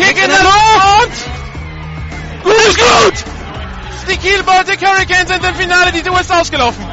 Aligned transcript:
Kick 0.00 0.16
in 0.16 0.30
der 0.30 0.42
Luft! 0.42 1.28
Gut, 2.42 2.56
ist 2.56 2.78
gut! 2.78 3.24
Die 4.10 4.16
Kiel 4.16 4.42
Baltic 4.42 4.80
Hurricanes 4.80 5.28
sind 5.28 5.44
im 5.44 5.54
Finale, 5.54 5.92
die 5.92 6.02
Tour 6.02 6.18
ist 6.18 6.32
ausgelaufen. 6.32 6.86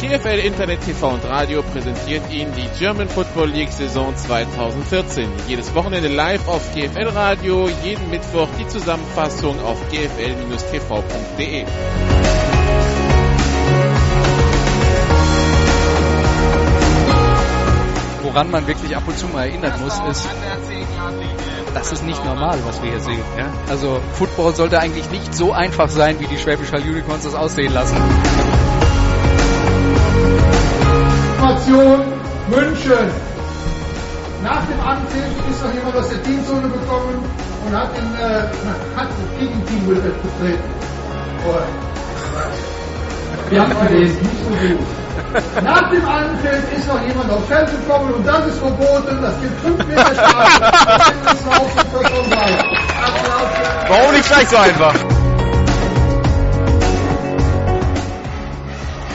GFL 0.00 0.46
Internet 0.46 0.80
TV 0.80 1.08
und 1.08 1.24
Radio 1.26 1.62
präsentiert 1.62 2.22
Ihnen 2.32 2.54
die 2.54 2.68
German 2.78 3.08
Football 3.08 3.50
League 3.50 3.72
Saison 3.72 4.16
2014. 4.16 5.28
Jedes 5.46 5.74
Wochenende 5.74 6.08
live 6.08 6.48
auf 6.48 6.72
GFL 6.72 7.08
Radio, 7.08 7.68
jeden 7.82 8.08
Mittwoch 8.08 8.48
die 8.58 8.66
Zusammenfassung 8.66 9.60
auf 9.60 9.78
gfl-tv.de. 9.90 11.64
Woran 18.34 18.50
man 18.50 18.66
wirklich 18.66 18.96
ab 18.96 19.04
und 19.06 19.16
zu 19.16 19.28
mal 19.28 19.46
erinnern 19.46 19.80
muss, 19.80 19.94
ist, 20.10 20.28
das 21.72 21.92
ist 21.92 22.04
nicht 22.04 22.24
normal, 22.24 22.58
was 22.66 22.82
wir 22.82 22.90
hier 22.90 22.98
sehen. 22.98 23.22
Ja? 23.38 23.46
Also 23.70 24.00
Football 24.14 24.56
sollte 24.56 24.80
eigentlich 24.80 25.08
nicht 25.12 25.32
so 25.32 25.52
einfach 25.52 25.88
sein, 25.88 26.18
wie 26.18 26.26
die 26.26 26.36
Schwäbisch 26.36 26.72
Hall 26.72 26.80
Unicorns 26.80 27.22
das 27.22 27.36
aussehen 27.36 27.72
lassen. 27.72 27.96
Situation 31.36 32.00
München. 32.50 33.08
Nach 34.42 34.66
dem 34.66 34.80
Anpfiff 34.80 35.48
ist 35.48 35.64
noch 35.64 35.72
jemand 35.72 35.94
aus 35.94 36.08
der 36.08 36.20
Teamzone 36.24 36.70
gekommen 36.70 37.24
und 37.66 37.72
hat, 37.72 37.96
den, 37.96 38.14
äh, 38.16 38.48
hat 38.96 39.10
das 39.10 39.38
Gegenteam 39.38 39.86
betreten. 39.86 40.74
Wir 43.50 43.60
haben 43.60 43.86
gelesen, 43.86 44.18
nicht 44.22 44.38
so 44.42 44.50
gut. 44.50 44.78
Nach 45.62 45.90
dem 45.90 46.08
Anpfiff 46.08 46.72
ist 46.76 46.88
noch 46.88 47.00
jemand 47.06 47.30
aufs 47.30 47.46
Feld 47.46 47.70
gekommen 47.70 48.14
und 48.14 48.26
das 48.26 48.46
ist 48.46 48.58
verboten. 48.58 49.22
Das 49.22 49.40
gibt 49.40 49.60
5 49.60 49.86
Meter 49.86 50.14
Strafe. 50.14 50.72
Warum 53.88 54.12
nicht 54.12 54.28
gleich 54.28 54.48
so 54.48 54.56
einfach? 54.56 54.94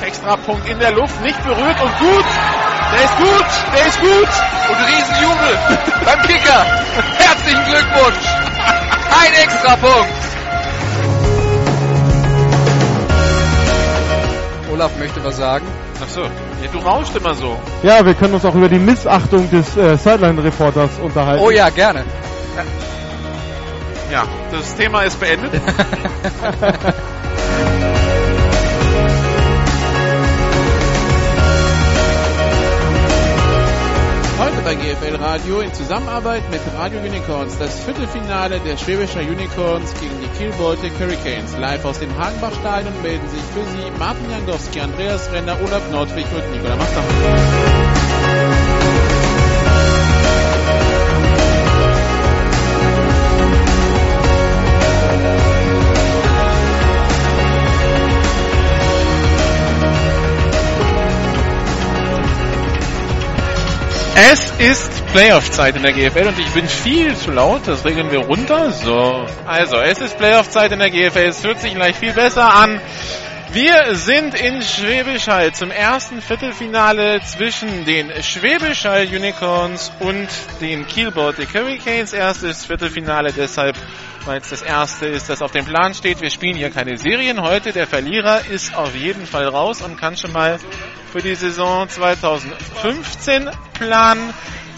Extrapunkt 0.06 0.70
in 0.70 0.80
der 0.80 0.92
Luft, 0.92 1.22
nicht 1.22 1.44
berührt 1.44 1.82
und 1.82 2.00
gut. 2.00 2.26
Der 2.92 3.04
ist 3.06 3.18
gut, 3.18 3.46
der 3.76 3.88
ist 3.88 4.00
gut. 4.00 4.30
Und 4.70 4.78
Riesenjubel 4.88 5.58
beim 6.06 6.22
Kicker. 6.24 6.66
Herzlichen 7.18 7.66
Glückwunsch. 7.66 8.26
Ein 9.22 9.34
Extrapunkt. 9.44 10.14
Olaf 14.80 14.98
möchte 14.98 15.22
was 15.26 15.36
sagen. 15.36 15.66
Ach 16.02 16.08
so, 16.08 16.22
ja, 16.22 16.30
du 16.72 16.78
rauscht 16.80 17.14
immer 17.14 17.36
so. 17.36 17.60
Ja, 17.84 18.06
wir 18.06 18.14
können 18.14 18.34
uns 18.36 18.46
auch 18.46 18.56
über 18.56 18.70
die 18.70 18.80
Missachtung 18.80 19.50
des 19.50 19.76
äh, 19.76 19.98
Sideline-Reporters 19.98 20.92
unterhalten. 21.04 21.44
Oh 21.44 21.50
ja, 21.50 21.70
gerne. 21.70 22.06
Ja, 24.10 24.24
das 24.54 24.76
Thema 24.76 25.02
ist 25.02 25.20
beendet. 25.20 25.52
bei 34.70 34.75
GFL 34.75 35.16
Radio 35.16 35.62
in 35.62 35.73
Zusammenarbeit 35.73 36.44
mit 36.52 36.62
Radio 36.78 37.00
Unicorns 37.00 37.58
das 37.58 37.84
Viertelfinale 37.86 38.59
der 38.59 38.78
Schwäbischer 38.78 39.22
Unicorns 39.22 39.92
gegen 40.00 40.14
die 40.22 40.28
Kiel 40.38 40.52
Baltic 40.59 40.92
Hurricanes. 41.00 41.58
Live 41.58 41.86
aus 41.86 41.98
dem 41.98 42.16
Hagenbach-Stadion 42.16 42.94
melden 43.02 43.28
sich 43.30 43.42
für 43.42 43.66
Sie 43.66 43.89
Martin 43.98 44.30
Jandowski, 44.30 44.80
Andreas 44.82 45.32
Renner, 45.32 45.58
Olaf 45.66 45.89
Nordwig 45.89 46.26
und 46.36 46.52
Nikola 46.52 46.76
Machter. 46.76 47.79
Es 64.22 64.52
ist 64.60 65.06
Playoff-Zeit 65.14 65.78
in 65.78 65.82
der 65.82 65.94
GFL 65.94 66.28
und 66.28 66.38
ich 66.40 66.50
bin 66.50 66.68
viel 66.68 67.16
zu 67.16 67.32
laut, 67.32 67.62
das 67.66 67.86
regeln 67.86 68.12
wir 68.12 68.20
runter. 68.20 68.70
So, 68.72 69.26
also 69.46 69.78
es 69.78 70.02
ist 70.02 70.18
Playoff-Zeit 70.18 70.74
in 70.74 70.80
der 70.80 70.90
GFL, 70.90 71.30
es 71.30 71.42
hört 71.46 71.62
sich 71.62 71.74
gleich 71.74 71.96
viel 71.96 72.12
besser 72.12 72.54
an. 72.54 72.82
Wir 73.52 73.95
sind 73.95 74.39
in 74.39 74.61
Schwäbisch 74.61 75.27
Hall 75.27 75.52
zum 75.55 75.71
ersten 75.71 76.21
Viertelfinale 76.21 77.20
zwischen 77.21 77.83
den 77.83 78.11
Schwäbisch 78.21 78.86
Hall 78.86 79.08
Unicorns 79.08 79.92
und 79.99 80.27
den 80.61 80.86
Kiel 80.86 81.11
Hurricanes. 81.15 82.14
Erstes 82.14 82.65
Viertelfinale 82.65 83.33
deshalb, 83.33 83.76
weil 84.26 84.39
es 84.39 84.49
das 84.49 84.61
erste 84.61 85.08
ist, 85.08 85.32
das 85.32 85.42
auf 85.42 85.49
dem 85.52 85.65
Plan 85.65 85.95
steht. 85.95 86.21
Wir 86.21 86.30
spielen 86.30 86.58
hier 86.58 86.70
keine 86.70 86.95
Serien 86.99 87.42
heute. 87.42 87.71
Der 87.71 87.88
Verlierer 87.88 88.45
ist 88.45 88.76
auf 88.76 88.93
jeden 88.95 89.26
Fall 89.26 89.48
raus 89.48 89.82
und 89.82 89.99
kann 89.99 90.15
schon 90.15 90.32
mal 90.32 90.59
für 91.11 91.23
die 91.23 91.33
Saison 91.33 91.89
2015 91.89 93.49
planen. 93.73 94.32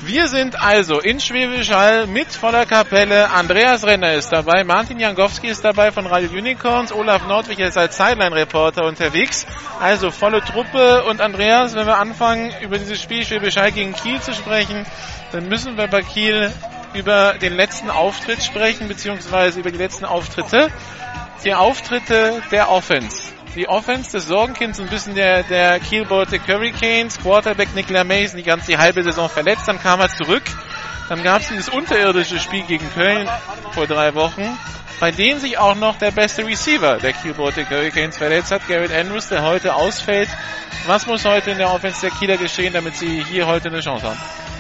Wir 0.04 0.28
sind 0.28 0.60
also 0.60 1.00
in 1.00 1.20
Schwäbisch 1.20 1.70
Hall 1.70 2.08
mit 2.08 2.34
voller 2.34 2.66
Kapelle. 2.66 3.30
Andreas 3.30 3.86
Renner 3.86 4.16
ist 4.16 4.32
dabei, 4.32 4.64
Martin 4.64 5.00
Jankowski 5.00 5.48
ist 5.48 5.64
dabei 5.64 5.92
von 5.92 6.08
Radio 6.08 6.32
Unicorns, 6.32 6.92
Olaf 6.92 7.28
Nordwig 7.28 7.60
ist 7.60 7.78
als 7.78 7.98
Sideline-Reporter 7.98 8.84
unterwegs. 8.86 9.46
Also 9.80 10.10
volle 10.10 10.42
Truppe. 10.42 11.04
Und 11.04 11.22
Andreas, 11.22 11.76
wenn 11.76 11.86
wir 11.86 12.00
anfangen, 12.00 12.52
über 12.62 12.80
dieses 12.80 13.00
Spiel 13.00 13.24
Schwäbisch 13.24 13.58
Hall 13.58 13.72
gegen 13.72 13.94
Kiel 13.94 14.20
zu 14.20 14.34
sprechen, 14.34 14.88
dann 15.32 15.48
müssen 15.48 15.78
wir 15.78 15.88
bei 15.88 16.02
Kiel 16.02 16.52
über 16.96 17.36
den 17.40 17.54
letzten 17.54 17.92
Auftritt 17.92 18.42
sprechen, 18.42 18.88
beziehungsweise 18.88 19.60
über 19.60 19.70
die 19.70 19.78
letzten 19.78 20.06
Auftritte. 20.06 20.70
Die 21.44 21.54
Auftritte 21.54 22.42
der 22.52 22.72
Offense. 22.72 23.32
Die 23.56 23.68
Offense 23.68 24.12
des 24.12 24.28
Sorgenkinds 24.28 24.80
ein 24.80 24.88
bisschen 24.88 25.14
der, 25.14 25.44
der 25.44 25.82
Kiel 25.82 26.06
Baltic 26.06 26.48
Hurricanes. 26.48 27.20
Quarterback 27.20 27.76
Nicola 27.76 28.06
Mason 28.06 28.38
die 28.38 28.44
ganze 28.44 28.68
die 28.68 28.78
halbe 28.78 29.04
Saison 29.04 29.28
verletzt, 29.28 29.68
dann 29.68 29.78
kam 29.78 30.00
er 30.00 30.08
zurück. 30.08 30.44
Dann 31.10 31.22
gab 31.22 31.42
es 31.42 31.50
dieses 31.50 31.68
unterirdische 31.68 32.40
Spiel 32.40 32.64
gegen 32.64 32.90
Köln 32.94 33.28
vor 33.72 33.88
drei 33.88 34.16
Wochen, 34.16 34.58
bei 35.02 35.12
dem 35.12 35.38
sich 35.40 35.58
auch 35.58 35.76
noch 35.76 35.98
der 35.98 36.12
beste 36.12 36.48
Receiver 36.48 36.98
der 37.00 37.12
Kiel 37.12 37.34
Baltic 37.34 37.70
Hurricanes 37.70 38.18
verletzt 38.18 38.52
hat, 38.52 38.66
Garrett 38.70 38.94
Andrews, 38.94 39.28
der 39.28 39.44
heute 39.44 39.76
ausfällt. 39.76 40.30
Was 40.88 41.06
muss 41.06 41.26
heute 41.26 41.52
in 41.52 41.58
der 41.58 41.74
Offense 41.74 42.00
der 42.00 42.12
Kieler 42.12 42.38
geschehen, 42.38 42.72
damit 42.72 42.96
sie 42.96 43.22
hier 43.26 43.48
heute 43.48 43.68
eine 43.68 43.82
Chance 43.82 44.08
haben? 44.08 44.51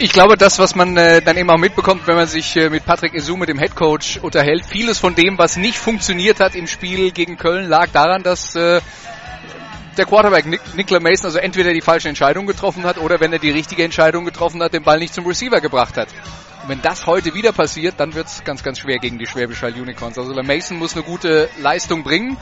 Ich 0.00 0.12
glaube, 0.12 0.36
das, 0.36 0.60
was 0.60 0.76
man 0.76 0.96
äh, 0.96 1.20
dann 1.20 1.36
eben 1.36 1.50
auch 1.50 1.58
mitbekommt, 1.58 2.06
wenn 2.06 2.14
man 2.14 2.28
sich 2.28 2.54
äh, 2.54 2.70
mit 2.70 2.84
Patrick 2.84 3.14
Esume, 3.14 3.46
dem 3.46 3.58
Headcoach, 3.58 4.20
unterhält, 4.22 4.64
vieles 4.64 5.00
von 5.00 5.16
dem, 5.16 5.38
was 5.38 5.56
nicht 5.56 5.76
funktioniert 5.76 6.38
hat 6.38 6.54
im 6.54 6.68
Spiel 6.68 7.10
gegen 7.10 7.36
Köln, 7.36 7.68
lag 7.68 7.88
daran, 7.88 8.22
dass 8.22 8.54
äh, 8.54 8.80
der 9.96 10.06
Quarterback 10.06 10.46
Nick, 10.46 10.60
Nicola 10.76 11.00
Mason 11.00 11.26
also 11.26 11.38
entweder 11.38 11.72
die 11.72 11.80
falsche 11.80 12.08
Entscheidung 12.08 12.46
getroffen 12.46 12.84
hat 12.84 12.98
oder 12.98 13.18
wenn 13.18 13.32
er 13.32 13.40
die 13.40 13.50
richtige 13.50 13.82
Entscheidung 13.82 14.24
getroffen 14.24 14.62
hat, 14.62 14.72
den 14.72 14.84
Ball 14.84 15.00
nicht 15.00 15.14
zum 15.14 15.26
Receiver 15.26 15.60
gebracht 15.60 15.96
hat. 15.96 16.10
Und 16.62 16.68
wenn 16.68 16.80
das 16.80 17.08
heute 17.08 17.34
wieder 17.34 17.50
passiert, 17.50 17.94
dann 17.98 18.14
wird 18.14 18.28
es 18.28 18.44
ganz, 18.44 18.62
ganz 18.62 18.78
schwer 18.78 18.98
gegen 18.98 19.18
die 19.18 19.26
Schwäbisch 19.26 19.64
Unicorns. 19.64 20.16
Also 20.16 20.32
Mason 20.44 20.78
muss 20.78 20.94
eine 20.94 21.02
gute 21.02 21.48
Leistung 21.58 22.04
bringen. 22.04 22.36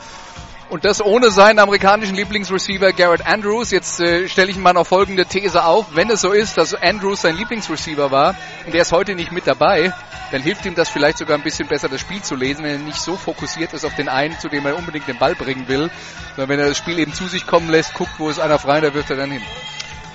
Und 0.69 0.83
das 0.83 1.01
ohne 1.01 1.31
seinen 1.31 1.59
amerikanischen 1.59 2.15
Lieblingsreceiver 2.15 2.91
Garrett 2.91 3.25
Andrews. 3.25 3.71
Jetzt 3.71 4.01
äh, 4.01 4.27
stelle 4.27 4.51
ich 4.51 4.57
mal 4.57 4.73
noch 4.73 4.85
folgende 4.85 5.25
These 5.25 5.63
auf. 5.63 5.95
Wenn 5.95 6.09
es 6.09 6.19
so 6.19 6.33
ist, 6.33 6.57
dass 6.57 6.73
Andrews 6.73 7.21
sein 7.21 7.37
Lieblingsreceiver 7.37 8.11
war 8.11 8.35
und 8.65 8.73
der 8.73 8.81
ist 8.81 8.91
heute 8.91 9.15
nicht 9.15 9.31
mit 9.31 9.47
dabei, 9.47 9.93
dann 10.31 10.41
hilft 10.41 10.65
ihm 10.65 10.75
das 10.75 10.89
vielleicht 10.89 11.19
sogar 11.19 11.37
ein 11.37 11.43
bisschen 11.43 11.69
besser, 11.69 11.87
das 11.87 12.01
Spiel 12.01 12.21
zu 12.21 12.35
lesen, 12.35 12.65
wenn 12.65 12.71
er 12.71 12.79
nicht 12.79 12.99
so 12.99 13.15
fokussiert 13.15 13.71
ist 13.73 13.85
auf 13.85 13.95
den 13.95 14.09
einen, 14.09 14.37
zu 14.39 14.49
dem 14.49 14.65
er 14.65 14.77
unbedingt 14.77 15.07
den 15.07 15.17
Ball 15.17 15.35
bringen 15.35 15.69
will, 15.69 15.89
sondern 16.35 16.49
wenn 16.49 16.59
er 16.59 16.67
das 16.67 16.77
Spiel 16.77 16.99
eben 16.99 17.13
zu 17.13 17.27
sich 17.27 17.47
kommen 17.47 17.69
lässt, 17.69 17.93
guckt, 17.93 18.11
wo 18.17 18.29
ist 18.29 18.39
einer 18.39 18.59
frei, 18.59 18.81
da 18.81 18.93
wirft 18.93 19.09
er 19.09 19.15
dann 19.15 19.31
hin. 19.31 19.43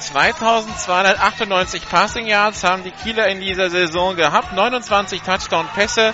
2298 0.00 1.88
Passing 1.88 2.26
Yards 2.26 2.62
haben 2.62 2.82
die 2.85 2.91
Kieler 2.91 3.29
in 3.29 3.41
dieser 3.41 3.71
Saison 3.71 4.17
gehabt, 4.17 4.53
29 4.53 5.23
Touchdown-Pässe. 5.23 6.12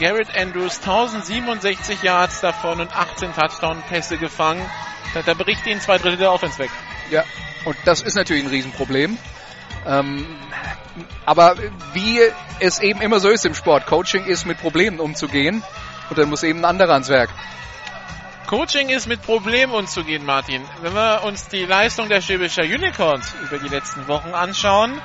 Garrett 0.00 0.34
Andrews 0.34 0.78
1067 0.78 2.02
Yards 2.02 2.40
davon 2.40 2.80
und 2.80 2.96
18 2.96 3.34
Touchdown-Pässe 3.34 4.16
gefangen. 4.16 4.64
Da, 5.12 5.20
da 5.20 5.34
bricht 5.34 5.66
ihnen 5.66 5.80
zwei 5.80 5.98
Drittel 5.98 6.16
der 6.16 6.32
Offense 6.32 6.58
weg. 6.58 6.70
Ja, 7.10 7.24
und 7.66 7.76
das 7.84 8.00
ist 8.00 8.14
natürlich 8.14 8.44
ein 8.44 8.48
Riesenproblem. 8.48 9.18
Ähm, 9.86 10.26
aber 11.26 11.56
wie 11.92 12.20
es 12.60 12.80
eben 12.80 13.02
immer 13.02 13.20
so 13.20 13.28
ist 13.28 13.44
im 13.44 13.54
Sport, 13.54 13.86
Coaching 13.86 14.24
ist 14.24 14.46
mit 14.46 14.58
Problemen 14.58 15.00
umzugehen 15.00 15.62
und 16.08 16.18
dann 16.18 16.30
muss 16.30 16.42
eben 16.42 16.60
ein 16.60 16.64
anderer 16.64 16.94
ans 16.94 17.08
Werk. 17.10 17.30
Coaching 18.46 18.88
ist 18.88 19.06
mit 19.06 19.22
Problemen 19.22 19.72
umzugehen, 19.74 20.24
Martin. 20.24 20.62
Wenn 20.80 20.94
wir 20.94 21.22
uns 21.24 21.46
die 21.48 21.66
Leistung 21.66 22.08
der 22.08 22.20
Schwäbischer 22.20 22.62
Unicorns 22.62 23.34
über 23.44 23.58
die 23.58 23.68
letzten 23.68 24.08
Wochen 24.08 24.30
anschauen, 24.30 25.00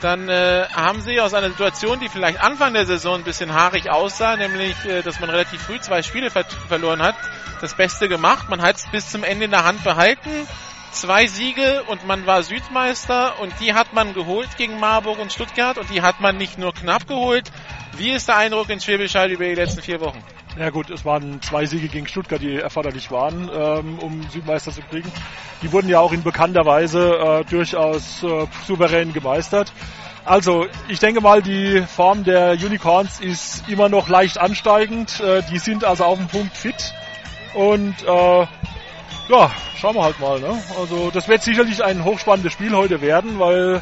dann 0.00 0.28
äh, 0.28 0.66
haben 0.72 1.00
sie 1.00 1.20
aus 1.20 1.34
einer 1.34 1.50
Situation, 1.50 2.00
die 2.00 2.08
vielleicht 2.08 2.40
Anfang 2.40 2.72
der 2.72 2.86
Saison 2.86 3.16
ein 3.16 3.24
bisschen 3.24 3.52
haarig 3.52 3.90
aussah, 3.90 4.36
nämlich, 4.36 4.76
äh, 4.84 5.02
dass 5.02 5.20
man 5.20 5.30
relativ 5.30 5.60
früh 5.62 5.80
zwei 5.80 6.02
Spiele 6.02 6.30
ver 6.30 6.44
verloren 6.68 7.02
hat, 7.02 7.16
das 7.60 7.74
Beste 7.74 8.08
gemacht. 8.08 8.48
Man 8.48 8.62
hat 8.62 8.76
es 8.76 8.86
bis 8.90 9.10
zum 9.10 9.24
Ende 9.24 9.46
in 9.46 9.50
der 9.50 9.64
Hand 9.64 9.82
behalten. 9.84 10.46
Zwei 10.92 11.26
Siege 11.26 11.84
und 11.88 12.06
man 12.06 12.26
war 12.26 12.42
Südmeister 12.42 13.38
und 13.40 13.52
die 13.60 13.74
hat 13.74 13.92
man 13.92 14.14
geholt 14.14 14.56
gegen 14.56 14.80
Marburg 14.80 15.18
und 15.18 15.32
Stuttgart 15.32 15.76
und 15.78 15.90
die 15.90 16.02
hat 16.02 16.20
man 16.20 16.36
nicht 16.36 16.58
nur 16.58 16.72
knapp 16.72 17.06
geholt. 17.06 17.50
Wie 17.96 18.10
ist 18.10 18.28
der 18.28 18.36
Eindruck 18.36 18.70
in 18.70 18.80
Schwäbisch 18.80 19.14
Hall 19.14 19.30
über 19.30 19.44
die 19.44 19.54
letzten 19.54 19.82
vier 19.82 20.00
Wochen? 20.00 20.22
Ja 20.56 20.70
gut, 20.70 20.90
es 20.90 21.04
waren 21.04 21.40
zwei 21.42 21.66
Siege 21.66 21.88
gegen 21.88 22.06
Stuttgart, 22.08 22.40
die 22.40 22.56
erforderlich 22.56 23.10
waren, 23.10 23.50
ähm, 23.52 23.98
um 23.98 24.22
Südmeister 24.30 24.72
zu 24.72 24.80
kriegen. 24.82 25.10
Die 25.62 25.72
wurden 25.72 25.88
ja 25.88 26.00
auch 26.00 26.12
in 26.12 26.22
bekannter 26.22 26.64
Weise 26.64 27.16
äh, 27.16 27.44
durchaus 27.44 28.22
äh, 28.22 28.46
souverän 28.66 29.12
gemeistert. 29.12 29.72
Also, 30.24 30.66
ich 30.88 30.98
denke 30.98 31.20
mal, 31.20 31.42
die 31.42 31.82
Form 31.82 32.24
der 32.24 32.52
Unicorns 32.52 33.20
ist 33.20 33.68
immer 33.68 33.88
noch 33.88 34.08
leicht 34.08 34.38
ansteigend. 34.38 35.20
Äh, 35.20 35.42
die 35.50 35.58
sind 35.58 35.84
also 35.84 36.04
auf 36.04 36.18
dem 36.18 36.28
Punkt 36.28 36.56
fit. 36.56 36.92
Und 37.54 37.94
äh, 38.02 38.46
ja, 39.28 39.50
schauen 39.76 39.94
wir 39.94 40.02
halt 40.02 40.20
mal. 40.20 40.40
Ne? 40.40 40.62
Also, 40.78 41.10
das 41.10 41.28
wird 41.28 41.42
sicherlich 41.42 41.82
ein 41.82 42.04
hochspannendes 42.04 42.52
Spiel 42.52 42.74
heute 42.76 43.00
werden, 43.00 43.38
weil 43.38 43.80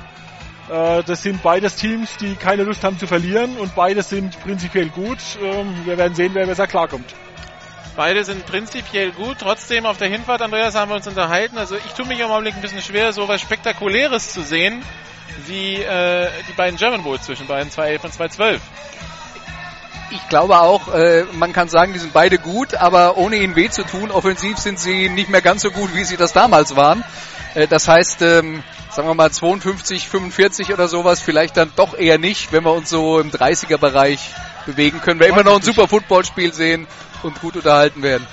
das 0.69 1.23
sind 1.23 1.43
beides 1.43 1.77
Teams, 1.77 2.17
die 2.17 2.35
keine 2.35 2.65
Lust 2.65 2.83
haben 2.83 2.99
zu 2.99 3.07
verlieren 3.07 3.57
und 3.57 3.75
beides 3.75 4.09
sind 4.09 4.39
prinzipiell 4.41 4.89
gut. 4.89 5.19
Ähm, 5.43 5.75
wir 5.85 5.97
werden 5.97 6.15
sehen, 6.15 6.35
wer 6.35 6.47
besser 6.47 6.67
klarkommt. 6.67 7.15
Beide 7.97 8.25
sind 8.25 8.45
prinzipiell 8.45 9.11
gut. 9.13 9.39
Trotzdem 9.41 9.87
auf 9.87 9.97
der 9.97 10.09
Hinfahrt, 10.09 10.43
Andreas, 10.43 10.75
haben 10.75 10.91
wir 10.91 10.97
uns 10.97 11.07
unterhalten. 11.07 11.57
Also 11.57 11.77
ich 11.77 11.93
tue 11.93 12.05
mich 12.05 12.21
im 12.21 12.31
Augenblick 12.31 12.55
ein 12.55 12.61
bisschen 12.61 12.83
schwer, 12.83 13.13
so 13.15 13.27
was 13.27 13.41
Spektakuläres 13.41 14.35
zu 14.35 14.43
sehen, 14.43 14.83
wie 15.47 15.77
äh, 15.77 16.29
die 16.47 16.53
beiden 16.53 16.79
German 16.79 17.03
Bowls 17.03 17.23
zwischen 17.23 17.47
beiden 17.47 17.71
2.11 17.71 18.05
und 18.05 18.15
2.12. 18.15 18.59
Ich 20.11 20.29
glaube 20.29 20.61
auch, 20.61 20.93
äh, 20.93 21.25
man 21.33 21.55
kann 21.55 21.69
sagen, 21.69 21.95
die 21.95 21.99
sind 21.99 22.13
beide 22.13 22.39
gut, 22.39 22.75
aber 22.75 23.17
ohne 23.17 23.37
ihnen 23.37 23.57
weh 23.57 23.71
zu 23.71 23.83
tun, 23.83 24.11
offensiv 24.11 24.59
sind 24.59 24.79
sie 24.79 25.09
nicht 25.09 25.31
mehr 25.31 25.43
ganz 25.43 25.63
so 25.63 25.71
gut, 25.71 25.95
wie 25.95 26.05
sie 26.05 26.19
das 26.19 26.35
damals 26.35 26.77
waren. 26.77 27.03
Äh, 27.57 27.67
das 27.67 27.89
heißt, 27.89 28.23
ähm, 28.23 28.63
sagen 28.91 29.09
wir 29.09 29.15
mal 29.15 29.31
52, 29.31 30.09
45 30.09 30.73
oder 30.73 30.89
sowas, 30.89 31.21
vielleicht 31.21 31.57
dann 31.57 31.73
doch 31.75 31.97
eher 31.97 32.19
nicht, 32.19 32.53
wenn 32.53 32.65
wir 32.65 32.73
uns 32.73 32.91
so 32.91 33.19
im 33.19 33.31
30er-Bereich 33.31 34.35
bewegen, 34.67 35.01
können 35.01 35.21
wir 35.21 35.29
immer 35.29 35.43
noch 35.43 35.57
ein 35.57 35.63
super 35.63 35.89
Footballspiel 35.89 36.53
sehen 36.53 36.87
und 37.23 37.41
gut 37.41 37.57
unterhalten 37.57 38.03
werden. 38.03 38.27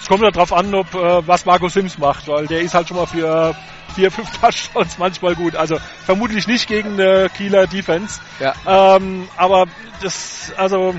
Es 0.00 0.08
kommt 0.08 0.22
ja 0.22 0.30
darauf 0.30 0.52
an, 0.52 0.74
ob 0.74 0.92
äh, 0.94 1.26
was 1.26 1.46
Marco 1.46 1.68
Sims 1.68 1.98
macht, 1.98 2.26
weil 2.28 2.46
der 2.46 2.60
ist 2.60 2.74
halt 2.74 2.88
schon 2.88 2.96
mal 2.96 3.06
für 3.06 3.54
vier, 3.94 4.10
fünf 4.10 4.28
Touchdowns 4.40 4.98
manchmal 4.98 5.36
gut. 5.36 5.54
Also 5.54 5.78
vermutlich 6.04 6.46
nicht 6.46 6.66
gegen 6.66 7.00
eine 7.00 7.30
Kieler 7.30 7.66
Defense. 7.66 8.20
Ja. 8.40 8.54
Ähm, 8.66 9.28
aber 9.36 9.66
das, 10.02 10.52
also 10.56 10.94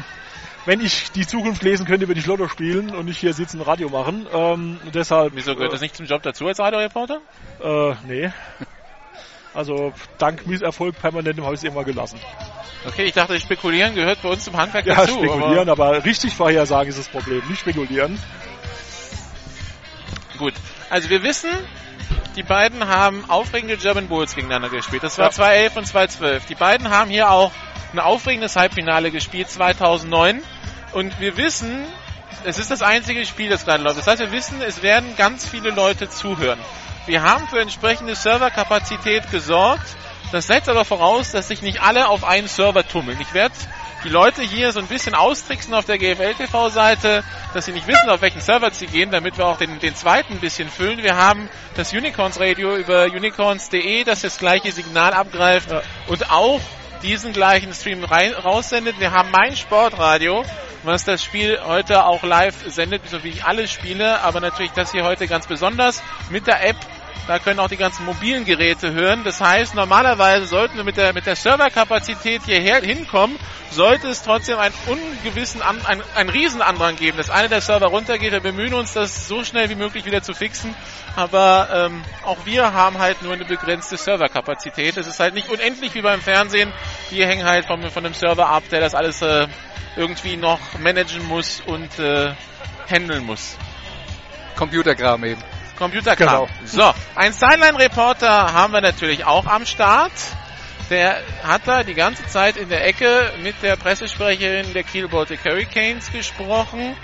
wenn 0.66 0.82
ich 0.82 1.12
die 1.12 1.26
Zukunft 1.28 1.64
lesen 1.64 1.86
könnte, 1.86 2.08
würde 2.08 2.20
ich 2.20 2.26
Lotto 2.26 2.48
spielen 2.48 2.96
und 2.96 3.06
nicht 3.06 3.20
hier 3.20 3.34
sitzen 3.34 3.60
und 3.60 3.68
Radio 3.68 3.90
machen. 3.90 4.28
Ähm, 4.34 4.80
deshalb. 4.94 5.34
Wieso 5.36 5.56
gehört 5.56 5.74
das 5.74 5.82
nicht 5.82 5.96
zum 5.96 6.06
Job 6.06 6.24
dazu 6.24 6.48
als 6.48 6.60
Radioreporter? 6.60 7.22
Äh, 7.64 7.94
nee. 8.08 8.32
Also 9.54 9.94
dank 10.18 10.46
Misserfolg 10.48 11.00
permanentem 11.00 11.46
habe 11.46 11.56
ich 11.56 11.62
es 11.62 11.64
immer 11.64 11.84
gelassen. 11.84 12.20
Okay, 12.86 13.04
ich 13.06 13.14
dachte, 13.14 13.40
spekulieren 13.40 13.96
gehört 13.96 14.22
bei 14.22 14.30
uns 14.30 14.44
zum 14.44 14.58
Handwerk 14.58 14.86
Ja, 14.86 14.96
dazu. 14.96 15.14
spekulieren, 15.14 15.70
aber, 15.70 16.04
richtig 16.04 16.34
vorhersagen 16.36 16.90
ist 16.90 17.00
das 17.00 17.08
Problem, 17.08 17.42
nicht 17.48 17.62
spekulieren. 17.62 18.20
Gut, 20.38 20.54
also 20.90 21.10
wir 21.10 21.24
wissen, 21.24 21.50
die 22.36 22.44
beiden 22.44 22.86
haben 22.88 23.24
aufregende 23.30 23.78
German 23.78 24.08
Bulls 24.08 24.36
gegeneinander 24.36 24.70
gespielt. 24.70 25.04
Das 25.04 25.18
war 25.18 25.28
Ja. 25.28 25.32
2011 25.32 25.78
und 25.78 25.86
2012. 25.88 26.46
Die 26.48 26.56
beiden 26.56 26.90
haben 26.90 27.10
hier 27.10 27.30
auch 27.32 27.52
ein 27.96 28.00
aufregendes 28.00 28.56
Halbfinale 28.56 29.12
gespielt 29.12 29.50
2009. 29.50 30.42
Und 30.94 31.20
wir 31.20 31.38
wissen, 31.38 31.86
es 32.44 32.60
ist 32.60 32.72
das 32.72 32.82
einzige 32.82 33.26
Spiel, 33.26 33.50
das 33.50 33.66
gerade 33.66 33.84
läuft. 33.84 33.98
Das 33.98 34.08
heißt, 34.08 34.20
wir 34.20 34.32
wissen, 34.32 34.62
es 34.62 34.82
werden 34.82 35.16
ganz 35.16 35.48
viele 35.48 35.72
Leute 35.72 36.10
zuhören. 36.10 36.60
Wir 37.06 37.22
haben 37.24 37.48
für 37.48 37.60
entsprechende 37.60 38.16
Serverkapazität 38.16 39.30
gesorgt. 39.32 39.86
Das 40.32 40.48
setzt 40.48 40.70
aber 40.70 40.86
voraus, 40.86 41.32
dass 41.32 41.48
sich 41.48 41.62
nicht 41.62 41.82
alle 41.82 42.08
auf 42.10 42.24
einen 42.24 42.48
Server 42.48 42.88
tummeln. 42.88 43.18
Ich 43.22 43.34
werde 43.34 43.54
die 44.04 44.10
Leute 44.10 44.42
hier 44.42 44.72
so 44.72 44.80
ein 44.80 44.88
bisschen 44.88 45.16
austricksen 45.16 45.74
auf 45.74 45.86
der 45.86 45.98
GFL-TV-Seite, 45.98 47.24
dass 47.54 47.66
sie 47.66 47.72
nicht 47.72 47.88
wissen, 47.88 48.10
auf 48.10 48.22
welchen 48.22 48.42
Server 48.42 48.70
sie 48.72 48.88
gehen, 48.88 49.12
damit 49.12 49.38
wir 49.38 49.46
auch 49.46 49.58
den, 49.58 49.80
den 49.80 49.96
zweiten 49.96 50.34
ein 50.34 50.40
bisschen 50.40 50.70
füllen. 50.70 51.02
Wir 51.02 51.16
haben 51.16 51.50
das 51.76 51.92
Unicorns 51.94 52.40
Radio 52.40 52.76
über 52.76 53.06
unicorns.de, 53.06 54.04
das 54.04 54.22
das 54.22 54.38
gleiche 54.38 54.72
Signal 54.72 55.14
abgreift 55.14 55.72
Ja. 55.72 55.82
und 56.08 56.30
auch 56.30 56.62
diesen 57.06 57.34
gleichen 57.34 57.72
Stream 57.72 58.04
rein, 58.04 58.34
raussendet. 58.34 59.00
Wir 59.00 59.12
haben 59.12 59.30
mein 59.30 59.56
Sportradio, 59.56 60.44
was 60.84 61.06
das 61.06 61.24
Spiel 61.24 61.60
heute 61.64 62.06
auch 62.06 62.24
live 62.24 62.56
sendet, 62.68 63.08
so 63.08 63.24
wie 63.24 63.42
alle 63.44 63.68
Spiele, 63.68 64.22
aber 64.22 64.40
natürlich 64.40 64.72
das 64.72 64.92
hier 64.92 65.04
heute 65.04 65.28
ganz 65.28 65.46
besonders 65.46 66.02
mit 66.32 66.48
der 66.48 66.68
App. 66.68 66.78
Da 67.28 67.40
können 67.40 67.60
auch 67.60 67.70
die 67.70 67.78
ganzen 67.78 68.06
mobilen 68.06 68.46
Geräte 68.46 68.94
hören. 68.94 69.24
Das 69.24 69.42
heißt, 69.42 69.74
normalerweise 69.74 70.46
sollten 70.46 70.78
wir 70.78 70.84
mit 70.84 70.98
der, 70.98 71.12
mit 71.14 71.26
der 71.26 71.36
Serverkapazität 71.36 72.44
hierher 72.44 72.82
hinkommen, 72.82 73.38
sollte 73.72 74.10
es 74.10 74.22
trotzdem 74.22 74.60
einen 74.60 74.76
ungewissen, 74.86 75.64
An, 75.64 75.84
ein, 75.86 76.04
einen 76.16 76.30
Riesenandrang 76.30 76.98
geben, 76.98 77.18
dass 77.18 77.32
einer 77.32 77.48
der 77.48 77.62
Server 77.62 77.88
runtergeht. 77.88 78.32
Wir 78.32 78.42
bemühen 78.42 78.76
uns, 78.76 78.94
das 78.94 79.28
so 79.28 79.44
schnell 79.44 79.70
wie 79.70 79.76
möglich 79.76 80.06
wieder 80.06 80.22
zu 80.22 80.36
fixen. 80.36 80.76
Aber 81.16 81.70
ähm, 81.74 82.04
auch 82.24 82.46
wir 82.46 82.74
haben 82.74 83.00
halt 83.00 83.24
nur 83.24 83.34
eine 83.34 83.46
begrenzte 83.46 83.98
Serverkapazität. 83.98 84.96
Es 84.98 85.08
ist 85.08 85.20
halt 85.20 85.34
nicht 85.34 85.50
unendlich 85.50 85.96
wie 85.96 86.02
beim 86.02 86.22
Fernsehen. 86.22 86.72
Wir 87.10 87.26
hängen 87.28 87.46
halt 87.46 87.66
von, 87.66 87.90
von 87.90 88.06
einem 88.06 88.14
Server 88.14 88.50
ab, 88.50 88.64
der 88.70 88.82
das 88.82 88.94
alles 88.94 89.24
äh, 89.24 89.48
irgendwie 89.96 90.38
noch 90.38 90.60
managen 90.78 91.26
muss 91.26 91.62
und 91.66 91.98
äh, 91.98 92.34
handeln 92.88 93.26
muss. 93.26 93.58
Computerkram 94.56 95.24
eben. 95.24 95.55
Computerkram. 95.78 96.48
Genau. 96.48 96.48
So, 96.66 96.94
ein 97.16 97.34
Sideline-Reporter 97.34 98.54
haben 98.54 98.74
wir 98.74 98.82
natürlich 98.82 99.26
auch 99.26 99.46
am 99.46 99.66
Start. 99.66 100.12
Der 100.90 101.18
hat 101.44 101.62
da 101.66 101.84
die 101.84 101.96
ganze 101.96 102.26
Zeit 102.28 102.58
in 102.58 102.70
der 102.70 102.86
Ecke 102.86 103.32
mit 103.42 103.56
der 103.64 103.76
Pressesprecherin 103.76 104.74
der 104.74 104.84
Kiel 104.84 105.08
Baltic 105.08 105.44
Hurricanes 105.44 106.12
gesprochen. 106.12 106.96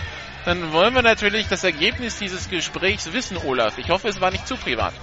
Dann 0.45 0.71
wollen 0.71 0.93
wir 0.93 1.01
natürlich 1.01 1.47
das 1.47 1.63
Ergebnis 1.63 2.17
dieses 2.17 2.49
Gesprächs 2.49 3.11
wissen, 3.13 3.37
Olaf. 3.37 3.77
Ich 3.77 3.89
hoffe, 3.89 4.07
es 4.07 4.21
war 4.21 4.31
nicht 4.31 4.47
zu 4.47 4.55
privat. 4.55 4.93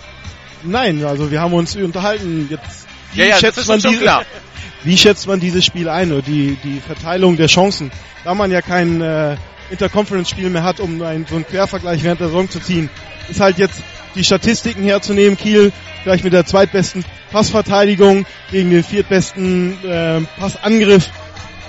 Nein, 0.63 1.05
also 1.05 1.31
wir 1.31 1.41
haben 1.41 1.55
uns 1.55 1.77
unterhalten. 1.77 2.49
Jetzt, 2.51 2.87
wie, 3.13 3.21
Ja, 3.21 3.27
ja, 3.27 3.37
schätzt 3.37 3.67
man 3.69 3.81
diese, 3.81 4.03
klar. 4.03 4.25
wie 4.85 4.97
schätzt 4.97 5.27
man 5.27 5.39
dieses 5.39 5.65
Spiel 5.65 5.89
ein 5.89 6.13
oder 6.13 6.23
die, 6.23 6.57
die 6.63 6.81
Verteilung 6.81 7.37
der 7.37 7.47
Chancen? 7.47 7.91
Da 8.25 8.35
man 8.35 8.51
ja 8.51 8.63
kein 8.63 9.01
äh, 9.01 9.37
Interconference-Spiel 9.71 10.51
mehr 10.51 10.63
hat, 10.63 10.81
um 10.81 11.01
einen, 11.03 11.27
so 11.27 11.37
einen 11.37 11.47
Quervergleich 11.47 12.03
während 12.03 12.21
der 12.21 12.29
Saison 12.29 12.49
zu 12.49 12.61
ziehen, 12.61 12.91
ist 13.29 13.41
halt 13.41 13.59
jetzt 13.59 13.83
die 14.15 14.25
Statistiken 14.25 14.83
herzunehmen. 14.83 15.37
Kiel 15.37 15.73
gleich 16.05 16.25
mit 16.25 16.33
der 16.33 16.47
zweitbesten 16.47 17.05
Passverteidigung 17.31 18.27
gegen 18.51 18.71
den 18.71 18.85
viertbesten 18.85 19.85
äh, 19.85 20.21
Passangriff. 20.39 21.09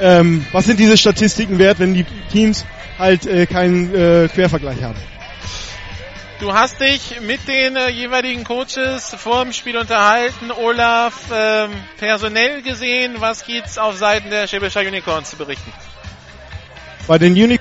Ähm, 0.01 0.45
was 0.51 0.65
sind 0.65 0.79
diese 0.79 0.97
Statistiken 0.97 1.59
wert, 1.59 1.79
wenn 1.79 1.93
die 1.93 2.05
Teams 2.31 2.65
halt 2.97 3.25
äh, 3.25 3.45
keinen 3.45 3.93
äh, 3.93 4.29
Quervergleich 4.29 4.81
haben? 4.81 4.95
Du 6.39 6.53
hast 6.53 6.79
dich 6.79 7.19
mit 7.19 7.49
den 7.49 7.75
äh, 7.75 7.89
jeweiligen 7.89 8.45
Coaches 8.45 9.13
vor 9.17 9.43
dem 9.43 9.51
Spiel 9.51 9.75
unterhalten. 9.75 10.51
Olaf, 10.53 11.13
ähm, 11.33 11.71
personell 11.97 12.61
gesehen, 12.61 13.15
was 13.19 13.45
gibt's 13.45 13.77
auf 13.77 13.97
Seiten 13.97 14.29
der 14.29 14.47
Schäbischer 14.47 14.79
Unicorns 14.79 15.31
zu 15.31 15.35
berichten? 15.35 15.73
Bei 17.07 17.17
den 17.17 17.33
Unic 17.33 17.59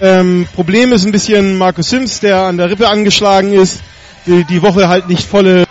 ähm, 0.00 0.46
Problem 0.54 0.92
ist 0.92 1.04
ein 1.04 1.12
bisschen 1.12 1.56
Markus 1.58 1.90
Sims, 1.90 2.20
der 2.20 2.44
an 2.46 2.56
der 2.56 2.70
Rippe 2.70 2.88
angeschlagen 2.88 3.52
ist, 3.52 3.80
die, 4.26 4.44
die 4.44 4.62
Woche 4.62 4.88
halt 4.88 5.08
nicht 5.08 5.26
volle 5.26 5.66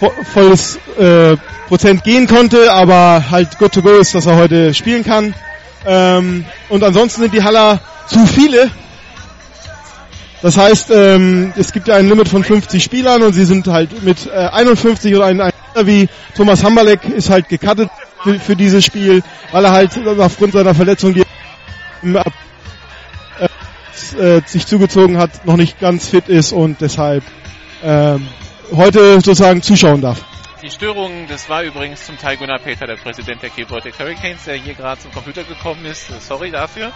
vo, 0.00 0.10
volles 0.32 0.78
äh, 0.98 1.36
Prozent 1.68 2.02
gehen 2.04 2.26
konnte, 2.26 2.72
aber 2.72 3.24
halt 3.30 3.58
good 3.58 3.72
to 3.72 3.82
go 3.82 3.96
ist, 3.96 4.14
dass 4.14 4.26
er 4.26 4.36
heute 4.36 4.74
spielen 4.74 5.04
kann. 5.04 5.34
Ähm, 5.86 6.44
und 6.68 6.82
ansonsten 6.82 7.22
sind 7.22 7.34
die 7.34 7.42
Haller 7.42 7.80
zu 8.06 8.26
viele. 8.26 8.70
Das 10.40 10.56
heißt, 10.56 10.90
ähm, 10.90 11.52
es 11.56 11.72
gibt 11.72 11.88
ja 11.88 11.96
ein 11.96 12.08
Limit 12.08 12.28
von 12.28 12.44
50 12.44 12.82
Spielern 12.82 13.22
und 13.22 13.32
sie 13.32 13.44
sind 13.44 13.66
halt 13.66 14.02
mit 14.02 14.26
äh, 14.26 14.48
51 14.48 15.14
oder 15.14 15.26
ein, 15.26 15.40
ein 15.40 15.52
wie 15.82 16.08
Thomas 16.36 16.64
Hammerleck 16.64 17.04
ist 17.04 17.30
halt 17.30 17.48
gecuttet 17.48 17.90
für, 18.22 18.38
für 18.38 18.56
dieses 18.56 18.84
Spiel, 18.84 19.22
weil 19.52 19.64
er 19.64 19.72
halt 19.72 19.90
aufgrund 20.18 20.52
seiner 20.52 20.74
Verletzung, 20.74 21.14
die 21.14 21.24
im 22.02 22.16
Äh, 24.14 24.42
sich 24.46 24.66
zugezogen 24.66 25.18
hat, 25.18 25.44
noch 25.44 25.56
nicht 25.56 25.80
ganz 25.80 26.08
fit 26.08 26.28
ist 26.28 26.52
und 26.52 26.80
deshalb 26.80 27.24
ähm, 27.82 28.26
heute 28.72 29.14
sozusagen 29.14 29.62
zuschauen 29.62 30.00
darf. 30.00 30.24
die 30.62 30.70
Störungen, 30.70 31.28
das 31.28 31.48
war 31.48 31.62
übrigens 31.62 32.04
zum 32.04 32.18
Teil 32.18 32.36
Gunnar 32.36 32.58
Peter, 32.58 32.86
der 32.86 32.96
Präsident 32.96 33.42
der 33.42 33.50
Kiel 33.50 33.66
Baltic 33.66 33.98
Hurricanes, 33.98 34.44
der 34.44 34.56
hier 34.56 34.74
gerade 34.74 35.00
zum 35.00 35.12
Computer 35.12 35.44
gekommen 35.44 35.84
ist. 35.84 36.08
Sorry 36.26 36.50
dafür. 36.50 36.92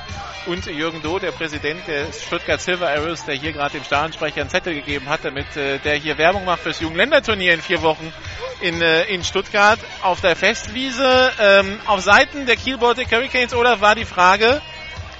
Und 0.46 0.66
Jürgen 0.66 1.00
Doh, 1.02 1.18
der 1.18 1.30
Präsident 1.30 1.80
der 1.86 2.12
Stuttgart 2.12 2.60
Silver 2.60 2.88
Arrows, 2.88 3.24
der 3.24 3.36
hier 3.36 3.52
gerade 3.52 3.78
dem 3.78 3.84
Stadionsprecher 3.84 4.40
einen 4.40 4.50
Zettel 4.50 4.74
gegeben 4.74 5.08
hat, 5.08 5.24
damit 5.24 5.56
äh, 5.56 5.78
der 5.78 5.94
hier 5.94 6.18
Werbung 6.18 6.44
macht 6.44 6.60
fürs 6.60 6.80
Jugendländerturnier 6.80 7.54
in 7.54 7.62
vier 7.62 7.82
Wochen 7.82 8.12
in, 8.60 8.82
äh, 8.82 9.04
in 9.04 9.22
Stuttgart 9.22 9.78
auf 10.02 10.20
der 10.20 10.34
Festwiese. 10.34 11.30
Ähm, 11.40 11.78
auf 11.86 12.00
Seiten 12.00 12.46
der 12.46 12.56
Kiel 12.56 12.78
Baltic 12.78 13.12
Hurricanes, 13.12 13.54
oder 13.54 13.80
war 13.80 13.94
die 13.94 14.04
Frage, 14.04 14.60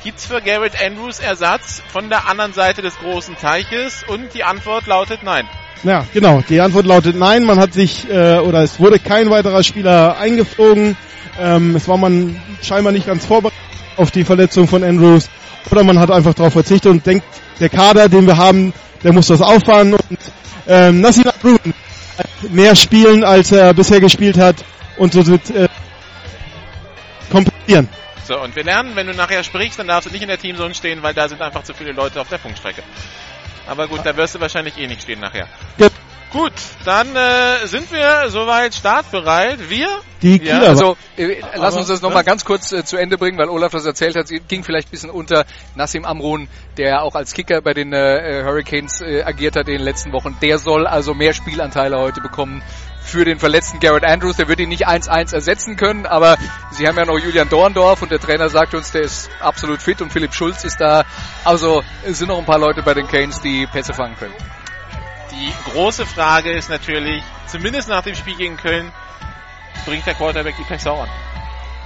gibt's 0.04 0.26
für 0.26 0.40
Garrett 0.40 0.72
Andrews 0.82 1.20
Ersatz 1.20 1.82
von 1.92 2.08
der 2.08 2.28
anderen 2.28 2.52
Seite 2.52 2.82
des 2.82 2.96
großen 2.98 3.36
Teiches? 3.36 4.04
Und 4.06 4.34
die 4.34 4.44
Antwort 4.44 4.86
lautet 4.86 5.22
nein. 5.22 5.46
Ja, 5.84 6.06
genau. 6.12 6.42
Die 6.48 6.60
Antwort 6.60 6.86
lautet 6.86 7.16
nein. 7.16 7.44
Man 7.44 7.58
hat 7.58 7.72
sich 7.72 8.08
äh, 8.08 8.38
oder 8.38 8.62
es 8.62 8.78
wurde 8.78 8.98
kein 8.98 9.30
weiterer 9.30 9.62
Spieler 9.62 10.16
eingeflogen. 10.18 10.96
Ähm, 11.40 11.76
es 11.76 11.88
war 11.88 11.96
man 11.96 12.40
scheinbar 12.62 12.92
nicht 12.92 13.06
ganz 13.06 13.24
vorbereitet 13.24 13.58
auf 13.96 14.10
die 14.10 14.24
Verletzung 14.24 14.68
von 14.68 14.82
Andrews 14.84 15.28
oder 15.70 15.84
man 15.84 15.98
hat 15.98 16.10
einfach 16.10 16.34
darauf 16.34 16.52
verzichtet 16.52 16.90
und 16.90 17.06
denkt, 17.06 17.24
der 17.60 17.68
Kader, 17.68 18.08
den 18.08 18.26
wir 18.26 18.36
haben, 18.36 18.72
der 19.02 19.12
muss 19.12 19.28
das 19.28 19.40
auffahren 19.40 19.94
und 19.94 20.18
ähm, 20.66 21.00
Nassim 21.00 21.24
Brun 21.40 21.58
mehr 22.50 22.74
spielen, 22.74 23.24
als 23.24 23.52
er 23.52 23.72
bisher 23.74 24.00
gespielt 24.00 24.38
hat 24.38 24.56
und 24.96 25.12
so 25.12 25.26
wird 25.26 25.50
äh, 25.50 25.68
kompensieren. 27.30 27.88
So, 28.24 28.40
und 28.40 28.54
wir 28.54 28.64
lernen, 28.64 28.94
wenn 28.94 29.06
du 29.06 29.14
nachher 29.14 29.42
sprichst, 29.42 29.78
dann 29.78 29.88
darfst 29.88 30.08
du 30.08 30.12
nicht 30.12 30.22
in 30.22 30.28
der 30.28 30.38
Teamzone 30.38 30.74
stehen, 30.74 31.02
weil 31.02 31.14
da 31.14 31.28
sind 31.28 31.42
einfach 31.42 31.64
zu 31.64 31.74
viele 31.74 31.92
Leute 31.92 32.20
auf 32.20 32.28
der 32.28 32.38
Funkstrecke. 32.38 32.82
Aber 33.66 33.88
gut, 33.88 34.00
da 34.04 34.16
wirst 34.16 34.34
du 34.34 34.40
wahrscheinlich 34.40 34.76
eh 34.78 34.86
nicht 34.86 35.02
stehen 35.02 35.20
nachher. 35.20 35.48
Ja. 35.78 35.88
Gut, 36.32 36.54
dann 36.86 37.14
äh, 37.14 37.66
sind 37.66 37.92
wir 37.92 38.30
soweit 38.30 38.74
startbereit. 38.74 39.68
Wir? 39.68 39.86
Die 40.22 40.42
Ja, 40.42 40.60
Kieler 40.60 40.68
also 40.70 40.96
äh, 41.18 41.42
lass 41.56 41.76
uns 41.76 41.88
das 41.88 42.00
nochmal 42.00 42.24
ganz 42.24 42.46
kurz 42.46 42.72
äh, 42.72 42.84
zu 42.86 42.96
Ende 42.96 43.18
bringen, 43.18 43.36
weil 43.36 43.50
Olaf 43.50 43.72
das 43.72 43.84
erzählt 43.84 44.16
hat. 44.16 44.28
Sie 44.28 44.40
ging 44.40 44.64
vielleicht 44.64 44.88
ein 44.88 44.92
bisschen 44.92 45.10
unter 45.10 45.44
Nassim 45.74 46.06
Amrun, 46.06 46.48
der 46.78 47.02
auch 47.02 47.16
als 47.16 47.34
Kicker 47.34 47.60
bei 47.60 47.74
den 47.74 47.92
äh, 47.92 48.44
Hurricanes 48.46 49.02
äh, 49.02 49.22
agiert 49.24 49.56
hat 49.56 49.68
in 49.68 49.74
den 49.74 49.82
letzten 49.82 50.12
Wochen. 50.14 50.34
Der 50.40 50.58
soll 50.58 50.86
also 50.86 51.12
mehr 51.12 51.34
Spielanteile 51.34 51.98
heute 51.98 52.22
bekommen 52.22 52.62
für 53.04 53.24
den 53.24 53.38
verletzten 53.38 53.80
Garrett 53.80 54.04
Andrews. 54.04 54.36
Der 54.36 54.48
wird 54.48 54.60
ihn 54.60 54.68
nicht 54.68 54.88
1-1 54.88 55.34
ersetzen 55.34 55.76
können, 55.76 56.06
aber 56.06 56.36
sie 56.70 56.86
haben 56.86 56.96
ja 56.96 57.04
noch 57.04 57.18
Julian 57.18 57.48
Dorndorf 57.48 58.02
und 58.02 58.10
der 58.10 58.20
Trainer 58.20 58.48
sagt 58.48 58.74
uns, 58.74 58.90
der 58.92 59.02
ist 59.02 59.30
absolut 59.40 59.82
fit 59.82 60.00
und 60.00 60.12
Philipp 60.12 60.34
Schulz 60.34 60.64
ist 60.64 60.80
da. 60.80 61.04
Also 61.44 61.82
es 62.04 62.18
sind 62.18 62.28
noch 62.28 62.38
ein 62.38 62.46
paar 62.46 62.58
Leute 62.58 62.82
bei 62.82 62.94
den 62.94 63.06
Canes, 63.08 63.40
die 63.40 63.66
Pässe 63.66 63.94
fangen 63.94 64.16
können. 64.16 64.34
Die 65.30 65.52
große 65.72 66.06
Frage 66.06 66.52
ist 66.52 66.68
natürlich, 66.70 67.22
zumindest 67.46 67.88
nach 67.88 68.02
dem 68.02 68.14
Spiel 68.14 68.36
gegen 68.36 68.56
Köln, 68.56 68.92
bringt 69.86 70.06
der 70.06 70.14
Quarterback 70.14 70.54
die 70.58 70.64
Pässe 70.64 70.90
auch 70.92 71.02
an? 71.02 71.08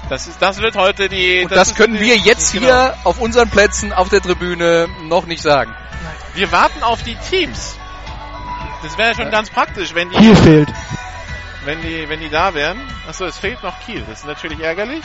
Das, 0.08 0.26
ist, 0.26 0.40
das 0.40 0.58
wird 0.58 0.76
heute 0.76 1.08
die... 1.08 1.42
Und 1.42 1.50
das, 1.52 1.68
ist 1.68 1.76
können 1.76 1.94
die- 1.94 2.00
wir 2.00 2.16
jetzt 2.16 2.52
genau. 2.52 2.66
hier 2.66 2.94
auf 3.04 3.18
unseren 3.18 3.49
Plätzen 3.50 3.92
auf 3.92 4.08
der 4.08 4.20
Tribüne 4.20 4.88
noch 5.02 5.26
nicht 5.26 5.42
sagen. 5.42 5.75
Wir 6.35 6.52
warten 6.52 6.82
auf 6.82 7.02
die 7.02 7.16
Teams. 7.16 7.76
Das 8.82 8.96
wäre 8.99 9.14
schon 9.14 9.30
ganz 9.30 9.50
praktisch, 9.50 9.94
wenn 9.94 10.11
die, 10.11 10.16
Kiel 10.16 10.37
fehlt. 10.37 10.68
Wenn 11.66 11.82
die, 11.82 12.08
wenn 12.08 12.20
die 12.20 12.30
da 12.30 12.54
wären. 12.54 12.78
Achso, 13.08 13.25
es 13.26 13.37
fehlt 13.37 13.62
noch 13.62 13.78
Kiel. 13.85 14.02
Das 14.08 14.20
ist 14.20 14.26
natürlich 14.26 14.61
ärgerlich. 14.61 15.02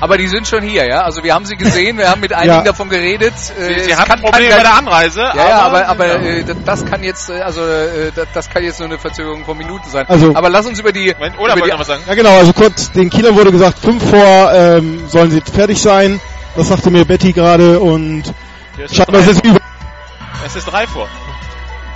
Aber 0.00 0.18
die 0.18 0.26
sind 0.26 0.46
schon 0.48 0.62
hier, 0.62 0.84
ja. 0.86 1.02
Also 1.02 1.22
wir 1.22 1.32
haben 1.32 1.46
sie 1.46 1.56
gesehen, 1.56 1.96
wir 1.98 2.10
haben 2.10 2.20
mit 2.20 2.32
einigen 2.32 2.52
Ja. 2.56 2.62
davon 2.62 2.88
geredet. 2.88 3.32
Sie, 3.38 3.52
Äh, 3.62 3.84
sie 3.84 3.90
kann- 3.92 4.20
Probleme 4.20 4.48
kann 4.48 4.56
bei 4.58 4.62
der 4.64 4.74
Anreise. 4.74 5.20
Ja, 5.20 5.34
ja, 5.48 5.58
aber, 5.62 5.86
aber 5.88 6.06
ja. 6.06 6.14
äh, 6.40 6.44
das- 6.64 6.84
kann 6.84 7.04
jetzt, 7.04 7.30
äh, 7.30 7.40
also 7.40 7.62
äh, 7.62 8.10
das- 8.34 8.50
kann 8.50 8.64
jetzt 8.64 8.80
nur 8.80 8.88
eine 8.88 8.98
Verzögerung 8.98 9.44
von 9.44 9.56
Minuten 9.56 9.88
sein. 9.88 10.04
Also- 10.08 10.34
aber 10.34 10.50
lass 10.50 10.66
uns 10.66 10.80
über 10.80 10.90
die, 10.92 11.14
Moment, 11.14 11.38
Olaf 11.38 11.56
über 11.56 11.60
wollte 11.62 11.64
die 11.66 11.70
noch 11.70 11.78
was 11.78 11.86
sagen. 11.86 12.02
Ja 12.08 12.14
genau, 12.16 12.36
also 12.36 12.52
kurz, 12.52 12.90
den 12.90 13.08
Kielern 13.08 13.36
wurde 13.36 13.52
gesagt, 13.52 13.78
fünf 13.78 14.10
vor 14.10 14.52
ähm, 14.52 15.08
sollen 15.08 15.30
sie 15.30 15.40
fertig 15.40 15.80
sein. 15.80 16.20
Das 16.56 16.68
sagte 16.68 16.90
mir 16.90 17.04
Betty 17.04 17.32
gerade 17.32 17.78
und 17.78 18.24
scheinbar 18.92 19.20
es, 19.20 19.28
ist 19.28 19.36
es 19.44 19.50
über. 19.50 19.60
es 20.44 20.56
ist 20.56 20.64
drei 20.66 20.86
vor. 20.88 21.08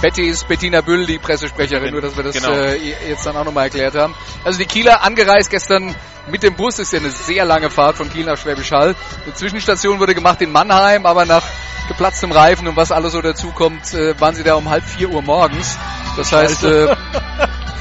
Betty 0.01 0.23
ist 0.29 0.47
Bettina 0.47 0.81
Büll, 0.81 1.07
die 1.07 1.19
Pressesprecherin, 1.19 1.91
nur 1.93 2.01
dass 2.01 2.17
wir 2.17 2.23
das 2.25 2.35
Genau. 2.37 2.53
äh, 2.53 2.77
jetzt 3.09 3.27
dann 3.27 3.37
auch 3.37 3.45
nochmal 3.45 3.65
erklärt 3.65 3.95
haben. 3.97 4.15
Also 4.45 4.59
die 4.59 4.67
Kieler 4.67 5.03
angereist 5.03 5.51
gestern 5.51 5.95
mit 6.31 6.43
dem 6.43 6.55
Bus, 6.55 6.79
ist 6.79 6.93
ja 6.93 7.01
eine 7.01 7.11
sehr 7.11 7.45
lange 7.45 7.71
Fahrt 7.71 7.97
von 7.97 8.11
Kiel 8.13 8.25
nach 8.25 8.37
Schwäbisch 8.37 8.71
Hall. 8.71 8.95
Eine 9.25 9.35
Zwischenstation 9.35 9.99
wurde 9.99 10.15
gemacht 10.15 10.41
in 10.43 10.53
Mannheim, 10.53 11.05
aber 11.07 11.25
nach 11.25 11.43
geplatztem 11.89 12.31
Reifen 12.31 12.69
und 12.69 12.77
was 12.77 12.93
alles 12.93 13.13
so 13.13 13.23
dazukommt, 13.23 13.93
äh, 13.95 14.19
waren 14.21 14.35
sie 14.35 14.45
da 14.45 14.55
um 14.55 14.69
halb 14.69 14.85
vier 14.85 15.09
Uhr 15.11 15.23
morgens. 15.23 15.79
Das 16.17 16.33
heißt, 16.33 16.65
äh, 16.65 16.95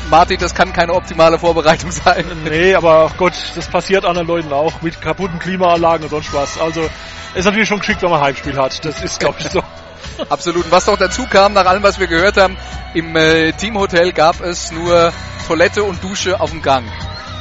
Martin, 0.10 0.40
das 0.40 0.56
kann 0.56 0.72
keine 0.74 0.94
optimale 0.94 1.38
Vorbereitung 1.38 1.92
sein. 1.92 2.26
Nee, 2.46 2.74
aber 2.74 3.12
Gott, 3.18 3.34
das 3.56 3.68
passiert 3.68 4.06
anderen 4.06 4.28
Leuten 4.28 4.54
auch 4.54 4.82
mit 4.82 5.02
kaputten 5.02 5.38
Klimaanlagen 5.40 6.06
und 6.06 6.10
sonst 6.10 6.34
was. 6.34 6.58
Also 6.60 6.90
ist 7.36 7.46
natürlich 7.46 7.68
schon 7.68 7.80
geschickt, 7.80 8.02
wenn 8.02 8.10
man 8.10 8.22
Heimspiel 8.22 8.56
hat. 8.58 8.84
Das 8.86 9.04
ist, 9.04 9.20
glaube 9.20 9.36
ich, 9.40 9.50
so. 9.50 9.62
Absolut. 10.30 10.66
Und 10.66 10.72
was 10.72 10.88
noch 10.88 10.98
dazu 10.98 11.26
kam, 11.28 11.54
nach 11.54 11.66
allem, 11.66 11.84
was 11.84 12.00
wir 12.00 12.08
gehört 12.08 12.38
haben, 12.38 12.58
im 12.94 13.16
äh, 13.16 13.52
Teamhotel 13.54 14.12
gab 14.14 14.42
es 14.42 14.72
nur 14.72 15.14
Toilette 15.48 15.84
und 15.84 16.04
Dusche 16.04 16.40
auf 16.40 16.52
dem 16.52 16.62
Gang. 16.62 16.86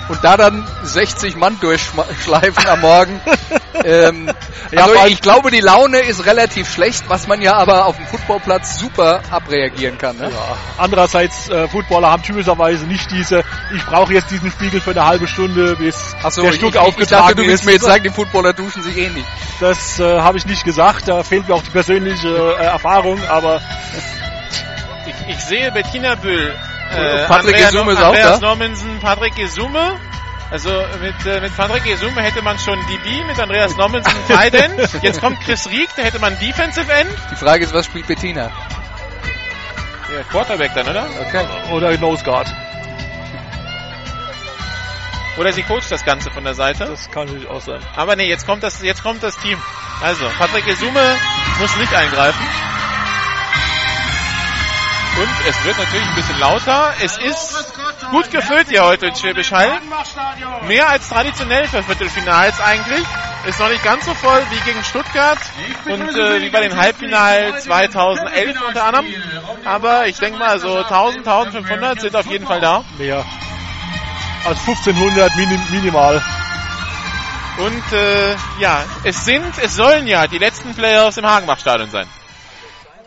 Und 0.09 0.23
da 0.23 0.37
dann 0.37 0.65
60 0.85 1.35
Mann 1.37 1.59
durchschleifen 1.61 2.67
am 2.69 2.81
Morgen. 2.81 3.21
ähm, 3.85 4.31
Ja, 4.71 4.85
also 4.85 4.99
allem- 5.01 5.13
ich 5.13 5.21
glaube, 5.21 5.51
die 5.51 5.61
Laune 5.61 5.99
ist 5.99 6.25
relativ 6.27 6.73
schlecht, 6.73 7.05
was 7.09 7.27
man 7.27 7.43
ja 7.43 7.55
aber 7.55 7.87
auf 7.87 7.97
dem 7.97 8.07
Footballplatz 8.07 8.79
super 8.79 9.21
abreagieren 9.31 9.99
kann. 9.99 10.17
Ne? 10.17 10.31
Ja. 10.31 10.57
Andererseits, 10.79 11.49
äh, 11.49 11.67
Footballer 11.69 12.11
haben 12.11 12.23
typischerweise 12.23 12.85
nicht 12.87 13.11
diese, 13.11 13.43
ich 13.75 13.85
brauche 13.85 14.13
jetzt 14.13 14.31
diesen 14.31 14.51
Spiegel 14.53 14.81
für 14.81 14.93
eine 14.93 15.05
halbe 15.07 15.27
Stunde, 15.27 15.75
bis 15.77 16.15
Achso, 16.23 16.43
der 16.43 16.53
Stuck 16.53 16.71
ich, 16.71 16.75
ich 16.77 16.81
aufgetragen 16.81 17.23
dachte, 17.29 17.35
du 17.43 17.47
willst 17.49 17.65
mir 17.65 17.73
jetzt 17.73 17.85
sagen, 17.85 18.03
die 18.05 18.11
Footballer 18.11 18.53
duschen 18.53 18.83
sich 18.83 18.97
eh 18.97 19.09
nicht. 19.09 19.27
Das 19.61 19.99
äh, 19.99 20.21
habe 20.21 20.39
ich 20.39 20.47
nicht 20.47 20.65
gesagt, 20.65 21.09
da 21.09 21.23
fehlt 21.25 21.49
mir 21.49 21.55
auch 21.55 21.63
die 21.63 21.71
persönliche 21.71 22.29
äh, 22.29 22.63
Erfahrung, 22.65 23.19
aber 23.29 23.61
Ich, 25.07 25.35
ich 25.35 25.41
sehe 25.45 25.71
Bettina 25.73 26.15
Büll. 26.15 26.55
Äh, 26.95 27.27
Patrick 27.27 27.55
Andrea 27.55 27.67
Gesume 27.71 27.85
No- 27.85 27.91
ist 27.93 27.99
auch 27.99 28.07
Andreas 28.09 28.41
da. 28.41 28.47
Nommensen, 28.49 29.01
Patrick 29.01 29.35
Gesume. 29.37 30.01
Also 30.51 30.71
mit, 31.01 31.27
äh, 31.27 31.41
mit 31.41 31.57
Patrick 31.57 31.85
Gesume 31.85 32.23
hätte 32.23 32.41
man 32.43 32.57
schon 32.59 32.79
DB, 32.87 33.25
mit 33.25 33.39
Andreas 33.41 33.77
Nommensen 33.77 34.13
Tight 34.29 34.55
End. 34.63 35.03
Jetzt 35.03 35.21
kommt 35.21 35.41
Chris 35.41 35.69
Rieck, 35.69 35.89
da 35.97 36.03
hätte 36.03 36.21
man 36.21 36.39
Defensive 36.39 36.91
End. 36.93 37.11
Die 37.33 37.37
Frage 37.37 37.65
ist, 37.65 37.75
was 37.75 37.87
spielt 37.87 38.07
Bettina? 38.07 38.51
Ja, 40.15 40.23
Quarterback 40.31 40.73
dann, 40.75 40.89
oder? 40.89 41.07
Okay. 41.27 41.45
oder 41.73 41.97
Nose 41.99 42.23
Guard. 42.25 42.47
Oder 45.37 45.53
sie 45.53 45.63
coacht 45.65 45.91
das 45.91 46.05
Ganze 46.05 46.31
von 46.31 46.45
der 46.45 46.55
Seite. 46.55 46.87
Das 46.87 47.11
kann 47.11 47.27
natürlich 47.27 47.49
auch 47.49 47.61
sein. 47.61 47.81
Aber 47.95 48.17
nee, 48.17 48.27
jetzt 48.29 48.47
kommt 48.47 48.63
das, 48.63 48.81
jetzt 48.83 49.03
kommt 49.03 49.23
das 49.23 49.37
Team. 49.39 49.59
Also, 50.03 50.25
Patrick 50.39 50.65
Gesume 50.65 51.03
muss 51.59 51.77
nicht 51.77 51.93
eingreifen. 51.95 52.47
Und 55.19 55.29
es 55.49 55.65
wird 55.65 55.79
natürlich 55.79 56.07
ein 56.07 56.15
bisschen 56.15 56.39
lauter. 56.39 56.93
Es 57.03 57.17
ist 57.17 57.75
gut 58.11 58.31
gefüllt 58.31 58.69
hier 58.69 58.85
heute 58.85 59.07
in 59.07 59.17
Schwäbisch 59.17 59.51
Hall. 59.51 59.81
Mehr 60.69 60.91
als 60.91 61.09
traditionell 61.09 61.67
für 61.69 61.83
Viertelfinals 61.83 62.61
eigentlich. 62.61 63.03
Ist 63.47 63.59
noch 63.59 63.71
nicht 63.71 63.83
ganz 63.83 64.05
so 64.05 64.13
voll 64.13 64.43
wie 64.51 64.71
gegen 64.71 64.85
Stuttgart 64.85 65.39
und 65.87 66.17
äh, 66.17 66.43
wie 66.43 66.51
bei 66.51 66.61
den 66.61 66.77
Halbfinals 66.77 67.65
2011 67.65 68.61
unter 68.69 68.85
anderem. 68.85 69.07
Aber 69.65 70.07
ich 70.07 70.19
denke 70.19 70.39
mal, 70.39 70.59
so 70.59 70.77
1000, 70.77 71.27
1500 71.27 72.01
sind 72.01 72.15
auf 72.15 72.27
jeden 72.27 72.47
Fall 72.47 72.61
da. 72.61 72.85
Mehr. 72.99 73.25
Als 74.45 74.59
1500 74.67 75.35
minim, 75.37 75.61
minimal. 75.71 76.23
Und 77.59 77.93
äh, 77.93 78.35
ja, 78.59 78.85
es 79.05 79.25
sind, 79.25 79.59
es 79.63 79.77
sollen 79.77 80.07
ja 80.07 80.27
die 80.27 80.39
letzten 80.39 80.75
Playoffs 80.75 81.17
im 81.17 81.27
Hagenbach-Stadion 81.27 81.91
sein. 81.91 82.07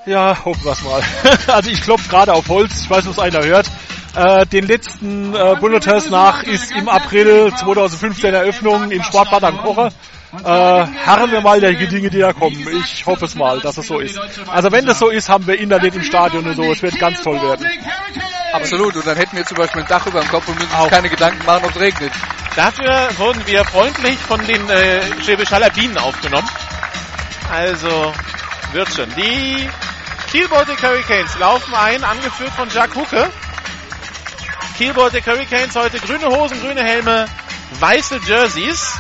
Ja, 0.10 0.44
hoffen 0.44 0.63
wir 0.63 0.89
mal. 0.89 1.04
also 1.54 1.70
ich 1.70 1.84
klopfe 1.84 2.10
gerade 2.10 2.34
auf 2.34 2.50
Holz, 2.50 2.82
ich 2.82 2.89
weiß 2.89 3.06
nicht, 3.06 3.16
ob 3.16 3.24
es 3.24 3.36
einer 3.36 3.46
hört. 3.46 3.68
Äh, 4.16 4.48
den 4.48 4.66
letzten 4.66 5.36
äh, 5.36 5.56
Bulleters 5.60 6.10
nach 6.10 6.42
ist 6.42 6.72
im 6.72 6.89
April 6.89 7.54
2015 7.54 8.34
Eröffnung 8.34 8.89
im 8.89 9.04
Sportbad 9.04 9.44
am 9.44 9.58
Kocher. 9.60 9.92
Äh, 10.34 10.48
harren 10.48 11.32
wir 11.32 11.42
mal 11.42 11.62
der 11.62 11.74
Dinge, 11.74 12.10
die 12.10 12.18
da 12.18 12.34
kommen. 12.34 12.58
Ich 12.84 13.06
hoffe 13.06 13.25
es 13.25 13.36
mal, 13.36 13.60
dass 13.60 13.78
es 13.78 13.86
so 13.86 14.00
ist. 14.00 14.20
Also 14.48 14.72
wenn 14.72 14.88
das 14.88 14.98
so 14.98 15.10
ist, 15.10 15.30
haben 15.30 15.46
wir 15.46 15.60
Internet 15.60 15.94
im 15.94 16.01
Stadion 16.01 16.44
und 16.44 16.56
so. 16.56 16.63
Es 16.63 16.82
wird 16.82 16.98
ganz 16.98 17.22
toll 17.22 17.39
werden. 17.39 17.68
Absolut. 18.51 18.96
Und 18.96 19.06
dann 19.06 19.16
hätten 19.16 19.38
wir 19.38 19.46
zum 19.46 19.58
Beispiel 19.58 19.84
ein 19.84 19.88
Dach 19.88 20.08
über 20.08 20.22
dem 20.22 20.30
Kopf 20.30 20.48
und 20.48 20.56
müssen 20.56 20.72
uns 20.72 20.88
Auch. 20.88 20.89
keine 20.89 21.10
Gedanken 21.10 21.46
machen, 21.46 21.66
ob 21.66 21.75
es 21.75 21.80
regnet. 21.80 22.12
Dafür 22.56 23.10
wurden 23.18 23.46
wir 23.46 23.63
freundlich 23.63 24.18
von 24.18 24.44
den 24.48 24.68
äh, 24.72 25.01
Schwäbisch 25.24 25.51
Haller 25.51 25.70
Bienen 25.70 26.00
aufgenommen. 26.00 26.50
Also 27.51 28.12
wird 28.74 28.92
schon. 28.92 29.10
Die 29.16 29.70
Kiel 30.31 30.48
Baltic 30.48 30.83
Hurricanes 30.83 31.39
laufen 31.39 31.74
ein, 31.74 32.03
angeführt 32.03 32.51
von 32.51 32.69
Jacques 32.69 32.95
Hucke. 32.95 33.31
Kiel 34.77 34.93
Baltic 34.93 35.25
Hurricanes 35.25 35.75
heute 35.75 36.00
grüne 36.00 36.27
Hosen, 36.27 36.62
grüne 36.62 36.83
Helme, 36.83 37.25
weiße 37.79 38.19
Jerseys, 38.27 38.93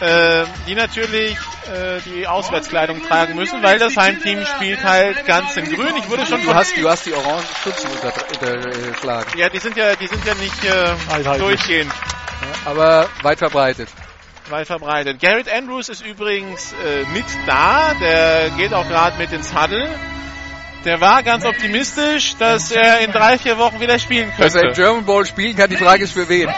äh, 0.00 0.44
die 0.68 0.76
natürlich 0.76 1.36
äh, 1.66 2.00
die 2.06 2.28
Auswärtskleidung 2.28 3.02
tragen 3.02 3.34
müssen, 3.34 3.60
weil 3.62 3.80
das 3.80 3.96
Heimteam 3.96 4.46
spielt 4.46 4.84
halt 4.84 5.26
ganz 5.26 5.56
in 5.56 5.64
grün. 5.64 5.96
Ich 5.96 6.08
wurde 6.08 6.26
schon 6.26 6.42
Du 6.44 6.54
hast, 6.54 6.76
du 6.76 6.88
hast 6.88 7.04
die 7.04 7.14
orangen 7.14 7.44
Stutzen 7.60 7.90
unterschlagen. 7.90 9.36
Ja, 9.36 9.48
die 9.48 9.58
sind 9.58 9.76
ja, 9.76 9.96
die 9.96 10.06
sind 10.06 10.24
ja 10.24 10.34
nicht 10.34 10.64
äh, 10.64 11.38
durchgehend 11.38 11.92
Aber 12.64 13.08
weit 13.22 13.38
verbreitet. 13.38 13.88
Weit 14.50 14.66
verbreitet. 14.66 15.20
Garrett 15.20 15.52
Andrews 15.52 15.88
ist 15.88 16.04
übrigens 16.04 16.74
äh, 16.84 17.04
mit 17.12 17.24
da. 17.46 17.94
Der 18.00 18.50
geht 18.50 18.74
auch 18.74 18.88
gerade 18.88 19.16
mit 19.18 19.32
ins 19.32 19.54
Huddle. 19.54 19.88
Der 20.84 21.00
war 21.00 21.22
ganz 21.22 21.44
optimistisch, 21.44 22.36
dass 22.38 22.70
er 22.70 23.00
in 23.00 23.12
drei, 23.12 23.36
vier 23.36 23.58
Wochen 23.58 23.80
wieder 23.80 23.98
spielen 23.98 24.32
Dass 24.38 24.54
er 24.54 24.62
im 24.62 24.66
könnte. 24.68 24.82
German 24.82 25.04
Bowl 25.04 25.26
spielen 25.26 25.56
kann, 25.56 25.68
die 25.68 25.76
Frage 25.76 26.04
ist 26.04 26.12
für 26.12 26.28
wen. 26.28 26.48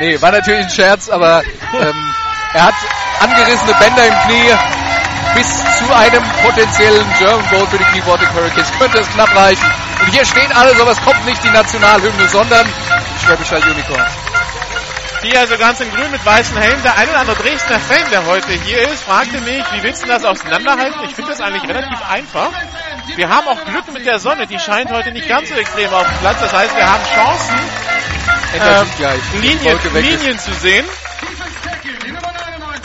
nee, 0.00 0.20
war 0.20 0.30
natürlich 0.30 0.64
ein 0.64 0.70
Scherz, 0.70 1.08
aber 1.08 1.42
ähm, 1.80 2.14
er 2.52 2.64
hat 2.64 2.74
angerissene 3.20 3.72
Bänder 3.78 4.06
im 4.06 4.14
Knie. 4.26 4.54
Bis 5.34 5.48
zu 5.78 5.96
einem 5.96 6.22
potenziellen 6.42 7.06
German 7.18 7.48
Bowl 7.48 7.66
für 7.68 7.78
die 7.78 7.84
Clearwater 7.84 8.34
Hurricanes 8.34 8.70
könnte 8.78 8.98
es 8.98 9.08
knapp 9.08 9.34
reichen. 9.34 9.64
Und 10.00 10.12
hier 10.12 10.26
steht 10.26 10.54
alles, 10.54 10.78
aber 10.78 10.90
es 10.90 11.00
kommt 11.00 11.24
nicht 11.24 11.42
die 11.42 11.50
Nationalhymne, 11.50 12.28
sondern 12.28 12.66
die 12.66 13.24
Schwäbischer 13.24 13.56
Unicorns. 13.56 14.31
Die 15.22 15.36
also 15.38 15.56
ganz 15.56 15.80
in 15.80 15.88
grün 15.92 16.10
mit 16.10 16.24
weißen 16.24 16.56
Helm. 16.56 16.82
Der 16.82 16.96
ein 16.96 17.08
oder 17.08 17.20
andere 17.20 17.36
Dresdner 17.36 17.78
Fan, 17.78 18.10
der 18.10 18.26
heute 18.26 18.52
hier 18.64 18.88
ist, 18.88 19.02
fragte 19.04 19.40
mich, 19.40 19.64
wie 19.72 19.82
willst 19.82 20.02
du 20.02 20.08
das 20.08 20.24
auseinanderhalten? 20.24 21.00
Ich 21.04 21.14
finde 21.14 21.30
das 21.30 21.40
eigentlich 21.40 21.68
relativ 21.68 21.98
einfach. 22.10 22.50
Wir 23.14 23.28
haben 23.28 23.46
auch 23.46 23.64
Glück 23.64 23.92
mit 23.92 24.04
der 24.04 24.18
Sonne. 24.18 24.46
Die 24.48 24.58
scheint 24.58 24.90
heute 24.90 25.12
nicht 25.12 25.28
ganz 25.28 25.48
so 25.48 25.54
extrem 25.54 25.92
auf 25.92 26.08
dem 26.08 26.18
Platz. 26.18 26.40
Das 26.40 26.52
heißt, 26.52 26.76
wir 26.76 26.90
haben 26.90 27.04
Chancen, 27.14 27.58
ähm, 28.54 29.40
Linien. 29.40 29.78
Linien 29.94 30.38
zu 30.38 30.52
sehen. 30.54 30.86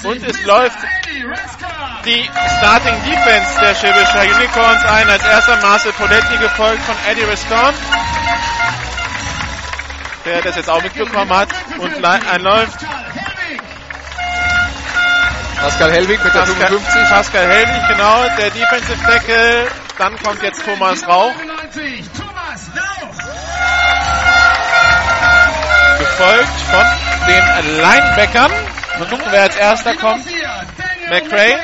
Und 0.04 0.24
es 0.24 0.44
läuft 0.44 0.78
die 2.06 2.30
Starting 2.58 3.04
Defense 3.04 3.60
der 3.60 3.76
Schwäbischer 3.76 4.36
Unicorns 4.36 4.86
ein. 4.86 5.10
Als 5.10 5.24
erster 5.24 5.58
Marcel 5.58 5.92
Poletti 5.94 6.38
gefolgt 6.38 6.84
von 6.84 6.96
Eddie 7.10 7.24
Riscon. 7.24 7.74
Der 10.28 10.42
das 10.42 10.58
jetzt 10.58 10.70
auch 10.70 10.84
mitbekommen 10.84 11.34
hat 11.34 11.48
und 11.80 12.04
einläuft. 12.04 12.80
Pascal 15.62 15.92
Hellwig 15.92 16.22
mit 16.22 16.34
der 16.34 16.40
Pascal, 16.40 16.68
55. 16.68 17.10
Pascal 17.10 17.48
Helwig, 17.48 17.88
genau, 17.88 18.26
der 18.38 18.50
Defensive 18.50 19.02
Tackle. 19.04 19.68
Dann 19.98 20.22
kommt 20.22 20.44
jetzt 20.44 20.66
Thomas 20.66 21.08
Rauch, 21.08 21.32
gefolgt 25.98 26.60
von 26.72 26.86
den 27.28 27.78
Linebackern. 27.78 28.52
Mal 29.00 29.08
gucken, 29.08 29.28
wer 29.30 29.44
als 29.44 29.56
erster 29.56 29.96
kommt. 29.96 30.26
McRae. 31.10 31.56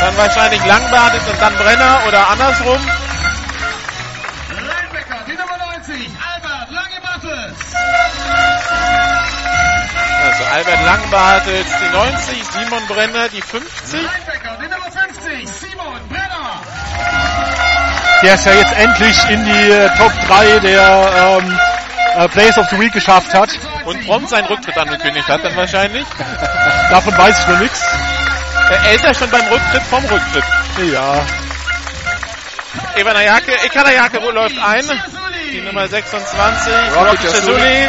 Dann 0.00 0.16
wahrscheinlich 0.16 0.66
Langbartet 0.66 1.22
und 1.30 1.40
dann 1.40 1.54
Brenner 1.54 2.00
oder 2.08 2.28
andersrum. 2.30 2.80
Also 10.24 10.44
Albert 10.52 10.84
Langbartet 10.84 11.66
die 11.66 11.96
90, 11.96 12.44
Simon 12.52 12.86
Brenner 12.86 13.28
die 13.28 13.40
50. 13.40 14.00
Der 18.22 18.34
es 18.34 18.44
ja 18.44 18.52
jetzt 18.52 18.76
endlich 18.76 19.30
in 19.30 19.44
die 19.44 19.70
äh, 19.70 19.88
Top 19.96 20.12
3 20.26 20.58
der 20.58 21.40
ähm, 21.40 21.58
äh, 22.16 22.28
Players 22.28 22.58
of 22.58 22.66
the 22.70 22.78
Week 22.80 22.92
geschafft 22.92 23.32
hat. 23.32 23.50
Und 23.84 24.04
prompt 24.06 24.28
seinen 24.28 24.46
Rücktritt 24.46 24.76
angekündigt 24.76 25.28
hat 25.28 25.44
dann 25.44 25.56
wahrscheinlich. 25.56 26.06
Davon 26.90 27.16
weiß 27.16 27.38
ich 27.40 27.46
nur 27.46 27.58
nichts. 27.58 27.80
Er 28.84 28.92
ist 28.92 29.04
ja 29.04 29.14
schon 29.14 29.30
beim 29.30 29.46
Rücktritt 29.46 29.82
vom 29.84 30.04
Rücktritt. 30.04 30.44
Ja, 30.92 31.24
Evan 32.96 33.16
Ayake, 33.16 33.52
Ekanayake 33.64 34.18
läuft 34.18 34.58
ein. 34.58 34.84
Die 35.50 35.60
Nummer 35.60 35.88
26, 35.88 36.72
Rocky 36.94 37.08
Rocky 37.10 37.26
Chazuli. 37.26 37.88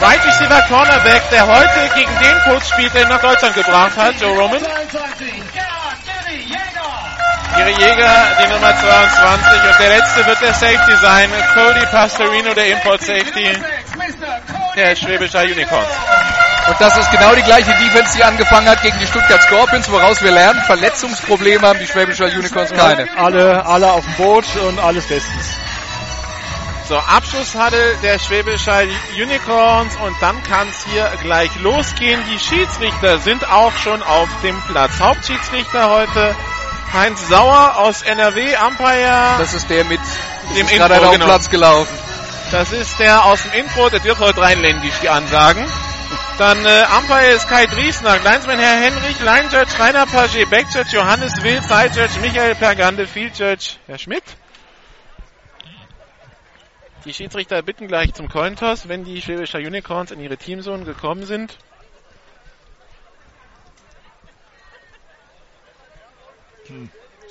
Right 0.00 0.24
Receiver 0.24 0.62
Cornerback, 0.68 1.22
der 1.30 1.46
heute 1.46 1.94
gegen 1.94 2.10
den 2.18 2.38
Coach 2.40 2.68
spielt, 2.68 2.92
der 2.94 3.02
ihn 3.02 3.08
nach 3.08 3.20
Deutschland 3.20 3.54
gebracht 3.54 3.96
hat, 3.96 4.20
Joe 4.20 4.36
Roman. 4.36 4.60
Ihre 7.58 7.70
Jäger, 7.70 8.14
die 8.42 8.52
Nummer 8.52 8.74
22. 8.76 9.52
Und 9.70 9.78
der 9.78 9.88
letzte 9.98 10.26
wird 10.26 10.40
der 10.40 10.54
Safety 10.54 10.96
sein, 11.00 11.30
Cody 11.54 11.86
Pastorino, 11.86 12.54
der 12.54 12.72
Import 12.72 13.02
Safety 13.02 13.56
der 14.74 14.96
Schwäbischer 14.96 15.42
Unicorns. 15.42 15.90
Und 16.68 16.80
das 16.80 16.96
ist 16.96 17.10
genau 17.10 17.34
die 17.34 17.42
gleiche 17.42 17.72
Defense, 17.74 18.16
die 18.16 18.24
angefangen 18.24 18.68
hat 18.68 18.82
gegen 18.82 18.98
die 18.98 19.06
Stuttgart 19.06 19.42
Scorpions, 19.42 19.90
woraus 19.90 20.22
wir 20.22 20.30
lernen, 20.30 20.60
Verletzungsprobleme 20.62 21.66
haben 21.66 21.78
die 21.78 21.86
Schwäbischer 21.86 22.26
Unicorns 22.26 22.72
keine. 22.72 23.06
alle, 23.16 23.66
alle 23.66 23.92
auf 23.92 24.04
dem 24.04 24.14
Boot 24.14 24.44
und 24.68 24.78
alles 24.78 25.06
bestens. 25.06 25.56
So, 26.92 26.98
Abschlusshuddle 26.98 27.96
der 28.02 28.18
Schwäbischer 28.18 28.82
Unicorns 29.16 29.96
und 29.96 30.14
dann 30.20 30.42
kann 30.42 30.68
es 30.68 30.84
hier 30.84 31.10
gleich 31.22 31.48
losgehen. 31.62 32.22
Die 32.30 32.38
Schiedsrichter 32.38 33.18
sind 33.18 33.48
auch 33.48 33.74
schon 33.78 34.02
auf 34.02 34.28
dem 34.42 34.60
Platz. 34.68 35.00
Hauptschiedsrichter 35.00 35.88
heute 35.88 36.36
Heinz 36.92 37.26
Sauer 37.28 37.78
aus 37.78 38.02
NRW, 38.02 38.42
Umpire. 38.68 39.36
Das 39.38 39.54
ist 39.54 39.70
der 39.70 39.84
mit 39.84 40.00
Dem 40.54 40.66
ist 40.66 40.74
gerade 40.74 40.96
Intro, 40.96 41.06
auf 41.06 41.12
genau. 41.14 41.24
Platz 41.24 41.48
gelaufen. 41.48 41.98
Das 42.50 42.72
ist 42.72 42.98
der 42.98 43.24
aus 43.24 43.42
dem 43.42 43.52
Intro, 43.52 43.88
das 43.88 44.04
wird 44.04 44.18
heute 44.18 44.42
rheinländisch, 44.42 44.98
die 45.00 45.08
Ansagen. 45.08 45.64
Dann 46.36 46.58
äh, 46.66 46.84
Umpire 46.98 47.30
ist 47.30 47.48
Kai 47.48 47.64
Driesner, 47.68 48.18
Linesman 48.18 48.58
Herr 48.58 48.78
Henrich, 48.78 49.18
Line 49.20 49.48
Judge 49.50 49.78
Rainer 49.78 50.04
Page, 50.04 50.44
Back 50.50 50.66
Judge 50.70 50.94
Johannes 50.94 51.42
Wild, 51.42 51.62
Side 51.62 51.92
Judge 51.98 52.20
Michael 52.20 52.54
Pergande, 52.54 53.06
Field 53.06 53.38
Judge 53.38 53.76
Herr 53.86 53.96
Schmidt. 53.96 54.24
Die 57.04 57.12
Schiedsrichter 57.12 57.62
bitten 57.62 57.88
gleich 57.88 58.14
zum 58.14 58.28
Cointoss, 58.28 58.88
wenn 58.88 59.04
die 59.04 59.20
Schwäbischer 59.20 59.58
Unicorns 59.58 60.12
in 60.12 60.20
ihre 60.20 60.36
Teamzone 60.36 60.84
gekommen 60.84 61.24
sind. 61.26 61.58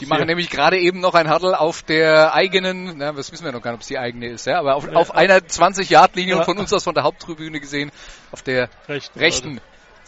Die 0.01 0.05
machen 0.07 0.27
nämlich 0.27 0.49
gerade 0.49 0.77
eben 0.77 0.99
noch 0.99 1.13
ein 1.13 1.31
Huddle 1.34 1.57
auf 1.60 1.84
der 1.84 2.34
eigenen, 2.34 2.97
na, 2.97 3.13
das 3.13 3.31
wissen 3.31 3.45
wir 3.45 3.51
noch 3.53 3.62
gar 3.62 3.71
nicht, 3.71 3.77
ob 3.77 3.81
es 3.81 3.88
die 3.88 3.97
eigene 3.97 4.27
ist, 4.27 4.45
ja, 4.45 4.60
aber 4.60 4.75
auf, 4.75 4.88
auf 4.89 5.15
einer 5.15 5.38
20-Yard-Linie 5.38 6.34
Ja. 6.34 6.39
und 6.39 6.45
von 6.45 6.57
uns 6.57 6.73
aus 6.73 6.84
von 6.84 6.95
der 6.95 7.03
Haupttribüne 7.03 7.60
gesehen, 7.60 7.91
auf 8.31 8.41
der 8.41 8.69
Rechten. 8.89 9.19
rechten 9.19 9.62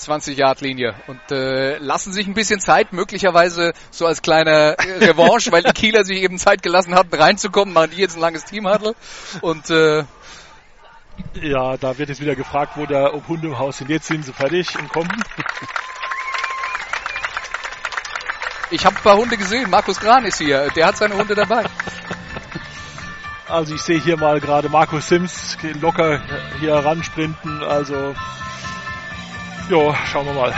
20-Yard-Linie 0.07 0.95
und 1.07 1.31
äh, 1.31 1.77
lassen 1.77 2.13
sich 2.13 2.27
ein 2.27 2.33
bisschen 2.33 2.59
Zeit, 2.59 2.93
möglicherweise 2.93 3.73
so 3.91 4.05
als 4.05 4.21
kleine 4.21 4.75
Revanche, 4.99 5.51
weil 5.51 5.63
die 5.63 5.71
Kieler 5.71 6.03
sich 6.03 6.21
eben 6.21 6.37
Zeit 6.37 6.63
gelassen 6.63 6.95
hatten, 6.95 7.13
reinzukommen, 7.15 7.73
machen 7.73 7.91
die 7.91 8.01
jetzt 8.01 8.15
ein 8.15 8.21
langes 8.21 8.45
Team-Huddle 8.45 8.95
und 9.41 9.69
äh, 9.69 10.03
Ja, 11.41 11.77
da 11.77 11.97
wird 11.97 12.09
jetzt 12.09 12.21
wieder 12.21 12.35
gefragt, 12.35 12.73
wo 12.75 12.85
der 12.85 13.13
ob 13.13 13.27
Hunde 13.27 13.47
im 13.47 13.57
Haus 13.59 13.77
sind. 13.77 13.89
Jetzt 13.89 14.07
sind 14.07 14.25
sie 14.25 14.33
fertig 14.33 14.77
und 14.77 14.89
kommen. 14.89 15.23
ich 18.71 18.85
habe 18.85 18.95
ein 18.95 19.03
paar 19.03 19.17
Hunde 19.17 19.37
gesehen, 19.37 19.69
Markus 19.69 19.99
Gran 19.99 20.25
ist 20.25 20.39
hier, 20.39 20.69
der 20.75 20.87
hat 20.87 20.97
seine 20.97 21.15
Hunde 21.15 21.35
dabei. 21.35 21.63
Also 23.47 23.75
ich 23.75 23.81
sehe 23.81 23.99
hier 23.99 24.17
mal 24.17 24.39
gerade 24.39 24.67
Markus 24.67 25.09
Sims 25.09 25.57
locker 25.79 26.21
hier 26.59 26.73
ransprinten. 26.73 27.61
Also, 27.61 28.15
jo, 29.69 29.95
schauen 30.11 30.25
wir 30.25 30.33
mal. 30.33 30.53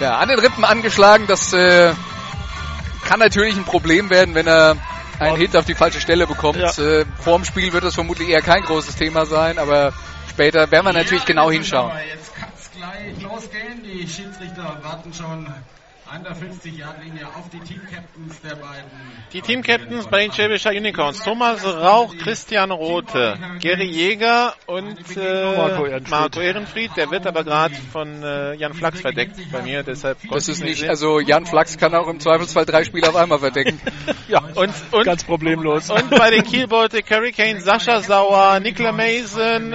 Ja, 0.00 0.18
an 0.18 0.28
den 0.28 0.38
Rippen 0.38 0.64
angeschlagen, 0.64 1.26
das 1.26 1.52
äh, 1.52 1.92
kann 3.04 3.18
natürlich 3.18 3.56
ein 3.56 3.64
Problem 3.64 4.10
werden, 4.10 4.34
wenn 4.34 4.46
er 4.46 4.76
einen 5.18 5.36
Hit 5.36 5.56
auf 5.56 5.64
die 5.64 5.74
falsche 5.74 6.00
Stelle 6.00 6.26
bekommt. 6.26 6.58
Ja. 6.58 6.70
Äh, 6.82 7.04
vorm 7.18 7.44
Spiel 7.44 7.72
wird 7.72 7.84
das 7.84 7.94
vermutlich 7.94 8.28
eher 8.28 8.42
kein 8.42 8.62
großes 8.62 8.96
Thema 8.96 9.26
sein, 9.26 9.58
aber 9.58 9.92
später 10.28 10.70
werden 10.70 10.86
wir 10.86 10.92
natürlich 10.92 11.24
genau 11.24 11.50
hinschauen. 11.50 11.92
Jetzt 12.08 12.34
kann 12.36 12.50
es 12.56 12.70
gleich 12.70 13.20
losgehen. 13.22 13.82
Die 13.82 14.08
Schiedsrichter 14.08 14.78
warten 14.82 15.12
schon 15.12 15.52
an 16.10 16.24
der 16.24 16.32
50-Yard-Linie 16.32 17.26
auf 17.26 17.50
die 17.50 17.60
Team-Captains 17.60 18.40
der 18.40 18.56
beiden. 18.56 18.90
Die 19.32 19.42
Team-Captains 19.42 20.06
bei 20.06 20.20
den 20.22 20.32
Schwäbischer 20.32 20.70
Unicorns. 20.70 21.20
Thomas 21.22 21.64
Rauch, 21.64 22.16
Christian 22.16 22.70
Rote, 22.70 23.36
Gary 23.60 23.84
Jäger 23.84 24.54
und 24.66 24.98
äh, 25.16 25.56
Marco 25.56 25.84
Ehrenfried. 25.84 26.10
Marco 26.10 26.40
Ehrenfried. 26.40 26.90
Der 26.96 27.10
wird 27.10 27.26
aber 27.26 27.44
gerade 27.44 27.74
von 27.74 28.22
äh, 28.22 28.54
Jan 28.54 28.72
Flachs 28.72 29.00
verdeckt 29.00 29.36
bei 29.52 29.62
mir, 29.62 29.82
deshalb 29.82 30.18
Das 30.30 30.48
ist 30.48 30.60
ich 30.60 30.64
nicht, 30.64 30.80
sehen. 30.80 30.88
also 30.90 31.20
Jan 31.20 31.44
Flachs 31.44 31.76
kann 31.76 31.94
auch 31.94 32.08
im 32.08 32.20
Zweifelsfall 32.20 32.64
drei 32.64 32.84
Spieler 32.84 33.10
auf 33.10 33.16
einmal 33.16 33.38
verdecken. 33.38 33.80
Ja, 34.28 34.42
und, 34.56 34.74
und, 34.90 35.04
ganz 35.04 35.24
problemlos. 35.24 35.88
und 35.88 36.10
bei 36.10 36.30
den 36.30 36.42
Kiel 36.42 36.66
Baltic 36.66 37.10
Hurricanes 37.10 37.64
Sascha 37.64 38.02
Sauer, 38.02 38.60
Nikla 38.60 38.92
Mason, 38.92 39.74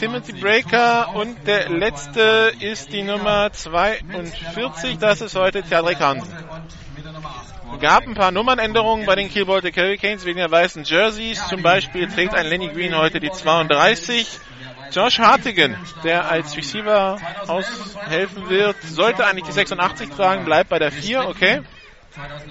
Timothy 0.00 0.32
Breaker 0.32 1.14
und 1.14 1.46
der 1.46 1.68
letzte 1.68 2.52
ist 2.58 2.92
die 2.92 3.02
Nummer 3.02 3.52
42, 3.52 4.98
das 4.98 5.20
ist 5.20 5.36
heute 5.36 5.63
Theodrik 5.68 6.00
Hansen. 6.00 6.28
gab 7.80 8.06
ein 8.06 8.14
paar 8.14 8.30
Nummernänderungen 8.30 9.06
bei 9.06 9.14
den 9.14 9.30
Kiel 9.30 9.46
Baltic 9.46 9.76
Hurricanes 9.76 10.24
wegen 10.24 10.38
der 10.38 10.50
weißen 10.50 10.84
Jerseys. 10.84 11.46
Zum 11.48 11.62
Beispiel 11.62 12.06
trägt 12.08 12.34
ein 12.34 12.46
Lenny 12.46 12.68
Green 12.68 12.96
heute 12.96 13.20
die 13.20 13.30
32. 13.30 14.26
Josh 14.92 15.18
Hartigan, 15.18 15.76
der 16.04 16.30
als 16.30 16.56
Receiver 16.56 17.18
aushelfen 17.48 18.48
wird, 18.48 18.76
sollte 18.82 19.26
eigentlich 19.26 19.46
die 19.46 19.52
86 19.52 20.10
tragen, 20.10 20.44
bleibt 20.44 20.68
bei 20.70 20.78
der 20.78 20.92
4, 20.92 21.28
okay. 21.28 21.62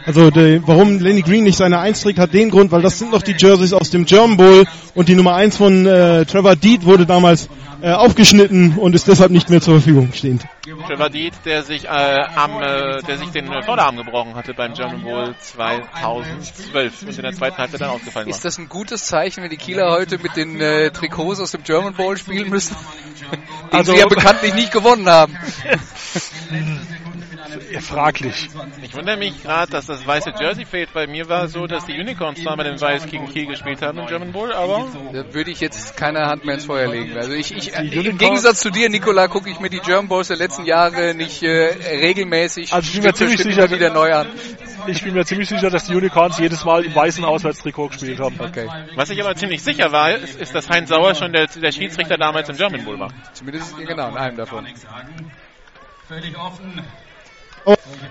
Also 0.06 0.30
der, 0.30 0.68
warum 0.68 1.00
Lenny 1.00 1.22
Green 1.22 1.46
nicht 1.46 1.58
seine 1.58 1.80
1 1.80 2.02
trägt, 2.02 2.20
hat 2.20 2.34
den 2.34 2.50
Grund, 2.50 2.72
weil 2.72 2.82
das 2.82 3.00
sind 3.00 3.12
noch 3.12 3.22
die 3.22 3.36
Jerseys 3.38 3.72
aus 3.72 3.92
dem 3.92 4.06
German 4.06 4.36
Bowl 4.36 4.66
und 4.94 5.08
die 5.08 5.16
Nummer 5.16 5.36
1 5.36 5.56
von 5.56 5.86
äh, 5.86 6.26
Trevor 6.26 6.58
Deed 6.58 6.86
wurde 6.86 7.06
damals 7.06 7.48
äh, 7.84 7.92
aufgeschnitten 7.92 8.78
und 8.78 8.96
ist 8.96 9.10
deshalb 9.10 9.30
nicht 9.32 9.50
mehr 9.50 9.60
zur 9.60 9.74
Verfügung 9.76 10.14
stehend. 10.14 10.46
Trevor 10.88 11.10
Deed, 11.10 11.34
der 11.44 11.64
sich, 11.64 11.84
äh, 11.84 11.90
am, 11.90 12.62
äh, 12.62 13.02
der 13.02 13.18
sich 13.18 13.30
den 13.32 13.48
Vorderarm 13.48 13.98
gebrochen 13.98 14.36
hatte 14.36 14.54
beim 14.54 14.74
German 14.74 15.04
Bowl 15.04 15.36
2012 15.38 17.02
und 17.02 17.18
in 17.18 17.22
der 17.24 17.34
zweiten 17.34 17.58
Halbzeit 17.58 17.82
dann 17.82 17.90
ausgefallen 17.90 18.28
war. 18.28 18.32
Ist 18.34 18.46
das 18.46 18.58
ein 18.58 18.70
gutes 18.70 19.06
Zeichen, 19.06 19.44
wenn 19.44 19.50
die 19.50 19.58
Kieler 19.58 19.92
heute 19.92 20.18
mit 20.18 20.38
den 20.38 20.62
äh, 20.62 20.92
Trikots 20.92 21.42
aus 21.42 21.52
dem 21.52 21.64
German 21.64 21.94
Bowl 21.94 22.18
spielen 22.18 22.50
müssen? 22.50 22.76
Den 23.32 23.80
Also- 23.80 23.92
sie 23.92 24.00
ja 24.00 24.08
bekanntlich 24.08 24.54
nicht 24.54 24.72
gewonnen 24.72 25.10
haben. 25.10 25.36
Ja, 27.74 27.82
fraglich. 27.82 28.50
Ich 28.84 28.94
wundere 28.94 29.18
mich 29.18 29.42
gerade, 29.42 29.72
dass 29.72 29.88
das 29.88 30.06
weiße 30.06 30.34
Jersey 30.40 30.64
fehlt. 30.64 30.94
Bei 30.94 31.08
mir 31.08 31.28
war 31.28 31.48
so, 31.48 31.66
dass 31.66 31.88
die 31.88 32.00
Unicorns 32.00 32.40
zwar 32.40 32.56
bei 32.56 32.66
den 32.66 32.80
Weiß 32.80 33.08
gegen 33.08 33.28
Kiel 33.28 33.48
gespielt 33.48 33.82
haben 33.82 33.98
im 33.98 34.06
German 34.06 34.32
Bowl, 34.32 34.54
aber 34.54 34.92
Da 35.12 35.34
würde 35.34 35.50
ich 35.50 35.60
jetzt 35.60 35.98
keine 35.98 36.28
Hand 36.28 36.46
mehr 36.46 36.54
ins 36.54 36.66
Feuer 36.66 36.92
legen. 36.92 37.18
Also 37.18 37.32
ich, 37.34 37.52
ich 37.52 37.74
im 37.74 38.20
Gegensatz 38.20 38.60
zu 38.60 38.70
dir, 38.70 38.90
Nikola, 38.90 39.28
gucke 39.28 39.50
ich 39.50 39.60
mir 39.60 39.72
die 39.72 39.80
German 39.80 40.08
Bowls 40.08 40.28
der 40.28 40.38
letzten 40.38 40.66
Jahre 40.66 41.16
nicht 41.16 41.42
äh, 41.42 41.74
regelmäßig 42.00 42.72
Also 42.74 42.88
ich 42.90 42.94
bin 42.94 43.04
mir 43.06 43.14
ziemlich 43.16 43.42
sicher, 43.42 43.72
wieder 43.72 43.92
neu 43.92 44.14
an. 44.14 44.28
Ich 44.86 45.02
bin 45.02 45.16
mir 45.16 45.26
ziemlich 45.26 45.50
sicher, 45.50 45.72
dass 45.72 45.86
die 45.86 45.96
Unicorns 45.96 46.38
jedes 46.38 46.64
Mal 46.66 46.86
im 46.86 46.94
weißen 46.94 47.26
Auswärtstrikot 47.26 47.88
gespielt 47.88 48.20
haben. 48.20 48.40
Okay. 48.40 48.70
was 48.96 49.10
ich 49.10 49.20
aber 49.20 49.36
ziemlich 49.36 49.64
sicher 49.64 49.92
war, 49.92 50.12
ist, 50.12 50.40
ist 50.40 50.54
dass 50.54 50.70
Heinz 50.70 50.90
Sauer 50.90 51.16
schon 51.16 51.34
der, 51.34 51.48
der 51.48 51.72
Schiedsrichter 51.72 52.18
damals 52.18 52.50
im 52.50 52.56
German 52.56 52.86
Bowl 52.86 53.00
war. 53.00 53.10
Zumindest 53.34 53.76
genau 53.78 54.10
in 54.10 54.18
einem 54.18 54.38
davon. 54.38 54.68
Völlig 56.08 56.38
offen. 56.38 56.84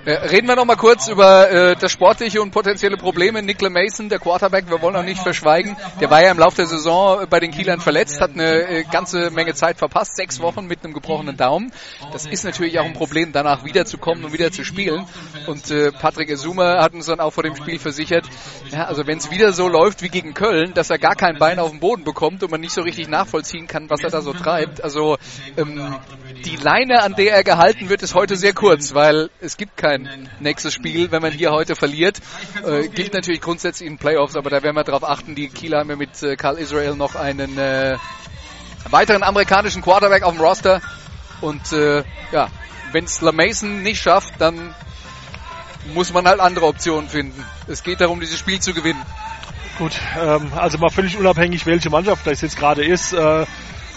Äh, 0.04 0.12
reden 0.12 0.48
wir 0.48 0.56
noch 0.56 0.64
mal 0.64 0.76
kurz 0.76 1.06
über 1.06 1.48
äh, 1.48 1.76
das 1.76 1.92
sportliche 1.92 2.42
und 2.42 2.50
potenzielle 2.50 2.96
Probleme. 2.96 3.40
Nicola 3.40 3.70
Mason, 3.70 4.08
der 4.08 4.18
Quarterback, 4.18 4.68
wir 4.68 4.82
wollen 4.82 4.96
auch 4.96 5.04
nicht 5.04 5.22
verschweigen. 5.22 5.76
Der 6.00 6.10
war 6.10 6.20
ja 6.22 6.32
im 6.32 6.38
Laufe 6.38 6.56
der 6.56 6.66
Saison 6.66 7.24
bei 7.30 7.38
den 7.38 7.52
Kielern 7.52 7.80
verletzt, 7.80 8.20
hat 8.20 8.32
eine 8.32 8.68
äh, 8.68 8.84
ganze 8.84 9.30
Menge 9.30 9.54
Zeit 9.54 9.78
verpasst, 9.78 10.16
sechs 10.16 10.40
Wochen 10.40 10.66
mit 10.66 10.84
einem 10.84 10.92
gebrochenen 10.92 11.36
Daumen. 11.36 11.72
Das 12.12 12.26
ist 12.26 12.44
natürlich 12.44 12.80
auch 12.80 12.84
ein 12.84 12.94
Problem, 12.94 13.30
danach 13.32 13.64
wiederzukommen 13.64 14.24
und 14.24 14.32
wieder 14.32 14.50
zu 14.50 14.64
spielen. 14.64 15.06
Und 15.46 15.70
äh, 15.70 15.92
Patrick 15.92 16.30
Esuma 16.30 16.82
hat 16.82 16.94
uns 16.94 17.06
dann 17.06 17.20
auch 17.20 17.32
vor 17.32 17.44
dem 17.44 17.54
Spiel 17.54 17.78
versichert, 17.78 18.24
ja, 18.70 18.86
also 18.86 19.06
wenn 19.06 19.18
es 19.18 19.30
wieder 19.30 19.52
so 19.52 19.68
läuft 19.68 20.02
wie 20.02 20.08
gegen 20.08 20.34
Köln, 20.34 20.74
dass 20.74 20.90
er 20.90 20.98
gar 20.98 21.14
kein 21.14 21.38
Bein 21.38 21.58
auf 21.58 21.70
den 21.70 21.78
Boden 21.80 22.04
bekommt 22.04 22.42
und 22.42 22.50
man 22.50 22.60
nicht 22.60 22.72
so 22.72 22.82
richtig 22.82 23.08
nachvollziehen 23.08 23.68
kann, 23.68 23.88
was 23.88 24.02
er 24.02 24.10
da 24.10 24.20
so 24.20 24.32
treibt. 24.32 24.82
Also 24.82 25.16
ähm, 25.56 25.94
die 26.44 26.56
Leine, 26.56 27.02
an 27.02 27.14
der 27.14 27.34
er 27.34 27.44
gehalten 27.44 27.88
wird, 27.88 28.02
ist 28.02 28.14
heute 28.14 28.36
sehr 28.36 28.52
kurz, 28.52 28.94
weil 28.94 29.30
es 29.42 29.56
gibt 29.56 29.76
kein 29.76 30.28
nächstes 30.40 30.72
Spiel, 30.72 31.10
wenn 31.10 31.20
man 31.20 31.32
hier 31.32 31.50
heute 31.50 31.74
verliert. 31.74 32.20
Äh, 32.64 32.88
gilt 32.88 33.12
natürlich 33.12 33.40
grundsätzlich 33.40 33.88
in 33.88 33.98
Playoffs, 33.98 34.36
aber 34.36 34.50
da 34.50 34.62
werden 34.62 34.76
wir 34.76 34.84
darauf 34.84 35.04
achten. 35.04 35.34
Die 35.34 35.48
Kieler 35.48 35.80
haben 35.80 35.90
ja 35.90 35.96
mit 35.96 36.22
äh, 36.22 36.36
Carl 36.36 36.58
Israel 36.58 36.94
noch 36.94 37.16
einen 37.16 37.58
äh, 37.58 37.98
weiteren 38.90 39.22
amerikanischen 39.22 39.82
Quarterback 39.82 40.22
auf 40.22 40.34
dem 40.34 40.40
Roster. 40.40 40.80
Und 41.40 41.72
äh, 41.72 42.04
ja, 42.30 42.48
wenn 42.92 43.04
es 43.04 43.20
LaMason 43.20 43.82
nicht 43.82 44.00
schafft, 44.00 44.34
dann 44.38 44.74
muss 45.92 46.12
man 46.12 46.26
halt 46.26 46.40
andere 46.40 46.66
Optionen 46.66 47.08
finden. 47.08 47.44
Es 47.66 47.82
geht 47.82 48.00
darum, 48.00 48.20
dieses 48.20 48.38
Spiel 48.38 48.60
zu 48.60 48.72
gewinnen. 48.72 49.02
Gut, 49.78 49.92
ähm, 50.20 50.52
also 50.54 50.78
mal 50.78 50.90
völlig 50.90 51.18
unabhängig, 51.18 51.66
welche 51.66 51.90
Mannschaft 51.90 52.26
das 52.26 52.42
jetzt 52.42 52.56
gerade 52.56 52.84
ist. 52.84 53.12
Äh, 53.12 53.46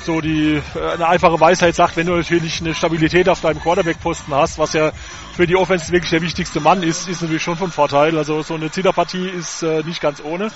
so 0.05 0.21
die 0.21 0.61
äh, 0.75 0.93
eine 0.93 1.07
einfache 1.07 1.39
Weisheit 1.39 1.75
sagt, 1.75 1.97
wenn 1.97 2.07
du 2.07 2.15
natürlich 2.15 2.61
eine 2.61 2.73
Stabilität 2.73 3.27
auf 3.29 3.41
deinem 3.41 3.59
Quarterback-Posten 3.61 4.33
hast, 4.33 4.57
was 4.57 4.73
ja 4.73 4.91
für 5.35 5.47
die 5.47 5.55
Offense 5.55 5.91
wirklich 5.91 6.11
der 6.11 6.21
wichtigste 6.21 6.59
Mann 6.59 6.83
ist, 6.83 7.09
ist 7.09 7.21
natürlich 7.21 7.43
schon 7.43 7.57
von 7.57 7.71
Vorteil. 7.71 8.17
Also 8.17 8.41
so 8.41 8.53
eine 8.53 8.71
Zitterpartie 8.71 9.27
ist 9.27 9.63
äh, 9.63 9.83
nicht 9.83 10.01
ganz 10.01 10.23
ohne. 10.23 10.51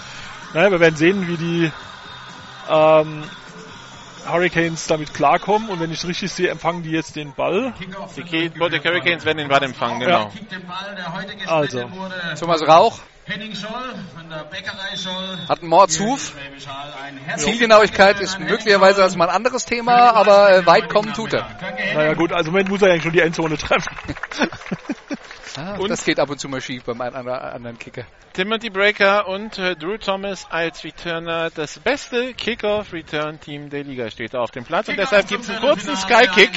Naja, 0.53 0.71
wir 0.71 0.79
werden 0.79 0.95
sehen, 0.95 1.27
wie 1.27 1.37
die 1.37 1.71
ähm, 2.69 3.23
Hurricanes 4.27 4.87
damit 4.87 5.13
klarkommen 5.13 5.69
und 5.69 5.79
wenn 5.79 5.91
ich 5.91 5.99
es 5.99 6.07
richtig 6.07 6.31
sehe, 6.31 6.49
empfangen 6.49 6.83
die 6.83 6.91
jetzt 6.91 7.15
den 7.15 7.33
Ball. 7.33 7.73
Die 7.79 8.49
Baltic 8.49 8.85
Hurricanes 8.85 9.25
werden 9.25 9.37
den 9.39 9.47
Ball 9.47 9.63
empfangen, 9.63 9.99
genau. 9.99 10.25
Gespielt 10.25 11.47
Also. 11.47 11.89
Thomas 12.39 12.61
Rauch 12.67 12.99
Henning 13.29 13.53
Scholl 13.53 13.93
von 14.15 14.27
der 14.27 14.43
Bäckerei 14.45 14.95
Scholl. 14.95 15.37
hat 15.47 15.59
einen 15.59 15.69
Mordshuf. 15.69 16.33
Zielgenauigkeit 17.37 18.19
ist 18.19 18.39
möglicherweise 18.39 19.03
als 19.03 19.15
mal 19.15 19.29
ein 19.29 19.35
anderes 19.35 19.65
Thema, 19.65 20.11
aber 20.13 20.51
äh, 20.55 20.65
weit 20.65 20.89
kommen 20.89 21.13
tut 21.13 21.33
er. 21.33 21.47
Naja 21.93 22.13
gut, 22.13 22.31
also 22.31 22.47
im 22.49 22.53
Moment 22.53 22.69
muss 22.69 22.81
er 22.81 22.89
eigentlich 22.91 23.03
schon 23.03 23.13
die 23.13 23.21
Endzone 23.21 23.57
treffen. 23.57 23.95
Ah, 25.57 25.75
Und- 25.77 25.89
das 25.89 26.05
geht 26.05 26.19
ab 26.19 26.29
und 26.29 26.39
zu 26.39 26.47
mal 26.47 26.61
schief 26.61 26.83
beim 26.83 27.01
einen 27.01 27.15
oder 27.15 27.53
anderen 27.53 27.77
Kicker. 27.79 28.03
Timothy 28.33 28.69
Breaker 28.69 29.27
und 29.27 29.57
äh, 29.57 29.75
Drew 29.75 29.97
Thomas 29.97 30.45
als 30.49 30.83
Returner. 30.83 31.49
Das 31.49 31.79
beste 31.79 32.33
Kickoff-Return-Team 32.33 33.69
der 33.69 33.83
Liga 33.83 34.09
steht 34.11 34.35
auf 34.35 34.51
dem 34.51 34.63
Platz. 34.63 34.87
Und 34.87 34.97
deshalb 34.97 35.27
gibt 35.27 35.43
es 35.43 35.49
einen 35.49 35.59
kurzen 35.59 35.95
Sky-Kick, 35.97 36.51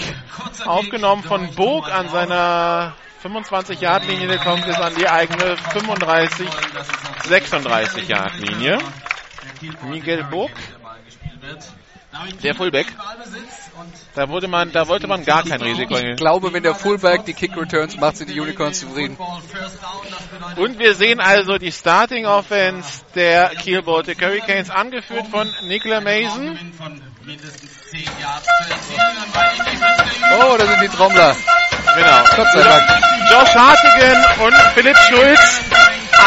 aufgenommen 0.67 1.23
von 1.23 1.53
Bog 1.55 1.91
an 1.91 2.09
seiner 2.11 2.95
25-Yard-Linie. 3.25 4.29
Der 4.29 4.39
kommt 4.39 4.67
bis 4.67 4.77
an 4.77 4.95
die 4.95 5.09
eigene 5.09 5.57
35, 5.57 6.49
36-Yard-Linie. 7.31 8.79
Miguel 9.89 10.25
Bog, 10.25 10.51
der 12.43 12.55
Fullback. 12.55 12.87
Da 14.15 14.29
wurde 14.29 14.49
man, 14.49 14.71
da 14.71 14.87
wollte 14.87 15.07
man 15.07 15.25
gar 15.25 15.45
kein 15.45 15.63
Risiko 15.63 15.97
Ich 15.97 16.17
glaube, 16.17 16.53
wenn 16.53 16.63
der 16.63 16.75
Fullback 16.75 17.25
die 17.25 17.33
Kick 17.33 17.57
Returns 17.57 17.97
macht, 17.97 18.19
sind 18.19 18.29
die 18.31 18.39
Unicorns 18.39 18.81
zufrieden. 18.81 19.17
Und 20.57 20.79
wir 20.79 20.95
sehen 20.95 21.21
also 21.21 21.57
die 21.57 21.73
Starting 21.73 22.27
Offense 22.27 23.03
der 23.15 23.51
Kiel 23.51 23.83
Baltic 23.83 24.21
Hurricanes, 24.23 24.71
angeführt 24.71 25.27
von 25.29 25.49
Nicola 25.67 26.01
Mason. 26.01 26.59
Oh, 30.41 30.57
da 30.57 30.67
sind 30.67 30.83
die 30.83 30.89
Trommler. 30.89 31.37
Genau. 31.95 32.25
Gott 32.37 32.53
sei 32.53 32.63
Dank. 32.63 32.83
Josh 33.31 33.55
Hartigan 33.55 34.25
und 34.41 34.55
Philipp 34.75 34.97
Schulz 35.09 35.61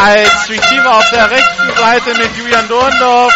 als 0.04 0.50
Receiver 0.50 0.98
auf 0.98 1.10
der 1.10 1.30
rechten 1.32 1.78
Seite 1.78 2.14
mit 2.18 2.38
Julian 2.38 2.68
Dorndorf. 2.68 3.34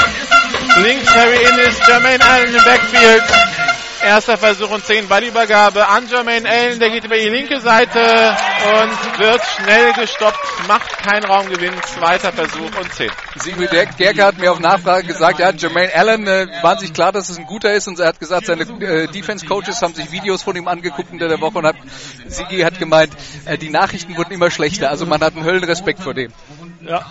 Links 0.77 1.13
Harry 1.13 1.43
Innis, 1.43 1.75
Jermaine 1.85 2.23
Allen 2.23 2.55
im 2.55 2.63
Backfield. 2.63 3.23
Erster 4.03 4.37
Versuch 4.37 4.69
und 4.69 4.85
10 4.85 5.07
Ballübergabe 5.07 5.87
an 5.87 6.07
Jermaine 6.07 6.47
Allen. 6.47 6.79
Der 6.79 6.89
geht 6.89 7.03
über 7.03 7.17
die 7.17 7.29
linke 7.29 7.59
Seite 7.59 7.99
und 7.99 9.19
wird 9.19 9.41
schnell 9.57 9.93
gestoppt. 9.93 10.39
Macht 10.67 10.97
keinen 10.99 11.25
Raumgewinn. 11.25 11.73
Zweiter 11.83 12.31
Versuch 12.31 12.75
und 12.79 12.93
10. 12.93 13.09
Sigrid 13.35 13.97
Gerke 13.97 14.23
hat 14.23 14.37
mir 14.37 14.51
auf 14.51 14.59
Nachfrage 14.59 15.07
gesagt, 15.07 15.39
ja, 15.39 15.51
Jermaine 15.51 15.93
Allen 15.93 16.27
äh, 16.27 16.47
war 16.61 16.79
sich 16.79 16.93
klar, 16.93 17.11
dass 17.11 17.29
es 17.29 17.37
ein 17.37 17.45
guter 17.45 17.73
ist 17.73 17.87
und 17.87 17.99
er 17.99 18.07
hat 18.07 18.19
gesagt, 18.19 18.45
seine 18.45 18.63
äh, 18.63 19.07
Defense-Coaches 19.07 19.81
haben 19.81 19.93
sich 19.93 20.11
Videos 20.11 20.43
von 20.43 20.55
ihm 20.55 20.67
angeguckt 20.67 21.11
unter 21.11 21.27
der 21.27 21.41
Woche 21.41 21.57
und 21.57 21.65
hat, 21.65 21.75
Sigi 22.27 22.59
hat 22.59 22.79
gemeint, 22.79 23.13
äh, 23.45 23.57
die 23.57 23.69
Nachrichten 23.69 24.15
wurden 24.15 24.31
immer 24.31 24.49
schlechter, 24.49 24.89
also 24.89 25.05
man 25.05 25.21
hat 25.21 25.35
einen 25.35 25.45
Höllenrespekt 25.45 26.01
vor 26.01 26.13
dem. 26.13 26.31
Ja. 26.81 27.05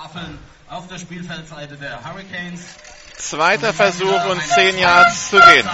Auf 0.71 0.87
der 0.89 0.99
Spielfeldseite 0.99 1.77
der 1.77 2.05
Hurricanes. 2.05 2.61
Zweiter 3.19 3.75
Versuch 3.75 4.25
und 4.27 4.41
10 4.47 4.79
Yards 4.79 5.31
zu 5.31 5.37
gehen. 5.37 5.69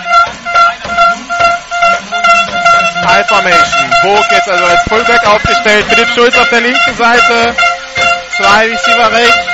High 3.07 3.28
Formation. 3.28 3.90
Bog 4.02 4.24
jetzt 4.30 4.48
also 4.48 4.64
als 4.64 4.83
Fullback 4.85 5.26
aufgestellt. 5.26 5.85
Philipp 5.88 6.09
Schulz 6.09 6.38
auf 6.38 6.48
der 6.48 6.62
linken 6.62 6.94
Seite. 6.94 7.54
Zwei 8.30 8.70
Receiver 8.70 9.12
rechts. 9.12 9.46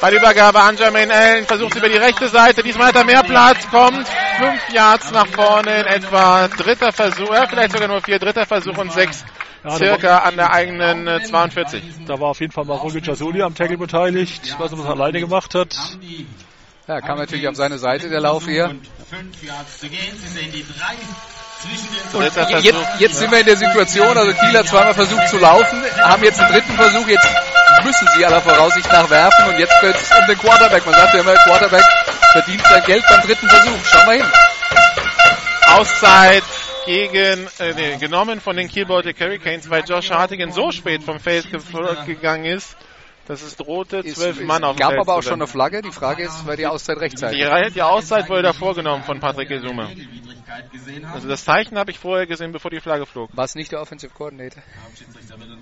Ballübergabe 0.00 0.60
an 0.60 0.76
Jermaine 0.76 1.12
Allen. 1.12 1.46
Versucht 1.46 1.76
über 1.76 1.88
die 1.88 1.98
rechte 1.98 2.28
Seite. 2.28 2.62
Diesmal 2.62 2.88
hat 2.88 2.96
er 2.96 3.04
mehr 3.04 3.22
Platz. 3.22 3.68
Kommt 3.70 4.08
fünf 4.38 4.68
Yards 4.72 5.10
nach 5.12 5.26
vorne 5.26 5.80
in 5.80 5.86
etwa. 5.86 6.48
Dritter 6.48 6.92
Versuch. 6.92 7.32
Ja, 7.32 7.46
vielleicht 7.46 7.72
sogar 7.72 7.88
nur 7.88 8.00
vier. 8.00 8.18
Dritter 8.18 8.46
Versuch 8.46 8.76
und 8.78 8.92
sechs. 8.92 9.24
Ja, 9.64 9.70
da 9.70 9.76
Circa 9.76 10.18
an 10.18 10.36
der 10.36 10.52
eigenen 10.52 11.06
äh, 11.06 11.22
42. 11.22 11.82
Da 12.06 12.18
war 12.20 12.28
auf 12.28 12.40
jeden 12.40 12.52
Fall 12.52 12.64
mal 12.64 12.76
Roger 12.76 13.00
Jasuli 13.00 13.42
am 13.42 13.54
Tackle 13.54 13.76
beteiligt. 13.78 14.42
Ich 14.44 14.58
weiß 14.58 14.70
nicht, 14.70 14.80
was 14.80 14.86
er 14.86 14.92
alleine 14.92 15.20
gemacht 15.20 15.54
hat. 15.54 15.76
Ja, 16.88 17.00
kam 17.00 17.18
natürlich 17.18 17.48
auf 17.48 17.56
seine 17.56 17.78
Seite 17.78 18.08
der 18.08 18.20
Lauf 18.20 18.46
hier. 18.46 18.68
Fünf 19.10 19.42
Yards 19.42 19.80
zu 19.80 19.88
gehen. 19.88 20.16
Sie 20.16 20.28
sehen 20.28 20.52
die 20.52 20.64
drei 20.64 20.94
zwischen 21.60 21.88
den 21.92 22.20
Dritter 22.20 22.46
Versuch. 22.46 22.64
Jetzt, 22.64 23.00
jetzt 23.00 23.18
sind 23.18 23.30
wir 23.32 23.40
in 23.40 23.46
der 23.46 23.56
Situation, 23.56 24.16
also 24.16 24.32
Kiel 24.32 24.56
hat 24.56 24.68
zweimal 24.68 24.94
versucht 24.94 25.28
zu 25.28 25.38
laufen, 25.38 25.82
haben 26.00 26.22
jetzt 26.22 26.40
einen 26.40 26.52
dritten 26.52 26.72
Versuch, 26.74 27.08
jetzt 27.08 27.28
müssen 27.84 28.06
sie 28.16 28.24
aller 28.24 28.40
Voraussicht 28.40 28.90
nach 28.90 29.10
werfen 29.10 29.48
und 29.48 29.58
jetzt 29.58 29.74
geht 29.80 29.96
es 29.96 30.10
um 30.16 30.26
den 30.28 30.38
Quarterback. 30.38 30.86
Man 30.86 30.94
sagt 30.94 31.14
ja 31.14 31.20
immer, 31.20 31.34
Quarterback 31.34 31.84
verdient 32.32 32.62
sein 32.62 32.82
Geld 32.84 33.04
beim 33.08 33.20
dritten 33.22 33.48
Versuch. 33.48 33.84
Schauen 33.84 34.06
wir 34.06 34.12
hin. 34.14 34.32
Auszeit 35.68 36.44
gegen, 36.84 37.48
äh, 37.58 37.74
nee, 37.74 37.96
genommen 37.96 38.40
von 38.40 38.56
den 38.56 38.68
Kiel 38.68 38.86
Baltic 38.86 39.20
Hurricanes, 39.20 39.68
weil 39.68 39.82
Josh 39.84 40.10
Hartigan 40.10 40.52
so 40.52 40.70
spät 40.70 41.02
vom 41.02 41.18
Feld 41.18 41.50
ge 41.50 41.60
gegangen 42.06 42.44
ist, 42.44 42.76
Das 43.26 43.42
ist 43.42 43.60
rote, 43.60 44.04
zwölf 44.04 44.38
es 44.38 44.46
Mann 44.46 44.62
auf 44.62 44.76
dem 44.76 44.80
gab 44.80 44.90
Feld 44.90 45.00
aber 45.00 45.16
auch 45.16 45.22
schon 45.22 45.34
eine. 45.34 45.48
Flagge. 45.48 45.82
Die 45.82 45.90
Frage 45.90 46.22
ist, 46.24 46.46
war 46.46 46.56
die 46.56 46.66
Auszeit 46.66 46.96
Die, 46.96 47.00
rechtzeitig? 47.00 47.74
die 47.74 47.82
Auszeit 47.82 48.28
wurde 48.28 48.42
da 48.42 48.52
vorgenommen 48.52 49.02
von 49.02 49.18
Patrick 49.18 49.48
Gesume. 49.48 49.88
die 49.94 51.04
Also 51.12 51.28
das 51.28 51.44
Zeichen 51.44 51.76
habe 51.76 51.90
ich 51.90 51.98
vorher 51.98 52.26
gesehen, 52.26 52.52
bevor 52.52 52.70
die 52.70 52.80
Flagge 52.80 53.04
flog. 53.04 53.30
War 53.36 53.44
es 53.44 53.56
nicht 53.56 53.72
der 53.72 53.80
Offensive 53.80 54.12
Coordinator? 54.14 54.62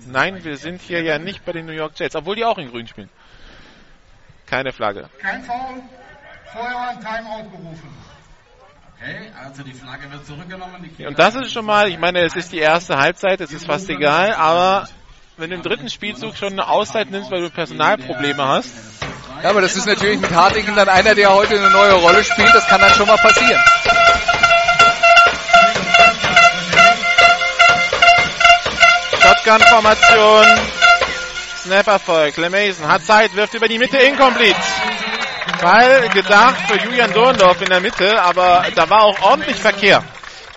Nein, 0.07 0.43
wir 0.43 0.57
sind 0.57 0.81
hier 0.81 1.01
ja 1.01 1.17
nicht 1.17 1.43
bei 1.43 1.53
den 1.53 1.65
New 1.65 1.71
York 1.71 1.93
Jets, 1.97 2.15
obwohl 2.15 2.35
die 2.35 2.45
auch 2.45 2.59
in 2.59 2.69
grün 2.69 2.87
spielen. 2.87 3.09
Keine 4.45 4.71
Flagge. 4.71 5.09
Kein 5.19 5.43
Foul. 5.43 5.81
Vorher 6.53 6.89
ein 6.89 6.99
Timeout 6.99 7.49
berufen. 7.49 7.89
Okay, 8.97 9.31
also 9.43 9.63
die 9.63 9.73
Flagge 9.73 10.11
wird 10.11 10.25
zurückgenommen. 10.25 10.89
Die 10.97 11.05
Und 11.05 11.19
das 11.19 11.35
ist 11.35 11.51
schon 11.51 11.65
mal, 11.65 11.89
ich 11.89 11.97
meine, 11.97 12.19
es 12.21 12.35
ist 12.35 12.51
die 12.51 12.59
erste 12.59 12.97
Halbzeit, 12.97 13.41
es 13.41 13.51
ist 13.51 13.65
fast 13.65 13.89
egal, 13.89 14.33
aber 14.33 14.87
wenn 15.37 15.49
du 15.49 15.55
im 15.57 15.63
dritten 15.63 15.89
Spielzug 15.89 16.37
schon 16.37 16.53
eine 16.53 16.67
Auszeit 16.67 17.11
nimmst, 17.11 17.29
weil 17.29 17.41
du 17.41 17.49
Personalprobleme 17.49 18.47
hast, 18.47 18.71
Ja, 19.43 19.49
aber 19.49 19.61
das 19.61 19.75
ist 19.75 19.85
natürlich 19.85 20.19
mit 20.19 20.31
Hartingen 20.33 20.75
dann 20.75 20.87
einer, 20.87 21.13
der 21.13 21.33
heute 21.33 21.57
eine 21.59 21.69
neue 21.69 21.93
Rolle 21.93 22.23
spielt. 22.23 22.53
Das 22.53 22.65
kann 22.67 22.79
dann 22.79 22.93
schon 22.93 23.07
mal 23.07 23.17
passieren. 23.17 23.61
Shotgun-Formation, 29.21 30.45
Snap-Erfolg, 31.63 32.37
LeMason 32.37 32.87
hat 32.87 33.03
Zeit, 33.03 33.35
wirft 33.35 33.55
über 33.55 33.67
die 33.67 33.77
Mitte, 33.77 33.97
incomplete. 33.97 34.55
Ball 35.61 36.09
gedacht 36.09 36.55
für 36.67 36.77
Julian 36.77 37.11
Dorndorf 37.11 37.61
in 37.61 37.69
der 37.69 37.81
Mitte, 37.81 38.21
aber 38.21 38.65
da 38.75 38.89
war 38.89 39.03
auch 39.03 39.21
ordentlich 39.21 39.57
Verkehr. 39.57 40.03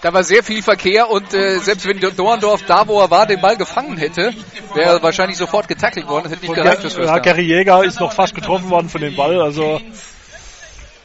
Da 0.01 0.13
war 0.13 0.23
sehr 0.23 0.45
viel 0.45 0.63
Verkehr 0.63 1.11
und 1.11 1.35
äh, 1.35 1.59
selbst 1.59 1.87
wenn 1.87 1.99
Dorndorf 1.99 2.63
da, 2.67 2.87
wo 2.87 3.01
er 3.01 3.11
war, 3.11 3.27
den 3.27 3.41
Ball 3.41 3.57
gefangen 3.57 3.97
hätte, 3.97 4.33
wäre 4.75 4.97
er 4.97 5.03
wahrscheinlich 5.03 5.37
sofort 5.37 5.67
getackelt 5.67 6.07
worden. 6.07 6.25
Das 6.25 6.33
hätte 6.33 6.47
nicht 6.47 6.55
gereicht 6.55 6.83
fürs 6.83 6.95
ja. 6.95 7.19
Gary 7.19 7.43
Jäger 7.43 7.83
ist 7.83 7.99
noch 7.99 8.13
fast 8.13 8.35
getroffen 8.35 8.71
worden 8.71 8.89
von 8.89 9.01
dem 9.01 9.17
Ball. 9.17 9.41
Also 9.41 9.81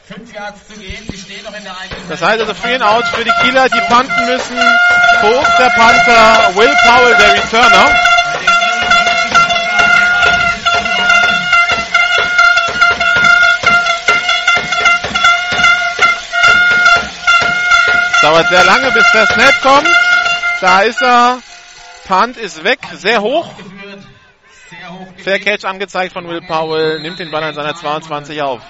fünf 0.04 0.32
Yards 0.32 0.68
zu 0.68 0.78
gehen. 0.78 1.08
Die 1.10 1.16
stehen 1.18 1.44
noch 1.44 1.56
in 1.56 1.64
der 1.64 1.76
eigenen 1.76 2.08
Das 2.08 2.22
heißt 2.22 2.40
also 2.40 2.54
Free 2.54 2.74
and 2.74 2.84
Out 2.84 3.06
für 3.08 3.24
die 3.24 3.32
Kieler, 3.42 3.68
die 3.68 3.80
panten 3.88 4.26
müssen. 4.26 4.58
Hoch 5.22 5.46
der 5.58 5.70
Panther, 5.70 6.54
Will 6.54 6.74
Powell, 6.84 7.16
der 7.16 7.34
Returner. 7.42 8.13
Dauert 18.24 18.48
sehr 18.48 18.64
lange, 18.64 18.90
bis 18.92 19.04
der 19.12 19.26
Snap 19.26 19.60
kommt. 19.60 19.90
Da 20.62 20.80
ist 20.80 21.02
er. 21.02 21.42
Punt 22.06 22.38
ist 22.38 22.64
weg, 22.64 22.78
sehr 22.94 23.20
hoch. 23.20 23.50
Fair 25.22 25.38
Catch 25.38 25.66
angezeigt 25.66 26.14
von 26.14 26.26
Will 26.26 26.40
Powell, 26.40 27.00
nimmt 27.00 27.18
den 27.18 27.30
Ball 27.30 27.44
an 27.44 27.54
seiner 27.54 27.74
22 27.74 28.40
auf. 28.40 28.62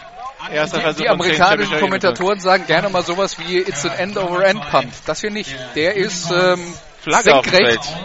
Erster 0.50 0.80
Versuch. 0.80 1.02
Die 1.02 1.08
amerikanischen. 1.08 1.78
Kommentatoren 1.78 2.40
sagen 2.40 2.66
gerne 2.66 2.88
mal 2.88 3.04
sowas 3.04 3.38
wie 3.38 3.58
It's 3.58 3.86
an 3.86 3.92
End-over-End-Punt. 3.92 4.92
Das 5.06 5.20
hier 5.20 5.30
nicht. 5.30 5.54
Der 5.76 5.94
ist 5.94 6.32
ähm, 6.32 6.74
Flagge 7.00 7.30
senkrecht, 7.30 7.96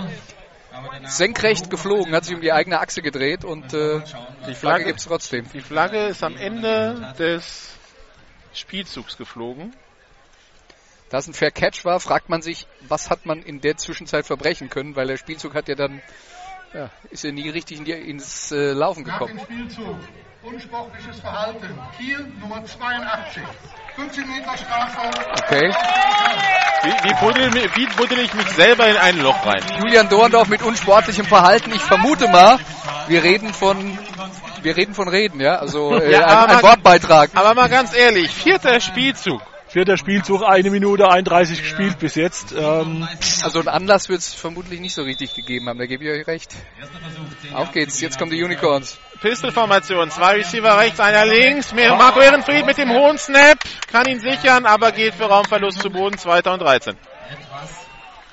senkrecht 1.05 1.69
geflogen, 1.71 2.13
hat 2.13 2.25
sich 2.25 2.35
um 2.35 2.41
die 2.41 2.51
eigene 2.51 2.79
Achse 2.79 3.01
gedreht 3.01 3.43
und 3.43 3.73
äh, 3.73 4.01
die 4.47 4.53
Flagge 4.53 4.85
gibt's 4.85 5.05
trotzdem. 5.05 5.49
Die 5.51 5.61
Flagge 5.61 6.09
ist 6.09 6.23
am 6.23 6.37
Ende 6.37 7.15
des 7.17 7.71
Spielzugs 8.53 9.17
geflogen. 9.17 9.73
Da 11.09 11.17
es 11.17 11.27
ein 11.27 11.33
Fair 11.33 11.51
Catch 11.51 11.85
war, 11.85 11.99
fragt 11.99 12.29
man 12.29 12.41
sich, 12.41 12.67
was 12.87 13.09
hat 13.09 13.25
man 13.25 13.41
in 13.41 13.61
der 13.61 13.77
Zwischenzeit 13.77 14.25
verbrechen 14.25 14.69
können, 14.69 14.95
weil 14.95 15.07
der 15.07 15.17
Spielzug 15.17 15.55
hat 15.55 15.67
ja 15.67 15.75
dann, 15.75 16.01
ja, 16.73 16.91
ist 17.09 17.23
ja 17.23 17.31
nie 17.31 17.49
richtig 17.49 17.79
in 17.79 17.85
die, 17.85 17.93
ins 17.93 18.51
äh, 18.51 18.73
Laufen 18.73 19.03
Nach 19.03 19.19
gekommen. 19.19 19.37
dem 19.37 19.45
Spielzug. 19.45 19.95
Unsportliches 20.41 21.19
Verhalten. 21.19 21.67
Kiel 21.97 22.31
Nummer 22.39 22.63
82. 22.63 23.43
15 23.95 24.27
Meter 24.29 24.55
Strafe. 24.57 25.09
Okay. 25.43 25.73
Wie, 26.83 27.09
wie, 27.09 27.13
buddel, 27.19 27.53
wie 27.75 27.85
buddel 27.97 28.19
ich 28.19 28.33
mich 28.33 28.47
selber 28.51 28.87
in 28.87 28.95
ein 28.95 29.19
Loch 29.19 29.45
rein? 29.45 29.61
Julian 29.79 30.07
Dorndorf 30.07 30.47
mit 30.47 30.61
unsportlichem 30.61 31.25
Verhalten. 31.25 31.73
Ich 31.73 31.81
vermute 31.81 32.29
mal, 32.29 32.57
wir 33.07 33.21
reden 33.21 33.53
von, 33.53 33.97
wir 34.61 34.77
reden 34.77 34.93
von 34.93 35.09
Reden, 35.09 35.41
ja, 35.41 35.55
also 35.57 35.93
äh, 35.99 36.09
Ja, 36.09 36.45
ein, 36.45 36.55
ein 36.55 36.63
Wortbeitrag. 36.63 37.31
Aber 37.33 37.53
mal 37.53 37.67
ganz 37.67 37.93
ehrlich, 37.93 38.31
vierter 38.31 38.79
Spielzug. 38.79 39.41
Vierter 39.69 39.97
Spielzug, 39.97 40.43
eine 40.43 40.69
Minute 40.71 41.09
31 41.09 41.61
gespielt 41.61 41.99
bis 41.99 42.15
jetzt. 42.15 42.53
Ähm, 42.57 43.07
Also 43.43 43.59
einen 43.59 43.67
Anlass 43.67 44.09
wird 44.09 44.19
es 44.19 44.33
vermutlich 44.33 44.79
nicht 44.79 44.93
so 44.93 45.03
richtig 45.03 45.33
gegeben 45.35 45.69
haben, 45.69 45.79
da 45.79 45.85
gebe 45.85 46.03
ich 46.03 46.09
euch 46.21 46.27
recht. 46.27 46.53
Auf 47.53 47.71
geht's, 47.71 48.01
jetzt 48.01 48.17
kommen 48.17 48.31
die 48.31 48.43
Unicorns. 48.43 48.97
Pistol-Formation, 49.21 50.11
zwei 50.11 50.35
Receiver 50.35 50.77
rechts, 50.77 50.99
einer 50.99 51.25
links. 51.25 51.73
Marco 51.73 52.19
Ehrenfried 52.19 52.65
mit 52.65 52.77
dem 52.77 52.91
hohen 52.91 53.17
Snap, 53.17 53.59
kann 53.91 54.07
ihn 54.07 54.19
sichern, 54.19 54.65
aber 54.65 54.91
geht 54.91 55.13
für 55.13 55.25
Raumverlust 55.25 55.79
zu 55.81 55.89
Boden, 55.89 56.17
zweiter 56.17 56.53
und 56.53 56.61
13. 56.61 56.95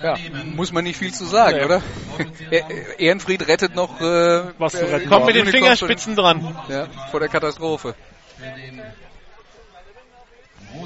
Ja, 0.02 0.14
muss 0.54 0.72
man 0.72 0.84
nicht 0.84 0.98
viel 0.98 1.12
zu 1.12 1.24
sagen, 1.24 1.64
oder? 1.64 1.82
Eh- 2.50 2.62
Ehrenfried 2.98 3.48
rettet 3.48 3.74
noch 3.74 3.98
äh, 4.00 4.42
Was 4.58 4.72
zu 4.74 4.84
retten 4.86 5.08
Kommt 5.08 5.24
mit 5.26 5.34
den 5.36 5.42
Unicorns 5.48 5.78
Fingerspitzen 5.80 6.16
dran. 6.16 6.54
Ja, 6.68 6.86
vor 7.10 7.20
der 7.20 7.30
Katastrophe. 7.30 7.94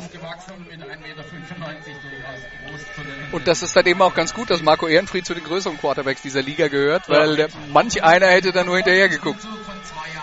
Groß 0.01 0.13
gewachsen 0.13 0.67
mit 0.69 0.81
1,95 0.81 1.03
Meter 1.03 1.23
durchaus 1.23 2.41
groß 2.67 2.95
zu 2.95 3.01
den 3.03 3.33
Und 3.33 3.49
das 3.49 3.63
ist 3.63 3.77
dann 3.77 3.87
eben 3.87 4.03
auch 4.03 4.15
ganz 4.15 4.35
gut, 4.35 4.51
dass 4.51 4.63
Marco 4.63 4.87
Ehrenfried 4.89 5.27
zu 5.27 5.35
den 5.35 5.45
größeren 5.45 5.79
Quarterbacks 5.79 6.23
dieser 6.23 6.43
Liga 6.43 6.69
gehört, 6.69 7.09
weil 7.09 7.37
der, 7.37 7.49
manch 7.73 8.03
einer 8.03 8.29
hätte 8.29 8.53
da 8.53 8.65
nur 8.65 8.77
hinterher 8.77 9.09
geguckt. 9.09 9.41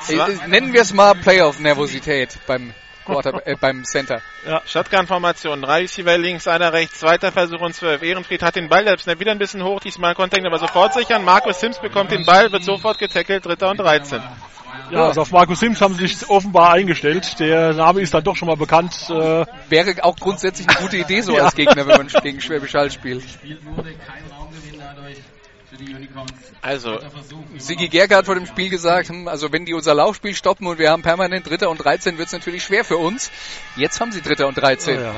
Äh, 0.09 0.47
nennen 0.47 0.73
wir 0.73 0.81
es 0.81 0.93
mal 0.93 1.15
Playoff-Nervosität 1.15 2.37
beim 2.47 2.73
Quarter, 3.05 3.41
äh, 3.45 3.55
beim 3.55 3.83
Center. 3.83 4.21
Shotgun-Formation, 4.65 5.61
drei 5.61 5.81
Receiver 5.81 6.17
links, 6.17 6.47
einer 6.47 6.73
rechts, 6.73 6.99
zweiter 6.99 7.31
Versuch 7.31 7.61
und 7.61 7.73
zwölf. 7.73 8.01
Ehrenfried 8.01 8.41
hat 8.41 8.55
den 8.55 8.69
Ball, 8.69 8.85
der 8.85 8.97
Snap 8.97 9.19
wieder 9.19 9.31
ein 9.31 9.39
bisschen 9.39 9.63
hoch, 9.63 9.79
diesmal 9.79 10.15
er 10.17 10.37
ihn 10.37 10.45
aber 10.45 10.59
sofort 10.59 10.93
sichern. 10.93 11.23
Markus 11.23 11.59
Sims 11.59 11.79
bekommt 11.79 12.11
den 12.11 12.25
Ball, 12.25 12.51
wird 12.51 12.63
sofort 12.63 12.99
getackelt, 12.99 13.45
dritter 13.45 13.69
und 13.69 13.79
13. 13.79 14.21
ja, 14.91 15.07
also 15.07 15.21
auf 15.21 15.31
Markus 15.31 15.59
Sims 15.59 15.81
haben 15.81 15.95
sie 15.95 16.07
sich 16.07 16.29
offenbar 16.29 16.73
eingestellt. 16.73 17.39
Der 17.39 17.73
Name 17.73 18.01
ist 18.01 18.13
dann 18.13 18.23
doch 18.23 18.35
schon 18.35 18.47
mal 18.47 18.57
bekannt. 18.57 19.09
Äh, 19.09 19.45
Wäre 19.69 20.03
auch 20.03 20.15
grundsätzlich 20.15 20.67
eine 20.69 20.77
gute 20.79 20.97
Idee 20.97 21.21
so 21.21 21.33
Ja. 21.37 21.45
als 21.45 21.55
Gegner, 21.55 21.87
wenn 21.87 21.97
man 21.97 22.07
gegen 22.07 22.41
Schwäbisch 22.41 22.73
Hall 22.73 22.91
spielt. 22.91 23.23
Also. 26.61 26.99
Sigi 27.57 27.87
Gerke 27.87 28.15
hat 28.15 28.25
vor 28.25 28.35
dem 28.35 28.45
Spiel 28.45 28.69
gesagt, 28.69 29.09
hm, 29.09 29.27
also 29.27 29.51
wenn 29.51 29.65
die 29.65 29.73
unser 29.73 29.93
Laufspiel 29.93 30.33
stoppen 30.33 30.67
und 30.67 30.79
wir 30.79 30.89
haben 30.91 31.03
permanent 31.03 31.47
Dritter 31.47 31.69
und 31.69 31.77
13, 31.77 32.17
wird 32.17 32.27
es 32.27 32.33
natürlich 32.33 32.63
schwer 32.63 32.83
für 32.83 32.97
uns. 32.97 33.31
Jetzt 33.75 33.99
haben 34.01 34.11
sie 34.11 34.21
Dritter 34.21 34.47
und 34.47 34.57
13. 34.57 34.99
ja. 34.99 35.15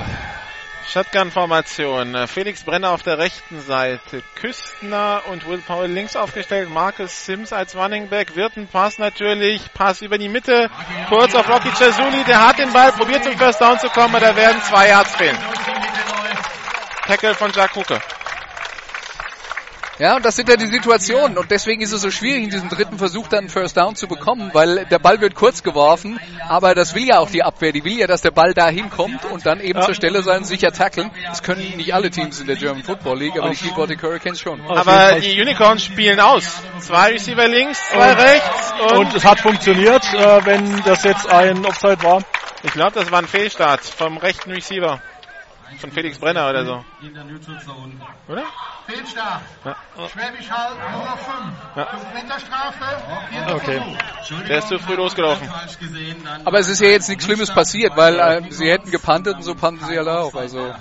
Shotgun-Formation. 0.90 2.16
Äh, 2.16 2.28
Felix 2.28 2.64
Brenner 2.64 2.92
auf 2.92 3.04
der 3.04 3.20
rechten 3.20 3.62
Seite. 3.62 4.24
Küstner 4.36 5.22
und 5.30 5.48
Will 5.48 5.60
Powell 5.60 5.92
links 5.92 6.16
aufgestellt. 6.16 6.70
Marcus 6.70 7.26
Sims 7.26 7.54
als 7.54 7.76
Running 7.76 8.10
Back. 8.10 8.36
Wird 8.36 8.58
ein 8.58 8.68
Pass 8.68 8.98
natürlich. 8.98 9.72
Pass 9.74 10.02
über 10.02 10.18
die 10.18 10.30
Mitte. 10.30 10.70
Kurz 11.08 11.36
auf 11.36 11.48
Rocky 11.48 11.70
Chesuli. 11.72 12.24
Der 12.26 12.48
hat 12.48 12.58
den 12.58 12.74
Ball. 12.74 12.92
Probiert 12.92 13.24
zum 13.24 13.38
First 13.38 13.62
Down 13.62 13.80
zu 13.80 13.90
kommen. 13.90 14.20
Da 14.20 14.36
werden 14.36 14.62
zwei 14.64 14.90
Yards 14.90 15.16
fehlen. 15.16 15.38
Tackle 17.06 17.36
von 17.36 17.52
Jack 17.52 17.76
Hooker. 17.76 18.02
Ja, 20.00 20.16
und 20.16 20.24
das 20.24 20.38
sind 20.38 20.48
ja 20.48 20.56
die 20.56 20.68
Situationen. 20.68 21.38
Und 21.38 21.52
deswegen 21.52 21.82
ist 21.82 21.92
es 21.92 22.02
so 22.02 22.10
schwierig, 22.10 22.44
in 22.46 22.50
diesem 22.50 22.70
dritten 22.70 22.98
Versuch 22.98 23.28
dann 23.28 23.40
einen 23.40 23.50
First 23.50 23.76
Down 23.76 23.96
zu 23.96 24.08
bekommen, 24.08 24.50
weil 24.54 24.86
der 24.86 24.98
Ball 24.98 25.20
wird 25.20 25.36
kurz 25.36 25.62
geworfen, 25.62 26.20
aber 26.48 26.74
das 26.74 26.96
will 26.96 27.06
ja 27.06 27.20
auch 27.20 27.30
die 27.30 27.44
Abwehr. 27.44 27.74
Die 27.74 27.84
will 27.84 28.00
ja, 28.00 28.08
dass 28.08 28.22
der 28.22 28.32
Ball 28.32 28.54
dahin 28.54 28.90
kommt 28.90 29.26
und 29.26 29.46
dann 29.46 29.60
eben 29.60 29.82
zur 29.82 29.94
Stelle 29.94 30.24
sein, 30.24 30.46
sicher 30.46 30.72
tackeln. 30.72 31.12
Das 31.28 31.44
können 31.44 31.76
nicht 31.76 31.94
alle 31.94 32.10
Teams 32.10 32.40
in 32.40 32.48
der 32.48 32.56
German 32.56 32.84
Football 32.84 33.20
League, 33.20 33.38
aber 33.38 33.50
die 33.50 33.58
Keyboard 33.58 34.02
Hurricanes 34.02 34.40
schon. 34.40 34.62
Aber 34.62 35.20
die 35.20 35.40
Unicorns 35.42 35.84
spielen 35.84 36.22
aus. 36.22 36.46
Zwei 36.80 37.10
Receiver 37.10 37.48
links, 37.50 37.90
zwei 37.90 38.14
rechts. 38.14 38.74
Und, 38.92 38.98
Und 39.00 39.16
es 39.16 39.26
hat 39.26 39.42
funktioniert, 39.42 40.04
äh, 40.14 40.46
wenn 40.46 40.82
das 40.84 41.04
jetzt 41.04 41.28
ein 41.28 41.66
Offside 41.66 42.02
war. 42.04 42.22
ich 42.64 42.72
glaube, 42.72 42.94
das 42.94 43.12
war 43.12 43.20
ein 43.20 43.28
Fehlstart 43.28 43.82
vom 43.82 44.18
rechten 44.18 44.52
Receiver. 44.52 45.02
Von 45.78 45.92
Felix 45.92 46.18
Brenner 46.18 46.50
oder 46.50 46.66
so. 46.66 46.86
Oder? 48.28 48.44
Fehlstart. 48.88 49.42
Ja. 49.64 49.76
Schwäbisch 50.08 50.50
Hall 50.50 50.72
Nummer 50.92 51.18
5. 51.18 51.30
Ja. 51.76 51.86
5 51.86 52.14
Meter 52.14 52.40
Strafe. 52.40 53.54
Okay. 53.54 53.82
Der 54.48 54.58
ist 54.58 54.68
zu 54.68 54.80
früh 54.80 54.96
losgelaufen. 54.96 55.48
Aber 56.46 56.60
es 56.60 56.68
ist 56.68 56.82
ja 56.82 56.90
jetzt 56.90 57.08
nichts 57.08 57.26
Schlimmes 57.26 57.52
passiert, 57.54 57.96
weil 57.96 58.20
äh, 58.20 58.52
sie 58.52 58.70
hätten 58.70 58.92
gepantet 58.92 59.36
und 59.36 59.44
so 59.44 59.56
panten 59.56 59.86
sie 59.86 59.98
alle 59.98 60.20
auch. 60.20 60.34
Also. 60.34 60.74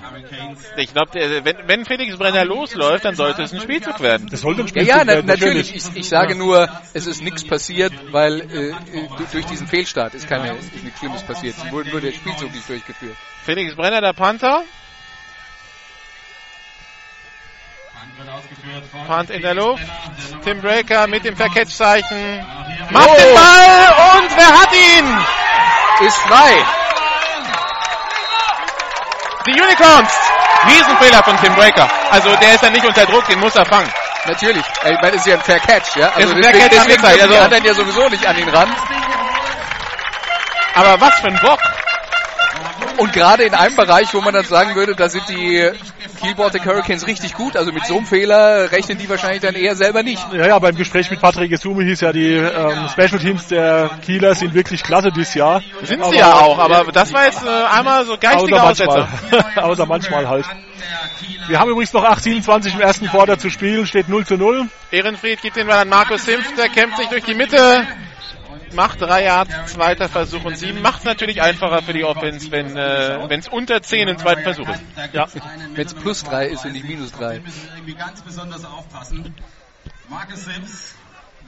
Ich 0.76 0.92
glaube, 0.92 1.12
wenn, 1.14 1.56
wenn 1.66 1.84
Felix 1.84 2.16
Brenner 2.16 2.44
losläuft, 2.44 3.04
dann 3.04 3.14
sollte 3.14 3.42
es 3.42 3.52
ein 3.52 3.60
Spielzug 3.60 4.00
werden. 4.00 4.28
Das 4.30 4.40
sollte 4.40 4.62
ein 4.62 4.66
ja, 4.66 4.68
Spielzug 4.68 4.88
ja, 4.88 5.04
na, 5.04 5.12
werden, 5.14 5.26
natürlich. 5.26 5.74
Ich, 5.74 5.84
ich 5.94 6.08
sage 6.08 6.34
nur, 6.34 6.68
es 6.94 7.06
ist 7.06 7.22
nichts 7.22 7.44
passiert, 7.44 7.92
weil 8.10 8.40
äh, 8.40 8.70
äh, 8.70 9.08
durch 9.32 9.46
diesen 9.46 9.66
Fehlstart 9.66 10.14
ist, 10.14 10.28
keine, 10.28 10.56
ist 10.56 10.82
nichts 10.82 10.98
Schlimmes 10.98 11.22
passiert. 11.22 11.56
Es 11.58 11.72
wurde 11.72 11.90
nur 11.90 12.00
der 12.00 12.12
Spielzug 12.12 12.52
nicht 12.52 12.68
durchgeführt. 12.68 13.16
Felix 13.44 13.74
Brenner, 13.76 14.00
der 14.00 14.12
Panther. 14.12 14.64
Punt 19.06 19.30
in 19.30 19.42
der 19.42 19.54
Luft. 19.54 19.82
Tim 20.44 20.60
Breaker 20.60 21.06
mit 21.06 21.24
dem 21.24 21.36
Vercatch-Zeichen. 21.36 22.44
Macht 22.90 23.16
den 23.18 23.34
Ball 23.34 24.18
und 24.18 24.36
wer 24.36 24.60
hat 24.60 24.72
ihn? 24.72 26.06
Ist 26.06 26.16
frei. 26.18 26.64
Die 29.46 29.60
Unicorns. 29.60 30.10
Riesenfehler 30.66 31.22
von 31.22 31.36
Tim 31.40 31.54
Breaker. 31.54 31.88
Also 32.10 32.34
der 32.36 32.54
ist 32.54 32.62
ja 32.62 32.70
nicht 32.70 32.84
unter 32.84 33.06
Druck, 33.06 33.26
den 33.28 33.38
muss 33.38 33.54
er 33.54 33.64
fangen. 33.64 33.90
Natürlich. 34.26 34.64
Ich 34.66 34.82
meine, 35.00 35.12
das 35.12 35.14
ist 35.20 35.26
ja 35.26 35.34
ein 35.34 35.40
Fair 35.42 35.60
Catch, 35.60 35.96
ja? 35.96 36.08
Also 36.08 36.20
Ist 36.20 36.34
ein 36.34 36.42
deswegen, 36.42 36.42
Fair 36.42 36.52
Catch 36.52 36.70
deswegen 36.70 36.80
angezeigt, 37.04 37.18
kommen 37.20 37.30
die 37.30 37.36
also- 37.36 37.44
anderen 37.44 37.64
ja 37.64 37.74
sowieso 37.74 38.08
nicht 38.08 38.26
an 38.26 38.38
ihn 38.38 38.48
ran. 38.48 38.76
Aber 40.74 41.00
was 41.00 41.14
für 41.20 41.28
ein 41.28 41.38
Bock. 41.40 41.60
Und 42.98 43.12
gerade 43.12 43.44
in 43.44 43.54
einem 43.54 43.76
Bereich, 43.76 44.12
wo 44.12 44.20
man 44.20 44.34
dann 44.34 44.44
sagen 44.44 44.74
würde, 44.74 44.94
da 44.94 45.08
sind 45.08 45.28
die 45.28 45.70
Kiel 46.20 46.34
Baltic 46.34 46.66
Hurricanes 46.66 47.06
richtig 47.06 47.34
gut. 47.34 47.56
Also 47.56 47.72
mit 47.72 47.86
so 47.86 47.96
einem 47.96 48.06
Fehler 48.06 48.70
rechnen 48.72 48.98
die 48.98 49.08
wahrscheinlich 49.08 49.40
dann 49.40 49.54
eher 49.54 49.76
selber 49.76 50.02
nicht. 50.02 50.26
Ja, 50.32 50.48
ja, 50.48 50.58
beim 50.58 50.74
Gespräch 50.74 51.10
mit 51.10 51.20
Patrick 51.20 51.52
Esume 51.52 51.84
hieß 51.84 52.00
ja, 52.00 52.12
die 52.12 52.34
ähm, 52.34 52.88
Special 52.90 53.20
Teams 53.20 53.46
der 53.46 53.90
Kieler 54.04 54.34
sind 54.34 54.52
wirklich 54.54 54.82
klasse 54.82 55.10
dieses 55.10 55.34
Jahr. 55.34 55.62
Sind 55.82 56.04
sie 56.04 56.16
ja 56.16 56.34
auch, 56.34 56.58
aber 56.58 56.90
das 56.90 57.12
war 57.12 57.24
jetzt 57.24 57.44
äh, 57.44 57.48
einmal 57.48 58.04
so 58.04 58.16
geistige 58.18 58.60
Außer 58.60 58.70
Aussetzer. 58.70 59.08
manchmal. 59.30 59.64
Außer 59.64 59.86
manchmal 59.86 60.28
halt. 60.28 60.46
Wir 61.46 61.58
haben 61.58 61.70
übrigens 61.70 61.92
noch 61.92 62.04
8,27 62.04 62.74
im 62.74 62.80
ersten 62.80 63.06
Quarter 63.06 63.38
zu 63.38 63.48
spielen, 63.48 63.86
steht 63.86 64.08
0 64.08 64.26
zu 64.26 64.36
0. 64.36 64.68
Ehrenfried 64.90 65.40
gibt 65.40 65.56
den 65.56 65.66
Ball 65.66 65.78
an 65.78 65.88
Markus 65.88 66.24
Simpf, 66.24 66.54
der 66.56 66.68
kämpft 66.68 66.98
sich 66.98 67.08
durch 67.08 67.24
die 67.24 67.34
Mitte. 67.34 67.86
Macht 68.74 69.00
drei 69.00 69.24
Yards, 69.24 69.72
zweiter 69.72 70.08
Versuch 70.08 70.44
und 70.44 70.56
sieben. 70.56 70.82
Macht 70.82 71.00
es 71.00 71.04
natürlich 71.04 71.42
einfacher 71.42 71.82
für 71.82 71.92
die 71.92 72.04
Offense, 72.04 72.50
wenn 72.50 72.76
äh, 72.76 73.36
es 73.36 73.48
unter 73.48 73.82
zehn 73.82 74.08
im 74.08 74.18
zweiten 74.18 74.42
Versuch 74.42 74.68
ist. 74.68 74.82
Ja. 75.12 75.26
Wenn 75.74 75.86
es 75.86 75.94
plus 75.94 76.24
drei 76.24 76.46
ist 76.46 76.64
und 76.64 76.72
nicht 76.72 76.86
minus 76.86 77.12
drei. 77.12 77.34
Wir 77.34 77.40
müssen 77.40 77.68
irgendwie 77.74 77.94
ganz 77.94 78.22
besonders 78.22 78.64
aufpassen. 78.64 79.34
Marcus 80.08 80.44
Sims 80.44 80.97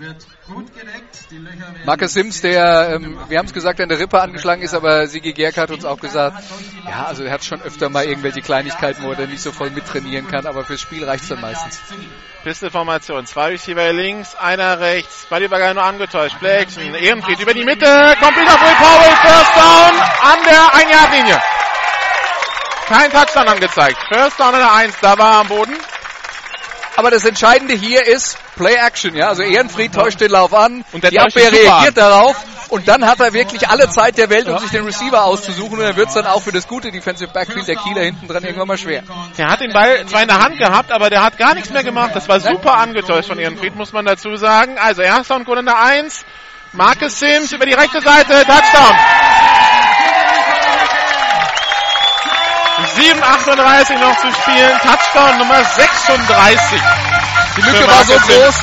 wird 0.01 0.27
gut 0.47 0.75
gedeckt. 0.75 1.31
Die 1.31 1.39
Löcher 1.39 1.61
werden 1.61 1.85
Marcus 1.85 2.15
Sims, 2.15 2.41
der, 2.41 2.95
ähm, 2.95 3.19
wir 3.29 3.39
haben 3.39 3.47
es 3.47 3.53
gesagt, 3.53 3.81
an 3.81 3.89
der 3.89 3.99
Rippe 3.99 4.21
angeschlagen 4.21 4.63
ist, 4.63 4.75
aber 4.75 5.07
Sigi 5.07 5.33
Gerk 5.33 5.59
hat 5.59 5.71
uns 5.71 5.85
auch 5.85 6.01
gesagt, 6.01 6.43
ja, 6.89 7.05
also 7.05 7.23
er 7.23 7.33
hat 7.33 7.45
schon 7.45 7.61
öfter 7.63 7.91
mal 7.91 8.05
irgendwelche 8.05 8.41
Kleinigkeiten, 8.41 9.03
wo 9.03 9.13
er 9.13 9.27
nicht 9.27 9.43
so 9.43 9.53
voll 9.53 9.71
mittrainieren 9.71 10.27
kann, 10.27 10.47
aber 10.47 10.65
fürs 10.65 10.81
Spiel 10.81 11.05
reicht's 11.05 11.29
dann 11.29 11.41
meistens. 11.41 11.81
Pistolformation, 12.43 13.27
zwei 13.27 13.51
Receiver 13.51 13.93
links, 13.93 14.35
einer 14.35 14.81
rechts. 14.81 15.27
Ballübergang 15.29 15.75
nur 15.75 15.85
angetäuscht. 15.85 16.39
Play 16.39 16.63
Action. 16.63 16.95
Ehrenfried 16.95 17.39
über 17.39 17.53
die 17.53 17.65
Mitte. 17.65 17.85
Komplett 18.19 18.49
auf 18.49 18.61
Will 18.61 18.77
Powell. 18.79 19.17
First 19.23 19.57
down 19.57 20.01
an 20.23 20.39
der 20.49 20.91
1-Yard-Linie. 20.91 21.43
Kein 22.89 23.11
Touchdown 23.13 23.49
angezeigt. 23.49 23.99
First 24.11 24.41
down 24.41 24.55
an 24.55 24.61
der 24.61 24.73
1. 24.73 24.95
Da 25.03 25.19
war 25.19 25.33
er 25.33 25.41
am 25.41 25.49
Boden. 25.49 25.77
Aber 26.97 27.11
das 27.11 27.25
Entscheidende 27.25 27.75
hier 27.75 28.07
ist 28.07 28.39
Play 28.61 28.75
Action, 28.75 29.17
ja. 29.17 29.29
Also 29.29 29.43
Ehrenfried 29.43 29.95
täuscht 29.95 30.21
den 30.21 30.31
Lauf 30.31 30.53
an, 30.53 30.85
Und 30.93 31.03
der 31.03 31.11
die 31.11 31.19
Abwehr 31.19 31.51
reagiert 31.51 31.97
darauf 31.97 32.37
und 32.69 32.87
dann 32.87 33.07
hat 33.07 33.19
er 33.21 33.33
wirklich 33.33 33.69
alle 33.69 33.89
Zeit 33.89 34.19
der 34.19 34.31
Welt, 34.31 34.49
um 34.49 34.59
sich 34.59 34.71
den 34.71 34.85
Receiver 34.85 35.25
auszusuchen 35.25 35.79
und 35.79 35.85
dann 35.85 35.97
wird's 35.97 36.15
dann 36.15 36.27
auch 36.27 36.43
für 36.43 36.53
das 36.53 36.69
gute 36.69 36.93
Defensive 36.93 37.33
Backfield 37.33 37.67
der 37.67 37.77
Kieler 37.77 38.03
hinten 38.03 38.29
dran 38.29 38.45
irgendwann 38.45 38.69
mal 38.69 38.79
schwer. 38.79 39.03
Der 39.39 39.49
hat 39.49 39.61
den 39.61 39.73
Ball 39.73 40.07
zwar 40.07 40.23
in 40.23 40.29
der 40.29 40.39
Hand 40.39 40.59
gehabt, 40.59 40.93
aber 40.93 41.11
der 41.11 41.23
hat 41.23 41.39
gar 41.39 41.55
nichts 41.55 41.71
mehr 41.71 41.83
gemacht. 41.83 42.11
Das 42.15 42.29
war 42.29 42.39
super 42.39 42.75
angetäuscht 42.77 43.29
von 43.29 43.39
Ehrenfried, 43.39 43.75
muss 43.77 43.93
man 43.93 44.05
dazu 44.05 44.37
sagen. 44.37 44.79
Also 44.79 45.03
erster 45.03 45.37
und 45.37 45.47
Goal 45.47 45.59
an 45.59 45.67
der 45.67 45.83
1. 45.83 46.25
Marcus 46.73 47.19
Sims 47.19 47.53
über 47.53 47.67
die 47.67 47.75
rechte 47.75 48.01
Seite. 48.01 48.45
Touchdown. 48.45 48.97
7,38 52.97 53.99
noch 53.99 54.17
zu 54.19 54.33
spielen. 54.33 54.79
Touchdown 54.83 55.39
Nummer 55.39 55.65
36. 55.65 56.81
Die 57.61 57.67
Lücke 57.67 57.87
war 57.87 58.05
so 58.05 58.15
groß, 58.15 58.55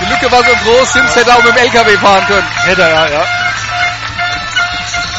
die 0.00 0.12
Lücke 0.12 0.30
war 0.30 0.44
so 0.44 0.52
groß, 0.52 0.92
Sims 0.92 1.16
hätte 1.16 1.34
auch 1.34 1.42
mit 1.42 1.54
dem 1.54 1.56
LKW 1.56 1.96
fahren 1.96 2.26
können. 2.26 2.48
Hätte 2.64 2.82
er, 2.82 2.90
ja, 2.90 3.08
ja. 3.08 3.26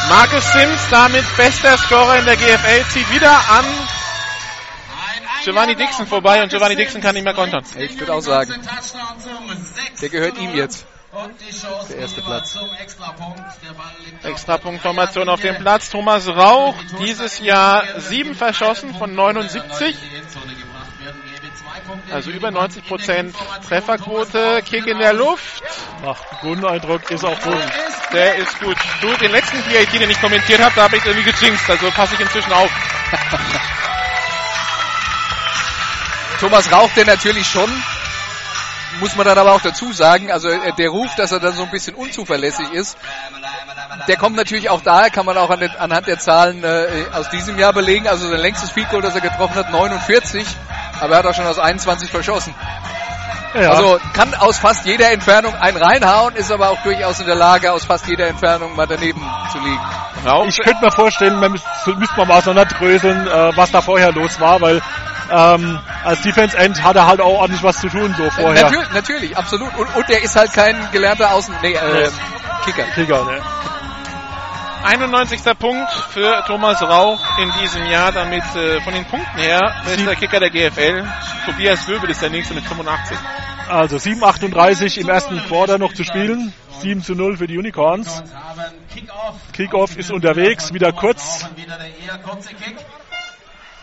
Marcus 0.08 0.52
Sims 0.52 0.80
damit 0.90 1.24
bester 1.36 1.76
Scorer 1.78 2.18
in 2.18 2.26
der 2.26 2.36
GFL 2.36 2.84
zieht 2.90 3.10
wieder 3.10 3.32
an 3.32 3.64
Giovanni 5.42 5.74
Dixon 5.74 6.06
vorbei 6.06 6.42
und 6.42 6.48
Giovanni 6.48 6.76
Dixon 6.76 7.00
kann 7.00 7.14
nicht 7.14 7.24
mehr 7.24 7.34
kontern. 7.34 7.64
Ich 7.76 7.98
würde 7.98 8.14
auch 8.14 8.20
sagen, 8.20 8.54
der 10.00 10.08
gehört 10.08 10.38
ihm 10.38 10.54
jetzt. 10.54 10.86
Der 11.88 11.98
erste 11.98 12.22
Platz. 12.22 12.52
Zum 12.52 12.68
Extrapunkt. 12.80 13.38
Der 13.62 13.72
Ball 13.74 13.92
liegt 14.04 14.24
Extrapunktformation 14.24 15.28
auf 15.28 15.40
dem 15.40 15.56
Platz. 15.56 15.90
Thomas 15.90 16.26
Rauch 16.28 16.74
dieses 16.98 17.40
Jahr 17.40 17.84
sieben 18.00 18.34
verschossen 18.34 18.94
von 18.94 19.14
79. 19.14 19.96
Also 22.10 22.30
über 22.30 22.50
90 22.50 22.86
Prozent 22.86 23.34
Trefferquote. 23.68 24.62
Kick 24.62 24.86
in 24.86 24.98
der 24.98 25.12
Luft. 25.12 25.62
Macht 26.02 26.22
einen 26.30 26.40
guten 26.40 26.64
Eindruck, 26.64 27.10
ist 27.10 27.24
auch 27.24 27.40
gut. 27.40 27.62
Der 28.12 28.36
ist 28.36 28.58
gut. 28.60 28.76
Du, 29.00 29.12
den 29.16 29.32
letzten 29.32 29.62
PAT, 29.62 29.92
den 29.92 30.10
ich 30.10 30.20
kommentiert 30.20 30.60
habe, 30.60 30.72
da 30.76 30.82
habe 30.84 30.96
ich 30.96 31.04
irgendwie 31.04 31.30
gejinxt. 31.30 31.68
Also 31.68 31.90
passe 31.90 32.14
ich 32.14 32.20
inzwischen 32.20 32.52
auf. 32.52 32.70
Thomas 36.40 36.70
Rauch, 36.70 36.90
der 36.94 37.06
natürlich 37.06 37.46
schon, 37.46 37.70
muss 39.00 39.16
man 39.16 39.26
dann 39.26 39.38
aber 39.38 39.52
auch 39.52 39.60
dazu 39.60 39.92
sagen, 39.92 40.30
also 40.30 40.48
äh, 40.48 40.72
der 40.78 40.90
Ruf, 40.90 41.14
dass 41.16 41.32
er 41.32 41.40
dann 41.40 41.54
so 41.54 41.62
ein 41.62 41.70
bisschen 41.70 41.94
unzuverlässig 41.94 42.72
ist, 42.72 42.96
der 44.08 44.16
kommt 44.16 44.36
natürlich 44.36 44.70
auch 44.70 44.80
daher, 44.80 45.10
kann 45.10 45.26
man 45.26 45.36
auch 45.36 45.50
an 45.50 45.60
den, 45.60 45.70
anhand 45.76 46.06
der 46.06 46.18
Zahlen 46.18 46.62
äh, 46.64 46.86
aus 47.12 47.28
diesem 47.30 47.58
Jahr 47.58 47.72
belegen. 47.72 48.08
Also 48.08 48.28
sein 48.28 48.40
längstes 48.40 48.70
Field 48.70 48.90
Goal, 48.90 49.02
das 49.02 49.14
er 49.14 49.20
getroffen 49.20 49.54
hat, 49.54 49.70
49, 49.70 50.46
aber 51.00 51.14
er 51.14 51.18
hat 51.18 51.26
auch 51.26 51.34
schon 51.34 51.46
aus 51.46 51.58
21 51.58 52.10
verschossen. 52.10 52.54
Ja. 53.54 53.70
Also 53.70 54.00
kann 54.12 54.34
aus 54.34 54.58
fast 54.58 54.84
jeder 54.84 55.12
Entfernung 55.12 55.54
einen 55.54 55.76
reinhauen, 55.76 56.34
ist 56.34 56.50
aber 56.50 56.70
auch 56.70 56.82
durchaus 56.82 57.20
in 57.20 57.26
der 57.26 57.36
Lage, 57.36 57.70
aus 57.72 57.84
fast 57.84 58.08
jeder 58.08 58.26
Entfernung 58.26 58.74
mal 58.74 58.86
daneben 58.86 59.22
zu 59.52 59.58
liegen. 59.58 59.80
Rauch. 60.26 60.46
Ich 60.46 60.58
könnte 60.58 60.84
mir 60.84 60.90
vorstellen, 60.90 61.38
man 61.38 61.52
müsste, 61.52 61.68
müsste 61.96 62.16
man 62.16 62.28
mal 62.28 62.38
auseinanderdröseln, 62.38 63.26
äh, 63.26 63.56
was 63.56 63.70
da 63.70 63.80
vorher 63.80 64.10
los 64.10 64.40
war, 64.40 64.60
weil 64.60 64.82
ähm, 65.30 65.78
als 66.04 66.22
Defense 66.22 66.56
End 66.56 66.82
hat 66.82 66.96
er 66.96 67.06
halt 67.06 67.20
auch 67.20 67.40
ordentlich 67.40 67.62
was 67.62 67.78
zu 67.80 67.88
tun 67.88 68.14
so 68.16 68.30
vorher. 68.30 68.64
Natürlich, 68.64 68.92
natürlich, 68.92 69.36
absolut. 69.36 69.74
Und, 69.76 69.94
und 69.96 70.08
der 70.08 70.22
ist 70.22 70.36
halt 70.36 70.52
kein 70.52 70.76
gelernter 70.92 71.32
Außen, 71.32 71.54
nee, 71.62 71.72
äh, 71.72 72.10
Kicker. 72.64 72.84
Kicker, 72.94 73.24
ne? 73.24 73.40
91. 74.84 75.40
Punkt 75.58 75.90
für 76.10 76.44
Thomas 76.46 76.82
Rauch 76.82 77.38
in 77.38 77.50
diesem 77.62 77.86
Jahr, 77.86 78.12
damit 78.12 78.44
äh, 78.54 78.82
von 78.82 78.92
den 78.92 79.06
Punkten 79.06 79.38
her 79.38 79.74
bester 79.86 80.14
Kicker 80.14 80.40
der 80.40 80.50
GFL. 80.50 81.06
Tobias 81.46 81.88
Wöbel 81.88 82.10
ist 82.10 82.20
der 82.20 82.28
nächste 82.28 82.52
mit 82.52 82.64
85. 82.64 83.16
Also 83.68 83.96
7,38 83.96 85.00
im 85.00 85.08
ersten 85.08 85.38
Quarter 85.46 85.78
noch 85.78 85.94
zu 85.94 86.04
spielen. 86.04 86.52
7 86.80 87.02
zu 87.02 87.14
0 87.14 87.38
für 87.38 87.46
die 87.46 87.56
Unicorns. 87.56 88.22
Kickoff 89.54 89.96
ist 89.96 90.10
unterwegs, 90.10 90.74
wieder 90.74 90.92
kurz. 90.92 91.46
Wieder 91.56 91.78
der 91.78 91.86
eher 91.86 92.18
kurze 92.18 92.50
Kick. 92.50 92.76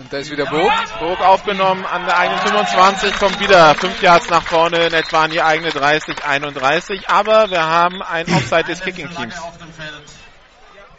Und 0.01 0.11
da 0.11 0.17
ist 0.17 0.31
wieder 0.31 0.47
Burg. 0.47 0.71
Burg 0.99 1.21
aufgenommen 1.21 1.85
an 1.85 2.05
der 2.05 2.17
eigenen 2.17 2.39
25, 2.39 3.13
kommt 3.19 3.39
wieder 3.39 3.75
5 3.75 4.01
Yards 4.01 4.29
nach 4.31 4.41
vorne, 4.41 4.87
in 4.87 4.93
etwa 4.93 5.25
an 5.25 5.29
die 5.29 5.43
eigene 5.43 5.69
30, 5.69 6.25
31. 6.25 7.07
Aber 7.07 7.51
wir 7.51 7.63
haben 7.63 8.01
ein 8.01 8.25
Offside 8.33 8.63
des 8.63 8.81
Kicking-Teams. 8.81 9.35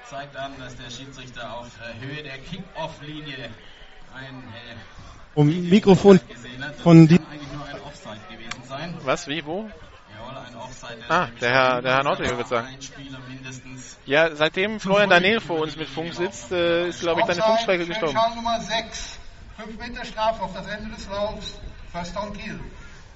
Zeigt 0.08 0.36
an, 0.36 0.52
dass 0.56 0.76
der 0.76 0.88
Schiedsrichter 0.88 1.52
auf 1.52 1.66
äh, 1.80 2.06
Höhe 2.06 2.22
der 2.22 2.38
Kick-Off-Linie 2.38 3.50
ein 4.14 4.44
äh, 4.54 4.76
Um 5.34 5.48
Mikrofon 5.68 6.20
von 6.84 7.08
die 7.08 7.18
kann 7.18 7.26
eigentlich 7.26 7.52
nur 7.52 7.66
ein 7.66 7.80
Offside 7.80 8.20
gewesen 8.30 8.62
sein. 8.68 8.94
Was, 9.02 9.26
wie, 9.26 9.44
wo? 9.44 9.68
Offside. 10.62 10.98
Ah, 11.08 11.26
der 11.40 11.50
Herr, 11.50 11.82
der 11.82 11.92
Herr 11.96 12.04
Nordrich 12.04 12.36
wird 12.36 12.48
sagen. 12.48 12.68
Ein 12.72 12.82
Spieler 12.82 13.18
mindestens. 13.28 13.96
Ja, 14.06 14.34
seitdem 14.34 14.80
Florian 14.80 15.10
Daniel 15.10 15.40
vor 15.40 15.60
uns 15.60 15.76
mit 15.76 15.88
Funk 15.88 16.12
sitzt, 16.14 16.50
äh, 16.52 16.88
ist, 16.88 17.00
glaube 17.00 17.20
ich, 17.20 17.26
deine 17.26 17.42
Funkstrecke 17.42 17.86
gestorben. 17.86 18.16
Nummer 18.36 18.60
6. 18.60 19.18
5 19.64 19.78
Meter 19.78 20.04
Strafe 20.04 20.42
auf 20.42 20.50
das 20.54 20.66
Ende 20.66 20.94
des 20.94 21.06
Laufs. 21.08 21.54
First 21.92 22.16
down 22.16 22.32
Kiel. 22.32 22.58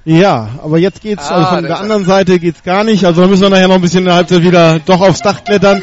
Ja, 0.05 0.51
aber 0.63 0.79
jetzt 0.79 1.01
geht's, 1.01 1.29
Ah, 1.29 1.35
also 1.37 1.49
von 1.57 1.63
der 1.65 1.73
er. 1.73 1.81
anderen 1.81 2.05
Seite 2.05 2.39
geht's 2.39 2.63
gar 2.63 2.85
nicht. 2.85 3.05
Also 3.05 3.23
da 3.23 3.27
müssen 3.27 3.43
wir 3.43 3.51
nachher 3.51 3.67
noch 3.69 3.75
ein 3.77 3.81
bisschen 3.81 4.01
in 4.01 4.05
der 4.05 4.15
Halbzeit 4.15 4.43
wieder 4.43 4.79
doch 4.79 5.01
aufs 5.01 5.21
Dach 5.21 5.43
klettern. 5.43 5.83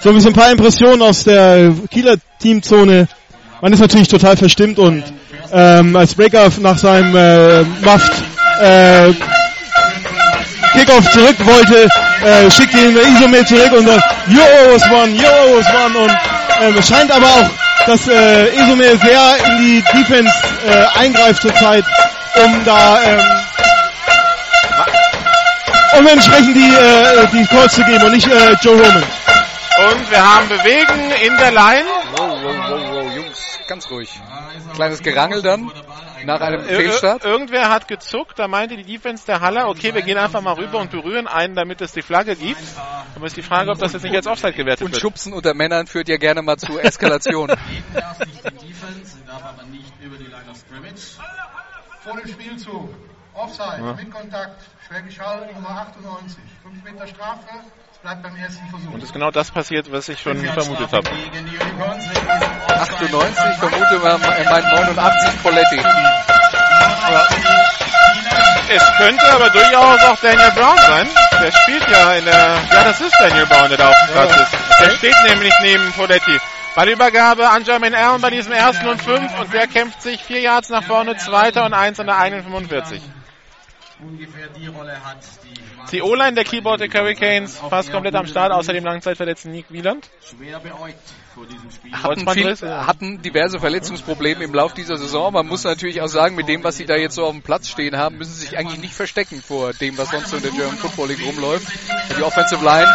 So 0.00 0.10
ein 0.10 0.14
bisschen 0.14 0.30
ein 0.32 0.36
paar 0.36 0.52
Impressionen 0.52 1.02
aus 1.02 1.24
der 1.24 1.72
Kieler 1.90 2.16
Teamzone. 2.38 3.08
Man 3.60 3.72
ist 3.72 3.80
natürlich 3.80 4.06
total 4.08 4.36
verstimmt 4.36 4.78
und 4.78 5.02
ähm, 5.50 5.96
als 5.96 6.14
Breaker 6.14 6.50
nach 6.60 6.78
seinem 6.78 7.16
äh, 7.16 7.62
Muft 7.84 8.12
äh, 8.60 9.12
Kickoff 10.74 11.08
zurück 11.10 11.36
wollte, 11.44 11.88
äh, 12.24 12.50
schickt 12.50 12.74
ihn 12.74 12.96
Isomel 12.96 13.46
zurück 13.46 13.72
und 13.72 13.86
sagt, 13.86 14.04
you 14.28 14.40
owe 14.40 14.72
us 14.74 14.82
one, 14.90 15.10
you 15.12 15.26
owe 15.26 15.56
us 15.56 15.66
one 15.84 15.98
und 15.98 16.18
ähm, 16.60 16.76
es 16.78 16.88
scheint 16.88 17.10
aber 17.10 17.26
auch, 17.26 17.50
dass 17.86 18.08
äh, 18.08 18.54
Isomel 18.56 18.98
sehr 18.98 19.36
in 19.46 19.58
die 19.58 19.84
Defense 19.96 20.32
äh, 20.66 20.98
eingreift 20.98 21.42
zurzeit, 21.42 21.84
um 22.44 22.64
da 22.64 22.98
ähm, 23.02 23.22
um 25.98 26.06
entsprechend 26.06 26.56
die, 26.56 26.74
äh, 26.74 27.26
die 27.32 27.46
Calls 27.46 27.74
zu 27.74 27.84
geben 27.84 28.04
und 28.04 28.12
nicht 28.12 28.26
äh, 28.26 28.56
Joe 28.60 28.74
Roman. 28.74 29.02
Und 29.76 30.10
wir 30.10 30.34
haben 30.34 30.48
Bewegen 30.48 31.12
in 31.24 31.36
der 31.36 31.50
Line. 31.52 31.84
Wow, 32.16 32.38
wow, 32.42 32.54
wow, 32.68 32.80
wow, 32.90 33.14
Jungs, 33.14 33.58
ganz 33.66 33.90
ruhig. 33.90 34.08
Kleines 34.74 35.02
Gerangel 35.02 35.42
dann 35.42 35.70
nach 36.24 36.40
einem 36.40 36.60
Ir- 36.62 36.76
Fehlstart. 36.76 37.24
Irgendwer 37.24 37.70
hat 37.70 37.88
gezuckt, 37.88 38.38
da 38.38 38.48
meinte 38.48 38.76
die 38.76 38.84
Defense 38.84 39.24
der 39.26 39.40
Haller, 39.40 39.68
okay, 39.68 39.94
wir 39.94 40.02
gehen 40.02 40.18
einfach 40.18 40.40
mal 40.40 40.54
rüber 40.54 40.78
und 40.80 40.90
berühren 40.90 41.26
einen, 41.26 41.54
damit 41.54 41.80
es 41.80 41.92
die 41.92 42.02
Flagge 42.02 42.36
gibt. 42.36 42.60
Aber 43.16 43.26
ist 43.26 43.36
die 43.36 43.42
Frage, 43.42 43.70
ob 43.70 43.78
das 43.78 43.92
jetzt 43.92 44.02
nicht 44.02 44.14
als 44.16 44.26
Offside 44.26 44.52
gewertet 44.54 44.82
Und 44.84 44.92
wird. 44.92 45.00
Schubsen 45.00 45.32
unter 45.32 45.54
Männern 45.54 45.86
führt 45.86 46.08
ja 46.08 46.16
gerne 46.16 46.42
mal 46.42 46.56
zu 46.56 46.78
Eskalation. 46.80 47.50
Eben 47.50 47.58
erst 47.94 48.20
nicht 48.26 48.44
in 48.44 48.68
Defense, 48.68 49.16
darf 49.26 49.42
aber 49.44 49.62
nicht 49.64 49.92
über 50.02 50.16
die 50.16 50.24
Line 50.24 50.50
of 50.50 50.56
Scrimmage. 50.56 51.18
Vor 52.02 52.20
dem 52.20 52.28
Spielzug. 52.30 52.94
Offside, 53.34 53.94
mit 53.96 54.10
Kontakt. 54.12 54.62
Schwäbisch 54.86 55.18
Hall, 55.18 55.48
Nummer 55.52 55.70
98. 55.70 56.36
5 56.62 56.84
Meter 56.84 57.06
Strafe. 57.08 57.48
Es 58.04 58.10
bleibt 58.10 58.22
beim 58.22 58.36
ersten 58.36 58.68
Versuch. 58.68 58.92
Und 58.92 59.02
ist 59.02 59.12
genau 59.14 59.30
das 59.30 59.50
passiert, 59.50 59.90
was 59.90 60.10
ich 60.10 60.20
schon 60.20 60.36
vermutet 60.36 60.92
habe. 60.92 61.08
Gegen 61.08 61.46
die 61.46 61.56
Unicorns. 61.56 62.04
Weg 62.10 62.18
ist 62.18 62.70
98, 62.70 63.44
ich 63.50 63.56
vermute 63.56 63.98
mal, 63.98 64.20
er 64.20 64.50
meint 64.50 64.72
89 64.72 65.42
Poletti. 65.42 65.78
Es 68.68 68.96
könnte 68.98 69.24
aber 69.32 69.48
durchaus 69.48 70.02
auch 70.02 70.20
Daniel 70.20 70.50
Brown 70.50 70.76
sein. 70.76 71.08
Der 71.42 71.52
spielt 71.52 71.90
ja 71.90 72.12
in 72.16 72.24
der, 72.26 72.58
ja, 72.70 72.84
das 72.84 73.00
ist 73.00 73.14
Daniel 73.18 73.46
Brown, 73.46 73.68
der 73.70 73.78
da 73.78 73.88
auf 73.88 73.96
dem 74.06 74.12
Platz 74.12 74.36
ist. 74.36 74.52
Der 74.82 74.90
steht 74.90 75.16
nämlich 75.30 75.54
neben 75.62 75.90
Poletti. 75.92 76.38
Ballübergabe 76.74 77.48
an 77.48 77.64
Jermaine 77.64 77.96
Allen 77.96 78.20
bei 78.20 78.28
diesem 78.28 78.52
ersten 78.52 78.86
und 78.86 79.00
fünf 79.00 79.32
und 79.40 79.54
der 79.54 79.66
kämpft 79.66 80.02
sich 80.02 80.22
vier 80.22 80.40
Yards 80.40 80.68
nach 80.68 80.84
vorne, 80.84 81.16
zweiter 81.16 81.64
und 81.64 81.72
eins 81.72 81.98
an 81.98 82.08
der 82.08 82.18
eigenen 82.18 82.44
45. 82.44 83.00
ungefähr 84.06 84.48
die 84.48 84.66
Rolle 84.66 85.04
hat, 85.04 85.18
die 85.44 85.96
Die 85.96 86.02
O-Line 86.02 86.34
der 86.34 86.44
Keyboard 86.44 86.80
der 86.80 86.88
Hurricanes 86.88 87.58
fast 87.58 87.90
komplett 87.90 88.14
am 88.14 88.26
Start, 88.26 88.52
außer 88.52 88.72
dem 88.72 88.84
langzeitverletzten 88.84 89.50
Nick 89.50 89.66
Wieland. 89.70 90.08
schwer 90.22 90.60
beäugt 90.60 90.98
vor 91.34 91.46
diesem 91.46 91.70
Spiel. 91.70 91.92
Hatten, 91.92 92.28
viel, 92.30 92.54
ja. 92.68 92.86
hatten 92.86 93.22
diverse 93.22 93.58
Verletzungsprobleme 93.58 94.44
im 94.44 94.54
Lauf 94.54 94.74
dieser 94.74 94.96
Saison. 94.96 95.32
Man 95.32 95.46
muss 95.46 95.64
natürlich 95.64 96.00
auch 96.00 96.08
sagen, 96.08 96.36
mit 96.36 96.48
dem, 96.48 96.62
was 96.62 96.76
sie 96.76 96.86
da 96.86 96.96
jetzt 96.96 97.14
so 97.14 97.24
auf 97.24 97.32
dem 97.32 97.42
Platz 97.42 97.68
stehen 97.68 97.96
haben, 97.96 98.18
müssen 98.18 98.32
sie 98.32 98.46
sich 98.46 98.58
eigentlich 98.58 98.80
nicht 98.80 98.94
verstecken 98.94 99.42
vor 99.42 99.72
dem, 99.72 99.98
was 99.98 100.10
sonst 100.10 100.28
so 100.28 100.36
in 100.36 100.42
der 100.42 100.52
German 100.52 100.76
Football 100.76 101.08
League 101.08 101.24
rumläuft. 101.26 101.66
Die 102.16 102.22
Offensive 102.22 102.64
Line 102.64 102.92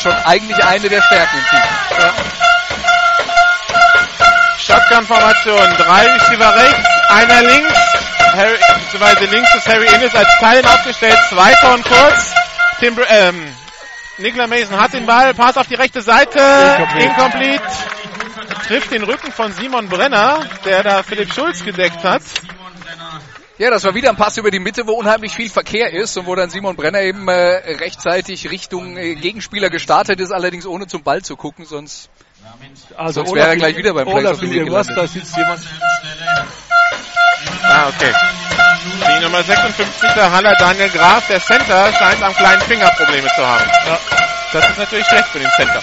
schon 0.00 0.12
eigentlich 0.12 0.64
eine 0.64 0.88
der 0.88 1.02
Stärken 1.02 1.36
im 1.36 1.44
Team. 1.44 1.60
Shotgun-Formation, 4.58 5.76
drei 5.78 6.12
Receiver 6.12 6.54
rechts, 6.54 6.88
einer 7.08 7.42
links, 7.42 7.99
Harry, 8.32 8.58
beziehungsweise 8.84 9.24
links 9.26 9.54
ist 9.54 9.68
Harry 9.68 9.86
Innes 9.94 10.14
als 10.14 10.28
Teilen 10.38 10.64
aufgestellt, 10.66 11.18
zweiter 11.28 11.74
und 11.74 11.84
kurz. 11.84 12.34
Tim, 12.78 12.98
ähm, 13.08 13.54
Nicola 14.18 14.46
Mason 14.46 14.78
hat 14.80 14.92
den 14.92 15.06
Ball, 15.06 15.34
Pass 15.34 15.56
auf 15.56 15.66
die 15.66 15.74
rechte 15.74 16.02
Seite, 16.02 16.40
incomplete. 16.98 17.62
Trifft 18.66 18.92
den 18.92 19.02
Rücken 19.02 19.32
von 19.32 19.52
Simon 19.52 19.88
Brenner, 19.88 20.46
der 20.64 20.82
da 20.82 21.02
Philipp 21.02 21.32
Schulz 21.32 21.64
gedeckt 21.64 22.04
hat. 22.04 22.22
Ja, 23.58 23.68
das 23.70 23.84
war 23.84 23.94
wieder 23.94 24.08
ein 24.10 24.16
Pass 24.16 24.38
über 24.38 24.50
die 24.50 24.58
Mitte, 24.58 24.86
wo 24.86 24.92
unheimlich 24.92 25.34
viel 25.34 25.50
Verkehr 25.50 25.92
ist 25.92 26.16
und 26.16 26.26
wo 26.26 26.34
dann 26.34 26.48
Simon 26.48 26.76
Brenner 26.76 27.02
eben 27.02 27.28
äh, 27.28 27.74
rechtzeitig 27.78 28.50
Richtung 28.50 28.96
äh, 28.96 29.14
Gegenspieler 29.16 29.68
gestartet 29.68 30.18
ist, 30.20 30.30
allerdings 30.30 30.66
ohne 30.66 30.86
zum 30.86 31.02
Ball 31.02 31.20
zu 31.22 31.36
gucken, 31.36 31.66
sonst 31.66 32.08
Also 32.96 33.20
Sonst 33.20 33.34
wäre 33.34 33.48
er 33.48 33.56
gleich 33.56 33.76
wieder 33.76 33.92
beim 33.92 34.08
irgendwas, 34.08 34.86
da 34.86 34.94
gelandet. 34.94 35.10
sitzt 35.12 35.36
jemand. 35.36 35.60
Ah, 37.62 37.88
okay. 37.88 38.12
Die 38.84 39.20
Nummer 39.22 39.42
56, 39.42 40.12
der 40.14 40.30
Haller 40.30 40.54
Daniel 40.58 40.88
Graf, 40.90 41.26
der 41.28 41.40
Center, 41.40 41.92
scheint 41.92 42.22
am 42.22 42.34
kleinen 42.34 42.60
Finger 42.62 42.90
Probleme 42.90 43.28
zu 43.34 43.46
haben. 43.46 43.64
Das 44.52 44.68
ist 44.68 44.78
natürlich 44.78 45.06
schlecht 45.06 45.28
für 45.28 45.38
den 45.38 45.50
Center. 45.56 45.82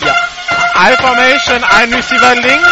Ja. 0.00 0.14
I-Formation, 0.90 1.64
ein 1.64 1.94
Receiver 1.94 2.34
links. 2.36 2.68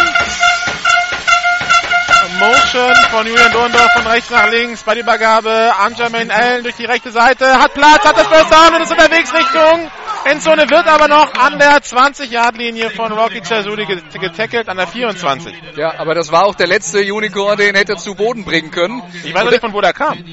Motion 2.39 2.95
von 3.11 3.27
Julian 3.27 3.53
Dorndorf 3.53 3.93
von 3.93 4.07
rechts 4.07 4.31
nach 4.31 4.49
links 4.49 4.83
bei 4.83 4.95
der 4.95 5.05
Übergabe 5.05 5.73
an 5.79 5.95
Jermaine 5.95 6.35
Allen 6.35 6.63
durch 6.65 6.75
die 6.75 6.87
rechte 6.87 7.13
Seite. 7.13 7.61
Hat 7.61 7.73
Platz, 7.75 8.05
hat 8.05 8.17
das 8.17 8.27
First 8.27 8.51
Down 8.51 8.75
und 8.75 8.83
ist 8.83 8.91
unterwegs 8.91 9.33
Richtung 9.33 9.91
Endzone, 10.25 10.71
wird 10.71 10.87
aber 10.87 11.09
noch 11.09 11.35
an 11.35 11.59
der 11.59 11.79
20-Yard-Linie 11.79 12.91
von 12.91 13.13
Rocky 13.13 13.41
Chazuli 13.43 13.87
get- 13.87 14.21
getackelt, 14.21 14.69
an 14.69 14.77
der 14.77 14.87
24. 14.87 15.53
ja, 15.77 15.99
aber 15.99 16.15
das 16.15 16.31
war 16.31 16.45
auch 16.45 16.55
der 16.55 16.69
letzte 16.69 17.01
Unicorn, 17.13 17.57
den 17.59 17.75
hätte 17.75 17.97
zu 17.97 18.15
Boden 18.15 18.45
bringen 18.45 18.71
können. 18.71 19.03
Ich 19.25 19.35
weiß 19.35 19.51
nicht, 19.51 19.61
von 19.61 19.73
wo 19.73 19.81
der 19.81 19.93
kam. 19.93 20.25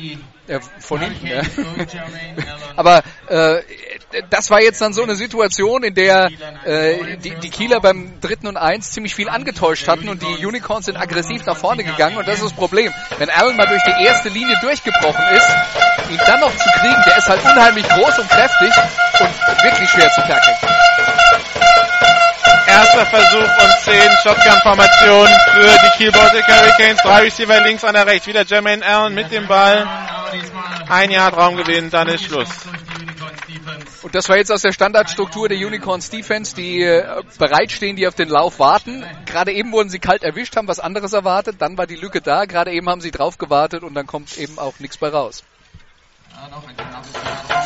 Ja, 0.48 0.60
von 0.80 1.00
hinten, 1.00 1.28
ja. 1.28 1.42
Aber 2.76 3.04
äh, 3.28 3.62
das 4.30 4.50
war 4.50 4.62
jetzt 4.62 4.82
dann 4.82 4.94
so 4.94 5.04
eine 5.04 5.16
Situation, 5.16 5.84
in 5.84 5.94
der 5.94 6.30
äh, 6.66 7.18
die, 7.18 7.36
die 7.36 7.50
Kieler 7.50 7.80
beim 7.80 8.20
dritten 8.22 8.48
und 8.48 8.58
eins 8.58 8.92
ziemlich 8.92 9.14
viel 9.14 9.30
angetäuscht 9.30 9.88
hatten 9.88 10.10
und 10.10 10.22
die 10.22 10.46
Unicorns 10.46 10.86
sind 10.86 10.98
aggressiv 10.98 11.46
nach 11.46 11.58
vorne 11.58 11.84
gegangen 11.84 12.18
und 12.18 12.28
das 12.28 12.36
ist 12.36 12.46
das 12.46 12.54
Problem. 12.54 12.92
Wenn 13.18 13.30
Allen 13.30 13.56
mal 13.56 13.68
durch 13.68 13.84
die 13.84 14.04
erste 14.04 14.30
Linie 14.30 14.58
durchgebrochen 14.62 15.26
ist, 15.36 15.50
ihn 16.10 16.20
dann 16.26 16.40
noch 16.40 16.56
zu 16.56 16.70
kriegen, 16.80 17.02
der 17.06 17.18
ist 17.18 17.30
halt 17.30 17.44
unheimlich 17.44 17.88
groß 17.88 18.20
und 18.20 18.30
kräftig 18.30 18.72
und 19.20 19.64
wirklich 19.64 19.90
schwer 19.90 20.10
zu 20.12 20.22
tackeln. 20.22 20.58
Erster 22.68 23.06
Versuch 23.08 23.64
und 23.64 23.80
10 23.84 24.02
Shotgun-Formation 24.24 25.28
für 25.54 25.78
die 25.84 25.98
Kiel 25.98 26.12
Baltic 26.12 26.48
Hurricanes. 26.48 27.02
Drei 27.02 27.22
Receiver 27.22 27.60
links, 27.62 27.84
einer 27.84 28.06
rechts. 28.06 28.28
Wieder 28.28 28.46
Jermaine 28.46 28.86
Allen 28.86 29.14
mit 29.16 29.32
dem 29.32 29.48
Ball. 29.48 29.88
Ein 30.88 31.12
Jahr 31.12 31.34
Raumgewinn, 31.34 31.90
dann 31.90 32.08
ist 32.08 32.26
Schluss. 32.26 32.48
Und 34.02 34.16
das 34.16 34.30
war 34.30 34.38
jetzt 34.38 34.52
aus 34.52 34.62
der 34.62 34.72
Standardstruktur 34.72 35.50
der 35.50 35.58
Unicorns 35.58 36.10
Defense, 36.10 36.56
die 36.56 36.82
äh, 36.82 37.22
bereitstehen, 37.38 37.96
die 37.96 38.08
auf 38.08 38.16
den 38.16 38.30
Lauf 38.30 38.60
warten. 38.60 39.06
Gerade 39.26 39.52
eben 39.52 39.72
wurden 39.72 39.90
sie 39.90 40.00
kalt 40.00 40.24
erwischt, 40.24 40.56
haben 40.56 40.68
was 40.68 40.80
anderes 40.80 41.12
erwartet, 41.14 41.58
dann 41.60 41.78
war 41.78 41.86
die 41.86 41.96
Lücke 41.96 42.22
da, 42.22 42.46
gerade 42.46 42.72
eben 42.72 42.88
haben 42.90 43.02
sie 43.02 43.12
drauf 43.12 43.38
gewartet 43.38 43.84
und 43.84 43.94
dann 43.96 44.08
kommt 44.08 44.38
eben 44.38 44.58
auch 44.58 44.80
nichts 44.80 44.98
bei 44.98 45.10
raus. 45.10 45.44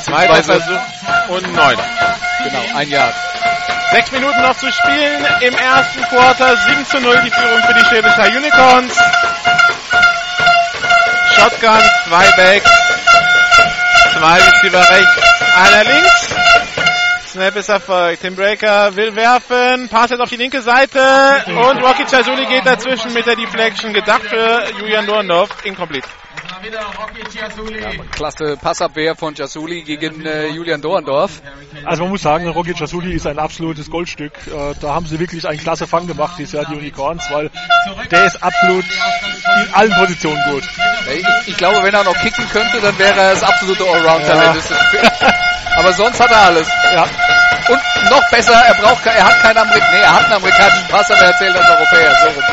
Zweiter 0.02 0.34
Beziehungsweise- 0.36 0.64
Versuch 0.64 1.30
und 1.30 1.54
neun. 1.56 1.78
Genau, 2.44 2.78
ein 2.78 2.90
Jahr. 2.90 3.14
Sechs 3.92 4.12
Minuten 4.12 4.42
noch 4.42 4.58
zu 4.58 4.72
spielen 4.72 5.24
im 5.42 5.54
ersten 5.54 6.02
Quarter. 6.06 6.58
7 6.58 6.86
zu 6.86 7.00
0 7.00 7.22
die 7.24 7.30
Führung 7.30 7.62
für 7.62 7.74
die 7.76 7.86
Schwäbischer 7.86 8.26
Unicorns. 8.26 8.98
Shotgun, 11.36 11.80
zwei 12.08 12.32
Backs, 12.36 12.72
zwei 14.14 14.38
Receiver 14.38 14.80
rechts, 14.80 15.22
einer 15.56 15.94
links. 15.94 16.36
Snap 17.28 17.56
ist 17.56 17.70
erfolgt. 17.70 18.22
Tim 18.22 18.36
Breaker 18.36 18.96
will 18.96 19.16
werfen. 19.16 19.90
Pass 19.90 20.12
jetzt 20.12 20.20
auf 20.20 20.30
die 20.30 20.36
linke 20.36 20.62
Seite. 20.62 21.00
Und 21.48 21.84
Rocky 21.84 22.06
Chazuli 22.06 22.46
geht 22.46 22.64
dazwischen 22.66 23.12
mit 23.12 23.26
der 23.26 23.36
Deflection. 23.36 23.92
Gedacht 23.92 24.22
für 24.22 24.66
Julian 24.80 25.08
Dorndorf. 25.08 25.50
Incomplete. 25.64 26.08
Klasse 28.12 28.58
Passabwehr 28.58 29.16
von 29.16 29.36
Jasuli 29.36 29.82
gegen 29.84 30.26
äh, 30.26 30.48
Julian 30.48 30.82
Dorndorf. 30.82 31.42
Also 31.86 32.04
man 32.04 32.12
muss 32.12 32.22
sagen, 32.22 32.48
Rocky 32.50 32.74
Chasuli 32.74 33.14
ist 33.14 33.28
ein 33.28 33.40
absolutes 33.40 33.90
Goldstück. 33.90 34.34
Äh, 34.48 34.74
da 34.80 34.94
haben 34.94 35.06
sie 35.06 35.20
wirklich 35.20 35.48
einen 35.48 35.60
klasse 35.60 35.88
Fang 35.88 36.08
gemacht, 36.08 36.36
dieses 36.38 36.54
Jahr 36.54 36.66
die 36.66 36.76
Unicorns, 36.76 37.30
weil 37.32 37.50
der 38.12 38.26
ist 38.26 38.42
absolut 38.42 38.86
in 38.86 39.74
allen 39.74 39.94
Positionen 39.94 40.42
gut. 40.52 40.64
Ich, 41.14 41.48
ich 41.48 41.58
glaube, 41.58 41.84
wenn 41.84 41.94
er 41.94 42.04
noch 42.04 42.18
kicken 42.20 42.48
könnte, 42.50 42.80
dann 42.82 42.98
wäre 42.98 43.20
er 43.20 43.32
das 43.32 43.44
absolute 43.44 43.84
Allround-Talent. 43.84 44.64
Aber 45.76 45.94
sonst 45.94 46.20
hat 46.20 46.32
er 46.32 46.42
alles. 46.42 46.68
Ja. 46.94 47.04
Und 47.70 48.10
noch 48.10 48.30
besser, 48.30 48.54
er 48.54 48.74
braucht, 48.76 49.06
er 49.06 49.24
hat 49.24 49.42
keinen 49.42 49.58
Amerik 49.58 49.84
nee, 49.92 50.00
er 50.00 50.14
hat 50.14 50.26
einen 50.26 50.34
amerikanischen 50.34 50.88
Pass, 50.90 51.10
aber 51.10 51.22
er 51.22 51.38
zählt 51.38 51.56
als 51.56 51.70
Europäer. 51.70 52.16
So 52.22 52.28
rum. 52.28 52.44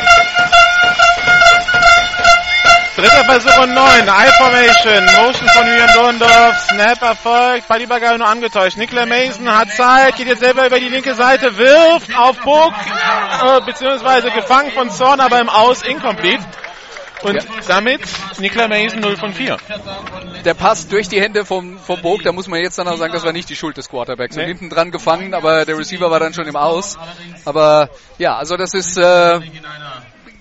Dritter 3.01 3.25
Versuch 3.25 3.59
und 3.63 3.73
neun. 3.73 4.03
I-Formation. 4.07 5.05
Motion 5.25 5.49
von 5.49 5.67
Julian 5.67 5.89
Dorndorf. 5.95 6.59
Snap 6.69 7.01
erfolgt. 7.01 7.67
Ballübergabe 7.67 8.19
nur 8.19 8.29
angetäuscht. 8.29 8.77
Nicola 8.77 9.07
Mason 9.07 9.49
hat 9.51 9.71
Zeit. 9.71 10.17
Geht 10.17 10.27
jetzt 10.27 10.41
selber 10.41 10.67
über 10.67 10.79
die 10.79 10.89
linke 10.89 11.15
Seite. 11.15 11.57
Wirft 11.57 12.15
auf 12.15 12.37
Burg. 12.41 12.75
Äh, 13.43 13.61
beziehungsweise 13.65 14.31
gefangen 14.31 14.71
von 14.73 14.91
Zorn, 14.91 15.21
aber 15.21 15.41
im 15.41 15.49
Aus. 15.49 15.81
Incomplete. 15.83 16.45
Und 17.23 17.39
damit 17.69 18.01
Nicola 18.39 18.69
Mason 18.69 19.01
0 19.01 19.17
von 19.17 19.33
4. 19.33 19.57
Der 20.45 20.55
Pass 20.55 20.89
durch 20.89 21.09
die 21.09 21.21
Hände 21.21 21.45
vom, 21.45 21.79
vom 21.79 22.01
Burg, 22.01 22.23
da 22.23 22.33
muss 22.33 22.49
man 22.49 22.61
jetzt 22.61 22.79
dann 22.79 22.89
auch 22.89 22.97
sagen, 22.97 23.13
das 23.13 23.25
war 23.25 23.33
nicht 23.33 23.49
die 23.51 23.57
Schuld 23.57 23.77
des 23.77 23.89
Quarterbacks. 23.89 24.37
Und 24.37 24.43
Nee. 24.43 24.49
hinten 24.49 24.71
dran 24.71 24.91
gefangen, 24.91 25.35
aber 25.35 25.65
der 25.67 25.77
Receiver 25.77 26.11
war 26.11 26.19
dann 26.21 26.33
schon 26.33 26.47
im 26.47 26.57
Aus. 26.57 26.99
Aber 27.45 27.91
ja, 28.19 28.37
also 28.37 28.57
das 28.57 28.73
ist 28.73 28.97
äh, 28.97 29.39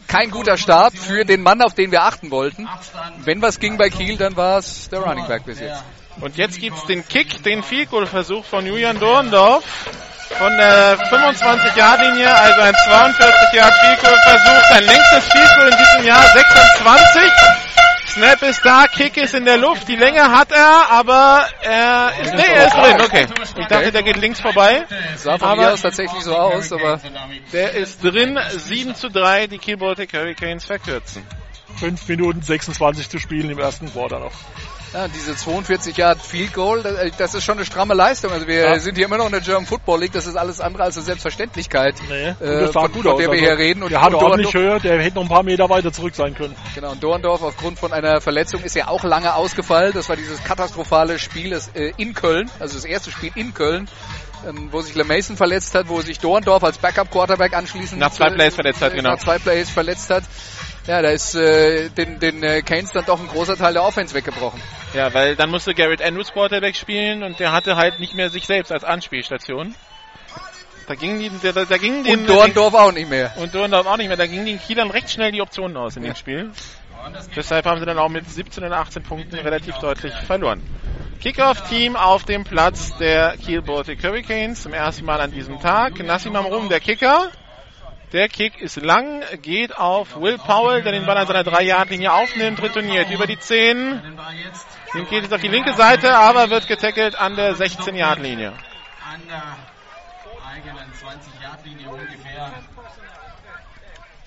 kein 0.10 0.32
guter 0.32 0.58
Start 0.58 0.98
für 0.98 1.24
den 1.24 1.42
Mann, 1.42 1.62
auf 1.62 1.74
den 1.74 1.92
wir 1.92 2.04
achten 2.04 2.32
wollten. 2.32 2.68
Wenn 3.24 3.42
was 3.42 3.60
ging 3.60 3.78
bei 3.78 3.90
Kiel, 3.90 4.18
dann 4.18 4.36
war 4.36 4.58
es 4.58 4.90
der 4.90 5.00
Running 5.00 5.28
Back 5.28 5.46
bis 5.46 5.60
jetzt. 5.60 5.84
Und 6.20 6.36
jetzt 6.36 6.60
gibt's 6.60 6.86
den 6.86 7.08
Kick, 7.08 7.44
den 7.44 7.64
Field 7.64 7.92
Goal 7.92 8.06
Versuch 8.06 8.44
von 8.44 8.66
Julian 8.66 9.00
Dorndorf. 9.00 9.64
Von 10.38 10.56
der 10.58 10.98
25-Yard-Linie, 11.10 12.34
also 12.36 12.62
ein 12.62 12.74
42-Yard 12.74 13.74
Field 13.74 14.02
Goal 14.02 14.18
Versuch. 14.24 14.70
Sein 14.70 14.84
längstes 14.84 15.24
Field 15.32 15.56
Goal 15.56 15.70
in 15.70 15.78
diesem 15.78 16.06
Jahr 16.06 16.24
26. 16.34 17.89
Snap 18.20 18.42
ist 18.42 18.66
da, 18.66 18.86
Kick 18.88 19.16
ist 19.16 19.34
in 19.34 19.46
der 19.46 19.58
Luft, 19.58 19.88
die 19.88 19.96
Länge 19.96 20.30
hat 20.30 20.52
er, 20.52 20.92
aber 20.92 21.48
er 21.62 22.12
ist, 22.22 22.34
nee, 22.34 22.44
er 22.54 22.68
ist 22.68 22.74
drin, 22.76 23.02
okay. 23.02 23.28
Ich 23.58 23.68
dachte, 23.68 23.92
der 23.94 24.04
geht 24.04 24.18
links 24.18 24.42
vorbei. 24.42 24.86
Sah 25.16 25.38
von 25.38 25.48
Aber- 25.48 25.62
mir 25.62 25.72
aus 25.72 25.82
tatsächlich 25.82 26.22
so 26.24 26.36
aus, 26.36 26.70
aber 26.74 27.00
Der 27.54 27.72
ist 27.76 28.04
drin, 28.04 28.38
7 28.58 28.94
zu 28.94 29.10
3, 29.10 29.48
die 29.48 29.76
Baltic 29.78 30.12
Hurricanes 30.12 30.66
verkürzen. 30.66 31.26
5 31.78 32.10
Minuten 32.10 32.42
26 32.42 33.08
zu 33.08 33.20
spielen 33.20 33.50
im 33.52 33.60
ersten 33.60 33.90
Quarter 33.90 34.20
noch. 34.20 34.34
Ja, 34.94 35.08
diese 35.08 35.36
42 35.36 35.96
Yard 35.98 36.22
Field 36.22 36.54
Goal, 36.54 36.82
das, 36.82 36.96
äh, 36.98 37.12
das 37.18 37.34
ist 37.36 37.44
schon 37.44 37.58
eine 37.58 37.66
stramme 37.66 37.94
Leistung. 37.94 38.32
Also 38.32 38.48
wir 38.48 38.62
Ja. 38.62 38.80
sind 38.80 38.96
hier 38.96 39.06
immer 39.06 39.18
noch 39.18 39.26
in 39.28 39.32
der 39.32 39.42
German 39.42 39.66
Football 39.66 40.00
League, 40.02 40.14
das 40.14 40.26
ist 40.28 40.36
alles 40.36 40.60
andere 40.60 40.84
als 40.84 40.98
eine 40.98 41.06
Selbstverständlichkeit, 41.06 41.96
Nee, 42.10 42.30
äh, 42.46 42.68
von, 42.72 42.92
von 42.92 43.08
aus. 43.08 43.18
der 43.18 43.28
wir 43.28 43.30
Also, 43.30 43.34
hier 43.46 43.58
reden. 43.58 43.84
Und 43.84 43.92
der 43.92 44.02
hat 44.02 44.14
ordentlich 44.14 44.52
Dorndorf, 44.52 44.84
Höhe, 44.84 44.90
der 44.92 45.02
hätte 45.04 45.16
noch 45.16 45.24
ein 45.24 45.30
paar 45.30 45.44
Meter 45.44 45.70
weiter 45.70 45.92
zurück 45.94 46.16
sein 46.16 46.34
können. 46.34 46.56
genau, 46.76 46.92
und 46.92 47.04
Dorndorf 47.04 47.42
aufgrund 47.44 47.78
von 47.80 47.94
einer 47.94 48.20
Verletzung 48.22 48.62
ist 48.64 48.76
ja 48.76 48.88
auch 48.88 49.04
lange 49.04 49.36
ausgefallen. 49.36 49.92
Das 49.94 50.10
war 50.10 50.16
dieses 50.16 50.44
katastrophale 50.44 51.20
Spiel 51.20 51.52
das, 51.52 51.70
äh, 51.76 51.92
in 51.98 52.14
Köln, 52.14 52.50
also 52.60 52.76
das 52.76 52.86
erste 52.86 53.12
Spiel 53.12 53.32
in 53.36 53.54
Köln. 53.54 53.88
ähm, 54.48 54.70
Wo 54.72 54.80
sich 54.82 54.96
LeMason 54.96 55.36
verletzt 55.36 55.76
hat, 55.76 55.90
wo 55.90 56.00
sich 56.02 56.18
Dorndorf 56.20 56.64
als 56.64 56.78
Backup-Quarterback 56.78 57.54
anschließend 57.54 58.00
Nach 58.00 58.10
zwei 58.10 58.28
äh, 58.28 58.32
Plays 58.36 58.56
verletzt 58.56 58.82
hat, 58.82 58.94
genau. 58.94 59.10
Nach 59.12 59.20
zwei 59.20 59.38
Plays 59.38 59.70
verletzt 59.70 60.10
hat. 60.10 60.24
Ja, 60.90 61.04
da 61.04 61.10
ist 61.10 61.36
äh, 61.36 61.90
den, 61.90 62.20
den 62.20 62.42
äh, 62.42 62.64
Canes 62.64 62.92
dann 62.92 63.06
doch 63.06 63.20
ein 63.20 63.28
großer 63.28 63.56
Teil 63.56 63.74
der 63.74 63.84
Offense 63.84 64.16
weggebrochen. 64.16 64.60
Ja, 64.96 65.14
weil 65.14 65.36
dann 65.36 65.52
musste 65.52 65.76
Garrett 65.76 66.02
Andrews 66.02 66.34
Quarterback 66.34 66.76
spielen 66.76 67.22
und 67.22 67.40
der 67.40 67.52
hatte 67.52 67.76
halt 67.76 68.00
nicht 68.00 68.16
mehr 68.16 68.32
sich 68.32 68.48
selbst 68.48 68.72
als 68.72 68.84
Anspielstation. 68.84 69.76
Da 70.88 70.96
ging 70.96 71.20
die, 71.20 71.30
da, 71.44 71.52
da 71.52 71.78
ging 71.78 72.04
den, 72.04 72.22
Und 72.22 72.28
Dorndorf 72.28 72.74
auch 72.74 72.92
nicht 72.92 73.08
mehr. 73.08 73.32
und 73.38 73.54
Dorndorf 73.54 73.86
auch 73.86 73.98
nicht 73.98 74.08
mehr. 74.08 74.18
Da 74.18 74.26
gingen 74.26 74.48
den 74.48 74.60
Kielern 74.60 74.90
recht 74.90 75.12
schnell 75.12 75.32
die 75.32 75.44
Optionen 75.44 75.78
aus 75.78 75.96
in 75.96 76.02
dem 76.02 76.16
Spiel. 76.16 76.50
Deshalb 77.36 77.68
haben 77.68 77.80
sie 77.80 77.86
dann 77.86 78.00
auch 78.00 78.10
mit 78.10 78.28
17 78.28 78.64
und 78.64 78.74
18 78.74 79.04
Punkten 79.04 79.36
relativ 79.36 79.76
deutlich 79.76 80.16
verloren. 80.26 80.64
Kickoff-Team 81.22 81.98
auf 81.98 82.24
dem 82.24 82.46
Platz 82.46 82.98
der 82.98 83.38
Kiel 83.38 83.62
Baltic 83.62 84.04
Hurricanes 84.04 84.64
zum 84.64 84.74
ersten 84.74 85.06
Mal 85.06 85.22
an 85.22 85.32
diesem 85.32 85.60
Tag. 85.60 86.04
Nassim 86.04 86.36
Amrum, 86.36 86.68
der 86.68 86.80
Kicker. 86.80 87.30
Der 88.12 88.28
Kick 88.28 88.60
ist 88.60 88.78
lang, 88.78 89.22
geht 89.44 89.78
auf 89.78 90.20
Will 90.20 90.40
Powell, 90.40 90.82
der 90.82 90.94
den 90.94 91.06
Ball 91.06 91.18
an 91.18 91.28
seiner 91.28 91.44
3-Yard-Linie 91.44 92.12
aufnimmt, 92.12 92.60
retourniert 92.62 93.12
über 93.12 93.28
die 93.28 93.38
10. 93.38 94.02
Den 94.02 94.16
Ball 94.16 94.34
jetzt 94.44 94.66
Dem 94.96 95.08
geht 95.08 95.26
es 95.26 95.32
auf 95.32 95.42
die 95.42 95.48
linke 95.48 95.74
Seite, 95.76 96.16
aber 96.18 96.50
wird 96.50 96.68
getackelt 96.68 97.16
an 97.20 97.36
der 97.36 97.56
16-Yard-Linie. 97.56 98.50
an 98.50 99.22
der 99.28 99.44
eigenen 100.44 100.88
20-Yard-Linie 100.92 101.88
ungefähr. 101.88 102.52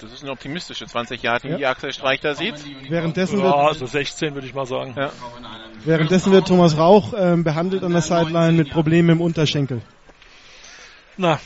Das 0.01 0.13
ist 0.13 0.23
eine 0.23 0.31
optimistische 0.33 0.85
20-Yard-Linie, 0.85 1.59
die 1.59 1.67
Axel 1.67 1.93
Streich 1.93 2.21
da 2.21 2.35
sieht. 2.35 2.55
Währenddessen 2.89 3.39
Ja, 3.39 3.45
wird, 3.45 3.55
also 3.55 3.87
16 3.87 4.35
würde 4.35 4.47
ich 4.47 4.55
mal 4.55 4.67
sagen. 4.67 4.95
Ja. 4.97 5.11
währenddessen 5.85 6.31
wird 6.33 6.47
Thomas 6.47 6.77
Rauch 6.77 7.15
ähm, 7.17 7.43
behandelt 7.43 7.83
an 7.83 7.93
der 7.93 8.03
Sideline 8.03 8.53
mit 8.53 8.71
Problemen 8.71 9.11
im 9.11 9.21
Unterschenkel. 9.21 9.83
Na, 11.17 11.39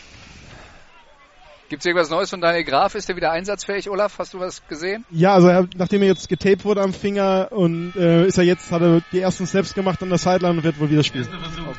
Gibt's 1.69 1.85
irgendwas 1.85 2.11
Neues 2.11 2.31
von 2.31 2.41
Daniel 2.41 2.63
Graf? 2.63 2.95
Ist 2.95 3.09
der 3.09 3.17
wieder 3.17 3.33
einsatzfähig, 3.33 3.91
Olaf? 3.91 4.15
Hast 4.21 4.35
du 4.35 4.39
was 4.41 4.63
gesehen? 4.69 5.05
Ja, 5.11 5.35
also 5.35 5.49
er, 5.49 5.67
nachdem 5.77 6.03
er 6.03 6.09
jetzt 6.09 6.29
getaped 6.29 6.65
wurde 6.65 6.81
am 6.81 6.95
Finger 6.95 7.49
und 7.51 7.93
äh, 7.97 8.25
ist 8.27 8.39
er 8.39 8.45
jetzt, 8.45 8.71
hat 8.71 8.83
er 8.83 9.01
die 9.11 9.21
ersten 9.21 9.49
Steps 9.49 9.75
gemacht 9.75 10.01
an 10.01 10.09
der 10.11 10.19
Sideline 10.19 10.59
und 10.59 10.63
wird 10.65 10.79
wohl 10.79 10.91
wieder 10.91 11.03
spielen. 11.03 11.29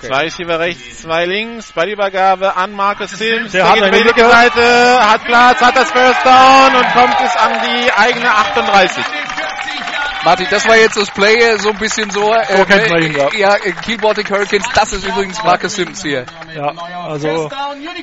Zwei 0.02 0.24
Receiver 0.26 0.60
rechts, 0.60 1.04
zwei 1.04 1.26
links, 1.26 1.72
Ballübergabe 1.72 2.58
an 2.58 2.74
Marcus 2.74 3.12
Sims. 3.12 3.54
Der 3.54 3.64
Der, 3.64 3.70
hat 3.70 3.76
geht 3.76 3.84
eine 3.84 3.98
über 4.02 4.14
die 4.14 4.20
linke. 4.20 4.30
Seite, 4.30 5.00
hat 5.10 5.24
Platz, 5.24 5.62
hat 5.62 5.76
das 5.78 5.92
First 5.92 6.26
Down 6.26 6.76
und 6.76 6.94
kommt 6.94 7.18
bis 7.20 7.36
an 7.38 7.52
die 7.64 7.92
eigene 7.94 8.30
38. 8.30 9.04
Martin, 10.26 10.48
das 10.50 10.68
war 10.68 10.76
jetzt 10.76 10.98
das 10.98 11.10
Play 11.12 11.36
äh, 11.36 11.58
so 11.58 11.70
ein 11.70 11.78
bisschen 11.78 12.10
so. 12.10 12.34
Äh, 12.34 12.58
So 12.58 12.66
kennt 12.66 12.90
man 12.90 13.02
ihn, 13.04 13.16
ja. 13.16 13.30
ja, 13.38 13.56
äh, 13.56 13.98
Baltic 14.02 14.30
Hurricanes, 14.30 14.68
das 14.74 14.92
ist 14.92 15.08
übrigens 15.08 15.42
Marcus 15.42 15.76
Sims 15.76 16.02
hier. 16.04 16.26
ja, 16.54 16.74
also 17.06 17.50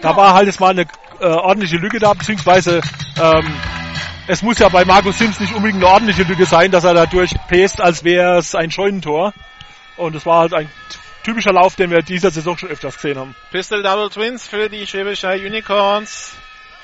da 0.01 0.17
war 0.17 0.33
halt 0.33 0.47
jetzt 0.47 0.59
mal 0.61 0.71
eine 0.71 0.87
äh, 1.25 1.29
ordentliche 1.29 1.79
Lücke 1.79 1.99
da, 1.99 2.13
beziehungsweise 2.13 2.81
ähm, 3.21 3.55
es 4.27 4.43
muss 4.43 4.59
ja 4.59 4.69
bei 4.69 4.85
Markus 4.85 5.19
Sims 5.19 5.41
nicht 5.41 5.55
unbedingt 5.55 5.83
eine 5.83 5.93
ordentliche 5.93 6.23
Lücke 6.23 6.45
sein, 6.45 6.71
dass 6.71 6.85
er 6.85 6.95
dadurch 6.95 7.35
pest, 7.49 7.81
als 7.81 8.05
wäre 8.05 8.39
es 8.39 8.55
ein 8.55 8.71
Scheunentor. 8.71 9.33
Und 9.97 10.15
es 10.15 10.27
war 10.27 10.41
halt 10.41 10.55
ein 10.55 10.71
typischer 11.23 11.53
Lauf, 11.53 11.77
den 11.77 11.91
wir 11.91 12.03
dieser 12.03 12.31
Saison 12.31 12.59
schon 12.59 12.69
öfters 12.69 12.97
gesehen 12.97 13.19
haben. 13.19 13.35
Pistol 13.51 13.83
Double 13.83 14.11
Twins 14.11 14.47
für 14.47 14.69
die 14.69 14.87
Schwäbischer 14.87 15.33
Unicorns. 15.33 16.37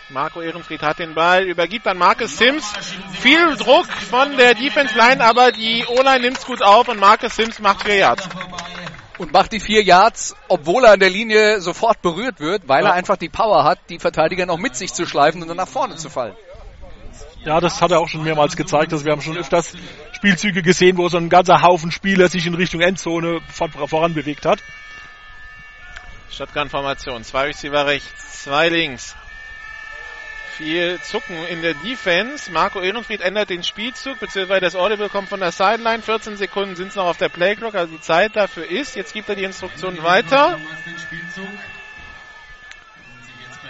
Marco 0.09 0.41
Ehrenfried 0.41 0.82
hat 0.82 0.99
den 0.99 1.14
Ball, 1.14 1.45
übergibt 1.45 1.86
an 1.86 1.97
Marcus 1.97 2.36
Sims. 2.36 2.72
Viel 3.20 3.57
Druck 3.57 3.86
von 3.86 4.36
der 4.36 4.55
Defense 4.55 4.97
Line, 4.97 5.22
aber 5.22 5.53
die 5.53 5.84
O-Line 5.86 6.20
nimmt's 6.20 6.45
gut 6.47 6.62
auf 6.62 6.88
und 6.88 6.99
Marcus 6.99 7.36
Sims 7.36 7.61
macht 7.61 7.84
vier 7.84 7.97
Yards. 7.97 8.28
Und 9.21 9.35
macht 9.35 9.53
die 9.53 9.61
vier 9.61 9.83
Yards, 9.83 10.35
obwohl 10.49 10.83
er 10.87 10.93
an 10.93 10.99
der 10.99 11.11
Linie 11.11 11.61
sofort 11.61 12.01
berührt 12.01 12.41
wird, 12.41 12.66
weil 12.66 12.87
er 12.87 12.95
einfach 12.95 13.18
die 13.18 13.29
Power 13.29 13.64
hat, 13.64 13.79
die 13.91 13.99
Verteidiger 13.99 14.47
noch 14.47 14.57
mit 14.57 14.77
sich 14.77 14.95
zu 14.95 15.05
schleifen 15.05 15.43
und 15.43 15.49
dann 15.49 15.59
nach 15.59 15.68
vorne 15.68 15.97
zu 15.97 16.09
fallen. 16.09 16.35
Ja, 17.45 17.61
das 17.61 17.83
hat 17.83 17.91
er 17.91 18.01
auch 18.01 18.09
schon 18.09 18.25
mehrmals 18.25 18.57
gezeigt. 18.57 18.95
Also 18.95 19.05
wir 19.05 19.12
haben 19.12 19.21
schon 19.21 19.37
öfters 19.37 19.75
Spielzüge 20.12 20.62
gesehen, 20.62 20.97
wo 20.97 21.07
so 21.11 21.18
ein 21.18 21.29
ganzer 21.29 21.61
Haufen 21.61 21.91
Spieler 21.91 22.29
sich 22.29 22.47
in 22.47 22.55
Richtung 22.55 22.81
Endzone 22.81 23.41
vor- 23.53 23.68
voran 23.89 24.14
bewegt 24.14 24.47
hat. 24.47 24.62
Shotgun-Formation. 26.31 27.23
Zwei 27.23 27.49
Receiver 27.49 27.85
rechts, 27.87 28.45
zwei 28.45 28.71
links. 28.71 29.16
Viel 30.61 31.01
Zucken 31.01 31.43
in 31.47 31.63
der 31.63 31.73
Defense. 31.73 32.53
Marco 32.53 32.83
Ehrenfried 32.83 33.23
ändert 33.23 33.49
den 33.49 33.63
Spielzug, 33.63 34.21
beziehungsweise 34.21 34.61
das 34.61 34.77
Audible 34.77 35.09
kommt 35.09 35.31
von 35.31 35.41
der 35.41 35.53
Sideline. 35.53 36.03
14 36.03 36.37
Sekunden 36.37 36.77
sind 36.77 36.89
es 36.89 36.97
noch 36.97 37.07
auf 37.07 37.17
der 37.17 37.31
Playclock, 37.31 37.75
also 37.75 37.95
die 37.95 38.01
Zeit 38.03 38.37
dafür 38.37 38.71
ist. 38.71 38.95
Jetzt 38.95 39.15
gibt 39.15 39.31
er 39.31 39.37
die 39.37 39.45
Instruktion 39.45 40.03
weiter. 40.03 40.59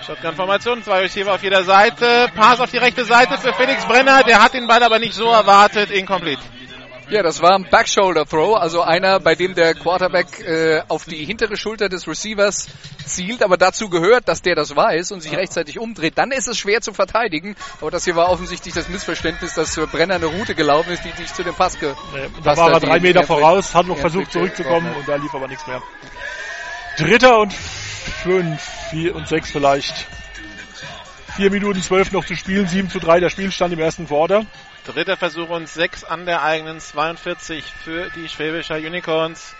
Shotgun-Formation, 0.04 0.82
zwei 0.82 1.02
Receiver 1.02 1.32
auf 1.32 1.44
jeder 1.44 1.62
Seite. 1.62 2.28
Pass 2.34 2.58
auf 2.58 2.72
die 2.72 2.78
rechte 2.78 3.04
Seite 3.04 3.38
für 3.38 3.52
Felix 3.54 3.86
Brenner. 3.86 4.24
Der 4.24 4.42
hat 4.42 4.54
den 4.54 4.66
Ball 4.66 4.82
aber 4.82 4.98
nicht 4.98 5.14
so 5.14 5.30
erwartet. 5.30 5.92
Incomplete. 5.92 6.42
Ja, 7.10 7.24
das 7.24 7.42
war 7.42 7.56
ein 7.56 7.66
Backshoulder 7.68 8.24
Throw, 8.24 8.56
also 8.56 8.82
einer, 8.82 9.18
bei 9.18 9.34
dem 9.34 9.54
der 9.54 9.74
Quarterback 9.74 10.38
äh, 10.40 10.82
auf 10.86 11.06
die 11.06 11.24
hintere 11.24 11.56
Schulter 11.56 11.88
des 11.88 12.06
Receivers 12.06 12.68
zielt, 13.04 13.42
aber 13.42 13.56
dazu 13.56 13.88
gehört, 13.88 14.28
dass 14.28 14.42
der 14.42 14.54
das 14.54 14.76
weiß 14.76 15.10
und 15.10 15.20
sich 15.20 15.36
rechtzeitig 15.36 15.80
umdreht. 15.80 16.16
Dann 16.16 16.30
ist 16.30 16.46
es 16.46 16.56
schwer 16.56 16.80
zu 16.80 16.92
verteidigen, 16.92 17.56
aber 17.80 17.90
das 17.90 18.04
hier 18.04 18.14
war 18.14 18.30
offensichtlich 18.30 18.74
das 18.74 18.88
Missverständnis, 18.88 19.54
dass 19.54 19.76
äh, 19.76 19.86
Brenner 19.86 20.14
eine 20.14 20.26
Route 20.26 20.54
gelaufen 20.54 20.92
ist, 20.92 21.04
die 21.04 21.20
nicht 21.20 21.34
zu 21.34 21.42
dem 21.42 21.54
Pass 21.54 21.80
ge 21.80 21.94
Nee, 22.14 22.28
da 22.44 22.56
war 22.56 22.70
er 22.70 22.78
drei 22.78 23.00
Meter 23.00 23.24
voraus, 23.24 23.74
hat 23.74 23.86
noch 23.86 23.98
versucht 23.98 24.30
zurückzukommen 24.30 24.94
und 24.94 25.08
da 25.08 25.16
lief 25.16 25.34
aber 25.34 25.48
nichts 25.48 25.66
mehr. 25.66 25.82
Dritter 26.96 27.40
und 27.40 27.52
fünf, 27.52 28.62
vier 28.90 29.16
und 29.16 29.26
sechs 29.26 29.50
vielleicht. 29.50 30.06
Vier 31.34 31.50
Minuten 31.50 31.82
zwölf 31.82 32.12
noch 32.12 32.24
zu 32.24 32.36
spielen, 32.36 32.68
sieben 32.68 32.88
zu 32.88 33.00
drei 33.00 33.18
der 33.18 33.30
Spielstand 33.30 33.72
im 33.72 33.80
ersten 33.80 34.06
Quarter. 34.06 34.46
Dritter 34.86 35.16
Versuch 35.16 35.48
und 35.50 35.68
sechs 35.68 36.04
an 36.04 36.26
der 36.26 36.42
eigenen 36.42 36.80
42 36.80 37.64
für 37.84 38.10
die 38.10 38.28
Schwäbischer 38.28 38.76
Unicorns. 38.76 39.54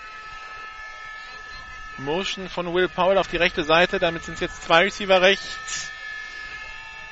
Motion 1.99 2.49
von 2.49 2.73
Will 2.73 2.89
Powell 2.89 3.19
auf 3.19 3.29
die 3.29 3.37
rechte 3.37 3.65
Seite, 3.65 3.99
damit 3.99 4.25
sind 4.25 4.35
es 4.35 4.41
jetzt 4.41 4.63
zwei 4.65 4.85
Receiver 4.85 5.21
rechts. 5.21 5.91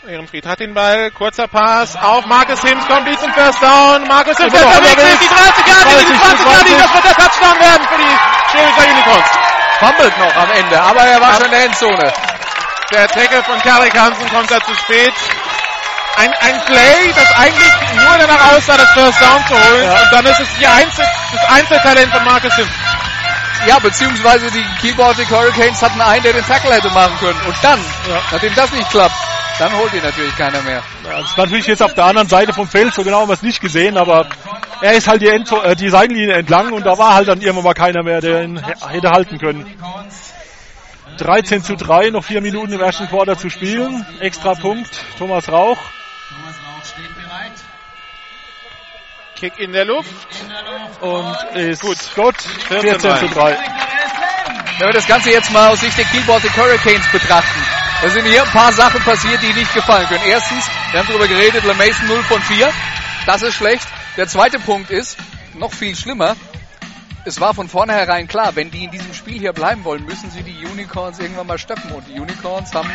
Ehrenfried 0.07 0.47
hat 0.47 0.61
den 0.61 0.75
Ball, 0.75 1.11
kurzer 1.11 1.49
Pass 1.49 1.97
auf 1.97 2.25
Marcus 2.27 2.63
Sims, 2.63 2.87
kommt 2.87 3.07
die 3.07 3.19
zum 3.19 3.33
First 3.35 3.61
Down. 3.63 4.07
Marcus 4.07 4.37
Sims 4.37 4.55
ist 4.55 4.65
unterwegs, 4.65 5.19
die 5.21 5.29
30 5.29 5.67
Jahre, 5.67 6.01
die 6.01 6.19
20 6.19 6.47
Jahre, 6.47 6.79
das 6.79 6.95
wird 6.95 7.05
der 7.05 7.15
Touchdown 7.15 7.61
werden 7.61 7.89
für 7.89 7.99
die 7.99 8.51
Schwäbischer 8.51 8.91
Unicorns. 8.91 9.29
Fummelt 9.81 10.19
noch 10.19 10.37
am 10.37 10.51
Ende, 10.53 10.81
aber 10.81 11.01
er 11.01 11.21
war 11.21 11.35
schon 11.35 11.45
in 11.45 11.51
der 11.51 11.65
Endzone. 11.67 12.13
Der 12.91 13.07
Tackle 13.09 13.43
von 13.43 13.61
Karek 13.61 13.99
Hansen 13.99 14.29
kommt 14.31 14.51
da 14.51 14.61
zu 14.61 14.75
spät. 14.75 15.13
Ein, 16.19 16.33
ein 16.33 16.61
Play, 16.67 17.13
das 17.15 17.33
eigentlich 17.39 17.73
nur 17.95 18.19
danach 18.19 18.53
aussah, 18.57 18.77
das 18.77 18.91
First 18.91 19.21
Down 19.21 19.41
zu 19.47 19.55
holen. 19.55 19.89
Und 19.91 20.13
dann 20.13 20.27
ist 20.27 20.41
es 20.41 20.49
die 20.59 20.67
Einzel 20.67 21.05
das 21.33 21.45
Einzeltalent 21.51 22.13
von 22.13 22.25
Marcus 22.25 22.55
Sims. 22.57 22.71
Ja, 23.67 23.79
beziehungsweise 23.79 24.51
die 24.51 24.65
Kiel 24.81 24.95
Baltic 24.95 25.29
Hurricanes 25.31 25.81
hatten 25.83 26.01
einen, 26.01 26.23
der 26.23 26.33
den 26.33 26.45
Tackle 26.45 26.75
hätte 26.75 26.91
machen 26.91 27.17
können. 27.21 27.41
Und 27.47 27.57
dann, 27.63 27.79
Ja. 28.09 28.21
nachdem 28.33 28.55
das 28.55 28.73
nicht 28.73 28.89
klappt, 28.91 29.15
dann 29.59 29.73
holt 29.77 29.93
ihn 29.93 30.03
natürlich 30.03 30.37
keiner 30.37 30.63
mehr. 30.63 30.83
Ja, 31.05 31.21
das 31.21 31.31
ist 31.31 31.39
natürlich 31.39 31.67
jetzt 31.67 31.83
auf 31.83 31.95
der 31.95 32.05
anderen 32.05 32.29
Seite 32.29 32.53
vom 32.53 32.69
Feld, 32.69 32.95
so 32.95 33.03
genau 33.03 33.21
haben 33.21 33.29
wir 33.29 33.35
es 33.35 33.43
nicht 33.43 33.61
gesehen, 33.61 33.97
aber 33.97 34.27
er 34.81 34.93
ist 34.93 35.09
halt 35.09 35.23
die, 35.23 35.29
Endzo 35.29 35.61
äh, 35.63 35.75
die 35.75 35.89
Seitenlinie 35.89 36.35
entlang 36.35 36.73
und 36.73 36.87
da 36.87 36.97
war 36.99 37.15
halt 37.15 37.29
dann 37.29 37.41
irgendwann 37.41 37.65
mal 37.65 37.75
keiner 37.75 38.03
mehr, 38.05 38.21
der 38.21 38.45
ihn 38.45 38.63
hätte 38.89 39.11
halten 39.11 39.39
können. 39.39 39.67
13 41.19 41.65
zu 41.65 41.75
3, 41.77 42.11
noch 42.11 42.25
vier 42.25 42.41
Minuten 42.41 42.73
im 42.73 42.81
ersten 42.81 43.09
Quarter 43.09 43.37
zu 43.37 43.51
spielen. 43.51 44.07
Extra 44.21 44.55
Punkt, 44.55 44.91
Thomas 45.19 45.51
Rauch. 45.51 45.79
Steht 46.93 47.15
bereit. 47.15 47.53
Kick 49.37 49.59
in 49.59 49.73
der 49.73 49.85
Luft. 49.85 50.11
Und 51.01 51.37
ist 51.55 51.83
gut. 51.83 51.99
Gott, 52.17 52.41
14 52.41 53.01
zu 53.01 53.29
3. 53.29 53.59
Wenn 54.79 54.87
wir 54.87 54.93
das 54.93 55.07
Ganze 55.07 55.31
jetzt 55.31 55.53
mal 55.53 55.71
aus 55.71 55.81
Sicht 55.81 55.97
der 55.99 56.05
Kiel 56.07 56.23
Baltic 56.23 56.57
Hurricanes 56.57 57.07
betrachten, 57.11 57.61
da 58.01 58.09
sind 58.09 58.27
hier 58.27 58.43
ein 58.43 58.51
paar 58.51 58.73
Sachen 58.73 59.01
passiert, 59.03 59.43
die 59.43 59.53
nicht 59.53 59.75
gefallen 59.75 60.07
können. 60.07 60.25
Erstens, 60.27 60.69
wir 60.91 61.01
haben 61.01 61.09
darüber 61.09 61.27
geredet, 61.27 61.65
LeMason 61.65 62.07
0 62.07 62.23
von 62.25 62.41
4. 62.43 62.73
Das 63.27 63.43
ist 63.43 63.55
schlecht. 63.55 63.87
Der 64.17 64.29
zweite 64.29 64.59
Punkt 64.59 64.91
ist, 64.91 65.17
noch 65.55 65.73
viel 65.73 65.95
schlimmer, 65.97 66.37
es 67.25 67.41
war 67.41 67.53
von 67.53 67.69
vornherein 67.69 68.27
klar, 68.27 68.57
wenn 68.57 68.71
die 68.71 68.85
in 68.85 68.91
diesem 68.91 69.13
Spiel 69.13 69.39
hier 69.39 69.53
bleiben 69.53 69.85
wollen, 69.85 70.05
müssen 70.05 70.31
sie 70.31 70.43
die 70.43 70.65
Unicorns 70.65 71.19
irgendwann 71.19 71.47
mal 71.47 71.59
stoppen. 71.59 71.93
Und 71.93 72.09
die 72.09 72.19
Unicorns 72.19 72.73
haben 72.73 72.91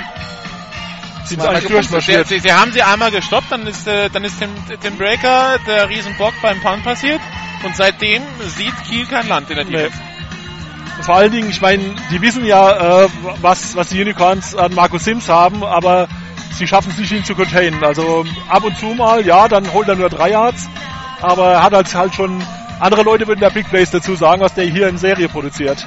Sind 1.26 1.40
eigentlich 1.42 1.64
gepunktet. 1.64 1.72
durchmarschiert. 1.72 2.28
Sie, 2.28 2.40
sie 2.40 2.54
haben 2.54 2.72
sie 2.72 2.82
einmal 2.82 3.12
gestoppt, 3.12 3.52
dann 3.52 3.66
ist, 3.68 3.88
äh, 3.88 4.10
dann 4.10 4.24
ist 4.24 4.40
Tim, 4.40 4.50
Tim 4.82 4.98
Breaker 4.98 5.58
der 5.68 5.90
Riesenbock 5.90 6.34
beim 6.42 6.60
Punt 6.62 6.84
passiert. 6.84 7.22
Und 7.64 7.76
seitdem 7.76 8.22
sieht 8.58 8.74
Kiel 8.86 9.06
kein 9.06 9.28
Land 9.28 9.50
in 9.50 9.56
der 9.56 9.66
Nee. 9.66 9.72
Defense. 9.72 9.98
Vor 11.02 11.16
allen 11.16 11.32
Dingen, 11.32 11.50
ich 11.50 11.60
meine, 11.62 11.84
die 12.12 12.22
wissen 12.22 12.46
ja, 12.46 13.04
äh, 13.04 13.10
was, 13.42 13.76
was 13.76 13.90
die 13.90 14.02
Unicorns 14.02 14.56
an 14.56 14.74
Markus 14.76 15.06
Sims 15.06 15.28
haben, 15.28 15.64
aber 15.64 16.08
sie 16.56 16.68
schaffen 16.68 16.92
es 16.92 17.00
nicht, 17.00 17.12
ihn 17.12 17.26
zu 17.26 17.36
containen. 17.36 17.84
Also 17.84 18.26
ab 18.48 18.64
und 18.64 18.78
zu 18.78 18.88
mal, 18.88 19.26
ja, 19.26 19.48
dann 19.48 19.72
holt 19.74 19.88
er 19.88 19.96
nur 19.96 20.10
drei 20.10 20.30
Yards, 20.32 20.70
aber 21.22 21.54
er 21.54 21.64
hat 21.64 21.74
halt, 21.74 21.96
halt 21.96 22.14
schon, 22.14 22.44
andere 22.80 23.02
Leute 23.04 23.28
würden 23.28 23.40
der 23.40 23.50
Big 23.50 23.68
Plays 23.70 23.90
dazu 23.92 24.16
sagen, 24.16 24.42
was 24.42 24.54
der 24.54 24.66
hier 24.66 24.88
in 24.88 24.98
Serie 24.98 25.30
produziert. 25.30 25.84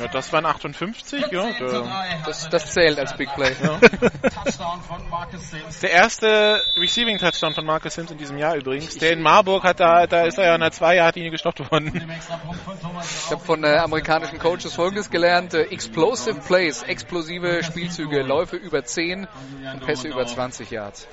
Ja, 0.00 0.08
das 0.08 0.32
waren 0.32 0.46
58, 0.46 1.26
ja. 1.30 1.50
Der, 1.52 2.22
das, 2.24 2.48
das 2.48 2.72
zählt 2.72 2.98
als 2.98 3.14
Big 3.16 3.28
Play. 3.34 3.50
Touchdown 3.54 4.80
von 4.82 5.10
Marcus 5.10 5.50
Sims. 5.50 5.80
der 5.80 5.90
erste 5.90 6.62
Receiving 6.76 7.18
Touchdown 7.18 7.54
von 7.54 7.66
Marcus 7.66 7.94
Sims 7.94 8.10
in 8.10 8.16
diesem 8.16 8.38
Jahr 8.38 8.56
übrigens. 8.56 8.96
Der 8.96 9.12
in 9.12 9.20
Marburg 9.20 9.62
hat 9.64 9.78
da, 9.80 10.06
da 10.06 10.22
ist 10.22 10.38
er 10.38 10.46
ja 10.46 10.54
an 10.54 10.60
der 10.60 10.72
2-Yard-Linie 10.72 11.30
gestoppt 11.30 11.70
worden. 11.70 11.88
Im 11.94 12.10
Extrapunkt 12.10 12.60
von 12.62 12.80
Thomas 12.80 13.24
Ich 13.26 13.30
habe 13.30 13.44
von 13.44 13.62
äh, 13.62 13.76
amerikanischen 13.76 14.38
Coaches 14.38 14.74
folgendes 14.74 15.10
gelernt. 15.10 15.52
Äh, 15.52 15.64
explosive 15.64 16.40
Plays, 16.40 16.82
explosive 16.82 17.62
Spielzüge, 17.62 18.22
Läufe 18.22 18.56
über 18.56 18.82
10 18.82 19.28
und 19.74 19.80
Pässe 19.84 20.08
über 20.08 20.26
20 20.26 20.70
Yards. 20.70 21.08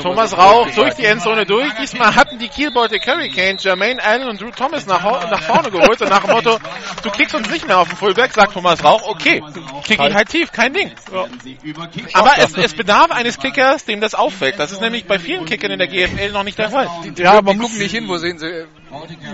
Thomas 0.00 0.36
Rauch 0.36 0.66
durch 0.66 0.74
gesagt. 0.76 0.98
die 0.98 1.04
Endzone 1.06 1.44
durch. 1.44 1.72
Diesmal 1.80 2.14
hatten 2.14 2.38
die 2.38 2.48
Kielbeute 2.48 2.98
Hurricanes 3.04 3.64
Jermaine 3.64 4.02
Allen 4.02 4.28
und 4.28 4.40
Drew 4.40 4.50
Thomas 4.50 4.86
nach, 4.86 5.02
nach 5.02 5.42
vorne 5.42 5.70
geholt 5.70 6.00
und 6.00 6.08
nach 6.08 6.24
dem 6.24 6.30
Motto, 6.30 6.58
du 7.02 7.10
kriegst 7.10 7.34
uns 7.34 7.50
nicht 7.50 7.66
mehr 7.66 7.78
auf 7.78 7.88
den 7.88 7.96
Fullback, 7.96 8.27
sagt 8.34 8.52
Thomas 8.54 8.82
Rauch, 8.84 9.02
okay, 9.08 9.42
kick 9.84 10.00
ihn 10.00 10.14
halt 10.14 10.28
tief, 10.28 10.52
kein 10.52 10.72
Ding. 10.72 10.92
Aber 12.14 12.32
es, 12.38 12.56
es 12.56 12.74
bedarf 12.74 13.10
eines 13.10 13.38
Kickers, 13.38 13.84
dem 13.84 14.00
das 14.00 14.14
auffällt. 14.14 14.58
Das 14.58 14.72
ist 14.72 14.80
nämlich 14.80 15.06
bei 15.06 15.18
vielen 15.18 15.44
Kickern 15.44 15.70
in 15.72 15.78
der 15.78 15.88
GFL 15.88 16.32
noch 16.32 16.44
nicht 16.44 16.58
der 16.58 16.70
Fall. 16.70 16.88
Ja, 17.16 17.40
Die 17.40 17.44
man 17.44 17.56
muss, 17.56 17.66
gucken 17.66 17.78
nicht 17.78 17.92
hin, 17.92 18.08
wo 18.08 18.16
sehen 18.18 18.38
sie. 18.38 18.46
äh, 18.46 18.66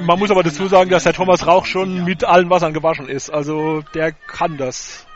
man 0.02 0.18
muss 0.18 0.30
aber 0.30 0.42
dazu 0.42 0.66
sagen, 0.68 0.90
dass 0.90 1.04
der 1.04 1.12
Thomas 1.12 1.46
Rauch 1.46 1.66
schon 1.66 2.04
mit 2.04 2.24
allen 2.24 2.50
Wassern 2.50 2.72
gewaschen 2.74 3.08
ist. 3.08 3.30
Also 3.30 3.82
der 3.94 4.12
kann 4.12 4.56
das. 4.56 5.06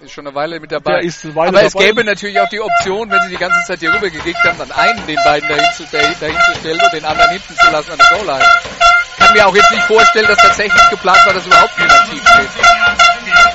Ist 0.00 0.12
schon 0.12 0.26
eine 0.26 0.34
Weile 0.36 0.60
mit 0.60 0.70
dabei. 0.70 1.00
Weile 1.02 1.48
Aber 1.48 1.62
es 1.62 1.72
dabei. 1.72 1.86
gäbe 1.86 2.04
natürlich 2.04 2.38
auch 2.40 2.48
die 2.48 2.60
Option, 2.60 3.10
wenn 3.10 3.20
sie 3.22 3.30
die 3.30 3.36
ganze 3.36 3.64
Zeit 3.66 3.80
hier 3.80 3.92
rüber 3.92 4.10
gekickt 4.10 4.38
haben, 4.44 4.58
dann 4.58 4.70
einen 4.70 5.06
den 5.06 5.18
beiden 5.24 5.48
dahin 5.48 5.72
zu, 5.74 5.84
dahin, 5.90 6.14
dahin 6.20 6.36
zu 6.52 6.60
stellen 6.60 6.80
und 6.80 6.92
den 6.92 7.04
anderen 7.04 7.30
hinten 7.30 7.54
zu 7.56 7.70
lassen 7.70 7.90
an 7.92 7.98
der 7.98 8.08
Goal-Line. 8.16 8.44
Ich 9.18 9.24
kann 9.24 9.32
mir 9.34 9.46
auch 9.46 9.56
jetzt 9.56 9.70
nicht 9.72 9.82
vorstellen, 9.84 10.26
dass 10.28 10.38
tatsächlich 10.38 10.90
geplant 10.90 11.18
war, 11.26 11.34
dass 11.34 11.46
überhaupt 11.46 11.76
niemand 11.78 12.10
tief 12.10 12.22
steht. 12.22 13.01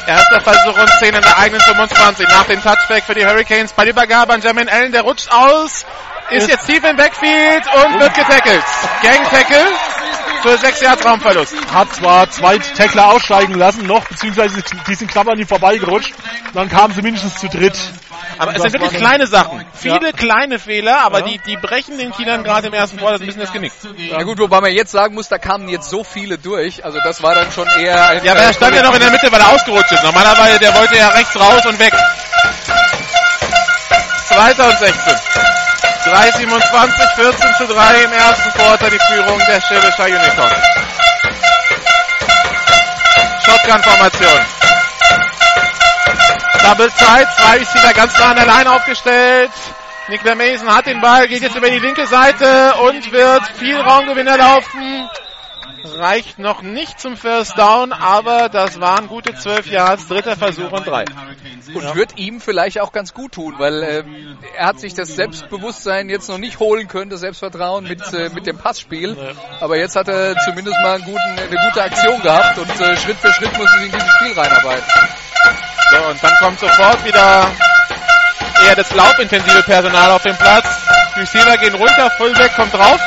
Erster 0.07 0.41
Versuch 0.41 0.77
und 0.77 0.89
10 0.99 1.15
in 1.15 1.21
der 1.21 1.37
eigenen 1.37 1.61
25. 1.61 2.27
Nach 2.29 2.45
dem 2.45 2.61
Touchback 2.61 3.03
für 3.03 3.13
die 3.13 3.25
Hurricanes. 3.25 3.73
Bei 3.73 3.85
Übergabe 3.87 4.33
an 4.33 4.41
Jermaine 4.41 4.71
Allen, 4.71 4.91
der 4.91 5.01
rutscht 5.01 5.29
aus, 5.31 5.85
ist 6.29 6.47
jetzt 6.47 6.65
tief 6.65 6.83
im 6.83 6.95
Backfield 6.95 7.63
und 7.73 7.99
wird 7.99 8.13
getackelt. 8.13 8.63
Gang-Tackle 9.01 9.65
für 10.47 10.57
6 10.57 10.81
Yards 10.81 11.05
Raumverlust. 11.05 11.53
Hat 11.73 11.93
zwar 11.93 12.29
zwei 12.29 12.57
Tackler 12.57 13.07
aussteigen 13.07 13.55
lassen 13.55 13.85
noch, 13.85 14.05
beziehungsweise 14.07 14.63
die 14.87 14.95
sind 14.95 15.11
knapp 15.11 15.27
an 15.27 15.37
ihm 15.37 15.47
vorbeigerutscht. 15.47 16.13
Dann 16.53 16.69
kamen 16.69 16.93
sie 16.93 17.01
mindestens 17.01 17.35
zu 17.35 17.47
dritt. 17.49 17.77
Aber 18.37 18.55
es 18.55 18.61
sind 18.61 18.73
wirklich 18.73 18.93
kleine 18.93 19.27
Sachen. 19.27 19.65
Viele 19.73 20.07
Ja. 20.07 20.11
kleine 20.13 20.59
Fehler, 20.59 21.01
aber 21.03 21.19
Ja. 21.19 21.25
die, 21.25 21.39
die 21.39 21.57
brechen 21.57 21.97
den 21.97 22.11
Kielern 22.11 22.43
gerade 22.43 22.67
im 22.67 22.73
ersten 22.73 22.97
Quarter 22.97 23.15
ein 23.21 23.25
bisschen 23.25 23.41
das 23.41 23.51
Genick. 23.51 23.71
Ja 23.97 24.23
gut, 24.23 24.39
wobei 24.39 24.61
man 24.61 24.71
jetzt 24.71 24.91
sagen 24.91 25.15
muss, 25.15 25.27
da 25.27 25.37
kamen 25.37 25.67
jetzt 25.69 25.89
so 25.89 26.03
viele 26.03 26.37
durch. 26.37 26.85
Also 26.85 26.99
das 27.03 27.21
war 27.21 27.35
dann 27.35 27.51
schon 27.51 27.67
eher 27.79 28.07
ein... 28.09 28.23
Ja, 28.23 28.31
aber 28.33 28.41
er 28.41 28.53
stand 28.53 28.75
ja 28.75 28.83
noch 28.83 28.93
in 28.93 29.01
der 29.01 29.11
Mitte, 29.11 29.31
weil 29.31 29.41
er 29.41 29.49
ausgerutscht 29.49 29.91
ist. 29.91 30.03
Normalerweise, 30.03 30.59
der 30.59 30.73
wollte 30.75 30.95
ja 30.97 31.09
rechts 31.09 31.35
raus 31.39 31.65
und 31.65 31.79
weg. 31.79 31.93
Zweiter 34.27 34.67
und 34.67 34.79
16. 34.79 35.46
3,27, 36.07 37.15
14 37.15 37.55
zu 37.57 37.67
3 37.67 38.03
im 38.03 38.13
ersten 38.13 38.49
Quarter 38.51 38.89
die 38.89 38.99
Führung 39.11 39.39
der 39.39 39.59
Schwäbischer 39.59 40.05
Unicorn. 40.05 40.55
Shotgun-Formation. 43.43 44.39
Double 46.63 46.89
Side, 46.91 47.27
zwei 47.37 47.57
Receiver 47.57 47.93
ganz 47.93 48.17
nah 48.17 48.31
an 48.31 48.35
der 48.37 48.45
Line 48.45 48.71
aufgestellt. 48.71 49.51
Nicola 50.07 50.35
Mason 50.35 50.73
hat 50.73 50.85
den 50.85 51.01
Ball, 51.01 51.27
geht 51.27 51.41
jetzt 51.41 51.57
über 51.57 51.69
die 51.69 51.79
linke 51.79 52.07
Seite 52.07 52.73
und 52.75 53.11
wird 53.11 53.43
viel 53.57 53.75
Raumgewinn 53.75 54.27
erlaufen. 54.27 55.09
Reicht 55.95 56.39
noch 56.39 56.61
nicht 56.61 56.99
zum 56.99 57.17
First 57.17 57.57
Down, 57.57 57.93
aber 57.93 58.49
das 58.49 58.79
waren 58.79 59.07
gute 59.07 59.33
12 59.35 59.67
Yards, 59.67 60.07
dritter 60.07 60.35
Versuch 60.35 60.71
und 60.71 60.85
drei. 60.87 61.05
und 61.73 61.95
wird 61.95 62.17
ihm 62.17 62.41
vielleicht 62.41 62.79
auch 62.81 62.91
ganz 62.91 63.13
gut 63.13 63.33
tun, 63.33 63.55
weil 63.57 63.83
äh, 63.83 64.03
er 64.57 64.67
hat 64.67 64.79
sich 64.79 64.93
das 64.93 65.09
Selbstbewusstsein 65.09 66.09
jetzt 66.09 66.29
noch 66.29 66.37
nicht 66.37 66.59
holen 66.59 66.87
können, 66.87 67.09
das 67.09 67.21
Selbstvertrauen 67.21 67.87
mit, 67.87 68.01
äh, 68.13 68.29
mit 68.29 68.45
dem 68.45 68.57
Passspiel. 68.57 69.17
Aber 69.59 69.77
jetzt 69.77 69.95
hat 69.95 70.07
er 70.07 70.37
zumindest 70.37 70.77
mal 70.81 70.99
guten, 70.99 71.19
eine 71.19 71.67
gute 71.67 71.83
Aktion 71.83 72.21
gehabt 72.21 72.57
und 72.57 72.69
äh, 72.81 72.97
Schritt 72.97 73.17
für 73.17 73.31
Schritt 73.33 73.57
muss 73.57 73.67
er 73.71 73.79
sich 73.79 73.85
in 73.85 73.91
dieses 73.91 74.11
Spiel 74.13 74.33
reinarbeiten. 74.33 74.83
So, 75.89 76.09
und 76.09 76.23
dann 76.23 76.33
kommt 76.39 76.59
sofort 76.59 77.05
wieder 77.05 77.47
eher 78.65 78.75
das 78.75 78.93
laubintensive 78.93 79.63
Personal 79.63 80.11
auf 80.11 80.23
den 80.23 80.35
Platz. 80.35 80.65
Receiver 81.15 81.57
gehen 81.57 81.75
runter, 81.75 82.11
Fullback 82.17 82.55
kommt 82.55 82.73
drauf. 82.73 82.99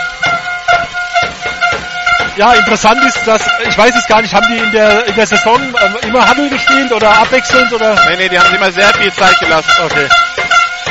Ja, 2.40 2.54
interessant 2.54 3.04
ist, 3.04 3.26
dass, 3.26 3.42
ich 3.68 3.76
weiß 3.76 3.94
es 3.94 4.06
gar 4.06 4.22
nicht, 4.22 4.32
haben 4.32 4.46
die 4.50 4.56
in 4.56 4.72
der, 4.72 5.04
in 5.06 5.14
der 5.14 5.26
Saison 5.26 5.60
ähm, 5.60 5.96
immer 6.08 6.26
Huddle 6.26 6.48
gespielt 6.48 6.90
oder 6.90 7.10
abwechselnd 7.18 7.70
oder? 7.70 7.94
Nee, 8.08 8.16
nee, 8.16 8.28
die 8.30 8.38
haben 8.38 8.46
sich 8.48 8.56
immer 8.56 8.72
sehr 8.72 8.88
viel 8.94 9.12
Zeit 9.12 9.38
gelassen. 9.40 9.70
Okay. 9.84 10.08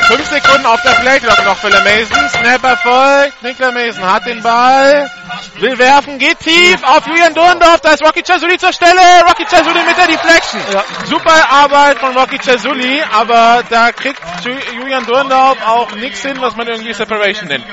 Fünf 0.09 0.27
Sekunden 0.29 0.65
auf 0.67 0.79
der 0.83 0.91
Playclock 0.91 1.43
noch 1.45 1.57
für 1.57 1.69
Mason. 1.69 2.29
Snap 2.29 2.63
erfolgt. 2.63 3.41
Nicola 3.41 3.71
Mason 3.71 4.13
hat 4.13 4.25
den 4.27 4.43
Ball. 4.43 5.09
Will 5.57 5.75
werfen, 5.79 6.19
geht 6.19 6.37
tief 6.39 6.83
auf 6.83 7.07
Julian 7.07 7.33
Dorndorf. 7.33 7.79
Da 7.81 7.93
ist 7.93 8.03
Rocky 8.05 8.21
Cesuli 8.23 8.57
zur 8.59 8.71
Stelle. 8.71 9.01
Rocky 9.27 9.45
Cesuli 9.47 9.79
mit 9.87 9.97
der 9.97 10.05
Deflection. 10.07 10.61
Ja. 10.71 10.83
Super 11.05 11.33
Arbeit 11.51 11.97
von 11.97 12.15
Rocky 12.15 12.37
Cesuli, 12.39 13.01
aber 13.11 13.63
da 13.71 13.91
kriegt 13.91 14.21
Ju- 14.43 14.75
Julian 14.77 15.03
Dorndorf 15.07 15.57
auch 15.65 15.91
nichts 15.95 16.21
hin, 16.21 16.37
was 16.39 16.55
man 16.55 16.67
irgendwie 16.67 16.93
Separation 16.93 17.47
nennt. 17.47 17.65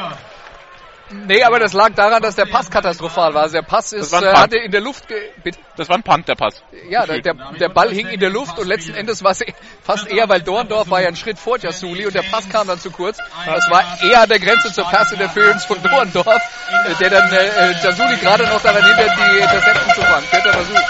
Nee, 1.11 1.43
aber 1.45 1.61
das 1.61 1.73
lag 1.73 1.91
daran, 1.95 2.21
dass 2.21 2.35
der 2.35 2.47
Pass 2.47 2.69
katastrophal 2.69 3.33
war. 3.33 3.43
Also 3.43 3.55
der 3.55 3.63
Pass 3.63 3.93
ist, 3.93 4.11
war 4.11 4.23
ein 4.23 4.29
äh, 4.29 4.37
hatte 4.37 4.57
in 4.59 4.73
der 4.73 4.81
Luft, 4.81 5.07
ge 5.07 5.17
bitte? 5.45 5.59
Das 5.77 5.89
war 5.89 5.97
ein 5.97 6.03
Punt, 6.03 6.27
der 6.27 6.35
Pass. 6.35 6.63
Ja, 6.89 7.07
der, 7.07 7.21
der, 7.21 7.35
der 7.61 7.69
Ball 7.69 7.91
hing 7.91 8.09
in 8.09 8.19
der 8.19 8.31
Luft 8.31 8.59
und 8.59 8.67
letzten 8.67 8.95
Endes 8.95 9.23
war 9.23 9.31
es 9.31 9.41
eh- 9.41 9.55
fast 9.85 10.09
eher, 10.09 10.29
weil 10.29 10.43
Dorndorf 10.43 10.91
war 10.91 11.01
ja 11.01 11.09
einen 11.09 11.17
Schritt 11.17 11.39
vor 11.39 11.59
Jasuli 11.59 12.07
und 12.07 12.15
der 12.15 12.23
Pass 12.23 12.49
kam 12.49 12.67
dann 12.67 12.81
zu 12.81 12.91
kurz. 12.91 13.19
Das 13.45 13.71
war 13.71 13.85
eher 14.03 14.23
an 14.23 14.29
der 14.29 14.41
Grenze 14.41 14.73
zur 14.73 14.85
Pass 14.85 15.13
Interference 15.13 15.65
von 15.65 15.81
Dorndorf, 15.81 16.27
äh, 16.27 16.95
der 16.99 17.11
dann 17.11 17.33
äh, 17.33 17.47
äh, 17.47 17.73
Jasuli 17.85 18.17
gerade 18.17 18.45
noch 18.45 18.63
daran 18.63 18.85
hindert, 18.85 19.13
die 19.17 19.39
Interception 19.39 19.95
zu 19.95 20.01
fangen. 20.03 20.27
Vierter 20.27 20.53
Versuch. 20.53 20.81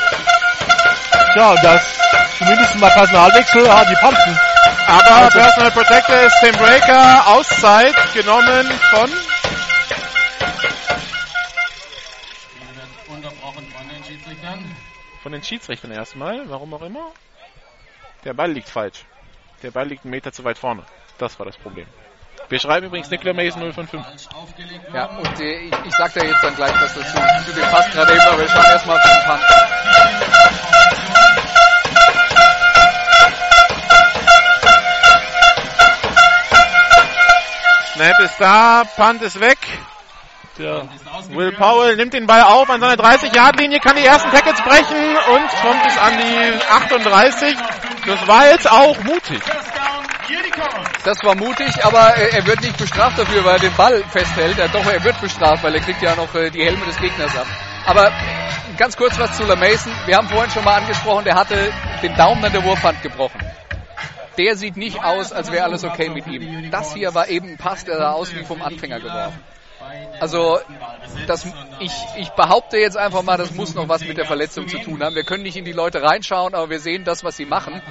Ja, 1.37 1.51
und 1.51 1.63
das 1.63 1.83
zumindest 2.39 2.75
mal 2.77 2.91
Personalwechsel, 2.91 3.69
ah, 3.69 3.85
die 3.85 3.97
Pumpen. 3.97 4.39
Aber 4.87 5.29
Personal 5.31 5.71
Protector 5.73 6.17
ist 6.23 6.37
Tim 6.41 6.55
Breaker. 6.57 7.27
Auszeit 7.27 7.95
genommen 8.15 8.71
von 8.91 9.11
Von 15.27 15.33
den 15.33 15.43
Schiedsrichtern 15.43 15.91
erstmal, 15.91 16.49
warum 16.49 16.73
auch 16.73 16.83
immer. 16.83 17.11
Der 18.23 18.33
Ball 18.33 18.53
liegt 18.53 18.69
falsch. 18.69 19.05
Der 19.61 19.73
Ball 19.73 19.89
liegt 19.89 20.05
einen 20.05 20.13
Meter 20.13 20.31
zu 20.31 20.45
weit 20.45 20.57
vorne. 20.57 20.85
Das 21.19 21.37
war 21.41 21.47
das 21.47 21.57
Problem. 21.57 21.89
Wir 22.49 22.61
schreiben 22.61 22.87
übrigens 22.87 23.11
Nicola 23.11 23.33
Mason 23.33 23.61
055. 23.61 24.01
Falsch 24.07 24.29
aufgelegt 24.41 24.85
Ja, 24.95 25.07
und 25.07 25.41
äh, 25.41 25.63
ich, 25.63 25.73
ich 25.85 25.95
sag 25.97 26.15
da 26.15 26.25
jetzt 26.25 26.45
dann 26.45 26.55
gleich 26.55 26.81
was 26.81 26.95
dazu, 26.95 27.19
zu 27.45 27.61
dem 27.61 27.69
Pass 27.71 27.91
gerade 27.91 28.13
eben, 28.13 28.21
aber 28.21 28.39
wir 28.39 28.49
schauen 28.49 28.65
erstmal 28.67 28.97
auf 28.99 29.03
den 29.03 29.23
Punt. 29.27 29.43
Snap 37.95 38.21
ist 38.21 38.37
da, 38.39 38.85
Punt 38.95 39.23
ist 39.23 39.41
weg. 39.41 39.59
Der, 40.59 40.89
Will 41.31 41.53
Powell 41.53 41.97
nimmt 41.97 42.15
den 42.15 42.27
Ball 42.27 42.43
auf 42.43 42.71
an 42.71 42.81
seiner 42.81 42.97
30-Yard-Linie, 42.97 43.79
kann 43.81 43.95
die 43.97 44.07
ersten 44.07 44.31
Tackles 44.31 44.61
brechen 44.63 45.17
und 45.35 45.49
kommt 45.61 45.83
bis 45.85 45.99
an 45.99 46.13
die 46.17 46.65
38. 46.71 47.57
Das 48.07 48.27
war 48.27 48.47
jetzt 48.51 48.71
auch 48.71 48.99
mutig. 49.05 49.41
Das 51.05 51.23
war 51.23 51.35
mutig, 51.35 51.85
aber 51.85 52.17
äh, 52.17 52.37
er 52.37 52.47
wird 52.47 52.63
nicht 52.63 52.79
bestraft 52.79 53.19
dafür, 53.19 53.45
weil 53.45 53.57
er 53.57 53.61
den 53.61 53.77
Ball 53.77 54.03
festhält. 54.05 54.57
Ja, 54.57 54.69
doch, 54.69 54.85
er 54.87 55.05
wird 55.05 55.21
bestraft, 55.21 55.63
weil 55.63 55.75
er 55.75 55.81
kriegt 55.81 56.03
ja 56.03 56.15
noch 56.17 56.35
äh, 56.35 56.51
die 56.51 56.65
Helme 56.65 56.85
des 56.87 56.99
Gegners 56.99 57.37
ab. 57.37 57.47
Aber 57.85 58.11
ganz 58.77 58.97
kurz 58.97 59.19
was 59.19 59.37
zu 59.37 59.45
LaMason. 59.45 59.93
Wir 60.07 60.17
haben 60.17 60.29
vorhin 60.29 60.51
schon 60.51 60.65
mal 60.65 60.77
angesprochen, 60.77 61.25
der 61.25 61.35
hatte 61.37 61.73
den 62.03 62.15
Daumen 62.17 62.45
an 62.45 62.53
der 62.53 62.65
Wurfhand 62.65 63.03
gebrochen. 63.03 63.41
Der 64.39 64.57
sieht 64.57 64.77
nicht 64.77 65.03
aus, 65.03 65.33
als 65.33 65.53
wäre 65.53 65.65
alles 65.65 65.85
okay 65.85 66.09
mit 66.09 66.27
ihm. 66.27 66.71
Das 66.71 66.95
hier 66.95 67.15
war 67.15 67.29
eben 67.29 67.51
ein 67.51 67.57
Pass, 67.57 67.85
der 67.85 67.99
sah 67.99 68.13
aus 68.13 68.35
wie 68.35 68.45
vom 68.45 68.63
Anfänger 68.63 68.99
geworfen. 69.01 69.41
Also 70.21 70.59
das, 71.27 71.47
ich, 71.81 71.93
ich 72.19 72.31
behaupte 72.31 72.79
jetzt 72.79 72.97
einfach 72.97 73.23
mal, 73.23 73.37
das 73.37 73.53
muss 73.53 73.75
noch 73.75 73.89
was 73.89 74.03
mit 74.05 74.17
der 74.17 74.25
Verletzung 74.25 74.69
zu 74.69 74.79
tun 74.79 75.03
haben. 75.03 75.15
Wir 75.15 75.25
können 75.25 75.43
nicht 75.43 75.57
in 75.57 75.65
die 75.65 75.73
Leute 75.73 76.03
reinschauen, 76.03 76.55
aber 76.55 76.71
wir 76.71 76.81
sehen 76.81 77.05
das, 77.05 77.25
was 77.25 77.37
sie 77.37 77.45
machen. 77.45 77.83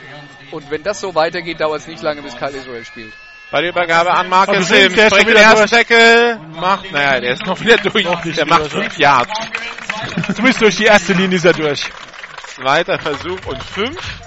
Und 0.52 0.70
wenn 0.72 0.84
das 0.84 1.02
so 1.02 1.16
weitergeht, 1.16 1.62
dauert 1.62 1.82
es 1.82 1.88
nicht 1.88 2.02
lange, 2.02 2.22
bis 2.22 2.36
Kyle 2.36 2.52
Israel 2.52 2.86
spielt. 2.86 3.14
Bei 3.52 3.62
der 3.62 3.70
Übergabe 3.70 4.12
an 4.12 4.28
Marcus 4.28 4.68
Sims, 4.68 4.96
der 4.96 5.10
schon 5.10 5.20
den 5.20 5.28
wieder 5.28 5.42
ersten 5.42 5.68
Tackle, 5.68 6.40
macht, 6.60 6.92
naja, 6.92 7.22
der 7.22 7.34
ist 7.34 7.46
noch 7.46 7.60
wieder 7.62 7.78
durch, 7.78 8.04
der 8.04 8.26
wieder 8.26 8.46
macht 8.46 8.74
durch. 8.74 8.86
5 8.86 8.98
Yards. 8.98 9.32
Zumindest 10.36 10.62
durch 10.62 10.76
die 10.78 10.86
erste 10.86 11.14
Linie 11.14 11.38
ist 11.38 11.46
er 11.46 11.54
durch. 11.54 11.84
Zweiter 12.48 12.98
Versuch 13.00 13.40
und 13.46 13.64
5. 13.64 14.22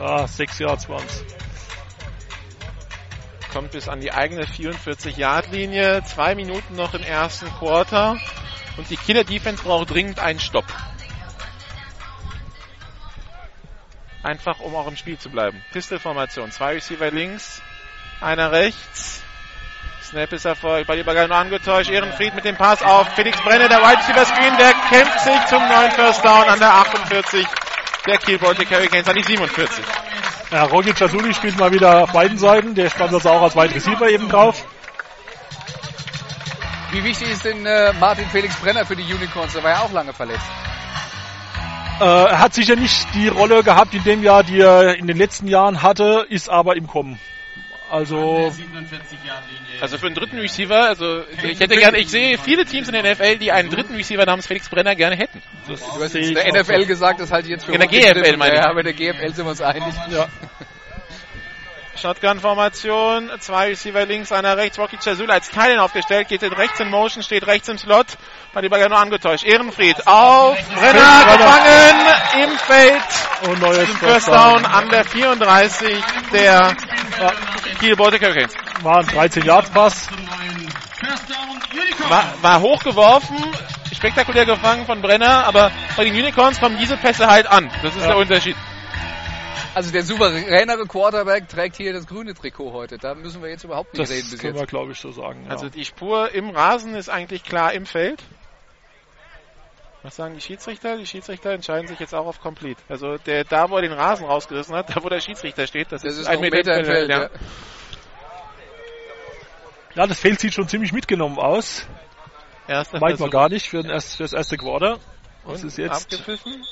Ah, 0.00 0.26
sechs 0.28 0.58
Yards 0.60 0.88
waren's. 0.88 1.24
Kommt 3.58 3.72
bis 3.72 3.88
an 3.88 4.00
die 4.00 4.12
eigene 4.12 4.44
44-Yard-Linie. 4.44 6.04
Zwei 6.04 6.36
Minuten 6.36 6.76
noch 6.76 6.94
im 6.94 7.02
ersten 7.02 7.48
Quarter. 7.58 8.16
Und 8.76 8.88
die 8.88 8.96
Killer 8.96 9.24
Defense 9.24 9.64
braucht 9.64 9.90
dringend 9.90 10.20
einen 10.20 10.38
Stopp. 10.38 10.66
Einfach, 14.22 14.60
um 14.60 14.76
auch 14.76 14.86
im 14.86 14.96
Spiel 14.96 15.18
zu 15.18 15.28
bleiben. 15.28 15.60
Pistol-Formation. 15.72 16.52
Zwei 16.52 16.74
Receiver 16.74 17.10
links, 17.10 17.60
einer 18.20 18.52
rechts. 18.52 19.24
Snap 20.04 20.32
ist 20.32 20.44
erfolgt. 20.44 20.86
Bei 20.86 20.96
Übergabe 20.96 21.26
nur 21.26 21.38
angetäuscht. 21.38 21.90
Ehrenfried 21.90 22.36
mit 22.36 22.44
dem 22.44 22.56
Pass 22.56 22.80
auf 22.80 23.08
Felix 23.16 23.40
Brenner, 23.42 23.68
der 23.68 23.78
Wide 23.78 23.98
Receiver 23.98 24.24
Screen, 24.24 24.56
der 24.56 24.72
kämpft 24.88 25.18
sich 25.18 25.46
zum 25.46 25.66
neuen 25.66 25.90
First 25.90 26.24
Down 26.24 26.48
an 26.48 26.60
der 26.60 26.74
48 26.74 27.44
der 28.06 28.18
Kiel 28.18 28.38
Baltic 28.38 28.70
Hurricanes 28.70 29.08
an 29.08 29.16
die 29.16 29.24
47. 29.24 29.84
Ja, 30.50 30.64
Rogi 30.64 30.94
Chasuli 30.94 31.34
spielt 31.34 31.58
mal 31.58 31.72
wieder 31.72 32.04
auf 32.04 32.12
beiden 32.12 32.38
Seiten. 32.38 32.74
Der 32.74 32.88
stand 32.88 33.12
also 33.12 33.28
auch 33.28 33.42
als 33.42 33.54
Wide 33.54 33.74
Receiver 33.74 34.08
eben 34.08 34.28
drauf. 34.28 34.64
Wie 36.90 37.04
wichtig 37.04 37.30
ist 37.30 37.44
denn 37.44 37.66
äh, 37.66 37.92
Martin 38.00 38.24
Felix 38.30 38.56
Brenner 38.56 38.86
für 38.86 38.96
die 38.96 39.02
Unicorns? 39.02 39.52
Der 39.52 39.62
war 39.62 39.72
ja 39.72 39.80
auch 39.80 39.92
lange 39.92 40.14
verletzt. 40.14 40.46
Äh, 42.00 42.04
er 42.04 42.38
hat 42.38 42.54
sicher 42.54 42.76
nicht 42.76 43.14
die 43.14 43.28
Rolle 43.28 43.62
gehabt 43.62 43.92
in 43.92 44.04
dem 44.04 44.22
Jahr, 44.22 44.42
die 44.42 44.60
er 44.60 44.96
in 44.96 45.06
den 45.06 45.18
letzten 45.18 45.48
Jahren 45.48 45.82
hatte, 45.82 46.24
ist 46.30 46.48
aber 46.48 46.76
im 46.76 46.86
Kommen. 46.86 47.18
Also, 47.90 48.50
47 48.50 49.18
Yard 49.24 49.42
Linie. 49.48 49.82
Also 49.82 49.98
für 49.98 50.06
einen 50.06 50.14
dritten 50.14 50.38
Receiver, 50.38 50.88
also 50.88 51.22
ich 51.42 51.58
hätte 51.58 51.76
gerne, 51.76 51.98
ich 51.98 52.08
sehe 52.08 52.36
viele 52.36 52.64
Teams 52.64 52.88
in 52.88 52.94
der 52.94 53.02
NFL, 53.02 53.38
die 53.38 53.50
einen 53.52 53.70
dritten 53.70 53.94
Receiver 53.94 54.26
namens 54.26 54.46
Felix 54.46 54.68
Brenner 54.68 54.94
gerne 54.94 55.16
hätten. 55.16 55.40
das 55.66 55.80
Du 55.80 56.02
hast 56.02 56.14
ich 56.14 56.34
der 56.34 56.52
NFL 56.52 56.84
gesagt, 56.86 57.20
das 57.20 57.30
halte 57.30 57.46
ich 57.46 57.52
jetzt 57.52 57.64
für 57.64 57.72
In 57.72 57.80
der. 57.80 57.88
GFL 57.88 58.36
meine 58.36 58.54
ich. 58.54 58.60
Ja, 58.60 58.70
aber 58.70 58.80
in 58.80 58.86
der 58.86 58.94
GFL 58.94 59.32
sind 59.32 59.46
wir 59.46 59.50
uns 59.50 59.62
einig. 59.62 59.94
Ja. 60.10 60.28
Shotgun-Formation, 62.00 63.30
zwei 63.40 63.68
Receiver 63.68 64.06
links, 64.06 64.30
einer 64.32 64.56
rechts, 64.56 64.78
Rocky 64.78 64.96
Chazula 65.02 65.34
als 65.34 65.50
Teilen 65.50 65.78
aufgestellt, 65.78 66.28
geht 66.28 66.42
in 66.42 66.52
rechts 66.52 66.78
in 66.80 66.88
Motion, 66.90 67.22
steht 67.22 67.46
rechts 67.46 67.68
im 67.68 67.78
Slot, 67.78 68.06
bei 68.52 68.60
die 68.60 68.68
Bagger 68.68 68.88
nur 68.88 68.98
angetäuscht. 68.98 69.44
Ehrenfried 69.44 70.06
auf, 70.06 70.56
Brenner 70.74 71.36
gefangen, 71.36 72.42
im 72.44 72.58
Feld, 72.58 73.02
Und 73.50 73.60
neues 73.60 73.88
zum 73.88 73.96
First 73.98 74.28
Down 74.28 74.64
an 74.64 74.88
der 74.90 75.04
34 75.04 76.02
der 76.32 76.76
Kiel 77.80 77.96
Baltic 77.96 78.22
Hurricanes. 78.22 78.54
War 78.82 78.98
ein 78.98 79.06
13 79.06 79.44
Yards 79.44 79.70
Pass. 79.70 80.06
Zum 80.06 80.16
neuen 80.16 80.68
First 81.00 81.30
Down 81.30 81.60
Unicorn. 81.72 82.10
War, 82.10 82.24
war 82.42 82.60
hochgeworfen, 82.60 83.36
spektakulär 83.92 84.46
gefangen 84.46 84.86
von 84.86 85.02
Brenner, 85.02 85.44
aber 85.46 85.70
bei 85.96 86.04
den 86.04 86.14
Unicorns 86.14 86.60
kommen 86.60 86.78
diese 86.78 86.96
Pässe 86.96 87.26
halt 87.26 87.46
an. 87.46 87.70
Das 87.82 87.94
ist 87.94 88.02
Ja. 88.02 88.08
der 88.08 88.16
Unterschied. 88.18 88.56
Also 89.74 89.92
der 89.92 90.02
souveränere 90.02 90.86
Quarterback 90.86 91.48
trägt 91.48 91.76
hier 91.76 91.92
das 91.92 92.06
grüne 92.06 92.34
Trikot 92.34 92.72
heute. 92.72 92.98
Da 92.98 93.14
müssen 93.14 93.42
wir 93.42 93.50
jetzt 93.50 93.64
überhaupt 93.64 93.92
nicht 93.92 94.02
Das 94.02 94.10
reden 94.10 94.30
bis 94.30 94.40
können 94.40 94.56
wir, 94.56 94.66
glaube 94.66 94.92
ich, 94.92 94.98
so 94.98 95.12
sagen. 95.12 95.44
Ja. 95.44 95.50
Also 95.50 95.68
die 95.68 95.84
Spur 95.84 96.32
im 96.34 96.50
Rasen 96.50 96.94
ist 96.94 97.08
eigentlich 97.08 97.44
klar 97.44 97.72
im 97.72 97.86
Feld. 97.86 98.22
Was 100.02 100.16
sagen 100.16 100.34
die 100.34 100.40
Schiedsrichter? 100.40 100.96
Die 100.96 101.06
Schiedsrichter 101.06 101.50
entscheiden 101.50 101.88
sich 101.88 101.98
jetzt 101.98 102.14
auch 102.14 102.26
auf 102.26 102.40
Complete. 102.40 102.80
Also 102.88 103.18
der 103.18 103.44
da, 103.44 103.68
wo 103.68 103.76
er 103.76 103.82
den 103.82 103.92
Rasen 103.92 104.26
rausgerissen 104.26 104.74
hat, 104.74 104.88
da 104.96 105.02
wo 105.02 105.08
der 105.08 105.20
Schiedsrichter 105.20 105.66
steht, 105.66 105.92
das, 105.92 106.02
Das 106.02 106.14
ist, 106.14 106.20
ist 106.20 106.26
ein 106.28 106.40
Meter 106.40 106.72
entfernt. 106.72 107.08
ja. 107.10 107.22
Ja. 107.22 107.30
ja, 109.94 110.06
das 110.06 110.18
Feld 110.20 110.40
sieht 110.40 110.54
schon 110.54 110.68
ziemlich 110.68 110.92
mitgenommen 110.92 111.38
aus. 111.38 111.86
Erster 112.68 113.00
Meint 113.00 113.18
man 113.18 113.30
gar 113.30 113.48
nicht 113.48 113.68
für, 113.68 113.82
den 113.82 113.90
erst, 113.90 114.16
für 114.16 114.22
das 114.24 114.34
erste 114.34 114.56
Quarter. 114.56 114.98
Was 115.44 115.62
und 115.62 115.68
ist 115.68 115.78
jetzt? 115.78 116.12
abgepfiffen. 116.12 116.64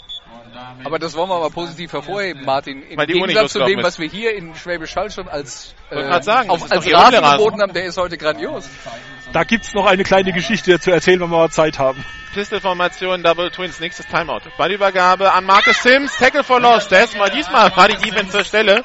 Aber 0.85 0.99
das 0.99 1.15
wollen 1.15 1.29
wir 1.29 1.41
mal 1.41 1.51
positiv 1.51 1.93
hervorheben, 1.93 2.45
Martin. 2.45 2.83
Im 2.83 2.99
Gegensatz 2.99 3.53
zu 3.53 3.65
dem, 3.65 3.83
was 3.83 3.99
wir 3.99 4.09
hier 4.09 4.35
in 4.35 4.55
Schwäbisch 4.55 4.95
Hall 4.97 5.11
schon 5.11 5.29
als, 5.29 5.75
äh, 5.91 6.23
sagen, 6.23 6.51
auf, 6.51 6.71
als 6.71 6.93
Rasen 6.93 7.23
geboten 7.23 7.61
haben, 7.61 7.73
der 7.73 7.85
ist 7.85 7.99
heute 7.99 8.17
grandios. 8.17 8.69
Da 9.33 9.45
gibt's 9.45 9.75
noch 9.75 9.87
eine 9.87 10.05
kleine 10.05 10.33
Geschichte 10.33 10.79
zu 10.79 10.91
erzählen, 10.91 11.21
wenn 11.21 11.31
wir 11.31 11.39
mal 11.39 11.51
Zeit 11.51 11.79
haben. 11.79 12.05
Pistol-Formation, 12.35 13.23
Double 13.23 13.51
Twins, 13.51 13.81
nächstes 13.81 14.07
Timeout. 14.07 14.43
Ballübergabe 14.59 15.33
an 15.33 15.45
Marcus 15.45 15.83
Sims, 15.83 16.17
Tackle 16.17 16.45
for 16.45 16.61
Loss. 16.61 16.89
Diesmal, 16.89 17.31
diesmal 17.31 17.75
war 17.77 17.89
die 17.89 17.97
Defense 17.97 18.31
zur 18.33 18.45
Stelle. 18.45 18.85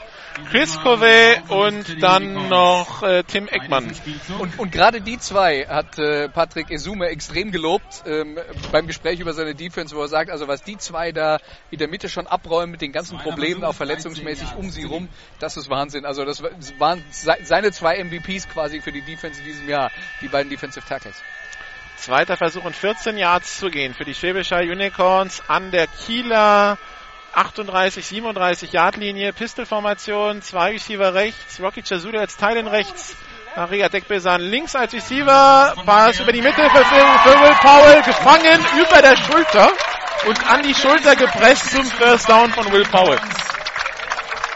Chris 0.50 0.78
Covey 0.82 1.38
und 1.50 2.02
dann 2.02 2.50
noch 2.50 3.04
äh, 3.04 3.24
Tim 3.24 3.48
Eckmann. 3.48 3.94
Und, 4.40 4.60
und 4.60 4.72
gerade 4.72 5.02
die 5.02 5.18
zwei 5.20 5.66
hat 5.68 5.98
äh, 6.00 6.30
Patrick 6.30 6.72
Esume 6.72 7.08
extrem 7.08 7.52
gelobt 7.52 8.04
ähm, 8.06 8.38
beim 8.72 8.88
Gespräch 8.88 9.20
über 9.20 9.34
seine 9.34 9.56
Defense, 9.56 9.96
wo 9.96 10.02
er 10.02 10.08
sagt, 10.08 10.30
also 10.30 10.48
was 10.48 10.64
die 10.64 10.78
zwei 10.78 11.12
da 11.12 11.40
in 11.70 11.80
der 11.80 11.88
Mitte 11.88 12.10
schon 12.10 12.28
abräumen 12.28 12.72
mit 12.72 12.82
den 12.82 12.92
ganzen 12.92 13.18
Problemen, 13.18 13.64
auch 13.64 13.76
verletzungsmäßig 13.76 14.56
um 14.58 14.70
sie 14.72 14.84
rum, 14.84 15.10
das 15.40 15.58
ist 15.58 15.70
Wahnsinn. 15.70 16.06
Also 16.06 16.26
das 16.26 16.42
war- 16.42 16.52
das 16.52 16.80
waren 16.80 17.04
se- 17.12 17.38
seine 17.44 17.72
zwei 17.72 17.98
MVPs 18.04 18.48
quasi 18.50 18.82
für 18.82 18.92
die 18.92 19.02
Defense 19.02 19.40
in 19.40 19.46
diesem 19.46 19.68
Jahr, 19.70 19.92
die 20.22 20.28
beiden 20.28 20.50
Defensive 20.50 20.86
Tackles. 20.88 21.22
Zweiter 21.98 22.36
Versuch 22.36 22.64
und 22.66 22.76
14 22.76 23.18
Yards 23.18 23.60
zu 23.60 23.70
gehen 23.70 23.94
für 23.94 24.06
die 24.06 24.16
Schwäbischer 24.16 24.60
Unicorns 24.62 25.44
an 25.48 25.70
der 25.72 25.86
Kieler 25.88 26.78
38, 27.34 28.06
37 28.06 28.72
Yard 28.74 28.98
Linie. 28.98 29.34
Pistol-Formation, 29.34 30.42
zwei 30.42 30.72
Receiver 30.72 31.14
rechts, 31.14 31.60
Rocky 31.62 31.82
Chazula 31.84 32.20
als 32.22 32.38
Teilen 32.38 32.68
rechts. 32.68 33.16
Maria 33.56 33.90
Dekbesan 33.90 34.40
links 34.42 34.76
als 34.76 34.94
Receiver, 34.94 35.74
Pass 35.86 36.20
über 36.22 36.32
die 36.32 36.42
Mitte 36.42 36.62
für, 36.70 36.86
Phil- 36.86 37.20
für 37.24 37.42
Will 37.42 37.56
Powell, 37.62 38.02
gefangen 38.04 38.66
über 38.80 39.02
der 39.02 39.18
Schulter 39.18 39.70
und 40.26 40.50
an 40.50 40.64
die 40.64 40.74
Schulter 40.74 41.16
gepresst 41.18 41.72
zum 41.72 41.86
First 41.86 42.30
Down 42.30 42.50
von 42.54 42.72
Will 42.72 42.86
Powell. 42.86 43.20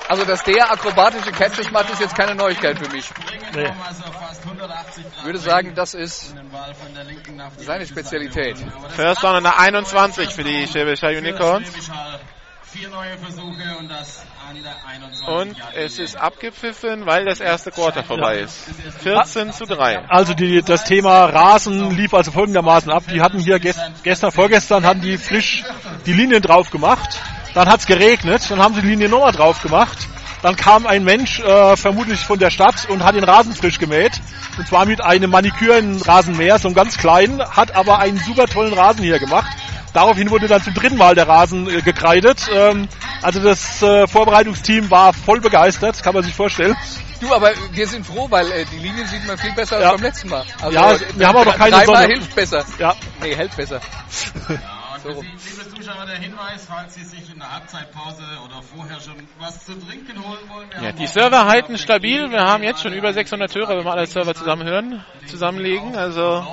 Also 0.07 0.23
dass 0.23 0.43
der 0.43 0.71
akrobatische 0.71 1.31
Catches 1.31 1.71
macht, 1.71 1.89
ist 1.89 1.99
jetzt 1.99 2.15
keine 2.15 2.35
Neuigkeit 2.35 2.77
für 2.77 2.89
mich. 2.89 3.09
Nee. 3.53 3.65
also 3.85 4.03
fast 4.13 4.43
180 4.45 5.03
Grad 5.03 5.13
Ich 5.17 5.25
würde 5.25 5.39
sagen, 5.39 5.73
das 5.75 5.93
ist 5.93 6.35
seine 7.57 7.85
Spezialität. 7.87 8.57
First 8.95 9.23
Down 9.23 9.35
an 9.37 9.43
der 9.43 9.59
21 9.59 10.29
für 10.29 10.43
die 10.43 10.67
Schwäbischer 10.67 11.09
für 11.09 11.17
Unicorns. 11.17 11.69
Vier 12.75 12.89
neue 12.89 13.17
Versuche 13.17 13.77
und 13.79 13.89
das 13.89 14.25
an 14.49 14.61
der 14.61 14.75
21 14.85 15.27
Und 15.29 15.55
es 15.77 15.97
ist 15.97 16.17
abgepfiffen, 16.17 17.05
weil 17.05 17.23
das 17.23 17.39
erste 17.39 17.71
Quarter 17.71 18.03
vorbei 18.03 18.39
ist. 18.39 18.65
14 19.01 19.53
zu 19.53 19.65
3. 19.65 20.09
Also 20.09 20.33
die, 20.33 20.61
das 20.61 20.83
Thema 20.83 21.23
Rasen 21.23 21.95
lief 21.95 22.13
also 22.13 22.31
folgendermaßen 22.31 22.91
ab. 22.91 23.03
Die 23.09 23.21
hatten 23.21 23.39
hier 23.39 23.59
gest, 23.59 23.79
gestern, 24.03 24.31
vorgestern 24.31 24.85
hatten 24.85 24.99
die 24.99 25.17
frisch 25.17 25.63
die 26.05 26.11
Linien 26.11 26.41
drauf 26.41 26.69
gemacht. 26.69 27.17
Dann 27.53 27.69
hat's 27.69 27.85
geregnet, 27.85 28.51
dann 28.51 28.59
haben 28.59 28.75
sie 28.75 28.81
die 28.81 28.89
Linie 28.89 29.07
nochmal 29.07 29.31
drauf 29.31 29.61
gemacht. 29.61 30.09
Dann 30.41 30.57
kam 30.57 30.85
ein 30.85 31.05
Mensch, 31.05 31.39
äh, 31.39 31.77
vermutlich 31.77 32.19
von 32.19 32.39
der 32.39 32.49
Stadt, 32.49 32.89
und 32.89 33.05
hat 33.05 33.15
den 33.15 33.23
Rasen 33.23 33.55
frisch 33.55 33.79
gemäht. 33.79 34.19
Und 34.57 34.67
zwar 34.67 34.85
mit 34.85 34.99
einem 35.01 35.31
Maniküren 35.31 36.01
Rasenmäher, 36.01 36.59
so 36.59 36.67
einem 36.67 36.75
ganz 36.75 36.97
kleinen, 36.97 37.41
hat 37.41 37.73
aber 37.73 37.99
einen 37.99 38.17
super 38.17 38.47
tollen 38.47 38.73
Rasen 38.73 39.01
hier 39.01 39.19
gemacht. 39.19 39.49
Daraufhin 39.95 40.29
wurde 40.29 40.47
dann 40.47 40.61
zum 40.61 40.73
dritten 40.73 40.97
Mal 40.97 41.15
der 41.15 41.27
Rasen 41.27 41.69
äh, 41.69 41.81
gekreidet. 41.81 42.47
Ähm, 42.53 42.87
also 43.21 43.39
das 43.39 43.81
äh, 43.81 44.05
Vorbereitungsteam 44.07 44.91
war 44.91 45.13
voll 45.13 45.39
begeistert, 45.39 46.03
kann 46.03 46.13
man 46.13 46.23
sich 46.23 46.33
vorstellen. 46.35 46.75
Du, 47.21 47.33
aber 47.33 47.51
wir 47.71 47.87
sind 47.87 48.05
froh, 48.05 48.27
weil 48.29 48.51
äh, 48.51 48.65
die 48.65 48.77
Linien 48.77 49.07
sieht 49.07 49.25
man 49.25 49.37
viel 49.37 49.53
besser 49.53 49.79
Ja. 49.79 49.87
als 49.91 49.95
beim 49.95 50.03
letzten 50.03 50.29
Mal. 50.29 50.43
Also, 50.61 50.77
Ja, 50.77 50.95
wir 51.15 51.27
haben 51.27 51.37
auch 51.37 51.45
noch 51.45 51.57
keine 51.57 51.85
Sonne. 51.85 52.07
hilft 52.07 52.35
besser. 52.35 52.65
Ja, 52.77 52.93
Nee, 53.21 53.35
hält 53.35 53.55
besser. 53.55 53.79
Liebe 55.05 55.75
Zuschauer, 55.75 56.05
der 56.07 56.17
Hinweis, 56.17 56.65
falls 56.67 56.95
Sie 56.95 57.03
sich 57.03 57.31
in 57.31 57.37
der 57.39 57.51
Halbzeitpause 57.53 58.23
oder 58.43 58.61
vorher 58.75 58.99
schon 58.99 59.13
was 59.39 59.63
zu 59.65 59.73
trinken 59.79 60.17
holen 60.23 60.39
wollen. 60.49 60.67
Ja, 60.73 60.89
haben 60.89 60.97
die 60.97 61.05
Server 61.07 61.45
halten 61.45 61.77
stabil. 61.77 62.31
Wir 62.31 62.41
haben 62.41 62.63
jetzt 62.63 62.81
schon 62.81 62.91
über 62.91 63.13
600 63.13 63.53
Hörer, 63.53 63.77
wenn 63.77 63.85
wir 63.85 63.91
alle 63.93 64.07
Server 64.07 64.33
zusammenhören, 64.33 65.05
zusammenlegen. 65.27 65.95
Also 65.95 66.45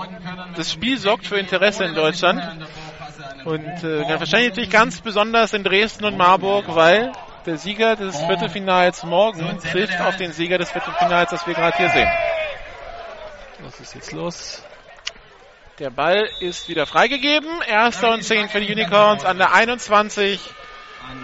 das 0.55 0.71
Spiel 0.71 0.99
sorgt 0.99 1.27
für 1.27 1.39
Interesse 1.39 1.85
in 1.85 1.95
Deutschland. 1.95 2.43
Und 3.45 3.85
äh, 3.85 4.05
ganz 4.05 4.21
wahrscheinlich 4.21 4.51
natürlich 4.51 4.71
ganz 4.71 5.01
besonders 5.01 5.53
in 5.53 5.65
Dresden 5.65 6.05
und 6.05 6.17
Marburg, 6.17 6.67
weil 6.69 7.13
der 7.47 7.59
Sieger 7.59 7.97
des 7.97 8.17
Viertelfinals 8.19 9.03
morgen 9.05 9.59
trifft 9.59 10.01
auf 10.01 10.17
den 10.17 10.33
Sieger 10.33 10.59
des 10.59 10.71
Viertelfinals, 10.71 11.31
das 11.31 11.47
wir 11.47 11.55
gerade 11.55 11.77
hier 11.77 11.89
sehen. 11.89 12.11
was 13.61 13.81
ist 13.81 13.95
jetzt 13.95 14.13
los? 14.13 14.63
Der 15.79 15.91
Ball 15.91 16.29
ist 16.41 16.69
wieder 16.69 16.87
freigegeben. 16.87 17.49
Erster 17.67 18.13
und 18.13 18.23
10 18.23 18.49
für 18.49 18.61
die 18.61 18.71
Unicorns 18.71 19.25
an 19.25 19.39
der 19.39 19.53
21 19.53 20.41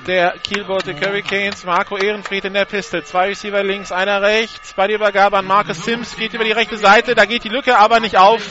der 0.06 0.38
Kielbote 0.38 0.94
Hurricanes. 0.94 1.64
Marco 1.64 1.96
Ehrenfried 1.96 2.46
in 2.46 2.54
der 2.54 2.64
Piste. 2.64 3.04
Zwei 3.04 3.28
Receiver 3.28 3.62
links, 3.62 3.92
einer 3.92 4.22
rechts. 4.22 4.74
Bei 4.74 4.86
der 4.86 4.96
Übergabe 4.96 5.38
an 5.38 5.46
Marcus 5.46 5.84
Sims 5.84 6.16
geht 6.16 6.34
über 6.34 6.44
die 6.44 6.52
rechte 6.52 6.78
Seite. 6.78 7.14
Da 7.14 7.26
geht 7.26 7.44
die 7.44 7.48
Lücke 7.48 7.78
aber 7.78 8.00
nicht 8.00 8.16
auf. 8.16 8.42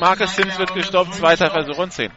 Marcus 0.00 0.36
Sims 0.36 0.58
wird 0.58 0.74
gestoppt. 0.74 1.14
Zweiter 1.14 1.50
Versuch 1.50 1.78
und 1.78 1.92
10. 1.92 2.10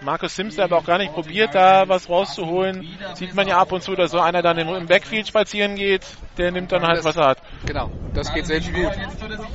Marcus 0.00 0.36
Sims, 0.36 0.56
der 0.56 0.66
aber 0.66 0.78
auch 0.78 0.84
gar 0.84 0.98
nicht 0.98 1.12
probiert, 1.12 1.54
da 1.54 1.88
was 1.88 2.08
rauszuholen. 2.08 2.86
Sieht 3.14 3.34
man 3.34 3.48
ja 3.48 3.58
ab 3.58 3.72
und 3.72 3.82
zu, 3.82 3.94
dass 3.94 4.10
so 4.10 4.20
einer 4.20 4.42
dann 4.42 4.58
im 4.58 4.86
Backfield 4.86 5.26
spazieren 5.28 5.74
geht. 5.76 6.06
Der 6.36 6.52
nimmt 6.52 6.72
dann 6.72 6.82
halt, 6.82 7.02
was 7.04 7.16
er 7.16 7.28
hat. 7.28 7.38
Genau, 7.64 7.90
das 8.12 8.32
geht 8.32 8.46
selten 8.46 8.72
gut. 8.72 8.92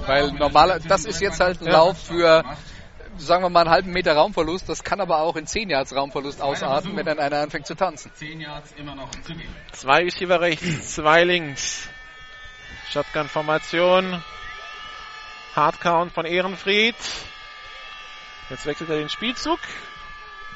Weil 0.05 0.31
normaler, 0.31 0.79
das 0.79 1.05
ist 1.05 1.21
jetzt 1.21 1.39
halt 1.39 1.61
ein 1.61 1.67
Lauf 1.67 1.97
für 1.99 2.43
sagen 3.17 3.43
wir 3.43 3.49
mal 3.49 3.61
einen 3.61 3.69
halben 3.69 3.91
Meter 3.91 4.15
Raumverlust. 4.15 4.67
Das 4.67 4.83
kann 4.83 4.99
aber 4.99 5.19
auch 5.19 5.35
in 5.35 5.45
10 5.45 5.69
Yards 5.69 5.95
Raumverlust 5.95 6.41
ausarten, 6.41 6.95
wenn 6.95 7.05
dann 7.05 7.19
einer 7.19 7.39
anfängt 7.39 7.67
zu 7.67 7.75
tanzen. 7.75 8.11
10 8.13 8.41
Yards 8.41 8.71
immer 8.77 8.95
noch 8.95 9.11
zu 9.11 9.33
gehen. 9.35 9.53
Zwei 9.71 10.03
Receiver 10.03 10.41
rechts, 10.41 10.95
zwei 10.95 11.23
links. 11.23 11.89
Shotgun-Formation. 12.89 14.23
Hardcount 15.55 16.13
von 16.13 16.25
Ehrenfried. 16.25 16.95
Jetzt 18.49 18.65
wechselt 18.65 18.89
er 18.89 18.97
den 18.97 19.09
Spielzug. 19.09 19.59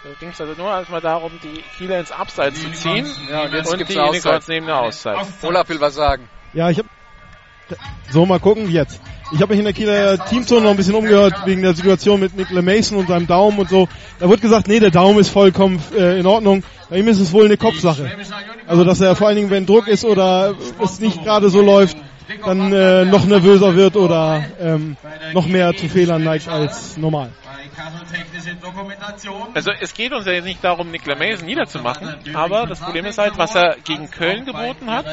Da 0.05 0.11
ging 0.19 0.29
es 0.29 0.39
also 0.39 0.53
nur 0.53 0.69
erstmal 0.69 1.01
darum, 1.01 1.31
die 1.41 1.63
Kieler 1.79 1.99
ins 1.99 2.11
Abseits 2.11 2.61
zu 2.61 2.71
ziehen. 2.73 3.07
Ja, 3.27 3.45
und 3.45 3.53
jetzt 3.53 3.71
und 3.71 3.79
gibt's 3.79 3.91
die 3.91 3.99
Unicorns 3.99 4.47
nehmen 4.47 4.69
eine 4.69 4.77
Auszeit. 4.77 5.17
Olaf 5.41 5.67
will 5.67 5.81
was 5.81 5.95
sagen. 5.95 6.29
Ja, 6.53 6.69
ich 6.69 6.77
habe 6.77 6.87
so 8.11 8.23
mal 8.27 8.39
gucken 8.39 8.69
jetzt. 8.69 9.01
Ich 9.33 9.41
habe 9.41 9.53
mich 9.53 9.57
in 9.57 9.65
der 9.65 9.73
Kieler 9.73 10.23
Teamzone 10.23 10.61
noch 10.61 10.69
ein 10.69 10.77
bisschen 10.77 10.93
umgehört 10.93 11.33
wegen 11.45 11.63
der 11.63 11.73
Situation 11.73 12.19
mit 12.19 12.35
Nick 12.35 12.51
Mason 12.51 12.99
und 12.99 13.07
seinem 13.07 13.25
Daumen 13.25 13.57
und 13.57 13.69
so. 13.69 13.89
Da 14.19 14.29
wird 14.29 14.41
gesagt, 14.41 14.67
nee, 14.67 14.79
der 14.79 14.91
Daumen 14.91 15.17
ist 15.17 15.29
vollkommen 15.29 15.81
äh, 15.97 16.19
in 16.19 16.27
Ordnung. 16.27 16.63
Bei 16.87 16.99
ihm 16.99 17.07
ist 17.07 17.19
es 17.19 17.33
wohl 17.33 17.45
eine 17.45 17.57
Kopfsache. 17.57 18.11
Also 18.67 18.83
dass 18.83 19.01
er 19.01 19.15
vor 19.15 19.29
allen 19.29 19.37
Dingen, 19.37 19.49
wenn 19.49 19.65
Druck 19.65 19.87
ist 19.87 20.05
oder 20.05 20.53
es 20.83 20.99
nicht 20.99 21.23
gerade 21.23 21.49
so 21.49 21.63
läuft, 21.63 21.97
dann 22.45 22.71
äh, 22.71 23.05
noch 23.05 23.25
nervöser 23.25 23.75
wird 23.75 23.95
oder 23.95 24.45
ähm, 24.61 24.97
noch 25.33 25.47
mehr 25.47 25.75
zu 25.75 25.89
Fehlern 25.89 26.23
neigt 26.23 26.47
als 26.47 26.95
normal. 26.95 27.31
Bei 27.75 27.83
kasseltechnische 27.83 28.55
Dokumentation. 28.55 29.47
Also 29.53 29.71
es 29.79 29.93
geht 29.93 30.13
uns 30.13 30.25
ja 30.25 30.33
jetzt 30.33 30.45
nicht 30.45 30.63
darum, 30.63 30.91
Nick 30.91 31.05
Mason 31.07 31.45
niederzumachen, 31.45 32.15
aber 32.33 32.67
das 32.67 32.79
Problem 32.79 33.05
ist 33.05 33.17
halt, 33.17 33.37
was 33.37 33.55
er 33.55 33.77
gegen 33.83 34.09
Köln 34.11 34.45
geboten 34.45 34.89
hat 34.89 35.05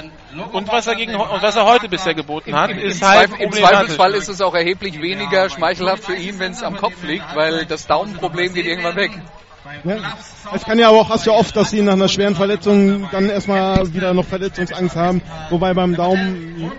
und 0.52 0.68
was 0.68 0.86
er 0.86 0.94
gegen 0.94 1.14
und 1.14 1.42
was 1.42 1.56
er 1.56 1.64
heute 1.64 1.88
bisher 1.88 2.14
geboten 2.14 2.54
hat, 2.54 2.70
ist 2.70 3.00
Im, 3.00 3.08
halt 3.08 3.28
Zweifel, 3.30 3.44
Im. 3.44 3.52
Zweifelsfall 3.52 4.14
ist 4.14 4.28
es 4.28 4.40
auch 4.40 4.54
erheblich 4.54 5.00
weniger 5.00 5.48
schmeichelhaft 5.50 6.04
für 6.04 6.16
ihn, 6.16 6.38
wenn 6.38 6.52
es 6.52 6.62
am 6.62 6.76
Kopf 6.76 7.02
liegt, 7.02 7.34
weil 7.34 7.66
das 7.66 7.86
Daumenproblem 7.86 8.54
geht 8.54 8.66
irgendwann 8.66 8.96
weg. 8.96 9.12
Ja. 9.84 9.96
Es 10.54 10.64
kann 10.64 10.78
ja 10.78 10.88
aber 10.88 10.98
auch, 10.98 11.08
hast 11.08 11.24
ja 11.26 11.32
oft, 11.32 11.54
dass 11.54 11.70
sie 11.70 11.82
nach 11.82 11.92
einer 11.92 12.08
schweren 12.08 12.34
Verletzung 12.34 13.08
dann 13.12 13.30
erstmal 13.30 13.92
wieder 13.94 14.12
noch 14.12 14.24
Verletzungsangst 14.24 14.96
haben. 14.96 15.22
Wobei 15.50 15.72
beim 15.72 15.94
Daumen 15.94 16.72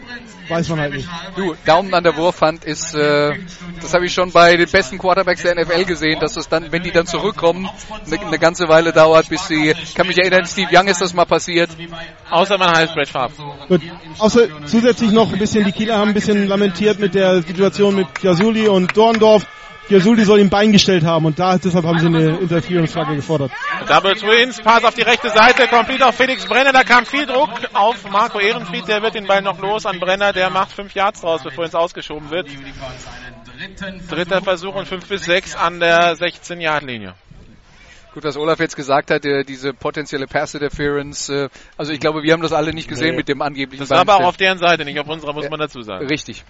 weiß 0.49 0.69
man 0.69 0.79
halt 0.79 0.93
nicht. 0.93 1.09
Du, 1.35 1.55
Daumen 1.65 1.93
an 1.93 2.03
der 2.03 2.15
Wurfhand 2.17 2.65
ist, 2.65 2.93
äh, 2.93 3.37
das 3.81 3.93
habe 3.93 4.05
ich 4.05 4.13
schon 4.13 4.31
bei 4.31 4.55
den 4.57 4.69
besten 4.69 4.97
Quarterbacks 4.97 5.43
der 5.43 5.55
NFL 5.55 5.85
gesehen, 5.85 6.19
dass 6.19 6.35
es 6.37 6.49
dann, 6.49 6.71
wenn 6.71 6.83
die 6.83 6.91
dann 6.91 7.05
zurückkommen, 7.05 7.69
eine, 8.05 8.19
eine 8.19 8.39
ganze 8.39 8.67
Weile 8.67 8.91
dauert, 8.91 9.29
bis 9.29 9.47
sie, 9.47 9.71
ich 9.71 9.95
kann 9.95 10.07
mich 10.07 10.17
erinnern, 10.17 10.45
Steve 10.45 10.69
Young 10.71 10.87
ist 10.87 11.01
das 11.01 11.13
mal 11.13 11.25
passiert. 11.25 11.69
Außer 12.29 12.57
man 12.57 12.75
heißt 12.75 12.93
Brett 12.93 13.09
Favre. 13.09 13.31
Gut. 13.67 13.81
Außer 14.19 14.47
zusätzlich 14.65 15.11
noch 15.11 15.31
ein 15.31 15.39
bisschen, 15.39 15.65
die 15.65 15.71
Kieler 15.71 15.97
haben 15.97 16.09
ein 16.09 16.13
bisschen 16.13 16.47
lamentiert 16.47 16.99
mit 16.99 17.15
der 17.15 17.41
Situation 17.41 17.95
mit 17.95 18.13
Piasuli 18.13 18.67
und 18.67 18.95
Dorndorf. 18.95 19.45
Piasuli 19.87 20.23
soll 20.23 20.39
ihm 20.39 20.49
Bein 20.49 20.71
gestellt 20.71 21.03
haben 21.03 21.25
und 21.25 21.37
da, 21.37 21.57
deshalb 21.57 21.85
haben 21.85 21.99
sie 21.99 22.07
eine 22.07 22.37
Interference-Flagge 22.37 23.15
gefordert. 23.15 23.51
Double 23.87 24.15
Twins, 24.15 24.61
Pass 24.61 24.83
auf 24.85 24.93
die 24.93 25.01
rechte 25.01 25.29
Seite, 25.29 25.67
complete 25.67 26.05
auf 26.05 26.15
Felix 26.15 26.45
Brenner, 26.45 26.71
da 26.71 26.83
kam 26.83 27.05
viel 27.05 27.25
Druck 27.25 27.49
auf 27.73 28.09
Marco 28.09 28.39
Ehrenfried, 28.39 28.87
der 28.87 29.01
wird 29.01 29.15
den 29.15 29.27
Ball 29.27 29.41
noch 29.41 29.59
los 29.59 29.85
an 29.85 29.99
Brenner, 29.99 30.31
der 30.31 30.49
macht 30.49 30.71
5 30.71 30.93
Yards 30.93 31.21
draus, 31.21 31.43
bevor 31.43 31.65
ins 31.65 31.75
ausgeschoben 31.75 32.29
wird. 32.31 32.47
Dritter 34.09 34.41
Versuch 34.41 34.75
und 34.75 34.87
5 34.87 35.07
bis 35.07 35.25
6 35.25 35.55
an 35.55 35.79
der 35.79 36.15
16-Yard-Linie. 36.17 37.15
Gut, 38.13 38.23
was 38.23 38.37
Olaf 38.37 38.59
jetzt 38.59 38.75
gesagt 38.75 39.09
hat, 39.09 39.25
äh, 39.25 39.43
diese 39.43 39.73
potenzielle 39.73 40.27
Pass 40.27 40.53
Interference, 40.53 41.29
äh, 41.29 41.49
also 41.77 41.91
ich 41.91 41.99
glaube, 41.99 42.21
wir 42.21 42.31
haben 42.33 42.43
das 42.43 42.53
alle 42.53 42.71
nicht 42.71 42.87
gesehen 42.87 43.11
Nee. 43.11 43.17
mit 43.17 43.27
dem 43.27 43.41
angeblichen 43.41 43.81
Das 43.81 43.89
war 43.89 43.99
aber 43.99 44.17
auch 44.17 44.27
auf 44.27 44.37
deren 44.37 44.59
Seite, 44.59 44.85
nicht 44.85 44.99
auf 44.99 45.07
unserer, 45.07 45.33
muss 45.33 45.49
man 45.49 45.59
dazu 45.59 45.81
sagen. 45.81 46.05
Richtig. 46.07 46.43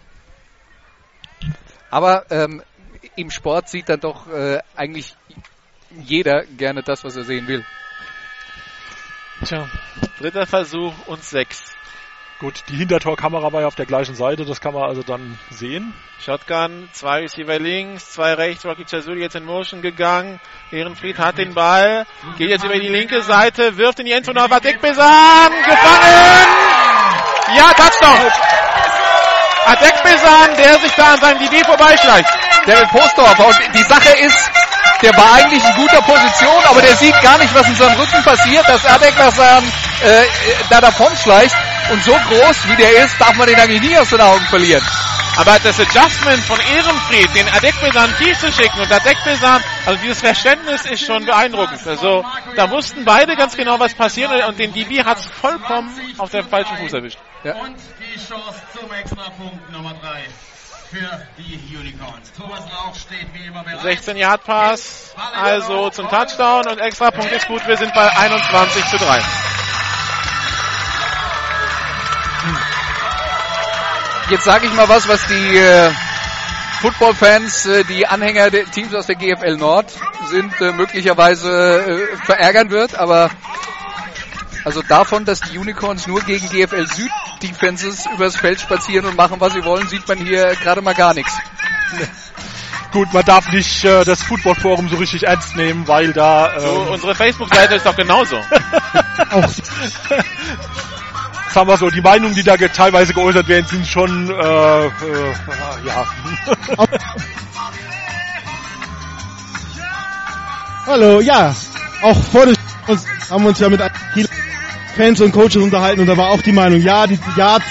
Aber 1.89 2.25
ähm, 2.31 2.61
im 3.15 3.29
Sport 3.29 3.69
sieht 3.69 3.89
dann 3.89 3.99
doch 3.99 4.27
äh, 4.27 4.59
eigentlich 4.75 5.15
jeder 5.91 6.43
gerne 6.45 6.83
das, 6.83 7.03
was 7.03 7.15
er 7.15 7.23
sehen 7.23 7.47
will. 7.47 7.65
Tja, 9.45 9.67
dritter 10.19 10.45
Versuch 10.45 10.93
und 11.07 11.23
6. 11.23 11.75
Gut, 12.39 12.63
die 12.67 12.75
Hintertorkamera 12.75 13.53
war 13.53 13.61
ja 13.61 13.67
auf 13.67 13.75
der 13.75 13.85
gleichen 13.85 14.15
Seite, 14.15 14.43
das 14.43 14.59
kann 14.59 14.73
man 14.73 14.83
also 14.83 15.01
dann 15.01 15.37
sehen. 15.49 15.93
Shotgun, 16.19 16.89
zwei 16.91 17.21
Receiver 17.21 17.59
links, 17.59 18.11
zwei 18.11 18.33
rechts, 18.33 18.65
Rocky 18.65 18.85
Chazuli 18.85 19.21
jetzt 19.21 19.35
in 19.35 19.45
Motion 19.45 19.81
gegangen. 19.81 20.39
Ehrenfried 20.71 21.19
hat 21.19 21.37
den 21.37 21.53
Ball, 21.53 22.05
geht 22.37 22.49
jetzt 22.49 22.65
über 22.65 22.77
die 22.77 22.89
linke 22.89 23.21
Seite, 23.21 23.77
wirft 23.77 23.99
in 23.99 24.07
die 24.07 24.11
Endzone 24.11 24.43
auf 24.43 24.51
Adekbesan, 24.51 25.51
gefangen! 25.51 26.47
Ja, 27.55 27.73
Touchdown! 27.73 28.31
Adekbesan, 29.65 30.57
der 30.57 30.79
sich 30.79 30.91
da 30.93 31.13
an 31.13 31.19
seinem 31.21 31.39
DB 31.39 31.63
vorbeischleicht. 31.63 32.52
David 32.65 32.89
Postdorfer. 32.89 33.47
Und 33.47 33.57
die 33.73 33.83
Sache 33.83 34.17
ist, 34.19 34.51
der 35.01 35.15
war 35.17 35.33
eigentlich 35.33 35.63
in 35.63 35.75
guter 35.75 36.01
Position, 36.01 36.63
aber 36.69 36.81
der 36.81 36.95
sieht 36.95 37.19
gar 37.21 37.37
nicht, 37.37 37.53
was 37.53 37.67
in 37.67 37.75
seinem 37.75 37.99
Rücken 37.99 38.23
passiert, 38.23 38.67
dass 38.69 38.85
Adekbesan 38.85 39.63
äh, 40.03 40.23
äh, 40.23 40.27
da 40.69 40.79
davon 40.79 41.15
schleicht. 41.17 41.55
Und 41.91 42.01
so 42.03 42.13
groß 42.13 42.69
wie 42.69 42.75
der 42.77 43.03
ist, 43.03 43.19
darf 43.19 43.35
man 43.35 43.47
den 43.47 43.59
eigentlich 43.59 43.81
nie 43.81 43.97
aus 43.97 44.09
den 44.09 44.21
Augen 44.21 44.45
verlieren. 44.45 44.83
Aber 45.35 45.57
das 45.59 45.79
Adjustment 45.79 46.43
von 46.43 46.59
Ehrenfried, 46.59 47.35
den 47.35 47.49
Adekbesan 47.49 48.15
tief 48.17 48.39
zu 48.39 48.51
schicken 48.51 48.79
und 48.79 48.91
Adekbesan, 48.91 49.61
also 49.85 49.99
dieses 50.01 50.21
Verständnis 50.21 50.85
ist 50.85 51.05
schon 51.05 51.25
beeindruckend. 51.25 51.85
Also 51.85 52.23
da 52.55 52.69
wussten 52.69 53.03
beide 53.03 53.35
ganz 53.35 53.57
genau, 53.57 53.79
was 53.79 53.95
passiert 53.95 54.31
und 54.47 54.59
den 54.59 54.71
DB 54.71 55.03
hat 55.03 55.17
es 55.17 55.25
vollkommen 55.25 55.91
auf 56.19 56.29
der 56.29 56.43
falschen 56.43 56.77
Fuß 56.77 56.93
erwischt. 56.93 57.17
Ja. 57.43 57.55
Und 57.55 57.75
die 57.99 58.15
Chance 58.15 58.61
zum 58.79 58.93
Extrapunkt 58.93 59.71
Nummer 59.71 59.95
3 60.01 60.23
für 60.93 61.27
die 61.37 61.75
Unicorns. 61.75 62.31
Thomas 62.37 62.61
Rauch 62.61 62.95
steht 62.95 63.27
wie 63.33 63.47
immer 63.47 63.63
bereit. 63.63 63.81
16 63.81 64.17
Yard 64.17 64.43
Pass, 64.43 65.15
also 65.35 65.89
zum 65.89 66.07
Touchdown 66.07 66.67
und 66.67 66.77
Extrapunkt 66.79 67.31
ist 67.31 67.47
gut. 67.47 67.65
Wir 67.65 67.77
sind 67.77 67.93
bei 67.95 68.15
21 68.15 68.85
zu 68.85 68.97
3. 68.97 69.21
Jetzt 74.29 74.43
sage 74.43 74.67
ich 74.67 74.73
mal 74.73 74.87
was, 74.87 75.07
was 75.07 75.25
die 75.27 75.57
äh, 75.57 75.91
Football-Fans, 76.81 77.65
äh, 77.65 77.83
die 77.85 78.05
Anhänger 78.07 78.51
der 78.51 78.65
Teams 78.65 78.93
aus 78.93 79.07
der 79.07 79.15
GFL 79.15 79.57
Nord 79.57 79.91
sind, 80.29 80.53
äh, 80.61 80.73
möglicherweise 80.73 82.09
äh, 82.13 82.17
verärgern 82.17 82.69
wird, 82.69 82.95
aber 82.95 83.31
also 84.65 84.81
davon, 84.81 85.25
dass 85.25 85.41
die 85.41 85.57
Unicorns 85.57 86.07
nur 86.07 86.21
gegen 86.21 86.47
GFL 86.49 86.87
Süd 86.87 87.11
Defenses 87.41 88.05
übers 88.13 88.37
Feld 88.37 88.61
spazieren 88.61 89.05
und 89.05 89.17
machen, 89.17 89.39
was 89.39 89.53
sie 89.53 89.63
wollen, 89.63 89.87
sieht 89.89 90.07
man 90.07 90.17
hier 90.17 90.55
gerade 90.55 90.81
mal 90.81 90.93
gar 90.93 91.13
nichts. 91.13 91.33
Gut, 92.91 93.11
man 93.11 93.25
darf 93.25 93.51
nicht 93.51 93.83
äh, 93.83 94.05
das 94.05 94.21
Football-Forum 94.21 94.87
so 94.87 94.97
richtig 94.97 95.23
ernst 95.23 95.55
nehmen, 95.55 95.87
weil 95.87 96.13
da... 96.13 96.59
So, 96.59 96.67
ähm, 96.67 96.89
unsere 96.89 97.15
Facebook-Seite 97.15 97.75
ist 97.75 97.85
doch 97.85 97.95
genauso. 97.95 98.37
Auch 99.31 99.49
sagen 101.53 101.67
wir 101.67 101.77
so, 101.77 101.89
die 101.89 102.01
Meinungen, 102.01 102.35
die 102.35 102.43
da 102.43 102.55
ge 102.55 102.69
teilweise 102.69 103.13
geäußert 103.13 103.47
werden, 103.47 103.65
sind 103.67 103.87
schon, 103.87 104.29
äh, 104.29 104.85
äh, 104.85 104.89
ja. 105.85 106.05
Hallo, 110.85 111.21
ja. 111.21 111.55
Auch 112.01 112.23
vor 112.25 112.45
des 112.45 112.57
haben 113.29 113.43
wir 113.43 113.49
uns 113.49 113.59
ja 113.59 113.69
mit 113.69 113.81
Kiel- 114.13 114.27
Fans 114.95 115.21
und 115.21 115.31
Coaches 115.31 115.57
unterhalten 115.57 116.01
und 116.01 116.07
da 116.07 116.15
war 116.15 116.29
auch 116.29 116.41
die 116.41 116.51
Meinung, 116.51 116.79
ja, 116.79 117.07
die 117.07 117.19
Yards, 117.35 117.65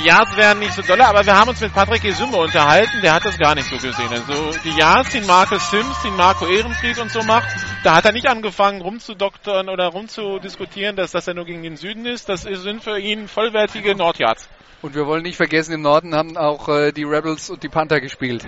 Die 0.00 0.06
Yards 0.06 0.36
wären 0.36 0.60
nicht 0.60 0.72
so 0.72 0.82
dolle, 0.82 1.06
aber 1.06 1.26
wir 1.26 1.36
haben 1.36 1.48
uns 1.48 1.60
mit 1.60 1.74
Patrick 1.74 2.02
Gesumme 2.02 2.36
unterhalten, 2.36 3.02
der 3.02 3.12
hat 3.12 3.24
das 3.24 3.36
gar 3.36 3.54
nicht 3.56 3.68
so 3.68 3.76
gesehen. 3.76 4.08
Also 4.08 4.52
die 4.64 4.70
Yards, 4.78 5.10
den 5.10 5.26
Marcus 5.26 5.68
Sims, 5.70 6.00
den 6.02 6.16
Marco 6.16 6.46
Ehrenfried 6.46 6.98
und 6.98 7.10
so 7.10 7.22
macht, 7.22 7.48
da 7.82 7.96
hat 7.96 8.04
er 8.04 8.12
nicht 8.12 8.28
angefangen 8.28 8.80
rumzudoktern 8.80 9.68
oder 9.68 9.88
rumzudiskutieren, 9.88 10.94
dass 10.94 11.10
das 11.10 11.26
ja 11.26 11.34
nur 11.34 11.44
gegen 11.44 11.62
den 11.62 11.76
Süden 11.76 12.06
ist. 12.06 12.28
Das 12.28 12.42
sind 12.42 12.84
für 12.84 12.98
ihn 12.98 13.26
vollwertige 13.26 13.96
Nordyards. 13.96 14.48
Und 14.80 14.94
wir 14.94 15.06
wollen 15.06 15.22
nicht 15.22 15.36
vergessen, 15.36 15.74
im 15.74 15.82
Norden 15.82 16.14
haben 16.14 16.38
auch 16.38 16.68
äh, 16.68 16.92
die 16.92 17.04
Rebels 17.04 17.50
und 17.50 17.62
die 17.62 17.68
Panther 17.68 18.00
gespielt. 18.00 18.46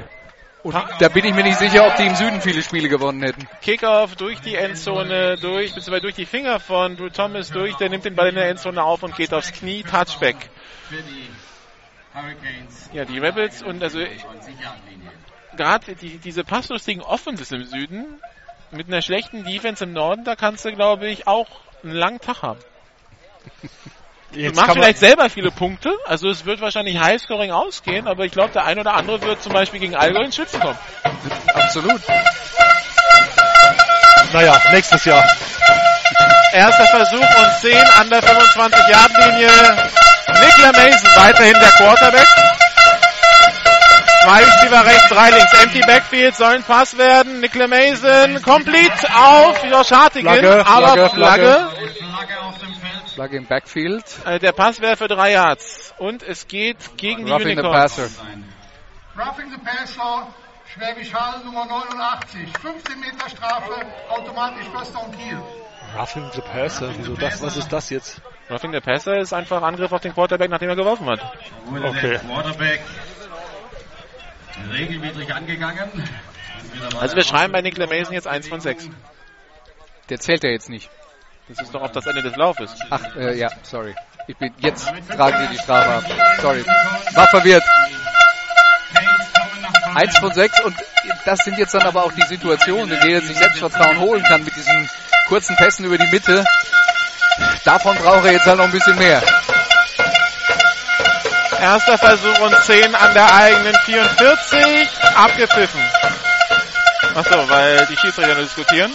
Und 0.63 0.77
da 1.01 1.09
bin 1.09 1.25
ich 1.25 1.35
mir 1.35 1.43
nicht 1.43 1.59
sicher, 1.59 1.87
ob 1.87 1.97
die 1.97 2.07
im 2.07 2.15
Süden 2.15 2.41
viele 2.41 2.63
Spiele 2.63 2.89
gewonnen 2.89 3.23
hätten. 3.23 3.49
Kickoff 3.63 4.15
durch 4.15 4.41
die 4.41 4.55
Endzone, 4.55 5.37
durch, 5.37 5.75
beziehungsweise 5.75 6.03
durch 6.03 6.15
die 6.15 6.27
Finger 6.27 6.61
von 6.61 6.97
Drew 6.97 7.09
Thomas 7.09 7.51
durch, 7.51 7.75
der 7.77 7.89
nimmt 7.89 8.05
den 8.05 8.15
Ball 8.15 8.29
in 8.29 8.37
der 8.37 8.49
Endzone 8.49 8.83
auf 8.83 9.03
und 9.03 9.17
geht 9.17 9.35
aufs 9.35 9.53
Knie, 9.53 9.83
Touchback. 9.83 10.37
Ja, 12.93 13.05
die 13.05 13.19
Rebels 13.19 13.63
und 13.63 13.83
also 13.83 13.99
20 13.99 14.61
Yard 14.61 14.77
Linie. 14.89 15.11
gerade 15.57 15.95
die, 15.97 16.19
diese 16.19 16.45
passlustigen 16.45 17.03
Offenses 17.03 17.51
im 17.51 17.65
Süden, 17.65 18.21
mit 18.71 18.87
einer 18.87 19.03
schlechten 19.03 19.45
Defense 19.45 19.83
im 19.83 19.93
Norden, 19.93 20.25
da 20.25 20.37
kannst 20.37 20.65
du, 20.65 20.73
glaube 20.73 21.09
ich, 21.09 21.27
auch 21.27 21.49
einen 21.83 21.95
langen 21.95 22.21
Tag 22.21 22.43
haben. 22.43 22.61
Jetzt 24.35 24.53
du 24.53 24.57
machst 24.57 24.57
kann 24.57 24.67
man- 24.69 24.85
vielleicht 24.85 24.99
selber 24.99 25.29
viele 25.31 25.51
Punkte, 25.51 25.93
also 26.07 26.29
es 26.29 26.45
wird 26.47 26.61
wahrscheinlich 26.61 26.99
Highscoring 26.99 27.51
ausgehen, 27.51 28.07
aber 28.09 28.25
ich 28.25 28.33
glaube, 28.33 28.51
der 28.53 28.65
ein 28.65 28.79
oder 28.79 28.95
andere 28.95 29.21
wird 29.23 29.43
zum 29.43 29.53
Beispiel 29.53 29.81
gegen 29.81 29.95
Allgäu 29.95 30.23
ins 30.25 30.37
Schützen 30.37 30.61
kommen. 30.61 30.79
Absolut. 31.55 32.01
Naja, 34.33 34.59
nächstes 34.73 35.05
Jahr. 35.05 35.25
Erster 36.55 36.87
Versuch 36.87 37.21
und 37.21 37.59
10 37.61 37.77
an 38.01 38.09
der 38.11 38.23
25-Yard-Linie. 38.23 39.49
Nicola 40.41 40.73
Mason 40.73 41.11
weiterhin 41.17 41.55
der 41.55 41.71
Quarterback. 41.73 42.27
Zwei 44.23 44.45
Receiver 44.45 44.87
rechts, 44.87 45.09
drei 45.09 45.31
links. 45.31 45.53
Empty 45.63 45.81
Backfield 45.81 46.37
soll 46.37 46.55
ein 46.55 46.63
Pass 46.63 46.97
werden. 46.97 47.41
Nicola 47.41 47.67
Mason 47.67 48.41
complete 48.43 48.93
auf 49.15 49.65
Josh 49.65 49.91
Hartigan, 49.91 50.39
Flagge, 50.39 50.65
aber 50.67 50.93
Flagge, 50.93 51.11
Flagge. 51.11 51.45
Flagge. 51.45 52.62
Flagge 53.15 53.37
im 53.37 53.47
Backfield. 53.47 54.05
Äh, 54.25 54.39
Der 54.39 54.53
Pass 54.53 54.81
wäre 54.81 54.97
für 54.97 55.09
drei 55.09 55.33
Yards. 55.33 55.95
Und 55.99 56.23
es 56.23 56.47
geht 56.49 56.97
gegen 56.97 57.27
die 57.27 57.31
Roughing 57.33 57.57
the 57.57 57.63
Unicorns. 57.63 57.97
passer. 57.97 58.11
Roughing 59.17 59.51
the 59.51 59.59
Passer, 59.59 60.27
Schwäbisch 60.73 61.13
Hall 61.13 61.45
Nummer 61.45 61.67
89. 61.67 62.49
15 62.61 63.01
Meter 63.01 63.29
Strafe, 63.29 63.87
automatisch 64.09 64.67
First 64.75 64.95
Down 64.95 65.13
Kiel. 65.13 65.39
Roughing 65.97 66.31
the 66.35 66.41
Passer, 66.41 66.91
wieso 66.97 67.15
das? 67.15 67.43
Was 67.43 67.57
ist 67.57 67.71
das 67.73 67.91
jetzt? 67.91 68.23
Roughing 68.51 68.73
the 68.73 68.81
Passer 68.81 69.19
ist 69.19 69.33
einfach 69.35 69.63
Angriff 69.63 69.93
auf 69.93 70.01
den 70.01 70.15
Quarterback, 70.15 70.51
nachdem 70.51 70.71
er 70.71 70.77
geworfen 70.77 71.07
hat. 71.11 71.21
Okay. 71.69 72.19
Quarterback 72.19 72.81
regelwidrig 74.73 75.35
angegangen. 75.35 75.91
Also 76.99 77.17
wir 77.17 77.25
schreiben 77.25 77.53
bei 77.53 77.61
Nicola 77.61 77.87
Mason 77.87 78.15
jetzt 78.15 78.27
1 78.27 78.49
von 78.49 78.61
6. 78.61 78.89
Der 80.09 80.19
zählt 80.21 80.43
ja 80.45 80.51
jetzt 80.51 80.71
nicht. 80.71 80.91
Das 81.57 81.67
ist 81.67 81.75
doch 81.75 81.83
auf 81.83 81.93
das 81.93 82.07
Ende 82.07 82.23
des 82.23 82.35
Laufes. 82.37 82.75
Ach, 82.89 83.15
äh, 83.15 83.37
ja, 83.37 83.51
sorry. 83.63 83.95
Ich 84.27 84.37
bin, 84.37 84.55
jetzt 84.59 84.91
tragen 85.15 85.37
sie 85.43 85.57
die 85.57 85.63
Strafe 85.63 85.91
ab. 85.91 86.05
Sorry. 86.41 86.65
War 87.13 87.29
verwirrt. 87.29 87.65
Eins 89.95 90.17
von 90.17 90.33
sechs 90.33 90.59
und 90.61 90.75
das 91.27 91.41
sind 91.41 91.59
jetzt 91.59 91.75
dann 91.75 91.83
aber 91.83 92.05
auch 92.05 92.13
die 92.13 92.23
Situationen, 92.23 92.91
in 92.91 93.01
denen 93.01 93.15
er 93.15 93.21
sich 93.21 93.37
Selbstvertrauen 93.37 94.01
holen 94.01 94.23
kann 94.23 94.43
mit 94.45 94.57
diesen 94.57 94.89
kurzen 95.29 95.55
Pässen 95.57 95.85
über 95.85 95.99
die 95.99 96.07
Mitte. 96.07 96.43
Davon 97.65 97.97
braucht 97.97 98.25
er 98.25 98.33
jetzt 98.33 98.47
halt 98.47 98.57
noch 98.57 98.65
ein 98.65 98.73
bisschen 98.73 98.97
mehr. 98.97 99.23
Erster 101.61 101.99
Versuch 101.99 102.41
und 102.41 102.57
10 102.65 102.95
an 102.95 103.13
der 103.13 103.35
eigenen 103.35 103.75
44. 103.75 104.89
Abgepfiffen. 105.17 105.81
Achso, 107.15 107.51
weil 107.51 107.87
die 107.87 107.97
Schiedsrichter 107.99 108.35
nur 108.35 108.45
diskutieren. 108.45 108.93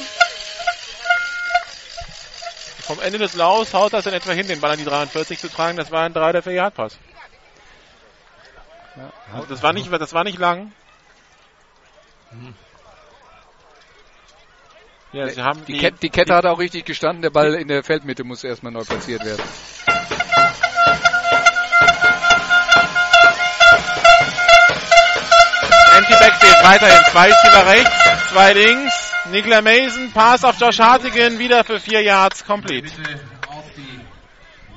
Vom 2.87 3.01
Ende 3.01 3.19
des 3.19 3.33
Laufs 3.35 3.73
haut 3.73 3.91
das 3.91 4.05
in 4.05 4.13
etwa 4.13 4.31
hin, 4.31 4.47
den 4.47 4.61
Ball 4.61 4.71
an 4.71 4.77
die 4.79 4.85
43 4.85 5.37
zu 5.39 5.49
tragen. 5.49 5.75
Das 5.75 5.91
war 5.91 6.03
ein 6.03 6.13
3 6.13 6.29
oder 6.29 6.41
4 6.41 6.53
Yard 6.53 6.73
Pass. 6.73 6.97
Also 9.33 9.45
das 9.45 9.61
war 9.61 9.73
nicht, 9.73 9.91
das 9.91 10.13
war 10.13 10.23
nicht 10.23 10.39
lang. 10.39 10.71
Ja, 15.11 15.27
sie 15.27 15.41
haben 15.41 15.65
Die, 15.65 15.77
Ket 15.77 16.01
die 16.01 16.09
Kette 16.09 16.33
hat 16.33 16.45
auch 16.45 16.59
richtig 16.59 16.85
gestanden, 16.85 17.21
der 17.21 17.29
Ball 17.29 17.55
in 17.55 17.67
der 17.67 17.83
Feldmitte 17.83 18.23
muss 18.23 18.45
erstmal 18.45 18.71
neu 18.71 18.83
platziert 18.83 19.23
werden. 19.25 19.43
Empty 25.97 26.13
Backfield 26.13 26.63
weiterhin. 26.63 27.03
Zwei 27.11 27.27
Receiver 27.27 27.65
rechts, 27.65 28.29
zwei 28.31 28.53
links. 28.53 29.11
Nicola 29.31 29.61
Mason, 29.61 30.11
Pass 30.13 30.43
auf 30.43 30.59
Josh 30.59 30.79
Hartigan, 30.79 31.39
wieder 31.39 31.63
für 31.63 31.79
4 31.79 32.03
Yards, 32.03 32.45
complete. 32.45 32.87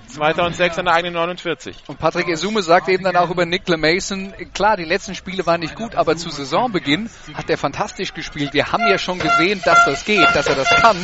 Zweiter 0.09 0.45
und 0.45 0.57
sechs 0.57 0.79
an 0.79 0.87
der 0.87 0.95
eigenen 0.95 1.15
49. 1.15 1.85
Und 1.87 1.99
Patrick 1.99 2.27
Esume 2.29 2.63
sagt 2.63 2.89
eben 2.89 3.05
dann 3.05 3.17
auch 3.17 3.31
über 3.31 3.45
Nick 3.45 3.69
Mason, 3.69 4.33
klar, 4.55 4.79
die 4.79 4.85
letzten 4.85 5.15
Spiele 5.15 5.45
waren 5.45 5.61
nicht 5.61 5.77
gut, 5.77 5.95
aber 5.95 6.17
zu 6.17 6.31
Saisonbeginn 6.31 7.11
hat 7.35 7.51
er 7.51 7.59
fantastisch 7.59 8.15
gespielt. 8.15 8.55
Wir 8.55 8.73
haben 8.73 8.87
ja 8.89 8.97
schon 8.97 9.19
gesehen, 9.19 9.61
dass 9.65 9.85
das 9.85 10.05
geht, 10.05 10.27
dass 10.35 10.47
er 10.47 10.57
das 10.57 10.69
kann. 10.71 10.97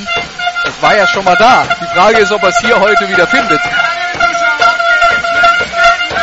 Das 0.64 0.83
war 0.83 0.97
ja 0.97 1.07
schon 1.07 1.25
mal 1.25 1.37
da. 1.37 1.64
Die 1.81 1.95
Frage 1.95 2.19
ist, 2.19 2.33
ob 2.33 2.43
er 2.43 2.49
es 2.49 2.59
hier 2.59 2.81
heute 2.81 3.09
wieder 3.09 3.27
findet. 3.27 3.61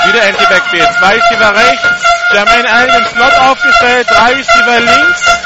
Wieder 0.07 0.27
Empty 0.27 0.45
Backfield. 0.49 0.89
Zwei 0.97 1.13
Receiver 1.13 1.55
rechts. 1.55 2.02
Jermaine 2.33 2.69
Allen 2.71 3.01
im 3.01 3.05
Slot 3.05 3.33
aufgestellt. 3.33 4.07
Drei 4.09 4.33
Receiver 4.33 4.79
links. 4.79 5.39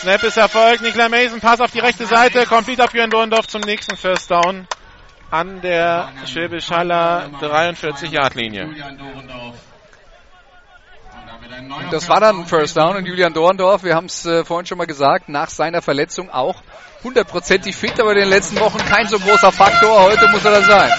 Snap 0.00 0.22
ist 0.22 0.36
erfolgt. 0.36 0.82
Nicola 0.82 1.08
Mason, 1.08 1.40
Pass 1.40 1.60
auf 1.60 1.70
die 1.70 1.80
rechte 1.80 2.06
Seite. 2.06 2.46
Complete 2.46 2.84
auf 2.84 2.90
Björn 2.90 3.10
Dorndorf 3.10 3.46
zum 3.46 3.62
nächsten 3.62 3.96
First 3.96 4.30
Down. 4.30 4.66
An 5.30 5.60
der 5.62 6.12
Schwäbisch 6.26 6.70
Haller 6.70 7.30
43-Yard-Linie. 7.40 8.64
Julian 8.64 8.98
Dorendorf. 8.98 9.54
Und 11.60 11.92
Das 11.92 12.08
war 12.08 12.20
dann 12.20 12.40
ein 12.40 12.46
First 12.46 12.76
Down 12.76 12.96
und 12.96 13.06
Julian 13.06 13.32
Dorndorf, 13.32 13.84
wir 13.84 13.94
haben 13.94 14.06
es 14.06 14.26
äh, 14.26 14.44
vorhin 14.44 14.66
schon 14.66 14.78
mal 14.78 14.86
gesagt, 14.86 15.28
nach 15.28 15.48
seiner 15.48 15.82
Verletzung 15.82 16.30
auch 16.30 16.56
hundertprozentig 17.02 17.76
fit, 17.76 18.00
aber 18.00 18.12
in 18.12 18.20
den 18.20 18.28
letzten 18.28 18.58
Wochen 18.60 18.78
kein 18.78 19.08
so 19.08 19.18
großer 19.18 19.52
Faktor. 19.52 20.02
Heute 20.02 20.28
muss 20.28 20.44
er 20.44 20.50
das 20.52 20.66
sein. 20.66 20.92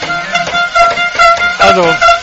Also, 1.59 2.14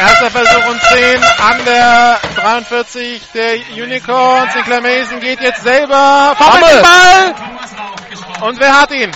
erster 0.00 0.30
Versuch 0.30 0.66
und 0.66 0.80
10 0.80 1.22
an 1.22 1.64
der 1.64 2.20
43 2.36 3.22
der 3.34 3.54
Unicorns. 3.72 4.54
Nicola 4.54 4.80
Mason 4.80 5.20
geht 5.20 5.40
jetzt 5.40 5.62
selber. 5.62 6.34
Fummelt 6.36 6.72
den 6.72 6.82
Ball! 6.82 8.48
Und 8.48 8.60
wer 8.60 8.80
hat 8.80 8.90
ihn? 8.92 9.12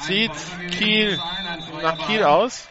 Sieht 0.00 0.32
Kiel 0.70 1.18
nach 1.82 2.06
Kiel 2.06 2.22
aus. 2.22 2.68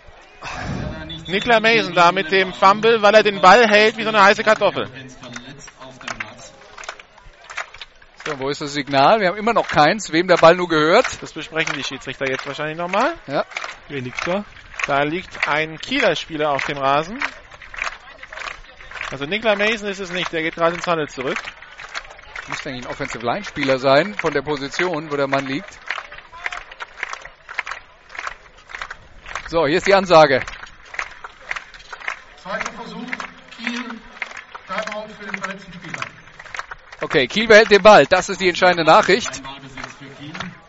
Nicola 1.27 1.59
Mason 1.59 1.93
da 1.93 2.11
mit 2.11 2.31
dem 2.31 2.53
Fumble, 2.53 3.01
weil 3.01 3.15
er 3.15 3.23
den 3.23 3.41
Ball 3.41 3.67
hält 3.67 3.97
wie 3.97 4.03
so 4.03 4.09
eine 4.09 4.23
heiße 4.23 4.43
Kartoffel. 4.43 4.87
Verletzt 4.87 5.69
auf 5.81 5.99
dem 5.99 6.17
Platz. 6.17 6.53
So, 8.25 8.39
wo 8.39 8.49
ist 8.49 8.61
das 8.61 8.71
Signal? 8.73 9.19
Wir 9.19 9.27
haben 9.27 9.37
immer 9.37 9.53
noch 9.53 9.67
keins, 9.67 10.11
wem 10.13 10.27
der 10.27 10.37
Ball 10.37 10.55
nur 10.55 10.69
gehört. 10.69 11.21
Das 11.21 11.33
besprechen 11.33 11.73
die 11.75 11.83
Schiedsrichter 11.83 12.29
jetzt 12.29 12.47
wahrscheinlich 12.47 12.77
nochmal. 12.77 13.13
Ja. 13.27 13.43
Liegt 13.89 14.23
da? 14.87 15.03
Liegt 15.03 15.47
ein 15.47 15.77
Kieler 15.77 16.15
Spieler 16.15 16.51
auf 16.51 16.65
dem 16.65 16.77
Rasen. 16.77 17.19
Also 19.11 19.25
Nicola 19.25 19.55
Mason 19.55 19.87
ist 19.87 19.99
es 19.99 20.11
nicht, 20.11 20.31
der 20.33 20.41
geht 20.41 20.55
gerade 20.55 20.75
ins 20.75 20.87
Handel 20.87 21.07
zurück. 21.07 21.37
Müsste 22.49 22.69
eigentlich 22.69 22.85
ein 22.85 22.91
Offensive 22.91 23.25
Line 23.25 23.43
Spieler 23.43 23.79
sein, 23.79 24.15
von 24.15 24.33
der 24.33 24.41
Position, 24.41 25.11
wo 25.11 25.15
der 25.15 25.27
Mann 25.27 25.45
liegt. 25.45 25.79
So, 29.49 29.65
hier 29.65 29.77
ist 29.77 29.87
die 29.87 29.93
Ansage. 29.93 30.41
Zweiter 32.41 32.71
Versuch, 32.73 33.05
Kiel, 33.57 33.83
Timeout 34.67 35.09
für 35.17 35.25
den 35.25 35.41
verletzten 35.41 35.73
Spieler. 35.73 36.01
Okay, 36.99 37.27
Kiel 37.27 37.47
behält 37.47 37.71
den 37.71 37.81
Ball. 37.81 38.05
Das 38.05 38.27
ist 38.27 38.41
die 38.41 38.49
entscheidende 38.49 38.83
Nachricht. 38.83 39.41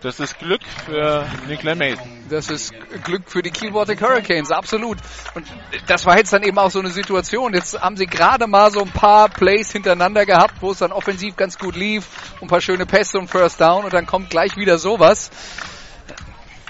Das 0.01 0.21
ist 0.21 0.39
Glück 0.39 0.63
für 0.87 1.27
Nicola 1.49 1.75
Mason. 1.75 2.25
Das 2.31 2.51
ist 2.51 2.73
Glück 3.03 3.23
für 3.27 3.43
die 3.43 3.51
Baltic 3.71 4.01
Hurricanes, 4.01 4.53
absolut. 4.53 4.99
Und 5.35 5.47
das 5.89 6.07
war 6.07 6.17
jetzt 6.17 6.33
dann 6.33 6.45
eben 6.45 6.57
auch 6.59 6.71
so 6.71 6.79
eine 6.79 6.91
Situation. 6.91 7.53
Jetzt 7.53 7.81
haben 7.81 7.97
sie 7.97 8.07
gerade 8.07 8.47
mal 8.47 8.71
so 8.71 8.81
ein 8.81 8.91
paar 8.91 9.29
Plays 9.29 9.73
hintereinander 9.73 10.25
gehabt, 10.25 10.55
wo 10.61 10.71
es 10.71 10.79
dann 10.79 10.93
offensiv 10.93 11.35
ganz 11.35 11.59
gut 11.59 11.75
lief, 11.75 12.07
ein 12.41 12.47
paar 12.47 12.61
schöne 12.61 12.87
Pässe 12.87 13.19
und 13.19 13.29
First 13.29 13.61
Down 13.61 13.85
und 13.85 13.93
dann 13.93 14.07
kommt 14.07 14.31
gleich 14.31 14.57
wieder 14.57 14.79
sowas. 14.79 15.31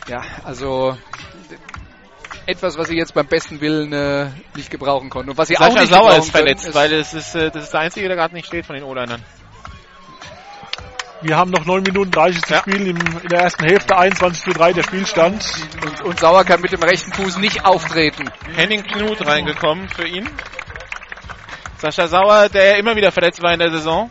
Ja, 0.09 0.23
also 0.45 0.97
etwas, 2.47 2.79
was 2.79 2.89
sie 2.89 2.97
jetzt 2.97 3.13
beim 3.13 3.27
besten 3.27 3.61
Willen 3.61 3.93
äh, 3.93 4.31
nicht 4.57 4.71
gebrauchen 4.71 5.11
konnten. 5.11 5.31
Und 5.31 5.37
was 5.37 5.49
sie 5.49 5.59
auch 5.59 5.65
Sascha 5.65 5.81
nicht 5.81 5.93
Sauer 5.93 6.17
ist 6.17 6.31
verletzt, 6.31 6.63
können, 6.63 6.75
weil 6.75 6.93
es 6.95 7.13
ist, 7.13 7.35
äh, 7.35 7.51
das 7.51 7.65
ist 7.65 7.75
der 7.75 7.81
Einzige, 7.81 8.09
der 8.09 8.17
gerade 8.17 8.35
nicht 8.35 8.47
steht 8.47 8.65
von 8.65 8.75
den 8.75 8.85
O-Linern. 8.85 9.23
Wir 11.21 11.37
haben 11.37 11.51
noch 11.51 11.65
9 11.65 11.83
Minuten 11.83 12.11
30 12.11 12.43
zu 12.43 12.55
Ja. 12.55 12.61
spielen 12.61 12.87
im, 12.87 12.97
in 12.97 13.29
der 13.29 13.41
ersten 13.41 13.65
Hälfte, 13.65 13.97
21 13.97 14.43
zu 14.45 14.51
3 14.51 14.73
der 14.73 14.83
Spielstand. 14.85 15.45
und, 15.85 16.03
und 16.03 16.21
Sauer 16.21 16.45
kann 16.45 16.61
mit 16.61 16.73
dem 16.73 16.83
rechten 16.83 17.13
Fuß 17.13 17.39
nicht 17.39 17.65
auftreten. 17.65 18.31
Henning 18.55 18.85
Knut 18.85 19.27
reingekommen 19.27 19.89
für 19.89 20.07
ihn. 20.07 20.29
Sascha 21.79 22.07
Sauer, 22.09 22.49
der 22.49 22.79
immer 22.79 22.95
wieder 22.97 23.11
verletzt 23.13 23.43
war 23.43 23.53
in 23.53 23.59
der 23.59 23.71
Saison. 23.71 24.11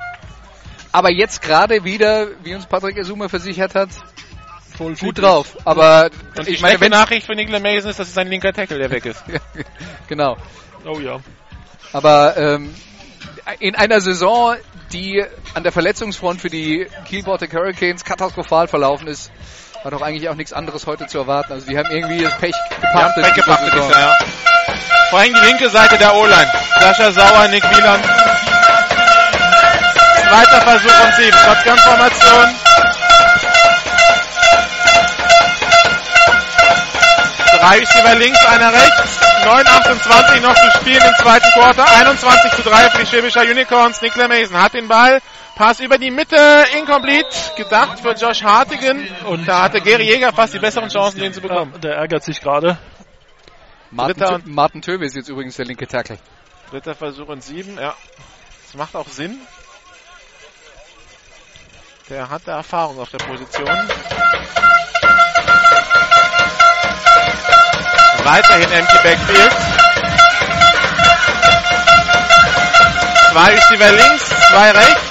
Aber 0.92 1.12
jetzt 1.12 1.42
gerade 1.42 1.84
wieder, 1.84 2.28
wie 2.44 2.56
uns 2.56 2.66
Patrick 2.66 2.98
Esume 2.98 3.30
versichert 3.30 3.76
hat, 3.76 3.90
Voll 4.78 4.94
gut 4.96 5.18
drauf. 5.20 5.58
Aber 5.66 6.10
Und 6.38 6.48
die 6.48 6.52
ich 6.52 6.62
meine, 6.62 6.80
wenn 6.80 6.92
Nachricht 6.92 7.26
für 7.26 7.34
Nicola 7.34 7.60
Mason 7.60 7.90
ist, 7.90 8.00
dass 8.00 8.10
es 8.10 8.14
sein 8.14 8.28
linker 8.28 8.54
Tackle, 8.54 8.78
der 8.78 8.92
weg 8.92 9.06
ist. 9.08 9.24
genau. 10.08 10.38
Oh 10.86 11.00
ja. 11.00 11.20
Aber 11.94 12.38
ähm, 12.38 12.76
in 13.60 13.76
einer 13.76 14.02
Saison, 14.02 14.56
die 14.92 15.24
an 15.54 15.64
der 15.64 15.72
Verletzungsfront 15.72 16.42
für 16.42 16.50
die 16.50 16.88
Baltic 17.26 17.54
Hurricanes 17.54 18.04
katastrophal 18.04 18.68
verlaufen 18.68 19.08
ist, 19.08 19.32
war 19.84 19.92
doch 19.92 20.02
eigentlich 20.02 20.28
auch 20.30 20.36
nichts 20.36 20.54
anderes 20.54 20.86
heute 20.88 21.08
zu 21.08 21.20
erwarten. 21.20 21.54
Also 21.54 21.68
die 21.68 21.78
haben 21.78 21.90
irgendwie 21.90 22.24
das 22.24 22.38
Pech 22.38 22.56
gepachtet. 22.82 23.26
weggepachtet 23.26 23.74
diese 23.74 23.76
dieses 23.76 23.88
Saison. 23.88 24.02
Jahr, 24.02 24.18
ja. 24.20 24.26
Vor 25.10 25.20
allem 25.20 25.34
die 25.34 25.46
linke 25.46 25.70
Seite 25.70 25.98
der 25.98 26.14
O-Line. 26.16 26.52
Sascha 26.80 27.12
Sauer, 27.12 27.48
Nick 27.48 27.64
Wieland. 27.64 28.04
Zweiter 30.28 30.62
Versuch 30.62 31.06
und 31.06 31.14
sieben. 31.16 31.38
Shotgun-Formation. 31.38 32.56
Drei 37.60 37.80
Receiver 37.80 38.16
links, 38.16 38.46
einer 38.46 38.74
rechts. 38.74 39.17
9,28 39.48 40.42
noch 40.42 40.56
zu 40.56 40.80
spielen 40.82 41.02
im 41.02 41.16
zweiten 41.24 41.50
Quarter. 41.54 41.86
21 41.90 42.52
zu 42.52 42.64
3 42.64 42.90
für 42.90 42.98
die 43.00 43.06
Schwäbischer 43.06 43.42
Unicorns. 43.44 44.02
Nicola 44.02 44.28
Mason 44.28 44.62
hat 44.62 44.74
den 44.74 44.88
Ball. 44.90 45.22
Pass 45.56 45.80
über 45.80 45.98
die 45.98 46.12
Mitte, 46.12 46.66
incomplete, 46.78 47.30
gedacht 47.56 48.02
für 48.02 48.12
Josh 48.12 48.44
Hartigan. 48.44 49.08
Und 49.26 49.48
da 49.48 49.64
hatte 49.64 49.80
Gary 49.82 50.04
Jäger 50.04 50.34
fast 50.34 50.54
die 50.54 50.60
besseren 50.60 50.90
Chancen, 50.90 51.20
den 51.22 51.34
zu 51.34 51.40
bekommen. 51.42 51.74
Der 51.82 51.96
ärgert 51.96 52.24
sich 52.24 52.42
gerade. 52.42 52.78
Martin, 53.90 54.22
Tö- 54.22 54.42
Martin 54.46 54.82
Töwe 54.82 55.06
ist 55.06 55.16
jetzt 55.16 55.30
übrigens 55.30 55.56
der 55.56 55.66
linke 55.66 55.88
Tackle. 55.88 56.20
Dritter 56.70 56.94
Versuch 56.94 57.30
und 57.30 57.42
sieben, 57.42 57.78
ja. 57.80 57.96
Das 58.66 58.76
macht 58.76 58.96
auch 58.98 59.08
Sinn. 59.08 59.40
Der 62.10 62.30
hat 62.30 62.42
da 62.46 62.58
Erfahrung 62.58 63.00
auf 63.00 63.10
der 63.10 63.20
Position. 63.20 63.70
Weiterhin 68.28 68.70
empty 68.70 68.98
Backfield. 69.04 69.52
Zwei 73.32 73.52
Receiver 73.52 73.92
links, 73.94 74.30
zwei 74.50 74.72
rechts. 74.72 75.02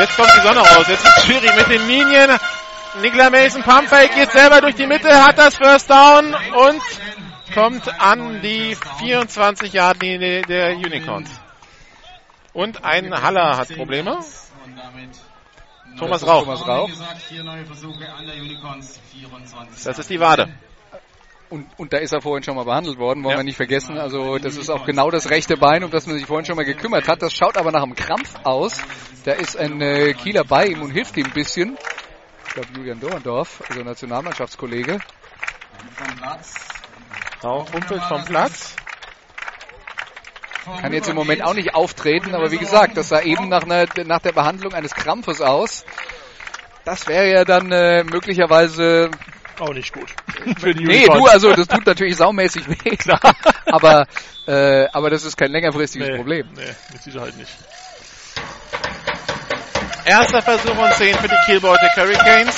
Jetzt 0.00 0.16
kommt 0.16 0.32
die 0.36 0.40
Sonne 0.46 0.60
raus. 0.60 0.86
Jetzt 0.86 1.02
ist 1.02 1.16
es 1.16 1.24
schwierig 1.24 1.56
mit 1.56 1.70
den 1.70 1.88
Linien. 1.88 2.38
Nicola 3.00 3.30
Mason 3.30 3.62
Pumpfake 3.62 4.14
geht 4.14 4.32
selber 4.32 4.60
durch 4.60 4.74
die 4.74 4.86
Mitte, 4.86 5.24
hat 5.24 5.38
das 5.38 5.56
First 5.56 5.88
Down 5.88 6.34
und 6.34 6.82
kommt 7.54 7.88
an 7.98 8.42
die 8.42 8.76
24-Yard-Linie 8.76 10.42
der 10.42 10.76
Unicorns. 10.76 11.30
Und 12.52 12.84
ein 12.84 13.14
Haller 13.14 13.56
hat 13.56 13.74
Probleme. 13.74 14.16
Und 14.16 14.26
damit 14.76 15.18
Thomas 15.98 16.26
Rauch. 16.26 16.44
Thomas 16.44 16.66
Rauch. 16.66 16.90
24. 16.90 19.84
Das 19.84 19.98
ist 19.98 20.10
die 20.10 20.20
Wade. 20.20 20.52
Und, 21.52 21.66
und 21.76 21.92
da 21.92 21.98
ist 21.98 22.14
er 22.14 22.22
vorhin 22.22 22.42
schon 22.42 22.56
mal 22.56 22.64
behandelt 22.64 22.96
worden, 22.96 23.22
wollen 23.22 23.32
Ja. 23.32 23.40
wir 23.40 23.44
nicht 23.44 23.58
vergessen. 23.58 23.98
Also 23.98 24.38
das 24.38 24.56
ist 24.56 24.70
auch 24.70 24.86
genau 24.86 25.10
das 25.10 25.28
rechte 25.28 25.58
Bein, 25.58 25.84
um 25.84 25.90
das 25.90 26.06
man 26.06 26.16
sich 26.16 26.24
vorhin 26.24 26.46
schon 26.46 26.56
mal 26.56 26.64
gekümmert 26.64 27.08
hat. 27.08 27.20
Das 27.20 27.34
schaut 27.34 27.58
aber 27.58 27.70
nach 27.70 27.82
einem 27.82 27.94
Krampf 27.94 28.36
aus. 28.42 28.80
Da 29.26 29.32
ist 29.32 29.58
ein 29.58 29.78
äh, 29.82 30.14
Kieler 30.14 30.44
bei 30.44 30.68
ihm 30.68 30.80
und 30.80 30.92
hilft 30.92 31.14
ihm 31.18 31.26
ein 31.26 31.32
bisschen. 31.32 31.76
Ich 32.46 32.54
glaube 32.54 32.68
Julian 32.74 33.00
Dorndorf, 33.00 33.62
also 33.68 33.82
Nationalmannschaftskollege. 33.82 34.98
Rauch 37.44 37.74
rumpelt 37.74 38.02
vom 38.04 38.24
Platz. 38.24 38.74
Kann 40.80 40.94
jetzt 40.94 41.10
im 41.10 41.16
Moment 41.16 41.44
auch 41.44 41.52
nicht 41.54 41.74
auftreten, 41.74 42.34
aber 42.34 42.50
wie 42.50 42.56
gesagt, 42.56 42.96
das 42.96 43.10
sah 43.10 43.20
eben 43.20 43.50
nach, 43.50 43.64
einer, 43.64 43.84
nach 44.06 44.20
der 44.20 44.32
Behandlung 44.32 44.72
eines 44.72 44.94
Krampfes 44.94 45.42
aus. 45.42 45.84
Das 46.86 47.06
wäre 47.08 47.30
ja 47.30 47.44
dann 47.44 47.70
äh, 47.70 48.04
möglicherweise 48.04 49.10
Auch 49.58 49.72
nicht 49.72 49.92
gut. 49.92 50.08
Für 50.58 50.74
die 50.74 50.84
Nee, 50.84 51.06
du, 51.06 51.24
also 51.26 51.52
das 51.52 51.68
tut 51.68 51.86
natürlich 51.86 52.16
saumäßig 52.16 52.68
weh, 52.68 52.96
klar. 52.96 53.20
aber, 53.66 54.06
äh, 54.46 54.86
aber 54.92 55.10
das 55.10 55.24
ist 55.24 55.36
kein 55.36 55.52
längerfristiges 55.52 56.08
nee, 56.08 56.16
Problem. 56.16 56.48
Nee, 56.56 56.74
mit 56.92 57.02
Sicherheit 57.02 57.36
nicht. 57.36 57.50
Erster 60.04 60.42
Versuch 60.42 60.76
und 60.76 60.92
10 60.94 61.14
für 61.16 61.28
die 61.28 61.36
Kiel 61.46 61.60
Baltic 61.60 61.90
Hurricanes. 61.96 62.56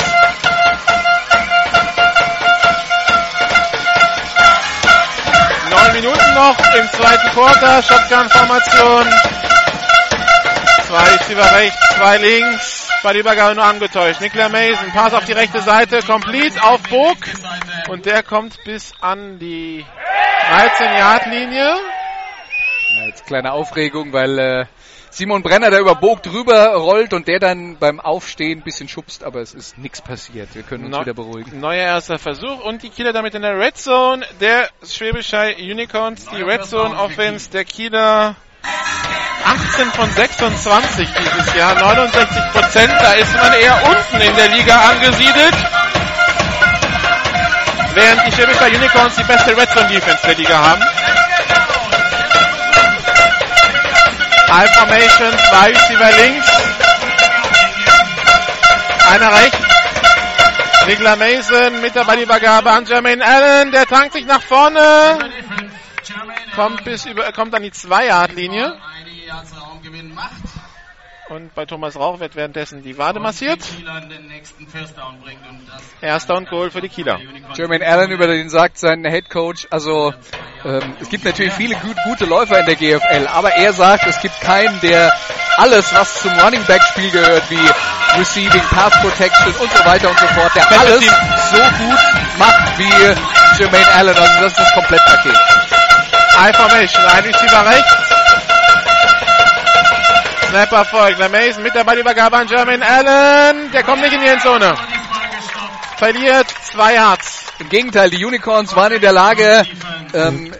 Neun 5.70 5.92
Minuten 5.92 6.34
noch 6.34 6.58
im 6.74 6.88
zweiten 6.88 7.28
Quarter. 7.32 7.82
Shotgun-Formation. 7.82 9.06
Zwei 10.86 11.12
Receiver 11.12 11.56
rechts, 11.56 11.96
zwei 11.96 12.16
links. 12.18 12.93
Bei 13.04 13.12
der 13.12 13.20
Übergabe 13.20 13.54
nur 13.54 13.64
angetäuscht. 13.64 14.22
Nicola 14.22 14.48
Mason, 14.48 14.90
Pass 14.92 15.12
auf 15.12 15.26
die 15.26 15.32
rechte 15.32 15.60
Seite, 15.60 16.00
complete 16.00 16.62
auf 16.62 16.80
Bog. 16.84 17.18
Und 17.90 18.06
der 18.06 18.22
kommt 18.22 18.56
bis 18.64 18.94
an 19.02 19.38
die 19.38 19.84
13-Yard-Linie. 20.50 21.76
Ja, 22.96 23.06
jetzt 23.06 23.26
kleine 23.26 23.52
Aufregung, 23.52 24.14
weil 24.14 24.38
äh, 24.38 24.64
Simon 25.10 25.42
Brenner 25.42 25.70
da 25.70 25.78
über 25.80 25.94
Bog 25.96 26.22
drüber 26.22 26.74
rollt 26.76 27.12
und 27.12 27.28
der 27.28 27.40
dann 27.40 27.76
beim 27.78 28.00
Aufstehen 28.00 28.60
ein 28.60 28.64
bisschen 28.64 28.88
schubst, 28.88 29.22
aber 29.22 29.40
es 29.40 29.52
ist 29.52 29.76
nichts 29.76 30.00
passiert. 30.00 30.54
Wir 30.54 30.62
können 30.62 30.84
uns 30.86 30.92
Neu- 30.96 31.02
wieder 31.02 31.12
beruhigen. 31.14 31.60
Neuer 31.60 31.82
erster 31.84 32.18
Versuch 32.18 32.64
und 32.64 32.82
die 32.82 32.88
Kieler 32.88 33.12
damit 33.12 33.34
in 33.34 33.42
der 33.42 33.58
Red 33.58 33.76
Zone 33.76 34.24
der 34.40 34.70
Schwäbischer 34.82 35.48
Unicorns. 35.58 36.24
Die 36.34 36.40
Red 36.40 36.64
Zone 36.64 36.98
Offense 36.98 37.50
der 37.50 37.64
Kieler 37.64 38.36
18 39.44 39.92
von 39.92 40.10
26 40.10 41.08
dieses 41.12 41.54
Jahr, 41.54 41.74
69 41.74 42.42
Prozent. 42.52 42.92
Da 43.00 43.12
ist 43.12 43.34
man 43.34 43.52
eher 43.52 43.78
unten 43.84 44.20
in 44.20 44.36
der 44.36 44.48
Liga 44.48 44.76
angesiedelt. 44.90 45.54
Während 47.94 48.26
die 48.26 48.32
Schwäbischer 48.32 48.66
Unicorns 48.66 49.14
die 49.16 49.22
beste 49.24 49.56
Red 49.56 49.70
Zone 49.70 49.88
Defense 49.88 50.26
der 50.26 50.34
Liga 50.34 50.58
haben. 50.58 50.82
High 54.50 54.70
Formation, 54.74 55.38
zwei 55.50 55.68
Receiver 55.68 56.12
links. 56.22 56.46
Einer 59.10 59.32
rechts. 59.32 59.58
Nicola 60.86 61.16
Mason 61.16 61.80
mit 61.80 61.94
der 61.94 62.04
Ballübergabe 62.04 62.70
an 62.70 62.84
Jermaine 62.84 63.24
Allen. 63.24 63.72
Der 63.72 63.86
tankt 63.86 64.12
sich 64.12 64.26
nach 64.26 64.42
vorne. 64.42 65.18
Kommt 66.54 66.84
bis 66.84 67.06
über, 67.06 67.32
kommt 67.32 67.54
an 67.54 67.62
die 67.62 67.70
2-Yard-Linie. 67.70 68.78
Einige 68.98 69.26
Yards 69.26 69.52
Raumgewinn 69.60 70.14
macht. 70.14 70.42
Und 71.30 71.54
bei 71.54 71.64
Thomas 71.64 71.96
Rauch 71.96 72.20
wird 72.20 72.36
währenddessen 72.36 72.82
die 72.82 72.98
Wade 72.98 73.18
massiert. 73.18 73.60
Erster 76.02 76.36
und 76.36 76.50
Goal 76.50 76.70
für 76.70 76.82
die 76.82 76.90
Kieler. 76.90 77.18
Jermaine 77.54 77.86
Allen, 77.86 78.10
über 78.10 78.26
den 78.26 78.50
sagt 78.50 78.76
sein 78.78 79.04
Head 79.04 79.30
Coach, 79.30 79.66
also 79.70 80.12
ähm, 80.64 80.94
es 81.00 81.08
gibt 81.08 81.24
natürlich 81.24 81.54
viele 81.54 81.76
gut, 81.76 81.96
gute 82.04 82.26
Läufer 82.26 82.60
in 82.60 82.66
der 82.66 82.76
GFL, 82.76 83.26
aber 83.26 83.54
er 83.54 83.72
sagt, 83.72 84.06
es 84.06 84.20
gibt 84.20 84.38
keinen, 84.42 84.78
der 84.82 85.12
alles, 85.56 85.94
was 85.94 86.20
zum 86.20 86.32
Running 86.32 86.64
Back 86.66 86.82
Spiel 86.82 87.10
gehört, 87.10 87.50
wie 87.50 88.18
Receiving, 88.18 88.62
Pass 88.70 88.92
Protection 89.00 89.54
und 89.60 89.72
so 89.72 89.84
weiter 89.84 90.10
und 90.10 90.18
so 90.18 90.26
fort, 90.26 90.54
der 90.54 90.70
alles 90.78 91.04
so 91.50 91.56
gut 91.56 91.98
macht 92.38 92.78
wie 92.78 93.58
Jermaine 93.58 93.94
Allen. 93.94 94.16
Also 94.16 94.32
das 94.40 94.52
ist 94.52 94.58
das 94.58 94.72
Komplettpaket. 94.74 95.63
High 96.36 96.56
Formation, 96.56 97.04
ein 97.04 97.24
Receiver 97.24 97.66
rechts. 97.66 97.94
Snapper 100.48 100.84
folgt. 100.84 101.18
La 101.18 101.28
Mason 101.28 101.62
mit 101.62 101.74
der 101.74 101.84
Ballübergabe 101.84 102.36
an 102.36 102.48
Jermaine 102.48 102.84
Allen. 102.86 103.70
Der 103.72 103.82
kommt 103.82 104.02
nicht 104.02 104.12
in 104.14 104.20
die 104.20 104.26
Endzone. 104.28 104.74
Verliert 105.96 106.46
zwei 106.62 106.94
Yards. 106.94 107.44
Im 107.60 107.68
Gegenteil, 107.68 108.10
die 108.10 108.24
Unicorns 108.24 108.74
waren 108.74 108.92
in 108.92 109.00
der 109.00 109.12
Lage, 109.12 109.64
ähm, 110.12 110.52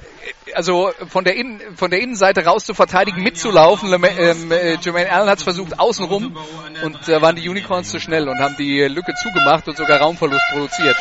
also 0.55 0.93
von 1.09 1.25
der, 1.25 1.35
Innen, 1.35 1.61
von 1.77 1.91
der 1.91 2.01
Innenseite 2.01 2.45
raus 2.45 2.65
zu 2.65 2.73
verteidigen, 2.75 3.23
mitzulaufen. 3.23 3.89
Lema- 3.91 4.17
Ähm, 4.17 4.53
äh, 4.53 4.77
Jermaine 4.81 5.11
Allen 5.11 5.29
hat 5.29 5.39
es 5.39 5.45
versucht 5.45 5.79
außenrum 5.79 6.37
und 6.83 6.99
da 7.09 7.21
waren 7.21 7.35
die 7.37 7.49
Unicorns 7.49 7.91
zu 7.91 7.99
schnell 7.99 8.29
und 8.29 8.39
haben 8.41 8.57
die 8.57 8.83
Lücke 8.83 9.13
zugemacht 9.21 9.67
und 9.67 9.77
sogar 9.77 9.99
Raumverlust 10.01 10.45
produziert. 10.53 10.97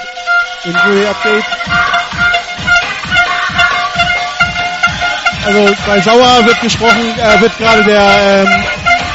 Injury 0.65 1.05
Update. 1.07 1.45
Also 5.46 5.76
bei 5.86 6.00
Sauer 6.00 6.46
wird 6.46 6.62
gesprochen, 6.62 7.20
äh, 7.20 7.41
wird 7.41 7.58
gerade 7.58 7.84
der, 7.84 8.46
ähm, 8.46 8.64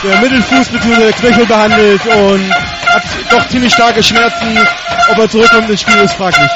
der 0.05 0.17
Mittelfuß 0.19 0.69
bzw. 0.69 0.97
der 0.97 1.13
Knöchel 1.13 1.47
behandelt 1.47 2.05
und 2.07 2.55
hat 2.87 3.03
doch 3.31 3.49
ziemlich 3.49 3.73
starke 3.73 4.03
Schmerzen. 4.03 4.59
Ob 5.11 5.19
er 5.19 5.29
zurückkommt 5.31 5.71
ins 5.71 5.81
Spiel 5.81 5.97
ist 5.97 6.15
fraglich. 6.15 6.51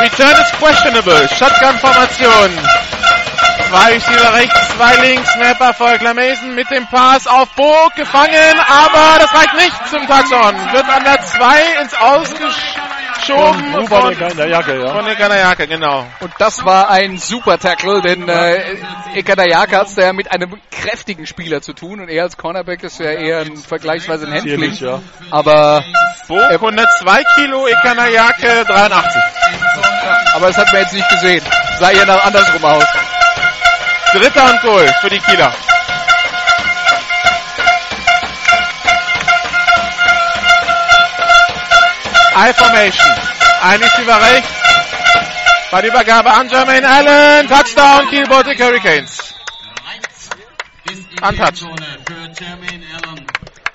Return 0.00 0.36
is 0.42 0.50
questionable. 0.58 1.28
Shotgun-Formation. 1.28 2.58
Zwei 3.68 3.92
Receiver 3.92 4.34
rechts, 4.34 4.60
zwei 4.76 4.96
links. 5.06 5.32
Snapper. 5.32 5.98
La 6.00 6.14
Mason 6.14 6.54
mit 6.54 6.68
dem 6.70 6.86
Pass 6.88 7.28
auf 7.28 7.48
Burg 7.50 7.94
gefangen, 7.94 8.58
aber 8.66 9.18
das 9.20 9.32
reicht 9.32 9.54
nicht 9.54 9.88
zum 9.90 10.06
Touchdown. 10.08 10.56
Wird 10.72 10.88
an 10.88 11.04
der 11.04 11.24
2 11.24 11.82
ins 11.82 11.94
Ausgeschoben 11.94 12.89
Ruben 13.28 13.86
von, 13.86 14.12
in 14.12 14.36
der 14.36 14.48
Jacke, 14.48 14.80
ja. 14.80 14.94
von 14.94 15.04
der 15.04 15.14
Ganayake, 15.16 15.66
genau. 15.66 16.06
Und 16.20 16.32
das 16.38 16.64
war 16.64 16.90
ein 16.90 17.18
super 17.18 17.58
Tackle, 17.58 18.00
denn 18.00 18.28
äh, 18.28 18.76
Ekadayaka 19.14 19.78
hat 19.78 19.86
es 19.88 19.94
da 19.94 20.02
ja 20.02 20.12
mit 20.12 20.30
einem 20.32 20.60
kräftigen 20.70 21.26
Spieler 21.26 21.60
zu 21.60 21.72
tun 21.72 22.00
und 22.00 22.08
er 22.08 22.24
als 22.24 22.36
Cornerback 22.36 22.82
ist 22.82 22.98
ja 23.00 23.10
eher 23.10 23.40
ein 23.40 23.56
vergleichsweise 23.56 24.26
ein 24.26 24.32
Händling. 24.32 24.74
Ja. 24.74 25.00
Aber, 25.30 25.84
Burg 26.28 26.50
102 26.52 27.22
Kilo, 27.34 27.66
Ikanayake 27.66 28.64
83. 28.64 29.22
aber 30.34 30.46
das 30.46 30.56
hat 30.56 30.72
man 30.72 30.82
jetzt 30.82 30.94
nicht 30.94 31.08
gesehen. 31.08 31.42
Sah 31.78 31.90
eher 31.90 32.06
nach 32.06 32.24
andersrum 32.24 32.64
aus. 32.64 32.84
Dritter 34.12 34.50
und 34.50 34.60
Goal 34.62 34.88
für 35.00 35.10
die 35.10 35.20
Kieler. 35.20 35.52
I 42.32 42.52
Formation. 42.52 43.12
Ein 43.62 43.82
Receiver 43.82 44.20
rechts. 44.20 44.48
Bei 45.70 45.80
der 45.80 45.90
Übergabe 45.90 46.30
an 46.30 46.48
Jermaine 46.48 46.88
Allen. 46.88 47.48
Touchdown 47.48 48.08
Kiel 48.08 48.26
Baltic 48.26 48.60
Hurricanes. 48.60 49.34
Untouched. 51.22 51.66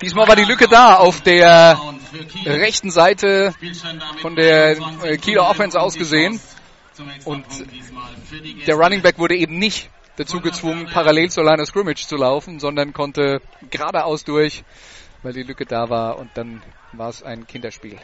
Diesmal 0.00 0.28
war 0.28 0.36
die 0.36 0.44
Lücke 0.44 0.68
da 0.68 0.96
auf 0.96 1.20
der 1.20 1.78
rechten 2.46 2.90
Seite 2.90 3.54
von 4.22 4.36
der 4.36 4.78
äh, 5.02 5.16
Kieler 5.18 5.48
Offense 5.48 5.78
aus 5.78 5.94
gesehen. 5.94 6.40
Und 7.24 7.44
der 8.66 8.74
Running 8.74 9.02
Back 9.02 9.18
wurde 9.18 9.36
eben 9.36 9.58
nicht 9.58 9.90
dazu 10.16 10.40
gezwungen, 10.40 10.86
parallel 10.86 11.30
zur 11.30 11.44
Line 11.44 11.60
of 11.60 11.68
Scrimmage 11.68 12.06
zu 12.06 12.16
laufen, 12.16 12.58
sondern 12.58 12.94
konnte 12.94 13.42
geradeaus 13.70 14.24
durch, 14.24 14.64
weil 15.22 15.34
die 15.34 15.42
Lücke 15.42 15.66
da 15.66 15.90
war 15.90 16.18
und 16.18 16.30
dann 16.34 16.62
war 16.92 17.10
es 17.10 17.22
ein 17.22 17.46
Kinderspiel. 17.46 17.98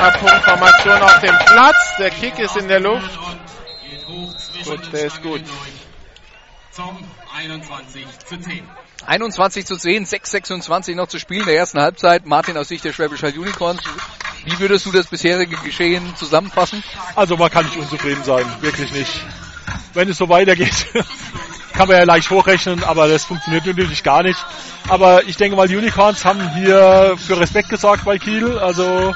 Extra 0.00 0.18
Punktformation 0.18 1.02
auf 1.02 1.20
dem 1.20 1.36
Platz. 1.46 1.96
Der 1.98 2.10
Kick 2.10 2.38
ist 2.38 2.56
in 2.56 2.68
der 2.68 2.80
Luft. 2.80 3.10
Gut, 4.64 4.92
der 4.94 5.06
ist 5.06 5.22
gut. 5.22 5.42
Zum 6.70 6.96
21 7.36 8.06
zu 8.26 8.38
10. 8.38 8.62
21 9.06 9.66
zu 9.66 9.76
10, 9.76 10.06
6,26 10.06 10.94
noch 10.94 11.08
zu 11.08 11.18
spielen 11.18 11.40
in 11.40 11.46
der 11.48 11.56
ersten 11.56 11.80
Halbzeit. 11.80 12.24
Martin 12.24 12.56
aus 12.56 12.68
Sicht 12.68 12.82
der 12.84 12.94
Schwäbisch 12.94 13.22
Hall 13.22 13.36
Unicorns. 13.36 13.82
Wie 14.44 14.58
würdest 14.58 14.86
du 14.86 14.92
das 14.92 15.06
bisherige 15.06 15.56
Geschehen 15.56 16.16
zusammenfassen? 16.16 16.82
Also 17.14 17.36
man 17.36 17.50
kann 17.50 17.66
nicht 17.66 17.76
unzufrieden 17.76 18.24
sein, 18.24 18.46
wirklich 18.62 18.92
nicht. 18.92 19.12
Wenn 19.92 20.08
es 20.08 20.16
so 20.16 20.30
weitergeht, 20.30 20.86
kann 21.74 21.88
man 21.88 21.98
ja 21.98 22.04
leicht 22.04 22.30
hochrechnen, 22.30 22.84
aber 22.84 23.06
das 23.06 23.24
funktioniert 23.26 23.66
natürlich 23.66 24.02
gar 24.02 24.22
nicht. 24.22 24.38
Aber 24.88 25.24
ich 25.24 25.36
denke 25.36 25.56
mal, 25.56 25.68
die 25.68 25.76
Unicorns 25.76 26.24
haben 26.24 26.54
hier 26.54 27.16
für 27.18 27.38
Respekt 27.38 27.68
gesorgt 27.68 28.06
bei 28.06 28.18
Kiel. 28.18 28.58
Also 28.58 29.14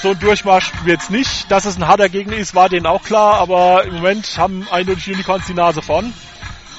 so 0.00 0.10
ein 0.10 0.18
Durchmarsch 0.18 0.72
wird's 0.84 1.10
nicht. 1.10 1.50
Dass 1.50 1.64
es 1.64 1.76
ein 1.76 1.86
harter 1.86 2.08
Gegner 2.08 2.36
ist, 2.36 2.54
war 2.54 2.68
denen 2.68 2.86
auch 2.86 3.02
klar, 3.02 3.34
aber 3.38 3.84
im 3.84 3.94
Moment 3.94 4.38
haben 4.38 4.66
eindeutig 4.70 5.08
Unicorns 5.08 5.46
die 5.46 5.54
Nase 5.54 5.82
vorn. 5.82 6.12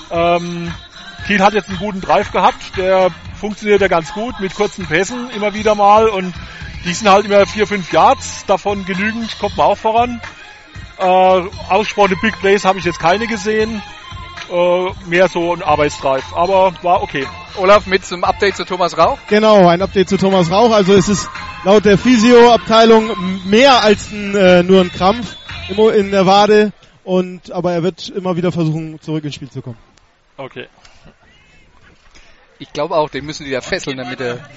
Ähm, 0.09 0.73
Kiel 1.27 1.41
hat 1.41 1.53
jetzt 1.53 1.69
einen 1.69 1.77
guten 1.77 2.01
Drive 2.01 2.31
gehabt, 2.31 2.77
der 2.77 3.09
funktioniert 3.39 3.81
ja 3.81 3.87
ganz 3.87 4.11
gut 4.13 4.39
mit 4.39 4.55
kurzen 4.55 4.85
Pässen 4.85 5.29
immer 5.31 5.53
wieder 5.53 5.75
mal 5.75 6.07
und 6.07 6.33
die 6.83 6.93
sind 6.93 7.09
halt 7.09 7.25
immer 7.25 7.45
4, 7.45 7.67
5 7.67 7.91
Yards, 7.91 8.45
davon 8.47 8.85
genügend, 8.85 9.37
kommt 9.39 9.55
man 9.55 9.67
auch 9.67 9.77
voran. 9.77 10.19
Äh, 10.97 11.03
ausgesprochene 11.03 12.15
Big 12.21 12.39
Plays 12.39 12.65
habe 12.65 12.79
ich 12.79 12.85
jetzt 12.85 12.99
keine 12.99 13.27
gesehen. 13.27 13.81
Äh, 14.51 14.91
mehr 15.07 15.29
so 15.29 15.53
ein 15.53 15.63
Arbeitsdrive, 15.63 16.35
aber 16.35 16.73
war 16.81 17.01
okay. 17.01 17.25
Olaf 17.55 17.85
mit 17.85 18.05
zum 18.05 18.25
Update 18.25 18.57
zu 18.57 18.65
Thomas 18.65 18.97
Rauch. 18.97 19.17
Genau, 19.29 19.65
ein 19.67 19.81
Update 19.81 20.09
zu 20.09 20.17
Thomas 20.17 20.51
Rauch. 20.51 20.71
Also 20.71 20.93
es 20.93 21.07
ist 21.07 21.29
laut 21.63 21.85
der 21.85 21.97
Physio-Abteilung 21.97 23.11
mehr 23.45 23.81
als 23.81 24.11
ein, 24.11 24.35
äh, 24.35 24.61
nur 24.63 24.81
ein 24.81 24.91
Krampf 24.91 25.37
in 25.69 26.11
der 26.11 26.25
Wade. 26.25 26.73
Und, 27.05 27.51
aber 27.51 27.71
er 27.71 27.81
wird 27.83 28.09
immer 28.09 28.35
wieder 28.35 28.51
versuchen, 28.51 28.99
zurück 28.99 29.23
ins 29.23 29.35
Spiel 29.35 29.49
zu 29.49 29.61
kommen. 29.61 29.77
Okay. 30.35 30.67
Ich 32.59 32.73
glaube 32.73 32.95
auch, 32.95 33.09
den 33.09 33.25
müssen 33.25 33.45
die 33.45 33.51
da 33.51 33.61
fesseln, 33.61 33.97
damit 33.97 34.19
er 34.19 34.47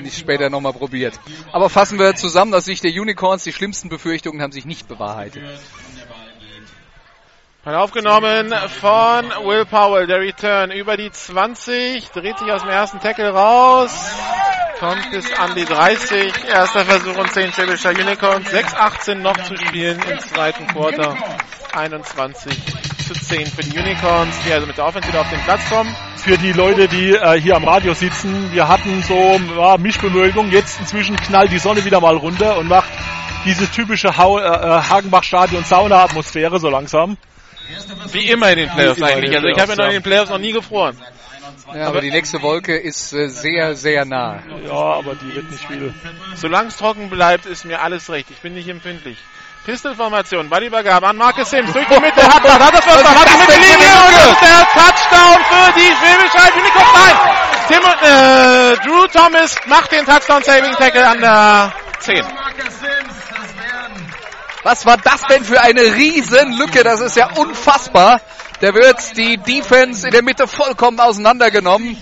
nicht 0.00 0.16
später 0.16 0.48
nochmal 0.48 0.72
probiert. 0.72 1.18
Aber 1.52 1.68
fassen 1.68 1.98
wir 1.98 2.14
zusammen, 2.14 2.54
aus 2.54 2.64
Sicht 2.64 2.84
der 2.84 2.92
Unicorns, 2.92 3.44
die 3.44 3.52
schlimmsten 3.52 3.88
Befürchtungen 3.88 4.40
haben 4.40 4.52
sich 4.52 4.64
nicht 4.64 4.88
bewahrheitet. 4.88 5.42
Ball 7.62 7.74
aufgenommen 7.74 8.54
von 8.80 9.28
Will 9.44 9.66
Powell. 9.66 10.06
Der 10.06 10.20
Return 10.20 10.70
über 10.70 10.96
die 10.96 11.10
20. 11.10 12.08
Dreht 12.08 12.38
sich 12.38 12.50
aus 12.50 12.62
dem 12.62 12.70
ersten 12.70 13.00
Tackle 13.00 13.28
raus. 13.34 13.92
Kommt 14.78 15.10
bis 15.10 15.30
an 15.38 15.54
die 15.54 15.66
30. 15.66 16.32
Erster 16.48 16.86
Versuch 16.86 17.18
und 17.18 17.30
10 17.30 17.52
Schwäbischer 17.52 17.90
Unicorns. 17.90 18.48
6,18 18.48 19.16
noch 19.16 19.36
zu 19.42 19.58
spielen 19.58 20.00
im 20.10 20.18
zweiten 20.20 20.68
Quarter. 20.68 21.14
21 21.74 22.58
zu 23.06 23.12
10 23.12 23.46
für 23.48 23.60
die 23.60 23.78
Unicorns, 23.78 24.34
die 24.46 24.54
also 24.54 24.66
mit 24.66 24.78
der 24.78 24.86
Offense 24.86 25.06
wieder 25.08 25.20
auf 25.20 25.28
den 25.28 25.42
Platz 25.42 25.68
kommen. 25.68 25.94
Für 26.16 26.38
die 26.38 26.52
Leute, 26.52 26.88
die 26.88 27.10
äh, 27.10 27.38
hier 27.38 27.56
am 27.56 27.64
Radio 27.64 27.92
sitzen, 27.92 28.54
wir 28.54 28.68
hatten 28.68 29.02
so 29.02 29.38
ja, 29.58 29.76
Mischbemölkung. 29.76 30.50
Jetzt 30.50 30.80
inzwischen 30.80 31.16
knallt 31.16 31.52
die 31.52 31.58
Sonne 31.58 31.84
wieder 31.84 32.00
mal 32.00 32.16
runter 32.16 32.56
und 32.56 32.68
macht 32.68 32.88
dieses 33.44 33.70
typische 33.70 34.16
Hau 34.16 34.38
äh, 34.38 34.42
Hagenbach-Stadion 34.42 35.64
Sauna-Atmosphäre 35.64 36.58
so 36.58 36.70
langsam. 36.70 37.18
Wie 38.12 38.28
immer 38.28 38.50
in 38.50 38.58
den 38.58 38.70
Playoffs 38.70 39.02
eigentlich. 39.02 39.34
Also 39.34 39.48
ich 39.48 39.58
habe 39.58 39.72
ja 39.72 39.76
noch 39.76 39.86
in 39.86 39.92
den 39.92 40.02
Playoffs, 40.02 40.30
noch 40.30 40.38
nie 40.38 40.52
gefroren. 40.52 40.96
Ja, 41.74 41.86
aber 41.86 42.00
die 42.00 42.10
nächste 42.10 42.42
Wolke 42.42 42.76
ist 42.76 43.12
äh, 43.12 43.28
sehr, 43.28 43.76
sehr 43.76 44.04
nah. 44.04 44.42
Ja, 44.64 44.72
aber 44.72 45.14
die 45.14 45.34
wird 45.34 45.50
nicht 45.50 45.64
viel. 45.66 45.94
Solange 46.34 46.68
es 46.68 46.76
trocken 46.76 47.10
bleibt, 47.10 47.46
ist 47.46 47.64
mir 47.64 47.80
alles 47.80 48.10
recht. 48.10 48.30
Ich 48.30 48.38
bin 48.38 48.54
nicht 48.54 48.68
empfindlich. 48.68 49.18
Pistolformation, 49.64 50.48
Ballübergabe 50.48 51.06
an 51.06 51.16
Marcus 51.16 51.50
Sims 51.50 51.72
durch 51.72 51.86
die 51.86 52.00
Mitte, 52.00 52.22
hat 52.22 52.42
das, 52.42 52.58
hat 52.58 52.74
das, 52.74 52.86
was, 52.86 53.04
hat 53.04 53.28
die 53.28 53.38
Mittellinie 53.38 53.92
und 54.08 54.40
der 54.40 54.66
Touchdown 54.72 55.38
für 55.50 55.72
die 55.78 55.92
Schwäbische 56.00 56.38
Hall 56.38 56.52
Unicorns. 56.58 56.92
Nein! 56.94 57.16
Tim, 57.68 57.84
äh, 57.84 58.76
Drew 58.84 59.06
Thomas 59.08 59.56
macht 59.66 59.92
den 59.92 60.06
Touchdown 60.06 60.42
Saving 60.42 60.72
Tackle 60.72 61.06
an 61.06 61.20
der 61.20 61.72
10. 62.00 62.14
Marcus 62.22 62.80
Sims, 62.80 63.14
das 63.28 63.54
wären 63.56 64.12
Was 64.62 64.84
war 64.84 64.98
das 64.98 65.22
denn 65.22 65.44
für 65.44 65.60
eine 65.60 65.80
Riesenlücke? 65.80 66.84
Das 66.84 67.00
ist 67.00 67.16
ja 67.16 67.30
unfassbar. 67.36 68.20
Der 68.60 68.74
wird 68.74 69.16
die 69.16 69.38
Defense 69.38 70.06
in 70.06 70.12
der 70.12 70.22
Mitte 70.22 70.46
vollkommen 70.46 71.00
auseinandergenommen. 71.00 71.96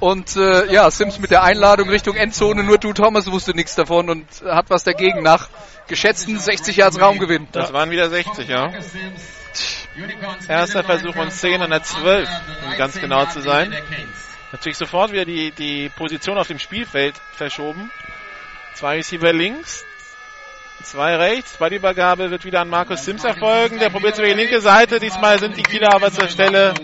Und 0.00 0.34
äh, 0.34 0.72
ja, 0.72 0.90
Sims 0.90 1.18
mit 1.18 1.30
der 1.30 1.42
Einladung 1.42 1.90
Richtung 1.90 2.16
Endzone, 2.16 2.64
nur 2.64 2.78
du 2.78 2.94
Thomas 2.94 3.30
wusste 3.30 3.54
nichts 3.54 3.74
davon 3.74 4.08
und 4.08 4.26
hat 4.44 4.70
was 4.70 4.82
dagegen 4.82 5.22
nach 5.22 5.50
geschätzten 5.88 6.38
60 6.38 6.76
Yards 6.76 6.98
Raumgewinn. 6.98 7.48
Das 7.52 7.72
waren 7.74 7.90
wieder 7.90 8.08
60, 8.08 8.48
ja. 8.48 8.72
Erster 10.48 10.84
Versuch 10.84 11.14
und 11.16 11.30
10 11.30 11.60
an 11.60 11.70
der 11.70 11.82
12, 11.82 12.28
um 12.64 12.78
ganz 12.78 12.94
13 12.94 13.02
genau 13.02 13.26
zu 13.26 13.42
sein. 13.42 13.74
Natürlich 14.52 14.78
sofort 14.78 15.12
wieder 15.12 15.26
die, 15.26 15.50
die 15.52 15.90
Position 15.90 16.38
auf 16.38 16.48
dem 16.48 16.58
Spielfeld 16.58 17.14
verschoben. 17.36 17.90
Zwei 18.74 18.96
Receiver 18.96 19.32
links, 19.32 19.84
zwei 20.82 21.16
rechts. 21.16 21.56
Ballübergabe 21.56 22.30
wird 22.30 22.44
wieder 22.44 22.60
an 22.60 22.68
Markus 22.68 23.04
Sims 23.04 23.24
erfolgen. 23.24 23.78
Der 23.78 23.90
probiert 23.90 24.18
über 24.18 24.26
die 24.26 24.34
linke 24.34 24.60
Seite. 24.60 24.98
Diesmal 24.98 25.38
sind 25.38 25.56
die 25.56 25.62
Kieler 25.62 25.94
aber 25.94 26.10
zur 26.10 26.28
Stelle. 26.28 26.74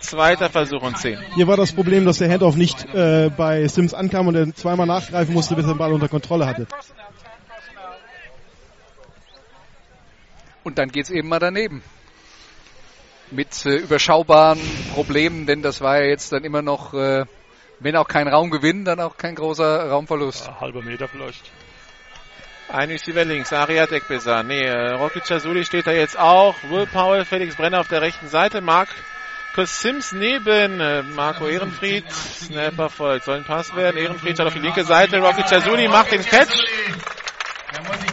Zweiter 0.00 0.50
Versuch 0.50 0.82
und 0.82 0.98
10. 0.98 1.18
Hier 1.34 1.46
war 1.46 1.56
das 1.56 1.72
Problem, 1.72 2.04
dass 2.04 2.18
der 2.18 2.28
Handoff 2.28 2.56
nicht 2.56 2.92
äh, 2.92 3.30
bei 3.36 3.66
Sims 3.68 3.94
ankam 3.94 4.26
und 4.26 4.34
er 4.34 4.52
zweimal 4.52 4.86
nachgreifen 4.86 5.32
musste, 5.32 5.54
bis 5.54 5.64
er 5.64 5.74
den 5.74 5.78
Ball 5.78 5.92
unter 5.92 6.08
Kontrolle 6.08 6.46
hatte. 6.46 6.66
Und 10.64 10.78
dann 10.78 10.90
geht's 10.90 11.10
eben 11.10 11.28
mal 11.28 11.38
daneben. 11.38 11.82
Mit 13.30 13.64
äh, 13.64 13.76
überschaubaren 13.76 14.60
Problemen, 14.92 15.46
denn 15.46 15.62
das 15.62 15.80
war 15.80 16.00
ja 16.00 16.08
jetzt 16.08 16.32
dann 16.32 16.44
immer 16.44 16.62
noch, 16.62 16.94
äh, 16.94 17.24
wenn 17.78 17.96
auch 17.96 18.08
kein 18.08 18.28
Raumgewinn, 18.28 18.84
dann 18.84 19.00
auch 19.00 19.16
kein 19.16 19.36
großer 19.36 19.88
Raumverlust. 19.88 20.46
Ja, 20.48 20.60
halber 20.60 20.82
Meter 20.82 21.08
vielleicht. 21.08 21.50
Ein 22.68 22.88
Receiver 22.90 23.24
links, 23.24 23.52
Ariat 23.52 23.92
Ekbesa. 23.92 24.42
Nee, 24.42 24.62
äh, 24.64 24.92
Rocky 24.94 25.20
Chazuli 25.20 25.64
steht 25.64 25.86
da 25.86 25.92
jetzt 25.92 26.18
auch. 26.18 26.56
Will 26.64 26.86
Powell, 26.86 27.24
Felix 27.24 27.56
Brenner 27.56 27.80
auf 27.80 27.88
der 27.88 28.00
rechten 28.00 28.28
Seite. 28.28 28.62
Markus 28.62 28.94
Sims 29.82 30.12
neben 30.12 30.80
äh, 30.80 31.02
Marco 31.02 31.46
Ehrenfried. 31.48 32.10
Snapper 32.10 32.88
folgt. 32.88 33.26
Soll 33.26 33.36
ein 33.38 33.44
Pass 33.44 33.74
werden. 33.76 33.98
Ehrenfried 33.98 34.38
schaut 34.38 34.46
auf 34.46 34.54
die 34.54 34.60
linke 34.60 34.84
Seite. 34.84 35.18
Rocky 35.20 35.42
Chazuli 35.42 35.86
macht 35.88 36.12
den 36.12 36.24
Catch. 36.24 36.54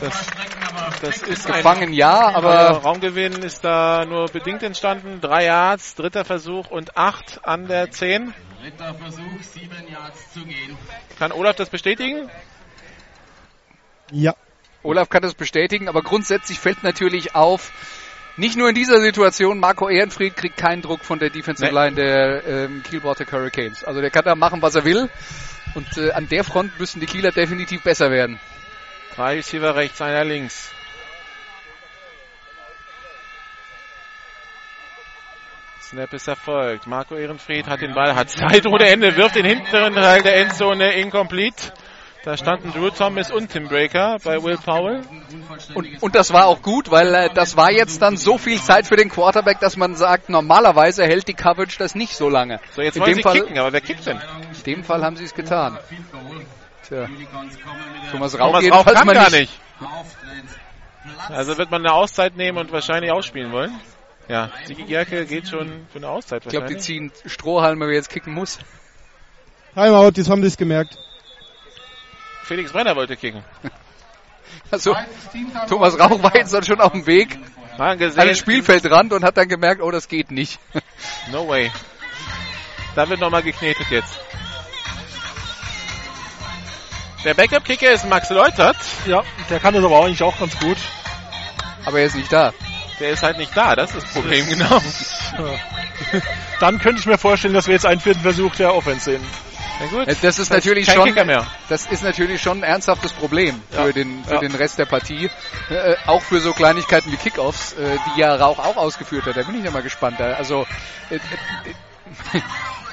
Das- 0.02 0.26
Das 1.02 1.18
ist 1.24 1.46
Gefangen 1.46 1.94
ja, 1.94 2.30
aber 2.36 2.70
Raumgewinn 2.82 3.34
ist 3.44 3.64
da 3.64 4.06
nur 4.06 4.26
bedingt 4.28 4.64
entstanden. 4.64 5.22
Drei 5.22 5.46
Yards, 5.46 5.96
dritter 5.96 6.26
Versuch 6.26 6.70
und 6.72 6.98
acht 6.98 7.40
an 7.46 7.68
der 7.68 7.92
10. 7.92 8.34
dritter 8.62 8.94
Versuch, 8.96 9.42
sieben 9.42 9.88
Yards 9.90 10.34
zu 10.34 10.44
gehen. 10.46 10.78
Kann 11.18 11.32
Olaf 11.32 11.56
das 11.56 11.70
bestätigen? 11.70 12.30
Ja. 14.12 14.36
Olaf 14.84 15.10
kann 15.10 15.22
das 15.22 15.34
bestätigen, 15.34 15.88
aber 15.90 16.02
grundsätzlich 16.02 16.60
fällt 16.60 16.84
natürlich 16.84 17.36
auf, 17.36 17.72
nicht 18.40 18.58
nur 18.58 18.70
in 18.70 18.76
dieser 18.76 19.02
Situation, 19.02 19.60
Marco 19.60 19.90
Ehrenfried 19.90 20.38
kriegt 20.38 20.56
keinen 20.56 20.82
Druck 20.82 21.04
von 21.04 21.20
der 21.20 21.30
Defensive 21.30 21.74
Nee. 21.74 21.76
Line 21.76 21.96
der 21.98 22.48
ähm, 22.48 22.84
Kiel 22.84 23.02
Baltic 23.02 23.34
Hurricanes. 23.34 23.84
Also 23.84 24.00
der 24.00 24.12
kann 24.12 24.24
da 24.24 24.34
machen, 24.34 24.62
was 24.62 24.76
er 24.76 24.86
will. 24.86 25.10
Und 25.76 25.98
äh, 25.98 26.12
an 26.12 26.30
der 26.30 26.46
Front 26.46 26.80
müssen 26.80 27.02
die 27.02 27.06
Kieler 27.06 27.32
definitiv 27.32 27.84
besser 27.84 28.12
werden. 28.12 28.40
Drei 29.14 29.36
Receiver 29.36 29.76
rechts, 29.76 30.02
einer 30.02 30.24
links. 30.24 30.72
Snap 35.82 36.14
ist 36.14 36.28
erfolgt. 36.30 36.88
Marco 36.88 37.16
Ehrenfried 37.16 37.68
hat 37.68 37.82
den 37.82 37.94
Ball, 37.94 38.16
hat 38.16 38.30
Zeit 38.30 38.66
ohne 38.68 38.88
Ende, 38.88 39.18
wirft 39.18 39.36
den 39.36 39.46
hinteren 39.46 39.96
Teil 39.96 40.22
der 40.22 40.38
Endzone 40.38 40.94
incomplete. 40.94 41.74
Da 42.24 42.36
standen 42.36 42.74
Drew 42.74 42.90
Thomas 42.90 43.32
und 43.32 43.50
Tim 43.50 43.70
Breaker 43.70 44.18
bei 44.24 44.44
Will 44.44 44.58
Powell. 44.58 45.02
Und, 45.74 46.04
und 46.04 46.16
das 46.16 46.34
war 46.34 46.48
auch 46.48 46.62
gut, 46.62 46.92
weil 46.92 47.14
äh, 47.16 47.30
das 47.34 47.56
war 47.56 47.72
jetzt 47.72 48.02
dann 48.02 48.18
so 48.18 48.38
viel 48.38 48.60
Zeit 48.60 48.88
für 48.88 48.98
den 48.98 49.10
Quarterback, 49.10 49.60
dass 49.62 49.78
man 49.78 49.96
sagt, 49.96 50.30
normalerweise 50.30 51.06
hält 51.06 51.30
die 51.30 51.34
Coverage 51.34 51.78
das 51.80 51.96
nicht 51.96 52.16
so 52.16 52.28
lange. 52.28 52.60
So, 52.76 52.82
jetzt 52.82 52.98
in 52.98 53.02
wollen 53.02 53.12
dem 53.12 53.16
sie 53.18 53.24
Fall, 53.24 53.40
kicken, 53.40 53.58
aber 53.58 53.72
wer 53.72 53.82
kickt 53.82 54.06
denn? 54.06 54.18
in 54.18 54.64
dem 54.64 54.84
Fall 54.84 55.02
haben 55.04 55.16
sie 55.16 55.24
es 55.24 55.34
getan. 55.34 55.78
Tja, 56.88 57.08
Thomas 58.12 58.38
Rauch 58.38 58.60
Thomas 58.60 58.72
Rauch 58.72 58.86
kann 58.86 59.08
mal 59.08 59.14
gar 59.14 59.30
nicht. 59.30 59.58
Also 61.30 61.58
wird 61.58 61.72
man 61.72 61.86
eine 61.86 61.94
Auszeit 61.94 62.36
nehmen 62.36 62.58
und 62.58 62.72
wahrscheinlich 62.72 63.12
ausspielen 63.12 63.52
wollen. 63.54 63.80
Ja, 64.28 64.52
Sigi 64.66 64.84
Gerke 64.84 65.26
geht 65.26 65.48
schon 65.48 65.88
für 65.92 65.98
eine 65.98 66.10
Auszeit 66.10 66.44
Ich 66.44 66.50
glaube, 66.50 66.68
die 66.68 66.76
wahrscheinlich. 66.76 67.14
ziehen 67.14 67.32
Strohhalme, 67.32 67.88
wer 67.88 67.96
jetzt 67.96 68.10
kicken 68.10 68.34
muss. 68.34 68.60
Timeout, 69.74 70.12
jetzt 70.16 70.30
haben 70.30 70.42
sie 70.42 70.48
es 70.50 70.58
gemerkt. 70.58 70.98
Felix 72.50 72.72
Brenner 72.72 72.96
wollte 72.96 73.16
kicken. 73.16 73.44
Also, 74.72 74.96
Thomas 75.68 75.98
Rauch 76.00 76.22
war 76.22 76.36
jetzt 76.36 76.54
dann 76.54 76.64
schon 76.64 76.82
auf 76.82 76.92
dem 76.92 77.06
Weg 77.08 77.40
an 77.78 77.98
den 77.98 78.36
Spielfeldrand 78.36 79.14
und 79.14 79.24
hat 79.24 79.38
dann 79.38 79.48
gemerkt, 79.48 79.82
oh, 79.82 79.90
das 79.90 80.08
geht 80.08 80.32
nicht. 80.32 80.60
No 81.32 81.48
way. 81.48 81.72
Da 82.96 83.08
wird 83.10 83.20
nochmal 83.20 83.44
geknetet 83.44 83.86
jetzt. 83.90 84.20
Der 87.24 87.36
Backup-Kicker 87.36 87.92
ist 87.92 88.08
Max 88.10 88.30
Leutert. 88.30 88.78
Ja, 89.06 89.24
der 89.50 89.60
kann 89.60 89.74
das 89.74 89.84
aber 89.84 90.04
eigentlich 90.04 90.24
auch 90.24 90.38
ganz 90.38 90.58
gut. 90.60 90.78
Aber 91.86 92.00
er 92.00 92.06
ist 92.06 92.16
nicht 92.16 92.32
da. 92.32 92.54
Der 93.00 93.12
ist 93.12 93.24
halt 93.24 93.38
nicht 93.38 93.56
da, 93.56 93.76
das 93.76 93.94
ist 93.94 94.04
das 94.04 94.14
Problem, 94.14 94.48
genau. 94.50 94.82
Dann 96.60 96.80
könnte 96.80 97.00
ich 97.00 97.06
mir 97.06 97.18
vorstellen, 97.18 97.54
dass 97.54 97.68
wir 97.68 97.74
jetzt 97.76 97.86
einen 97.86 98.02
vierten 98.02 98.22
Versuch 98.22 98.56
der 98.56 98.74
Offense 98.74 99.12
sehen. 99.12 99.49
Na 99.80 99.86
gut. 99.88 100.08
Äh, 100.08 100.16
Das 100.22 100.40
ist 100.40 100.50
natürlich 100.52 100.88
kein 100.88 100.96
schon, 100.96 101.06
Kicker 101.08 101.26
mehr. 101.26 101.48
das 101.70 101.86
ist 101.88 102.04
natürlich 102.04 102.42
schon 102.42 102.60
ein 102.60 102.64
ernsthaftes 102.64 103.14
Problem 103.14 103.62
für 103.70 103.88
Ja. 103.88 103.92
den 103.92 104.24
für 104.26 104.34
Ja. 104.36 104.40
den 104.40 104.54
Rest 104.56 104.78
der 104.78 104.86
Partie. 104.86 105.30
Äh, 105.70 105.96
auch 106.06 106.22
für 106.22 106.40
so 106.42 106.52
Kleinigkeiten 106.54 107.12
wie 107.12 107.18
Kickoffs, 107.18 107.74
äh, 107.74 107.98
die 108.16 108.20
ja 108.22 108.36
Rauch 108.36 108.60
auch 108.60 108.76
ausgeführt 108.78 109.26
hat. 109.26 109.38
Da 109.38 109.44
bin 109.44 109.58
ich 109.60 109.64
ja 109.64 109.72
mal 109.72 109.82
gespannt. 109.82 110.20
Also 110.20 110.66
äh, 111.10 111.16
äh, 111.16 111.20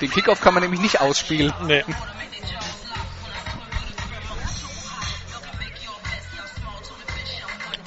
den 0.00 0.10
Kickoff 0.10 0.40
kann 0.40 0.54
man 0.54 0.62
nämlich 0.62 0.80
nicht 0.80 1.00
ausspielen. 1.00 1.52
Nee. 1.66 1.82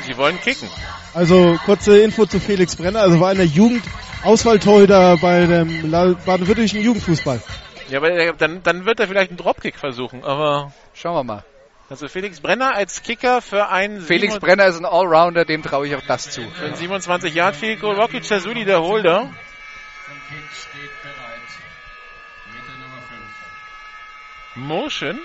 Die 0.08 0.18
wollen 0.18 0.40
kicken. 0.42 0.68
Also 1.14 1.58
kurze 1.66 2.00
Info 2.00 2.26
zu 2.26 2.40
Felix 2.40 2.76
Brenner. 2.76 3.02
Also 3.02 3.20
war 3.20 3.32
in 3.32 3.38
der 3.38 3.48
Jugend 3.48 3.84
Auswahltorhüter 4.24 5.18
bei 5.18 5.46
dem 5.46 5.92
baden-württembergischen 5.92 6.82
Jugendfußball. 6.82 7.42
Ja, 7.90 7.98
aber 8.00 8.12
er- 8.12 8.34
dann, 8.34 8.62
dann 8.64 8.86
wird 8.86 9.00
er 9.00 9.08
vielleicht 9.08 9.30
einen 9.32 9.38
Dropkick 9.38 9.78
versuchen, 9.78 10.24
aber 10.24 10.72
Schauen 10.94 11.16
wir 11.16 11.24
mal. 11.24 11.44
also 11.90 12.08
Felix 12.08 12.40
Brenner 12.40 12.76
als 12.76 13.02
Kicker 13.04 13.42
für 13.42 13.70
einen 13.70 14.02
Felix 14.02 14.34
27 14.34 14.40
Brenner 14.42 14.66
ist 14.68 14.78
ein 14.78 14.86
Allrounder, 14.86 15.46
dem 15.46 15.64
traue 15.64 15.88
ich 15.88 15.96
auch 15.96 16.02
das 16.08 16.30
zu. 16.32 16.42
für 16.52 16.66
einen 16.66 16.76
27 16.76 17.34
Yard 17.34 17.56
Field 17.56 17.80
Goal. 17.82 17.96
Rocky 18.00 18.22
Chazuli, 18.22 18.66
der 18.66 18.82
Holder. 18.82 19.22
Zum 19.22 19.34
Kick 20.30 20.44
steht 20.52 21.02
bereit. 21.02 21.42
Meter 22.54 22.78
Nummer 22.80 23.02
5. 24.56 24.68
Motion. 24.68 25.20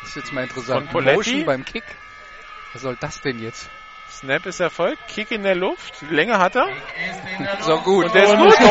Das 0.00 0.08
ist 0.10 0.16
jetzt 0.16 0.32
mal 0.32 0.42
interessant. 0.44 0.92
Motion 0.92 1.44
beim 1.44 1.64
Kick. 1.64 1.84
Was 2.72 2.82
soll 2.82 2.96
das 3.00 3.20
denn 3.20 3.38
jetzt? 3.40 3.68
Snap 4.10 4.46
ist 4.46 4.60
erfolgt. 4.60 5.06
Kick 5.08 5.30
in 5.30 5.42
der 5.42 5.54
Luft. 5.54 5.94
Länge 6.10 6.38
hat 6.38 6.56
er. 6.56 6.68
So 7.60 7.78
gut. 7.78 8.06
Und 8.06 8.14
der 8.14 8.24
ist 8.24 8.36
gut. 8.36 8.54
Drei 8.56 8.70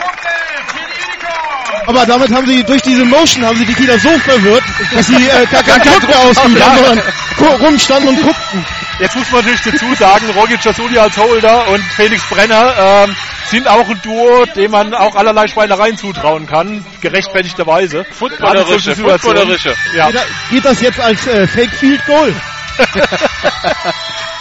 Punkte 0.00 0.28
für 0.66 0.84
die 0.86 1.02
Unicorns. 1.04 1.71
Aber 1.86 2.06
damit 2.06 2.32
haben 2.32 2.46
sie 2.46 2.62
durch 2.64 2.82
diese 2.82 3.04
Motion 3.04 3.44
haben 3.44 3.56
sie 3.56 3.66
die 3.66 3.74
Kieler 3.74 3.98
so 3.98 4.10
verwirrt, 4.20 4.62
dass 4.92 5.06
sie 5.06 5.14
äh, 5.14 5.46
gar 5.50 5.62
keinen 5.62 5.82
Druck 5.82 6.08
mehr 6.08 6.18
ausgeübt 6.20 6.64
haben, 6.64 6.84
sondern 6.84 7.60
rumstanden 7.60 8.08
und 8.10 8.22
guckten. 8.22 8.64
Jetzt 8.98 9.16
muss 9.16 9.30
man 9.30 9.40
natürlich 9.44 9.62
dazu 9.62 9.94
sagen, 9.94 10.30
Rogi 10.30 10.56
Chasuli 10.58 10.98
als 10.98 11.16
Holder 11.16 11.68
und 11.68 11.82
Felix 11.96 12.22
Brenner 12.28 13.04
ähm, 13.08 13.16
sind 13.50 13.68
auch 13.68 13.88
ein 13.88 14.00
Duo, 14.02 14.44
dem 14.54 14.70
man 14.70 14.94
auch 14.94 15.16
allerlei 15.16 15.48
Schweinereien 15.48 15.96
zutrauen 15.96 16.46
kann, 16.46 16.84
gerechtfertigterweise. 17.00 18.04
Footballerische, 18.10 18.94
footballerische. 18.94 19.74
Ja. 19.96 20.10
Geht 20.50 20.64
das 20.64 20.80
jetzt 20.80 21.00
als 21.00 21.26
äh, 21.26 21.46
Fake 21.46 21.74
Field 21.74 22.04
Goal? 22.06 22.34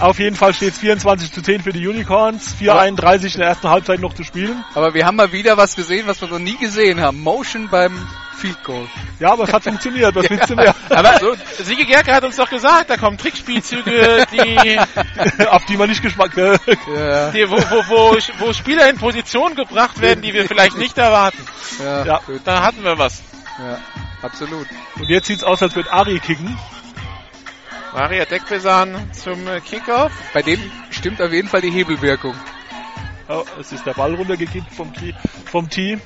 Auf 0.00 0.20
jeden 0.20 0.36
Fall 0.36 0.54
steht 0.54 0.74
es 0.74 0.78
24 0.78 1.32
zu 1.32 1.42
10 1.42 1.62
für 1.62 1.72
die 1.72 1.86
Unicorns, 1.86 2.54
4,31 2.60 3.34
in 3.34 3.40
der 3.40 3.48
ersten 3.48 3.68
Halbzeit 3.68 4.00
noch 4.00 4.14
zu 4.14 4.22
spielen. 4.22 4.64
Aber 4.74 4.94
wir 4.94 5.04
haben 5.04 5.16
mal 5.16 5.32
wieder 5.32 5.56
was 5.56 5.74
gesehen, 5.74 6.06
was 6.06 6.20
wir 6.20 6.28
noch 6.28 6.38
nie 6.38 6.56
gesehen 6.56 7.00
haben. 7.00 7.20
Motion 7.20 7.68
beim 7.68 8.06
Field 8.36 8.62
Goal. 8.62 8.86
Ja, 9.18 9.32
aber 9.32 9.44
es 9.44 9.52
hat 9.52 9.64
funktioniert, 9.64 10.14
was 10.14 10.30
willst 10.30 10.50
du 10.50 10.54
mehr? 10.54 10.72
Aber 10.88 11.18
Siege 11.58 11.84
Gerke 11.84 12.14
hat 12.14 12.22
uns 12.22 12.36
doch 12.36 12.48
gesagt, 12.48 12.90
da 12.90 12.96
kommen 12.96 13.18
Trickspielzüge, 13.18 14.24
die, 14.32 14.78
Auf 15.48 15.64
die 15.64 15.76
man 15.76 15.88
nicht 15.88 16.00
Geschmack... 16.00 16.36
Äh, 16.36 16.58
Ja, 16.94 17.30
die 17.30 17.50
wo, 17.50 17.56
wo, 17.56 17.88
wo, 17.88 18.18
wo 18.38 18.52
Spieler 18.52 18.88
in 18.88 18.98
Position 18.98 19.56
gebracht 19.56 20.00
werden, 20.00 20.22
die 20.22 20.32
wir 20.32 20.46
vielleicht 20.46 20.78
nicht 20.78 20.96
erwarten. 20.96 21.44
ja, 21.82 22.04
Ja. 22.04 22.20
Da 22.44 22.62
hatten 22.62 22.84
wir 22.84 22.96
was. 22.98 23.20
ja, 23.58 23.78
absolut. 24.22 24.68
und 24.94 25.08
jetzt 25.08 25.26
sieht's 25.26 25.42
aus, 25.42 25.60
als 25.60 25.74
würde 25.74 25.92
Ari 25.92 26.20
kicken. 26.20 26.56
Maria 27.92 28.24
Deckbesan 28.26 29.12
zum 29.12 29.46
äh, 29.46 29.60
Kickoff. 29.60 30.12
Bei 30.34 30.42
dem 30.42 30.60
stimmt 30.90 31.22
auf 31.22 31.32
jeden 31.32 31.48
Fall 31.48 31.62
die 31.62 31.70
Hebelwirkung. 31.70 32.34
Oh, 33.28 33.44
es 33.58 33.72
ist 33.72 33.86
der 33.86 33.94
Ball 33.94 34.14
runtergekippt 34.14 34.72
vom 34.72 34.92
Tee. 34.92 35.14
Vom 35.46 35.68
Tee. 35.68 35.98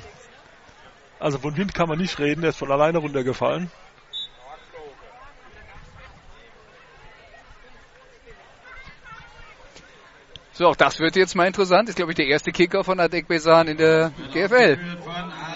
Also 1.19 1.39
von 1.39 1.57
Wind 1.57 1.75
kann 1.75 1.89
man 1.89 1.99
nicht 1.99 2.19
reden, 2.19 2.43
der 2.43 2.51
ist 2.51 2.59
von 2.59 2.71
alleine 2.71 2.99
runtergefallen. 2.99 3.71
So, 10.55 10.67
auch 10.69 10.77
das 10.77 10.99
wird 11.01 11.17
jetzt 11.17 11.35
mal 11.35 11.47
interessant. 11.47 11.89
Ist, 11.89 11.97
glaube 11.97 12.13
ich, 12.13 12.17
der 12.17 12.27
erste 12.27 12.53
Kicker 12.53 12.85
von 12.85 13.01
Adek 13.01 13.27
Besan 13.27 13.69
in 13.69 13.79
der 13.79 14.13
GFL. 14.33 14.79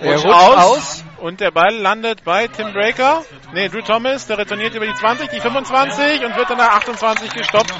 Er 0.01 0.13
Rutscht 0.13 0.27
aus. 0.27 1.05
Und 1.19 1.41
der 1.41 1.51
Ball 1.51 1.75
landet 1.75 2.25
bei 2.25 2.47
Tim 2.49 2.73
Breaker. 2.73 3.23
Nee, 3.53 3.69
Drew 3.69 3.83
Thomas, 3.83 4.27
der 4.27 4.39
retourniert 4.39 4.75
über 4.75 4.87
die 4.87 4.95
20, 4.95 5.29
die 5.29 5.41
25 5.41 6.25
und 6.25 6.37
wird 6.37 6.49
dann 6.49 6.59
nach 6.59 6.77
28 6.77 7.31
gestoppt. 7.31 7.75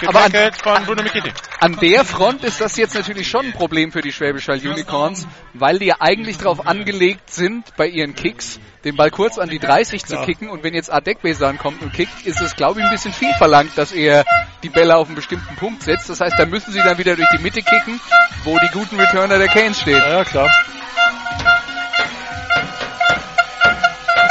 Getackelt 0.00 0.56
von 0.56 0.84
Bruno 0.84 1.02
Mikiti. 1.02 1.32
An 1.62 1.76
der 1.76 2.04
Front 2.04 2.42
ist 2.42 2.60
das 2.60 2.76
jetzt 2.76 2.96
natürlich 2.96 3.28
schon 3.28 3.46
ein 3.46 3.52
Problem 3.52 3.92
für 3.92 4.00
die 4.00 4.10
Schwäbisch 4.10 4.48
Hall 4.48 4.58
Unicorns, 4.58 5.28
weil 5.54 5.78
die 5.78 5.84
ja 5.84 5.94
eigentlich 6.00 6.38
darauf 6.38 6.66
angelegt 6.66 7.32
sind, 7.32 7.76
bei 7.76 7.86
ihren 7.86 8.16
Kicks 8.16 8.58
den 8.82 8.96
Ball 8.96 9.12
kurz 9.12 9.38
an 9.38 9.48
die 9.48 9.60
30 9.60 10.04
zu 10.04 10.16
kicken 10.22 10.48
und 10.48 10.64
wenn 10.64 10.74
jetzt 10.74 10.92
Adek 10.92 11.22
Besan 11.22 11.58
kommt 11.58 11.80
und 11.80 11.92
kickt, 11.92 12.26
ist 12.26 12.40
es 12.40 12.56
glaube 12.56 12.80
ich 12.80 12.86
ein 12.86 12.90
bisschen 12.90 13.12
viel 13.12 13.32
verlangt, 13.34 13.78
dass 13.78 13.92
er 13.92 14.24
die 14.64 14.70
Bälle 14.70 14.96
auf 14.96 15.06
einen 15.06 15.14
bestimmten 15.14 15.54
Punkt 15.54 15.84
setzt. 15.84 16.10
Das 16.10 16.20
heißt, 16.20 16.36
da 16.36 16.46
müssen 16.46 16.72
sie 16.72 16.80
dann 16.80 16.98
wieder 16.98 17.14
durch 17.14 17.28
die 17.32 17.40
Mitte 17.40 17.62
kicken, 17.62 18.00
wo 18.42 18.58
die 18.58 18.70
guten 18.72 18.98
Returner 18.98 19.38
der 19.38 19.46
Canes 19.46 19.80
stehen. 19.80 19.98
Ja, 19.98 20.18
ja, 20.18 20.24
klar. 20.24 20.50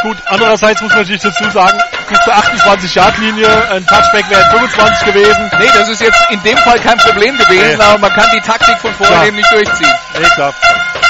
Gut, 0.01 0.17
andererseits 0.25 0.81
muss 0.81 0.91
man 0.91 0.99
natürlich 0.99 1.21
dazu 1.21 1.49
sagen, 1.49 1.79
bis 2.07 2.19
zur 2.22 2.34
28-Yard-Linie, 2.34 3.69
ein 3.72 3.86
Touchback 3.88 4.30
wäre 4.30 4.49
25 4.52 5.06
gewesen. 5.14 5.52
Nee, 5.60 5.69
das 5.73 5.90
ist 5.90 6.02
jetzt 6.02 6.19
in 6.30 6.41
dem 6.44 6.57
Fall 6.60 6.80
kein 6.80 6.98
Problem 6.98 7.38
gewesen, 7.38 7.78
Nee. 7.78 7.84
aber 7.84 7.98
man 7.99 8.14
kann 8.14 8.30
die 8.34 8.41
Taktik 8.41 8.78
von 8.78 8.94
vorher 8.95 9.26
eben 9.28 9.38
nicht 9.38 9.52
durchziehen. 9.52 9.94
Nee, 10.19 10.28
klar. 10.36 10.53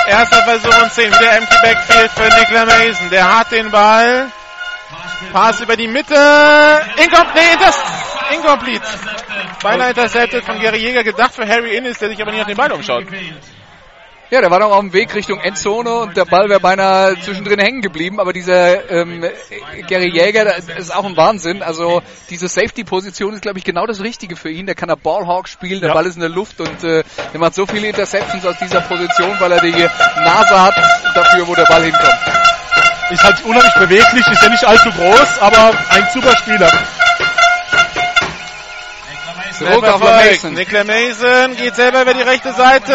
Erster 0.08 0.44
Versuch 0.44 0.82
und 0.82 0.92
10. 0.94 1.14
Wieder 1.14 1.38
Empty 1.38 1.56
Backfield 1.62 2.12
für 2.12 2.40
Nicola 2.40 2.66
Mason. 2.66 3.10
Der 3.10 3.38
hat 3.40 3.52
den 3.52 3.70
Ball. 3.72 4.28
Pass 5.32 5.60
über 5.62 5.76
die 5.78 5.88
Mitte. 5.88 6.16
Incom 6.98 7.28
nee, 7.36 7.42
das 7.60 7.78
incomplete. 8.36 8.86
Beinahe 9.62 9.90
intercepted 9.90 10.44
von 10.44 10.60
Gary 10.60 10.78
Jäger. 10.80 11.04
Gedacht 11.04 11.34
für 11.36 11.48
Harry 11.48 11.76
Innes, 11.78 11.98
der 12.00 12.10
sich 12.10 12.22
aber 12.22 12.32
nicht 12.32 12.42
auf 12.42 12.48
den 12.48 12.58
Ball 12.58 12.72
umschaut. 12.72 13.06
Ja, 14.32 14.40
der 14.40 14.50
war 14.50 14.60
noch 14.60 14.72
auf 14.72 14.80
dem 14.80 14.94
Weg 14.94 15.14
Richtung 15.14 15.42
Endzone 15.42 15.94
und 15.94 16.16
der 16.16 16.24
Ball 16.24 16.48
wäre 16.48 16.62
beinahe 16.62 17.20
zwischendrin 17.20 17.60
hängen 17.60 17.82
geblieben, 17.82 18.18
aber 18.18 18.32
dieser 18.32 18.90
ähm, 18.90 19.26
Gary 19.90 20.10
Jäger, 20.10 20.46
das 20.46 20.70
ist 20.70 20.96
auch 20.96 21.04
ein 21.04 21.18
Wahnsinn. 21.18 21.62
Also 21.62 22.02
diese 22.30 22.48
Safety-Position 22.48 23.34
ist, 23.34 23.42
glaube 23.42 23.58
ich, 23.58 23.66
genau 23.66 23.86
das 23.86 24.00
Richtige 24.00 24.38
für 24.38 24.50
ihn. 24.50 24.68
Der 24.68 24.76
kann 24.76 24.88
er 24.88 24.96
Ballhawk 24.96 25.50
spielen, 25.50 25.82
der 25.82 25.90
Ja. 25.90 25.96
Ball 25.96 26.06
ist 26.06 26.16
in 26.16 26.22
der 26.22 26.30
Luft 26.30 26.62
und 26.62 26.82
äh, 26.82 27.04
der 27.34 27.40
macht 27.42 27.56
so 27.56 27.66
viele 27.66 27.90
Interceptions 27.90 28.46
aus 28.46 28.56
dieser 28.58 28.80
Position, 28.80 29.36
weil 29.38 29.52
er 29.52 29.60
die 29.60 29.72
Nase 29.72 30.62
hat 30.62 30.78
dafür, 31.14 31.46
wo 31.46 31.54
der 31.54 31.66
Ball 31.66 31.84
hinkommt. 31.84 32.16
Ist 33.10 33.24
halt 33.26 33.44
unheimlich 33.44 33.74
beweglich, 33.74 34.26
ist 34.26 34.42
ja 34.42 34.48
nicht 34.50 34.64
allzu 34.64 34.92
groß, 34.92 35.42
aber 35.42 35.74
ein 35.90 36.08
super 36.14 36.38
Spieler. 36.38 36.72
Zurück 39.62 39.84
auf. 39.84 40.02
Mason. 40.02 40.54
Nicola 40.54 40.84
Mason 40.84 41.56
geht 41.56 41.76
selber 41.76 42.02
über 42.02 42.14
die 42.14 42.22
rechte 42.22 42.54
Seite, 42.54 42.94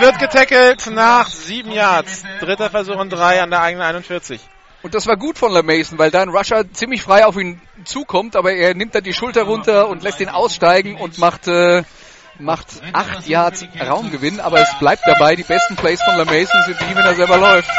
wird 0.00 0.18
getackelt 0.18 0.86
nach 0.90 1.28
sieben 1.28 1.72
Yards. 1.72 2.22
Dritter 2.40 2.70
Versuch 2.70 2.96
und 2.96 3.10
drei 3.10 3.42
an 3.42 3.50
der 3.50 3.62
eigenen 3.62 3.86
41. 3.86 4.40
Und 4.82 4.94
das 4.94 5.06
war 5.06 5.16
gut 5.16 5.38
von 5.38 5.52
LeMason, 5.52 5.98
weil 5.98 6.10
da 6.10 6.22
ein 6.22 6.28
Rusher 6.28 6.70
ziemlich 6.72 7.02
frei 7.02 7.24
auf 7.24 7.36
ihn 7.36 7.60
zukommt, 7.84 8.34
aber 8.36 8.52
er 8.52 8.74
nimmt 8.74 8.94
dann 8.94 9.04
die 9.04 9.12
Schulter 9.12 9.44
runter 9.44 9.88
und 9.88 10.02
lässt 10.02 10.20
ihn 10.20 10.28
aussteigen 10.28 10.96
und 10.96 11.18
macht, 11.18 11.46
äh, 11.46 11.84
macht 12.38 12.66
acht 12.92 13.26
Yards 13.28 13.64
Raumgewinn, 13.80 14.40
aber 14.40 14.60
es 14.60 14.78
bleibt 14.80 15.06
dabei, 15.06 15.36
die 15.36 15.44
besten 15.44 15.76
Plays 15.76 16.02
von 16.02 16.16
LeMason 16.16 16.62
sind 16.66 16.78
die, 16.80 16.96
wenn 16.96 17.04
er 17.04 17.14
selber 17.14 17.38
läuft. 17.38 17.70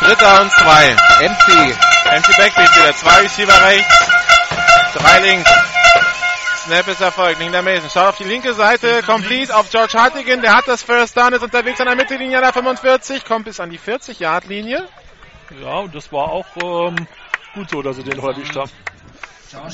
Dritter 0.00 0.42
und 0.42 0.52
zwei. 0.52 0.96
MC. 1.20 1.74
Empty 2.12 2.32
Backfield 2.36 2.76
wieder. 2.76 2.94
Zwei 2.94 3.20
Receiver 3.22 3.66
rechts, 3.66 4.06
drei 4.94 5.18
links. 5.20 5.50
Snap 6.64 6.88
ist 6.88 7.00
erfolgt. 7.00 7.40
Nicola 7.40 7.60
Mason 7.62 7.90
schaut 7.90 8.08
auf 8.10 8.16
die 8.16 8.24
linke 8.24 8.54
Seite, 8.54 9.02
complete 9.04 9.54
auf 9.54 9.68
George 9.70 9.92
Hartigan. 9.98 10.40
Der 10.40 10.56
hat 10.56 10.66
das 10.66 10.82
First 10.82 11.16
Down, 11.16 11.32
ist 11.34 11.42
unterwegs 11.42 11.78
an 11.80 11.86
der 11.86 11.96
Mittellinie 11.96 12.40
der 12.40 12.52
45, 12.54 13.24
kommt 13.24 13.44
bis 13.44 13.60
an 13.60 13.68
die 13.70 13.78
40-Yard-Linie. 13.78 14.88
Ja, 15.62 15.78
und 15.80 15.94
das 15.94 16.10
war 16.10 16.30
auch 16.30 16.46
ähm, 16.62 17.06
gut 17.54 17.68
so, 17.68 17.82
dass 17.82 17.96
sie 17.96 18.02
den 18.02 18.16
noch 18.16 18.24
erwischt 18.24 18.56
haben. 18.56 18.70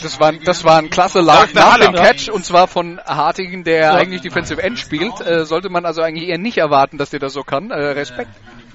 Das 0.03 0.19
war, 0.21 0.33
das 0.33 0.65
war 0.65 0.79
ein 0.79 0.91
klasse 0.91 1.21
Lauf 1.21 1.55
nach 1.55 1.79
dem 1.79 1.95
Catch 1.95 2.29
und 2.29 2.45
zwar 2.45 2.67
von 2.67 3.01
Hartigen, 3.07 3.65
der 3.65 3.81
Ja. 3.81 3.95
eigentlich 3.95 4.21
Defensive 4.21 4.61
End 4.63 4.79
spielt. 4.79 5.21
Äh, 5.21 5.47
sollte 5.47 5.71
man 5.71 5.87
also 5.87 6.03
eigentlich 6.03 6.29
eher 6.29 6.39
nicht 6.39 6.59
erwarten, 6.59 6.99
dass 6.99 7.11
der 7.11 7.21
das 7.21 7.33
so 7.33 7.45
kann. 7.45 7.71
Äh, 7.71 7.75
Respekt. 7.77 8.31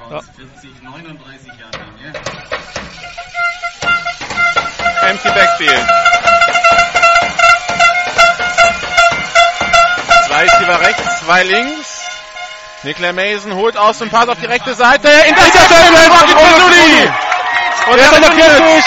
Ja. 0.10 0.22
40, 0.22 0.82
39 0.84 1.48
Jahre 1.48 1.86
Linie. 1.98 2.14
Empty 5.10 5.28
Backfield. 5.30 6.15
Receiver 10.45 10.80
rechts, 10.80 11.19
zwei 11.22 11.43
links. 11.43 12.05
Nicola 12.84 13.13
Mason 13.13 13.55
holt 13.55 13.77
aus 13.77 13.97
dem 13.97 14.11
Pass 14.11 14.27
auf 14.27 14.38
die 14.39 14.45
rechte 14.45 14.76
Seite. 14.76 15.07
Interception 15.07 15.80
von 15.80 16.19
Rocky 16.19 16.34
Trezuli. 16.34 17.11
Und 17.89 17.97
er 17.97 18.77
ist 18.77 18.85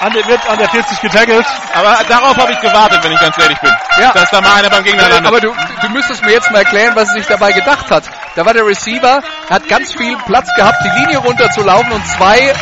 An 0.00 0.12
der, 0.12 0.26
wird 0.26 0.46
an 0.46 0.58
der 0.58 0.68
40 0.68 1.00
getaggelt. 1.00 1.46
Aber 1.72 1.98
darauf 2.06 2.36
habe 2.36 2.52
ich 2.52 2.60
gewartet, 2.60 3.02
wenn 3.02 3.12
ich 3.12 3.20
ganz 3.20 3.38
ehrlich 3.38 3.58
bin. 3.60 3.72
Ja. 3.98 4.12
Dass 4.12 4.30
da 4.30 4.42
mal 4.42 4.56
einer 4.56 4.68
beim 4.68 4.84
Gegner 4.84 5.08
landet. 5.08 5.26
Aber 5.26 5.40
du, 5.40 5.54
du 5.80 5.88
müsstest 5.88 6.22
mir 6.22 6.32
jetzt 6.32 6.50
mal 6.50 6.58
erklären, 6.58 6.94
was 6.94 7.08
er 7.08 7.14
sich 7.14 7.26
dabei 7.26 7.52
gedacht 7.52 7.90
hat. 7.90 8.04
Da 8.34 8.44
war 8.44 8.52
der 8.52 8.66
Receiver, 8.66 9.22
hat 9.48 9.68
ganz 9.68 9.94
viel 9.94 10.18
Platz 10.26 10.54
gehabt, 10.54 10.84
die 10.84 11.00
Linie 11.00 11.16
runterzulaufen 11.18 11.92
und 11.92 12.06
zwei 12.08 12.52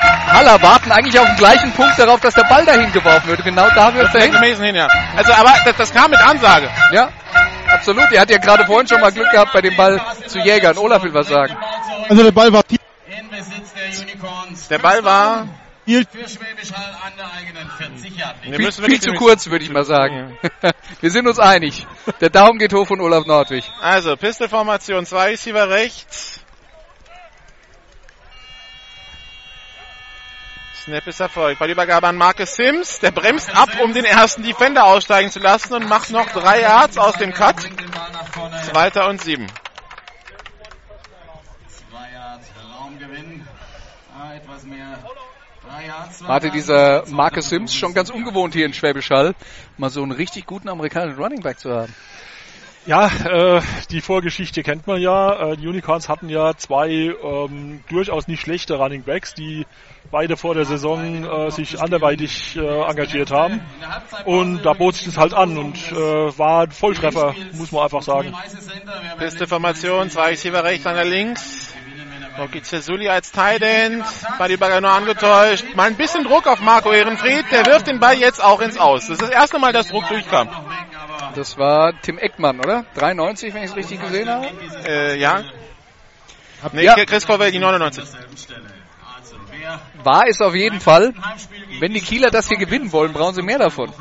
Haller 0.00 0.60
warten 0.62 0.92
eigentlich 0.92 1.18
auf 1.18 1.26
den 1.26 1.36
gleichen 1.36 1.72
Punkt 1.72 1.98
darauf, 1.98 2.20
dass 2.20 2.34
der 2.34 2.44
Ball 2.44 2.64
dahin 2.64 2.92
geworfen 2.92 3.28
wird. 3.28 3.44
Genau 3.44 3.68
da 3.74 3.94
wird 3.94 4.14
er 4.14 4.22
hin. 4.22 4.62
Hin, 4.62 4.74
ja. 4.74 4.88
Also, 5.16 5.32
aber 5.32 5.52
das, 5.64 5.76
das 5.76 5.92
kam 5.92 6.10
mit 6.10 6.20
Ansage. 6.20 6.68
Ja, 6.92 7.10
absolut. 7.72 8.10
Er 8.12 8.22
hat 8.22 8.30
ja 8.30 8.38
gerade 8.38 8.64
vorhin 8.64 8.86
schon 8.86 9.00
mal 9.00 9.12
Glück 9.12 9.30
gehabt 9.30 9.52
bei 9.52 9.60
dem 9.60 9.76
Ball 9.76 10.00
zu 10.26 10.38
Jägern. 10.38 10.76
Olaf 10.78 11.02
will 11.02 11.14
was 11.14 11.28
sagen. 11.28 11.56
Also 12.08 12.22
der 12.22 12.32
Ball 12.32 12.52
war 12.52 12.62
Besitz 13.36 13.74
der 13.74 14.02
Unicorns. 14.02 14.68
Der 14.68 14.78
Ball 14.78 15.04
war, 15.04 15.48
viel 15.84 16.04
Für 16.04 16.28
Schwäbisch 16.28 16.72
Hall 16.72 16.96
an 17.04 17.12
der 17.16 17.32
eigenen 17.32 17.70
40 17.70 18.16
Yard 18.16 18.36
wir 18.42 18.72
Viel, 18.72 18.84
viel 18.84 19.00
zu 19.00 19.12
kurz, 19.12 19.46
würde 19.48 19.64
ich 19.64 19.70
mal 19.70 19.84
sagen. 19.84 20.38
Wir 21.00 21.10
sind 21.10 21.28
uns 21.28 21.38
einig. 21.38 21.86
Der 22.20 22.30
Daumen 22.30 22.58
geht 22.58 22.72
hoch 22.72 22.86
von 22.86 23.00
Olaf 23.00 23.26
Nordwig. 23.26 23.64
Also, 23.80 24.16
Pistolformation, 24.16 25.04
zwei 25.06 25.30
Receiver 25.30 25.68
rechts. 25.68 26.40
Snap 30.86 31.04
ist 31.08 31.18
erfolgt. 31.18 31.58
Ballübergabe 31.58 32.06
an 32.06 32.16
Marcus 32.16 32.54
Sims. 32.54 33.00
Der 33.00 33.10
bremst 33.10 33.52
ab, 33.56 33.70
um 33.82 33.92
den 33.92 34.04
ersten 34.04 34.44
Defender 34.44 34.84
aussteigen 34.84 35.32
zu 35.32 35.40
lassen 35.40 35.74
und 35.74 35.88
macht 35.88 36.12
noch 36.12 36.28
drei 36.28 36.60
Yards 36.60 36.96
aus 36.96 37.16
dem 37.16 37.32
Cut. 37.32 37.56
Zweiter 38.70 39.08
und 39.08 39.20
sieben. 39.20 39.48
Ah, 44.16 44.34
Warte, 46.20 46.50
dieser 46.50 47.02
Marcus 47.08 47.48
Sims 47.48 47.74
schon 47.74 47.92
ganz 47.92 48.08
ungewohnt 48.08 48.54
hier 48.54 48.66
in 48.66 48.72
Schwäbisch 48.72 49.10
Hall, 49.10 49.34
mal 49.78 49.90
so 49.90 50.04
einen 50.04 50.12
richtig 50.12 50.46
guten 50.46 50.68
amerikanischen 50.68 51.20
Running 51.20 51.40
Back 51.40 51.58
zu 51.58 51.74
haben. 51.74 51.92
Ja, 52.86 53.08
äh, 53.08 53.60
die 53.90 54.00
Vorgeschichte 54.00 54.62
kennt 54.62 54.86
man 54.86 55.00
ja. 55.00 55.50
Äh, 55.50 55.56
die 55.56 55.66
Unicorns 55.66 56.08
hatten 56.08 56.28
ja 56.28 56.56
zwei 56.56 56.88
ähm, 56.88 57.82
durchaus 57.88 58.28
nicht 58.28 58.40
schlechte 58.40 58.76
Running 58.76 59.02
Backs, 59.02 59.34
die 59.34 59.66
beide 60.12 60.36
vor 60.36 60.54
der 60.54 60.66
Saison 60.66 61.24
äh, 61.24 61.50
sich 61.50 61.80
anderweitig 61.80 62.56
äh, 62.56 62.60
engagiert 62.60 63.32
haben. 63.32 63.60
Und 64.24 64.62
da 64.64 64.72
bot 64.72 64.94
sich 64.94 65.06
das 65.06 65.16
halt 65.16 65.34
an 65.34 65.58
und 65.58 65.76
äh, 65.90 65.94
war 66.38 66.62
ein 66.62 66.70
Volltreffer, 66.70 67.34
muss 67.54 67.72
man 67.72 67.82
einfach 67.82 68.02
sagen. 68.02 68.32
Haben 68.32 69.18
Pistolformation, 69.18 70.08
zwei 70.08 70.28
Receiver 70.30 70.62
rechts, 70.62 70.86
einer 70.86 71.04
links. 71.04 71.74
Rocky 72.38 72.62
Cesuli 72.62 73.08
als 73.08 73.32
Tight 73.32 73.62
End. 73.62 74.04
Ballübergabe 74.38 74.82
nur 74.82 74.90
angetäuscht. 74.90 75.64
Mal 75.74 75.88
ein 75.88 75.96
bisschen 75.96 76.22
Druck 76.22 76.46
auf 76.46 76.60
Marco 76.60 76.92
Ehrenfried. 76.92 77.46
Der 77.50 77.64
wirft 77.66 77.86
den 77.86 77.98
Ball 77.98 78.16
jetzt 78.16 78.44
auch 78.44 78.60
ins 78.60 78.78
Aus. 78.78 79.08
Das 79.08 79.10
ist 79.12 79.22
das 79.22 79.30
erste 79.30 79.58
Mal, 79.58 79.72
dass 79.72 79.88
Druck 79.88 80.06
durchkam. 80.08 80.48
Das 81.36 81.58
war 81.58 81.92
Tim 82.00 82.16
Eckmann, 82.16 82.58
oder? 82.60 82.86
93, 82.94 83.52
wenn 83.52 83.62
ich 83.62 83.70
es 83.70 83.76
richtig 83.76 84.00
gesehen 84.00 84.28
habe. 84.28 84.46
Äh, 84.86 85.18
ja. 85.18 85.44
Nee, 86.72 86.84
Ja. 86.84 86.94
Chris 87.04 87.26
Corwell, 87.26 87.52
die 87.52 87.58
99. 87.58 88.04
derselben 88.04 88.36
Stelle. 88.38 88.62
Also, 89.18 89.36
wer 89.50 89.78
War 90.02 90.26
es 90.26 90.40
auf 90.40 90.54
jeden 90.54 90.80
Fall. 90.80 91.12
Wenn 91.78 91.92
die 91.92 92.00
Kieler 92.00 92.30
das 92.30 92.48
hier 92.48 92.56
gewinnen 92.56 92.90
wollen, 92.90 93.12
brauchen 93.12 93.34
sie 93.34 93.42
mehr 93.42 93.58
davon. 93.58 93.92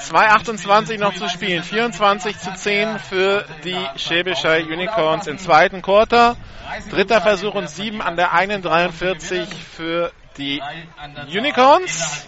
2,28 0.00 0.98
noch 0.98 1.14
zu 1.14 1.28
spielen. 1.28 1.62
24 1.62 2.40
zu 2.40 2.52
10 2.52 2.98
für 2.98 3.44
die 3.62 3.78
Schäbischer 3.94 4.56
Unicorns 4.56 5.28
im 5.28 5.38
zweiten 5.38 5.80
Quarter. 5.80 6.36
Dritter 6.90 7.20
Versuch 7.20 7.54
und 7.54 7.70
7 7.70 8.02
an 8.02 8.16
der 8.16 8.32
1,43 8.32 9.46
für 9.76 10.10
die 10.38 10.60
Unicorns. 11.28 12.26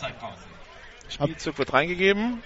Spielzug 1.08 1.58
wird 1.58 1.72
reingegeben. 1.72 2.44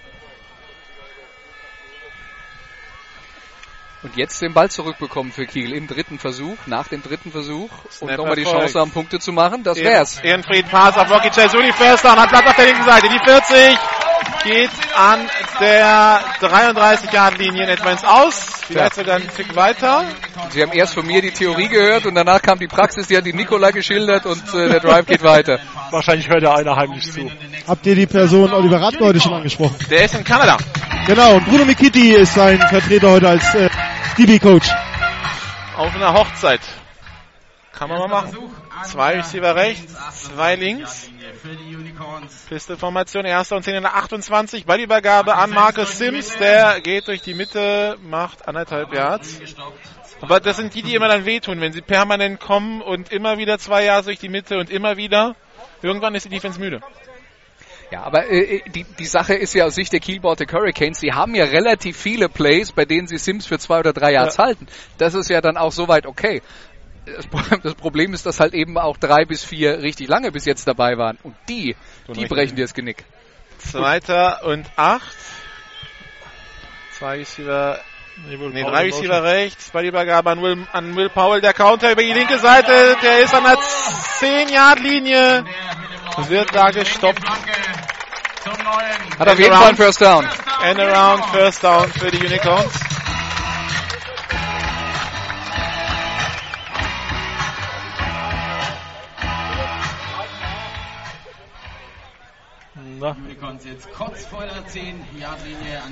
Und 4.03 4.17
jetzt 4.17 4.41
den 4.41 4.53
Ball 4.53 4.69
zurückbekommen 4.69 5.31
für 5.31 5.45
Kiel 5.45 5.73
im 5.73 5.87
dritten 5.87 6.17
Versuch, 6.17 6.57
nach 6.65 6.87
dem 6.87 7.03
dritten 7.03 7.31
Versuch. 7.31 7.69
Und 7.69 8.09
Snap 8.09 8.17
nochmal 8.17 8.35
die. 8.35 8.43
Chance 8.43 8.79
haben, 8.79 8.91
Punkte 8.91 9.19
zu 9.19 9.31
machen. 9.31 9.63
Das 9.63 9.77
wär's. 9.77 10.19
Ehrenfried 10.23 10.69
Pass 10.69 10.97
auf 10.97 11.09
Rocky 11.11 11.29
Cesuli 11.29 11.71
First 11.71 12.03
Down, 12.03 12.19
hat 12.19 12.29
Platz 12.29 12.47
auf 12.47 12.55
der 12.55 12.65
linken 12.65 12.83
Seite. 12.83 13.07
Die 13.09 13.19
40 13.23 13.77
geht 14.43 14.71
an 14.95 15.19
der 15.59 16.19
33 16.39 17.11
Yard 17.11 17.37
Linie 17.37 17.63
in 17.63 17.69
etwa 17.69 17.91
ins 17.91 18.03
Aus. 18.03 18.61
Vielleicht 18.67 18.95
sogar 18.95 19.17
ein 19.17 19.27
Tick 19.35 19.55
weiter. 19.55 20.05
Sie 20.49 20.61
haben 20.61 20.71
erst 20.71 20.95
von 20.95 21.05
mir 21.05 21.21
die 21.21 21.31
Theorie 21.31 21.67
gehört 21.67 22.05
und 22.07 22.15
danach 22.15 22.41
kam 22.41 22.57
die 22.57 22.67
Praxis, 22.67 23.07
die 23.07 23.17
hat 23.17 23.25
die 23.25 23.33
Nikola 23.33 23.69
geschildert 23.71 24.25
und 24.25 24.41
äh, 24.55 24.69
der 24.69 24.79
Drive 24.79 25.05
geht 25.05 25.23
weiter. 25.23 25.59
Wahrscheinlich 25.91 26.27
hört 26.29 26.41
ja 26.41 26.55
einer 26.55 26.75
heimlich 26.75 27.11
zu. 27.11 27.29
Habt 27.67 27.85
ihr 27.85 27.95
die 27.95 28.07
Person 28.07 28.51
Oliver 28.51 28.81
Radke 28.81 29.03
heute 29.03 29.19
schon 29.19 29.33
angesprochen? 29.33 29.75
Der 29.89 30.05
ist 30.05 30.15
in 30.15 30.23
Kanada. 30.23 30.57
Genau, 31.05 31.35
und 31.35 31.45
Bruno 31.45 31.65
Mikitti 31.65 32.13
ist 32.13 32.33
sein 32.33 32.59
Vertreter 32.59 33.11
heute 33.11 33.29
als 33.29 33.55
äh, 33.55 33.69
DB-Coach. 34.25 34.69
Auf 35.77 35.95
einer 35.95 36.13
Hochzeit. 36.13 36.61
Kann 37.73 37.89
man 37.89 37.97
mal 38.01 38.07
machen. 38.07 38.37
Zwei 38.83 39.15
Receiver 39.15 39.55
rechts, 39.55 39.95
zwei 40.27 40.55
links. 40.55 41.09
Pistolformation, 42.47 43.25
erster 43.25 43.55
und 43.55 43.63
10 43.63 43.75
in 43.75 43.81
der 43.81 43.95
28. 43.95 44.65
Ballübergabe 44.67 45.35
an 45.35 45.49
Marcus 45.49 45.97
Sims. 45.97 46.37
Der 46.37 46.81
geht 46.81 47.07
durch 47.07 47.23
die 47.23 47.33
Mitte, 47.33 47.97
macht 48.03 48.47
anderthalb 48.47 48.93
Yards. 48.93 49.39
Aber 50.19 50.39
das 50.39 50.57
sind 50.57 50.75
die, 50.75 50.83
die 50.83 50.93
immer 50.93 51.07
dann 51.07 51.25
wehtun, 51.25 51.59
wenn 51.59 51.73
sie 51.73 51.81
permanent 51.81 52.39
kommen 52.39 52.81
und 52.81 53.11
immer 53.11 53.39
wieder 53.39 53.57
zwei 53.57 53.85
Yards 53.85 54.05
durch 54.05 54.19
die 54.19 54.29
Mitte 54.29 54.59
und 54.59 54.69
immer 54.69 54.97
wieder. 54.97 55.35
Irgendwann 55.81 56.13
ist 56.13 56.25
die 56.25 56.29
Defense 56.29 56.59
müde. 56.59 56.81
Ja, 57.91 58.03
aber 58.03 58.29
äh, 58.29 58.61
die, 58.69 58.85
die 58.85 59.05
Sache 59.05 59.33
ist 59.33 59.53
ja 59.53 59.65
aus 59.65 59.75
Sicht 59.75 59.91
der 59.91 59.99
Kiel 59.99 60.21
Baltic 60.21 60.53
Hurricanes, 60.53 60.99
sie 60.99 61.11
haben 61.11 61.35
ja 61.35 61.43
relativ 61.45 61.97
viele 61.97 62.29
Plays, 62.29 62.71
bei 62.71 62.85
denen 62.85 63.07
sie 63.07 63.17
Sims 63.17 63.45
für 63.45 63.59
zwei 63.59 63.79
oder 63.79 63.91
drei 63.91 64.13
Yards 64.13 64.39
halten. 64.39 64.65
Das 64.97 65.13
ist 65.13 65.29
ja 65.29 65.41
dann 65.41 65.57
auch 65.57 65.73
soweit 65.73 66.05
okay. 66.05 66.41
Das 67.05 67.27
Pro- 67.27 67.41
Das 67.63 67.75
Problem 67.75 68.13
ist, 68.13 68.25
dass 68.25 68.39
halt 68.39 68.53
eben 68.53 68.77
auch 68.77 68.95
drei 68.97 69.25
bis 69.25 69.43
vier 69.43 69.81
richtig 69.81 70.07
lange 70.07 70.31
bis 70.31 70.45
jetzt 70.45 70.67
dabei 70.67 70.97
waren. 70.97 71.17
Und 71.23 71.35
die, 71.49 71.75
die 72.07 72.11
richtig. 72.11 72.29
brechen 72.29 72.55
dir 72.55 72.63
das 72.63 72.73
Genick. 72.73 73.03
Zweiter 73.57 74.43
und 74.45 74.65
acht. 74.77 75.15
Zwei 76.97 77.17
Receiver, 77.17 77.79
nee, 78.27 78.63
drei 78.63 78.83
Receiver 78.83 79.23
rechts. 79.23 79.71
Ballübergabe 79.71 80.29
an 80.29 80.41
Will, 80.41 80.67
an 80.71 80.95
Will 80.95 81.09
Powell. 81.09 81.41
Der 81.41 81.53
Counter 81.53 81.91
über 81.91 82.03
die 82.03 82.13
linke 82.13 82.37
Seite. 82.37 82.95
Der 83.01 83.19
ist 83.19 83.33
an 83.33 83.43
der 83.43 83.57
10-Yard-Linie. 83.57 85.43
Wird 86.27 86.53
da 86.53 86.71
gestoppt. 86.71 87.23
Zum 88.43 88.53
neuen. 88.53 89.19
Hat 89.19 89.29
auf 89.29 89.39
jeden 89.39 89.53
Fall 89.53 89.67
einen 89.67 89.77
First 89.77 90.01
Down. 90.01 90.27
End 90.63 90.79
around, 90.79 91.25
first 91.27 91.63
down 91.63 91.91
für 91.93 92.09
die 92.09 92.25
Unicorns. 92.25 92.73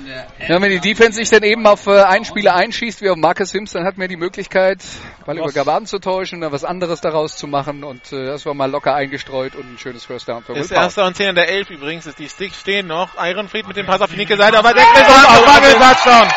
Der 0.06 0.26
Ja, 0.48 0.60
wenn 0.62 0.70
die 0.70 0.80
Defense 0.80 1.18
sich 1.18 1.28
dann 1.28 1.42
eben 1.42 1.66
auf 1.66 1.86
äh, 1.86 2.02
einen 2.02 2.24
Spieler 2.24 2.54
einschießt, 2.54 3.02
wie 3.02 3.10
auf 3.10 3.16
Marcus 3.16 3.50
Sims, 3.50 3.72
dann 3.72 3.84
hat 3.84 3.98
man 3.98 4.08
die 4.08 4.16
Möglichkeit, 4.16 4.78
Ball 5.26 5.38
über 5.38 5.52
Gaban 5.52 5.86
zu 5.86 5.98
täuschen, 5.98 6.40
dann 6.40 6.52
was 6.52 6.64
anderes 6.64 7.00
daraus 7.00 7.36
zu 7.36 7.46
machen 7.46 7.84
und 7.84 8.12
äh, 8.12 8.26
das 8.26 8.46
war 8.46 8.54
mal 8.54 8.70
locker 8.70 8.94
eingestreut 8.94 9.56
und 9.56 9.74
ein 9.74 9.78
schönes 9.78 10.04
First 10.04 10.28
Down 10.28 10.42
für 10.42 10.52
Powell. 10.52 10.72
erster 10.72 11.06
und 11.06 11.16
10 11.16 11.30
an 11.30 11.34
der 11.34 11.48
11 11.48 11.70
übrigens. 11.70 12.06
Ist 12.06 12.18
die 12.18 12.28
Sticks 12.28 12.60
stehen 12.60 12.86
noch. 12.86 13.10
Ironfried 13.18 13.66
mit 13.66 13.76
dem 13.76 13.86
Pass 13.86 14.00
auf 14.00 14.10
die 14.10 14.16
linke 14.16 14.36
Seite, 14.36 14.58
aber 14.58 14.72
Fangel 15.44 15.72
Touchdown. 15.74 16.28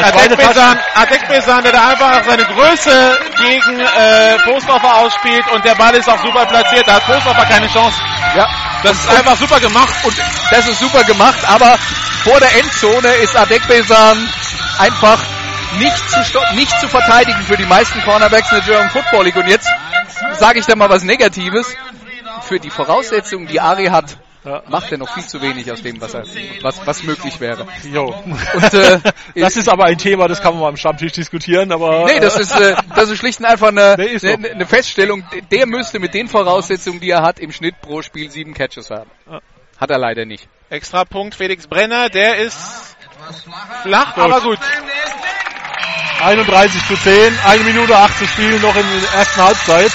Adekbesan, 0.00 0.78
Adekbesan, 0.94 1.62
der 1.64 1.72
da 1.72 1.88
einfach 1.88 2.24
seine 2.24 2.44
Größe 2.44 3.18
gegen 3.38 3.80
äh, 3.80 4.38
Postoffer 4.44 4.96
ausspielt 4.98 5.44
und 5.52 5.64
der 5.64 5.74
Ball 5.74 5.94
ist 5.94 6.08
auch 6.08 6.18
super 6.22 6.46
platziert. 6.46 6.86
Da 6.86 6.94
hat 6.94 7.06
Postoffer 7.06 7.44
keine 7.44 7.68
Chance. 7.68 7.96
Ja, 8.36 8.48
Das 8.82 8.96
ist 8.98 9.10
einfach 9.10 9.36
super 9.36 9.60
gemacht. 9.60 9.92
und 10.04 10.14
das 10.50 10.68
ist 10.68 10.78
super 10.80 11.04
gemacht, 11.04 11.38
aber 11.48 11.76
vor 12.24 12.38
der 12.40 12.54
Endzone 12.58 13.08
ist 13.22 13.36
Adekbesan 13.36 14.28
einfach 14.78 15.18
nicht 15.78 16.10
zu, 16.10 16.38
nicht 16.54 16.80
zu 16.80 16.88
verteidigen 16.88 17.42
für 17.44 17.56
die 17.56 17.64
meisten 17.66 18.02
Cornerbacks 18.02 18.50
in 18.52 18.58
der 18.58 18.66
German 18.66 18.90
Football 18.90 19.24
League. 19.24 19.36
Und 19.36 19.48
jetzt 19.48 19.68
sage 20.38 20.58
ich 20.58 20.66
da 20.66 20.76
mal 20.76 20.88
was 20.90 21.02
Negatives. 21.02 21.66
Für 22.42 22.58
die 22.58 22.70
Voraussetzungen, 22.70 23.46
die 23.46 23.60
Ari 23.60 23.86
hat, 23.86 24.16
macht 24.44 24.90
er 24.90 24.98
noch 24.98 25.12
viel 25.14 25.24
zu 25.24 25.40
wenig 25.40 25.70
aus 25.70 25.82
dem, 25.82 26.00
was, 26.00 26.14
er, 26.14 26.24
was, 26.62 26.84
was 26.86 27.02
möglich 27.04 27.38
wäre. 27.40 27.66
Jo. 27.84 28.14
Und, 28.54 28.74
äh, 28.74 28.98
das 29.34 29.56
ist 29.56 29.68
aber 29.68 29.84
ein 29.84 29.98
Thema, 29.98 30.26
das 30.28 30.40
kann 30.40 30.54
man 30.54 30.62
mal 30.62 30.68
am 30.68 30.76
Stammtisch 30.76 31.12
diskutieren, 31.12 31.70
aber. 31.70 32.06
Nee, 32.06 32.20
das 32.20 32.38
ist, 32.38 32.58
äh, 32.58 32.74
das 32.94 33.10
ist 33.10 33.18
schlicht 33.18 33.40
und 33.40 33.46
einfach 33.46 33.68
eine, 33.68 33.94
Nee, 33.96 34.18
so. 34.18 34.28
eine, 34.28 34.50
eine 34.50 34.66
Feststellung. 34.66 35.24
Der 35.50 35.66
müsste 35.66 35.98
mit 36.00 36.14
den 36.14 36.28
Voraussetzungen, 36.28 37.00
die 37.00 37.10
er 37.10 37.22
hat, 37.22 37.38
im 37.38 37.52
Schnitt 37.52 37.80
pro 37.80 38.02
Spiel 38.02 38.30
sieben 38.30 38.54
Catches 38.54 38.90
haben. 38.90 39.10
Hat 39.78 39.90
er 39.90 39.98
leider 39.98 40.24
nicht. 40.24 40.48
Extra 40.70 41.04
Punkt 41.04 41.34
Felix 41.34 41.66
Brenner, 41.66 42.08
der 42.08 42.36
ist 42.36 42.96
flach, 43.82 44.16
aber 44.16 44.40
gut. 44.40 44.58
31 46.20 46.86
zu 46.86 46.96
10, 46.96 47.38
eine 47.44 47.64
Minute 47.64 47.96
8 47.96 48.18
zu 48.18 48.26
spielen, 48.26 48.60
noch 48.62 48.76
in 48.76 48.84
der 49.02 49.18
ersten 49.20 49.42
Halbzeit. 49.42 49.92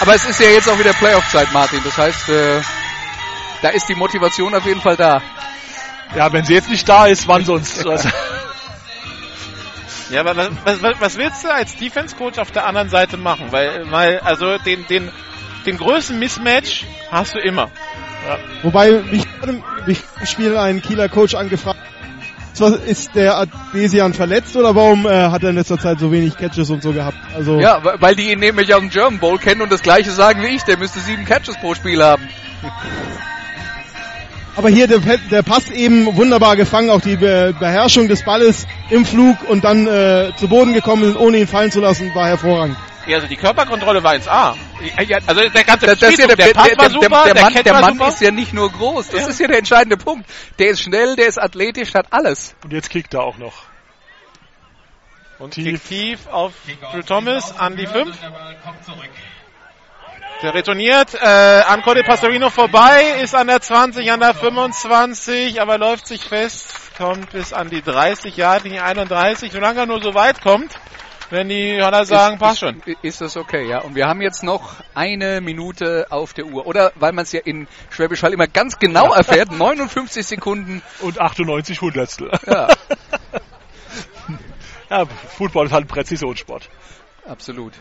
Aber 0.00 0.14
es 0.14 0.24
ist 0.24 0.38
ja 0.40 0.46
jetzt 0.48 0.68
auch 0.68 0.78
wieder 0.78 0.92
Playoff-Zeit, 0.92 1.52
Martin. 1.52 1.80
Das 1.84 1.96
heißt, 1.98 2.28
äh, 2.28 2.60
da 3.62 3.70
ist 3.70 3.88
die 3.88 3.94
Motivation 3.94 4.54
auf 4.54 4.64
jeden 4.64 4.80
Fall 4.80 4.96
da. 4.96 5.20
Ja, 6.16 6.32
wenn 6.32 6.44
sie 6.44 6.54
jetzt 6.54 6.70
nicht 6.70 6.88
da 6.88 7.06
ist, 7.06 7.26
wann 7.28 7.44
sonst? 7.44 7.84
Ja, 10.10 10.20
aber 10.20 10.34
was, 10.38 10.48
was, 10.82 11.00
was- 11.00 11.16
willst 11.18 11.44
du 11.44 11.52
als 11.52 11.76
Defense-Coach 11.76 12.38
auf 12.38 12.50
der 12.50 12.64
anderen 12.64 12.88
Seite 12.88 13.18
machen? 13.18 13.52
Weil, 13.52 13.90
weil 13.90 14.20
also 14.20 14.56
den, 14.56 14.86
den, 14.86 15.10
den 15.66 15.76
größten 15.76 16.18
Mismatch 16.18 16.86
hast 17.10 17.34
du 17.34 17.38
immer. 17.40 17.70
Wobei 18.62 18.90
mich 19.10 19.24
gerade 19.38 19.62
mich 19.84 19.98
im 20.18 20.26
Spiel 20.26 20.56
ein 20.56 20.80
Kieler 20.80 21.10
Coach 21.10 21.34
angefragt 21.34 21.78
zwar 22.58 22.82
ist 22.84 23.14
der 23.14 23.38
Adesian 23.38 24.12
verletzt 24.12 24.56
oder 24.56 24.74
warum 24.74 25.06
äh, 25.06 25.10
hat 25.10 25.42
er 25.42 25.50
in 25.50 25.56
letzter 25.56 25.78
Zeit 25.78 25.98
so 26.00 26.12
wenig 26.12 26.36
Catches 26.36 26.70
und 26.70 26.82
so 26.82 26.92
gehabt? 26.92 27.16
Also 27.34 27.58
Ja, 27.58 27.80
weil 28.00 28.14
die 28.14 28.32
ihn 28.32 28.40
nämlich 28.40 28.74
aus 28.74 28.80
dem 28.80 28.90
German 28.90 29.18
Bowl 29.20 29.38
kennen 29.38 29.62
und 29.62 29.72
das 29.72 29.82
gleiche 29.82 30.10
sagen 30.10 30.42
wie 30.42 30.48
ich. 30.48 30.64
Der 30.64 30.76
müsste 30.76 30.98
sieben 31.00 31.24
Catches 31.24 31.56
pro 31.60 31.74
Spiel 31.74 32.02
haben. 32.02 32.28
aber 34.56 34.68
hier 34.68 34.88
der, 34.88 34.98
der 35.30 35.42
Pass 35.42 35.70
eben 35.70 36.16
wunderbar 36.16 36.56
gefangen, 36.56 36.90
auch 36.90 37.00
die 37.00 37.16
Be 37.16 37.54
Beherrschung 37.58 38.08
des 38.08 38.24
Balles 38.24 38.66
im 38.90 39.06
Flug 39.06 39.36
und 39.48 39.62
dann 39.62 39.86
äh, 39.86 40.32
zu 40.36 40.48
Boden 40.48 40.74
gekommen, 40.74 41.16
ohne 41.16 41.38
ihn 41.38 41.46
fallen 41.46 41.70
zu 41.70 41.80
lassen, 41.80 42.12
war 42.14 42.26
hervorragend. 42.26 42.76
Ja, 43.08 43.16
also 43.16 43.26
die 43.26 43.36
Körperkontrolle 43.36 44.02
war 44.02 44.12
1A. 44.12 44.54
Ja, 45.08 45.18
Also 45.26 45.48
der 45.48 45.64
ganze 45.64 45.86
Das, 45.86 45.98
das 45.98 46.10
ist 46.10 46.18
ja 46.18 46.24
Spielzug, 46.24 46.36
der, 46.36 46.46
der 46.46 46.52
Pass 46.54 46.68
der, 46.68 46.76
war 46.78 46.84
der, 46.88 46.90
super, 46.90 47.24
der, 47.24 47.34
der, 47.34 47.42
Mann, 47.42 47.54
der 47.64 47.72
Mann 47.72 47.92
super. 47.94 48.08
ist 48.08 48.20
ja 48.20 48.30
nicht 48.30 48.52
nur 48.52 48.70
groß. 48.70 49.08
Das 49.08 49.20
Ja. 49.22 49.28
ist 49.28 49.40
ja 49.40 49.48
der 49.48 49.58
entscheidende 49.58 49.96
Punkt. 49.96 50.28
Der 50.58 50.68
ist 50.68 50.82
schnell, 50.82 51.16
der 51.16 51.26
ist 51.26 51.38
athletisch, 51.40 51.94
hat 51.94 52.06
alles. 52.12 52.54
und 52.62 52.72
jetzt 52.72 52.90
kickt 52.90 53.14
er 53.14 53.22
auch 53.22 53.38
noch. 53.38 53.54
Und 55.38 55.54
Tief. 55.54 55.64
tief, 55.82 55.88
tief 55.88 56.26
auf 56.32 56.52
Drew 56.92 57.02
Thomas 57.02 57.56
an 57.58 57.76
die 57.76 57.86
5. 57.86 58.14
Der 60.42 60.54
retourniert 60.54 61.14
äh, 61.14 61.26
an 61.26 61.82
Cody 61.82 62.02
Pastorino 62.04 62.50
vorbei, 62.50 63.02
ist 63.22 63.34
an 63.34 63.48
der 63.48 63.60
20, 63.60 64.10
an 64.12 64.20
der 64.20 64.34
25, 64.34 65.60
aber 65.60 65.78
läuft 65.78 66.06
sich 66.06 66.22
fest, 66.24 66.72
kommt 66.96 67.30
bis 67.32 67.52
an 67.52 67.70
die 67.70 67.82
30 67.82 68.36
Jahre, 68.36 68.62
die 68.68 68.78
31, 68.78 69.50
solange 69.50 69.80
er 69.80 69.86
nur 69.86 70.00
so 70.00 70.14
weit 70.14 70.40
kommt, 70.40 70.72
wenn 71.30 71.48
die 71.48 71.80
Honor 71.82 72.04
sagen, 72.04 72.34
ist, 72.34 72.40
passt 72.40 72.60
schon. 72.60 72.80
Ist, 72.86 72.98
ist 73.02 73.20
das 73.20 73.36
okay, 73.36 73.68
ja. 73.68 73.80
Und 73.80 73.94
wir 73.94 74.06
haben 74.06 74.20
jetzt 74.22 74.42
noch 74.42 74.76
eine 74.94 75.40
Minute 75.40 76.06
auf 76.10 76.32
der 76.34 76.46
Uhr. 76.46 76.66
Oder, 76.66 76.92
weil 76.96 77.12
man 77.12 77.24
es 77.24 77.32
ja 77.32 77.40
in 77.44 77.68
Schwäbisch 77.90 78.22
Hall 78.22 78.32
immer 78.32 78.46
ganz 78.46 78.78
genau 78.78 79.12
erfährt, 79.12 79.52
59 79.52 80.26
Sekunden. 80.26 80.82
Und 81.00 81.20
98 81.20 81.80
Hundertstel. 81.80 82.30
Ja, 82.46 82.68
Ja, 84.90 85.04
Football 85.04 85.66
ist 85.66 85.72
halt 85.72 85.84
ein 85.84 85.88
Präzisionssport. 85.88 86.68
absolut. 87.26 87.74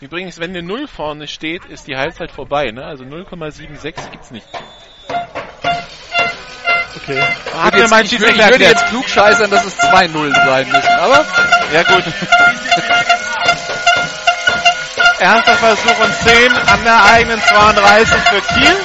Übrigens, 0.00 0.40
wenn 0.40 0.50
eine 0.50 0.62
0 0.64 0.88
vorne 0.88 1.28
steht, 1.28 1.64
ist 1.66 1.86
die 1.86 1.96
Halbzeit 1.96 2.32
vorbei, 2.32 2.72
ne? 2.72 2.84
Also 2.84 3.04
0,76 3.04 4.10
gibt's 4.10 4.32
nicht. 4.32 4.46
Okay. 6.96 7.22
Hat 7.60 7.74
mir 7.74 7.88
mein 7.88 8.04
ich, 8.04 8.12
würde, 8.12 8.32
ich 8.32 8.36
Schiedsrichter 8.36 8.50
würde 8.50 8.64
erklärt. 8.64 8.80
jetzt 8.80 8.86
klug 8.88 9.08
scheißern, 9.08 9.50
dass 9.50 9.64
es 9.64 9.76
zwei 9.76 10.06
Nullen 10.08 10.34
sein 10.34 10.68
müssen. 10.70 10.88
Aber 10.88 11.24
Ja 11.72 11.82
gut. 11.84 12.04
Erster 15.20 15.54
Versuch 15.54 15.98
und 16.00 16.14
10 16.28 16.52
an 16.52 16.84
der 16.84 17.04
eigenen 17.04 17.40
32 17.40 18.16
für 18.22 18.54
Kiel. 18.54 18.76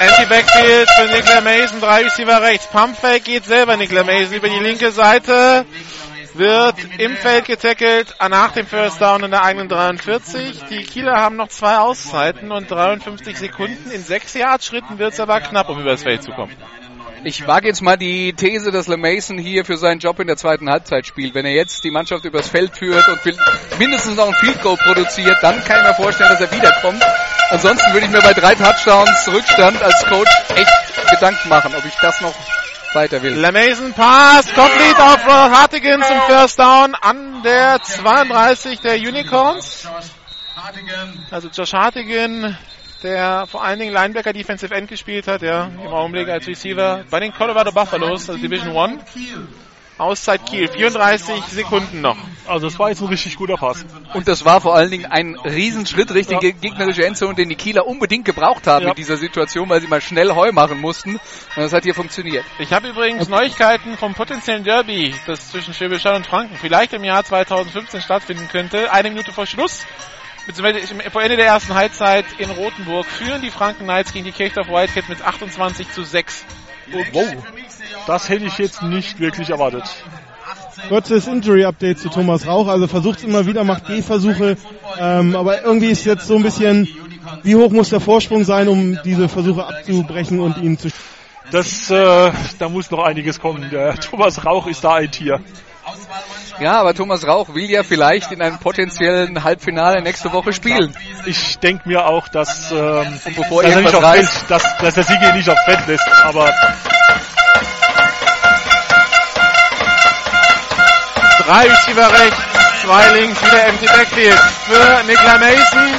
Anti-Backfield 0.00 0.88
für 0.90 1.06
Nicola 1.06 1.40
Mason, 1.40 1.80
drei 1.80 2.04
Receiver 2.04 2.40
rechts. 2.40 2.68
Pumpfake 2.68 3.24
geht 3.24 3.44
selber 3.44 3.76
Nicola 3.76 4.04
Mason 4.04 4.34
über 4.34 4.48
die 4.48 4.60
linke 4.60 4.92
Seite. 4.92 5.66
Wird 6.34 6.76
im 6.98 7.16
Feld 7.16 7.46
getackelt 7.46 8.14
nach 8.28 8.52
dem 8.52 8.66
First 8.66 9.00
Down 9.00 9.24
in 9.24 9.30
der 9.30 9.42
eigenen 9.42 9.68
43. 9.68 10.64
Die 10.70 10.82
Kieler 10.84 11.16
haben 11.16 11.36
noch 11.36 11.48
zwei 11.48 11.78
Auszeiten 11.78 12.52
und 12.52 12.70
53 12.70 13.36
Sekunden. 13.36 13.90
In 13.90 14.02
sechs 14.02 14.34
Yard-Schritten 14.34 14.98
wird 14.98 15.14
es 15.14 15.20
aber 15.20 15.40
knapp, 15.40 15.68
um 15.68 15.80
übers 15.80 16.02
Feld 16.02 16.22
zu 16.22 16.30
kommen. 16.32 16.54
ich 17.24 17.46
wage 17.46 17.66
jetzt 17.66 17.82
mal 17.82 17.96
die 17.96 18.32
These, 18.34 18.70
dass 18.70 18.88
LeMason 18.88 19.38
hier 19.38 19.64
für 19.64 19.76
seinen 19.76 19.98
Job 19.98 20.20
in 20.20 20.26
der 20.26 20.36
zweiten 20.36 20.70
Halbzeit 20.70 21.06
spielt. 21.06 21.34
Wenn 21.34 21.46
er 21.46 21.52
jetzt 21.52 21.82
die 21.84 21.90
Mannschaft 21.90 22.24
übers 22.24 22.48
Feld 22.48 22.76
führt 22.76 23.08
und 23.08 23.20
mindestens 23.78 24.16
noch 24.16 24.28
ein 24.28 24.34
Field 24.34 24.60
Goal 24.62 24.76
produziert, 24.76 25.38
dann 25.42 25.62
kann 25.64 25.80
ich 25.80 25.88
mir 25.88 25.94
vorstellen, 25.94 26.30
dass 26.30 26.40
er 26.40 26.52
wiederkommt. 26.52 27.02
Ansonsten 27.50 27.92
würde 27.92 28.06
ich 28.06 28.12
mir 28.12 28.20
bei 28.20 28.34
drei 28.34 28.54
Touchdowns 28.54 29.28
Rückstand 29.32 29.82
als 29.82 30.04
Coach 30.04 30.30
echt 30.54 31.10
Gedanken 31.10 31.48
machen, 31.48 31.72
ob 31.76 31.84
ich 31.84 31.94
das 32.00 32.20
noch 32.20 32.34
weiter 32.94 33.22
will. 33.22 33.34
LeMason 33.34 33.92
Pass, 33.92 34.46
complete 34.54 34.98
auf 34.98 35.24
Hartigan 35.24 36.02
zum 36.02 36.20
First 36.22 36.58
Down 36.58 36.94
an 36.94 37.42
der 37.42 37.80
32 37.82 38.80
der 38.80 38.96
Unicorns. 38.96 39.86
Also 41.30 41.48
Josh 41.48 41.72
Hartigan, 41.72 42.56
der 43.02 43.46
vor 43.46 43.62
allen 43.62 43.78
Dingen 43.78 43.92
Linebacker 43.92 44.32
Defensive 44.32 44.74
End 44.74 44.88
gespielt 44.88 45.28
hat, 45.28 45.42
ja, 45.42 45.66
im 45.66 45.86
Augenblick 45.88 46.28
als 46.28 46.46
Receiver 46.46 47.04
bei 47.10 47.20
den 47.20 47.32
Colorado 47.32 47.72
Buffaloes, 47.72 48.28
also 48.28 48.40
Division 48.40 48.76
1. 48.76 49.02
Auszeit 49.98 50.46
Kiel, 50.46 50.68
34 50.68 51.42
Sekunden 51.44 52.00
noch. 52.00 52.16
Also 52.46 52.68
das 52.68 52.78
war 52.78 52.88
jetzt 52.88 53.02
ein 53.02 53.08
richtig 53.08 53.36
guter 53.36 53.56
Pass. 53.56 53.84
Und 54.14 54.28
das 54.28 54.44
war 54.44 54.60
vor 54.60 54.74
allen 54.76 54.90
Dingen 54.90 55.06
ein 55.06 55.36
Riesenschritt 55.36 56.12
Richtung 56.14 56.40
Ja. 56.40 56.50
gegnerische 56.52 57.04
Endzone, 57.04 57.34
den 57.34 57.48
die 57.48 57.56
Kieler 57.56 57.86
unbedingt 57.86 58.24
gebraucht 58.24 58.66
haben 58.66 58.84
Ja. 58.84 58.90
in 58.90 58.94
dieser 58.94 59.16
Situation, 59.16 59.68
weil 59.68 59.80
sie 59.80 59.88
mal 59.88 60.00
schnell 60.00 60.34
Heu 60.34 60.52
machen 60.52 60.80
mussten. 60.80 61.16
Und 61.16 61.20
das 61.56 61.72
hat 61.72 61.82
hier 61.82 61.94
funktioniert. 61.94 62.44
Ich 62.58 62.72
habe 62.72 62.88
übrigens 62.88 63.28
Neuigkeiten 63.28 63.96
vom 63.98 64.14
potenziellen 64.14 64.64
Derby, 64.64 65.14
das 65.26 65.50
zwischen 65.50 65.74
Schwäbisch 65.74 66.04
Hall 66.04 66.14
und 66.16 66.26
Franken 66.26 66.56
vielleicht 66.56 66.92
im 66.92 67.04
Jahr 67.04 67.24
2015 67.24 68.00
stattfinden 68.00 68.48
könnte. 68.50 68.92
Eine 68.92 69.10
Minute 69.10 69.32
vor 69.32 69.46
Schluss, 69.46 69.84
beziehungsweise 70.46 71.10
vor 71.10 71.22
Ende 71.22 71.36
der 71.36 71.46
ersten 71.46 71.74
Halbzeit 71.74 72.24
in 72.38 72.50
Rothenburg 72.50 73.04
führen 73.04 73.42
die 73.42 73.50
Franken 73.50 73.84
Knights 73.84 74.12
gegen 74.12 74.24
die 74.24 74.32
Kirchdorf 74.32 74.68
Wildcat 74.68 75.08
mit 75.08 75.22
28 75.22 75.90
zu 75.90 76.04
6. 76.04 76.46
Wow. 77.12 77.34
Das 78.06 78.28
hätte 78.28 78.46
ich 78.46 78.58
jetzt 78.58 78.82
nicht 78.82 79.20
wirklich 79.20 79.50
erwartet. 79.50 79.84
Kurzes 80.88 81.26
Injury-Update 81.26 81.98
zu 81.98 82.08
Thomas 82.08 82.46
Rauch. 82.46 82.68
Also 82.68 82.86
versucht 82.86 83.18
es 83.18 83.24
immer 83.24 83.46
wieder, 83.46 83.64
macht 83.64 83.86
Gehversuche. 83.86 84.56
Ähm, 84.98 85.36
aber 85.36 85.62
irgendwie 85.62 85.90
ist 85.90 86.04
jetzt 86.04 86.26
so 86.26 86.36
ein 86.36 86.42
bisschen, 86.42 86.88
wie 87.42 87.56
hoch 87.56 87.70
muss 87.70 87.90
der 87.90 88.00
Vorsprung 88.00 88.44
sein, 88.44 88.68
um 88.68 88.98
diese 89.04 89.28
Versuche 89.28 89.66
abzubrechen 89.66 90.40
und 90.40 90.56
ihn 90.58 90.78
zu 90.78 90.88
Das, 91.50 91.90
äh, 91.90 92.32
da 92.58 92.68
muss 92.68 92.90
noch 92.90 93.04
einiges 93.04 93.40
kommen. 93.40 93.68
Der 93.70 93.96
Thomas 93.96 94.44
Rauch 94.44 94.66
ist 94.66 94.84
da 94.84 94.94
ein 94.94 95.10
Tier. 95.10 95.40
Ja, 96.60 96.80
aber 96.80 96.92
Thomas 96.92 97.24
Rauch 97.26 97.54
will 97.54 97.70
ja 97.70 97.84
vielleicht 97.84 98.32
in 98.32 98.42
einem 98.42 98.58
potenziellen 98.58 99.44
Halbfinale 99.44 100.02
nächste 100.02 100.32
Woche 100.32 100.52
spielen. 100.52 100.92
Ich 101.24 101.58
denke 101.60 101.88
mir 101.88 102.06
auch, 102.06 102.26
dass, 102.28 102.72
ähm, 102.72 103.20
Und 103.24 103.36
bevor 103.36 103.62
dass, 103.62 103.72
er 103.72 103.80
nicht 103.80 103.94
aufs 103.94 104.10
Feld, 104.10 104.28
dass, 104.48 104.76
dass 104.78 104.94
der 104.94 105.04
Sigi 105.04 105.24
ihn 105.24 105.36
nicht 105.36 105.48
aufs 105.48 105.64
Feld 105.64 105.86
lässt. 105.86 106.08
Aber 106.24 106.52
Drei 111.46 111.62
Receiver 111.62 112.12
rechts, 112.12 112.38
zwei 112.82 113.08
links, 113.20 113.42
wieder 113.42 113.64
empty 113.66 113.86
Backfield 113.86 114.38
für 114.66 115.04
Nicola 115.06 115.38
Mason. 115.38 115.96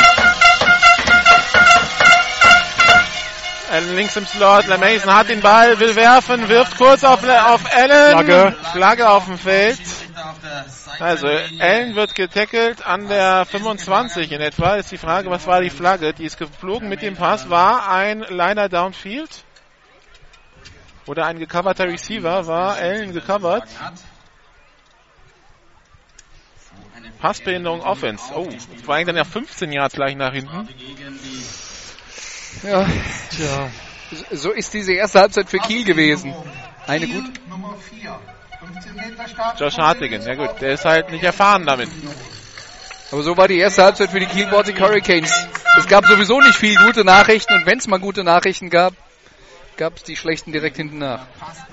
Allen 3.72 3.95
links 3.95 4.15
im 4.15 4.27
Slot, 4.27 4.68
La 4.68 4.77
Mason 4.77 5.14
hat 5.14 5.30
den 5.30 5.41
Ball, 5.41 5.80
will 5.80 5.95
werfen, 5.95 6.49
wirft 6.49 6.77
kurz 6.77 7.03
auf, 7.03 7.23
auf 7.23 7.61
Allen. 7.73 8.11
Flagge. 8.11 8.56
Flagge 8.73 9.10
auf 9.10 9.26
dem 9.26 9.38
Feld. 9.38 9.80
Also, 10.99 11.28
Allen 11.28 11.95
wird 11.95 12.16
getackelt 12.16 12.86
an 12.86 13.07
der 13.07 13.45
25 13.45 14.32
in 14.32 14.41
etwa. 14.41 14.76
Ist 14.76 14.91
die 14.91 14.98
Frage, 14.98 15.30
was 15.30 15.48
war 15.48 15.61
die 15.61 15.70
Flagge? 15.70 16.14
Die 16.14 16.26
ist 16.26 16.38
geflogen 16.38 16.90
mit 16.90 17.02
dem 17.02 17.16
Pass. 17.16 17.49
War 17.49 17.90
ein 17.90 18.22
Liner 18.30 18.70
Downfield? 18.70 19.44
Oder 21.06 21.26
ein 21.26 21.40
gecoverter 21.40 21.86
Receiver? 21.86 22.45
War 22.48 22.76
Allen 22.76 23.14
gecovert? 23.14 23.68
Passbehinderung 27.20 27.82
Offense. 27.82 28.24
Oh, 28.34 28.48
das 28.48 28.88
war 28.88 28.95
eigentlich 28.95 29.07
dann 29.07 29.18
ja 29.18 29.24
15 29.26 29.72
Yards 29.72 29.95
gleich 29.95 30.16
nach 30.16 30.34
hinten. 30.34 30.68
ja, 32.64 32.86
tja, 33.30 33.70
so 34.32 34.52
ist 34.52 34.74
diese 34.74 34.94
erste 34.94 35.20
Halbzeit 35.20 35.49
für 35.49 35.60
Kiel 35.60 35.84
gewesen. 35.84 36.34
Eine 36.88 37.07
gut. 37.07 37.48
Nummer 37.48 37.76
4. 37.78 38.20
15 38.74 38.96
Meter 38.96 39.28
Start. 39.28 39.60
Josh 39.60 39.78
Hartigan, 39.78 40.22
ja 40.22 40.36
gut, 40.36 40.62
der 40.62 40.74
ist 40.74 40.86
halt 40.86 41.12
nicht 41.12 41.24
erfahren 41.24 41.66
damit. 41.66 41.90
Aber 43.12 43.24
so 43.24 43.36
war 43.36 43.48
die 43.48 43.58
erste 43.58 43.84
Halbzeit 43.84 44.12
für 44.12 44.20
die 44.20 44.28
Kiel 44.28 44.46
Baltic 44.48 44.80
Hurricanes. 44.80 45.34
Es 45.78 45.88
gab 45.88 46.06
sowieso 46.06 46.40
nicht 46.40 46.56
viel 46.56 46.76
gute 46.76 47.04
Nachrichten 47.04 47.54
und 47.54 47.66
wenn 47.66 47.80
es 47.80 47.88
mal 47.88 48.00
gute 48.00 48.24
Nachrichten 48.24 48.70
gab, 48.70 48.94
gab 49.78 49.96
es 49.98 50.04
die 50.04 50.16
schlechten 50.16 50.52
direkt 50.52 50.78
hinten 50.78 51.00
nach. 51.00 51.26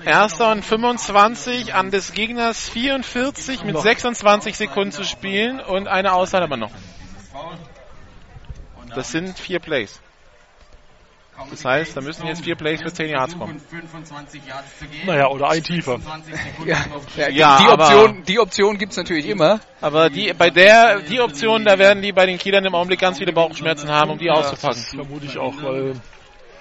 Erster 0.03 0.51
und 0.51 0.65
25 0.65 1.75
an 1.75 1.91
des 1.91 2.13
Gegners 2.13 2.69
44 2.69 3.63
mit 3.63 3.77
26 3.77 4.57
Sekunden 4.57 4.91
zu 4.91 5.03
spielen 5.03 5.59
und 5.59 5.87
eine 5.87 6.13
Auszeit 6.13 6.41
aber 6.41 6.57
noch. 6.57 6.71
Das 8.95 9.11
sind 9.11 9.37
vier 9.37 9.59
Plays. 9.59 9.99
Das 11.51 11.63
heißt, 11.63 11.95
da 11.95 12.01
müssen 12.01 12.25
jetzt 12.27 12.43
vier 12.43 12.55
Plays 12.55 12.81
für 12.81 12.91
10 12.91 13.09
Yards 13.09 13.37
kommen. 13.37 13.59
25 13.69 14.41
Yards 14.47 14.79
zu 14.79 14.85
gehen. 14.85 15.05
Naja, 15.05 15.27
oder 15.27 15.49
ein 15.49 15.63
tiefer. 15.63 15.99
20 16.01 16.35
Sekunden 16.35 16.69
Ja, 16.69 16.77
ja, 17.15 17.29
Ja, 17.29 17.57
die, 17.59 17.67
aber- 17.67 17.83
Option, 17.85 18.23
die 18.23 18.39
Option 18.39 18.77
gibt's 18.77 18.97
natürlich 18.97 19.27
immer. 19.27 19.59
Aber 19.79 20.09
die, 20.09 20.33
bei 20.33 20.49
der, 20.49 20.99
die 21.01 21.19
Option, 21.21 21.63
da 21.65 21.77
werden 21.77 22.01
die 22.01 22.11
bei 22.11 22.25
den 22.25 22.37
Kielern 22.37 22.65
im 22.65 22.73
Augenblick 22.75 22.99
ganz 22.99 23.19
viele 23.19 23.33
Bauchschmerzen 23.33 23.89
haben, 23.89 24.11
um 24.11 24.17
die 24.17 24.29
auszupacken. 24.31 24.81
Vermute 24.81 25.25
ich 25.25 25.37
auch, 25.37 25.53
weil 25.61 25.93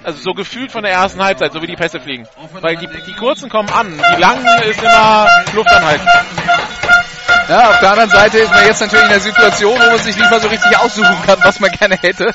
Also 0.04 0.18
so 0.20 0.34
gefühlt 0.34 0.70
von 0.70 0.82
der 0.82 0.92
ersten 0.92 1.22
Halbzeit, 1.24 1.52
so 1.52 1.62
wie 1.62 1.66
die 1.66 1.76
Pässe 1.76 1.98
fliegen. 1.98 2.26
Weil 2.60 2.76
die, 2.76 2.86
die 3.06 3.14
kurzen 3.14 3.48
kommen 3.48 3.70
an, 3.70 3.92
die 4.16 4.20
langen 4.20 4.46
ist 4.68 4.82
immer 4.82 5.26
Luft 5.54 5.70
anhalten. 5.70 6.06
Ja, 7.48 7.70
auf 7.70 7.78
der 7.80 7.92
anderen 7.92 8.10
Seite 8.10 8.38
ist 8.38 8.50
man 8.50 8.64
jetzt 8.66 8.80
natürlich 8.80 9.04
in 9.04 9.10
der 9.10 9.20
Situation, 9.20 9.78
wo 9.80 9.86
man 9.86 9.98
sich 9.98 10.16
nicht 10.16 10.30
mal 10.30 10.40
so 10.40 10.48
richtig 10.48 10.76
aussuchen 10.78 11.16
kann, 11.24 11.38
was 11.44 11.60
man 11.60 11.70
gerne 11.70 11.96
hätte. 11.96 12.34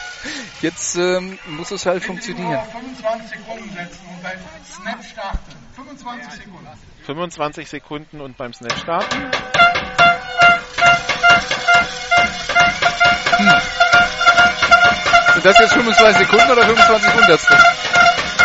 Jetzt 0.62 0.96
ähm, 0.96 1.40
muss 1.48 1.72
es 1.72 1.86
halt 1.86 2.04
funktionieren. 2.04 2.60
25 2.72 3.30
Sekunden 3.30 3.74
setzen 3.76 4.00
und 4.14 4.22
beim 4.24 4.40
Snap 4.70 5.04
starten. 5.04 5.52
25 5.76 6.34
Sekunden. 6.34 6.68
25 7.06 7.70
Sekunden 7.70 8.22
und 8.22 8.38
beim 8.38 8.54
Snap 8.54 8.78
starten. 8.78 9.32
Sind 15.34 15.46
das 15.46 15.60
jetzt 15.60 15.74
25 15.74 16.18
Sekunden 16.18 16.52
oder 16.52 16.64
25 16.64 17.14
Hundertstel? 17.14 17.58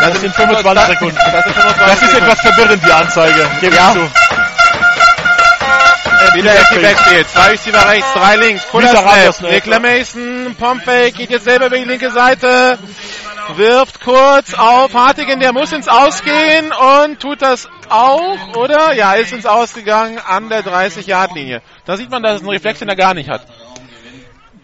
das 0.00 0.20
sind 0.20 0.34
25 0.34 0.86
Sekunden. 0.86 1.16
Das 1.16 1.44
sind 1.44 1.54
25 1.54 1.86
Das 1.86 1.92
ist 1.94 2.00
Sekunden. 2.00 2.26
etwas 2.26 2.40
verwirrend, 2.40 2.86
die 2.86 2.92
Anzeige. 2.92 3.50
Gebe 3.60 3.76
Ja. 3.76 3.88
ich 3.88 3.94
zu. 3.94 4.25
Wieder 6.36 6.54
Empty 6.56 6.78
Backfield. 6.80 7.28
Zwei 7.28 7.48
Receiver 7.50 7.88
rechts, 7.90 8.12
drei 8.12 8.36
links. 8.36 8.64
Fuller 8.64 9.32
Snap. 9.32 9.50
Nicola 9.52 9.78
Mason, 9.78 10.56
Pompey 10.58 11.10
geht 11.12 11.30
jetzt 11.30 11.44
selber 11.44 11.66
über 11.66 11.78
die 11.78 11.84
linke 11.84 12.10
Seite. 12.10 12.78
Wirft 13.54 14.00
kurz 14.00 14.54
auf 14.54 14.92
Hartigen, 14.92 15.38
der 15.40 15.52
muss 15.52 15.72
ins 15.72 15.86
Ausgehen 15.88 16.72
und 16.72 17.20
tut 17.20 17.42
das 17.42 17.68
auch, 17.88 18.56
oder? 18.56 18.92
Ja, 18.94 19.14
ist 19.14 19.32
ins 19.32 19.46
Ausgegangen 19.46 20.18
an 20.18 20.48
der 20.48 20.64
30-Yard-Linie. 20.64 21.62
Da 21.84 21.96
sieht 21.96 22.10
man, 22.10 22.22
dass 22.24 22.36
es 22.36 22.40
einen 22.40 22.50
Reflex, 22.50 22.80
den 22.80 22.88
er 22.88 22.96
gar 22.96 23.14
nicht 23.14 23.28
hat. 23.30 23.46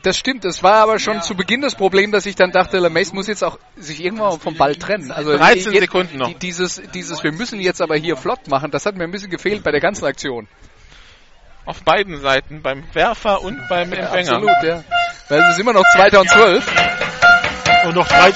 Das 0.03 0.19
stimmt, 0.19 0.45
es 0.45 0.65
war 0.65 0.79
aber 0.83 0.99
schon 0.99 1.23
zu 1.23 1.37
Beginn 1.37 1.61
das 1.61 1.77
Problem, 1.77 2.11
dass 2.11 2.27
ich 2.27 2.35
dann 2.35 2.51
dachte, 2.51 2.79
LeMace 2.81 3.13
muss 3.13 3.29
jetzt 3.29 3.45
auch 3.45 3.57
sich 3.77 4.03
irgendwann 4.03 4.41
vom 4.41 4.57
Ball 4.57 4.75
trennen. 4.75 5.13
Also 5.13 5.37
13 5.37 5.73
jetzt- 5.73 5.83
Sekunden 5.83 6.19
noch. 6.19 6.27
die- 6.27 6.35
Dieses, 6.35 6.83
dieses, 6.93 7.23
wir 7.23 7.31
müssen 7.31 7.61
jetzt 7.61 7.81
aber 7.81 7.95
hier 7.95 8.17
flott 8.17 8.49
machen, 8.49 8.73
das 8.73 8.85
hat 8.85 8.97
mir 8.97 9.05
ein 9.05 9.13
bisschen 9.13 9.31
gefehlt 9.31 9.63
bei 9.63 9.71
der 9.71 9.81
ganzen 9.81 10.05
Aktion. 10.05 10.49
Auf 11.65 11.83
beiden 11.85 12.21
Seiten, 12.21 12.61
beim 12.63 12.83
Werfer 12.93 13.41
und 13.43 13.69
beim 13.69 13.93
Ja, 13.93 14.01
Empfänger. 14.01 14.33
absolut, 14.37 14.63
ja. 14.65 14.83
Weil 15.29 15.41
es 15.43 15.49
ist 15.51 15.61
immer 15.61 15.73
noch 15.73 15.85
2012. 15.95 16.65
Und 17.85 17.95
noch 17.95 18.07
drei- 18.09 18.33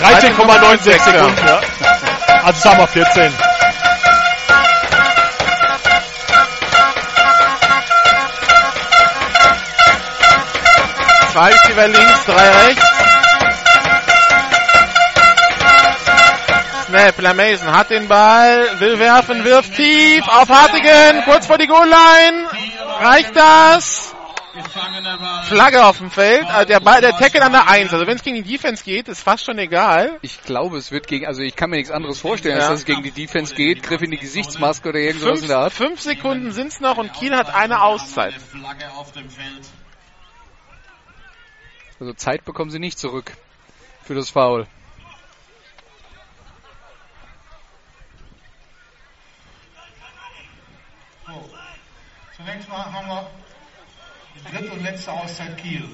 13,96 0.00 0.98
Sekunden. 1.02 1.46
Ja. 1.46 1.60
Also 2.44 2.60
sagen 2.60 2.78
wir 2.78 2.86
14. 2.86 3.32
Zwei 11.32 11.50
Receiver 11.52 11.88
links, 11.88 12.24
drei 12.26 12.50
rechts. 12.66 12.89
Snap, 16.90 17.18
LaMason 17.20 17.70
hat 17.72 17.90
den 17.90 18.08
Ball, 18.08 18.80
will 18.80 18.98
werfen, 18.98 19.44
wirft 19.44 19.76
tief 19.76 20.26
auf 20.26 20.48
Hartigen, 20.48 21.22
kurz 21.24 21.46
vor 21.46 21.56
die 21.56 21.68
Goal-Line. 21.68 22.48
Reicht 23.00 23.36
das? 23.36 24.12
Flagge 25.44 25.84
auf 25.86 25.98
dem 25.98 26.10
Feld, 26.10 26.44
also 26.48 26.66
der 26.66 26.80
Ball, 26.80 27.00
der 27.00 27.16
Tackle 27.16 27.42
an 27.42 27.52
der 27.52 27.68
1. 27.68 27.92
Also 27.92 28.08
wenn 28.08 28.16
es 28.16 28.24
gegen 28.24 28.42
die 28.42 28.42
Defense 28.42 28.82
geht, 28.82 29.06
ist 29.06 29.22
fast 29.22 29.44
schon 29.44 29.56
egal. 29.58 30.18
Ich 30.22 30.42
glaube, 30.42 30.78
es 30.78 30.90
wird 30.90 31.06
gegen, 31.06 31.26
also 31.28 31.42
ich 31.42 31.54
kann 31.54 31.70
mir 31.70 31.76
nichts 31.76 31.92
anderes 31.92 32.18
vorstellen, 32.20 32.56
Ja. 32.56 32.62
als 32.62 32.70
dass 32.70 32.80
es 32.80 32.84
gegen 32.86 33.04
die 33.04 33.12
Defense 33.12 33.54
geht, 33.54 33.84
Griff 33.84 34.02
in 34.02 34.10
die 34.10 34.18
Gesichtsmaske 34.18 34.88
oder 34.88 34.98
irgendwas 34.98 35.28
Fünf, 35.28 35.42
in 35.42 35.48
der 35.48 35.58
Art. 35.58 35.72
fünf 35.72 36.00
Sekunden 36.00 36.50
sind's 36.50 36.80
noch 36.80 36.98
und 36.98 37.12
Kiel 37.12 37.36
hat 37.36 37.54
eine 37.54 37.82
Auszeit. 37.82 38.34
Also 42.00 42.12
Zeit 42.14 42.44
bekommen 42.44 42.70
sie 42.72 42.80
nicht 42.80 42.98
zurück 42.98 43.30
für 44.04 44.16
das 44.16 44.30
Foul. 44.30 44.66
Zunächst 52.44 52.68
mal 52.70 52.84
haben 52.84 53.06
wir 53.06 53.26
die 54.34 54.56
dritte 54.56 54.72
und 54.72 54.82
letzte 54.82 55.12
Auszeit 55.12 55.58
Kiel. 55.58 55.84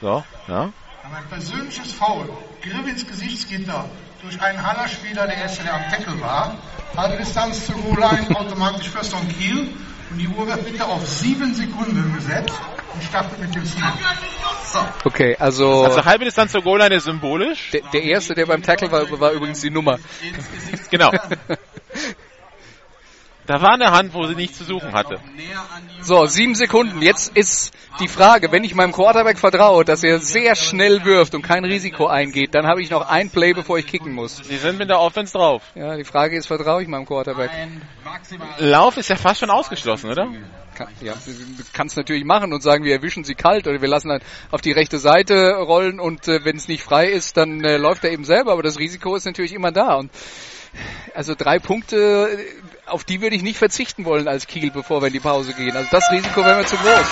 So, 0.00 0.24
ja. 0.48 0.54
Haben 0.54 1.14
ein 1.14 1.28
persönliches 1.28 1.92
Foul. 1.92 2.30
Griff 2.62 2.86
ins 2.86 3.06
Gesichtsgitter 3.06 3.84
durch 4.22 4.40
einen 4.40 4.62
Haller-Spieler, 4.62 5.26
der 5.26 5.36
erste, 5.36 5.64
der 5.64 5.74
am 5.74 5.82
Tackle 5.90 6.20
war. 6.20 6.56
Halbe 6.96 7.18
Distanz 7.18 7.66
zur 7.66 7.74
Goal-Line, 7.76 8.34
automatisch 8.36 8.88
First 8.88 9.14
on 9.14 9.28
Kiel. 9.28 9.68
Und 10.10 10.18
die 10.18 10.28
Uhr 10.28 10.46
wird 10.46 10.64
bitte 10.64 10.84
auf 10.86 11.06
sieben 11.06 11.54
Sekunden 11.54 12.14
gesetzt 12.14 12.58
und 12.94 13.02
startet 13.04 13.38
mit 13.38 13.54
dem 13.54 13.64
Snap. 13.66 13.98
Okay, 15.04 15.36
also, 15.38 15.84
Also 15.84 16.04
halbe 16.04 16.24
Distanz 16.24 16.52
zur 16.52 16.62
Goal-Line 16.62 16.94
ist 16.94 17.04
symbolisch. 17.04 17.70
der, 17.72 17.82
der 17.92 18.02
erste, 18.02 18.34
der 18.34 18.46
beim 18.46 18.62
Tackle 18.62 18.90
war, 18.90 19.20
war 19.20 19.32
übrigens 19.32 19.60
die 19.60 19.70
Nummer. 19.70 19.98
Genau. 20.90 21.10
Da 23.50 23.60
war 23.60 23.72
eine 23.72 23.90
Hand, 23.90 24.14
wo 24.14 24.24
sie 24.28 24.36
nichts 24.36 24.58
zu 24.58 24.64
suchen 24.64 24.92
hatte. 24.92 25.18
So, 26.02 26.24
sieben 26.26 26.54
Sekunden. 26.54 27.02
Jetzt 27.02 27.36
ist 27.36 27.74
die 27.98 28.06
Frage, 28.06 28.52
wenn 28.52 28.62
ich 28.62 28.76
meinem 28.76 28.92
Quarterback 28.92 29.40
vertraue, 29.40 29.84
dass 29.84 30.04
er 30.04 30.20
sehr 30.20 30.54
schnell 30.54 31.04
wirft 31.04 31.34
und 31.34 31.42
kein 31.42 31.64
Risiko 31.64 32.06
eingeht, 32.06 32.54
dann 32.54 32.68
habe 32.68 32.80
ich 32.80 32.90
noch 32.90 33.08
ein 33.08 33.28
Play, 33.28 33.52
bevor 33.52 33.76
ich 33.76 33.88
kicken 33.88 34.12
muss. 34.12 34.36
Sie 34.36 34.56
sind 34.56 34.78
mit 34.78 34.88
der 34.88 35.00
Offense 35.00 35.32
drauf. 35.32 35.64
Ja, 35.74 35.96
die 35.96 36.04
Frage 36.04 36.36
ist, 36.36 36.46
vertraue 36.46 36.82
ich 36.82 36.86
meinem 36.86 37.06
Quarterback? 37.06 37.50
Lauf 38.58 38.96
ist 38.98 39.08
ja 39.08 39.16
fast 39.16 39.40
schon 39.40 39.50
ausgeschlossen, 39.50 40.12
oder? 40.12 40.28
Ja, 41.00 41.14
kannst 41.72 41.96
natürlich 41.96 42.24
machen 42.24 42.52
und 42.52 42.62
sagen, 42.62 42.84
wir 42.84 42.92
erwischen 42.92 43.24
sie 43.24 43.34
kalt 43.34 43.66
oder 43.66 43.82
wir 43.82 43.88
lassen 43.88 44.10
dann 44.10 44.22
auf 44.52 44.60
die 44.60 44.70
rechte 44.70 45.00
Seite 45.00 45.56
rollen 45.56 45.98
und 45.98 46.28
äh, 46.28 46.44
wenn 46.44 46.56
es 46.56 46.68
nicht 46.68 46.84
frei 46.84 47.08
ist, 47.08 47.36
dann 47.36 47.64
äh, 47.64 47.78
läuft 47.78 48.04
er 48.04 48.12
eben 48.12 48.24
selber, 48.24 48.52
aber 48.52 48.62
das 48.62 48.78
Risiko 48.78 49.16
ist 49.16 49.26
natürlich 49.26 49.52
immer 49.52 49.72
da 49.72 49.96
und 49.96 50.10
also 51.14 51.34
drei 51.34 51.58
Punkte, 51.58 52.38
auf 52.90 53.04
die 53.04 53.20
würde 53.20 53.36
ich 53.36 53.42
nicht 53.42 53.58
verzichten 53.58 54.04
wollen 54.04 54.28
als 54.28 54.46
Kiel, 54.46 54.70
bevor 54.70 55.00
wir 55.00 55.06
in 55.06 55.12
die 55.12 55.20
Pause 55.20 55.54
gehen. 55.54 55.76
Also 55.76 55.88
das 55.90 56.10
Risiko 56.10 56.44
wäre 56.44 56.56
mir 56.56 56.66
zu 56.66 56.76
groß. 56.76 57.06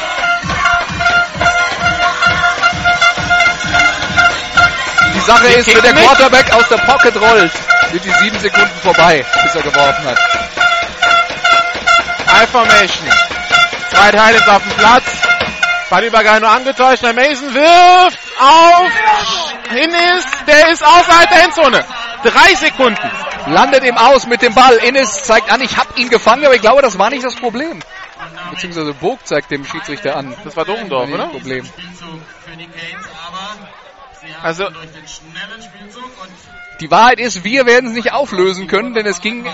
Die 5.15 5.21
Sache 5.21 5.47
ist, 5.49 5.75
wenn 5.75 5.83
der. 5.83 5.93
Quarterback 5.95 6.53
aus 6.55 6.69
der 6.69 6.79
Pocket 6.79 7.17
rollt, 7.21 7.53
sind 7.93 8.05
die 8.05 8.25
sieben 8.25 8.39
Sekunden 8.39 8.79
vorbei, 8.83 9.25
bis 9.43 9.55
er 9.55 9.63
geworfen 9.63 10.05
hat. 10.05 10.19
I-Formation. 12.43 13.09
Zwei 13.91 14.11
Teile 14.11 14.39
auf 14.49 14.63
dem 14.63 14.77
Platz. 14.77 15.28
Ballübergang 15.91 16.41
nur 16.41 16.51
angetäuscht. 16.51 17.03
Der 17.03 17.15
Mason 17.15 17.55
wirft 17.55 18.19
auf. 18.41 18.91
Hin 19.71 19.91
ist. 20.17 20.29
Der 20.47 20.69
ist 20.71 20.83
außerhalb 20.85 21.29
der 21.31 21.45
Endzone. 21.45 21.85
Drei 22.23 22.55
Sekunden. 22.55 23.11
landet 23.47 23.85
im 23.85 23.97
Aus 23.97 24.27
mit 24.27 24.43
dem 24.43 24.55
Ball. 24.55 24.75
Innes 24.77 25.23
zeigt 25.23 25.51
an, 25.51 25.61
ich 25.61 25.77
habe 25.77 25.89
ihn 26.01 26.09
gefangen, 26.09 26.45
aber 26.45 26.55
ich 26.55 26.61
glaube, 26.61 26.83
das 26.83 26.99
war 26.99 27.11
nicht 27.11 27.25
das 27.25 27.35
Problem. 27.37 27.81
Beziehungsweise 28.51 28.95
Vogt 28.95 29.27
zeigt 29.27 29.51
dem 29.51 29.65
Schiedsrichter 29.65 30.17
an. 30.17 30.35
Das 30.45 30.57
war 30.57 30.65
Dummendorf, 30.65 31.07
Nicht 31.07 31.15
oder? 31.15 31.25
das 31.25 31.33
Problem. 31.33 31.69
Also- 34.43 34.69
durch 34.71 34.91
den 34.93 35.07
schnellen 35.07 35.63
Spielzug 35.63 36.05
und 36.05 36.31
Die 36.81 36.91
Wahrheit 36.93 37.19
ist, 37.19 37.43
wir 37.43 37.67
werden 37.67 37.89
es 37.89 37.95
nicht 37.97 38.13
auflösen 38.13 38.69
können, 38.69 38.95
denn 38.95 39.05
es 39.05 39.21
ging 39.21 39.45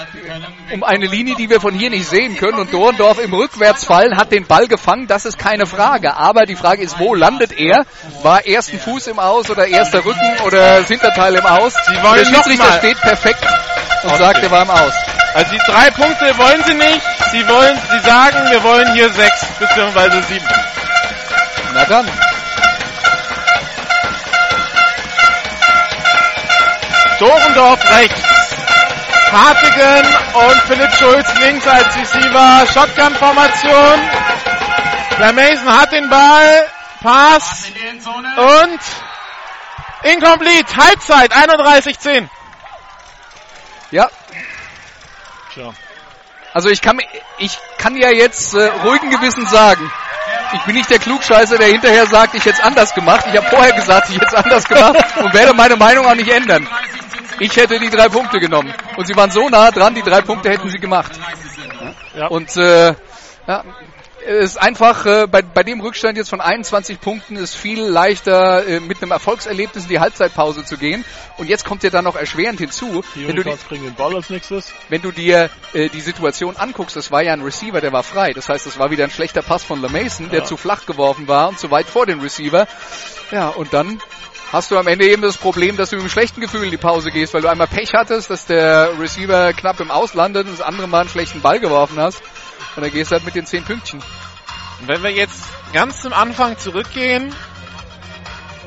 um 0.73 0.85
eine 0.85 1.07
Linie, 1.07 1.37
die 1.37 1.49
wir 1.49 1.59
von 1.59 1.73
hier 1.73 1.89
nicht 1.89 2.07
sehen 2.07 2.37
können. 2.37 2.59
Und 2.59 2.71
Dorndorf 2.75 3.19
im 3.19 3.33
Rückwärtsfallen 3.33 4.19
hat 4.19 4.31
den 4.31 4.47
Ball 4.47 4.67
gefangen, 4.69 5.07
das 5.07 5.25
ist 5.25 5.39
keine 5.39 5.65
Frage. 5.65 6.19
Aber 6.19 6.45
die 6.45 6.55
Frage 6.55 6.83
ist, 6.83 6.99
wo 6.99 7.15
landet 7.15 7.53
er? 7.53 7.87
War 8.23 8.47
ersten 8.47 8.79
Fuß 8.79 9.07
im 9.07 9.19
Aus 9.19 9.49
oder 9.49 9.67
erster 9.67 10.05
Rücken 10.05 10.41
oder 10.45 10.81
das 10.81 10.89
Hinterteil 10.89 11.35
im 11.35 11.47
Aus? 11.47 11.73
Sie 11.87 12.03
wollen 12.03 12.17
Der 12.19 12.27
Schiedsrichter 12.27 12.73
steht 12.79 13.01
perfekt 13.01 13.47
und 14.03 14.17
sagt, 14.17 14.43
er 14.43 14.51
war 14.51 14.63
im 14.63 14.71
Aus. 14.71 14.93
Also 15.35 15.51
die 15.51 15.63
drei 15.67 15.91
Punkte 15.93 16.37
wollen 16.37 16.63
sie 16.67 16.75
nicht. 16.75 17.01
Sie 17.33 17.49
wollen, 17.49 17.79
sie 17.91 18.01
sagen, 18.07 18.51
wir 18.51 18.63
wollen 18.63 18.93
hier 18.93 19.09
sechs 19.09 19.47
beziehungsweise 19.59 20.23
sieben. 20.25 20.47
Na 21.73 21.85
dann. 21.87 22.07
Dorendorf 27.25 27.81
rechts. 27.91 28.21
Hartigen 29.33 30.15
und 30.35 30.61
Philipp 30.67 30.93
Schulz 30.93 31.27
links 31.41 31.67
als 31.67 31.97
Receiver. 31.97 32.67
Shotgun-Formation. 32.67 34.01
Der 35.19 35.33
Mason 35.33 35.81
hat 35.81 35.91
den 35.93 36.11
Ball. 36.11 36.67
Pass. 37.03 37.65
Und 38.37 38.81
incomplete. 40.03 40.77
Halbzeit 40.77 41.33
31-10. 41.33 42.29
Ja, 43.91 44.11
Tja. 45.55 45.73
also 46.53 46.69
ich 46.69 46.83
kann, 46.83 47.01
ich 47.39 47.59
kann 47.79 47.97
ja 47.97 48.11
jetzt 48.11 48.53
äh, 48.55 48.67
ruhigen 48.85 49.11
Gewissen 49.11 49.47
sagen, 49.47 49.91
ich 50.53 50.61
bin 50.63 50.75
nicht 50.75 50.91
der 50.91 50.99
Klugscheißer, 50.99 51.59
der 51.59 51.69
hinterher 51.69 52.07
sagt, 52.07 52.35
ich 52.35 52.45
hätte 52.45 52.59
es 52.59 52.65
anders 52.65 52.95
gemacht. 52.95 53.25
Ich 53.31 53.37
habe 53.37 53.49
vorher 53.49 53.73
gesagt, 53.73 54.11
ich 54.11 54.17
hätte 54.17 54.27
es 54.27 54.35
anders 54.35 54.65
gemacht 54.69 55.17
und 55.17 55.33
werde 55.33 55.55
meine 55.55 55.77
Meinung 55.77 56.07
auch 56.07 56.15
nicht 56.15 56.31
ändern. 56.31 56.69
Ich 57.41 57.57
hätte 57.57 57.79
die 57.79 57.91
drei 57.91 58.09
Punkte 58.09 58.39
genommen. 58.39 58.73
Und 58.97 59.07
sie 59.07 59.17
waren 59.17 59.31
so 59.31 59.49
nah 59.49 59.71
dran, 59.71 59.95
die 59.95 60.03
drei 60.03 60.21
Punkte 60.21 60.51
hätten 60.51 60.69
sie 60.71 60.79
gemacht. 60.79 61.13
Ja. 62.17 62.29
Und 62.29 62.57
äh, 62.57 62.95
ja, 63.47 63.65
es 64.27 64.53
ist 64.53 64.57
einfach, 64.57 65.05
äh, 65.05 65.27
bei, 65.27 65.43
bei 65.43 65.63
dem 65.63 65.81
Rückstand 65.81 66.17
jetzt 66.17 66.31
von 66.31 66.41
21 66.41 67.01
Punkten 67.01 67.37
ist 67.37 67.55
viel 67.55 67.83
leichter, 67.83 68.67
äh, 68.67 68.81
mit 68.81 69.03
einem 69.03 69.11
Erfolgserlebnis 69.11 69.85
in 69.85 69.91
die 69.91 70.01
Halbzeitpause 70.01 70.65
zu 70.65 70.79
gehen. 70.79 71.05
Und 71.37 71.49
jetzt 71.49 71.65
kommt 71.65 71.83
ja 71.83 71.91
dann 71.91 72.05
noch 72.05 72.17
erschwerend 72.17 72.59
hinzu, 72.59 73.05
Die 73.15 73.29
wenn 73.29 73.37
du, 73.37 73.43
die, 73.43 73.51
den 73.51 74.63
wenn 74.89 75.03
du 75.03 75.11
dir 75.11 75.51
äh, 75.75 75.89
die 75.91 76.01
Situation 76.01 76.57
anguckst, 76.57 76.97
das 76.97 77.11
war 77.11 77.23
ja 77.23 77.33
ein 77.35 77.43
Receiver, 77.43 77.81
der 77.81 77.93
war 77.93 78.03
frei. 78.03 78.33
Das 78.33 78.49
heißt, 78.49 78.65
das 78.65 78.79
war 78.79 78.91
wieder 78.91 79.05
ein 79.05 79.11
schlechter 79.11 79.43
Pass 79.43 79.63
von 79.63 79.83
LeMason, 79.83 80.31
der 80.31 80.41
Ja. 80.41 80.45
zu 80.47 80.57
flach 80.57 80.87
geworfen 80.87 81.29
war 81.29 81.49
und 81.49 81.59
zu 81.59 81.71
weit 81.71 81.87
vor 81.87 82.07
dem 82.07 82.21
Receiver. 82.21 82.67
Ja, 83.31 83.49
und 83.49 83.75
dann 83.75 84.01
hast 84.55 84.71
du 84.71 84.79
am 84.79 84.87
Ende 84.87 85.09
eben 85.09 85.21
das 85.21 85.37
Problem, 85.37 85.77
dass 85.77 85.91
du 85.91 85.97
mit 85.97 86.05
einem 86.05 86.11
schlechten 86.11 86.41
Gefühl 86.41 86.63
in 86.63 86.71
die 86.71 86.77
Pause 86.77 87.11
gehst, 87.11 87.35
weil 87.35 87.43
du 87.43 87.49
einmal 87.49 87.67
Pech 87.67 87.93
hattest, 87.93 88.31
dass 88.31 88.47
der 88.47 88.97
Receiver 89.01 89.53
knapp 89.53 89.81
im 89.81 89.91
Auslandet 89.91 90.47
und 90.47 90.53
das 90.53 90.65
andere 90.65 90.87
Mal 90.87 91.01
einen 91.01 91.09
schlechten 91.09 91.41
Ball 91.41 91.59
geworfen 91.59 91.99
hast. 91.99 92.23
Und 92.77 92.83
dann 92.83 92.93
gehst 92.93 93.11
du 93.11 93.17
halt 93.17 93.25
mit 93.25 93.35
den 93.35 93.47
zehn 93.47 93.65
Pünktchen. 93.65 94.01
Und 94.81 94.87
wenn 94.87 95.03
wir 95.03 95.11
jetzt 95.11 95.43
ganz 95.73 96.03
zum 96.03 96.13
Anfang 96.13 96.57
zurückgehen, 96.57 97.35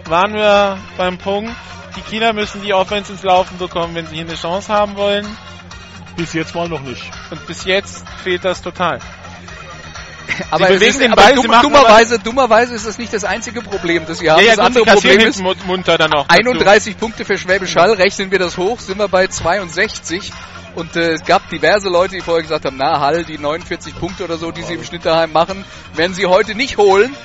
waren 0.06 0.34
wir 0.34 0.78
beim 0.98 1.18
Punkt, 1.18 1.56
die 1.96 2.02
Kieler 2.02 2.34
müssen 2.34 2.62
die 2.62 2.74
Offense 2.74 3.14
ins 3.14 3.24
Laufen 3.24 3.58
bekommen, 3.58 3.96
wenn 3.96 4.08
sie 4.08 4.16
hier 4.16 4.26
eine 4.26 4.36
Chance 4.36 4.72
haben 4.72 4.98
wollen. 4.98 5.26
Bis 6.18 6.34
jetzt 6.34 6.54
mal 6.54 6.68
noch 6.68 6.82
nicht. 6.82 7.10
Und 7.32 7.46
bis 7.48 7.64
jetzt 7.64 8.06
fehlt 8.24 8.44
das 8.44 8.62
total. 8.62 9.00
Aber, 10.52 10.68
bewegen 10.68 10.84
es 10.84 10.90
ist, 10.96 11.02
den 11.02 11.12
aber 11.12 11.22
Ball, 11.24 11.36
dumm, 11.36 11.46
sie 11.46 11.62
dummerweise, 11.62 12.20
dummerweise 12.20 12.74
ist 12.76 12.86
das 12.86 12.98
nicht 12.98 13.14
das 13.14 13.24
einzige 13.24 13.62
Problem, 13.62 14.06
das 14.06 14.22
wir 14.22 14.34
haben. 14.34 14.44
ja, 14.44 14.56
das 14.56 14.58
gut, 14.58 14.66
andere 14.66 14.86
sie 14.86 15.08
Problem 15.08 15.28
ist, 15.28 15.66
munter 15.66 15.98
dann 15.98 16.12
noch. 16.12 16.28
dazu. 16.28 16.42
31 16.42 16.98
Punkte 16.98 17.26
für 17.26 17.38
Schwäbisch 17.38 17.76
Hall, 17.76 17.92
rechnen 17.94 18.32
wir 18.32 18.40
das 18.40 18.58
hoch, 18.58 18.80
sind 18.80 19.00
wir 19.00 19.08
bei 19.08 19.28
62. 19.28 20.32
Und 20.76 20.96
äh, 20.96 21.14
es 21.14 21.24
gab 21.24 21.50
diverse 21.50 21.90
Leute, 21.90 22.16
die 22.16 22.22
vorher 22.22 22.44
gesagt 22.44 22.66
haben, 22.66 22.78
na 22.78 23.00
Hall, 23.00 23.26
die 23.26 23.38
49 23.38 23.98
Punkte 24.00 24.24
oder 24.26 24.38
so, 24.38 24.52
die 24.52 24.62
sie 24.62 24.76
im 24.76 24.84
Schnitt 24.84 25.06
daheim 25.06 25.32
machen, 25.32 25.66
werden 25.96 26.14
sie 26.14 26.28
heute 26.28 26.54
nicht 26.54 26.78
holen. 26.78 27.16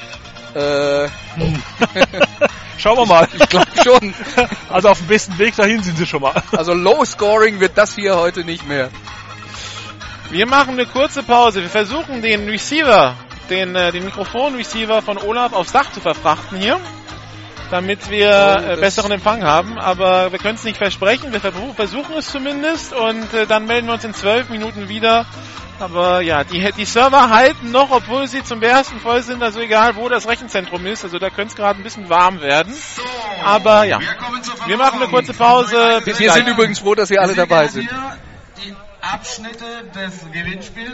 Äh, 0.55 1.09
Schauen 2.79 2.99
wir 2.99 3.07
mal. 3.07 3.29
ich 3.33 3.49
glaube 3.49 3.71
schon. 3.83 4.15
Also 4.71 4.89
auf 4.89 4.99
dem 4.99 5.07
besten 5.07 5.39
Weg 5.39 5.55
dahin 5.55 5.83
sind 5.83 5.99
sie 5.99 6.07
schon 6.07 6.23
mal. 6.23 6.43
Also 6.53 6.73
Low 6.73 7.05
Scoring 7.05 7.61
wird 7.61 7.77
das 7.77 7.95
hier 7.95 8.17
heute 8.17 8.43
nicht 8.43 8.67
mehr. 8.67 8.89
Wir 10.33 10.47
machen 10.47 10.71
eine 10.71 10.87
kurze 10.87 11.23
Pause. 11.23 11.61
Wir 11.63 11.69
versuchen 11.69 12.23
den 12.23 12.49
Receiver, 12.49 13.15
den, 13.51 13.77
äh, 13.77 13.93
den 13.93 14.05
Mikrofon-Receiver 14.07 15.03
von 15.03 15.19
Olaf 15.19 15.53
aufs 15.53 15.73
Dach 15.73 15.93
zu 15.93 16.01
verfrachten 16.01 16.57
hier, 16.59 16.81
damit 17.71 18.09
wir 18.11 18.29
Oh, 18.67 18.71
äh, 18.73 18.77
besseren 18.77 19.13
Empfang 19.13 19.43
haben. 19.45 19.79
Aber 19.79 20.33
wir 20.33 20.39
können 20.39 20.55
es 20.55 20.65
nicht 20.65 20.79
versprechen. 20.79 21.33
Wir 21.33 21.41
versuch- 21.41 21.75
versuchen 21.77 22.15
es 22.17 22.31
zumindest 22.31 22.95
und 22.95 23.33
äh, 23.35 23.47
dann 23.47 23.67
melden 23.67 23.87
wir 23.89 23.95
uns 23.95 24.05
in 24.05 24.15
zwölf 24.15 24.49
Minuten 24.49 24.89
wieder. 24.89 25.27
Aber 25.79 26.21
ja, 26.23 26.45
die, 26.45 26.67
die 26.79 26.85
Server 26.85 27.29
halten 27.29 27.71
noch, 27.71 27.91
obwohl 27.91 28.27
sie 28.27 28.43
zum 28.43 28.63
ersten 28.63 29.01
voll 29.01 29.21
sind. 29.23 29.43
Also 29.43 29.61
egal, 29.61 29.97
wo 29.97 30.09
das 30.09 30.27
Rechenzentrum 30.29 30.87
ist. 30.87 31.05
Also 31.05 31.19
da 31.19 31.29
könnte 31.29 31.49
es 31.49 31.57
gerade 31.57 31.79
ein 31.79 31.83
bisschen 31.83 32.09
warm 32.09 32.41
werden. 32.41 32.73
Aber 33.45 33.85
ja, 33.85 33.99
wir 34.67 34.77
machen 34.79 35.03
eine 35.03 35.11
kurze 35.11 35.35
Pause. 35.35 36.01
Bis 36.05 36.19
Wir 36.21 36.27
gleich. 36.29 36.37
sind 36.39 36.49
übrigens 36.49 36.79
froh, 36.79 36.95
dass 36.95 37.11
ihr 37.11 37.21
alle 37.21 37.35
dabei 37.35 37.67
sind. 37.69 37.89
Abschnitte 39.03 39.85
des 39.95 40.31
Gewinnspiels. 40.31 40.93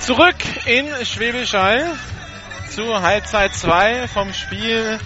Zurück 0.00 0.34
in 0.66 0.88
Schwäbisch 1.04 1.54
Hall 1.54 1.86
zu 2.70 3.00
Halbzeit 3.00 3.54
2 3.54 4.08
vom 4.08 4.32
Spiel 4.32 4.98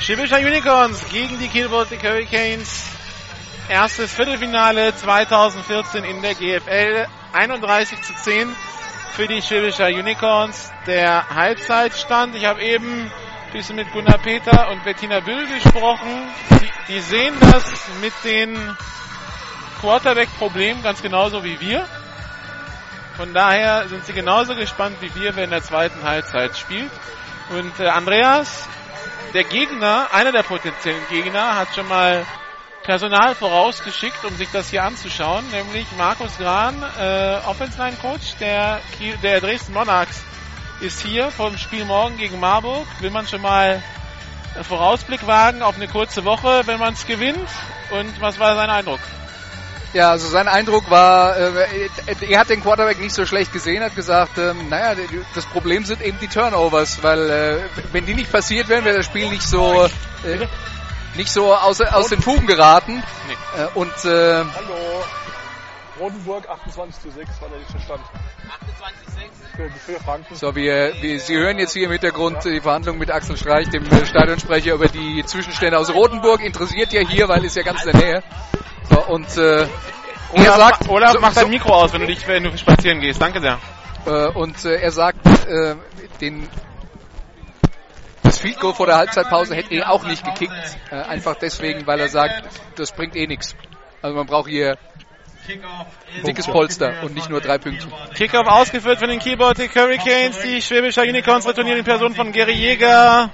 Schwäbischer 0.00 0.38
Unicorns 0.38 1.06
gegen 1.10 1.38
die 1.38 1.48
Kiel 1.48 1.68
Baltic 1.68 2.02
Hurricanes. 2.02 2.88
Erstes 3.68 4.14
Viertelfinale 4.14 4.96
2014 4.96 6.04
in 6.04 6.22
der 6.22 6.34
GFL. 6.34 7.06
31 7.34 8.00
zu 8.00 8.14
10 8.14 8.56
für 9.12 9.28
die 9.28 9.42
Schwäbischer 9.42 9.88
Unicorns. 9.88 10.72
Der 10.86 11.28
Halbzeitstand. 11.28 12.34
Ich 12.34 12.46
habe 12.46 12.62
eben 12.62 13.10
ein 13.10 13.52
bisschen 13.52 13.76
mit 13.76 13.92
Gunnar 13.92 14.16
Peter 14.16 14.70
und 14.70 14.82
Bettina 14.84 15.20
Büll 15.20 15.46
gesprochen. 15.46 16.08
Die, 16.88 16.94
die 16.94 17.00
sehen 17.00 17.34
das 17.38 17.70
mit 18.00 18.14
den 18.24 18.56
Quarterback-Problemen 19.82 20.82
ganz 20.82 21.02
genauso 21.02 21.44
wie 21.44 21.60
wir. 21.60 21.86
Von 23.18 23.34
daher 23.34 23.86
sind 23.88 24.06
sie 24.06 24.14
genauso 24.14 24.54
gespannt 24.54 24.96
wie 25.00 25.14
wir, 25.14 25.36
wer 25.36 25.44
in 25.44 25.50
der 25.50 25.62
zweiten 25.62 26.02
Halbzeit 26.04 26.56
spielt. 26.56 26.90
Und 27.50 27.78
äh, 27.80 27.88
Andreas, 27.88 28.66
der 29.32 29.44
Gegner, 29.44 30.08
einer 30.12 30.32
der 30.32 30.42
potenziellen 30.42 31.06
Gegner, 31.08 31.56
hat 31.56 31.74
schon 31.74 31.88
mal 31.88 32.26
Personal 32.82 33.34
vorausgeschickt, 33.34 34.24
um 34.24 34.34
sich 34.36 34.48
das 34.50 34.70
hier 34.70 34.82
anzuschauen, 34.82 35.48
nämlich 35.50 35.86
Markus 35.96 36.36
Gran, 36.38 36.82
äh, 36.98 37.38
Offense 37.46 37.78
Line 37.78 37.96
Coach 38.00 38.36
der, 38.40 38.80
der 39.22 39.40
Dresden 39.40 39.74
Monarchs, 39.74 40.22
ist 40.80 41.02
hier 41.02 41.30
vom 41.30 41.58
Spiel 41.58 41.84
morgen 41.84 42.16
gegen 42.16 42.40
Marburg. 42.40 42.86
Will 43.00 43.10
man 43.10 43.26
schon 43.26 43.42
mal 43.42 43.82
einen 44.54 44.64
Vorausblick 44.64 45.26
wagen 45.26 45.62
auf 45.62 45.76
eine 45.76 45.88
kurze 45.88 46.24
Woche, 46.24 46.62
wenn 46.66 46.80
man 46.80 46.94
es 46.94 47.06
gewinnt? 47.06 47.48
Und 47.90 48.20
was 48.20 48.38
war 48.38 48.56
sein 48.56 48.70
Eindruck? 48.70 49.00
Ja, 49.92 50.10
also 50.10 50.28
sein 50.28 50.46
Eindruck 50.46 50.88
war, 50.88 51.36
äh, 51.36 51.88
er 52.20 52.38
hat 52.38 52.48
den 52.48 52.62
Quarterback 52.62 53.00
nicht 53.00 53.14
so 53.14 53.26
schlecht 53.26 53.52
gesehen, 53.52 53.82
hat 53.82 53.96
gesagt, 53.96 54.38
ähm, 54.38 54.68
naja, 54.68 54.94
das 55.34 55.46
Problem 55.46 55.84
sind 55.84 56.00
eben 56.00 56.16
die 56.20 56.28
Turnovers, 56.28 57.02
weil 57.02 57.30
äh, 57.30 57.56
wenn 57.92 58.06
die 58.06 58.14
nicht 58.14 58.30
passiert 58.30 58.68
wären, 58.68 58.84
wäre 58.84 58.98
das 58.98 59.06
Spiel 59.06 59.28
nicht 59.28 59.42
so 59.42 59.88
äh, 60.24 60.46
nicht 61.16 61.32
so 61.32 61.52
aus, 61.52 61.80
aus 61.80 62.08
den 62.08 62.22
Fugen 62.22 62.46
geraten. 62.46 63.02
Nee. 63.26 63.64
Und 63.74 63.92
äh, 64.04 64.44
Hallo. 64.44 65.04
Rodenburg 66.00 66.48
28 66.48 67.02
zu 67.02 67.10
6 67.10 67.40
war 67.42 67.48
der 67.50 67.58
letzte 67.58 67.78
Stand. 67.80 68.00
28 68.00 69.06
zu 69.06 69.12
6? 69.12 69.26
Für, 69.54 69.92
für 69.92 70.00
Franken. 70.00 70.34
so, 70.34 70.54
wir, 70.56 70.92
wir, 71.00 71.20
Sie 71.20 71.36
hören 71.36 71.58
jetzt 71.58 71.74
hier 71.74 71.84
im 71.84 71.92
Hintergrund 71.92 72.42
die 72.44 72.60
Verhandlung 72.60 72.96
mit 72.98 73.10
Axel 73.10 73.36
Streich, 73.36 73.68
dem 73.68 73.84
äh, 73.90 74.06
Stadionsprecher, 74.06 74.72
über 74.74 74.88
die 74.88 75.22
Zwischenstände 75.26 75.78
aus 75.78 75.92
Rotenburg. 75.92 76.40
Interessiert 76.42 76.92
ja 76.92 77.00
hier, 77.06 77.28
weil 77.28 77.44
ist 77.44 77.56
ja 77.56 77.62
ganz 77.62 77.84
in 77.84 77.92
der 77.92 78.00
Nähe. 78.00 78.22
So, 78.88 79.00
und 79.06 79.36
äh, 79.36 79.62
er 79.62 79.68
Olaf, 80.32 80.56
sagt, 80.56 80.86
ma- 80.86 80.92
Olaf 80.92 81.12
so- 81.12 81.20
mach 81.20 81.32
so- 81.32 81.40
dein 81.42 81.50
Mikro 81.50 81.74
aus, 81.74 81.92
wenn 81.92 82.00
du 82.00 82.06
dich, 82.06 82.26
wenn 82.26 82.44
du 82.44 82.56
spazieren 82.56 83.00
gehst. 83.00 83.20
Danke 83.20 83.40
sehr. 83.40 83.58
Äh, 84.06 84.28
und 84.28 84.64
äh, 84.64 84.76
er 84.80 84.92
sagt, 84.92 85.26
äh, 85.46 85.76
den 86.20 86.48
das 88.22 88.38
Field 88.38 88.60
Goal 88.60 88.74
vor 88.74 88.86
der 88.86 88.96
Halbzeitpause 88.96 89.54
hätte 89.56 89.74
er 89.74 89.90
auch 89.90 90.04
nicht 90.04 90.24
gekickt. 90.24 90.52
Äh, 90.90 90.94
einfach 90.96 91.34
deswegen, 91.36 91.86
weil 91.86 92.00
er 92.00 92.08
sagt, 92.08 92.44
das 92.76 92.92
bringt 92.92 93.16
eh 93.16 93.26
nichts. 93.26 93.54
Also 94.02 94.16
man 94.16 94.26
braucht 94.26 94.48
hier 94.48 94.78
dickes 96.24 96.46
Polster 96.46 97.02
und 97.02 97.14
nicht 97.14 97.30
nur 97.30 97.40
drei 97.40 97.58
Pünktchen. 97.58 97.92
Kickoff 98.14 98.46
ausgeführt 98.46 98.98
von 98.98 99.08
den 99.08 99.18
Keyboardic 99.18 99.74
Hurricanes. 99.74 100.40
Die 100.40 100.60
Schwäbischer 100.62 101.02
Unicorns 101.02 101.46
retournieren 101.46 101.78
in 101.78 101.84
Person 101.84 102.14
von 102.14 102.32
Gary 102.32 102.52
Jäger 102.52 103.30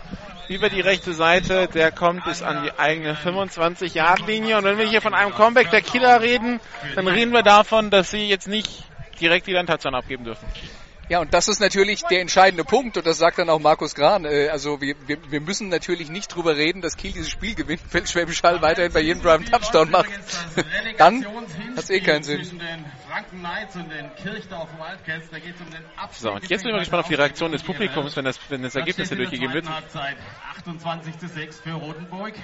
über 0.49 0.69
die 0.69 0.81
rechte 0.81 1.13
Seite. 1.13 1.69
Der 1.69 1.91
kommt 1.93 2.25
bis 2.25 2.43
an 2.43 2.65
die 2.65 2.79
eigene 2.79 3.15
25-Yard-Linie. 3.15 4.59
Und 4.59 4.65
wenn 4.65 4.79
wir 4.79 4.87
hier 4.87 5.01
von 5.01 5.15
einem 5.15 5.33
Comeback 5.33 5.71
der 5.71 5.83
Killer 5.83 6.21
reden, 6.21 6.61
dann 6.95 7.09
reden 7.09 7.33
wir 7.33 7.43
davon, 7.43 7.91
dass 7.91 8.11
sie 8.11 8.29
jetzt 8.29 8.49
nicht 8.49 8.85
direkt 9.21 9.47
wieder 9.47 9.59
einen 9.59 9.69
Touchdown 9.69 9.95
abgeben 9.95 10.25
dürfen. 10.25 10.47
Ja, 11.09 11.21
und 11.21 11.33
das 11.33 11.47
ist 11.47 11.61
natürlich 11.61 12.03
der 12.03 12.21
entscheidende 12.21 12.65
Punkt, 12.65 12.97
und 12.97 13.07
das 13.07 13.19
sagt 13.19 13.39
dann 13.39 13.49
auch 13.49 13.61
Markus 13.61 13.95
Gran. 13.95 14.25
Äh, 14.25 14.49
also 14.49 14.81
wir, 14.81 14.97
wir, 15.07 15.19
wir 15.31 15.41
müssen 15.41 15.69
natürlich 15.69 16.11
nicht 16.11 16.35
drüber 16.35 16.57
reden, 16.57 16.83
dass 16.83 16.97
Kiel 16.97 17.13
dieses 17.13 17.31
Spiel 17.31 17.55
gewinnt, 17.55 17.83
wenn 17.93 18.07
Schwäbisch 18.07 18.43
Hall 18.43 18.61
weiterhin 18.61 18.93
bei 18.93 19.01
jedem 19.01 19.23
Drive 19.23 19.41
einen 19.41 19.51
Touchdown 19.51 19.91
macht. 19.91 20.11
Dann 20.99 21.25
hat's 21.77 21.91
eh 21.91 22.01
keinen 22.01 22.25
Sinn. 22.25 22.41
Um. 22.41 22.49
So, 26.13 26.33
und 26.33 26.49
jetzt 26.49 26.63
bin 26.63 26.69
ich 26.69 26.75
mal 26.75 26.81
gespannt 26.81 27.03
auf 27.05 27.09
die 27.09 27.15
Reaktion 27.15 27.53
des 27.53 27.63
Publikums, 27.63 28.17
wenn 28.17 28.25
das, 28.25 28.41
wenn 28.49 28.63
das 28.63 28.75
Ergebnis 28.75 29.09
hier 29.09 29.17
durchgegeben 29.17 29.55
wird. 29.55 29.69
Halbzeit 29.71 30.17
28 30.59 31.19
zu 31.19 31.29
6 31.29 31.61
für 31.61 31.73
Rotenburg. 31.73 32.35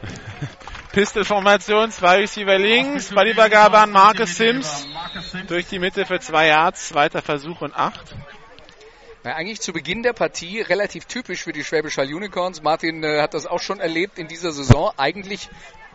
Pistol-Formation, 0.92 1.90
zwei 1.90 2.18
Receiver 2.18 2.58
links, 2.58 3.10
Ballübergabe 3.14 3.78
an 3.78 3.90
Marcus 3.90 4.36
Sims 4.36 4.86
durch 5.46 5.66
die 5.66 5.78
Mitte 5.78 6.06
für 6.06 6.18
zwei 6.18 6.48
Yards, 6.48 6.88
zweiter 6.88 7.22
Versuch 7.22 7.60
und 7.60 7.74
acht. 7.74 8.14
Ja, 9.24 9.34
eigentlich 9.34 9.60
zu 9.60 9.72
Beginn 9.72 10.02
der 10.02 10.14
Partie 10.14 10.60
relativ 10.60 11.04
typisch 11.04 11.42
für 11.42 11.52
die 11.52 11.62
Schwäbisch 11.62 11.98
Hall 11.98 12.12
Unicorns. 12.12 12.62
Martin 12.62 13.04
äh, 13.04 13.20
hat 13.20 13.34
das 13.34 13.46
auch 13.46 13.60
schon 13.60 13.80
erlebt 13.80 14.18
in 14.18 14.28
dieser 14.28 14.52
Saison. 14.52 14.92
Eigentlich 14.96 15.50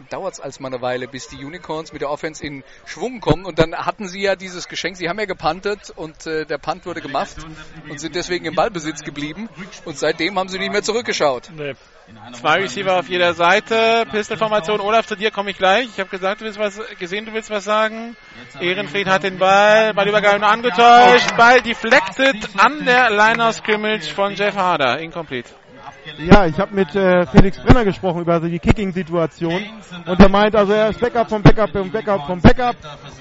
dauert 0.09 0.33
es 0.33 0.39
als 0.39 0.59
mal 0.59 0.67
eine 0.69 0.81
Weile, 0.81 1.07
bis 1.07 1.27
die 1.27 1.43
Unicorns 1.43 1.93
mit 1.93 2.01
der 2.01 2.09
Offense 2.09 2.45
in 2.45 2.63
Schwung 2.85 3.19
kommen. 3.19 3.45
Und 3.45 3.59
dann 3.59 3.75
hatten 3.75 4.07
sie 4.07 4.21
ja 4.21 4.35
dieses 4.35 4.67
Geschenk. 4.67 4.97
Sie 4.97 5.09
haben 5.09 5.19
ja 5.19 5.25
gepantet 5.25 5.91
und 5.95 6.25
äh, 6.25 6.45
der 6.45 6.57
Punt 6.57 6.85
wurde 6.85 7.01
gemacht 7.01 7.35
und 7.89 7.99
sind 7.99 8.15
deswegen 8.15 8.45
im 8.45 8.55
Ballbesitz 8.55 9.03
geblieben. 9.03 9.49
Und 9.85 9.97
seitdem 9.97 10.37
haben 10.37 10.49
sie 10.49 10.59
nicht 10.59 10.71
mehr 10.71 10.83
zurückgeschaut. 10.83 11.51
Nee. 11.55 11.73
Zwei 12.33 12.59
Receiver 12.59 12.99
auf 12.99 13.07
jeder 13.07 13.33
Seite, 13.33 14.05
Pistol-Formation. 14.11 14.81
Olaf, 14.81 15.05
zu 15.05 15.15
dir 15.15 15.31
komme 15.31 15.51
ich 15.51 15.57
gleich. 15.57 15.85
Ich 15.85 15.99
habe 15.99 16.09
gesagt, 16.09 16.41
du 16.41 16.45
willst 16.45 16.59
was 16.59 16.79
gesehen, 16.99 17.25
du 17.25 17.33
willst 17.33 17.49
was 17.49 17.63
sagen. 17.63 18.17
Ehrenfried 18.59 19.07
hat 19.07 19.23
den 19.23 19.37
Ball, 19.37 19.93
Ballübergabe 19.93 20.39
nur 20.39 20.49
angetäuscht. 20.49 21.35
Ball 21.37 21.61
deflected 21.61 22.49
an 22.57 22.85
der 22.85 23.09
Line 23.09 23.41
of 23.41 23.55
Scrimmage 23.55 24.13
von 24.13 24.35
Jeff 24.35 24.55
Harder. 24.55 24.99
Incomplete. 24.99 25.49
Ja, 26.17 26.45
ich 26.45 26.59
habe 26.59 26.75
mit 26.75 26.93
äh, 26.95 27.25
Felix 27.27 27.57
Brenner 27.59 27.85
gesprochen 27.85 28.21
über 28.21 28.39
die 28.39 28.59
Kicking-Situation 28.59 29.61
und 30.05 30.19
er 30.19 30.29
meint, 30.29 30.55
also 30.55 30.73
er 30.73 30.89
ist 30.89 30.99
Backup 30.99 31.29
vom 31.29 31.41
Backup 31.41 31.69
vom 31.71 31.89
Backup 31.91 32.25
vom 32.25 32.41
Backup. 32.41 32.75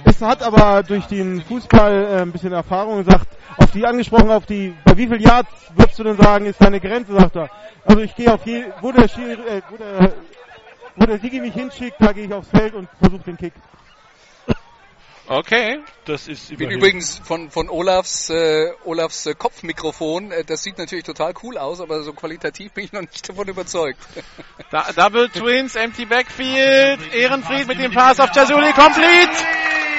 Es 0.05 0.21
hat 0.21 0.43
aber 0.43 0.83
durch 0.83 1.07
den 1.07 1.43
Fußball 1.43 1.93
äh, 1.93 2.23
ein 2.23 2.33
bisschen 2.33 2.53
Erfahrung 2.53 2.99
und 2.99 3.11
sagt, 3.11 3.29
auf 3.57 3.71
die 3.71 3.87
angesprochen, 3.87 4.31
auf 4.31 4.47
die, 4.47 4.75
bei 4.85 4.97
wie 4.97 5.07
viel 5.07 5.21
Yards 5.21 5.51
würdest 5.77 5.99
du 5.99 6.05
denn 6.05 6.17
sagen, 6.17 6.47
ist 6.47 6.61
deine 6.61 6.81
Grenze, 6.81 7.13
sagt 7.13 7.37
er. 7.37 7.51
Also 7.85 8.01
ich 8.01 8.15
gehe 8.17 8.33
auf 8.33 8.45
je, 8.47 8.65
wo 8.81 8.91
der, 8.91 9.09
Schiri, 9.09 9.33
äh, 9.33 9.63
wo 9.71 9.77
der, 9.77 10.13
wo 10.97 11.07
der 11.07 11.19
Sigi 11.19 11.41
mich 11.41 11.55
hinschickt, 11.55 11.97
da 12.01 12.13
gehe 12.13 12.27
ich 12.27 12.35
aufs 12.35 12.49
Feld 12.49 12.75
und 12.75 12.89
versuche 13.01 13.23
den 13.23 13.37
Kick. 13.37 13.53
Okay. 15.33 15.81
Das 16.05 16.29
ist 16.29 16.51
Ich 16.51 16.59
bin 16.59 16.69
immerhin. 16.69 16.79
übrigens 16.79 17.19
von, 17.25 17.51
von 17.51 17.71
Olafs, 17.71 18.29
äh, 18.29 18.71
Olafs 18.85 19.25
äh, 19.25 19.35
Kopfmikrofon. 19.35 20.31
Äh, 20.31 20.45
das 20.45 20.63
sieht 20.63 20.77
natürlich 20.77 21.05
total 21.05 21.33
cool 21.43 21.57
aus, 21.57 21.81
aber 21.81 22.03
so 22.03 22.13
qualitativ 22.13 22.73
bin 22.73 22.85
ich 22.85 22.93
noch 22.93 23.01
nicht 23.01 23.27
davon 23.27 23.49
überzeugt. 23.49 23.99
Da, 24.71 24.93
Double 24.95 25.31
Twins, 25.31 25.75
empty 25.75 26.05
Backfield. 26.05 27.15
Ehrenfried 27.15 27.67
mit 27.67 27.79
dem 27.79 27.93
Pass 27.93 28.21
auf 28.21 28.29
Jasuli, 28.35 28.73
complete. 28.73 29.33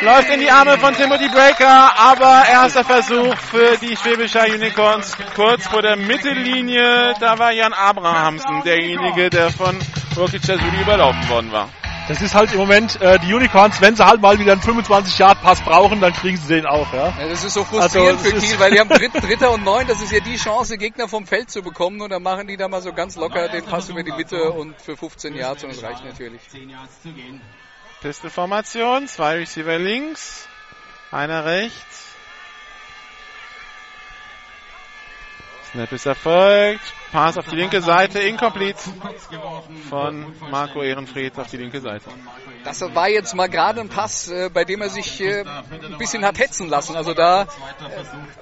Läuft 0.02 0.30
in 0.30 0.40
die 0.42 0.52
Arme 0.52 0.78
von 0.78 0.94
Timothy 0.96 1.30
Breaker, 1.30 1.98
aber 1.98 2.44
erster 2.48 2.84
Versuch 2.84 3.36
für 3.38 3.78
die 3.78 3.96
Schwäbischer 3.96 4.44
Unicorns. 4.46 5.18
Kurz 5.36 5.66
vor 5.68 5.82
der 5.82 5.96
Mittellinie, 5.96 7.16
da 7.20 7.40
war 7.40 7.52
Jan 7.52 7.74
Abrahamsen 7.74 8.62
derjenige, 8.64 9.32
der 9.32 9.50
von 9.50 9.80
Rocky 10.16 10.38
Jasuli 10.38 10.82
überlaufen 10.82 11.28
worden 11.30 11.52
war. 11.52 11.70
Das 12.10 12.22
ist 12.22 12.36
halt 12.36 12.52
im 12.52 12.58
Moment 12.58 13.00
äh, 13.00 13.18
die 13.20 13.34
Unicorns, 13.34 13.80
wenn 13.80 13.96
sie 13.96 14.06
halt 14.06 14.20
mal 14.20 14.38
wieder 14.38 14.52
einen 14.52 14.62
25-Yard-Pass 14.62 15.62
brauchen, 15.62 16.02
dann 16.02 16.12
kriegen 16.12 16.36
sie 16.36 16.56
den 16.56 16.66
auch, 16.66 16.92
ja. 16.94 17.14
Ja, 17.18 17.30
das 17.30 17.46
ist 17.46 17.54
so 17.54 17.64
frustrierend 17.64 18.20
Also, 18.20 18.30
für 18.30 18.42
Kiel, 18.42 18.60
weil 18.60 18.72
die 18.72 18.80
haben 18.82 18.90
Dritt, 18.94 19.14
Dritter 19.14 19.52
und 19.52 19.64
Neun, 19.64 19.88
das 19.88 20.02
ist 20.02 20.12
ja 20.12 20.20
die 20.20 20.36
Chance, 20.36 20.78
Gegner 20.78 21.08
vom 21.08 21.26
Feld 21.26 21.50
zu 21.50 21.62
bekommen 21.62 22.02
und 22.02 22.10
dann 22.10 22.22
machen 22.22 22.48
die 22.48 22.58
da 22.58 22.68
mal 22.68 22.82
so 22.82 22.92
ganz 22.92 23.16
locker 23.16 23.48
den 23.48 23.64
Pass 23.64 23.88
über 23.88 24.04
die 24.04 24.12
Mitte 24.12 24.52
und 24.52 24.82
für 24.82 24.98
15 24.98 25.34
Yards 25.34 25.64
und 25.64 25.72
das 25.72 25.82
reicht 25.82 26.04
natürlich. 26.04 26.42
10 26.50 26.70
Yards 26.70 27.02
zu 27.04 27.14
gehen. 27.14 27.40
Pistol-Formation, 28.02 29.08
zwei 29.08 29.38
Receiver 29.38 29.80
links, 29.80 30.50
einer 31.10 31.46
rechts. 31.46 32.03
Snap 35.74 35.92
ist 35.92 36.06
erfolgt. 36.06 36.84
Pass 37.12 37.36
auf 37.36 37.48
die 37.48 37.56
linke 37.56 37.82
Seite, 37.82 38.20
incomplete 38.20 38.80
von 39.90 40.32
Marco 40.52 40.84
Ehrenfried 40.84 41.38
auf 41.40 41.50
die 41.50 41.58
linke 41.58 41.82
Seite. 41.82 42.12
Das 42.64 42.82
war 42.82 43.10
jetzt 43.10 43.34
mal 43.34 43.50
gerade 43.50 43.82
ein 43.82 43.90
Pass, 43.90 44.30
äh, 44.30 44.52
bei 44.54 44.66
dem 44.66 44.82
er 44.82 44.90
sich 44.90 45.20
äh, 45.20 45.44
ein 45.44 45.98
bisschen 45.98 46.24
hat 46.26 46.38
hetzen 46.38 46.70
lassen. 46.70 46.96
Also 46.96 47.16
da 47.16 47.48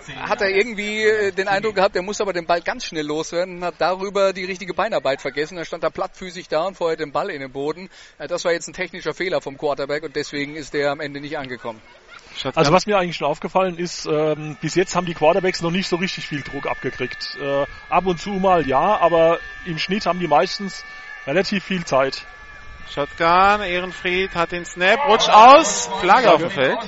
10 0.02 0.30
hat 0.30 0.42
er 0.42 0.50
irgendwie 0.50 1.04
äh, 1.04 1.32
den 1.32 1.48
Eindruck 1.48 1.76
gehabt, 1.76 1.96
er 1.96 2.02
muss 2.02 2.20
aber 2.20 2.34
den 2.34 2.46
Ball 2.46 2.62
ganz 2.62 2.84
schnell 2.84 3.06
loswerden 3.06 3.58
und 3.58 3.64
hat 3.64 3.76
darüber 3.78 4.34
die 4.34 4.44
richtige 4.44 4.74
Beinarbeit 4.74 5.22
vergessen. 5.22 5.58
Er 5.58 5.64
stand 5.64 5.84
da 5.84 5.90
plattfüßig 5.90 6.50
da 6.50 6.66
und 6.66 6.76
vorher 6.76 6.98
den 6.98 7.14
Ball 7.14 7.30
in 7.30 7.40
den 7.40 7.52
Boden. 7.52 7.90
Äh, 8.18 8.28
Das 8.28 8.44
war 8.44 8.52
jetzt 8.52 8.68
ein 8.68 8.74
technischer 8.74 9.14
Fehler 9.14 9.40
vom 9.40 9.58
Quarterback 9.58 10.04
und 10.04 10.18
deswegen 10.18 10.56
ist 10.58 10.74
der 10.74 10.92
am 10.92 11.00
Ende 11.00 11.22
nicht 11.22 11.38
angekommen. 11.38 11.82
Also 12.56 12.72
was 12.72 12.86
mir 12.86 12.98
eigentlich 12.98 13.18
schon 13.18 13.28
aufgefallen 13.28 13.78
ist, 13.78 14.06
ähm, 14.06 14.58
bis 14.62 14.76
jetzt 14.76 14.96
haben 14.96 15.06
die 15.06 15.14
Quarterbacks 15.14 15.62
noch 15.62 15.72
nicht 15.72 15.88
so 15.88 15.98
richtig 15.98 16.28
viel 16.28 16.42
Druck 16.42 16.66
abgekriegt. 16.66 17.38
Äh, 17.40 17.66
ab 17.90 18.06
und 18.06 18.20
zu 18.20 18.32
mal 18.32 18.66
ja, 18.68 18.98
aber 19.00 19.40
im 19.66 19.78
Schnitt 19.78 20.06
haben 20.06 20.20
die 20.20 20.28
meistens 20.28 20.84
relativ 21.28 21.64
viel 21.64 21.84
Zeit. 21.86 22.26
Shotgun, 22.90 23.62
Ehrenfried 23.62 24.36
hat 24.36 24.52
den 24.52 24.66
Snap, 24.66 25.08
rutscht 25.08 25.30
aus, 25.30 25.90
Flagge 26.00 26.32
auf 26.32 26.42
dem 26.42 26.50
Feld. 26.50 26.80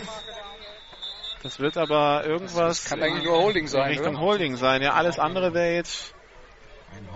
Das 1.44 1.60
wird 1.60 1.78
aber 1.78 2.26
irgendwas 2.26 2.86
Kann 2.86 3.04
eigentlich 3.04 3.26
nur 3.26 3.38
Holding 3.38 3.64
in 3.64 3.68
sein, 3.68 3.90
Richtung 3.90 4.16
oder? 4.16 4.20
Holding 4.20 4.56
sein. 4.56 4.82
Ja, 4.82 4.94
alles 4.94 5.20
andere 5.20 5.54
wäre 5.54 5.76
jetzt, 5.76 6.14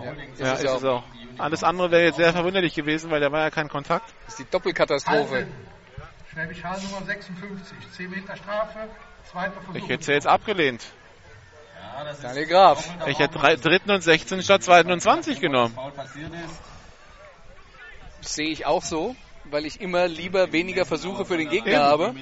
Ja, 0.02 0.04
ja, 0.04 0.14
das 0.14 0.24
ist 0.28 0.40
ist, 0.40 0.74
es 0.74 0.82
ja 0.82 0.90
auch, 0.90 0.98
auch. 0.98 1.04
Alles 1.38 1.64
andere 1.64 1.90
wäre 1.90 2.04
jetzt 2.04 2.16
sehr 2.16 2.32
verwunderlich 2.32 2.74
gewesen, 2.74 3.10
weil 3.10 3.20
da 3.20 3.32
war 3.32 3.40
ja 3.40 3.50
kein 3.50 3.68
Kontakt. 3.68 4.12
das 4.26 4.34
ist 4.34 4.40
die 4.40 4.50
Doppelkatastrophe. 4.50 5.46
Schwäbisch 6.32 6.62
Hall 6.62 6.80
Nummer 6.82 7.04
56. 7.06 7.76
10 7.96 8.10
Meter 8.10 8.36
Strafe. 8.36 8.78
Zweiter 9.30 9.60
Versuch. 9.60 9.74
Ich 9.74 9.88
hätte 9.88 10.04
sie 10.04 10.12
jetzt 10.12 10.26
abgelehnt. 10.26 10.84
Daniel 12.22 12.46
Graf. 12.46 12.88
Ich 13.06 13.18
hätte 13.18 13.38
drei, 13.38 13.56
dritten 13.56 13.90
und 13.90 14.02
16 14.02 14.42
statt 14.42 14.62
zweiten 14.62 14.90
und 14.92 15.00
20 15.00 15.40
genommen. 15.40 15.76
Sehe 18.20 18.50
ich 18.50 18.66
auch 18.66 18.82
so, 18.82 19.16
weil 19.44 19.66
ich 19.66 19.80
immer 19.80 20.06
lieber 20.06 20.52
weniger 20.52 20.84
Versuche 20.84 21.24
für 21.24 21.36
den 21.36 21.48
Gegner 21.48 21.82
habe. 21.82 22.14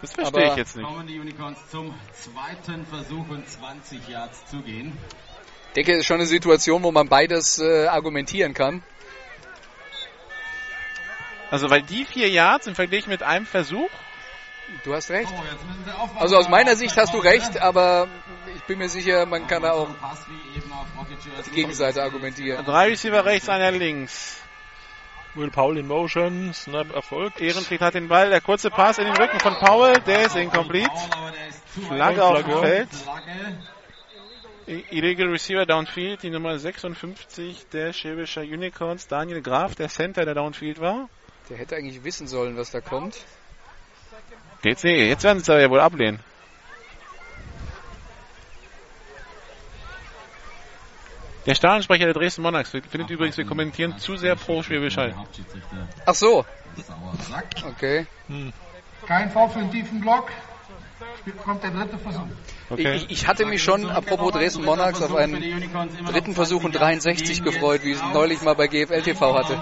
Das 0.00 0.12
verstehe 0.12 0.42
Aber- 0.42 0.52
ich 0.52 0.56
jetzt 0.56 0.76
nicht. 0.76 0.86
kommen 0.86 1.06
die 1.06 1.18
Unicorns 1.18 1.58
zum 1.70 1.94
zweiten 2.12 2.86
Versuch 2.86 3.28
und 3.28 3.48
20 3.48 4.08
Yards 4.08 4.46
zu 4.46 4.60
gehen. 4.62 4.96
Ich 5.68 5.72
denke, 5.74 5.92
es 5.92 5.98
ist 6.00 6.06
schon 6.06 6.16
eine 6.18 6.26
Situation, 6.26 6.82
wo 6.82 6.92
man 6.92 7.08
beides 7.08 7.58
äh, 7.58 7.86
argumentieren 7.86 8.54
kann. 8.54 8.82
Also 11.50 11.70
weil 11.70 11.82
die 11.82 12.04
vier 12.04 12.28
Yards 12.28 12.66
im 12.66 12.74
Vergleich 12.74 13.06
mit 13.06 13.22
einem 13.22 13.46
Versuch, 13.46 13.90
Du 14.82 14.94
hast 14.94 15.10
recht. 15.10 15.32
Oh. 15.32 16.08
Also 16.18 16.36
aus 16.36 16.48
meiner 16.48 16.74
Sicht 16.74 16.96
hast 16.96 17.12
du 17.12 17.18
recht, 17.18 17.60
aber 17.60 18.08
ich 18.54 18.62
bin 18.62 18.78
mir 18.78 18.88
sicher, 18.88 19.26
man 19.26 19.46
kann 19.46 19.62
da 19.62 19.72
auch 19.72 19.88
die 21.46 21.50
Gegenseite 21.50 22.02
argumentieren. 22.02 22.64
drei 22.64 22.88
Receiver 22.88 23.24
rechts, 23.24 23.48
einer 23.48 23.70
links. 23.70 24.40
Will 25.34 25.50
Paul 25.50 25.78
in 25.78 25.88
Motion, 25.88 26.54
Snap 26.54 26.94
erfolgt. 26.94 27.40
Ehrenfried 27.40 27.80
hat 27.80 27.94
den 27.94 28.08
Ball, 28.08 28.30
der 28.30 28.40
kurze 28.40 28.70
Pass 28.70 28.98
in 28.98 29.04
den 29.04 29.16
Rücken 29.16 29.40
von 29.40 29.54
Powell, 29.56 30.00
der 30.00 30.26
ist 30.26 30.36
incomplete. 30.36 30.90
Flagge 31.88 32.24
auf 32.24 32.42
dem. 32.42 32.58
Feld. 32.60 32.88
Illegal 34.66 35.28
Receiver 35.28 35.66
Downfield, 35.66 36.22
die 36.22 36.30
Nummer 36.30 36.58
56 36.58 37.66
der 37.70 37.92
Schwäbischer 37.92 38.42
Unicorns, 38.42 39.08
Daniel 39.08 39.42
Graf, 39.42 39.74
der 39.74 39.88
Center, 39.88 40.24
der 40.24 40.34
Downfield 40.34 40.80
war. 40.80 41.08
Der 41.48 41.58
hätte 41.58 41.76
eigentlich 41.76 42.02
wissen 42.04 42.26
sollen, 42.26 42.56
was 42.56 42.70
da 42.70 42.80
kommt. 42.80 43.16
Jetzt, 44.62 44.84
nee, 44.84 45.08
jetzt 45.08 45.24
werden 45.24 45.38
sie 45.38 45.42
es 45.42 45.50
aber 45.50 45.60
ja 45.60 45.70
wohl 45.70 45.80
ablehnen. 45.80 46.20
Der 51.46 51.54
Stadionsprecher 51.54 52.06
der 52.06 52.14
Dresden 52.14 52.40
Monarchs 52.40 52.70
findet 52.70 53.10
übrigens, 53.10 53.36
wir 53.36 53.44
kommentieren 53.44 53.98
zu 53.98 54.16
sehr 54.16 54.34
pro 54.34 54.62
Schwäbisch 54.62 54.96
Hall. 54.96 55.14
Ach 56.06 56.14
so, 56.14 56.46
okay. 57.66 58.06
Kein 59.06 59.30
Foul 59.30 59.50
für 59.50 59.58
den 59.58 59.70
tiefen 59.70 60.00
Block. 60.00 60.30
Kommt 61.42 61.62
der 61.62 61.70
dritte 61.70 61.98
Versuch. 61.98 62.26
Okay. 62.70 62.96
Ich, 62.96 63.10
ich 63.10 63.26
hatte 63.26 63.46
mich 63.46 63.62
schon, 63.62 63.88
apropos 63.88 64.32
Dresden 64.32 64.64
Monarchs, 64.64 65.00
auf 65.02 65.14
einen 65.14 65.42
dritten 66.06 66.34
Versuch 66.34 66.64
und 66.64 66.72
63 66.72 67.42
gefreut, 67.42 67.82
wie 67.84 67.92
ich 67.92 67.96
es 67.96 68.02
neulich 68.12 68.42
mal 68.42 68.54
bei 68.54 68.66
GFL 68.66 69.02
TV 69.02 69.38
hatte. 69.38 69.58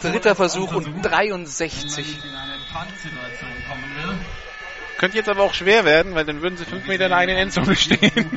Dritter 0.00 0.34
Versuch 0.34 0.74
und 0.74 1.02
63. 1.02 2.06
in 2.24 2.30
eine 2.30 2.52
Puntsituation 2.72 3.50
kommen 3.68 3.96
will. 3.96 4.18
Könnte 4.98 5.16
jetzt 5.16 5.28
aber 5.28 5.42
auch 5.42 5.54
schwer 5.54 5.84
werden, 5.84 6.14
weil 6.14 6.24
dann 6.24 6.42
würden 6.42 6.56
sie 6.56 6.64
fünf 6.64 6.86
Meter 6.86 7.06
in 7.06 7.12
eigenen 7.12 7.38
Endzone 7.38 7.74
stehen. 7.76 8.30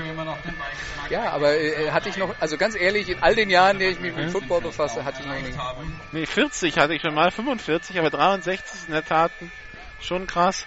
Ja, 1.10 1.32
aber 1.32 1.56
äh, 1.56 1.92
hatte 1.92 2.10
ich 2.10 2.18
noch, 2.18 2.34
also 2.40 2.58
ganz 2.58 2.76
ehrlich, 2.76 3.10
in 3.10 3.22
all 3.22 3.36
den 3.36 3.50
Jahren, 3.52 3.74
in 3.74 3.80
denen 3.80 3.92
ich 3.92 4.00
mich 4.00 4.16
mit 4.16 4.32
Football 4.32 4.62
befasse, 4.62 5.06
hatte 5.06 5.22
ich 5.22 5.28
noch 5.28 5.36
nie. 5.36 5.54
Nee, 6.12 6.26
40 6.26 6.78
hatte 6.78 6.96
ich 6.96 7.02
schon 7.04 7.14
mal, 7.14 7.30
45, 7.30 8.00
aber 8.00 8.10
63 8.10 8.74
ist 8.74 8.88
in 8.88 8.94
der 8.94 9.06
Tat 9.06 9.32
schon 10.02 10.26
krass. 10.26 10.66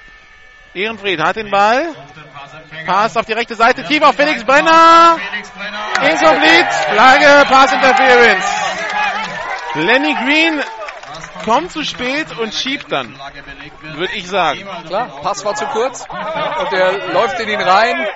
Ehrenfried 0.74 1.20
hat 1.20 1.36
den 1.36 1.50
Ball, 1.50 1.94
Pass 2.86 3.16
auf 3.16 3.26
die 3.26 3.32
rechte 3.32 3.54
Seite, 3.54 3.84
tief 3.84 4.02
auf 4.02 4.14
Felix 4.14 4.44
Brenner, 4.44 5.18
incomplete, 6.02 6.68
Flagge, 6.90 7.44
Pass 7.48 7.72
Interference. 7.72 8.44
Lenny 9.74 10.14
Green 10.24 10.62
kommt 11.44 11.72
zu 11.72 11.84
spät 11.84 12.38
und 12.38 12.52
schiebt 12.52 12.90
dann, 12.90 13.18
würde 13.94 14.14
ich 14.14 14.28
sagen. 14.28 14.66
Klar, 14.86 15.08
Pass 15.22 15.44
war 15.44 15.54
zu 15.54 15.66
kurz 15.66 16.06
und 16.60 16.72
der 16.72 17.12
läuft 17.12 17.40
in 17.40 17.48
ihn 17.48 17.60
rein. 17.60 18.06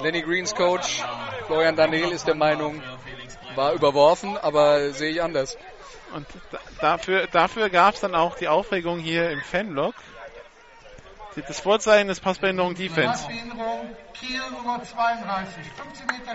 Lenny 0.00 0.22
Greens 0.22 0.54
Coach, 0.54 1.02
Florian 1.46 1.76
Daniel 1.76 2.10
ist 2.10 2.26
der 2.26 2.34
Meinung, 2.34 2.82
War 3.54 3.72
überworfen, 3.72 4.36
aber 4.36 4.90
sehe 4.92 5.10
ich 5.10 5.22
anders. 5.22 5.56
Und 6.14 6.26
da, 6.50 6.58
dafür, 6.80 7.26
dafür 7.26 7.70
gab 7.70 7.94
es 7.94 8.00
dann 8.00 8.14
auch 8.14 8.36
die 8.36 8.48
Aufregung 8.48 8.98
hier 8.98 9.30
im 9.30 9.40
Fanlog. 9.40 9.94
Das 11.34 11.60
Vorzeichen 11.60 12.08
des 12.08 12.20
Passbehinderung 12.20 12.74
Defense. 12.74 13.24
Passbehinderung, 13.24 13.96
Kiel 14.12 14.40
Nummer 14.50 14.82
32. 14.82 15.64
15 15.64 16.06
Meter 16.06 16.32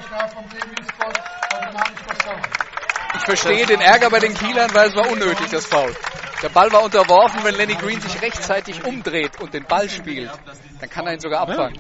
automatisch 1.56 2.00
verstoßen. 2.04 2.68
Ich 3.16 3.22
verstehe 3.22 3.66
den 3.68 3.82
Ärger 3.82 4.10
bei 4.10 4.20
den 4.20 4.34
Kielern, 4.34 4.74
weil 4.74 4.90
es 4.90 4.96
war 4.96 5.10
unnötig, 5.10 5.50
das 5.52 5.66
Foul. 5.68 5.96
Der 6.42 6.50
Ball 6.50 6.72
war 6.72 6.84
unterworfen, 6.84 7.44
wenn 7.44 7.56
Lenny 7.56 7.76
Green 7.76 8.02
sich 8.02 8.22
rechtzeitig 8.22 8.84
umdreht 8.86 9.40
und 9.40 9.54
den 9.54 9.66
Ball 9.66 9.90
spielt, 9.90 10.32
dann 10.80 10.90
kann 10.90 11.06
er 11.06 11.14
ihn 11.14 11.20
sogar 11.20 11.42
abfangen. 11.42 11.80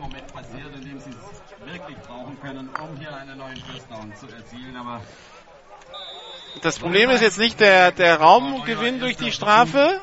Das 6.61 6.79
Problem 6.79 7.09
ist 7.11 7.21
jetzt 7.21 7.37
nicht 7.37 7.59
der, 7.59 7.91
der 7.91 8.19
Raumgewinn 8.19 8.99
durch 8.99 9.17
die 9.17 9.31
Strafe, 9.31 10.01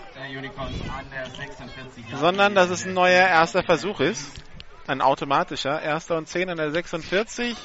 der 2.20 2.28
Unicorns 2.28 2.40
an 2.40 2.54
der 2.54 2.54
46 2.54 2.54
Yard 2.54 2.54
sondern 2.54 2.54
dass 2.54 2.70
es 2.70 2.84
ein 2.84 2.94
neuer 2.94 3.28
erster 3.28 3.62
Versuch 3.62 4.00
ist. 4.00 4.30
Ein 4.86 5.00
automatischer. 5.00 5.80
Erster 5.80 6.16
und 6.16 6.28
10 6.28 6.50
an 6.50 6.56
der 6.56 6.70
46. 6.70 7.56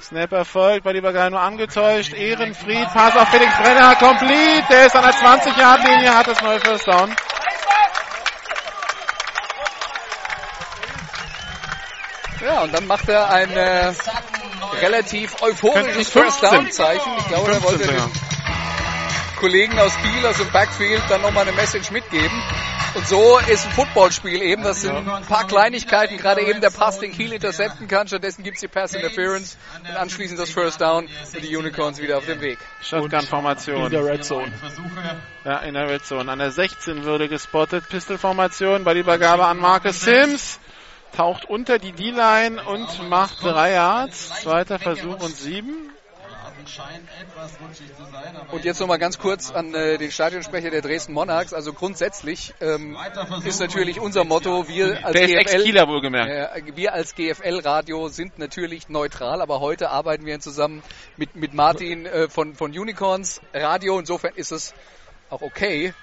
Snap 0.00 0.32
erfolgt, 0.32 0.84
bei 0.84 0.92
Liebergeil 0.92 1.30
nur 1.30 1.40
angetäuscht. 1.40 2.12
Ehrenfried, 2.12 2.86
Pass 2.92 3.16
auf 3.16 3.28
Felix 3.30 3.50
Brenner, 3.56 3.96
complete. 3.96 4.64
Der 4.68 4.86
ist 4.86 4.94
an 4.94 5.04
der 5.04 5.14
20-Yard-Linie, 5.14 6.14
hat 6.14 6.26
das 6.26 6.42
neue 6.42 6.60
First 6.60 6.86
Down. 6.86 7.16
Ja, 12.44 12.62
und 12.62 12.74
dann 12.74 12.86
macht 12.86 13.08
er 13.08 13.30
ein 13.30 13.50
äh, 13.50 13.92
relativ 14.82 15.40
euphorisches 15.40 16.10
First 16.10 16.40
15. 16.40 16.50
Down 16.50 16.72
Zeichen. 16.72 17.12
Ich 17.18 17.28
glaube, 17.28 17.52
er 17.52 17.62
wollte 17.62 17.84
15 17.84 17.96
den 17.96 18.26
Kollegen 19.36 19.78
aus 19.78 19.92
Kiel 20.02 20.26
aus 20.26 20.36
dem 20.36 20.50
Backfield 20.50 21.02
dann 21.08 21.22
nochmal 21.22 21.48
eine 21.48 21.56
Message 21.56 21.90
mitgeben. 21.90 22.42
Und 22.96 23.06
so 23.06 23.38
ist 23.46 23.66
ein 23.66 23.72
Footballspiel 23.72 24.40
eben. 24.40 24.62
Das 24.62 24.80
sind 24.80 24.96
ein 24.96 25.24
paar 25.26 25.46
Kleinigkeiten, 25.46 26.16
gerade 26.16 26.40
eben 26.40 26.62
der 26.62 26.70
Pass, 26.70 26.98
den 26.98 27.12
Kiel 27.12 27.30
intercepten 27.30 27.88
kann. 27.88 28.08
Stattdessen 28.08 28.42
gibt's 28.42 28.60
die 28.60 28.68
Pass 28.68 28.94
Interference 28.94 29.58
und 29.86 29.94
anschließend 29.94 30.40
das 30.40 30.50
First 30.50 30.80
Down 30.80 31.06
und 31.34 31.44
die 31.44 31.54
Unicorns 31.54 32.00
wieder 32.00 32.16
auf 32.16 32.24
dem 32.24 32.40
Weg. 32.40 32.58
Shotgun-Formation. 32.80 33.84
In 33.84 33.90
der 33.90 34.02
Red 34.02 34.24
Zone. 34.24 34.50
Ja, 35.44 35.58
in 35.58 35.74
der 35.74 35.90
Red 35.90 36.06
Zone. 36.06 36.32
An 36.32 36.38
der 36.38 36.50
16 36.50 37.04
würde 37.04 37.28
gespottet. 37.28 37.86
Pistol-Formation 37.86 38.84
bei 38.84 38.94
der 38.94 39.02
Übergabe 39.02 39.44
an 39.44 39.58
Marcus 39.58 40.00
Sims. 40.00 40.58
Taucht 41.14 41.44
unter 41.44 41.78
die 41.78 41.92
D-Line 41.92 42.64
und 42.64 43.10
macht 43.10 43.42
drei 43.42 43.72
Yards. 43.72 44.40
Zweiter 44.40 44.78
Versuch 44.78 45.20
und 45.20 45.36
sieben. 45.36 45.92
Scheint 46.66 47.08
etwas 47.20 47.52
rutschig 47.60 47.94
zu 47.96 48.04
sein, 48.10 48.36
aber 48.36 48.52
Und 48.52 48.64
jetzt 48.64 48.80
nochmal 48.80 48.98
ganz 48.98 49.18
kurz 49.18 49.50
an 49.50 49.74
äh, 49.74 49.98
den 49.98 50.10
Stadionsprecher 50.10 50.70
der 50.70 50.82
Dresden 50.82 51.12
Monarchs. 51.12 51.52
Also 51.54 51.72
grundsätzlich 51.72 52.54
ähm, 52.60 52.96
ist 53.44 53.60
natürlich 53.60 54.00
unser 54.00 54.24
Motto, 54.24 54.66
wir 54.68 55.04
als 55.04 55.16
GFL. 55.16 55.76
Äh, 55.76 56.62
wir 56.74 56.92
als 56.92 57.14
GFL-Radio 57.14 58.08
sind 58.08 58.38
natürlich 58.38 58.88
neutral, 58.88 59.40
aber 59.40 59.60
heute 59.60 59.90
arbeiten 59.90 60.26
wir 60.26 60.40
zusammen 60.40 60.82
mit, 61.16 61.36
mit 61.36 61.54
Martin 61.54 62.06
äh, 62.06 62.28
von, 62.28 62.54
von 62.54 62.70
Unicorns 62.76 63.40
Radio. 63.54 63.98
Insofern 63.98 64.34
ist 64.34 64.50
es 64.50 64.74
auch 65.30 65.42
okay, 65.42 65.94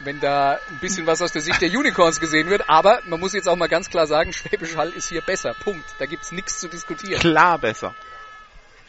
wenn 0.00 0.20
da 0.20 0.58
ein 0.70 0.80
bisschen 0.80 1.06
was 1.06 1.22
aus 1.22 1.32
der 1.32 1.42
Sicht 1.42 1.60
der 1.60 1.70
Unicorns 1.70 2.20
gesehen 2.20 2.50
wird. 2.50 2.68
Aber 2.68 3.00
man 3.06 3.20
muss 3.20 3.32
jetzt 3.32 3.48
auch 3.48 3.56
mal 3.56 3.68
ganz 3.68 3.90
klar 3.90 4.06
sagen, 4.06 4.32
Schwäbisch 4.32 4.76
Hall 4.76 4.90
ist 4.90 5.08
hier 5.08 5.22
besser. 5.22 5.54
Punkt. 5.64 5.84
Da 5.98 6.06
gibt's 6.06 6.32
nichts 6.32 6.58
zu 6.58 6.68
diskutieren. 6.68 7.20
Klar 7.20 7.58
besser. 7.58 7.94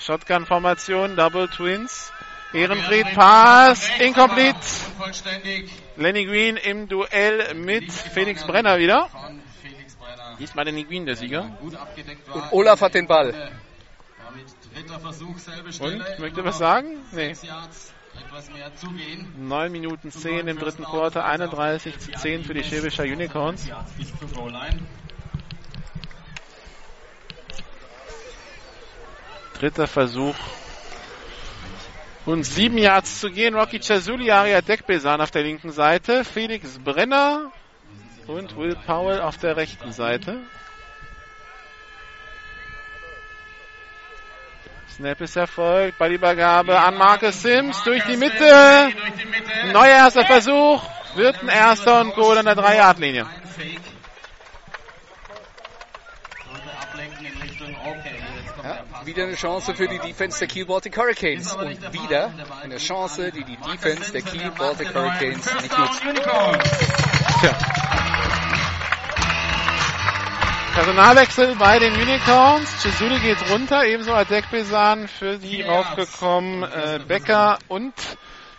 Shotgun-Formation, 0.05 1.15
Double 1.15 1.47
Twins. 1.47 2.11
Ehrenfried, 2.53 3.05
Pass, 3.13 3.89
incomplete. 3.99 4.57
Lenny 5.95 6.25
Green 6.25 6.57
im 6.57 6.87
Duell 6.89 7.53
mit 7.53 7.91
Felix 7.91 8.43
Brenner 8.45 8.77
wieder. 8.77 9.07
von 9.07 9.41
Felix 9.61 9.95
Brenner. 9.95 10.35
Diesmal 10.37 10.65
Lenny 10.65 10.83
Green 10.83 11.05
der 11.05 11.15
Sieger. 11.15 11.57
Und 11.61 11.77
Olaf 12.51 12.81
hat 12.81 12.93
den 12.93 13.07
Ball. 13.07 13.51
Und, 15.79 16.19
möchte 16.19 16.43
was 16.43 16.57
sagen? 16.57 16.97
Nee. 17.11 17.33
sechs 17.33 17.43
Yards, 17.43 17.93
etwas 18.25 18.51
mehr 18.51 18.75
zugehen. 18.75 19.33
9 19.47 19.71
Minuten 19.71 20.11
10 20.11 20.47
im 20.47 20.57
dritten 20.57 20.83
Quarter, 20.83 21.25
31 21.25 21.99
zu 21.99 22.11
10 22.11 22.43
für 22.43 22.53
die 22.53 22.63
Schäbischer 22.63 23.03
Unicorns. 23.03 23.69
Bis 23.97 24.17
zur 24.17 24.27
Goal 24.29 24.51
Line. 24.51 24.79
Dritter 29.61 29.85
Versuch. 29.85 30.35
Und 32.25 32.43
sieben 32.45 32.79
Yards 32.79 33.19
zu 33.19 33.29
gehen. 33.29 33.53
Rocky 33.53 33.79
Chazuli, 33.79 34.31
Aria 34.31 34.61
Dekbesan 34.61 35.21
auf 35.21 35.29
der 35.29 35.43
linken 35.43 35.71
Seite. 35.71 36.23
Felix 36.23 36.79
Brenner 36.79 37.51
und 38.25 38.57
Will 38.57 38.75
Powell 38.87 39.21
auf 39.21 39.37
der 39.37 39.57
rechten 39.57 39.91
Seite. 39.91 40.39
Snap 44.95 45.21
ist 45.21 45.35
erfolgt. 45.35 45.99
Ballübergabe 45.99 46.79
an 46.79 46.97
Marcus 46.97 47.43
Sims 47.43 47.83
durch 47.83 48.03
die 48.05 48.17
Mitte. 48.17 48.37
Durch 48.39 49.13
die 49.13 49.25
Mitte. 49.25 49.73
Neuer 49.73 49.89
erster 49.89 50.25
Versuch. 50.25 50.83
Wird 51.13 51.39
ein 51.43 51.49
erster 51.49 52.01
und 52.01 52.15
Goal 52.15 52.37
an 52.39 52.45
der 52.45 52.55
3-Yard-Linie. 52.55 53.27
Ein 53.27 53.47
Fake. 53.47 53.79
Sollte 56.45 56.77
ablenken 56.81 57.25
in 57.27 57.41
Richtung, 57.41 57.75
okay, 57.85 58.15
jetzt 58.17 58.47
kommt 58.47 58.49
der 58.49 58.55
Ja, 58.75 59.05
wieder 59.05 59.23
eine 59.23 59.35
Chance 59.35 59.73
für 59.75 59.87
die 59.87 59.99
Defense 59.99 60.39
der 60.39 60.47
Kiel 60.47 60.65
Baltic 60.65 60.97
Hurricanes. 60.97 61.53
Und 61.53 61.93
wieder 61.93 62.31
eine 62.63 62.77
Chance, 62.77 63.31
die 63.31 63.43
die 63.43 63.57
Defense 63.57 64.11
der 64.11 64.21
Kiel 64.21 64.51
Baltic 64.57 64.93
Hurricanes 64.93 65.45
nicht 65.61 65.77
nutzt. 65.77 66.01
Tja. 67.41 67.57
Personalwechsel 70.73 71.55
bei 71.55 71.79
den 71.79 71.93
Unicorns. 71.93 72.81
Chisuli 72.81 73.19
geht 73.19 73.37
runter, 73.51 73.83
ebenso 73.85 74.13
Adekbesan 74.13 75.07
für 75.07 75.37
die 75.37 75.61
raufgekommen. 75.63 76.63
Äh, 76.63 76.99
Becker 77.05 77.59
und 77.67 77.93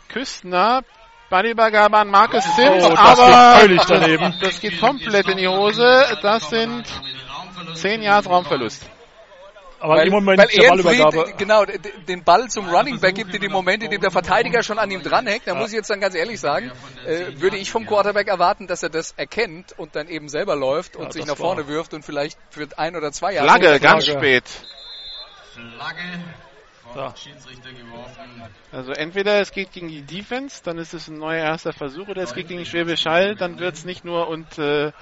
Küstner. 0.08 0.82
Ballübergabe 1.30 1.96
an 1.96 2.08
Marcus 2.08 2.44
Sims, 2.56 2.84
Oh, 2.84 2.90
das 2.90 2.98
aber 2.98 3.26
geht 3.26 3.60
völlig 3.62 3.82
daneben. 3.86 4.34
das 4.42 4.60
geht 4.60 4.78
komplett 4.78 5.28
in 5.28 5.38
die 5.38 5.48
Hose. 5.48 6.04
Das 6.20 6.50
sind 6.50 6.84
10 7.72 8.02
Yards 8.02 8.28
Raumverlust. 8.28 8.84
Aber 9.82 10.04
im 10.04 10.12
Moment 10.12 10.38
weil 10.38 10.46
der 10.46 10.68
Ballübergabe. 10.68 11.34
Genau, 11.36 11.64
den 12.06 12.22
Ball 12.22 12.48
zum 12.48 12.68
Running 12.68 13.00
Back 13.00 13.16
gibt 13.16 13.34
in 13.34 13.40
dem 13.40 13.50
Moment, 13.50 13.82
in 13.82 13.90
dem 13.90 14.00
der 14.00 14.12
Verteidiger 14.12 14.62
schon 14.62 14.78
an 14.78 14.88
ihm 14.92 15.02
dranhängt. 15.02 15.42
Da 15.46 15.56
muss 15.56 15.70
ich 15.70 15.76
jetzt 15.76 15.90
dann 15.90 16.00
ganz 16.00 16.14
ehrlich 16.14 16.38
sagen, 16.38 16.70
äh, 17.04 17.40
würde 17.40 17.56
ich 17.56 17.72
vom 17.72 17.84
Quarterback 17.84 18.28
erwarten, 18.28 18.68
dass 18.68 18.84
er 18.84 18.90
das 18.90 19.12
erkennt 19.16 19.76
und 19.76 19.96
dann 19.96 20.06
eben 20.08 20.28
selber 20.28 20.54
läuft 20.54 20.94
und 20.94 21.06
Ja, 21.06 21.12
sich 21.12 21.26
nach 21.26 21.36
vorne 21.36 21.62
war- 21.62 21.68
wirft 21.68 21.94
und 21.94 22.04
vielleicht 22.04 22.38
für 22.50 22.68
ein 22.76 22.94
oder 22.94 23.10
zwei 23.10 23.34
Jahre. 23.34 23.48
Flagge, 23.48 23.80
ganz 23.80 24.06
spät. 24.06 24.44
Flagge 25.52 26.00
geworfen. 26.94 28.42
Also 28.70 28.92
entweder 28.92 29.40
es 29.40 29.50
geht 29.50 29.72
gegen 29.72 29.88
die 29.88 30.02
Defense, 30.02 30.60
dann 30.62 30.78
ist 30.78 30.94
es 30.94 31.08
ein 31.08 31.18
neuer 31.18 31.42
erster 31.44 31.72
Versuch, 31.72 32.08
oder 32.08 32.22
es 32.22 32.34
geht 32.34 32.48
gegen 32.48 32.60
die 32.60 32.66
Schwäbisch 32.66 33.06
Hall, 33.06 33.34
dann 33.34 33.58
wird 33.58 33.74
es 33.74 33.84
nicht 33.84 34.04
nur 34.04 34.28
und 34.28 34.58
äh, 34.58 34.92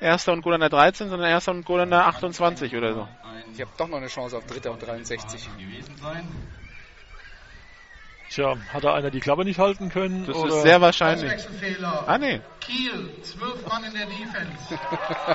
erster 0.00 0.32
und 0.32 0.42
Goal 0.42 0.54
an 0.54 0.60
der 0.60 0.70
13, 0.70 1.08
sondern 1.08 1.28
erster 1.28 1.52
und 1.52 1.64
Goal 1.64 1.80
an 1.80 1.90
der 1.90 2.06
28 2.06 2.74
oder 2.76 2.94
so. 2.94 3.08
Ich 3.52 3.60
habe 3.60 3.70
doch 3.76 3.88
noch 3.88 3.98
eine 3.98 4.08
Chance 4.08 4.36
auf 4.36 4.46
Dritter 4.46 4.72
und 4.72 4.82
63. 4.86 5.48
gewesen 5.58 5.96
sein. 6.02 6.28
Tja, 8.28 8.56
hat 8.72 8.82
da 8.82 8.94
einer 8.94 9.10
die 9.10 9.20
Klappe 9.20 9.44
nicht 9.44 9.58
halten 9.58 9.88
können? 9.88 10.26
Das 10.26 10.36
oder? 10.36 10.56
ist 10.56 10.62
sehr 10.62 10.80
wahrscheinlich. 10.80 11.32
Ah 12.06 12.18
nee. 12.18 12.40
Kiel, 12.60 13.10
zwölf 13.22 13.64
Mann 13.68 13.84
in 13.84 13.92
der 13.94 14.06
Defense. 14.06 14.80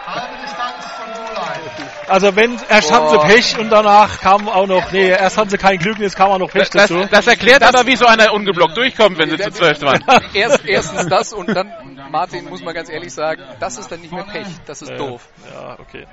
Halbe 0.06 0.36
Distanz 0.44 0.98
zum 0.98 1.14
Goal-Line. 1.14 1.90
Also 2.10 2.36
wenn 2.36 2.60
erst 2.70 2.92
hatten 2.92 3.10
sie 3.10 3.16
Boah. 3.16 3.26
Pech 3.28 3.58
und 3.58 3.70
danach 3.70 4.20
kam 4.20 4.50
auch 4.50 4.68
noch, 4.68 4.92
nee, 4.92 5.08
erst 5.08 5.38
hatten 5.38 5.50
sie 5.50 5.58
kein 5.58 5.80
Glück 5.80 5.96
und 5.96 6.04
jetzt 6.04 6.18
kam 6.18 6.32
auch 6.32 6.40
noch 6.40 6.52
Pech 6.52 6.70
Das, 6.70 6.90
dazu. 6.90 7.08
das 7.10 7.28
erklärt 7.28 7.64
aber, 7.64 7.88
wie 7.88 7.96
so 7.96 8.06
einer 8.06 8.34
ungeblockt 8.34 8.76
durchkommt, 8.76 9.18
wenn 9.18 9.30
sie 9.30 9.38
zu 9.38 9.52
zwölf 9.52 9.82
waren. 9.82 10.04
Erst, 10.34 10.66
erstens 10.66 11.08
das 11.08 11.32
und 11.32 11.48
dann, 11.48 11.72
Martin, 12.10 12.46
muss 12.50 12.62
man 12.64 12.74
ganz 12.74 12.90
ehrlich 12.90 13.14
sagen, 13.14 13.44
das 13.60 13.78
ist 13.78 13.92
dann 13.92 14.02
nicht 14.02 14.12
mehr 14.14 14.24
Pech. 14.24 14.48
Das 14.66 14.82
ist 14.82 14.90
Äh, 14.90 14.98
doof. 14.98 15.28
Ja, 15.54 15.80
okay. 15.80 16.08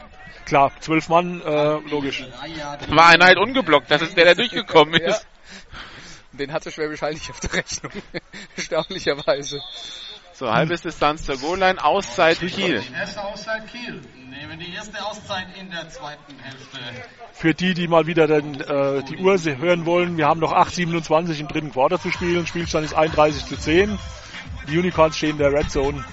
Klar, 0.45 0.73
zwölf 0.81 1.09
Mann, 1.09 1.41
äh, 1.43 1.75
logisch. 1.91 2.25
War 2.89 3.07
einer 3.09 3.27
halt 3.27 3.39
ungeblockt, 3.39 3.91
das 3.91 4.03
ist 4.03 4.17
der, 4.17 4.25
der 4.25 4.35
durchgekommen 4.35 4.95
Ja. 5.01 5.09
ist. 5.09 5.27
Den 6.33 6.53
hatte 6.53 6.71
Schwäbisch 6.71 7.03
Hall 7.03 7.15
nicht 7.15 7.31
auf 7.31 7.41
der 7.41 7.53
Rechnung. 7.55 7.93
Erstaunlicherweise. 8.57 9.61
So, 10.33 10.49
halbes 10.53 10.83
Distanz 10.83 11.25
zur 11.25 11.37
Goal-Line, 11.37 11.83
Auszeit 11.83 12.39
Kiel. 12.39 12.81
Erste 12.95 13.25
Auszeit 13.25 13.67
Kiel. 13.67 14.01
nehmen 14.31 14.57
die 14.61 14.73
erste 14.73 15.05
Auszeit 15.05 15.49
in 15.59 15.69
der 15.69 15.89
zweiten 15.89 16.39
Hälfte. 16.39 16.79
Für 17.33 17.55
die, 17.55 17.75
die 17.75 17.89
mal 17.89 18.07
wieder 18.07 18.29
den, 18.29 18.61
äh, 18.61 19.03
die 19.03 19.17
Uhr 19.17 19.37
hören 19.39 19.85
wollen, 19.85 20.17
wir 20.17 20.27
haben 20.27 20.39
noch 20.39 20.53
8,27 20.53 21.41
im 21.41 21.49
dritten 21.49 21.73
Quarter 21.73 22.01
zu 22.01 22.13
spielen. 22.13 22.47
Spielstand 22.47 22.85
ist 22.85 22.95
31 22.95 23.47
zu 23.47 23.57
10. 23.57 23.99
Die 24.69 24.79
Unicorns 24.79 25.17
stehen 25.17 25.31
in 25.31 25.39
der 25.39 25.53
Red 25.53 25.71
Zone. 25.71 26.05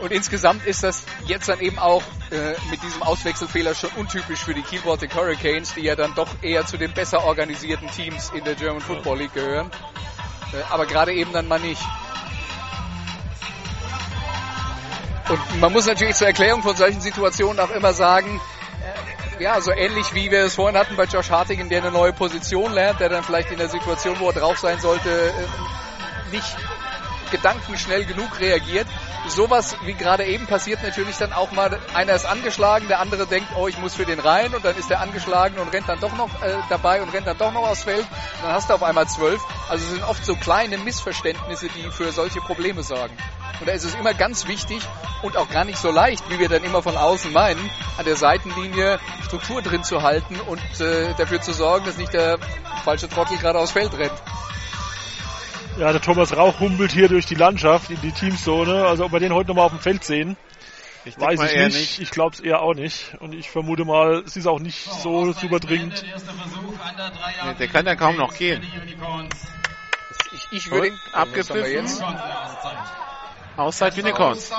Und 0.00 0.12
insgesamt 0.12 0.64
ist 0.64 0.82
das 0.82 1.04
jetzt 1.26 1.48
dann 1.48 1.60
eben 1.60 1.78
auch 1.78 2.02
äh, 2.30 2.54
mit 2.70 2.82
diesem 2.82 3.02
Auswechselfehler 3.02 3.74
schon 3.74 3.90
untypisch 3.96 4.40
für 4.40 4.54
die 4.54 4.62
Kiel 4.62 4.80
Baltic 4.80 5.14
Hurricanes, 5.14 5.74
die 5.74 5.82
ja 5.82 5.94
dann 5.94 6.14
doch 6.14 6.28
eher 6.40 6.64
zu 6.64 6.78
den 6.78 6.92
besser 6.92 7.24
organisierten 7.24 7.88
Teams 7.88 8.30
in 8.30 8.44
der 8.44 8.54
German 8.54 8.80
Football 8.80 9.18
League 9.18 9.34
gehören. 9.34 9.70
Äh, 10.52 10.62
aber 10.70 10.86
gerade 10.86 11.12
eben 11.12 11.32
dann 11.34 11.48
mal 11.48 11.60
nicht. 11.60 11.82
Und 15.28 15.60
man 15.60 15.72
muss 15.72 15.86
natürlich 15.86 16.16
zur 16.16 16.28
Erklärung 16.28 16.62
von 16.62 16.76
solchen 16.76 17.00
Situationen 17.02 17.60
auch 17.60 17.70
immer 17.70 17.92
sagen, 17.92 18.40
äh, 19.38 19.42
ja, 19.42 19.60
so 19.60 19.70
ähnlich 19.70 20.14
wie 20.14 20.30
wir 20.30 20.44
es 20.44 20.54
vorhin 20.54 20.78
hatten 20.78 20.96
bei 20.96 21.04
Josh 21.04 21.30
Hartigan, 21.30 21.68
der 21.68 21.82
eine 21.82 21.92
neue 21.92 22.14
Position 22.14 22.72
lernt, 22.72 23.00
der 23.00 23.10
dann 23.10 23.22
vielleicht 23.22 23.50
in 23.50 23.58
der 23.58 23.68
Situation, 23.68 24.18
wo 24.18 24.28
er 24.28 24.32
drauf 24.32 24.58
sein 24.58 24.80
sollte, 24.80 25.10
äh, 25.10 25.79
nicht 26.30 26.56
gedankenschnell 27.30 28.04
genug 28.04 28.40
reagiert. 28.40 28.86
Sowas 29.28 29.76
wie 29.84 29.94
gerade 29.94 30.24
eben 30.24 30.46
passiert 30.46 30.82
natürlich 30.82 31.16
dann 31.16 31.32
auch 31.32 31.52
mal, 31.52 31.78
einer 31.94 32.14
ist 32.14 32.26
angeschlagen, 32.26 32.88
der 32.88 33.00
andere 33.00 33.26
denkt, 33.26 33.48
oh, 33.56 33.68
ich 33.68 33.78
muss 33.78 33.94
für 33.94 34.04
den 34.04 34.18
rein 34.18 34.54
und 34.54 34.64
dann 34.64 34.76
ist 34.76 34.90
der 34.90 35.00
angeschlagen 35.00 35.58
und 35.58 35.72
rennt 35.72 35.88
dann 35.88 36.00
doch 36.00 36.16
noch 36.16 36.28
äh, 36.42 36.56
dabei 36.68 37.02
und 37.02 37.12
rennt 37.12 37.26
dann 37.26 37.38
doch 37.38 37.52
noch 37.52 37.68
aufs 37.68 37.84
Feld 37.84 38.00
und 38.00 38.44
dann 38.44 38.52
hast 38.52 38.70
du 38.70 38.74
auf 38.74 38.82
einmal 38.82 39.06
zwölf. 39.06 39.40
Also 39.68 39.84
es 39.84 39.90
sind 39.92 40.02
oft 40.02 40.24
so 40.24 40.34
kleine 40.34 40.78
Missverständnisse, 40.78 41.68
die 41.68 41.90
für 41.90 42.12
solche 42.12 42.40
Probleme 42.40 42.82
sorgen. 42.82 43.16
Und 43.60 43.68
da 43.68 43.72
ist 43.72 43.84
es 43.84 43.94
immer 43.94 44.14
ganz 44.14 44.46
wichtig 44.48 44.82
und 45.22 45.36
auch 45.36 45.50
gar 45.50 45.64
nicht 45.64 45.78
so 45.78 45.90
leicht, 45.90 46.28
wie 46.30 46.38
wir 46.38 46.48
dann 46.48 46.64
immer 46.64 46.82
von 46.82 46.96
außen 46.96 47.30
meinen, 47.30 47.70
an 47.98 48.06
der 48.06 48.16
Seitenlinie 48.16 48.98
Struktur 49.26 49.60
drin 49.60 49.84
zu 49.84 50.02
halten 50.02 50.40
und 50.40 50.80
äh, 50.80 51.14
dafür 51.18 51.42
zu 51.42 51.52
sorgen, 51.52 51.84
dass 51.84 51.98
nicht 51.98 52.14
der 52.14 52.38
falsche 52.84 53.08
Trottel 53.08 53.36
gerade 53.36 53.58
aufs 53.58 53.72
Feld 53.72 53.92
rennt. 53.92 54.22
Ja, 55.78 55.92
der 55.92 56.00
Thomas 56.00 56.36
Rauch 56.36 56.60
humpelt 56.60 56.92
hier 56.92 57.08
durch 57.08 57.26
die 57.26 57.34
Landschaft 57.34 57.90
in 57.90 58.00
die 58.00 58.12
Teamzone. 58.12 58.84
Also 58.84 59.04
ob 59.04 59.12
wir 59.12 59.20
den 59.20 59.32
heute 59.32 59.48
nochmal 59.48 59.66
auf 59.66 59.72
dem 59.72 59.80
Feld 59.80 60.04
sehen, 60.04 60.36
ich 61.04 61.18
weiß 61.18 61.40
ich 61.40 61.56
nicht. 61.56 61.76
nicht. 61.76 61.98
Ich 62.00 62.10
glaube 62.10 62.34
es 62.34 62.40
eher 62.40 62.60
auch 62.60 62.74
nicht. 62.74 63.14
Und 63.20 63.32
ich 63.32 63.50
vermute 63.50 63.84
mal, 63.84 64.22
es 64.26 64.36
ist 64.36 64.46
auch 64.46 64.60
nicht 64.60 64.84
so 64.84 65.32
super 65.32 65.60
dringend. 65.60 66.04
Der, 67.44 67.54
der 67.54 67.68
kann 67.68 67.86
ja 67.86 67.96
kaum 67.96 68.16
noch 68.16 68.34
gehen. 68.34 68.62
Ich, 70.32 70.46
ich 70.52 70.70
würde 70.70 70.88
ihn 70.88 70.98
abgepfiffen. 71.12 71.88
Auszeit 73.56 73.96
Unicorns. 73.98 74.50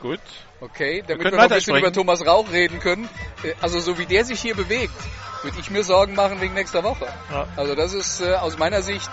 Gut. 0.00 0.20
Okay, 0.60 1.02
damit 1.06 1.24
wir, 1.24 1.32
wir 1.32 1.36
noch 1.36 1.44
ein 1.44 1.48
bisschen 1.50 1.76
über 1.76 1.92
Thomas 1.92 2.24
Rauch 2.24 2.50
reden 2.52 2.78
können. 2.78 3.08
Äh, 3.42 3.54
also 3.60 3.80
so 3.80 3.98
wie 3.98 4.06
der 4.06 4.24
sich 4.24 4.40
hier 4.40 4.54
bewegt, 4.54 4.94
würde 5.42 5.58
ich 5.58 5.70
mir 5.70 5.82
Sorgen 5.82 6.14
machen 6.14 6.40
wegen 6.40 6.54
nächster 6.54 6.84
Woche. 6.84 7.12
Ja. 7.30 7.48
Also 7.56 7.74
das 7.74 7.92
ist 7.92 8.20
äh, 8.20 8.34
aus 8.34 8.58
meiner 8.58 8.82
Sicht 8.82 9.10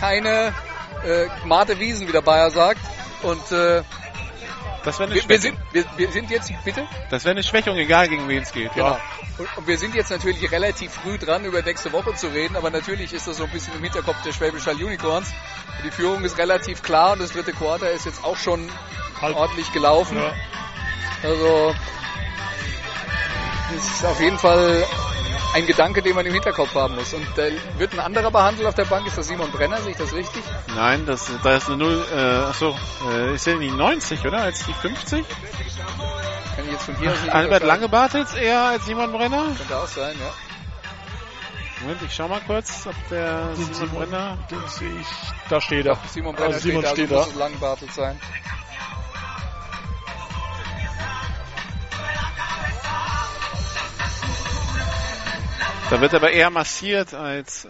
keine 0.00 0.54
äh, 1.04 1.26
Mate 1.44 1.78
Wiesen, 1.78 2.08
wie 2.08 2.12
der 2.12 2.22
Bayer 2.22 2.50
sagt. 2.50 2.80
Und 3.22 3.52
äh, 3.52 3.82
das 4.82 4.98
wäre 4.98 5.10
eine 5.10 5.14
wir, 5.14 5.28
wir, 5.28 5.38
sind, 5.38 5.58
wir, 5.72 5.84
wir, 5.96 6.10
sind 6.10 6.30
jetzt, 6.30 6.50
bitte? 6.64 6.86
Das 7.10 7.24
wäre 7.24 7.32
eine 7.32 7.42
Schwächung, 7.42 7.76
egal 7.76 8.08
gegen 8.08 8.26
wen 8.28 8.42
es 8.42 8.50
geht. 8.50 8.72
Genau. 8.72 8.92
Ja. 8.92 9.00
Und, 9.36 9.56
und, 9.58 9.66
wir 9.66 9.76
sind 9.76 9.94
jetzt 9.94 10.10
natürlich 10.10 10.50
relativ 10.50 10.92
früh 10.92 11.18
dran, 11.18 11.44
über 11.44 11.60
nächste 11.62 11.92
Woche 11.92 12.14
zu 12.14 12.28
reden, 12.28 12.56
aber 12.56 12.70
natürlich 12.70 13.12
ist 13.12 13.28
das 13.28 13.36
so 13.36 13.44
ein 13.44 13.50
bisschen 13.50 13.74
im 13.74 13.82
Hinterkopf 13.82 14.22
der 14.22 14.32
Schwäbisch 14.32 14.66
Hall 14.66 14.76
Unicorns. 14.76 15.32
Die 15.84 15.90
Führung 15.90 16.24
ist 16.24 16.38
relativ 16.38 16.82
klar 16.82 17.12
und 17.12 17.20
das 17.20 17.32
dritte 17.32 17.52
Quarter 17.52 17.90
ist 17.90 18.06
jetzt 18.06 18.24
auch 18.24 18.36
schon 18.36 18.70
Halb. 19.20 19.36
ordentlich 19.36 19.70
gelaufen. 19.72 20.16
Ja. 20.16 20.32
Also, 21.22 21.74
das 23.74 23.86
ist 23.86 24.04
auf 24.04 24.20
jeden 24.20 24.38
Fall 24.38 24.84
ein 25.54 25.66
Gedanke, 25.66 26.02
den 26.02 26.14
man 26.14 26.26
im 26.26 26.32
Hinterkopf 26.32 26.74
haben 26.74 26.94
muss. 26.94 27.12
Und 27.14 27.38
äh, 27.38 27.52
wird 27.78 27.92
ein 27.92 28.00
anderer 28.00 28.30
behandelt 28.30 28.66
auf 28.66 28.74
der 28.74 28.84
Bank? 28.84 29.06
Ist 29.06 29.18
das 29.18 29.28
Simon 29.28 29.50
Brenner? 29.50 29.78
Sehe 29.78 29.92
ich 29.92 29.96
das 29.96 30.12
richtig? 30.12 30.42
Nein, 30.74 31.06
das, 31.06 31.30
da 31.42 31.56
ist 31.56 31.68
eine 31.68 31.76
Null. 31.76 32.04
Äh, 32.12 32.16
achso, 32.16 32.76
äh, 33.10 33.34
ist 33.34 33.46
ja 33.46 33.56
die 33.56 33.70
90, 33.70 34.24
oder? 34.26 34.38
Als 34.38 34.64
die 34.64 34.72
50? 34.72 35.24
Kann 36.56 36.64
ich 36.64 36.72
jetzt 36.72 36.84
von 36.84 36.96
hier 36.96 37.12
aus 37.12 37.22
nicht 37.22 37.34
Albert 37.34 37.64
Langebart 37.64 38.14
jetzt 38.14 38.36
eher 38.36 38.62
als 38.62 38.86
Simon 38.86 39.12
Brenner? 39.12 39.44
Könnte 39.56 39.76
auch 39.76 39.86
sein, 39.86 40.14
ja. 40.18 40.32
Moment, 41.80 42.02
ich 42.02 42.14
schau 42.14 42.28
mal 42.28 42.42
kurz, 42.46 42.86
ob 42.86 42.94
der 43.08 43.54
Simon, 43.54 43.74
Simon 43.74 43.90
Brenner. 43.90 44.38
Den 44.50 44.68
sehe 44.68 45.00
ich. 45.00 45.06
Da 45.48 45.60
steht 45.60 45.86
er. 45.86 45.98
Simon 46.08 46.34
Brenner 46.34 46.54
also 46.54 46.60
Simon 46.60 46.84
steht, 46.84 47.10
da, 47.10 47.16
also 47.20 47.30
steht 47.30 47.62
da. 47.62 47.68
muss 47.70 47.82
es 47.82 47.94
sein. 47.94 48.20
Da 55.90 56.00
wird 56.00 56.14
aber 56.14 56.30
eher 56.30 56.50
massiert 56.50 57.14
als 57.14 57.64
äh, 57.64 57.68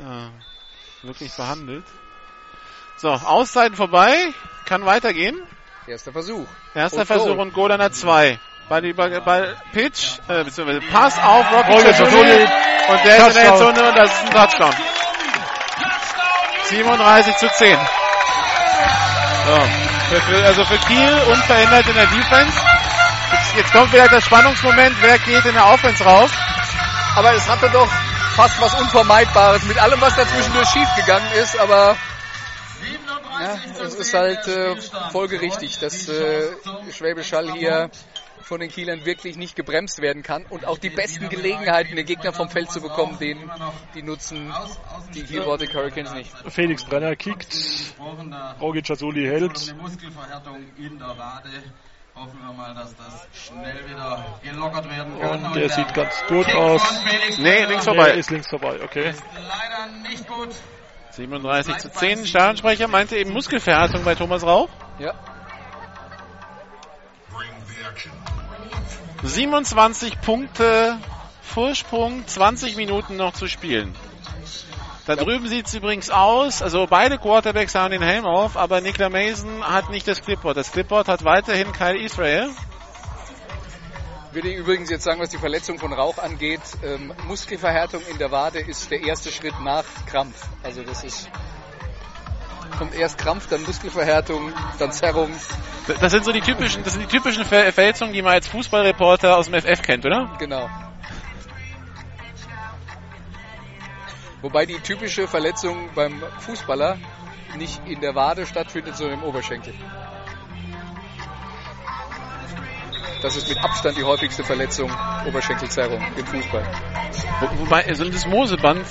wirklich 1.06 1.32
behandelt. 1.32 1.84
So, 2.98 3.08
Auszeiten 3.08 3.76
vorbei. 3.76 4.14
Kann 4.66 4.84
weitergehen. 4.84 5.40
Erster 5.86 6.12
Versuch. 6.12 6.46
Erster 6.74 7.00
und 7.00 7.06
Versuch 7.06 7.26
Goal. 7.28 7.40
und 7.40 7.54
Goal 7.54 7.72
an 7.72 7.78
der 7.78 7.92
2. 7.92 8.38
Bei, 8.68 8.92
bei, 8.92 9.20
bei 9.20 9.54
Pitch, 9.72 10.18
äh, 10.28 10.44
beziehungsweise 10.44 10.82
Pass 10.92 11.18
auf 11.18 11.50
Rocky 11.50 11.80
Chazuli. 11.82 12.46
Und 12.88 13.04
der 13.04 13.16
ist 13.16 13.26
in 13.28 13.34
der 13.34 13.44
Endzone 13.46 13.88
und 13.88 13.96
das 13.96 14.12
ist 14.12 14.22
ein 14.22 14.30
Touchdown. 14.30 14.74
37 16.64 17.36
zu 17.38 17.48
10. 17.48 17.78
So. 19.46 20.20
Für, 20.20 20.44
also 20.44 20.64
für 20.66 20.78
Kiel 20.86 21.22
unverändert 21.32 21.86
in 21.86 21.94
der 21.94 22.06
Defense. 22.06 22.60
Jetzt, 23.32 23.56
jetzt 23.56 23.72
kommt 23.72 23.92
wieder 23.92 24.08
das 24.08 24.24
Spannungsmoment, 24.26 24.94
wer 25.00 25.18
geht 25.20 25.44
in 25.46 25.54
der 25.54 25.66
Offense 25.66 26.04
rauf. 26.04 26.30
Aber 27.16 27.32
es 27.34 27.48
hatte 27.48 27.68
doch 27.70 27.88
fast 28.36 28.60
was 28.60 28.74
Unvermeidbares 28.80 29.64
mit 29.64 29.78
allem, 29.78 30.00
was 30.00 30.16
dazwischendurch 30.16 30.68
schiefgegangen 30.68 31.32
ist, 31.42 31.58
aber 31.58 31.96
ja, 33.40 33.58
es 33.84 33.94
ist 33.94 34.14
halt 34.14 34.46
äh, 34.46 34.76
folgerichtig, 35.12 35.78
dass 35.78 36.08
äh, 36.08 36.50
Schwäbisch 36.92 37.32
Hall 37.32 37.52
hier 37.52 37.90
von 38.42 38.60
den 38.60 38.70
Kielern 38.70 39.04
wirklich 39.04 39.36
nicht 39.36 39.54
gebremst 39.54 40.00
werden 40.00 40.22
kann 40.22 40.44
und 40.46 40.66
auch 40.66 40.78
die 40.78 40.90
besten 40.90 41.28
Gelegenheiten, 41.28 41.94
den 41.94 42.06
Gegner 42.06 42.32
vom 42.32 42.48
Feld 42.48 42.70
zu 42.70 42.80
bekommen, 42.80 43.18
den, 43.18 43.38
die 43.94 44.02
nutzen 44.02 44.52
die 45.14 45.22
Kiel 45.22 45.42
Baltic 45.42 45.74
Hurricanes 45.74 46.12
nicht. 46.14 46.30
Felix 46.48 46.84
Brenner 46.84 47.14
kickt, 47.16 47.56
Rogi 48.60 48.82
Chazuli 48.82 49.26
hält. 49.26 49.74
Hoffen 52.20 52.38
wir 52.38 52.52
mal, 52.52 52.74
dass 52.74 52.94
das 52.96 53.26
schnell 53.32 53.88
wieder 53.88 54.22
gelockert 54.42 54.90
werden 54.90 55.18
kann. 55.18 55.42
Und 55.42 55.56
der 55.56 55.64
und 55.64 55.72
sieht 55.72 55.94
ganz 55.94 56.12
tot 56.28 56.54
aus. 56.54 56.82
Nee, 57.38 57.64
links 57.64 57.86
vorbei. 57.86 58.12
Nee, 58.12 58.20
ist 58.20 58.30
links 58.30 58.50
vorbei, 58.50 58.78
okay. 58.84 59.08
Ist 59.08 59.22
leider 59.34 59.86
nicht 60.06 60.28
gut. 60.28 60.50
37 61.12 61.78
zu 61.78 61.90
10. 61.90 62.26
Stadionsprecher 62.26 62.88
meinte 62.88 63.16
eben 63.16 63.32
Muskelverhärtung 63.32 64.04
bei 64.04 64.14
Thomas 64.16 64.42
Rauch. 64.42 64.68
Ja. 64.98 65.14
27 69.22 70.20
Punkte 70.20 70.98
Vorsprung, 71.40 72.26
20 72.26 72.76
Minuten 72.76 73.16
noch 73.16 73.32
zu 73.32 73.46
spielen. 73.46 73.96
Da 75.06 75.14
ja. 75.14 75.24
drüben 75.24 75.48
sieht 75.48 75.66
es 75.66 75.74
übrigens 75.74 76.10
aus, 76.10 76.62
also 76.62 76.86
beide 76.88 77.18
Quarterbacks 77.18 77.74
haben 77.74 77.92
den 77.92 78.02
Helm 78.02 78.26
auf, 78.26 78.56
aber 78.56 78.80
Nicola 78.80 79.08
Mason 79.08 79.64
hat 79.64 79.90
nicht 79.90 80.06
das 80.06 80.22
Clipboard. 80.22 80.56
Das 80.56 80.72
Clipboard 80.72 81.08
hat 81.08 81.24
weiterhin 81.24 81.72
Kyle 81.72 81.98
Israel. 81.98 82.50
Ich 84.28 84.34
würde 84.34 84.52
übrigens 84.52 84.90
jetzt 84.90 85.02
sagen, 85.02 85.20
was 85.20 85.30
die 85.30 85.38
Verletzung 85.38 85.78
von 85.78 85.92
Rauch 85.92 86.18
angeht, 86.18 86.60
ähm, 86.84 87.12
Muskelverhärtung 87.26 88.00
in 88.08 88.18
der 88.18 88.30
Wade 88.30 88.60
ist 88.60 88.90
der 88.90 89.02
erste 89.02 89.30
Schritt 89.30 89.58
nach 89.60 89.84
Krampf. 90.06 90.46
Also 90.62 90.84
das 90.84 91.02
ist 91.02 91.28
kommt 92.78 92.94
erst 92.94 93.18
Krampf, 93.18 93.46
dann 93.48 93.62
Muskelverhärtung, 93.62 94.52
dann 94.78 94.92
Zerrung. 94.92 95.30
Das 96.00 96.12
sind 96.12 96.24
so 96.24 96.32
die 96.32 96.40
typischen, 96.40 96.82
das 96.82 96.94
sind 96.94 97.02
die 97.02 97.16
typischen 97.16 97.44
Verletzungen, 97.44 98.12
die 98.12 98.22
man 98.22 98.34
als 98.34 98.48
Fußballreporter 98.48 99.36
aus 99.36 99.50
dem 99.50 99.60
FF 99.60 99.82
kennt, 99.82 100.06
oder? 100.06 100.30
Genau. 100.38 100.68
Wobei 104.42 104.64
die 104.66 104.78
typische 104.80 105.28
Verletzung 105.28 105.90
beim 105.94 106.22
Fußballer 106.38 106.98
nicht 107.56 107.86
in 107.86 108.00
der 108.00 108.14
Wade 108.14 108.46
stattfindet, 108.46 108.96
sondern 108.96 109.20
im 109.20 109.24
Oberschenkel. 109.24 109.74
Das 113.22 113.36
ist 113.36 113.48
mit 113.50 113.58
Abstand 113.62 113.98
die 113.98 114.04
häufigste 114.04 114.42
Verletzung, 114.42 114.90
Oberschenkelzerrung 115.26 116.02
im 116.16 116.26
Fußball. 116.26 116.64
Wo, 117.40 117.64
wobei, 117.64 117.86
also 117.86 118.08
das 118.08 118.24
Moseband 118.26 118.86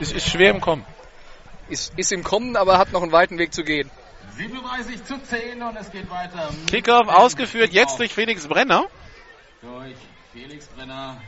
ist, 0.00 0.12
ist 0.12 0.26
schwer 0.26 0.50
im 0.50 0.62
Kommen. 0.62 0.86
Ist, 1.68 1.92
ist 1.98 2.10
im 2.12 2.24
Kommen, 2.24 2.56
aber 2.56 2.78
hat 2.78 2.92
noch 2.92 3.02
einen 3.02 3.12
weiten 3.12 3.38
Weg 3.38 3.52
zu 3.52 3.62
gehen. 3.62 3.90
37 4.36 5.04
zu 5.04 5.22
10 5.22 5.62
und 5.62 5.76
es 5.76 5.90
geht 5.90 6.10
weiter. 6.10 6.48
Kickoff 6.66 7.08
ausgeführt 7.08 7.72
jetzt 7.72 7.98
durch 7.98 8.14
Felix 8.14 8.46
Brenner. 8.48 8.86
Durch 9.60 9.96
Felix 10.32 10.66
Brenner. 10.68 11.20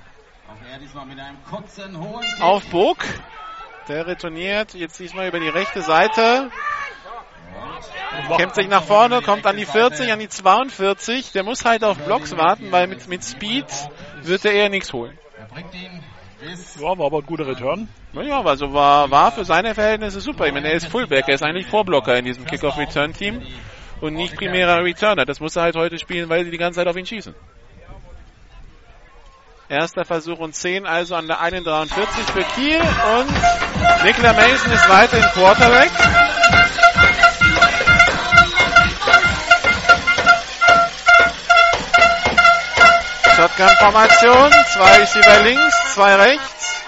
Auch 0.48 0.72
er 0.72 0.78
diesmal 0.78 1.06
mit 1.06 1.18
einem 1.18 1.36
kurzen, 1.44 1.98
hohen 1.98 2.22
Kick. 2.22 2.40
Auf 2.40 2.66
Burg. 2.68 3.04
Der 3.88 4.06
retourniert 4.06 4.74
jetzt 4.74 4.98
diesmal 4.98 5.28
über 5.28 5.38
die 5.38 5.48
rechte 5.48 5.82
Seite. 5.82 6.50
Kämpft 8.36 8.56
sich 8.56 8.68
nach 8.68 8.82
vorne, 8.82 9.22
kommt 9.22 9.46
an 9.46 9.56
die 9.56 9.66
40, 9.66 10.10
an 10.10 10.18
die 10.18 10.28
42. 10.28 11.32
Der 11.32 11.44
muss 11.44 11.64
halt 11.64 11.84
auf 11.84 11.98
Blocks 11.98 12.36
warten, 12.36 12.72
weil 12.72 12.88
mit, 12.88 13.06
mit 13.08 13.24
Speed 13.24 13.66
wird 14.22 14.44
er 14.44 14.52
eher 14.52 14.68
nichts 14.68 14.92
holen. 14.92 15.16
Ja, 16.80 16.98
war 16.98 17.06
aber 17.06 17.18
ein 17.18 17.26
guter 17.26 17.46
Return. 17.46 17.88
Ja, 18.12 18.42
also 18.42 18.72
war, 18.72 19.10
war 19.10 19.32
für 19.32 19.44
seine 19.44 19.74
Verhältnisse 19.74 20.20
super. 20.20 20.46
Ich 20.46 20.52
meine, 20.52 20.68
er 20.68 20.74
ist 20.74 20.86
Fullback, 20.86 21.28
er 21.28 21.34
ist 21.34 21.42
eigentlich 21.42 21.66
Vorblocker 21.66 22.16
in 22.16 22.24
diesem 22.24 22.44
Kickoff-Return-Team. 22.44 23.42
und 24.00 24.14
nicht 24.14 24.36
primärer 24.36 24.84
Returner. 24.84 25.24
Das 25.24 25.40
muss 25.40 25.56
er 25.56 25.62
halt 25.62 25.76
heute 25.76 25.98
spielen, 25.98 26.28
weil 26.28 26.44
sie 26.44 26.50
die 26.50 26.58
ganze 26.58 26.78
Zeit 26.78 26.88
auf 26.88 26.96
ihn 26.96 27.06
schießen. 27.06 27.34
Erster 29.68 30.04
Versuch 30.04 30.38
und 30.38 30.54
10, 30.54 30.86
also 30.86 31.16
an 31.16 31.26
der 31.26 31.40
41 31.40 32.06
für 32.32 32.44
Kiel 32.54 32.80
und 32.80 34.04
Nicola 34.04 34.32
Mason 34.32 34.72
ist 34.72 34.88
weiter 34.88 35.18
im 35.18 35.24
Quarterback. 35.32 35.90
Shotgun-Formation, 43.34 44.52
zwei 44.72 44.98
Receiver 44.98 45.42
links, 45.42 45.94
zwei 45.94 46.14
rechts. 46.14 46.82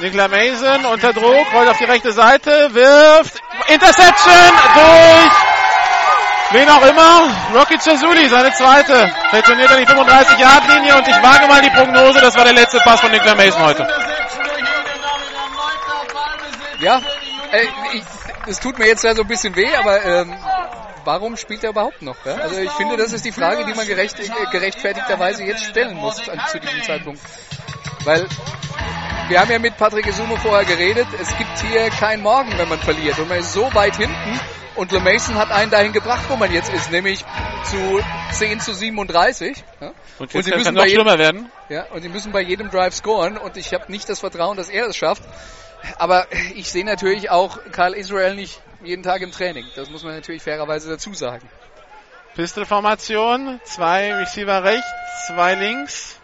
Nicola 0.00 0.28
Mason 0.28 0.84
unter 0.84 1.14
Druck, 1.14 1.54
rollt 1.54 1.68
auf 1.68 1.78
die 1.78 1.84
rechte 1.84 2.12
Seite, 2.12 2.68
wirft 2.74 3.40
Interception 3.68 4.52
durch 4.74 5.43
wen 6.54 6.68
auch 6.68 6.86
immer. 6.86 7.28
Rocky 7.54 7.76
Chazuli, 7.78 8.28
seine 8.28 8.52
zweite. 8.52 9.10
Retourniert 9.32 9.70
an 9.70 9.78
die 9.78 9.86
35-Yard-Linie 9.86 10.96
und 10.96 11.08
ich 11.08 11.22
wage 11.22 11.46
mal 11.48 11.60
die 11.60 11.70
Prognose, 11.70 12.20
das 12.20 12.36
war 12.36 12.44
der 12.44 12.54
letzte 12.54 12.78
Pass 12.78 13.00
von 13.00 13.10
Nicola 13.10 13.34
Mason 13.34 13.62
heute. 13.62 13.86
Ja, 16.80 17.00
es 18.46 18.60
tut 18.60 18.78
mir 18.78 18.86
jetzt 18.86 19.04
ja 19.04 19.14
so 19.14 19.22
ein 19.22 19.28
bisschen 19.28 19.54
weh, 19.56 19.74
aber 19.74 20.04
ähm, 20.04 20.34
warum 21.04 21.36
spielt 21.36 21.64
er 21.64 21.70
überhaupt 21.70 22.02
noch? 22.02 22.16
Ja? 22.24 22.34
Also 22.36 22.60
ich 22.60 22.70
finde, 22.72 22.96
das 22.96 23.12
ist 23.12 23.24
die 23.24 23.32
Frage, 23.32 23.64
die 23.64 23.74
man 23.74 23.86
gerecht, 23.86 24.16
gerechtfertigterweise 24.52 25.44
jetzt 25.44 25.64
stellen 25.64 25.96
muss 25.96 26.28
an, 26.28 26.40
zu 26.50 26.60
diesem 26.60 26.82
Zeitpunkt. 26.82 27.20
Weil 28.04 28.26
wir 29.28 29.40
haben 29.40 29.50
ja 29.50 29.58
mit 29.58 29.76
Patrick 29.76 30.06
Esumo 30.06 30.36
vorher 30.36 30.66
geredet, 30.66 31.06
es 31.20 31.28
gibt 31.38 31.58
hier 31.60 31.88
keinen 31.90 32.22
Morgen, 32.22 32.56
wenn 32.58 32.68
man 32.68 32.78
verliert. 32.78 33.18
Und 33.18 33.28
man 33.28 33.38
ist 33.38 33.52
so 33.52 33.72
weit 33.74 33.96
hinten 33.96 34.40
und 34.76 34.92
LeMason 34.92 35.36
hat 35.36 35.50
einen 35.50 35.70
dahin 35.70 35.92
gebracht, 35.92 36.24
wo 36.28 36.36
man 36.36 36.52
jetzt 36.52 36.72
ist, 36.72 36.90
nämlich 36.90 37.24
zu 37.64 38.00
10 38.32 38.60
zu 38.60 38.74
37. 38.74 39.64
Ja? 39.80 39.92
Und, 40.18 40.34
und 40.34 40.42
sie 40.42 40.50
müssen 40.50 40.74
noch 40.74 40.86
schlimmer 40.86 41.18
werden. 41.18 41.50
Ja, 41.68 41.84
und 41.86 42.02
sie 42.02 42.08
müssen 42.08 42.32
bei 42.32 42.40
jedem 42.40 42.70
Drive 42.70 42.94
scoren 42.94 43.36
und 43.36 43.56
ich 43.56 43.72
habe 43.72 43.90
nicht 43.90 44.08
das 44.08 44.20
Vertrauen, 44.20 44.56
dass 44.56 44.68
er 44.68 44.86
es 44.86 44.96
schafft. 44.96 45.22
Aber 45.98 46.26
ich 46.54 46.70
sehe 46.70 46.84
natürlich 46.84 47.30
auch 47.30 47.58
Karl 47.72 47.94
Israel 47.94 48.34
nicht 48.34 48.60
jeden 48.82 49.02
Tag 49.02 49.22
im 49.22 49.32
Training. 49.32 49.66
Das 49.76 49.90
muss 49.90 50.02
man 50.02 50.14
natürlich 50.14 50.42
fairerweise 50.42 50.90
dazu 50.90 51.12
sagen. 51.14 51.48
Pistol-Formation, 52.34 53.60
zwei 53.64 54.14
Receiver 54.14 54.64
rechts, 54.64 54.86
zwei 55.28 55.54
links. 55.54 56.20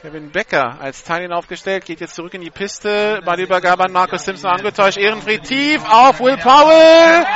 Kevin 0.00 0.30
Becker 0.30 0.80
als 0.80 1.04
Teilnehmer 1.04 1.36
aufgestellt, 1.36 1.84
geht 1.84 2.00
jetzt 2.00 2.14
zurück 2.14 2.32
in 2.32 2.40
die 2.40 2.50
Piste. 2.50 3.20
Bei 3.22 3.36
der 3.36 3.44
Übergabe 3.44 3.84
an 3.84 3.92
Markus 3.92 4.24
Simpson 4.24 4.50
angetäuscht. 4.50 4.96
Ehrenfried 4.96 5.42
tief 5.42 5.84
auf 5.84 6.20
Will 6.20 6.38
Powell. 6.38 7.26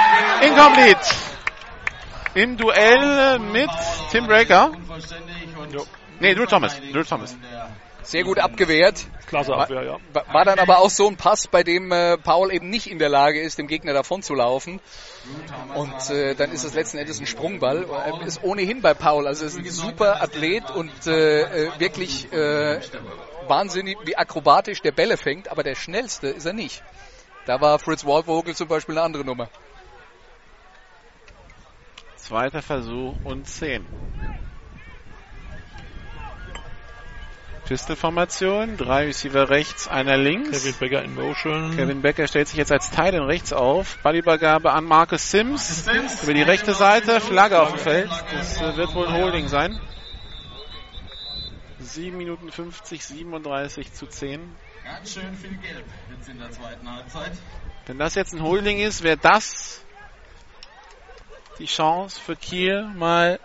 Incomplete. 0.40 1.14
Im 2.34 2.56
Duell 2.56 3.38
mit 3.38 3.68
Tim 4.10 4.26
Breaker. 4.26 4.72
Nee, 6.20 6.34
Drew 6.34 6.46
Thomas. 6.46 6.80
Drew 6.90 7.02
Thomas. 7.02 7.36
Sehr 8.04 8.22
gut 8.22 8.38
abgewehrt. 8.38 9.06
Klasse 9.26 9.54
Abwehr, 9.54 9.82
ja. 9.82 9.96
War, 10.12 10.32
war 10.32 10.44
dann 10.44 10.58
aber 10.58 10.78
auch 10.78 10.90
so 10.90 11.08
ein 11.08 11.16
Pass, 11.16 11.48
bei 11.48 11.62
dem 11.62 11.90
äh, 11.90 12.18
Paul 12.18 12.52
eben 12.52 12.68
nicht 12.68 12.90
in 12.90 12.98
der 12.98 13.08
Lage 13.08 13.40
ist, 13.40 13.58
dem 13.58 13.66
Gegner 13.66 13.94
davon 13.94 14.22
zu 14.22 14.34
laufen. 14.34 14.80
Und 15.74 16.10
äh, 16.10 16.34
dann 16.34 16.52
ist 16.52 16.64
es 16.64 16.74
letzten 16.74 16.98
Endes 16.98 17.18
ein 17.20 17.26
Sprungball. 17.26 17.86
Er 17.88 18.26
ist 18.26 18.44
ohnehin 18.44 18.82
bei 18.82 18.94
Paul. 18.94 19.26
Also 19.26 19.46
ist 19.46 19.58
ein 19.58 19.64
super 19.70 20.22
Athlet 20.22 20.70
und 20.70 21.06
äh, 21.06 21.42
äh, 21.42 21.80
wirklich 21.80 22.30
äh, 22.32 22.80
wahnsinnig, 23.48 23.96
wie 24.04 24.16
akrobatisch 24.16 24.82
der 24.82 24.92
Bälle 24.92 25.16
fängt. 25.16 25.50
Aber 25.50 25.62
der 25.62 25.74
schnellste 25.74 26.28
ist 26.28 26.44
er 26.44 26.52
nicht. 26.52 26.82
Da 27.46 27.60
war 27.60 27.78
Fritz 27.78 28.04
Waldvogel 28.04 28.54
zum 28.54 28.68
Beispiel 28.68 28.96
eine 28.96 29.04
andere 29.04 29.24
Nummer. 29.24 29.48
Zweiter 32.16 32.62
Versuch 32.62 33.14
und 33.24 33.46
10. 33.46 33.86
Pistol-Formation, 37.66 38.76
drei 38.76 39.06
Receiver 39.06 39.48
rechts, 39.48 39.88
einer 39.88 40.18
links. 40.18 40.62
Kevin 40.62 40.78
Becker 40.78 41.02
in 41.02 41.14
Motion. 41.14 41.74
Kevin 41.76 42.02
Becker 42.02 42.28
stellt 42.28 42.48
sich 42.48 42.58
jetzt 42.58 42.70
als 42.70 42.90
Teil 42.90 43.14
in 43.14 43.22
rechts 43.22 43.52
auf. 43.52 43.98
Ballübergabe 44.02 44.72
an 44.72 44.84
Marcus 44.84 45.30
Sims 45.30 45.86
über 46.22 46.34
die 46.34 46.42
rechte 46.42 46.74
Seite, 46.74 47.20
Flagge 47.20 47.60
auf 47.60 47.70
dem 47.70 47.78
Feld. 47.78 48.10
Das 48.32 48.60
äh, 48.60 48.76
wird 48.76 48.94
wohl 48.94 49.06
ein 49.06 49.14
Holding 49.14 49.48
sein. 49.48 49.80
7 51.78 52.16
Minuten 52.16 52.50
50, 52.50 53.04
37 53.04 53.92
zu 53.92 54.06
10. 54.06 54.40
Ganz 54.84 55.14
schön 55.14 55.34
viel 55.34 55.56
Gelb 55.56 55.84
jetzt 56.10 56.28
in 56.28 56.38
der 56.38 56.50
zweiten 56.50 56.90
Halbzeit. 56.90 57.32
Wenn 57.86 57.98
das 57.98 58.14
jetzt 58.14 58.34
ein 58.34 58.42
Holding 58.42 58.78
ist, 58.78 59.02
wäre 59.02 59.16
das 59.16 59.82
die 61.58 61.66
Chance 61.66 62.20
für 62.20 62.36
Kiel 62.36 62.84
mal 62.94 63.38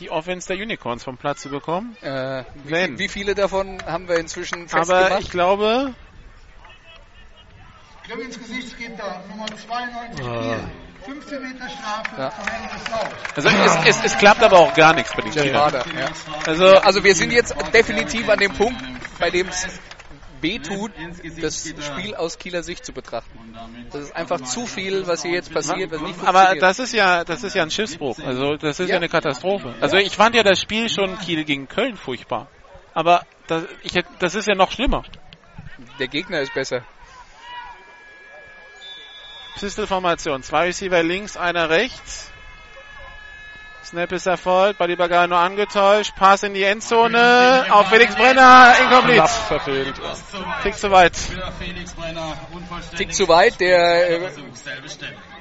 die 0.00 0.10
Offense 0.10 0.48
der 0.48 0.56
Unicorns 0.56 1.04
vom 1.04 1.16
Platz 1.16 1.42
zu 1.42 1.50
bekommen. 1.50 1.96
Äh, 2.00 2.44
wie, 2.64 2.98
wie 2.98 3.08
viele 3.08 3.34
davon 3.34 3.82
haben 3.84 4.08
wir 4.08 4.18
inzwischen 4.18 4.68
festgemacht? 4.68 5.12
Aber 5.12 5.20
ich 5.20 5.30
glaube... 5.30 5.94
Grimm 8.06 8.20
ins 8.22 8.38
Gesichtsgitter, 8.38 9.22
Nummer 9.28 9.46
92 9.46 10.26
ah. 10.26 10.56
15 11.04 11.42
Meter 11.42 11.68
Strafe, 11.68 12.10
ja. 12.18 12.32
Also 13.36 13.48
es, 13.48 13.96
es, 13.96 14.04
es, 14.04 14.18
klappt 14.18 14.42
aber 14.42 14.58
auch 14.58 14.74
gar 14.74 14.92
nichts 14.94 15.14
bei 15.14 15.22
den 15.22 15.32
Spielern. 15.32 15.72
Ja. 15.72 16.08
Also, 16.46 16.66
also 16.66 17.04
wir 17.04 17.14
sind 17.14 17.32
jetzt 17.32 17.54
definitiv 17.72 18.28
an 18.28 18.38
dem 18.38 18.52
Punkt, 18.52 18.82
bei 19.18 19.30
dem 19.30 19.48
es 19.48 19.80
wehtut, 20.42 20.92
das 21.40 21.74
Spiel 21.80 22.14
aus 22.14 22.38
Kieler 22.38 22.62
Sicht 22.62 22.84
zu 22.84 22.92
betrachten. 22.92 23.38
Das 23.90 24.04
ist 24.04 24.16
einfach 24.16 24.40
zu 24.40 24.66
viel, 24.66 25.06
was 25.06 25.22
hier 25.22 25.32
jetzt 25.32 25.52
passiert, 25.52 25.90
was 25.90 26.00
nicht 26.00 26.16
funktioniert. 26.16 26.28
Aber 26.28 26.54
das 26.60 26.78
ist 26.78 26.92
ja, 26.92 27.24
das 27.24 27.42
ist 27.42 27.54
ja 27.54 27.62
ein 27.62 27.70
Schiffsbruch. 27.70 28.18
Also 28.20 28.56
das 28.56 28.80
ist 28.80 28.88
ja, 28.88 28.94
ja 28.94 28.96
eine 28.96 29.08
Katastrophe. 29.08 29.74
Also 29.80 29.96
ich 29.96 30.16
fand 30.16 30.34
ja 30.34 30.42
das 30.42 30.60
Spiel 30.60 30.88
schon 30.88 31.18
Kiel 31.18 31.44
gegen 31.44 31.68
Köln 31.68 31.96
furchtbar. 31.96 32.48
Aber 32.94 33.24
das, 33.46 33.64
ich, 33.82 33.92
das 34.18 34.34
ist 34.34 34.48
ja 34.48 34.54
noch 34.54 34.72
schlimmer. 34.72 35.04
Der 35.98 36.08
Gegner 36.08 36.40
ist 36.40 36.54
besser. 36.54 36.84
Pistol-Formation. 39.58 40.42
Zwei 40.42 40.66
Receiver 40.66 41.02
links, 41.02 41.36
einer 41.36 41.68
rechts. 41.68 42.29
Snap 43.90 44.12
ist 44.12 44.26
erfolgt, 44.26 44.78
Buddy 44.78 44.94
Bagay 44.94 45.26
nur 45.26 45.38
angetäuscht, 45.38 46.14
Pass 46.14 46.44
in 46.44 46.54
die 46.54 46.62
Endzone, 46.62 47.64
auf 47.70 47.88
Felix 47.88 48.14
Brenner, 48.14 48.72
incomplete. 48.84 49.26
verfehlt. 49.26 50.00
Tick 50.62 50.76
zu 50.76 50.92
weit. 50.92 51.14
Tick 52.96 53.12
zu 53.12 53.26
weit, 53.26 53.58
der 53.58 54.10
äh, 54.10 54.30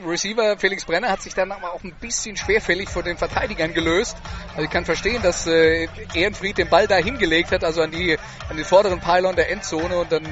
Receiver 0.03 0.57
Felix 0.57 0.83
Brenner 0.83 1.11
hat 1.11 1.21
sich 1.21 1.35
dann 1.35 1.51
aber 1.51 1.73
auch 1.73 1.83
ein 1.83 1.93
bisschen 2.01 2.37
schwerfällig 2.37 2.89
vor 2.89 3.03
den 3.03 3.17
Verteidigern 3.17 3.75
gelöst. 3.75 4.17
Also 4.53 4.63
ich 4.63 4.71
kann 4.71 4.83
verstehen, 4.83 5.21
dass 5.21 5.45
äh, 5.45 5.87
Ehrenfried 6.15 6.57
den 6.57 6.69
Ball 6.69 6.87
da 6.87 6.95
hingelegt 6.95 7.51
hat, 7.51 7.63
also 7.63 7.83
an 7.83 7.91
die 7.91 8.17
an 8.49 8.57
den 8.57 8.65
vorderen 8.65 8.99
Pylon 8.99 9.35
der 9.35 9.51
Endzone 9.51 9.95
und 9.99 10.11
dann 10.11 10.23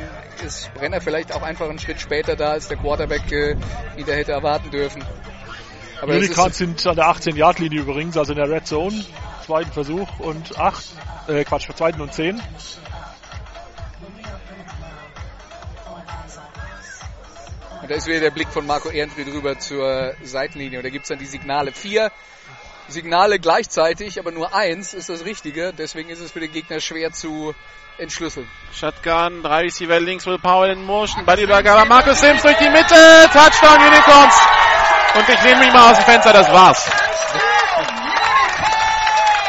ist 0.44 0.74
Brenner 0.74 1.02
vielleicht 1.02 1.36
auch 1.36 1.44
einfach 1.44 1.70
einen 1.70 1.78
Schritt 1.78 2.02
später 2.02 2.36
da, 2.36 2.54
als 2.54 2.68
der 2.68 2.78
Quarterback 2.78 3.32
äh, 3.32 3.52
ihn 3.96 4.06
da 4.08 4.14
hätte 4.14 4.32
erwarten 4.32 4.72
dürfen. 4.72 5.04
Aber 6.02 6.14
Unicorns 6.14 6.58
sind 6.58 6.86
an 6.86 6.96
der 6.96 7.06
18-Yard-Linie 7.06 7.82
übrigens, 7.82 8.18
also 8.18 8.34
in 8.34 8.38
der 8.38 8.50
Red 8.50 8.68
Zone. 8.68 9.04
Zweiten 9.46 9.72
Versuch 9.72 10.20
und 10.20 10.60
8, 10.60 10.86
äh, 11.30 11.44
Quatsch, 11.44 11.70
zweiten 11.76 12.02
und 12.02 12.14
10. 12.14 12.42
Und 17.82 17.92
da 17.92 17.96
ist 17.96 18.08
wieder 18.08 18.20
der 18.20 18.32
Blick 18.32 18.50
von 18.50 18.66
Marco 18.66 18.90
Ehrenfried 18.90 19.28
rüber 19.28 19.58
zur 19.60 20.14
Seitenlinie. 20.22 20.80
Und 20.80 20.84
da 20.84 20.90
gibt 20.90 21.04
es 21.04 21.10
dann 21.10 21.20
die 21.20 21.26
Signale. 21.26 21.72
Vier 21.72 22.12
Signale 22.90 23.40
gleichzeitig, 23.40 24.20
aber 24.20 24.32
nur 24.32 24.54
eins 24.54 24.94
ist 24.94 25.10
das 25.10 25.26
Richtige. 25.26 25.74
Deswegen 25.74 26.10
ist 26.10 26.20
es 26.20 26.32
für 26.32 26.42
den 26.42 26.52
Gegner 26.52 26.80
schwer 26.80 27.12
zu 27.12 27.56
entschlüsseln. 27.98 28.48
Shotgun, 28.74 29.42
drei 29.42 29.62
Receiver 29.62 30.00
links, 30.00 30.26
Will 30.26 30.38
Powell 30.38 30.72
in 30.72 30.84
Motion, 30.84 31.26
Buddyberger, 31.26 31.86
Markus 31.86 32.20
Sims 32.20 32.42
durch 32.42 32.58
die 32.58 32.70
Mitte, 32.70 32.96
Touchdown 33.34 33.80
Unicorns. 33.88 34.36
Und 35.18 35.28
ich 35.28 35.44
nehme 35.44 35.60
mich 35.62 35.74
mal 35.74 35.92
aus 35.92 35.98
dem 35.98 36.06
Fenster, 36.06 36.32
das 36.32 36.52
war's. 36.52 36.86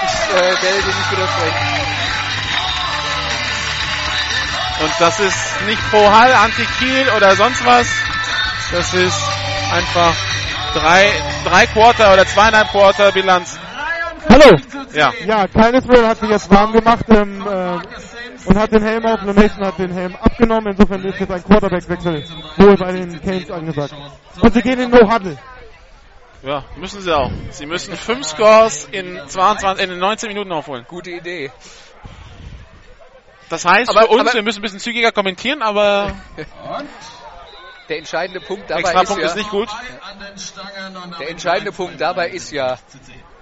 Ich 0.02 0.34
äh, 0.34 0.62
werde 0.62 0.76
nicht 0.76 1.10
widersprechen. 1.10 1.78
Und 4.80 4.92
das 4.98 5.20
ist 5.20 5.66
nicht 5.66 5.90
pro 5.90 6.10
Hall, 6.10 6.32
Anti-Kiel 6.32 7.10
oder 7.16 7.36
sonst 7.36 7.66
was. 7.66 7.86
Das 8.72 8.94
ist 8.94 9.22
einfach 9.72 10.14
drei, 10.72 11.10
drei 11.44 11.66
Quarter 11.66 12.14
oder 12.14 12.26
zweieinhalb 12.26 12.68
Quarter 12.68 13.12
Bilanz. 13.12 13.58
Hallo! 14.30 14.56
Ja. 14.94 15.12
Ja, 15.26 15.44
Israel 15.44 16.08
hat 16.08 16.18
sich 16.18 16.30
jetzt 16.30 16.50
warm 16.50 16.72
gemacht 16.72 17.04
ähm, 17.10 17.46
äh, 17.46 18.48
und 18.48 18.58
hat 18.58 18.72
den 18.72 18.82
Helm 18.82 19.04
auf. 19.04 19.20
Mason 19.22 19.66
hat 19.66 19.78
den 19.78 19.92
Helm 19.92 20.16
abgenommen. 20.16 20.72
Insofern 20.72 21.04
ist 21.04 21.20
jetzt 21.20 21.30
ein 21.30 21.44
Quarterback-Wechsel 21.44 22.24
wohl 22.56 22.76
bei 22.76 22.92
den 22.92 23.20
Canes 23.20 23.50
angesagt. 23.50 23.94
Und 24.40 24.54
sie 24.54 24.62
gehen 24.62 24.78
in 24.78 24.90
No-Huddle. 24.90 25.36
Ja, 26.42 26.64
müssen 26.76 27.00
sie 27.00 27.16
auch. 27.16 27.30
Sie 27.50 27.66
müssen 27.66 27.96
fünf 27.96 28.26
Scores 28.26 28.88
in 28.90 29.20
22, 29.26 29.90
in 29.90 29.98
19 29.98 30.28
Minuten 30.28 30.52
aufholen. 30.52 30.84
Gute 30.88 31.10
Idee. 31.10 31.50
Das 33.48 33.64
heißt 33.64 33.90
aber, 33.90 34.02
für 34.02 34.08
uns, 34.08 34.34
wir 34.34 34.42
müssen 34.42 34.58
ein 34.58 34.62
bisschen 34.62 34.78
zügiger 34.78 35.10
kommentieren, 35.10 35.62
aber. 35.62 36.14
der 37.88 37.98
entscheidende 37.98 38.40
Punkt 38.40 38.70
dabei 38.70 38.80
Extra 38.80 39.00
ist 39.00 39.08
Punkt 39.08 39.22
ja, 39.22 39.28
ist 39.28 39.36
nicht 39.36 39.50
gut. 39.50 39.68
Der 41.18 41.30
entscheidende 41.30 41.72
Punkt 41.72 42.00
dabei 42.00 42.28
bei 42.28 42.34
ist 42.34 42.52
ja, 42.52 42.78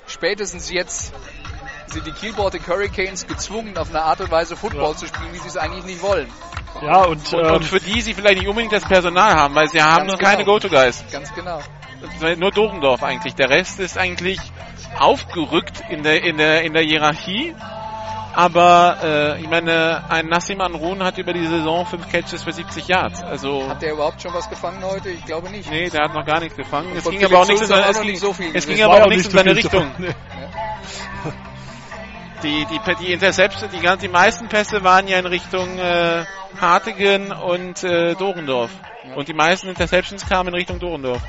spätestens 0.07 0.71
jetzt 0.71 1.13
sind 1.89 2.07
die 2.07 2.33
Baltic 2.33 2.67
Hurricanes 2.69 3.27
gezwungen, 3.27 3.77
auf 3.77 3.91
eine 3.91 4.03
Art 4.03 4.21
und 4.21 4.31
Weise 4.31 4.57
Football 4.57 4.97
zu 4.97 5.07
spielen, 5.07 5.33
wie 5.33 5.39
sie 5.39 5.49
es 5.49 5.57
eigentlich 5.57 5.85
nicht 5.85 6.03
wollen. 6.03 6.29
Ja, 6.83 7.05
und, 7.05 7.33
Und, 7.33 7.45
ähm, 7.45 7.55
und 7.55 7.65
für 7.65 7.81
die 7.81 8.01
sie 8.03 8.15
vielleicht 8.15 8.39
nicht 8.39 8.49
unbedingt 8.49 8.73
das 8.73 8.85
Personal 8.85 9.35
haben, 9.35 9.55
weil 9.55 9.69
sie 9.69 9.83
haben 9.83 10.07
keine 10.19 10.45
genau. 10.45 10.59
Go-To-Guys. 10.59 11.05
Ganz 11.11 11.35
genau. 11.35 11.61
Nur 12.39 12.51
Dorendorf 12.51 13.03
eigentlich. 13.03 13.35
Der 13.35 13.49
Rest 13.51 13.81
ist 13.81 13.97
eigentlich 13.99 14.39
aufgerückt 14.99 15.83
in 15.91 16.03
der, 16.03 16.23
in 16.23 16.37
der, 16.39 16.63
in 16.63 16.73
der 16.73 16.83
Hierarchie. 16.83 17.55
Aber 18.35 18.99
äh, 19.03 19.41
ich 19.41 19.49
meine, 19.49 20.05
ein 20.11 20.27
Nassim 20.27 20.61
Anrun 20.61 21.03
hat 21.03 21.17
über 21.17 21.33
die 21.33 21.47
Saison 21.47 21.87
fünf 21.87 22.07
Catches 22.11 22.43
für 22.43 22.53
70 22.53 22.87
Yards. 22.87 23.23
Also 23.23 23.67
Hat 23.67 23.81
der 23.81 23.95
überhaupt 23.95 24.21
schon 24.21 24.35
was 24.35 24.51
gefangen 24.51 24.83
heute? 24.85 25.09
Ich 25.09 25.25
glaube 25.25 25.49
nicht. 25.49 25.71
nee, 25.71 25.89
der 25.89 26.05
hat 26.05 26.15
noch 26.15 26.27
gar 26.27 26.41
nichts 26.41 26.55
gefangen. 26.55 26.95
Es 26.95 27.09
ging 27.09 27.25
aber 27.25 27.39
auch 27.41 27.47
nichts 27.49 27.63
in 27.63 27.67
Schulz 27.69 27.81
seine, 27.81 27.87
auch 27.87 27.91
es 27.91 28.01
ging, 28.03 28.11
nicht 28.11 28.21
so 28.21 28.33
viel 28.35 28.51
es 28.55 28.67
ging 28.67 28.83
aber 28.83 29.05
auch 29.05 29.09
nichts 29.09 29.25
in 29.29 29.31
seine 29.31 29.51
so 29.51 29.57
Richtung. 29.57 29.91
davon. 29.97 30.15
Die, 32.43 32.67
die, 32.67 32.95
die 33.01 33.13
Interception, 33.13 33.71
die, 33.73 33.81
ganz- 33.81 34.03
die 34.03 34.09
meisten 34.09 34.49
Pässe 34.49 34.85
waren 34.85 35.09
ja 35.09 35.19
in 35.19 35.25
Richtung 35.27 35.79
äh, 35.79 36.25
Hartigen 36.61 37.33
und 37.33 37.83
äh, 37.83 38.15
Dorendorf. 38.15 38.71
Und 39.15 39.29
die 39.29 39.33
meisten 39.35 39.69
Interceptions 39.69 40.29
kamen 40.29 40.49
in 40.51 40.55
Richtung 40.55 40.79
Dorendorf. 40.79 41.23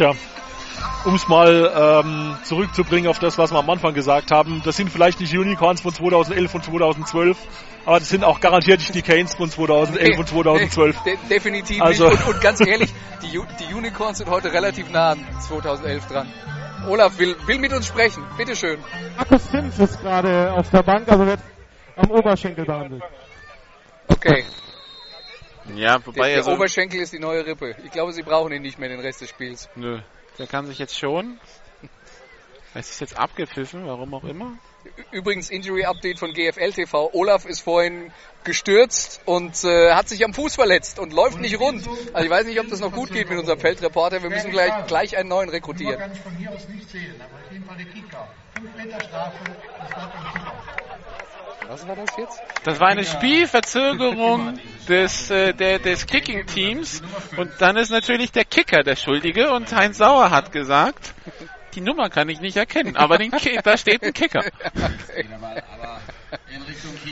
Tja, 0.00 0.14
um 1.04 1.14
es 1.14 1.28
mal 1.28 2.02
ähm, 2.02 2.34
zurückzubringen 2.44 3.10
auf 3.10 3.18
das, 3.18 3.36
was 3.36 3.52
wir 3.52 3.58
am 3.58 3.68
Anfang 3.68 3.92
gesagt 3.92 4.30
haben, 4.30 4.62
das 4.64 4.78
sind 4.78 4.88
vielleicht 4.88 5.20
nicht 5.20 5.30
die 5.30 5.36
Unicorns 5.36 5.82
von 5.82 5.92
2011 5.92 6.54
und 6.54 6.64
2012, 6.64 7.36
aber 7.84 7.98
das 7.98 8.08
sind 8.08 8.24
auch 8.24 8.40
garantiert 8.40 8.78
nicht 8.78 8.94
die 8.94 9.02
Canes 9.02 9.34
von 9.34 9.50
2011 9.50 10.18
und 10.18 10.26
2012. 10.26 11.02
De 11.02 11.18
definitiv 11.28 11.82
Also- 11.82 12.08
nicht. 12.08 12.26
Und, 12.26 12.34
und 12.36 12.40
ganz 12.40 12.66
ehrlich, 12.66 12.94
die, 13.22 13.38
die 13.62 13.74
Unicorns 13.74 14.16
sind 14.16 14.30
heute 14.30 14.50
relativ 14.54 14.90
nah 14.90 15.10
an 15.10 15.26
2011 15.38 16.06
dran. 16.06 16.32
Olaf 16.88 17.18
will, 17.18 17.36
will 17.44 17.58
mit 17.58 17.74
uns 17.74 17.86
sprechen. 17.86 18.24
Bitteschön. 18.38 18.78
Markus 19.18 19.50
Sims 19.50 19.78
ist 19.78 20.00
gerade 20.00 20.50
auf 20.54 20.70
der 20.70 20.82
Bank, 20.82 21.12
also 21.12 21.26
wird 21.26 21.40
am 21.96 22.10
Oberschenkel 22.10 22.64
behandelt. 22.64 23.02
Okay. 24.08 24.46
Ja, 25.76 25.98
Der, 25.98 26.06
wobei 26.06 26.28
der 26.28 26.36
er 26.38 26.42
so, 26.42 26.52
Oberschenkel 26.52 27.00
ist 27.00 27.12
die 27.12 27.18
neue 27.18 27.44
Rippe. 27.46 27.76
Ich 27.84 27.90
glaube, 27.90 28.12
sie 28.12 28.22
brauchen 28.22 28.52
ihn 28.52 28.62
nicht 28.62 28.78
mehr 28.78 28.88
den 28.88 29.00
Rest 29.00 29.20
des 29.20 29.30
Spiels. 29.30 29.68
Nö, 29.74 30.00
der 30.38 30.46
kann 30.46 30.66
sich 30.66 30.78
jetzt 30.78 30.98
schon. 30.98 31.38
Es 32.72 32.90
ist 32.90 33.00
jetzt 33.00 33.18
abgepfiffen, 33.18 33.84
warum 33.86 34.14
auch 34.14 34.22
immer. 34.24 34.56
Übrigens 35.10 35.50
Injury 35.50 35.84
Update 35.84 36.18
von 36.18 36.32
GFL 36.32 36.72
TV. 36.72 37.10
Olaf 37.12 37.44
ist 37.44 37.60
vorhin 37.60 38.12
gestürzt 38.44 39.20
und 39.24 39.64
äh, 39.64 39.92
hat 39.92 40.08
sich 40.08 40.24
am 40.24 40.32
Fuß 40.32 40.54
verletzt 40.54 40.98
und 40.98 41.12
läuft 41.12 41.40
nicht 41.40 41.58
rund. 41.58 41.86
Also 42.12 42.24
ich 42.24 42.30
weiß 42.30 42.46
nicht, 42.46 42.60
ob 42.60 42.68
das 42.68 42.80
noch 42.80 42.92
gut 42.92 43.12
geht 43.12 43.28
mit 43.28 43.38
unserem 43.38 43.58
Feldreporter. 43.58 44.22
Wir 44.22 44.30
müssen 44.30 44.50
gleich, 44.50 44.86
gleich 44.86 45.16
einen 45.16 45.28
neuen 45.28 45.48
rekrutieren. 45.48 45.98
kann 45.98 46.12
ich 46.12 46.20
von 46.20 46.34
hier 46.36 46.50
aus 46.52 46.68
nicht 46.68 46.88
sehen, 46.88 47.14
aber 47.18 47.44
auf 47.44 47.52
jeden 47.52 47.64
Fall 47.64 47.76
der 47.76 47.86
Kicker. 47.86 48.28
5 48.54 48.76
Meter 48.76 49.00
Strafe, 49.04 49.38
das 49.78 49.88
bleibt 49.88 50.16
am 50.16 50.32
Kicker. 50.32 50.52
Was 51.68 51.86
war 51.86 51.96
das 51.96 52.16
jetzt? 52.16 52.40
Das 52.64 52.80
war 52.80 52.88
eine 52.88 53.04
Spielverzögerung 53.04 54.58
des, 54.88 55.30
äh, 55.30 55.52
der, 55.54 55.78
des 55.78 56.06
Kicking-Teams 56.06 57.02
und 57.36 57.50
dann 57.58 57.76
ist 57.76 57.90
natürlich 57.90 58.32
der 58.32 58.44
Kicker 58.44 58.82
der 58.82 58.96
Schuldige 58.96 59.52
und 59.52 59.72
Heinz 59.74 59.98
Sauer 59.98 60.30
hat 60.30 60.52
gesagt, 60.52 61.14
die 61.74 61.80
Nummer 61.80 62.10
kann 62.10 62.28
ich 62.28 62.40
nicht 62.40 62.56
erkennen, 62.56 62.96
aber 62.96 63.18
den 63.18 63.30
Ki 63.30 63.58
da 63.62 63.76
steht 63.76 64.02
ein 64.02 64.12
Kicker. 64.12 64.44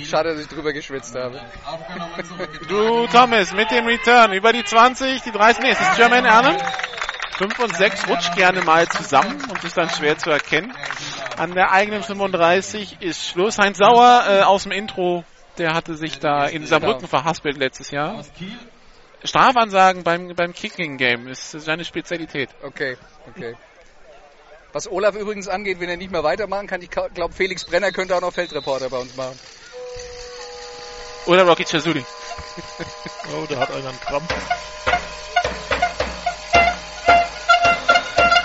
Schade, 0.04 0.32
dass 0.32 0.40
ich 0.42 0.48
drüber 0.48 0.72
geschwitzt 0.72 1.14
habe. 1.14 1.40
Du 2.68 3.06
Thomas 3.08 3.52
mit 3.52 3.70
dem 3.70 3.86
Return 3.86 4.32
über 4.32 4.52
die 4.52 4.64
20, 4.64 5.22
die 5.22 5.32
30, 5.32 5.62
nee, 5.62 5.70
es 5.70 5.80
ist 5.80 5.96
German 5.96 6.26
Allen. 6.26 6.56
5 7.38 7.58
und 7.60 7.76
6 7.76 8.08
rutscht 8.08 8.34
gerne 8.34 8.62
mal 8.62 8.88
zusammen 8.88 9.40
und 9.48 9.62
ist 9.62 9.76
dann 9.76 9.88
schwer 9.90 10.18
zu 10.18 10.30
erkennen. 10.30 10.72
An 11.38 11.54
der 11.54 11.70
eigenen 11.70 12.02
35 12.02 13.00
ist 13.00 13.24
Schluss. 13.24 13.58
Heinz 13.58 13.78
Sauer 13.78 14.24
äh, 14.28 14.42
aus 14.42 14.64
dem 14.64 14.72
Intro, 14.72 15.24
der 15.56 15.72
hatte 15.72 15.94
sich 15.94 16.18
da 16.18 16.46
in 16.46 16.66
Saarbrücken 16.66 17.06
verhaspelt 17.06 17.56
letztes 17.56 17.92
Jahr. 17.92 18.24
Strafansagen 19.22 20.02
beim, 20.02 20.34
beim 20.34 20.52
Kicking-Game 20.52 21.28
ist 21.28 21.52
seine 21.52 21.84
Spezialität. 21.84 22.50
Okay, 22.62 22.96
okay. 23.28 23.54
Was 24.72 24.90
Olaf 24.90 25.14
übrigens 25.14 25.48
angeht, 25.48 25.80
wenn 25.80 25.88
er 25.88 25.96
nicht 25.96 26.10
mehr 26.10 26.24
weitermachen 26.24 26.66
kann, 26.66 26.82
ich 26.82 26.90
glaube, 26.90 27.32
Felix 27.32 27.64
Brenner 27.64 27.92
könnte 27.92 28.16
auch 28.16 28.20
noch 28.20 28.32
Feldreporter 28.32 28.90
bei 28.90 28.98
uns 28.98 29.16
machen. 29.16 29.38
Oder 31.26 31.44
Rocky 31.44 31.64
Chazuli. 31.64 32.04
Oh, 33.30 33.44
da 33.46 33.58
hat 33.58 33.70
einer 33.70 33.88
einen 33.88 34.00
Krampf. 34.00 34.34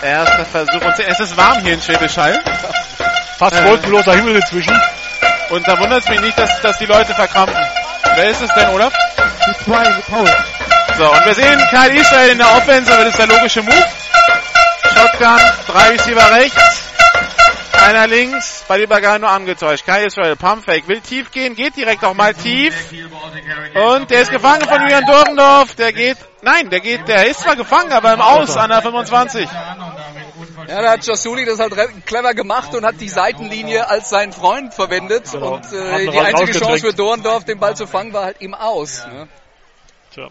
Erster 0.04 0.46
Versuch 0.46 0.82
und 0.82 1.00
es 1.00 1.20
ist 1.20 1.38
warm 1.38 1.62
hier 1.62 1.76
in 1.76 1.82
Schwäbisch 1.82 2.18
Hall. 2.18 2.44
Fast 3.44 3.58
Äh. 3.58 3.70
wolkenloser 3.70 4.14
Himmel 4.14 4.38
inzwischen. 4.38 4.82
Und 5.50 5.68
da 5.68 5.78
wundert 5.78 6.02
es 6.02 6.10
mich 6.10 6.22
nicht, 6.22 6.40
dass, 6.40 6.62
dass 6.62 6.78
die 6.78 6.86
Leute 6.86 7.14
verkrampfen. 7.14 7.62
Wer 8.16 8.30
ist 8.30 8.42
es 8.42 8.50
denn, 8.54 8.70
Olaf? 8.70 8.94
Die 9.46 9.66
zwei, 9.66 9.84
Paul. 10.10 10.30
So, 10.98 11.12
und 11.12 11.26
wir 11.26 11.34
sehen 11.34 11.62
Kyle 11.70 11.94
Israel 12.00 12.30
in 12.30 12.38
der 12.38 12.50
Offense, 12.56 12.94
aber 12.94 13.04
das 13.04 13.12
ist 13.12 13.20
der 13.20 13.28
logische 13.28 13.62
Move. 13.64 13.86
Shotgun, 14.94 15.40
drei 15.68 15.90
Receiver 15.90 16.32
rechts, 16.36 16.84
einer 17.86 18.08
links, 18.08 18.64
bei 18.70 18.78
Liebergal 18.78 19.20
nur 19.20 19.30
angetäuscht. 19.30 19.84
Kyle 19.86 20.06
Israel, 20.06 20.38
Pumpfake, 20.38 20.88
will 20.88 21.02
tief 21.02 21.30
gehen, 21.32 21.56
geht 21.56 21.76
direkt 21.76 22.06
auch 22.06 22.14
mal 22.14 22.34
tief. 22.34 22.74
Und 23.74 24.10
der 24.10 24.22
ist 24.22 24.32
gefangen 24.32 24.62
von 24.62 24.80
Julian 24.80 25.06
Dorndorf. 25.06 25.76
Der 25.76 25.92
geht, 25.92 26.18
nein, 26.44 26.70
der 26.70 26.80
geht, 26.80 27.10
der 27.10 27.28
ist 27.28 27.42
zwar 27.42 27.58
gefangen, 27.58 27.92
aber 27.92 28.14
im 28.14 28.22
Aus 28.22 28.56
an 28.56 28.70
der 28.70 28.82
25. 28.82 29.50
Ja, 30.68 30.82
da 30.82 30.92
hat 30.92 31.06
Jasuli 31.06 31.46
das 31.46 31.60
halt 31.60 31.74
clever 32.06 32.34
gemacht 32.34 32.74
und 32.76 32.86
hat 32.86 33.00
die 33.00 33.10
Seitenlinie 33.10 33.90
als 33.90 34.10
seinen 34.10 34.34
Freund 34.34 34.74
verwendet. 34.74 35.32
Genau. 35.32 35.56
Und 35.56 35.72
äh, 35.74 36.10
die 36.10 36.20
einzige 36.20 36.60
Chance 36.60 36.88
für 36.88 36.94
Dorndorf, 36.94 37.46
den 37.46 37.60
Ball 37.60 37.76
zu 37.76 37.88
fangen, 37.88 38.14
war 38.14 38.26
halt 38.26 38.38
im 38.42 38.54
Aus. 38.54 39.06
Ne? 39.08 39.28
Tja. 40.14 40.30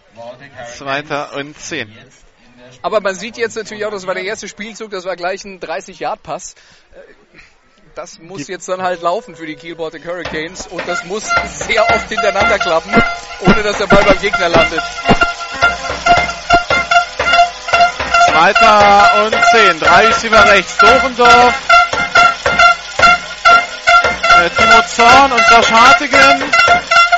Zweiter 0.76 1.34
und 1.36 1.58
zehn. 1.58 1.92
Aber 2.82 3.00
man 3.00 3.14
sieht 3.14 3.36
jetzt 3.36 3.56
natürlich 3.56 3.84
auch, 3.84 3.90
das 3.90 4.06
war 4.06 4.14
der 4.14 4.24
erste 4.24 4.48
Spielzug, 4.48 4.90
das 4.90 5.04
war 5.04 5.16
gleich 5.16 5.44
ein 5.44 5.60
30-Yard-Pass. 5.60 6.54
Äh, 6.94 7.38
Das 7.94 8.18
muss 8.18 8.48
jetzt 8.48 8.68
dann 8.68 8.80
halt 8.82 9.02
laufen 9.02 9.36
für 9.36 9.44
die 9.46 9.54
Kiel 9.56 9.74
Baltic 9.74 10.06
Hurricanes 10.06 10.66
und 10.66 10.82
das 10.88 11.04
muss 11.04 11.24
sehr 11.46 11.82
oft 11.82 12.08
hintereinander 12.08 12.58
klappen, 12.58 12.90
ohne 13.46 13.62
dass 13.62 13.76
der 13.76 13.86
Ball 13.86 14.02
beim 14.04 14.18
Gegner 14.18 14.48
landet. 14.48 14.82
Zweiter 18.32 19.24
und 19.26 19.34
zehn. 19.52 19.78
Drei 19.78 20.06
Receiver 20.06 20.44
rechts. 20.50 20.78
Dorendorf. 20.78 21.54
Äh, 24.38 24.50
Timo 24.50 24.82
Zorn 24.86 25.32
und 25.32 25.42
Josh 25.50 25.70
Hartigen. 25.70 26.42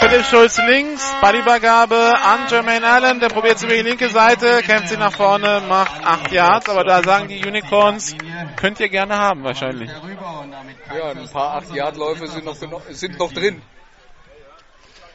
Philipp 0.01 0.27
Schulz 0.27 0.59
links. 0.67 1.15
Ballübergabe 1.21 2.15
an 2.21 2.49
Jermaine 2.51 2.87
Allen. 2.87 3.21
Der 3.21 3.29
probiert 3.29 3.61
sie 3.61 3.67
über 3.67 3.77
die 3.77 3.83
linke 3.83 4.09
Seite. 4.09 4.61
Kämpft 4.63 4.89
sie 4.89 4.97
nach 4.97 5.13
vorne. 5.13 5.63
Macht 5.69 6.05
acht 6.05 6.33
Yards. 6.33 6.69
Aber 6.69 6.83
da 6.83 7.01
sagen 7.05 7.29
die 7.29 7.47
Unicorns, 7.47 8.17
könnt 8.57 8.81
ihr 8.81 8.89
gerne 8.89 9.17
haben 9.17 9.45
wahrscheinlich. 9.45 9.91
Ja, 9.91 11.11
ein 11.11 11.29
paar 11.29 11.61
Down. 11.61 11.71
8-Yard-Läufe 11.71 12.27
sind 12.27 12.45
noch, 12.45 12.57
sind 12.91 13.19
noch 13.19 13.33
drin. 13.33 13.63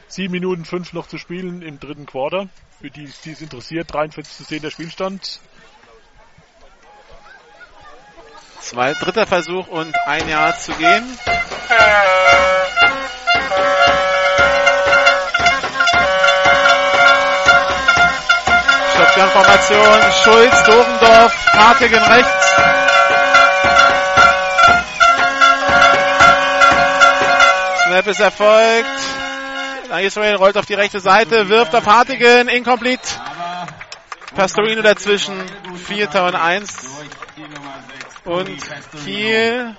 Sieben 0.08 0.32
Minuten 0.32 0.64
fünf 0.64 0.94
noch 0.94 1.06
zu 1.06 1.18
spielen 1.18 1.60
im 1.60 1.78
dritten 1.78 2.06
Quarter. 2.06 2.48
Für 2.80 2.90
die, 2.90 3.08
die 3.24 3.32
es 3.32 3.42
interessiert, 3.42 3.92
43 3.92 4.36
zu 4.38 4.44
10 4.44 4.62
der 4.62 4.70
Spielstand. 4.70 5.40
Zwei, 8.60 8.94
dritter 8.94 9.26
Versuch 9.26 9.66
und 9.68 9.94
ein 10.06 10.28
Yard 10.28 10.60
zu 10.60 10.72
gehen. 10.72 11.18
Shotgun-Formation. 18.96 20.00
Schulz, 20.22 20.64
Dorendorf, 20.64 21.46
Hartigen 21.52 22.02
rechts. 22.02 22.54
Snap 27.86 28.06
ist 28.06 28.20
erfolgt. 28.20 28.86
Israel 30.00 30.36
rollt 30.36 30.56
auf 30.56 30.66
die 30.66 30.74
rechte 30.74 31.00
Seite, 31.00 31.48
wirft 31.48 31.74
auf 31.74 31.86
Hartigen, 31.86 32.48
incomplete. 32.48 33.02
Pastorino 34.34 34.82
dazwischen, 34.82 35.34
Vierter 35.86 36.26
und 36.26 36.36
Eins. 36.36 36.88
Und 38.24 38.48
Kiel 39.04 39.76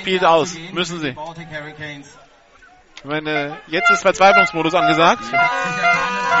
Spielt 0.00 0.24
aus. 0.24 0.56
Müssen 0.72 1.00
sie. 1.00 1.16
Ich 3.02 3.04
meine, 3.04 3.56
jetzt 3.68 3.90
ist 3.90 4.02
Verzweiflungsmodus 4.02 4.74
angesagt. 4.74 5.22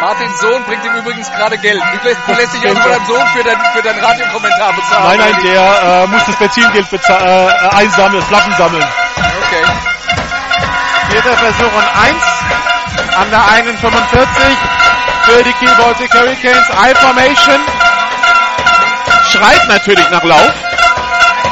Martins 0.00 0.40
Sohn 0.40 0.62
bringt 0.64 0.84
ihm 0.84 0.94
übrigens 0.94 1.30
gerade 1.30 1.56
Geld. 1.58 1.80
Du 1.80 2.08
lässt, 2.08 2.20
du 2.26 2.32
lässt 2.32 2.54
dich 2.54 2.68
also 2.68 2.80
von 2.80 2.90
deinem 2.90 3.06
Sohn 3.06 3.26
für 3.28 3.44
deinen 3.44 3.60
für 3.72 3.82
dein 3.82 3.98
Radiokommentar 3.98 4.72
bezahlen. 4.74 5.18
Nein, 5.18 5.32
nein, 5.32 5.42
der 5.42 5.82
äh, 5.82 6.06
muss 6.08 6.24
das 6.26 6.36
Benzingeld 6.36 6.86
äh, 6.92 7.76
einsammeln, 7.76 8.22
Flaschen 8.24 8.52
sammeln. 8.54 8.84
Okay. 9.46 9.64
Vierter 11.10 11.36
Versuch 11.36 11.72
und 11.72 11.88
eins 12.02 12.24
an 13.16 13.30
der 13.30 13.48
eigenen 13.52 13.76
45 13.78 14.58
für 15.24 15.42
die 15.42 15.52
Kiel 15.54 15.74
Baltic 15.76 16.12
Hurricanes. 16.12 16.68
I-Formation. 16.68 17.89
Schreit 19.30 19.68
natürlich 19.68 20.10
nach 20.10 20.24
Lauf. 20.24 20.52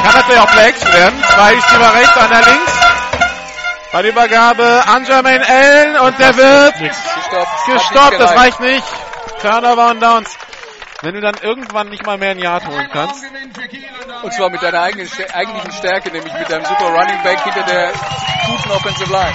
Kann 0.03 0.15
natürlich 0.15 0.41
auch 0.41 0.51
Play 0.51 0.69
Action 0.69 0.93
werden. 0.93 1.23
Zwei 1.23 1.55
Receiver 1.55 1.95
rechts, 1.95 2.17
einer 2.17 2.47
links. 2.47 2.73
Ballübergabe 3.93 4.83
an 4.87 5.05
Jermaine 5.07 5.49
Allen 5.49 5.97
und 5.99 6.19
der 6.19 6.37
wird. 6.37 6.79
Gestoppt. 6.79 7.67
Gestoppt. 7.67 8.21
Das 8.21 8.37
reicht 8.37 8.61
nicht. 8.61 8.85
Turnover 9.41 9.91
und 9.91 10.03
Downs. 10.03 10.37
Wenn 11.03 11.15
du 11.15 11.21
dann 11.21 11.37
irgendwann 11.41 11.89
nicht 11.89 12.05
mal 12.05 12.19
mehr 12.19 12.33
ein 12.33 12.39
Yard 12.39 12.67
holen 12.67 12.89
kannst. 12.93 13.25
Und 14.23 14.33
zwar 14.33 14.51
mit 14.51 14.63
deiner 14.63 14.83
eigenen, 14.83 15.09
eigentlichen 15.33 15.73
Stärke, 15.73 16.11
nämlich 16.11 16.33
mit 16.35 16.51
deinem 16.51 16.65
super 16.65 16.87
Running 16.87 17.23
Back 17.23 17.41
hinter 17.45 17.63
der 17.63 17.93
guten 18.47 18.71
Offensive 18.73 19.13
Line. 19.13 19.35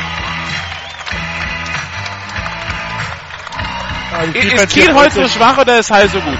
Ja, 4.11 4.64
Ist 4.64 4.74
Kiel 4.74 4.94
heute 4.94 5.24
so 5.24 5.28
schwach 5.28 5.57
oder 5.57 5.80
ist 5.80 5.90
Heil 5.90 6.10
so 6.10 6.20
gut? 6.20 6.38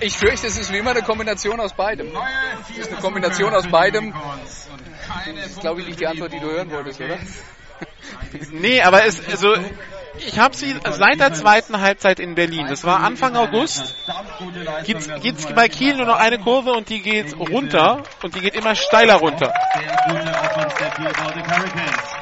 Ich, 0.00 0.16
fürchte, 0.16 0.46
es 0.46 0.56
ist 0.58 0.72
wie 0.72 0.78
immer 0.78 0.90
eine 0.90 1.02
Kombination 1.02 1.60
aus 1.60 1.74
beidem. 1.74 2.08
Es 2.70 2.78
ist 2.78 2.92
eine 2.92 3.00
Kombination 3.00 3.52
aus 3.54 3.66
beidem. 3.66 4.12
Das 4.12 5.46
ist, 5.50 5.60
glaube 5.60 5.80
ich, 5.80 5.88
nicht 5.88 6.00
die 6.00 6.06
Antwort, 6.06 6.32
die 6.32 6.40
du 6.40 6.50
hören 6.50 6.70
wolltest, 6.70 7.00
oder? 7.00 7.18
Nee, 8.52 8.80
aber 8.82 9.04
es, 9.04 9.20
also, 9.28 9.54
ich 10.18 10.38
habe 10.38 10.54
sie 10.54 10.74
seit 10.90 11.20
der 11.20 11.32
zweiten 11.32 11.80
Halbzeit 11.80 12.20
in 12.20 12.34
Berlin. 12.34 12.66
Das 12.68 12.84
war 12.84 13.00
Anfang 13.00 13.36
August. 13.36 13.94
Geht's, 14.84 15.08
geht's 15.20 15.46
bei 15.46 15.68
Kiel 15.68 15.96
nur 15.96 16.06
noch 16.06 16.18
eine 16.18 16.38
Kurve 16.38 16.72
und 16.72 16.88
die 16.88 17.00
geht 17.00 17.36
runter 17.38 18.02
und 18.22 18.34
die 18.34 18.40
geht 18.40 18.54
immer 18.54 18.74
steiler 18.74 19.16
runter. 19.16 19.52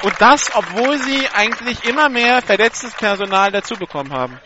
Und 0.03 0.13
das, 0.19 0.55
obwohl 0.55 0.97
sie 0.97 1.27
eigentlich 1.33 1.85
immer 1.85 2.09
mehr 2.09 2.41
verletztes 2.41 2.93
Personal 2.93 3.51
dazu 3.51 3.75
bekommen 3.75 4.11
haben. 4.13 4.39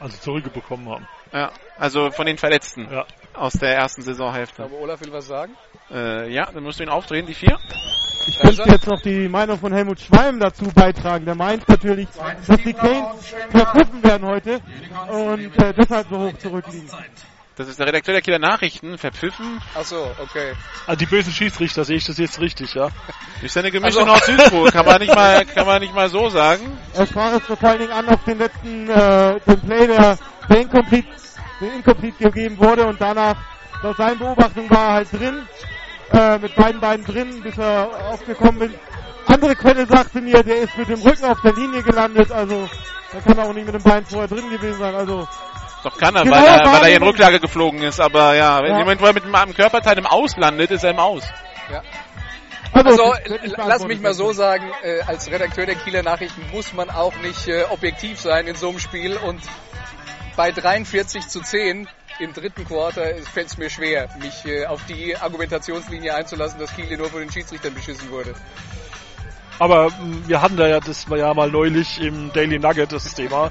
Also 0.00 0.16
zurückbekommen 0.18 0.88
haben. 0.88 1.08
Ja, 1.32 1.50
also 1.78 2.10
von 2.10 2.26
den 2.26 2.38
Verletzten 2.38 2.88
Ja. 2.90 3.04
aus 3.34 3.52
der 3.54 3.74
ersten 3.76 4.02
Saisonhälfte. 4.02 4.64
Aber 4.64 4.78
Olaf 4.80 5.00
will 5.00 5.12
was 5.12 5.26
sagen. 5.26 5.52
Äh, 5.90 6.32
ja, 6.32 6.46
dann 6.52 6.62
musst 6.62 6.78
du 6.80 6.84
ihn 6.84 6.88
aufdrehen, 6.88 7.26
die 7.26 7.34
vier. 7.34 7.58
Ich 8.26 8.38
könnte 8.40 8.62
jetzt 8.68 8.86
noch 8.86 9.00
die 9.00 9.28
Meinung 9.28 9.58
von 9.58 9.72
Helmut 9.72 10.00
Schwalm 10.00 10.38
dazu 10.38 10.64
beitragen. 10.74 11.24
Der 11.24 11.34
meint 11.34 11.66
natürlich, 11.68 12.08
dass 12.46 12.58
die 12.62 12.74
Canes 12.74 13.26
verpfiffen 13.50 14.02
werden 14.04 14.26
heute 14.26 14.60
und 15.10 15.56
äh, 15.58 15.72
deshalb 15.72 16.08
so 16.10 16.18
hoch 16.18 16.36
zurückliegen. 16.38 16.90
Das 17.56 17.66
ist 17.68 17.78
der 17.80 17.86
Redakteur 17.88 18.12
der 18.12 18.22
Kieler 18.22 18.38
Nachrichten, 18.38 18.98
verpfiffen. 18.98 19.60
Ach 19.74 19.82
so, 19.82 20.10
okay. 20.22 20.52
Also 20.86 20.98
die 20.98 21.06
bösen 21.06 21.32
Schiedsrichter, 21.32 21.84
sehe 21.84 21.96
ich 21.96 22.04
das 22.04 22.16
jetzt 22.18 22.38
richtig, 22.40 22.74
ja? 22.74 22.90
Ist 23.42 23.56
ja 23.56 23.62
eine 23.62 23.70
gemischte 23.72 23.98
Also- 24.00 24.12
Nord-Süd-Spur, 24.12 24.70
kann 24.70 24.86
man 24.86 25.00
nicht 25.00 25.12
mal, 25.14 25.44
kann 25.46 25.66
man 25.66 25.80
nicht 25.80 25.92
mal 25.94 26.08
so 26.08 26.28
sagen. 26.28 26.78
Es 26.94 27.08
sprach 27.08 27.32
es 27.32 27.42
vor 27.42 27.60
allen 27.64 27.80
Dingen 27.80 27.92
an 27.92 28.08
auf 28.10 28.22
den 28.24 28.38
letzten 28.38 28.88
äh, 28.88 29.40
den 29.40 29.60
Play, 29.62 29.86
der, 29.88 30.18
der 30.48 30.60
incomplete, 30.60 31.08
der 31.60 31.74
incomplete 31.74 32.24
gegeben 32.24 32.58
wurde 32.58 32.86
und 32.86 33.00
danach, 33.00 33.36
laut 33.82 33.96
seinen 33.96 34.18
Beobachtungen 34.18 34.70
war 34.70 34.86
er 34.88 34.92
halt 34.94 35.12
drin, 35.12 35.46
äh, 36.12 36.38
mit 36.38 36.54
beiden 36.54 36.80
Beinen 36.80 37.04
drin, 37.04 37.42
bis 37.42 37.56
er 37.58 37.88
aufgekommen 38.12 38.62
ist. 38.62 38.80
Andere 39.26 39.54
Quelle 39.56 39.86
sagte 39.86 40.20
mir, 40.20 40.42
der 40.42 40.56
ist 40.62 40.76
mit 40.78 40.88
dem 40.88 41.02
Rücken 41.02 41.24
auf 41.24 41.40
der 41.42 41.52
Linie 41.52 41.82
gelandet, 41.82 42.32
also 42.32 42.66
da 43.12 43.20
kann 43.20 43.38
er 43.38 43.44
auch 43.44 43.52
nicht 43.52 43.66
mit 43.66 43.74
dem 43.74 43.82
Bein 43.82 44.04
vorher 44.04 44.28
drin 44.28 44.50
gewesen 44.50 44.78
sein, 44.78 44.94
also 44.94 45.26
Doch 45.84 45.96
kann 45.96 46.14
er, 46.16 46.22
Genau, 46.24 46.36
weil 46.36 46.44
er, 46.44 46.64
weil 46.72 46.90
er 46.90 46.96
in 46.96 47.02
Rücklage 47.02 47.40
geflogen 47.40 47.82
ist. 47.82 48.00
Aber 48.00 48.34
ja, 48.34 48.60
wenn 48.62 48.72
Ja. 48.72 48.78
jemand, 48.78 49.00
wo 49.00 49.06
er 49.06 49.12
mit 49.12 49.24
einem 49.24 49.54
Körperteil 49.54 49.96
im 49.98 50.06
Aus 50.06 50.36
landet, 50.36 50.70
ist 50.72 50.82
er 50.82 50.90
im 50.90 50.98
Aus. 50.98 51.22
Also, 52.72 53.14
wird 53.24 53.42
nicht 53.42 53.56
lass 53.56 53.86
mich 53.86 54.00
mal 54.00 54.12
so 54.12 54.32
sagen, 54.32 54.70
äh, 54.82 55.00
als 55.06 55.30
Redakteur 55.30 55.66
der 55.66 55.76
Kieler 55.76 56.02
Nachrichten 56.02 56.42
muss 56.52 56.72
man 56.74 56.90
auch 56.90 57.14
nicht 57.22 57.48
äh, 57.48 57.64
objektiv 57.70 58.20
sein 58.20 58.46
in 58.46 58.56
so 58.56 58.68
einem 58.68 58.78
Spiel 58.78 59.16
und 59.16 59.40
bei 60.38 60.52
43 60.52 61.26
zu 61.26 61.40
10 61.40 61.88
im 62.20 62.32
dritten 62.32 62.64
Quarter 62.64 63.02
fällt 63.34 63.48
es 63.48 63.58
mir 63.58 63.68
schwer, 63.68 64.08
mich 64.20 64.44
äh, 64.46 64.66
auf 64.66 64.80
die 64.86 65.16
Argumentationslinie 65.16 66.14
einzulassen, 66.14 66.60
dass 66.60 66.72
Kiel 66.76 66.96
nur 66.96 67.10
von 67.10 67.18
den 67.20 67.32
Schiedsrichtern 67.32 67.74
beschissen 67.74 68.08
wurde. 68.10 68.34
Aber 69.58 69.90
wir 70.28 70.40
hatten 70.40 70.56
da 70.56 70.68
ja 70.68 70.78
das 70.78 71.10
war 71.10 71.18
ja 71.18 71.34
mal 71.34 71.50
neulich 71.50 72.00
im 72.00 72.32
Daily 72.32 72.60
Nugget 72.60 72.92
das 72.92 73.12
Thema. 73.14 73.50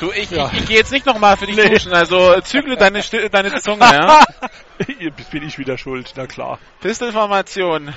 Du, 0.00 0.10
ich, 0.10 0.28
Ja. 0.32 0.50
ich, 0.52 0.58
ich 0.62 0.66
gehe 0.66 0.76
jetzt 0.78 0.90
nicht 0.90 1.06
nochmal 1.06 1.36
für 1.36 1.46
dich 1.46 1.54
Nee. 1.54 1.68
duschen, 1.68 1.92
also 1.92 2.40
zügle 2.40 2.76
deine, 2.76 3.00
deine 3.30 3.60
Zunge, 3.60 3.84
ja. 3.84 4.24
Bin 5.30 5.44
ich 5.46 5.56
wieder 5.60 5.78
schuld, 5.78 6.14
na 6.16 6.26
klar. 6.26 6.58
Pistolformation. 6.80 7.94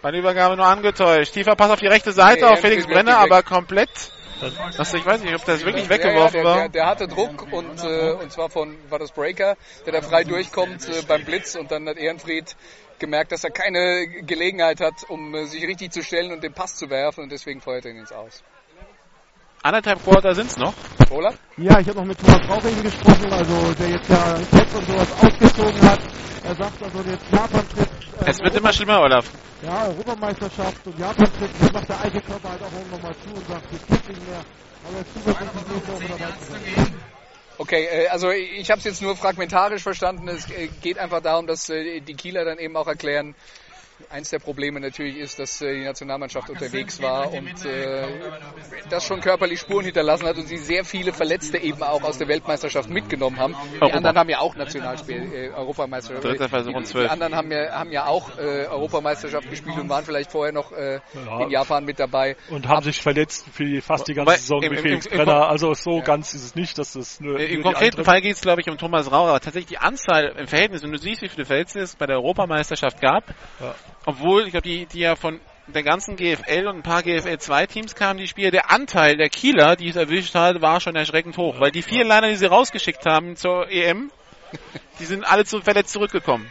Bei 0.00 0.10
der 0.10 0.20
Übergabe 0.20 0.56
nur 0.56 0.66
angetäuscht. 0.66 1.34
Tiefer 1.34 1.54
Pass 1.54 1.70
auf 1.70 1.80
die 1.80 1.86
rechte 1.86 2.12
Seite 2.12 2.46
Nee, 2.46 2.50
auf 2.50 2.60
Felix 2.60 2.86
Brenner, 2.86 3.18
aber 3.18 3.42
komplett. 3.42 3.90
Also 4.78 4.96
ich 4.96 5.06
weiß 5.06 5.22
nicht, 5.22 5.34
ob 5.34 5.44
das 5.44 5.64
wirklich 5.64 5.88
weggeworfen 5.88 6.40
ja, 6.40 6.42
ja, 6.42 6.42
der, 6.42 6.44
war. 6.44 6.56
Der, 6.56 6.68
der 6.68 6.86
hatte 6.86 7.08
Druck 7.08 7.52
und, 7.52 7.82
äh, 7.82 8.12
und 8.12 8.32
zwar 8.32 8.50
von, 8.50 8.76
war 8.90 8.98
das 8.98 9.12
Breaker, 9.12 9.56
der 9.86 9.92
da 9.92 10.02
frei 10.02 10.24
durchkommt 10.24 10.88
äh, 10.88 11.02
beim 11.06 11.24
Blitz 11.24 11.54
und 11.54 11.70
dann 11.70 11.88
hat 11.88 11.96
Ehrenfried 11.96 12.56
gemerkt, 12.98 13.32
dass 13.32 13.44
er 13.44 13.50
keine 13.50 14.06
Gelegenheit 14.22 14.80
hat, 14.80 15.04
um 15.08 15.34
äh, 15.34 15.44
sich 15.46 15.66
richtig 15.66 15.92
zu 15.92 16.02
stellen 16.02 16.32
und 16.32 16.42
den 16.42 16.52
Pass 16.52 16.76
zu 16.76 16.90
werfen 16.90 17.24
und 17.24 17.32
deswegen 17.32 17.60
feuert 17.60 17.84
er 17.84 17.92
ihn 17.92 17.98
ins 17.98 18.12
Aus. 18.12 18.42
Anderthalb 19.64 20.04
Quarter 20.04 20.34
sind's 20.34 20.58
noch. 20.58 20.74
Olaf? 21.10 21.36
Ja, 21.56 21.80
ich 21.80 21.88
habe 21.88 22.00
noch 22.00 22.04
mit 22.04 22.18
Thomas 22.18 22.46
Rauch 22.50 22.62
eben 22.66 22.82
gesprochen, 22.82 23.32
also 23.32 23.72
der 23.78 23.88
jetzt 23.88 24.10
ja 24.10 24.34
Tests 24.52 24.74
und 24.74 24.86
sowas 24.86 25.08
ausgezogen 25.12 25.82
hat. 25.90 26.00
Er 26.44 26.54
sagt 26.54 26.82
also 26.82 26.98
jetzt 27.10 27.24
Japan-Trip. 27.32 27.88
äh, 28.20 28.30
Es 28.30 28.40
wird 28.40 28.54
immer 28.56 28.72
schlimmer, 28.74 29.00
Olaf. 29.00 29.24
Ja, 29.62 29.86
Europameisterschaft 29.86 30.86
und 30.86 30.98
Japan-Trip, 30.98 31.50
das 31.58 31.72
macht 31.72 31.88
der 31.88 31.98
alte 31.98 32.20
Körper 32.20 32.50
halt 32.50 32.62
auch 32.62 32.90
nochmal 32.92 33.14
zu 33.16 33.30
und 33.30 33.48
sagt, 33.48 33.72
jetzt 33.72 33.88
geht 33.88 34.08
nicht 34.10 34.28
mehr. 34.28 34.40
Aber 34.86 34.96
er 34.96 35.00
ist 35.00 35.14
zuversichtlich, 35.14 35.66
nächste 35.74 35.92
Woche 35.94 36.08
dabei 36.18 36.32
zu 36.36 36.52
sein. 36.52 36.94
Okay, 37.56 37.84
äh, 37.90 38.08
also 38.08 38.30
ich 38.32 38.68
habe 38.70 38.80
es 38.80 38.84
jetzt 38.84 39.00
nur 39.00 39.16
fragmentarisch 39.16 39.82
verstanden. 39.82 40.28
Es 40.28 40.50
äh, 40.50 40.68
geht 40.82 40.98
einfach 40.98 41.22
darum, 41.22 41.46
dass 41.46 41.70
äh, 41.70 42.00
die 42.00 42.14
Kieler 42.14 42.44
dann 42.44 42.58
eben 42.58 42.76
auch 42.76 42.86
erklären, 42.88 43.34
eins 44.10 44.30
der 44.30 44.38
Probleme 44.38 44.80
natürlich 44.80 45.16
ist, 45.16 45.38
dass 45.38 45.60
äh, 45.62 45.74
die 45.74 45.84
Nationalmannschaft 45.84 46.50
unterwegs 46.50 47.00
war 47.00 47.32
und 47.32 47.64
äh, 47.64 48.06
das 48.90 49.04
schon 49.04 49.20
körperlich 49.20 49.60
Spuren 49.60 49.84
hinterlassen 49.84 50.26
hat 50.26 50.36
und 50.36 50.46
sie 50.46 50.58
sehr 50.58 50.84
viele 50.84 51.12
Verletzte 51.12 51.58
eben 51.58 51.82
auch 51.82 52.02
aus 52.02 52.18
der 52.18 52.28
Weltmeisterschaft 52.28 52.90
mitgenommen 52.90 53.38
haben. 53.38 53.54
Die 53.72 53.80
Europa. 53.82 53.96
anderen 53.96 54.18
haben 54.18 54.28
ja 54.28 54.38
auch 54.40 54.54
Nationalspiel, 54.56 55.32
äh, 55.32 55.48
Europameisterschaft. 55.50 56.24
Dritter 56.24 56.48
Versuch 56.48 56.70
die, 56.70 56.76
und 56.76 56.86
die 56.88 56.92
zwölf. 56.92 57.10
anderen 57.10 57.34
haben 57.34 57.50
ja, 57.50 57.72
haben 57.72 57.92
ja 57.92 58.06
auch 58.06 58.36
äh, 58.38 58.66
Europameisterschaft 58.66 59.48
gespielt 59.48 59.78
und 59.78 59.88
waren 59.88 60.04
vielleicht 60.04 60.30
vorher 60.30 60.52
noch 60.52 60.72
äh, 60.72 61.00
Ja. 61.14 61.42
in 61.42 61.50
Japan 61.50 61.84
mit 61.84 61.98
dabei. 61.98 62.36
Und 62.50 62.68
haben 62.68 62.82
sich 62.82 63.00
verletzt 63.00 63.46
für 63.52 63.64
die, 63.64 63.80
fast 63.80 64.08
die 64.08 64.14
ganze 64.14 64.30
Wobei, 64.32 64.38
Saison 64.38 64.62
im- 64.62 64.72
wie 64.72 64.76
im- 64.76 64.82
Felix 64.82 65.06
im- 65.06 65.16
Brenner. 65.18 65.48
Also 65.48 65.74
so 65.74 66.00
ganz 66.02 66.34
ist 66.34 66.44
es 66.44 66.54
nicht, 66.54 66.78
dass 66.78 66.92
das 66.92 67.20
nur, 67.20 67.32
nur 67.34 67.40
Im 67.40 67.56
die 67.56 67.62
konkreten 67.62 68.04
Fall 68.04 68.20
geht 68.20 68.34
es, 68.34 68.40
glaube 68.40 68.60
ich, 68.60 68.68
um 68.68 68.76
Thomas 68.78 69.10
Rauer, 69.10 69.28
aber 69.30 69.40
tatsächlich 69.40 69.66
die 69.68 69.78
Anzahl 69.78 70.34
im 70.38 70.46
Verhältnis, 70.46 70.82
wenn 70.82 70.92
du 70.92 70.98
siehst, 70.98 71.22
wie 71.22 71.28
viele 71.28 71.44
Verletzte 71.44 71.80
es 71.80 71.96
bei 71.96 72.06
der 72.06 72.16
Europameisterschaft 72.16 73.00
gab, 73.00 73.24
Ja. 73.60 73.74
Obwohl, 74.06 74.44
ich 74.44 74.50
glaube, 74.50 74.68
die, 74.68 74.86
die 74.86 75.00
ja 75.00 75.16
von 75.16 75.40
der 75.66 75.82
ganzen 75.82 76.16
GFL 76.16 76.66
und 76.66 76.76
ein 76.76 76.82
paar 76.82 77.02
GFL 77.02 77.38
2 77.38 77.66
Teams 77.66 77.94
kamen, 77.94 78.18
die 78.18 78.28
Spieler, 78.28 78.50
der 78.50 78.70
Anteil 78.70 79.16
der 79.16 79.30
Kieler, 79.30 79.76
die 79.76 79.88
es 79.88 79.96
erwischt 79.96 80.34
hat, 80.34 80.60
war 80.60 80.80
schon 80.80 80.94
erschreckend 80.94 81.36
hoch, 81.38 81.58
weil 81.58 81.70
die 81.70 81.82
vier 81.82 82.04
Liner, 82.04 82.28
die 82.28 82.36
sie 82.36 82.46
rausgeschickt 82.46 83.06
haben 83.06 83.36
zur 83.36 83.70
EM, 83.70 84.10
die 84.98 85.04
sind 85.04 85.24
alle 85.24 85.44
zu 85.44 85.60
verletzt 85.60 85.92
zurückgekommen. 85.92 86.50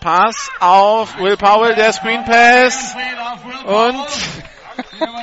Pass 0.00 0.50
auf 0.60 1.18
Will 1.18 1.36
Powell, 1.36 1.74
der 1.74 1.92
Screen 1.92 2.24
Pass. 2.24 2.96
Und 3.66 4.06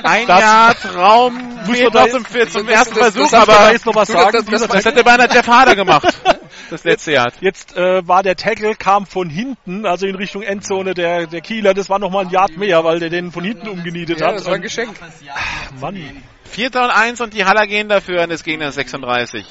ein 0.02 0.26
Das- 0.26 0.40
Yard 0.40 0.94
Raum 0.96 1.34
Muss 1.66 1.80
man 1.80 1.92
da 1.92 2.08
zum, 2.08 2.22
das- 2.24 2.34
ersten 2.34 2.66
das- 2.66 2.86
das 2.88 2.98
Versuch, 3.14 3.32
aber 3.32 3.52
da 3.52 3.70
jetzt 3.72 3.86
noch 3.86 3.94
was 3.94 4.08
sagen? 4.08 4.30
das- 4.32 4.44
das- 4.44 4.68
das 4.68 4.84
hätte 4.84 5.04
beinahe 5.04 5.28
Jeff 5.32 5.46
Harder 5.46 5.76
gemacht, 5.76 6.06
das 6.70 6.84
letzte 6.84 7.12
Jahr. 7.12 7.32
Jetzt 7.40 7.76
äh, 7.76 8.06
war 8.06 8.22
der 8.22 8.36
Tackle, 8.36 8.74
kam 8.74 9.06
von 9.06 9.28
hinten, 9.30 9.86
also 9.86 10.06
in 10.06 10.14
Richtung 10.14 10.42
Endzone 10.42 10.94
der, 10.94 11.26
der 11.26 11.40
Kieler. 11.40 11.74
Das 11.74 11.88
war 11.88 11.98
nochmal 11.98 12.24
ein 12.26 12.30
Yard 12.30 12.56
mehr, 12.56 12.84
weil 12.84 13.00
der 13.00 13.10
den 13.10 13.32
von 13.32 13.44
hinten 13.44 13.68
umgenietet 13.68 14.20
Ja, 14.20 14.28
hat. 14.28 14.34
das 14.36 14.46
war 14.46 14.54
ein 14.54 14.62
Geschenk. 14.62 14.94
Mann. 15.80 16.22
Vierter 16.44 16.84
und 16.84 16.90
eins 16.90 17.20
und 17.20 17.34
die 17.34 17.44
Haller 17.44 17.66
gehen 17.66 17.88
dafür 17.90 18.22
an 18.22 18.30
des 18.30 18.42
Gegners 18.42 18.74
36. 18.74 19.44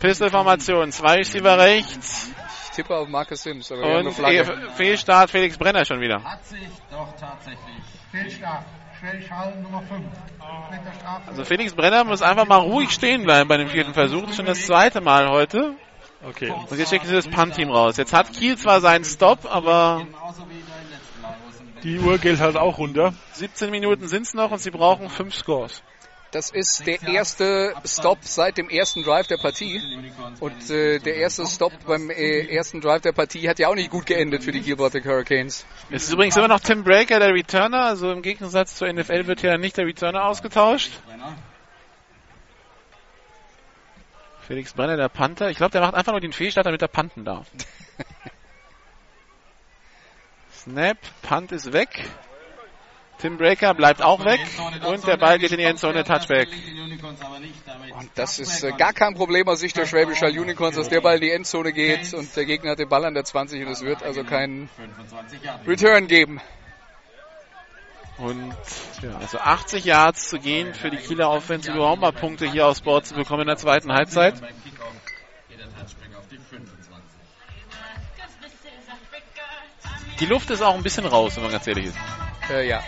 Pistolformation, 0.00 0.90
zwei 0.92 1.16
Receiver 1.16 1.58
rechts 1.58 2.30
Ich 2.70 2.76
tippe 2.76 2.96
auf 2.96 3.08
Marcus 3.08 3.42
Sims, 3.42 3.70
aber 3.70 3.82
wir 3.82 3.88
haben 3.98 4.24
eine 4.24 4.52
und 4.52 4.72
Fehlstart 4.76 5.30
Felix 5.30 5.56
Brenner 5.58 5.84
schon 5.84 6.00
wieder. 6.00 6.22
Hat 6.24 6.44
sich 6.46 6.60
doch 6.90 7.14
tatsächlich. 7.18 7.58
Fehlstart. 8.10 8.64
Schwellschall 9.04 9.54
Nummer 9.62 9.82
5. 9.82 10.00
Meter 10.70 10.92
Strafe. 10.98 11.28
Also 11.28 11.44
Felix 11.44 11.74
Brenner 11.74 12.04
muss 12.04 12.22
einfach 12.22 12.46
mal 12.46 12.56
ruhig 12.56 12.90
stehen 12.90 13.24
bleiben 13.24 13.48
bei 13.48 13.58
dem 13.58 13.68
vierten 13.68 13.92
Versuch. 13.92 14.22
Das 14.22 14.30
ist 14.30 14.36
schon 14.36 14.46
das 14.46 14.64
zweite 14.64 15.02
Mal 15.02 15.28
heute. 15.28 15.74
Okay. 16.26 16.50
Und 16.50 16.78
jetzt 16.78 16.88
schicken 16.88 17.06
sie 17.06 17.14
das 17.14 17.28
Punt-Team 17.28 17.70
raus. 17.70 17.98
Jetzt 17.98 18.14
hat 18.14 18.32
Kiel 18.32 18.56
zwar 18.56 18.80
seinen 18.80 19.04
Stop, 19.04 19.40
aber 19.44 20.06
Die 21.82 21.98
Uhr 21.98 22.16
geht 22.16 22.40
halt 22.40 22.56
auch 22.56 22.78
runter. 22.78 23.12
17 23.32 23.70
Minuten 23.70 24.08
sind 24.08 24.22
es 24.22 24.32
noch 24.32 24.50
und 24.50 24.58
sie 24.58 24.70
brauchen 24.70 25.10
5 25.10 25.34
Scores. 25.34 25.82
Das 26.34 26.50
ist 26.50 26.84
der 26.84 27.00
erste 27.06 27.74
Stop 27.84 28.18
seit 28.22 28.58
dem 28.58 28.68
ersten 28.68 29.04
Drive 29.04 29.28
der 29.28 29.36
Partie. 29.36 29.80
Und 30.40 30.68
äh, 30.68 30.98
der 30.98 31.14
erste 31.14 31.46
Stop 31.46 31.72
beim 31.86 32.10
äh, 32.10 32.52
ersten 32.52 32.80
Drive 32.80 33.02
der 33.02 33.12
Partie 33.12 33.48
hat 33.48 33.60
ja 33.60 33.68
auch 33.68 33.76
nicht 33.76 33.88
gut 33.88 34.04
geendet 34.04 34.42
für 34.42 34.50
die 34.50 34.60
Gilbertic 34.60 35.04
Hurricanes. 35.04 35.64
Es 35.92 36.02
ist 36.02 36.12
übrigens 36.12 36.36
immer 36.36 36.48
noch 36.48 36.58
Tim 36.58 36.82
Breaker, 36.82 37.20
der 37.20 37.32
Returner. 37.32 37.84
Also 37.84 38.10
im 38.10 38.20
Gegensatz 38.20 38.74
zur 38.74 38.92
NFL 38.92 39.28
wird 39.28 39.42
hier 39.42 39.56
nicht 39.58 39.76
der 39.76 39.86
Returner 39.86 40.24
ausgetauscht. 40.24 40.90
Felix 44.40 44.72
Brenner, 44.72 44.96
der 44.96 45.10
Panther. 45.10 45.50
Ich 45.50 45.56
glaube, 45.56 45.70
der 45.70 45.82
macht 45.82 45.94
einfach 45.94 46.10
nur 46.10 46.20
den 46.20 46.32
Fehlstart, 46.32 46.66
damit 46.66 46.82
er 46.82 46.88
panten 46.88 47.24
darf. 47.24 47.46
Snap, 50.52 50.98
Punt 51.22 51.52
ist 51.52 51.72
weg. 51.72 52.10
Tim 53.18 53.38
Breaker 53.38 53.74
bleibt 53.74 54.02
auch 54.02 54.24
weg 54.24 54.40
und 54.86 55.06
der 55.06 55.16
Ball 55.16 55.38
geht 55.38 55.52
in 55.52 55.58
die 55.58 55.64
Endzone, 55.64 56.04
Touchback. 56.04 56.48
Und 57.98 58.10
das 58.16 58.38
ist 58.38 58.62
äh, 58.64 58.72
gar 58.72 58.92
kein 58.92 59.14
Problem 59.14 59.48
aus 59.48 59.60
Sicht 59.60 59.76
der 59.76 59.86
Schwäbisch 59.86 60.20
Hall 60.20 60.36
Unicorns, 60.36 60.76
dass 60.76 60.88
der 60.88 61.00
Ball 61.00 61.16
in 61.16 61.20
die 61.20 61.30
Endzone 61.30 61.72
geht 61.72 62.12
und 62.12 62.34
der 62.36 62.44
Gegner 62.44 62.72
hat 62.72 62.78
den 62.78 62.88
Ball 62.88 63.04
an 63.04 63.14
der 63.14 63.24
20 63.24 63.64
und 63.64 63.72
es 63.72 63.82
wird 63.82 64.02
also 64.02 64.24
keinen 64.24 64.68
Return 65.66 66.06
geben. 66.06 66.40
Und 68.18 68.54
ja, 69.02 69.16
also 69.18 69.38
80 69.38 69.84
Yards 69.84 70.28
zu 70.28 70.38
gehen 70.38 70.72
für 70.72 70.90
die 70.90 70.98
Kieler 70.98 71.30
Offense, 71.30 71.72
überhaupt 71.72 72.00
mal 72.00 72.12
Punkte 72.12 72.50
hier 72.50 72.66
aufs 72.66 72.80
Board 72.80 73.06
zu 73.06 73.14
bekommen 73.14 73.42
in 73.42 73.48
der 73.48 73.56
zweiten 73.56 73.92
Halbzeit. 73.92 74.34
Die 80.20 80.26
Luft 80.26 80.50
ist 80.50 80.62
auch 80.62 80.74
ein 80.74 80.82
bisschen 80.82 81.06
raus, 81.06 81.34
wenn 81.36 81.42
man 81.42 81.52
ganz 81.52 81.66
ehrlich 81.66 81.86
ist. 81.86 81.96
Äh, 82.50 82.68
ja. 82.68 82.82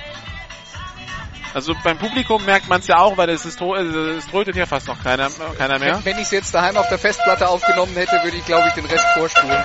Also 1.55 1.75
beim 1.83 1.97
Publikum 1.97 2.45
merkt 2.45 2.69
man 2.69 2.81
es 2.81 2.87
ja 2.87 2.99
auch, 2.99 3.17
weil 3.17 3.31
es, 3.31 3.47
ist, 3.47 3.59
es 3.61 4.27
trötet 4.27 4.55
hier 4.55 4.67
fast 4.67 4.89
noch 4.89 5.03
keiner, 5.03 5.31
keiner 5.57 5.79
mehr. 5.79 5.97
Wenn, 5.97 6.05
wenn 6.05 6.17
ich 6.19 6.25
es 6.25 6.31
jetzt 6.31 6.55
daheim 6.55 6.77
auf 6.77 6.89
der 6.91 6.99
Festplatte 6.99 7.49
aufgenommen 7.49 7.95
hätte, 7.95 8.23
würde 8.23 8.37
ich 8.37 8.45
glaube 8.45 8.69
ich 8.69 8.75
den 8.75 8.85
Rest 8.85 9.07
vorspulen. 9.15 9.65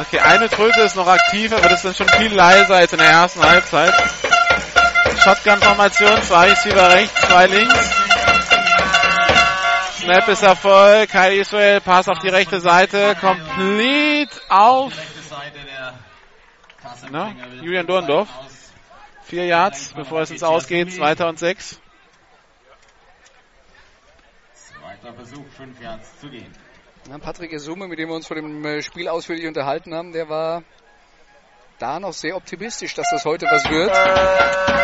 Okay, 0.00 0.20
eine 0.20 0.48
Tröte 0.48 0.82
ist 0.82 0.94
noch 0.94 1.08
aktiv, 1.08 1.52
aber 1.52 1.68
das 1.68 1.84
ist 1.84 1.84
dann 1.84 1.94
schon 1.94 2.08
viel 2.20 2.32
leiser 2.32 2.76
als 2.76 2.92
in 2.92 3.00
der 3.00 3.08
ersten 3.08 3.42
Halbzeit. 3.42 3.92
Shotgun-Formation, 5.24 6.22
zwei 6.22 6.50
Receiver 6.50 6.90
rechts, 6.92 7.20
zwei 7.22 7.46
links. 7.46 7.90
Snap 9.98 10.28
ist 10.28 10.42
Erfolg, 10.42 11.10
Kyle 11.10 11.34
Israel, 11.34 11.80
Pass 11.80 12.08
auf 12.08 12.20
die 12.20 12.28
rechte 12.28 12.60
Seite, 12.60 13.16
complete 13.20 14.30
auf 14.48 14.92
na, 17.10 17.34
Julian 17.62 17.86
Dorndorf. 17.86 18.28
Vier 19.24 19.46
Yards, 19.46 19.92
bevor 19.94 20.22
es 20.22 20.30
ins 20.30 20.42
Ausgeht, 20.42 20.92
zweiter 20.92 21.28
und 21.28 21.38
sechs. 21.38 21.80
Zweiter 24.54 25.14
Versuch, 25.14 25.46
fünf 25.56 25.80
Yards 25.80 26.18
zu 26.20 26.28
gehen. 26.28 26.52
Patrick 27.22 27.52
Esume, 27.52 27.88
mit 27.88 27.98
dem 27.98 28.08
wir 28.08 28.16
uns 28.16 28.26
vor 28.26 28.36
dem 28.36 28.64
äh, 28.64 28.82
Spiel 28.82 29.08
ausführlich 29.08 29.46
unterhalten 29.46 29.94
haben, 29.94 30.12
der 30.12 30.28
war 30.28 30.62
da 31.78 31.98
noch 31.98 32.12
sehr 32.12 32.36
optimistisch, 32.36 32.94
dass 32.94 33.08
das 33.10 33.24
heute 33.24 33.46
was 33.46 33.64
wird. 33.70 33.90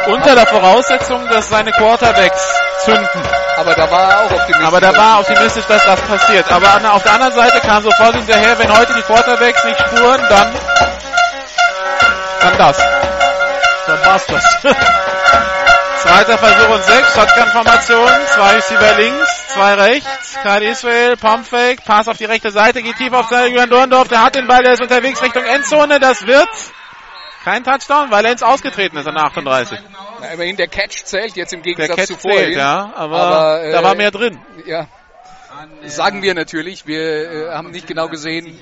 Unter 0.09 0.35
der 0.35 0.47
Voraussetzung, 0.47 1.29
dass 1.29 1.49
seine 1.49 1.71
Quarterbacks 1.73 2.55
zünden. 2.85 3.23
Aber 3.57 3.75
da 3.75 3.91
war 3.91 4.11
er 4.11 4.19
auch 4.21 4.31
optimistisch. 4.31 4.67
Aber 4.67 4.81
da 4.81 4.97
war 4.97 5.15
er 5.15 5.21
optimistisch, 5.21 5.67
dass 5.67 5.85
das 5.85 6.01
passiert. 6.03 6.51
Aber 6.51 6.95
auf 6.95 7.03
der 7.03 7.13
anderen 7.13 7.35
Seite 7.35 7.61
kam 7.61 7.83
sofort 7.83 8.15
hinterher, 8.15 8.59
wenn 8.59 8.77
heute 8.77 8.95
die 8.95 9.03
Quarterbacks 9.03 9.65
nicht 9.65 9.79
spuren, 9.79 10.21
dann, 10.29 10.55
dann 12.47 12.59
das. 12.59 12.79
Dann 13.87 14.05
war's 14.05 14.27
das. 14.27 14.45
Zweiter 16.03 16.39
Versuch 16.39 16.75
und 16.75 16.85
sechs, 16.85 17.15
Shotgun-Formation, 17.15 18.11
zwei 18.35 18.55
Receiver 18.55 18.95
links, 18.97 19.49
zwei 19.49 19.75
rechts, 19.75 20.39
Kyle 20.43 20.65
Israel, 20.65 21.17
Pumpfake, 21.17 21.85
Pass 21.85 22.07
auf 22.07 22.17
die 22.17 22.27
rechte 22.27 22.53
Seite, 22.53 22.83
geht 22.83 22.97
tief 22.97 23.13
auf 23.13 23.31
Julian 23.31 23.69
Dorndorf, 23.69 24.07
der 24.07 24.23
hat 24.23 24.37
den 24.37 24.47
Ball, 24.47 24.63
der 24.63 24.75
ist 24.75 24.83
unterwegs 24.83 25.21
Richtung 25.21 25.45
Endzone, 25.45 25.99
das 25.99 26.25
wird 26.25 26.49
kein 27.45 27.65
Touchdown, 27.65 28.11
weil 28.11 28.25
er 28.25 28.33
ins 28.33 28.43
Ausgetreten 28.43 28.97
ist 28.99 29.07
an 29.09 29.15
der 29.15 29.25
38. 29.25 29.79
Na, 30.21 30.29
immerhin 30.29 30.57
der 30.57 30.69
Catch 30.69 31.05
zählt 31.05 31.35
jetzt 31.37 31.53
im 31.53 31.63
Gegensatz 31.63 31.89
der 31.89 31.97
Catch 31.97 32.15
zu 32.15 32.19
vorhin. 32.19 32.45
Zählt, 32.45 32.57
ja, 32.57 32.93
aber, 32.95 33.17
aber 33.17 33.65
äh, 33.65 33.73
da 33.73 33.83
war 33.83 33.95
mehr 33.97 34.11
drin. 34.11 34.41
Ja, 34.65 34.87
sagen 35.87 36.23
wir 36.23 36.35
natürlich. 36.35 36.87
Wir 36.87 37.31
äh, 37.31 37.53
haben 37.53 37.71
nicht 37.71 37.87
genau 37.87 38.09
gesehen, 38.09 38.59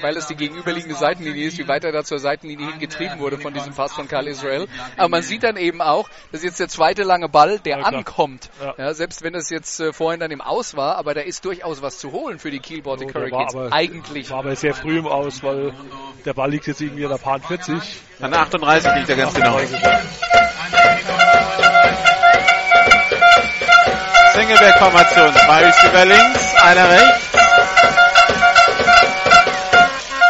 weil 0.00 0.16
es 0.16 0.26
die 0.26 0.36
gegenüberliegende 0.36 0.96
Seitenlinie 0.96 1.46
ist, 1.46 1.58
wie 1.58 1.68
weit 1.68 1.84
er 1.84 1.92
da 1.92 2.04
zur 2.04 2.18
Seitenlinie 2.18 2.70
hingetrieben 2.70 3.18
wurde 3.18 3.38
von 3.38 3.52
diesem 3.54 3.74
Pass 3.74 3.92
von 3.92 4.08
Karl 4.08 4.28
Israel. 4.28 4.66
Aber 4.96 5.08
man 5.08 5.22
sieht 5.22 5.42
dann 5.42 5.56
eben 5.56 5.80
auch, 5.80 6.08
dass 6.32 6.42
jetzt 6.42 6.60
der 6.60 6.68
zweite 6.68 7.02
lange 7.02 7.28
Ball, 7.28 7.58
der 7.58 7.78
Ja, 7.78 7.84
ankommt. 7.84 8.50
Ja. 8.60 8.74
Ja, 8.78 8.94
selbst 8.94 9.22
wenn 9.22 9.32
das 9.32 9.50
jetzt 9.50 9.80
äh, 9.80 9.92
vorhin 9.92 10.20
dann 10.20 10.30
im 10.30 10.40
Aus 10.40 10.76
war, 10.76 10.96
aber 10.96 11.14
da 11.14 11.20
ist 11.20 11.44
durchaus 11.44 11.82
was 11.82 11.98
zu 11.98 12.12
holen 12.12 12.38
für 12.38 12.50
die 12.50 12.60
Kiel 12.60 12.82
Baltic 12.82 13.12
der 13.12 13.14
war 13.14 13.22
Hurricanes. 13.22 13.54
aber, 13.54 13.72
Eigentlich. 13.72 14.30
war 14.30 14.38
aber 14.40 14.56
sehr 14.56 14.74
früh 14.74 14.98
im 14.98 15.06
Aus, 15.06 15.42
weil 15.42 15.72
der 16.24 16.34
Ball 16.34 16.50
liegt 16.50 16.66
jetzt 16.66 16.80
irgendwie 16.80 17.04
an 17.04 17.10
der 17.10 17.18
Paar 17.18 17.40
40. 17.40 17.74
An 18.20 18.30
der 18.30 18.40
38 18.40 18.94
liegt 18.96 19.08
er 19.10 19.16
ganz 19.16 19.34
genau. 19.34 19.58
Singleback-Formation. 24.38 25.34
Zwei 25.34 25.64
Receiver 25.64 26.04
links, 26.04 26.54
einer 26.54 26.90
rechts. 26.90 27.28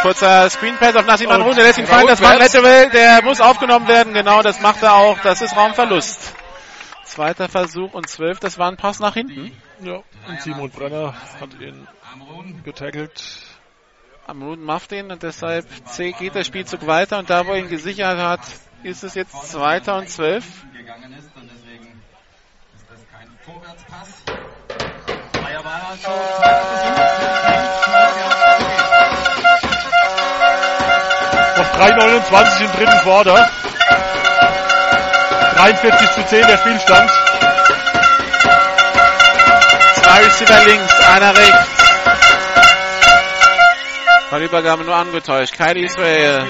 Kurzer 0.02 0.48
Screenpass 0.48 0.96
auf 0.96 1.06
Nassim 1.06 1.28
Manrun, 1.28 1.54
der 1.54 1.64
lässt 1.64 1.78
ihn 1.78 1.86
fallen. 1.86 2.06
Das 2.06 2.22
war 2.22 2.38
Lateral, 2.38 2.88
der 2.90 3.22
muss 3.22 3.40
aufgenommen 3.40 3.86
werden. 3.88 4.14
Genau, 4.14 4.42
das 4.42 4.60
macht 4.60 4.82
er 4.82 4.94
auch. 4.94 5.18
Das 5.20 5.42
ist 5.42 5.56
Raumverlust. 5.56 6.34
Zweiter 7.04 7.48
Versuch 7.48 7.94
und 7.94 8.08
zwölf, 8.08 8.38
das 8.38 8.58
war 8.58 8.70
ein 8.70 8.76
Pass 8.76 9.00
nach 9.00 9.14
hinten. 9.14 9.52
Ja. 9.80 10.02
Und 10.26 10.40
Simon 10.40 10.70
Brenner 10.70 11.14
hat 11.40 11.50
ihn 11.60 11.86
getackelt. 12.64 13.42
Amrun 14.26 14.62
macht 14.62 14.92
ihn 14.92 15.10
und 15.10 15.22
deshalb 15.22 15.66
geht 16.18 16.34
der 16.34 16.44
Spielzug 16.44 16.86
weiter 16.86 17.18
und 17.18 17.30
da, 17.30 17.46
wo 17.46 17.52
er 17.52 17.58
ihn 17.58 17.68
gesichert 17.68 18.18
hat, 18.18 18.40
ist 18.82 19.02
es 19.02 19.14
jetzt 19.14 19.50
Zweiter 19.50 19.96
und 19.96 20.08
zwölf. 20.08 20.44
gegangen 20.76 21.12
ist 21.12 21.34
und 21.34 21.50
deswegen 21.50 22.02
ist 22.76 22.86
das 22.90 23.00
kein 23.10 23.28
Vorwärtspass. 23.48 24.08
Freier 25.32 25.62
Ball 25.62 25.80
also, 25.88 26.10
zweiter 26.36 26.66
Versuch, 26.68 26.98
Noch 31.56 31.70
3,29 32.30 32.64
im 32.64 32.72
dritten 32.72 32.98
Quarter. 32.98 33.50
43 35.56 36.10
zu 36.10 36.26
10 36.26 36.46
der 36.46 36.58
Spielstand. 36.58 37.10
Zwei 39.94 40.24
Receiver 40.24 40.64
links, 40.66 40.94
einer 41.14 41.34
rechts. 41.34 41.68
Ballübergabe 44.30 44.84
nur 44.84 44.94
angetäuscht. 44.94 45.56
Kylie 45.56 45.86
Israel 45.86 46.46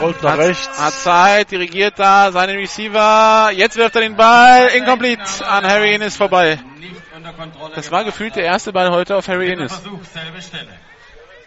Rollt 0.00 0.22
nach 0.22 0.32
hat, 0.32 0.38
rechts. 0.38 0.80
hat 0.80 0.92
Zeit, 0.94 1.50
dirigiert 1.50 1.98
da 1.98 2.30
seine 2.32 2.54
Receiver. 2.54 3.50
Jetzt 3.52 3.76
wirft 3.76 3.94
er 3.96 4.02
den 4.02 4.16
Ball. 4.16 4.68
Incomplete 4.74 5.22
an 5.46 5.66
Harry 5.66 5.94
Innes 5.94 6.16
vorbei. 6.16 6.58
Das 7.74 7.90
war 7.90 8.04
gefühlt 8.04 8.36
der 8.36 8.44
erste 8.44 8.72
Ball 8.72 8.90
heute 8.90 9.16
auf 9.16 9.26
Harry 9.28 9.48
Dritter 9.48 9.60
Innes. 9.62 9.72
Versuch, 9.72 9.98
selbe 10.04 10.40
Stelle. 10.42 10.68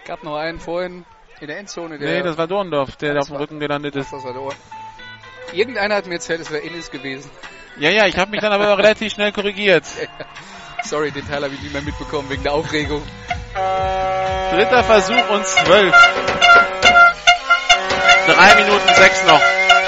gab 0.06 0.24
noch 0.24 0.36
einen 0.36 0.60
vorhin 0.60 1.06
in 1.40 1.48
der 1.48 1.60
Endzone. 1.60 1.98
Der 2.00 2.10
Nee, 2.10 2.24
das 2.24 2.38
war 2.38 2.48
Dorndorf, 2.48 2.96
der 2.98 3.14
Das 3.14 3.24
auf 3.24 3.28
dem 3.30 3.38
Rücken 3.38 3.60
gelandet 3.60 3.96
ist. 3.96 4.12
das 4.12 4.24
war 4.24 4.36
Ohr. 4.36 4.54
Irgendeiner 5.54 5.96
hat 5.96 6.06
mir 6.08 6.16
erzählt, 6.16 6.42
es 6.42 6.52
wäre 6.52 6.62
Innis 6.64 6.92
gewesen. 6.92 7.30
Ja, 7.78 7.90
ja, 7.90 8.08
ich 8.08 8.18
habe 8.18 8.32
mich 8.32 8.42
dann 8.42 8.52
aber 8.52 8.78
relativ 8.78 9.14
schnell 9.14 9.32
korrigiert. 9.32 9.86
Sorry, 10.84 11.12
den 11.12 11.28
Teil 11.28 11.44
habe 11.44 11.54
ich 11.54 11.62
nicht 11.62 11.74
mehr 11.74 11.82
mitbekommen 11.82 12.30
wegen 12.30 12.44
der 12.44 12.54
Aufregung. 12.54 13.02
Dritter 14.52 14.84
Versuch 14.84 15.30
und 15.30 15.46
zwölf. 15.46 15.94
Drei 18.30 18.56
Minuten 18.56 18.96
sechs 18.96 19.24
noch 19.26 19.42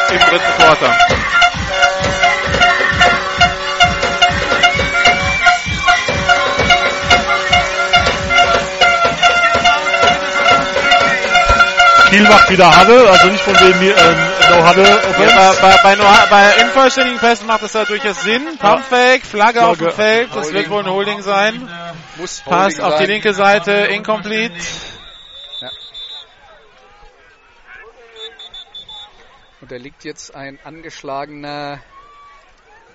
im 0.09 0.19
dritten 0.19 0.53
Quarter. 0.57 0.97
Kiel 12.09 12.23
macht 12.23 12.49
wieder 12.49 12.77
Huddle, 12.77 13.09
also 13.09 13.27
nicht 13.27 13.41
von 13.41 13.53
dem 13.53 13.81
ähm, 13.81 13.95
No 14.49 14.68
Huddle 14.68 14.85
Ja, 14.85 15.53
bei, 15.61 15.77
bei, 15.81 15.95
nur, 15.95 16.05
bei 16.30 16.63
unvollständigen 16.65 17.19
Pässen 17.19 17.47
macht 17.47 17.63
es 17.63 17.72
da 17.72 17.85
durchaus 17.85 18.22
Sinn. 18.23 18.57
Pumpfake, 18.59 19.26
Flagge 19.26 19.65
auf 19.65 19.77
dem 19.77 19.91
Flagge. 19.91 19.95
Feld, 19.95 20.30
das 20.35 20.51
wird 20.51 20.69
wohl 20.69 20.84
ein 20.84 20.91
Holding 20.91 21.22
sein. 21.22 21.69
Muss 22.18 22.41
Pass 22.41 22.73
Holding 22.73 22.81
auf 22.81 22.97
die 22.97 23.05
linke 23.05 23.34
Seite, 23.34 23.72
incomplete. 23.72 24.55
Da 29.72 29.77
liegt 29.77 30.03
jetzt 30.03 30.35
ein 30.35 30.60
angeschlagener 30.65 31.80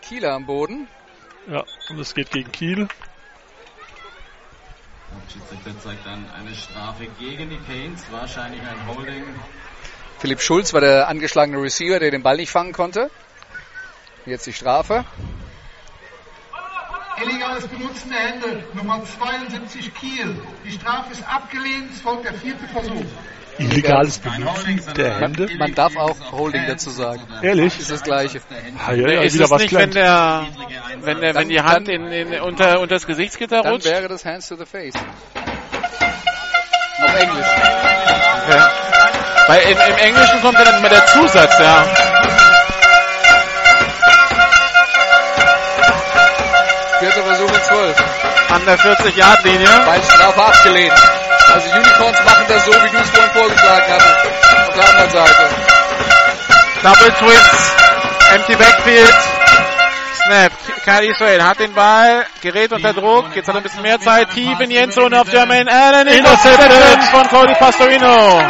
Kieler 0.02 0.34
am 0.34 0.44
Boden. 0.44 0.86
Ja, 1.48 1.64
und 1.88 1.98
es 1.98 2.12
geht 2.12 2.30
gegen 2.30 2.52
Kiel. 2.52 2.86
Schiedsrichter 5.32 5.80
zeigt 5.82 6.04
dann 6.04 6.30
eine 6.38 6.54
Strafe 6.54 7.06
gegen 7.18 7.48
die 7.48 7.58
Canes, 7.60 8.04
wahrscheinlich 8.10 8.60
ein 8.60 8.86
Holding 8.86 9.24
Philipp 10.18 10.40
Schulz 10.40 10.72
war 10.74 10.82
der 10.82 11.08
angeschlagene 11.08 11.60
Receiver, 11.60 11.98
der 11.98 12.10
den 12.10 12.22
Ball 12.22 12.36
nicht 12.36 12.50
fangen 12.50 12.72
konnte. 12.72 13.10
Jetzt 14.26 14.46
die 14.46 14.52
Strafe. 14.52 15.04
Illegales 17.22 17.66
Benutzen 17.68 18.10
der 18.10 18.18
Hände, 18.18 18.64
Nummer 18.74 19.02
72 19.02 19.94
Kiel. 19.94 20.36
Die 20.64 20.72
Strafe 20.72 21.12
ist 21.12 21.26
abgelehnt, 21.26 21.90
es 21.92 22.00
folgt 22.02 22.24
der 22.24 22.34
vierte 22.34 22.66
Versuch. 22.68 23.06
Illegales 23.58 24.18
Benutzen 24.18 24.82
der 24.96 25.18
Hände. 25.20 25.48
Man 25.58 25.74
darf 25.74 25.96
auch 25.96 26.16
Holding 26.32 26.66
dazu 26.68 26.90
sagen. 26.90 27.20
Ehrlich? 27.42 27.78
Ist 27.78 27.90
das 27.90 28.02
gleiche. 28.02 28.40
Ah, 28.86 28.92
ja, 28.92 29.08
ja, 29.08 29.22
ist 29.22 29.34
wieder 29.34 29.44
es 29.46 29.50
was 29.50 29.62
nicht, 29.62 29.74
wenn 29.74 29.90
gelernt. 29.90 30.48
der, 30.58 31.02
wenn 31.02 31.20
der, 31.20 31.34
wenn 31.34 31.48
die 31.48 31.56
Dann- 31.56 31.64
Hand 31.66 31.88
dann- 31.88 31.94
in, 32.12 32.32
in, 32.32 32.40
unter, 32.40 32.80
unter 32.80 32.94
das 32.96 33.06
Gesichtsgitter 33.06 33.62
Dann 33.62 33.72
rutscht? 33.72 33.86
wäre 33.86 34.08
das 34.08 34.24
Hands 34.24 34.46
to 34.46 34.56
the 34.56 34.66
Face. 34.66 34.94
Auf 37.02 37.14
Englisch. 37.20 37.46
Ja. 38.50 38.70
Weil 39.48 39.60
im, 39.62 39.78
im 39.78 39.96
Englischen 40.06 40.40
kommt 40.42 40.58
ja 40.58 40.64
dann 40.64 40.78
immer 40.78 40.88
der 40.88 41.06
Zusatz, 41.06 41.58
ja. 41.58 41.86
Vierter 47.00 47.22
Versuch 47.22 47.52
und 47.52 47.62
12. 47.64 47.96
An 48.50 48.64
der 48.66 48.78
40-Yard-Linie. 48.78 49.68
Weil 49.84 50.02
Strafe 50.02 50.42
abgelehnt. 50.44 50.92
Also 51.56 51.74
Unicorns 51.74 52.18
machen 52.22 52.44
das 52.48 52.64
so, 52.66 52.70
wie 52.70 52.90
du 52.90 52.98
es 52.98 53.08
vorhin 53.08 53.30
vorgeschlagen 53.32 53.84
hattest. 53.88 54.68
Auf 54.68 54.74
der 54.74 54.88
anderen 54.90 55.10
Seite. 55.10 55.48
Double 56.82 57.12
Twins. 57.14 57.72
Empty 58.34 58.56
Backfield. 58.56 59.14
Snap. 60.26 60.52
Kyle 60.84 61.06
Israel 61.06 61.42
hat 61.42 61.58
den 61.58 61.72
Ball, 61.72 62.26
gerät 62.42 62.72
unter 62.72 62.92
Druck, 62.92 63.34
jetzt 63.34 63.48
hat 63.48 63.54
er 63.54 63.60
ein 63.60 63.62
bisschen 63.62 63.80
mehr 63.80 63.98
Zeit, 63.98 64.30
tief 64.32 64.60
in 64.60 64.68
die 64.68 64.76
Endzone 64.76 65.18
auf 65.18 65.32
Jermaine 65.32 65.70
Allen, 65.70 66.06
Interception 66.06 67.00
von 67.10 67.28
Cody 67.28 67.54
Pastorino. 67.54 68.42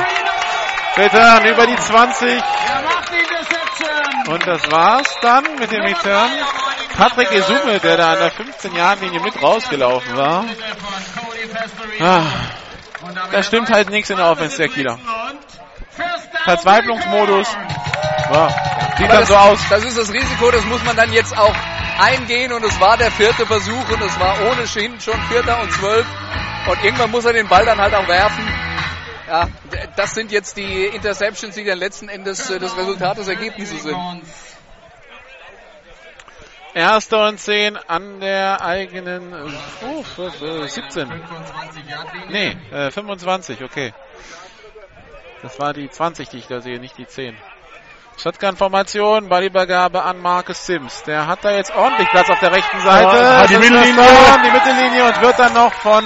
Return 0.96 1.46
über 1.46 1.66
die 1.66 1.76
20 1.76 2.28
Er 2.28 2.82
macht 2.82 3.12
die 3.12 3.20
Interception. 3.20 4.34
und 4.34 4.46
das 4.48 4.70
war's 4.72 5.16
dann 5.22 5.44
mit 5.60 5.70
dem 5.70 5.82
Return. 5.82 6.30
Patrick 6.98 7.30
Esume, 7.30 7.78
der 7.78 7.96
da 7.98 8.12
an 8.14 8.18
der 8.18 8.32
15-Jahren-Linie 8.32 9.20
mit 9.20 9.40
rausgelaufen 9.40 10.16
war. 10.16 10.44
Ah, 12.00 12.22
da 13.32 13.42
stimmt 13.42 13.70
halt 13.70 13.90
nichts 13.90 14.10
in 14.10 14.16
der 14.16 14.30
Offense 14.30 14.56
der 14.56 14.68
Kieler. 14.68 14.98
Verzweiflungsmodus. 16.44 17.48
Ja, 18.32 18.48
sieht 18.98 19.08
dann 19.08 19.20
das, 19.20 19.28
so 19.28 19.36
aus. 19.36 19.58
das 19.68 19.84
ist 19.84 19.98
das 19.98 20.12
Risiko, 20.12 20.50
das 20.50 20.64
muss 20.64 20.82
man 20.84 20.96
dann 20.96 21.12
jetzt 21.12 21.36
auch 21.36 21.54
eingehen 21.98 22.52
und 22.52 22.64
es 22.64 22.78
war 22.80 22.96
der 22.96 23.10
vierte 23.10 23.46
Versuch 23.46 23.88
und 23.90 24.02
es 24.02 24.20
war 24.20 24.34
ohnehin 24.50 25.00
schon 25.00 25.20
vierter 25.22 25.60
und 25.60 25.72
zwölf 25.72 26.06
und 26.68 26.84
irgendwann 26.84 27.10
muss 27.10 27.24
er 27.24 27.32
den 27.32 27.48
Ball 27.48 27.64
dann 27.64 27.80
halt 27.80 27.94
auch 27.94 28.08
werfen. 28.08 28.44
Ja, 29.28 29.48
das 29.96 30.14
sind 30.14 30.30
jetzt 30.30 30.56
die 30.56 30.84
Interceptions, 30.86 31.54
die 31.54 31.64
dann 31.64 31.78
letzten 31.78 32.08
Endes 32.08 32.48
äh, 32.48 32.60
das 32.60 32.76
Resultat 32.76 33.18
des 33.18 33.26
Ergebnisses 33.26 33.82
sind. 33.82 33.96
Erster 36.76 37.26
und 37.28 37.40
10 37.40 37.78
an 37.88 38.20
der 38.20 38.60
eigenen 38.60 39.32
oh, 39.32 40.00
f- 40.02 40.42
äh, 40.42 40.68
17. 40.68 41.08
25 41.08 41.88
Yard 41.88 42.12
Linie. 42.12 42.56
Nee, 42.70 42.76
äh, 42.76 42.90
25, 42.90 43.64
okay. 43.64 43.94
Das 45.40 45.58
war 45.58 45.72
die 45.72 45.88
20, 45.88 46.28
die 46.28 46.36
ich 46.36 46.48
da 46.48 46.60
sehe, 46.60 46.78
nicht 46.78 46.98
die 46.98 47.06
10. 47.06 47.40
Shotgun-Formation, 48.22 49.28
Ballübergabe 49.28 50.02
an 50.02 50.20
Marcus 50.22 50.64
Sims. 50.66 51.02
Der 51.04 51.26
hat 51.26 51.44
da 51.44 51.50
jetzt 51.50 51.74
ordentlich 51.74 52.08
Platz 52.10 52.30
auf 52.30 52.38
der 52.40 52.52
rechten 52.52 52.80
Seite. 52.80 53.16
Ja, 53.16 53.46
die 53.46 53.56
Mittellinie. 53.58 53.94
Tor, 53.94 54.38
Die 54.44 54.50
Mittellinie 54.50 55.04
und 55.04 55.20
wird 55.20 55.38
dann 55.38 55.52
noch 55.52 55.72
von 55.74 56.04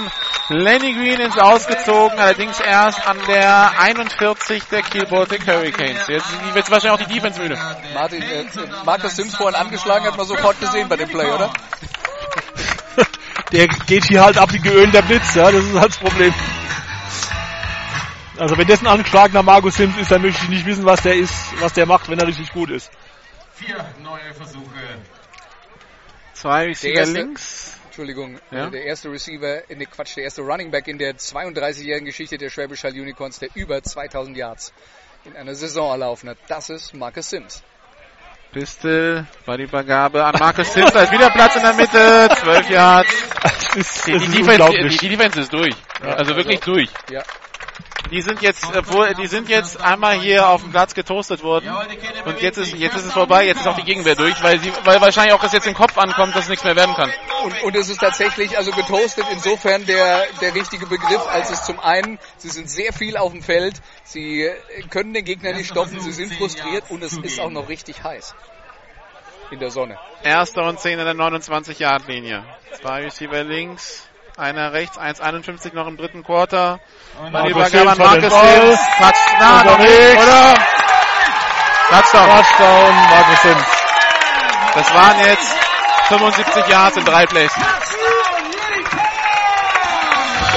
Lenny 0.49 0.93
Green 0.93 1.21
ins 1.21 1.37
Ausgezogen, 1.37 2.19
allerdings 2.19 2.59
erst 2.59 3.07
an 3.07 3.17
der 3.27 3.71
41 3.79 4.63
der 4.69 4.81
Kiel 4.81 5.05
Baltic 5.05 5.47
Hurricanes. 5.47 6.07
Jetzt 6.09 6.29
sind 6.29 6.41
die- 6.43 6.57
jetzt 6.57 6.69
wahrscheinlich 6.69 7.01
auch 7.01 7.07
die 7.07 7.13
Defense 7.13 7.39
müde. 7.41 7.57
Martin, 7.93 8.21
äh, 8.21 8.45
Markus 8.83 9.15
Sims 9.15 9.35
vorhin 9.35 9.55
angeschlagen, 9.55 10.05
hat 10.05 10.17
man 10.17 10.25
sofort 10.27 10.59
gesehen 10.59 10.89
bei 10.89 10.97
dem 10.97 11.07
Play, 11.09 11.31
oder? 11.31 11.49
Der 13.53 13.67
geht 13.67 14.05
hier 14.05 14.23
halt 14.23 14.37
ab 14.37 14.51
wie 14.53 14.59
geölter 14.59 15.01
Blitz, 15.01 15.35
ja, 15.35 15.51
das 15.51 15.63
ist 15.63 15.75
halt 15.75 15.89
das 15.89 15.97
Problem. 15.97 16.33
Also 18.41 18.57
wenn 18.57 18.67
das 18.67 18.81
ein 18.81 18.87
angeschlagener 18.87 19.43
Margus 19.43 19.75
Sims 19.75 19.95
ist, 19.99 20.09
dann 20.09 20.23
möchte 20.23 20.41
ich 20.43 20.49
nicht 20.49 20.65
wissen, 20.65 20.83
was 20.83 21.03
der 21.03 21.13
ist, 21.13 21.31
was 21.61 21.73
der 21.73 21.85
macht, 21.85 22.09
wenn 22.09 22.17
er 22.17 22.25
richtig 22.25 22.51
gut 22.51 22.71
ist. 22.71 22.89
Vier 23.53 23.75
neue 24.01 24.33
Versuche. 24.33 24.81
Zwei 26.33 26.65
Receiver 26.65 26.95
erste- 27.01 27.13
links. 27.19 27.77
Entschuldigung, 27.85 28.39
Ja? 28.49 28.65
äh, 28.67 28.71
der 28.71 28.83
erste 28.85 29.11
Receiver, 29.11 29.69
äh, 29.69 29.75
ne 29.75 29.85
Quatsch, 29.85 30.15
der 30.15 30.23
erste 30.23 30.41
Running 30.41 30.71
Back 30.71 30.87
in 30.87 30.97
der 30.97 31.17
32-jährigen 31.17 32.05
Geschichte 32.07 32.39
der 32.39 32.49
Schwäbisch 32.49 32.83
Hall 32.83 32.93
Unicorns, 32.93 33.37
der 33.37 33.49
über 33.53 33.83
2000 33.83 34.35
Yards 34.35 34.73
in 35.25 35.35
einer 35.35 35.53
Saison 35.53 35.91
erlaufen 35.91 36.29
hat. 36.29 36.37
Das 36.47 36.71
ist 36.71 36.95
Marcus 36.95 37.29
Sims. 37.29 37.61
Pistol, 38.53 39.27
Ballübergabe 39.45 40.25
an 40.25 40.33
Marcus 40.39 40.73
Sims. 40.73 40.91
Da 40.93 41.03
ist 41.03 41.11
wieder 41.11 41.29
Platz 41.29 41.57
in 41.57 41.61
der 41.61 41.73
Mitte. 41.73 42.29
12 42.41 42.69
Yards. 42.71 43.09
Das 43.43 43.75
ist, 43.77 44.07
Die, 44.07 44.11
das 44.13 44.21
die, 44.23 44.27
ist 44.27 44.37
Defense, 44.49 44.97
die, 44.99 45.09
die 45.35 45.39
ist 45.41 45.53
durch. 45.53 45.75
also 46.01 46.35
wirklich 46.35 46.59
durch. 46.59 46.89
Ja. 47.09 47.23
Die 48.11 48.21
sind 48.21 48.41
jetzt, 48.41 48.65
obwohl, 48.75 49.13
die 49.13 49.27
sind 49.27 49.47
jetzt 49.47 49.79
einmal 49.79 50.19
hier 50.19 50.49
auf 50.49 50.61
dem 50.61 50.71
Platz 50.71 50.93
getoastet 50.93 51.43
worden. 51.43 51.69
Und 52.25 52.41
jetzt 52.41 52.57
ist, 52.57 52.73
jetzt 52.73 52.97
ist 52.97 53.05
es 53.05 53.13
vorbei. 53.13 53.45
Jetzt 53.45 53.61
ist 53.61 53.67
auch 53.67 53.77
die 53.77 53.83
Gegenwehr 53.83 54.15
durch, 54.15 54.43
weil 54.43 54.59
sie, 54.59 54.71
weil 54.83 54.99
wahrscheinlich 54.99 55.33
auch 55.33 55.41
das 55.41 55.53
jetzt 55.53 55.65
im 55.65 55.73
Kopf 55.73 55.97
ankommt, 55.97 56.35
dass 56.35 56.43
es 56.43 56.49
nichts 56.49 56.65
mehr 56.65 56.75
werden 56.75 56.93
kann. 56.93 57.09
Und, 57.45 57.63
und 57.63 57.75
es 57.75 57.89
ist 57.89 57.99
tatsächlich 57.99 58.57
also 58.57 58.71
getoastet 58.71 59.25
insofern 59.31 59.85
der, 59.85 60.25
der 60.41 60.53
richtige 60.53 60.87
Begriff, 60.87 61.25
als 61.27 61.51
es 61.51 61.63
zum 61.63 61.79
einen, 61.79 62.19
sie 62.37 62.49
sind 62.49 62.69
sehr 62.69 62.91
viel 62.91 63.15
auf 63.15 63.31
dem 63.31 63.41
Feld, 63.41 63.81
sie 64.03 64.49
können 64.89 65.13
den 65.13 65.23
Gegner 65.23 65.53
nicht 65.53 65.69
stoppen, 65.69 65.99
sie 66.01 66.11
sind 66.11 66.33
frustriert 66.33 66.83
und 66.89 67.01
es 67.03 67.17
ist 67.17 67.39
auch 67.39 67.49
noch 67.49 67.69
richtig 67.69 68.03
heiß 68.03 68.35
in 69.51 69.59
der 69.59 69.71
Sonne. 69.71 69.97
Erster 70.23 70.63
und 70.63 70.79
10 70.79 70.99
in 70.99 71.05
der 71.05 71.13
29-Yard-Linie. 71.13 72.43
Zwei 72.81 73.03
Receiver 73.03 73.43
links, 73.43 74.09
einer 74.37 74.73
rechts, 74.73 74.97
1,51 74.97 75.73
noch 75.73 75.87
im 75.87 75.97
dritten 75.97 76.23
Quarter. 76.23 76.79
Marcus 77.31 77.31
Ballübergabe 77.53 77.89
an 77.91 77.95
Sims 77.97 78.09
hat 78.09 78.21
den 78.21 78.29
Marcus. 78.29 78.51
Sims. 78.51 78.79
Touchdown, 78.97 79.67
oder? 80.23 80.53
Touchdown. 81.89 82.29
Touchdown, 82.29 82.95
Margus 83.09 83.41
Sims. 83.41 83.65
Das 84.75 84.93
waren 84.93 85.19
jetzt 85.25 85.55
75 86.07 86.67
Yards 86.67 86.97
in 86.97 87.05
drei 87.05 87.25
Plays. 87.25 87.51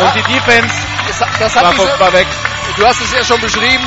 Und 0.01 0.15
die 0.17 0.23
Defense 0.35 0.75
Das, 1.07 1.21
hat- 1.21 1.41
das 1.41 1.55
hat 1.57 1.63
war, 1.65 1.73
diese, 1.73 2.01
war 2.01 2.13
weg. 2.13 2.27
du 2.77 2.87
hast 2.87 3.01
es 3.01 3.13
ja 3.13 3.25
schon 3.25 3.41
beschrieben, 3.41 3.85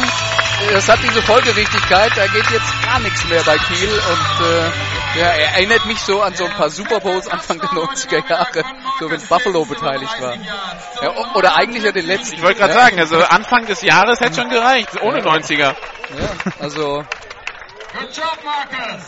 das 0.74 0.90
hat 0.90 1.00
diese 1.04 1.22
Folgerichtigkeit, 1.22 2.12
da 2.16 2.28
geht 2.28 2.50
jetzt 2.50 2.84
gar 2.84 3.00
nichts 3.00 3.28
mehr 3.28 3.44
bei 3.44 3.58
Kiel 3.58 3.90
und 3.90 4.46
äh, 4.46 5.20
ja, 5.20 5.26
er 5.28 5.54
erinnert 5.56 5.86
mich 5.86 6.00
so 6.00 6.22
an 6.22 6.34
so 6.36 6.46
ein 6.46 6.52
paar 6.52 6.70
Super 6.70 7.00
Bowls 7.00 7.28
Anfang 7.28 7.60
der 7.60 7.70
90er 7.70 8.28
Jahre, 8.30 8.64
so 9.00 9.10
wenn 9.10 9.22
Buffalo 9.22 9.66
beteiligt 9.66 10.22
war. 10.22 10.36
Ja, 11.02 11.36
oder 11.36 11.56
eigentlich 11.56 11.84
ja 11.84 11.92
den 11.92 12.06
letzten. 12.08 12.36
Ich 12.36 12.44
wollte 12.44 12.60
gerade 12.60 12.74
ja, 12.74 12.82
sagen, 12.82 13.00
also 13.00 13.18
Anfang 13.24 13.66
des 13.66 13.82
Jahres 13.82 14.20
hätte 14.20 14.42
schon 14.42 14.50
gereicht, 14.50 15.02
ohne 15.02 15.22
90er. 15.22 15.58
Ja, 15.58 15.76
also 16.60 17.04
Good 18.00 18.16
job, 18.16 18.38
Marcus. 18.44 19.04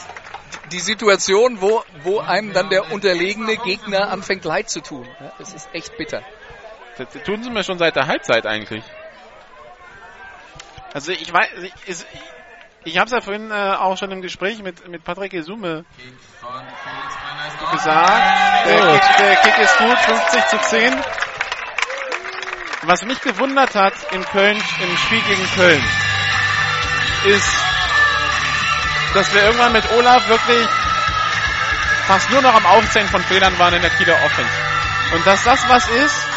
die 0.72 0.80
Situation, 0.80 1.61
wo, 1.61 1.84
wo 2.03 2.19
einem 2.19 2.53
dann 2.53 2.69
der 2.69 2.92
unterlegene 2.92 3.58
Gegner 3.58 4.10
anfängt 4.10 4.45
leid 4.45 4.69
zu 4.69 4.82
tun. 4.82 5.08
Ja, 5.19 5.32
das 5.38 5.53
ist 5.53 5.69
echt 5.74 5.98
bitter. 5.98 6.22
Das 6.98 7.08
tun 7.24 7.44
sie 7.44 7.50
mir 7.50 7.64
schon 7.64 7.78
seit 7.78 7.95
der 7.95 8.08
Halbzeit 8.08 8.45
eigentlich. 8.45 8.84
Also 10.93 11.11
ich 11.11 11.32
weiß, 11.32 11.50
ich, 11.85 12.06
ich 12.84 12.98
habe 12.98 13.06
es 13.06 13.11
ja 13.11 13.22
vorhin 13.22 13.51
äh, 13.51 13.53
auch 13.53 13.98
schon 13.98 14.11
im 14.11 14.22
Gespräch 14.22 14.64
mit, 14.64 14.88
mit 14.88 15.03
Patrick 15.03 15.34
Esume 15.34 15.85
gesagt. 17.72 18.66
Der 18.66 19.00
Kick, 19.00 19.18
der 19.18 19.35
Kick 19.35 19.58
ist 19.59 19.77
gut, 19.77 19.98
50 19.98 20.48
zu 20.48 20.58
10. 20.58 21.03
Was 22.84 23.03
mich 23.03 23.22
gewundert 23.22 23.76
hat 23.76 23.93
in 24.11 24.24
Köln, 24.26 24.58
im 24.82 24.98
Spiel 24.98 25.22
gegen 25.22 25.45
Köln, 25.56 25.84
ist, 27.26 27.53
dass 29.14 29.34
wir 29.34 29.43
irgendwann 29.43 29.74
mit 29.74 29.92
Olaf 29.92 30.27
wirklich 30.30 30.68
fast 32.08 32.30
nur 32.32 32.42
noch 32.42 32.56
am 32.56 32.66
Aufzählen 32.66 33.08
von 33.09 33.22
Fehlern 33.24 33.59
waren 33.59 33.74
in 33.74 33.82
der 33.82 33.92
Kieler 33.92 34.16
Offense. 34.24 34.53
Und 35.14 35.27
dass 35.27 35.43
das 35.43 35.68
was 35.68 35.88
ist, 35.90 36.28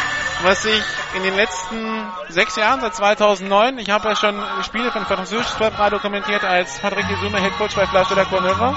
was 0.43 0.65
ich 0.65 0.83
in 1.15 1.23
den 1.23 1.35
letzten 1.35 2.05
sechs 2.27 2.57
Jahren, 2.57 2.81
seit 2.81 2.95
2009, 2.95 3.77
ich 3.79 3.89
habe 3.89 4.09
ja 4.09 4.15
schon 4.15 4.35
Spiele 4.63 4.91
von 4.91 5.05
französisches 5.05 5.59
Webradio 5.59 5.99
kommentiert 5.99 6.43
als 6.43 6.79
Patrick 6.79 7.07
Gesume, 7.07 7.39
Headcoach 7.39 7.75
bei 7.75 7.87
Flasche 7.87 8.13
der 8.13 8.25
Courneuve, 8.25 8.75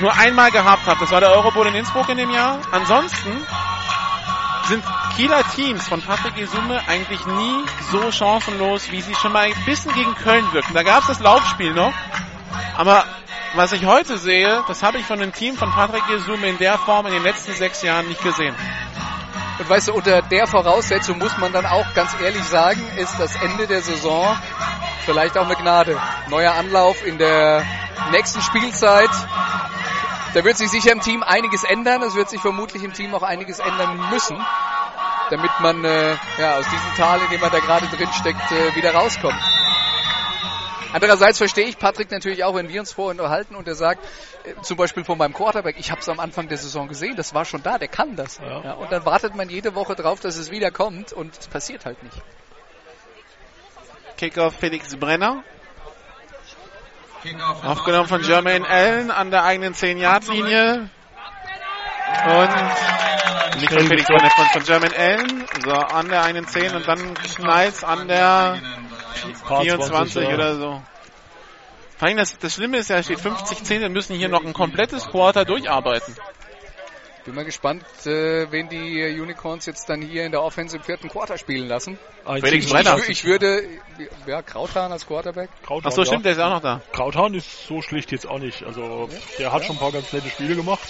nur 0.00 0.16
einmal 0.16 0.52
gehabt 0.52 0.86
habe. 0.86 1.00
Das 1.00 1.10
war 1.10 1.20
der 1.20 1.32
Eurobowl 1.32 1.66
in 1.66 1.74
Innsbruck 1.74 2.08
in 2.08 2.18
dem 2.18 2.30
Jahr. 2.30 2.58
Ansonsten 2.70 3.44
sind 4.68 4.84
Kieler 5.16 5.42
Teams 5.54 5.86
von 5.88 6.00
Patrick 6.00 6.36
Gesume 6.36 6.80
eigentlich 6.88 7.26
nie 7.26 7.64
so 7.90 8.12
chancenlos, 8.12 8.90
wie 8.92 9.02
sie 9.02 9.14
schon 9.16 9.32
mal 9.32 9.46
ein 9.46 9.64
bisschen 9.66 9.92
gegen 9.94 10.14
Köln 10.14 10.44
wirken. 10.52 10.74
Da 10.74 10.84
gab 10.84 11.00
es 11.00 11.08
das 11.08 11.20
Laufspiel 11.20 11.74
noch. 11.74 11.92
Aber 12.76 13.04
was 13.54 13.72
ich 13.72 13.84
heute 13.84 14.16
sehe, 14.16 14.62
das 14.68 14.82
habe 14.82 14.98
ich 14.98 15.04
von 15.04 15.20
einem 15.20 15.32
Team 15.32 15.56
von 15.56 15.70
Patrick 15.72 16.06
Gesume 16.06 16.46
in 16.46 16.58
der 16.58 16.78
Form 16.78 17.06
in 17.06 17.12
den 17.12 17.22
letzten 17.22 17.52
sechs 17.52 17.82
Jahren 17.82 18.06
nicht 18.08 18.22
gesehen. 18.22 18.54
Und 19.58 19.68
weißt 19.68 19.88
du, 19.88 19.94
unter 19.94 20.22
der 20.22 20.46
Voraussetzung 20.46 21.18
muss 21.18 21.36
man 21.38 21.52
dann 21.52 21.64
auch 21.64 21.94
ganz 21.94 22.10
ehrlich 22.20 22.42
sagen, 22.44 22.80
ist 22.96 23.18
das 23.18 23.34
Ende 23.36 23.66
der 23.66 23.82
Saison 23.82 24.36
vielleicht 25.04 25.38
auch 25.38 25.46
eine 25.46 25.54
Gnade. 25.54 26.00
Neuer 26.28 26.54
Anlauf 26.54 27.06
in 27.06 27.18
der 27.18 27.64
nächsten 28.10 28.40
Spielzeit. 28.42 29.10
Da 30.34 30.42
wird 30.42 30.56
sich 30.56 30.70
sicher 30.70 30.90
im 30.92 31.00
Team 31.00 31.22
einiges 31.22 31.62
ändern. 31.62 32.02
Es 32.02 32.16
wird 32.16 32.28
sich 32.30 32.40
vermutlich 32.40 32.82
im 32.82 32.92
Team 32.92 33.14
auch 33.14 33.22
einiges 33.22 33.60
ändern 33.60 34.10
müssen, 34.10 34.36
damit 35.30 35.50
man 35.60 35.84
äh, 35.84 36.16
ja, 36.38 36.56
aus 36.56 36.64
diesem 36.68 36.94
Tal, 36.96 37.20
in 37.20 37.30
dem 37.30 37.40
man 37.40 37.52
da 37.52 37.60
gerade 37.60 37.86
drin 37.86 38.08
steckt, 38.12 38.50
äh, 38.50 38.74
wieder 38.74 38.92
rauskommt. 38.92 39.38
Andererseits 40.94 41.38
verstehe 41.38 41.66
ich 41.66 41.76
Patrick 41.76 42.12
natürlich 42.12 42.44
auch, 42.44 42.54
wenn 42.54 42.68
wir 42.68 42.78
uns 42.78 42.92
vorhin 42.92 43.18
unterhalten 43.18 43.56
und 43.56 43.66
er 43.66 43.74
sagt, 43.74 44.00
äh, 44.44 44.54
zum 44.62 44.76
Beispiel 44.76 45.02
von 45.02 45.18
meinem 45.18 45.34
Quarterback, 45.34 45.74
ich 45.76 45.90
habe 45.90 46.00
es 46.00 46.08
am 46.08 46.20
Anfang 46.20 46.46
der 46.46 46.56
Saison 46.56 46.86
gesehen, 46.86 47.16
das 47.16 47.34
war 47.34 47.44
schon 47.44 47.64
da, 47.64 47.78
der 47.78 47.88
kann 47.88 48.14
das. 48.14 48.38
Ja. 48.38 48.62
Ja, 48.62 48.72
und 48.74 48.92
dann 48.92 49.04
wartet 49.04 49.34
man 49.34 49.48
jede 49.48 49.74
Woche 49.74 49.96
drauf, 49.96 50.20
dass 50.20 50.36
es 50.36 50.52
wieder 50.52 50.70
kommt 50.70 51.12
und 51.12 51.36
es 51.36 51.48
passiert 51.48 51.84
halt 51.84 52.00
nicht. 52.04 52.16
Kickoff 54.16 54.54
Felix 54.54 54.94
Brenner. 54.94 55.42
Aufgenommen 57.64 58.06
von 58.06 58.22
Jermaine 58.22 58.64
Allen 58.68 59.10
an 59.10 59.32
der 59.32 59.42
eigenen 59.42 59.74
10-Yard-Linie. 59.74 60.88
Und 62.24 63.60
nicht 63.60 63.72
von 63.72 63.86
Felix 63.88 64.06
Brenner, 64.06 64.30
von, 64.30 64.46
von 64.46 64.64
Jermaine 64.64 64.96
Allen. 64.96 65.44
So, 65.64 65.72
an 65.72 66.08
der 66.08 66.22
eigenen 66.22 66.46
10 66.46 66.76
und 66.76 66.86
dann 66.86 67.14
knallt 67.14 67.82
an 67.82 68.06
der 68.06 68.60
24 69.14 70.28
oder 70.28 70.56
so. 70.56 70.82
Vor 71.96 72.08
allem 72.08 72.16
das, 72.16 72.38
das 72.38 72.54
Schlimme 72.54 72.78
ist 72.78 72.90
ja, 72.90 73.02
steht 73.02 73.20
50, 73.20 73.62
10, 73.62 73.80
wir 73.80 73.88
müssen 73.88 74.16
hier 74.16 74.28
noch 74.28 74.44
ein 74.44 74.52
komplettes 74.52 75.06
Quarter 75.06 75.44
durcharbeiten. 75.44 76.14
Bin 77.24 77.34
mal 77.34 77.44
gespannt, 77.46 77.82
äh, 78.04 78.50
wen 78.50 78.68
die 78.68 79.18
Unicorns 79.18 79.64
jetzt 79.64 79.88
dann 79.88 80.02
hier 80.02 80.26
in 80.26 80.32
der 80.32 80.42
Offense 80.42 80.76
im 80.76 80.82
vierten 80.82 81.08
Quarter 81.08 81.38
spielen 81.38 81.68
lassen. 81.68 81.98
Felix 82.40 82.68
Brenner. 82.68 82.98
Ich, 82.98 83.08
ich, 83.08 83.24
würde, 83.24 83.62
ja, 84.26 84.42
Krauthahn 84.42 84.92
als 84.92 85.06
Quarterback. 85.06 85.48
Krauthahn, 85.64 85.90
Ach 85.90 85.96
so, 85.96 86.04
stimmt, 86.04 86.26
der 86.26 86.32
ist 86.32 86.38
auch 86.38 86.50
noch 86.50 86.60
da. 86.60 86.82
Krauthahn 86.92 87.32
ist 87.32 87.66
so 87.66 87.80
schlicht 87.80 88.12
jetzt 88.12 88.28
auch 88.28 88.38
nicht. 88.38 88.62
Also, 88.64 89.08
der 89.38 89.52
hat 89.52 89.62
ja. 89.62 89.66
schon 89.66 89.76
ein 89.76 89.78
paar 89.78 89.92
ganz 89.92 90.12
nette 90.12 90.28
Spiele 90.28 90.54
gemacht. 90.54 90.86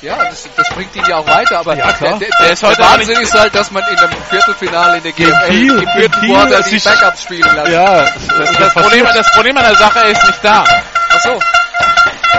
Ja, 0.00 0.24
das, 0.24 0.48
das 0.56 0.68
bringt 0.70 0.96
ihn 0.96 1.04
ja 1.06 1.18
auch 1.18 1.26
weiter, 1.26 1.58
aber 1.58 1.76
ja, 1.76 1.92
der, 1.92 2.18
der, 2.18 2.28
der, 2.40 2.52
ist 2.52 2.62
heute 2.62 2.76
der 2.76 2.86
Wahnsinn 2.86 3.20
ist 3.20 3.34
halt, 3.34 3.54
dass 3.54 3.70
man 3.70 3.82
in 3.90 3.98
einem 3.98 4.22
Viertelfinale 4.30 4.96
in 4.96 5.02
der 5.02 5.12
GFL 5.12 5.82
im 5.82 5.88
vierten 5.88 6.26
Quarter 6.26 6.62
die 6.62 6.78
Backups 6.78 7.22
spielen 7.22 7.54
lässt. 7.54 7.72
Ja, 7.72 8.04
das, 8.04 8.26
das, 8.28 8.56
das 8.56 8.72
Problem, 8.72 9.04
das 9.04 9.30
Problem 9.32 9.56
an 9.58 9.64
der 9.64 9.76
Sache 9.76 10.08
ist 10.08 10.24
nicht 10.24 10.42
da. 10.42 10.64
Ach 10.64 11.20
so. 11.20 11.38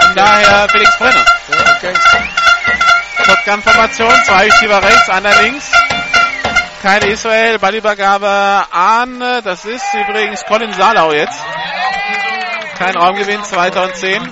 Von 0.00 0.14
daher 0.16 0.68
Felix 0.70 0.98
Brenner. 0.98 1.24
Ja, 1.50 1.76
okay. 1.76 1.94
Shotgun-Formation, 3.24 4.12
zwei 4.24 4.44
Receiver 4.46 4.82
rechts, 4.82 5.08
einer 5.08 5.42
links. 5.42 5.70
Keine 6.82 7.06
Israel, 7.06 7.58
Ballübergabe 7.60 8.66
an, 8.72 9.20
das 9.44 9.64
ist 9.64 9.84
übrigens 9.94 10.44
Colin 10.44 10.72
Salau 10.72 11.12
jetzt. 11.12 11.40
Kein 12.76 12.96
Raumgewinn, 12.96 13.44
2010. 13.44 14.28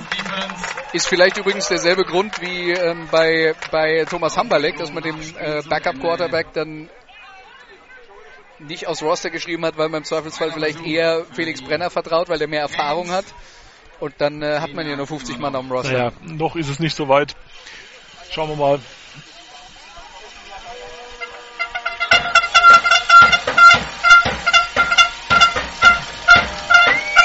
Ist 0.91 1.07
vielleicht 1.07 1.37
übrigens 1.37 1.69
derselbe 1.69 2.03
Grund 2.03 2.41
wie 2.41 2.71
ähm, 2.71 3.07
bei, 3.09 3.55
bei 3.71 4.03
Thomas 4.09 4.35
Hamberleck, 4.35 4.75
dass 4.75 4.91
man 4.91 5.03
dem 5.03 5.15
äh, 5.39 5.61
Backup-Quarterback 5.61 6.51
dann 6.51 6.89
nicht 8.59 8.87
aus 8.87 9.01
Roster 9.01 9.29
geschrieben 9.29 9.65
hat, 9.65 9.77
weil 9.77 9.87
man 9.87 9.99
im 9.99 10.03
Zweifelsfall 10.03 10.51
vielleicht 10.51 10.85
eher 10.85 11.25
Felix 11.33 11.61
Brenner 11.61 11.89
vertraut, 11.89 12.27
weil 12.27 12.39
der 12.39 12.49
mehr 12.49 12.61
Erfahrung 12.61 13.11
hat. 13.11 13.25
Und 14.01 14.15
dann 14.17 14.41
äh, 14.41 14.59
hat 14.59 14.73
man 14.73 14.85
ja 14.85 14.97
nur 14.97 15.07
50 15.07 15.39
Mann 15.39 15.55
am 15.55 15.71
Roster. 15.71 15.93
Naja, 15.93 16.11
noch 16.23 16.57
ist 16.57 16.67
es 16.67 16.79
nicht 16.79 16.95
so 16.95 17.07
weit. 17.07 17.35
Schauen 18.33 18.47
wir 18.47 18.55
mal. 18.55 18.79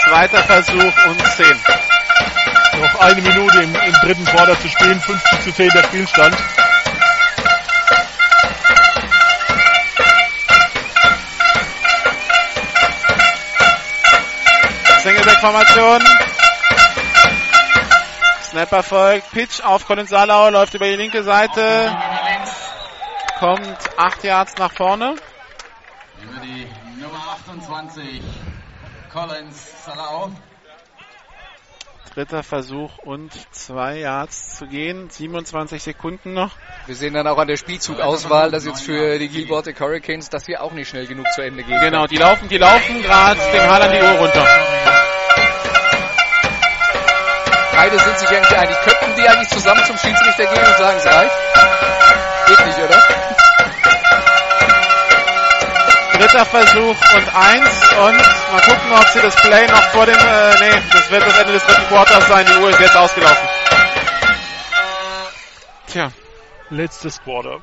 Zweiter 0.04 0.42
Versuch 0.42 1.06
und 1.06 1.26
10. 1.36 1.46
Noch 2.80 3.00
eine 3.00 3.22
Minute 3.22 3.58
im, 3.62 3.72
im 3.72 3.92
dritten 4.02 4.24
Quarter 4.24 4.60
zu 4.60 4.68
spielen, 4.68 5.00
50 5.00 5.40
zu 5.42 5.52
10 5.52 5.70
der 5.70 5.84
Spielstand. 5.84 6.36
Singleback-Formation. 15.04 16.25
Snap 18.56 18.72
erfolgt. 18.72 19.30
Pitch 19.32 19.60
auf 19.60 19.86
Colin 19.86 20.06
Salau, 20.06 20.48
läuft 20.48 20.72
über 20.72 20.86
die 20.86 20.96
linke 20.96 21.22
Seite. 21.22 21.94
Kommt 23.38 23.76
8 23.98 24.24
Yards 24.24 24.56
nach 24.56 24.72
vorne. 24.72 25.16
Über 26.22 26.40
die 26.40 26.66
Nummer 26.98 27.18
28. 27.32 28.22
Collins 29.12 29.84
Salau. 29.84 30.30
Dritter 32.14 32.42
Versuch 32.42 32.96
und 32.96 33.30
zwei 33.54 33.98
Yards 33.98 34.56
zu 34.56 34.66
gehen. 34.66 35.10
27 35.10 35.82
Sekunden 35.82 36.32
noch. 36.32 36.52
Wir 36.86 36.96
sehen 36.96 37.12
dann 37.12 37.26
auch 37.26 37.36
an 37.36 37.48
der 37.48 37.58
Spielzugauswahl, 37.58 38.50
dass 38.50 38.64
jetzt 38.64 38.80
für 38.80 39.18
die 39.18 39.28
Gilbert 39.28 39.68
Hurricanes 39.78 40.30
das 40.30 40.46
hier 40.46 40.62
auch 40.62 40.72
nicht 40.72 40.88
schnell 40.88 41.06
genug 41.06 41.30
zu 41.32 41.42
Ende 41.42 41.62
geht. 41.62 41.78
Genau, 41.78 42.06
die 42.06 42.16
laufen, 42.16 42.48
die 42.48 42.56
laufen 42.56 43.02
gerade 43.02 43.38
dem 43.52 43.62
Haaland 43.64 43.92
die 43.92 44.02
Uhr 44.02 44.12
runter. 44.12 44.46
Beide 47.76 47.98
sind 47.98 48.18
sich 48.18 48.28
eigentlich 48.30 48.58
einig. 48.58 48.76
Könnten 48.84 49.14
die 49.16 49.28
eigentlich 49.28 49.48
zusammen 49.50 49.84
zum 49.84 49.98
Schiedsrichter 49.98 50.46
gehen 50.46 50.64
und 50.64 50.78
sagen, 50.78 50.96
es 50.98 51.06
reicht? 51.06 51.36
Geht 52.46 52.66
nicht, 52.66 52.78
oder? 52.78 53.02
Dritter 56.14 56.46
Versuch 56.46 56.96
und 57.14 57.36
eins 57.36 57.92
und 57.98 58.52
mal 58.52 58.62
gucken, 58.62 58.92
ob 58.98 59.06
sie 59.08 59.20
das 59.20 59.36
Play 59.36 59.66
noch 59.66 59.82
vor 59.90 60.06
dem, 60.06 60.16
äh, 60.16 60.54
nee, 60.58 60.82
das 60.90 61.10
wird 61.10 61.26
das 61.26 61.38
Ende 61.38 61.52
des 61.52 61.64
dritten 61.66 61.88
Quarters 61.88 62.26
sein. 62.26 62.46
Die 62.46 62.56
Uhr 62.56 62.70
ist 62.70 62.80
jetzt 62.80 62.96
ausgelaufen. 62.96 63.48
Tja. 65.88 66.10
Letztes 66.70 67.22
Quarter. 67.22 67.60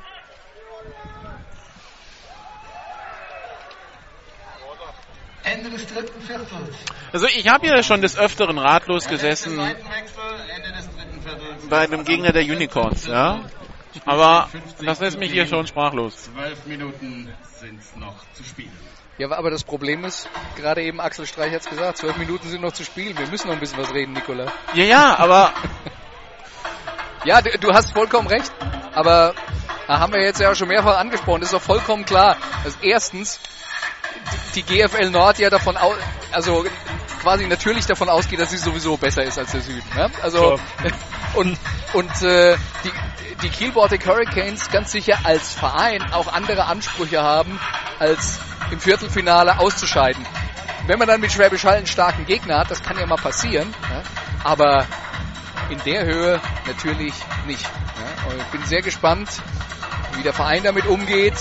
Ende 5.44 5.70
des 5.70 5.86
dritten 5.86 6.20
Viertels. 6.22 6.48
Also 7.12 7.26
ich 7.26 7.48
habe 7.48 7.66
hier 7.66 7.82
schon 7.82 8.00
des 8.00 8.16
Öfteren 8.16 8.58
ratlos 8.58 9.06
gesessen 9.06 9.60
bei 11.68 11.80
einem 11.80 12.04
Gegner 12.04 12.32
der 12.32 12.42
Unicorns, 12.42 13.06
ja. 13.06 13.44
Aber 14.04 14.48
das 14.84 15.00
lässt 15.00 15.18
mich 15.18 15.32
hier 15.32 15.46
schon 15.46 15.66
sprachlos. 15.66 16.24
Zwölf 16.24 16.66
Minuten 16.66 17.32
sind 17.60 17.80
noch 17.96 18.16
zu 18.32 18.42
spielen. 18.42 18.72
Ja, 19.16 19.30
aber 19.30 19.50
das 19.50 19.62
Problem 19.62 20.04
ist, 20.04 20.28
gerade 20.56 20.82
eben 20.82 21.00
Axel 21.00 21.24
Streich 21.24 21.52
hat 21.52 21.60
es 21.60 21.68
gesagt, 21.70 21.98
zwölf 21.98 22.16
Minuten 22.16 22.48
sind 22.48 22.62
noch 22.62 22.72
zu 22.72 22.82
spielen. 22.82 23.16
Wir 23.16 23.28
müssen 23.28 23.46
noch 23.46 23.54
ein 23.54 23.60
bisschen 23.60 23.78
was 23.78 23.94
reden, 23.94 24.12
Nikola. 24.12 24.50
Ja, 24.74 24.84
ja, 24.84 25.18
aber... 25.18 25.52
ja, 27.24 27.40
du, 27.40 27.56
du, 27.58 27.72
hast 27.72 27.92
vollkommen 27.92 28.26
recht. 28.26 28.52
Aber 28.92 29.34
da 29.86 30.00
haben 30.00 30.12
wir 30.12 30.20
jetzt 30.20 30.40
ja 30.40 30.52
schon 30.56 30.66
mehrfach 30.66 30.98
angesprochen. 30.98 31.42
Das 31.42 31.52
ist 31.52 31.54
doch 31.54 31.62
vollkommen 31.62 32.04
klar. 32.04 32.36
Also 32.64 32.76
erstens, 32.82 33.38
die 34.54 34.62
GFL 34.62 35.10
Nord 35.10 35.38
ja 35.38 35.50
davon 35.50 35.76
aus, 35.76 35.96
also 36.32 36.64
quasi 37.20 37.46
natürlich 37.46 37.86
davon 37.86 38.08
ausgeht, 38.08 38.40
dass 38.40 38.50
sie 38.50 38.58
sowieso 38.58 38.96
besser 38.96 39.22
ist 39.24 39.38
als 39.38 39.52
der 39.52 39.60
Süden. 39.60 39.88
Ne? 39.94 40.10
Also 40.22 40.58
und 41.34 41.58
und 41.92 42.22
äh, 42.22 42.56
die 42.84 42.92
die 43.42 43.48
Kiel 43.50 43.72
Baltic 43.72 44.06
Hurricanes 44.06 44.70
ganz 44.70 44.92
sicher 44.92 45.18
als 45.24 45.52
Verein 45.52 46.02
auch 46.12 46.32
andere 46.32 46.64
Ansprüche 46.64 47.22
haben, 47.22 47.60
als 47.98 48.38
im 48.70 48.80
Viertelfinale 48.80 49.58
auszuscheiden. 49.58 50.24
Wenn 50.86 50.98
man 50.98 51.08
dann 51.08 51.20
mit 51.20 51.32
Schwäbisch 51.32 51.64
Hall 51.64 51.76
einen 51.76 51.86
starken 51.86 52.26
Gegner 52.26 52.58
hat, 52.58 52.70
das 52.70 52.82
kann 52.82 52.98
ja 52.98 53.06
mal 53.06 53.16
passieren, 53.16 53.74
ja? 53.90 54.02
aber 54.44 54.86
in 55.70 55.78
der 55.84 56.04
Höhe 56.04 56.40
natürlich 56.66 57.14
nicht. 57.46 57.66
Und 58.28 58.36
ich 58.36 58.46
bin 58.46 58.64
sehr 58.64 58.82
gespannt, 58.82 59.28
wie 60.16 60.22
der 60.22 60.32
Verein 60.32 60.62
damit 60.62 60.86
umgeht 60.86 61.34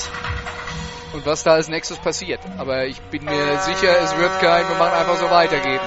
und 1.13 1.25
was 1.25 1.43
da 1.43 1.53
als 1.53 1.67
nächstes 1.67 1.97
passiert. 1.99 2.39
Aber 2.57 2.85
ich 2.85 2.99
bin 3.03 3.23
mir 3.23 3.59
sicher, 3.59 3.99
es 4.03 4.17
wird 4.17 4.39
kein, 4.41 4.67
wir 4.67 4.75
machen 4.75 4.93
einfach 4.93 5.17
so 5.17 5.29
weitergehen. 5.29 5.79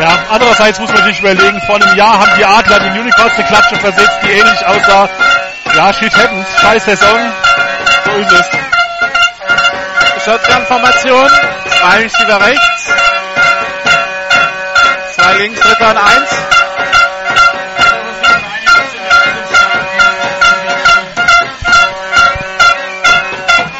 Ja, 0.00 0.18
andererseits 0.30 0.80
muss 0.80 0.90
man 0.94 1.04
sich 1.04 1.20
überlegen, 1.20 1.60
vor 1.66 1.76
einem 1.76 1.94
Jahr 1.94 2.20
haben 2.20 2.32
die 2.38 2.44
Adler 2.44 2.78
den 2.78 3.00
Unicorns 3.00 3.34
eine 3.34 3.46
Klatsche 3.46 3.76
versetzt, 3.76 4.18
die 4.22 4.30
ähnlich 4.30 4.66
aussah. 4.66 5.10
Ja, 5.76 5.92
shit 5.92 6.16
happens, 6.16 6.46
scheiß 6.58 6.84
Saison. 6.86 7.18
So 8.06 8.10
ist 8.12 8.32
es. 8.32 8.46
Shotgun-Formation, 10.24 11.28
zwei 11.78 11.98
Receiver 11.98 12.40
rechts, 12.40 12.79
zwei 15.30 15.38
links, 15.38 15.60
dritter 15.60 15.90
und 15.90 15.96
eins. 15.96 16.30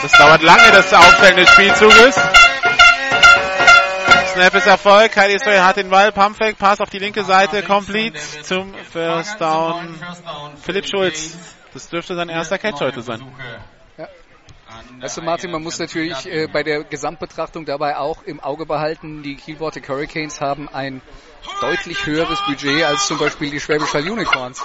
Das 0.03 0.13
dauert 0.13 0.43
lange, 0.43 0.71
das 0.73 0.93
Aufstellen 0.93 1.37
des 1.37 1.49
Spielzuges. 1.51 2.15
Snap 4.33 4.55
ist 4.55 4.67
Erfolg. 4.67 5.13
Kyle 5.13 5.33
Israel 5.35 5.65
hat 5.65 5.77
den 5.77 5.91
Ball. 5.91 6.13
Pumpfake, 6.13 6.57
Pass 6.57 6.81
auf 6.81 6.91
die 6.91 6.99
linke 6.99 7.25
Seite, 7.25 7.63
complete 7.63 8.19
zum 8.43 8.75
First 8.93 9.41
Down. 9.41 9.99
Philipp 10.63 10.87
Schulz. 10.87 11.37
Das 11.73 11.89
dürfte 11.89 12.15
sein 12.15 12.29
erster 12.29 12.59
Catch 12.59 12.81
heute 12.81 13.03
sein. 13.03 13.23
Weißt 15.01 15.17
du, 15.17 15.23
Martin, 15.23 15.51
man 15.51 15.63
muss 15.63 15.79
natürlich 15.79 16.27
äh, 16.27 16.47
bei 16.47 16.63
der 16.63 16.85
Gesamtbetrachtung 16.85 17.65
dabei 17.65 17.97
auch 17.97 18.23
im 18.23 18.41
Auge 18.41 18.67
behalten, 18.67 19.23
die 19.23 19.37
Baltic 19.55 19.89
Hurricanes 19.89 20.41
haben 20.41 20.69
ein 20.69 21.01
deutlich 21.61 22.07
höheres 22.07 22.39
Budget 22.47 22.85
als 22.85 23.07
zum 23.07 23.19
Beispiel 23.19 23.51
die 23.51 23.61
Schwäbisch 23.61 23.93
Hall 23.95 24.09
Unicorns. 24.09 24.63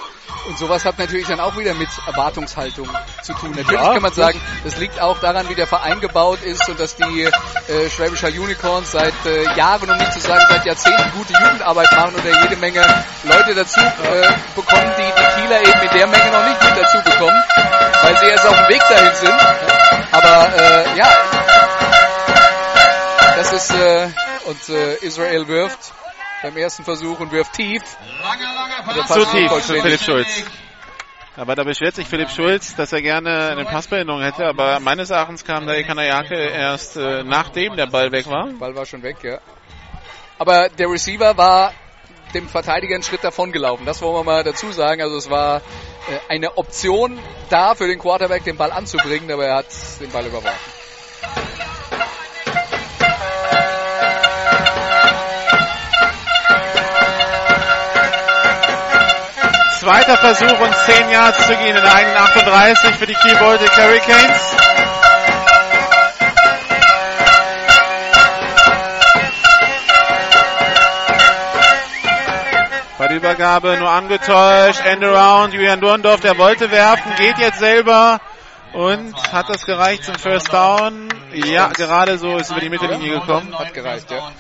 Und 0.48 0.58
sowas 0.58 0.86
hat 0.86 1.00
natürlich 1.00 1.28
dann 1.28 1.40
auch 1.40 1.58
wieder 1.58 1.74
mit 1.74 1.90
Erwartungshaltung 2.06 2.88
zu 3.24 3.34
tun. 3.34 3.52
Natürlich 3.52 3.72
Ja, 3.72 3.94
kann 3.94 4.02
man 4.02 4.14
sagen, 4.14 4.40
das 4.64 4.78
liegt 4.78 5.02
auch 5.02 5.20
daran, 5.20 5.50
wie 5.50 5.56
der 5.56 5.66
Verein 5.66 6.00
gebaut 6.02 6.42
ist 6.44 6.68
und 6.70 6.80
dass 6.80 6.96
die 6.96 7.24
äh, 7.24 7.90
Schwäbisch 7.90 8.22
Hall 8.24 8.38
Unicorns 8.38 8.92
seit 8.92 9.14
äh, 9.26 9.44
Jahren, 9.56 9.90
um 9.90 9.98
nicht 9.98 10.14
zu 10.14 10.20
sagen 10.20 10.44
seit 10.50 10.66
Jahrzehnten, 10.66 11.12
gute 11.18 11.34
Jugendarbeit 11.34 11.92
machen 11.94 12.14
da 12.24 12.42
jede 12.44 12.58
Menge 12.58 12.82
Leute 13.24 13.56
dazu 13.56 13.80
äh, 13.80 14.32
bekommen, 14.56 14.92
die 14.98 15.04
die 15.04 15.42
Kieler 15.42 15.62
eben 15.62 15.82
in 15.82 15.98
der 15.98 16.08
Menge 16.08 16.32
noch 16.32 16.46
nicht 16.48 16.64
mit 16.64 16.84
dazu 16.84 16.98
bekommen, 17.02 17.44
weil 18.04 18.18
sie 18.18 18.26
erst 18.28 18.46
auf 18.46 18.56
dem 18.56 18.70
Weg 18.70 18.82
dahin 18.88 19.16
sind. 19.16 19.34
Aber 20.12 20.54
äh, 20.56 20.98
ja, 20.98 21.08
das 23.36 23.52
ist 23.52 23.72
äh, 23.72 24.10
und 24.46 24.70
äh, 24.70 24.96
Israel 24.98 25.48
wirft 25.48 25.94
beim 26.42 26.58
ersten 26.58 26.84
Versuch 26.84 27.20
und 27.20 27.32
wirft 27.32 27.54
tief. 27.54 27.82
Langer 28.22 28.94
Der 28.96 29.02
Pass. 29.02 29.14
Zu 29.14 29.26
tief 29.26 29.52
für. 29.52 29.82
Philipp 29.82 30.02
Schulz. 30.02 30.44
Aber 31.38 31.56
da 31.56 31.64
beschwert 31.64 31.96
sich 31.96 32.08
Philipp 32.08 32.30
Schulz, 32.30 32.76
dass 32.76 32.94
er 32.94 33.02
gerne 33.02 33.50
eine 33.50 33.66
Passbehinderung 33.66 34.22
hätte, 34.22 34.46
aber 34.46 34.80
meines 34.80 35.10
Erachtens 35.10 35.44
kam 35.44 35.68
der 35.68 35.84
Kanayake 35.84 36.36
erst 36.36 36.96
äh, 36.96 37.24
nachdem 37.24 37.76
der 37.76 37.88
Ball 37.88 38.12
weg 38.12 38.26
war. 38.28 38.48
Ball 38.54 38.74
war 38.74 38.86
schon 38.86 39.04
weg, 39.04 39.18
ja. 39.22 39.40
Aber 40.38 40.70
der 40.70 40.90
Receiver 40.90 41.38
war 41.38 41.74
dem 42.34 42.48
Verteidiger 42.48 42.96
einen 42.96 43.04
Schritt 43.04 43.24
davon 43.24 43.52
gelaufen. 43.52 43.86
Das 43.86 44.02
wollen 44.02 44.16
wir 44.16 44.24
mal 44.24 44.44
dazu 44.44 44.72
sagen. 44.72 45.02
Also 45.02 45.18
es 45.18 45.30
war 45.30 45.58
äh, 45.58 45.62
eine 46.30 46.58
Option 46.58 47.20
da 47.50 47.76
für 47.76 47.88
den 47.88 48.00
Quarterback, 48.00 48.44
den 48.44 48.58
Ball 48.58 48.72
anzubringen, 48.72 49.30
aber 49.32 49.46
er 49.46 49.56
hat 49.58 49.68
den 50.00 50.12
Ball 50.12 50.26
überworfen. 50.26 50.85
Zweiter 59.86 60.18
Versuch 60.18 60.60
und 60.60 60.76
10 60.76 61.12
Yards 61.12 61.46
zu 61.46 61.56
gehen 61.58 61.76
in 61.76 61.84
der 61.84 61.94
eigenen 61.94 62.18
38 62.18 62.96
für 62.96 63.06
die 63.06 63.14
Kiel 63.14 63.36
Baltic 63.36 63.70
Hurricanes. 63.78 64.56
Bei 72.98 73.08
der 73.10 73.18
Übergabe 73.18 73.78
nur 73.78 73.92
angetäuscht. 73.92 74.84
Endaround. 74.84 75.54
Julian 75.54 75.80
Durndorf, 75.80 76.22
der 76.22 76.40
wollte 76.40 76.72
werfen, 76.72 77.14
geht 77.18 77.38
jetzt 77.38 77.60
selber 77.60 78.20
und 78.74 79.16
hat 79.32 79.50
das 79.50 79.68
gereicht 79.68 80.04
zum 80.04 80.16
First 80.16 80.52
Down. 80.52 81.10
Ja, 81.32 81.68
gerade 81.68 82.18
so 82.18 82.38
ist 82.38 82.50
über 82.50 82.60
die 82.60 82.70
Mittellinie 82.70 83.20
gekommen. 83.20 83.56
Hat 83.56 83.72
gereicht, 83.72 84.10
ja. 84.10 84.32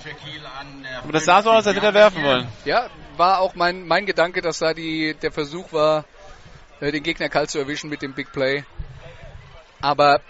Aber 1.03 1.11
das 1.11 1.25
sah 1.25 1.43
so 1.43 1.51
aus, 1.51 1.67
als 1.67 1.75
hätte 1.75 1.85
er 1.85 1.93
werfen 1.93 2.23
wollen. 2.23 2.47
Ja, 2.65 2.87
war 3.17 3.39
auch 3.39 3.55
mein, 3.55 3.87
mein 3.87 4.05
Gedanke, 4.05 4.41
dass 4.41 4.59
da 4.59 4.73
die, 4.73 5.15
der 5.21 5.31
Versuch 5.31 5.71
war, 5.73 6.05
äh, 6.79 6.91
den 6.91 7.03
Gegner 7.03 7.29
kalt 7.29 7.49
zu 7.49 7.59
erwischen 7.59 7.89
mit 7.89 8.01
dem 8.01 8.13
Big 8.13 8.31
Play. 8.31 8.63
Aber 9.81 10.21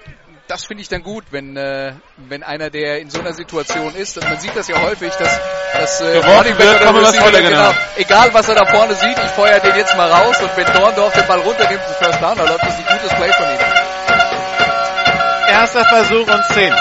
das 0.47 0.65
finde 0.65 0.81
ich 0.81 0.89
dann 0.89 1.01
gut, 1.01 1.25
wenn, 1.31 1.57
äh, 1.57 1.93
wenn 2.17 2.43
einer, 2.43 2.69
der 2.69 2.99
in 2.99 3.09
so 3.09 3.19
einer 3.19 3.33
Situation 3.33 3.95
ist, 3.95 4.17
und 4.17 4.29
man 4.29 4.39
sieht 4.39 4.55
das 4.55 4.67
ja 4.67 4.79
häufig, 4.81 5.11
dass, 5.15 5.39
dass 5.73 6.01
äh, 6.01 6.17
Running 6.17 6.55
Back 6.55 6.79
wird, 6.79 6.81
oder 6.89 7.01
Receiver, 7.01 7.23
voller, 7.23 7.41
genau. 7.41 7.73
egal 7.95 8.33
was 8.33 8.49
er 8.49 8.55
da 8.55 8.65
vorne 8.65 8.93
sieht, 8.95 9.17
ich 9.17 9.31
feuer 9.31 9.59
den 9.59 9.75
jetzt 9.75 9.95
mal 9.97 10.11
raus 10.11 10.39
und 10.41 10.55
wenn 10.55 10.65
Dorndorf 10.73 11.13
den 11.13 11.27
Ball 11.27 11.39
runternimmt, 11.39 11.81
das 11.87 11.97
First 11.97 12.21
Down, 12.21 12.37
dann 12.37 12.47
läuft 12.47 12.63
das 12.63 12.77
ein 12.77 12.85
gutes 12.85 13.15
Play 13.15 13.31
von 13.33 13.45
ihm. 13.45 13.59
Erster 15.47 15.85
Versuch 15.85 16.27
und 16.27 16.45
10. 16.53 16.73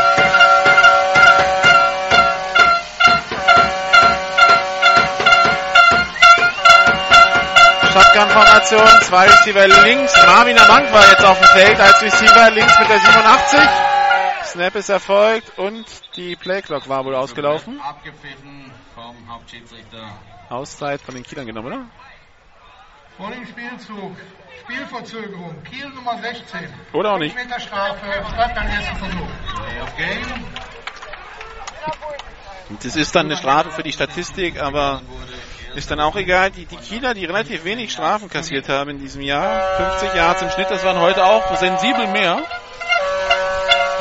Shotgun-Formation, 7.94 9.02
zwei 9.02 9.26
Receiver 9.28 9.68
links. 9.68 10.12
Marvin 10.26 10.58
Amank 10.58 10.92
war 10.92 11.08
jetzt 11.08 11.24
auf 11.24 11.38
dem 11.38 11.46
Feld 11.46 11.78
als 11.78 12.02
Receiver 12.02 12.50
links 12.50 12.76
mit 12.80 12.88
der 12.88 12.98
87. 12.98 13.60
Snap 14.46 14.74
ist 14.74 14.88
erfolgt 14.88 15.56
und 15.60 15.84
die 16.16 16.34
Playclock 16.34 16.88
war 16.88 17.04
wohl 17.04 17.14
ausgelaufen. 17.14 17.80
Abgepfiffen 17.80 18.72
vom 18.96 19.14
Hauptschiedsrichter. 19.28 20.10
Auszeit 20.48 21.02
von 21.02 21.14
den 21.14 21.22
Kielern 21.22 21.46
genommen, 21.46 21.68
oder? 21.68 21.86
Vor 23.16 23.30
dem 23.30 23.46
Spielzug. 23.46 24.16
Spielverzögerung. 24.64 25.62
Kiel 25.62 25.88
Nummer 25.90 26.18
16. 26.18 26.68
Oder 26.94 27.12
auch 27.12 27.18
nicht. 27.18 27.36
Meter 27.36 27.60
Strafe. 27.60 28.06
Bleibt 28.34 28.54
beim 28.56 28.66
ersten 28.66 28.96
Versuch. 28.96 29.28
Play 29.54 29.80
of 29.80 29.96
Game. 29.96 30.44
Und 32.70 32.84
Das 32.84 32.96
ist 32.96 33.14
dann 33.14 33.26
eine 33.26 33.36
Strafe 33.36 33.70
für 33.70 33.84
die 33.84 33.92
Statistik, 33.92 34.60
aber 34.60 35.00
ist 35.76 35.90
dann 35.90 36.00
auch 36.00 36.16
egal. 36.16 36.50
Die, 36.50 36.66
die 36.66 36.76
Kieler, 36.76 37.14
die 37.14 37.24
relativ 37.24 37.64
wenig 37.64 37.92
Strafen 37.92 38.30
kassiert 38.30 38.68
haben 38.68 38.90
in 38.90 38.98
diesem 38.98 39.22
Jahr, 39.22 39.76
50 39.98 40.14
Yards 40.14 40.42
im 40.42 40.50
Schnitt, 40.50 40.70
das 40.70 40.84
waren 40.84 41.00
heute 41.00 41.24
auch 41.24 41.56
sensibel 41.56 42.06
mehr. 42.08 42.42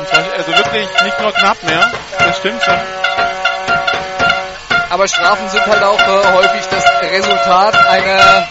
Zwar 0.06 0.24
also 0.36 0.56
wirklich 0.56 0.86
nicht 1.02 1.20
nur 1.20 1.32
knapp 1.32 1.62
mehr. 1.62 1.90
Das 2.18 2.38
stimmt 2.38 2.62
schon. 2.62 2.78
Aber 4.90 5.08
Strafen 5.08 5.48
sind 5.48 5.66
halt 5.66 5.82
auch 5.82 5.98
äh, 5.98 6.32
häufig 6.34 6.66
das 6.70 6.84
Resultat 7.10 7.74
einer 7.74 8.46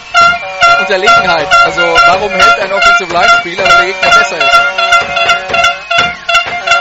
Unterlegenheit. 0.80 1.46
Also 1.64 1.80
warum 1.80 2.30
hält 2.30 2.60
ein 2.60 2.72
Offensive 2.72 3.12
Line 3.12 3.28
Spieler, 3.40 3.64
wenn 3.64 3.76
der 3.78 3.86
Gegner 3.86 4.10
besser 4.10 4.38
ist? 4.38 4.60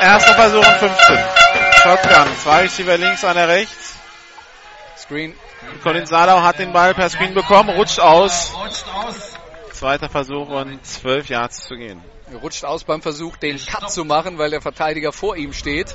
Erster 0.02 0.34
Versuch 0.34 0.68
und 0.68 0.78
15. 0.78 1.18
Shotgun. 1.84 2.38
Zwei 2.44 2.62
Receiver 2.62 2.98
links, 2.98 3.24
einer 3.24 3.48
rechts. 3.48 3.96
Screen. 5.04 5.34
Colin 5.84 6.06
Salau 6.06 6.42
hat 6.42 6.60
den 6.60 6.72
Ball 6.72 6.94
per 6.94 7.10
Screen 7.10 7.34
bekommen, 7.34 7.70
rutscht 7.70 8.00
aus. 8.00 8.54
Rutscht 8.56 8.86
aus. 8.94 9.34
Zweiter 9.74 10.08
Versuch 10.08 10.48
und 10.48 10.86
12 10.86 11.28
Yards 11.28 11.66
zu 11.66 11.76
gehen. 11.76 12.02
Er 12.32 12.38
rutscht 12.38 12.64
aus 12.64 12.86
beim 12.86 13.02
Versuch, 13.02 13.36
den 13.36 13.58
Cut 13.58 13.92
zu 13.92 14.06
machen, 14.06 14.38
weil 14.38 14.50
der 14.50 14.62
Verteidiger 14.62 15.12
vor 15.12 15.36
ihm 15.36 15.52
steht. 15.52 15.94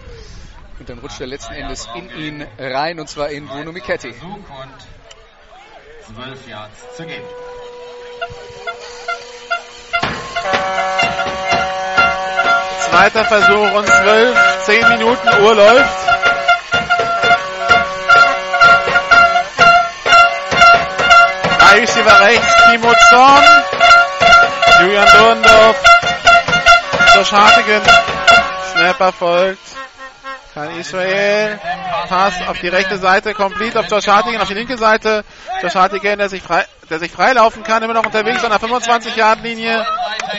Und 0.78 0.90
dann 0.90 0.98
rutscht 0.98 1.20
er 1.20 1.26
letzten 1.26 1.54
Endes 1.54 1.88
in 1.94 2.10
ihn 2.10 2.46
rein, 2.58 3.00
und 3.00 3.08
zwar 3.08 3.30
in 3.30 3.46
Bruno 3.46 3.72
Michetti. 3.72 4.12
Versuch 4.12 4.36
und 4.36 6.14
12 6.14 6.48
Yards 6.48 6.96
zu 6.96 7.06
gehen. 7.06 7.24
Zweiter 12.90 13.24
Versuch 13.24 13.72
und 13.72 13.86
12, 13.86 14.64
10 14.64 14.88
Minuten 14.90 15.28
Uhr 15.42 15.54
läuft. 15.54 16.07
Drei 21.68 21.80
Receiver 21.80 22.20
rechts, 22.20 22.56
Timo 22.70 22.94
Zorn, 23.10 23.44
Julian 24.80 25.06
Dorndorf, 25.12 25.84
Josh 27.14 27.30
Hartigan, 27.30 27.82
Snapper 28.72 29.12
folgt, 29.12 29.60
Kein 30.54 30.80
Israel, 30.80 31.60
Pass 32.08 32.32
auf 32.48 32.58
die 32.60 32.68
rechte 32.68 32.96
Seite, 32.96 33.34
complete 33.34 33.80
auf 33.80 33.90
Josh 33.90 34.08
Hartigan, 34.08 34.40
auf 34.40 34.48
die 34.48 34.54
linke 34.54 34.78
Seite, 34.78 35.26
Josh 35.60 35.74
Hartigan, 35.74 36.18
der 36.18 36.30
sich 36.30 36.42
frei, 36.42 36.64
der 36.88 37.00
sich 37.00 37.12
freilaufen 37.12 37.62
kann, 37.64 37.82
immer 37.82 37.92
noch 37.92 38.06
unterwegs 38.06 38.42
an 38.42 38.50
der 38.50 38.60
25-Yard-Linie, 38.60 39.84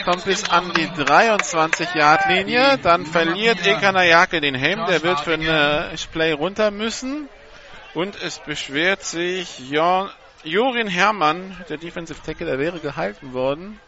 kommt 0.04 0.24
bis 0.24 0.50
an 0.50 0.72
die 0.72 0.88
23-Yard-Linie, 0.88 2.78
dann 2.78 3.06
verliert 3.06 3.64
Ekanayake 3.64 4.40
den 4.40 4.56
Helm, 4.56 4.84
der 4.88 5.04
wird 5.04 5.20
für 5.20 5.34
eine 5.34 5.92
Play 6.10 6.32
runter 6.32 6.72
müssen. 6.72 7.28
Und 7.92 8.20
es 8.22 8.38
beschwert 8.38 9.02
sich 9.02 9.58
Jon, 9.70 10.10
Jorin 10.44 10.86
Herrmann, 10.88 11.56
der 11.68 11.76
Defensive 11.76 12.20
Tackle, 12.24 12.46
der 12.46 12.58
wäre 12.58 12.78
gehalten 12.78 13.32
worden. 13.34 13.78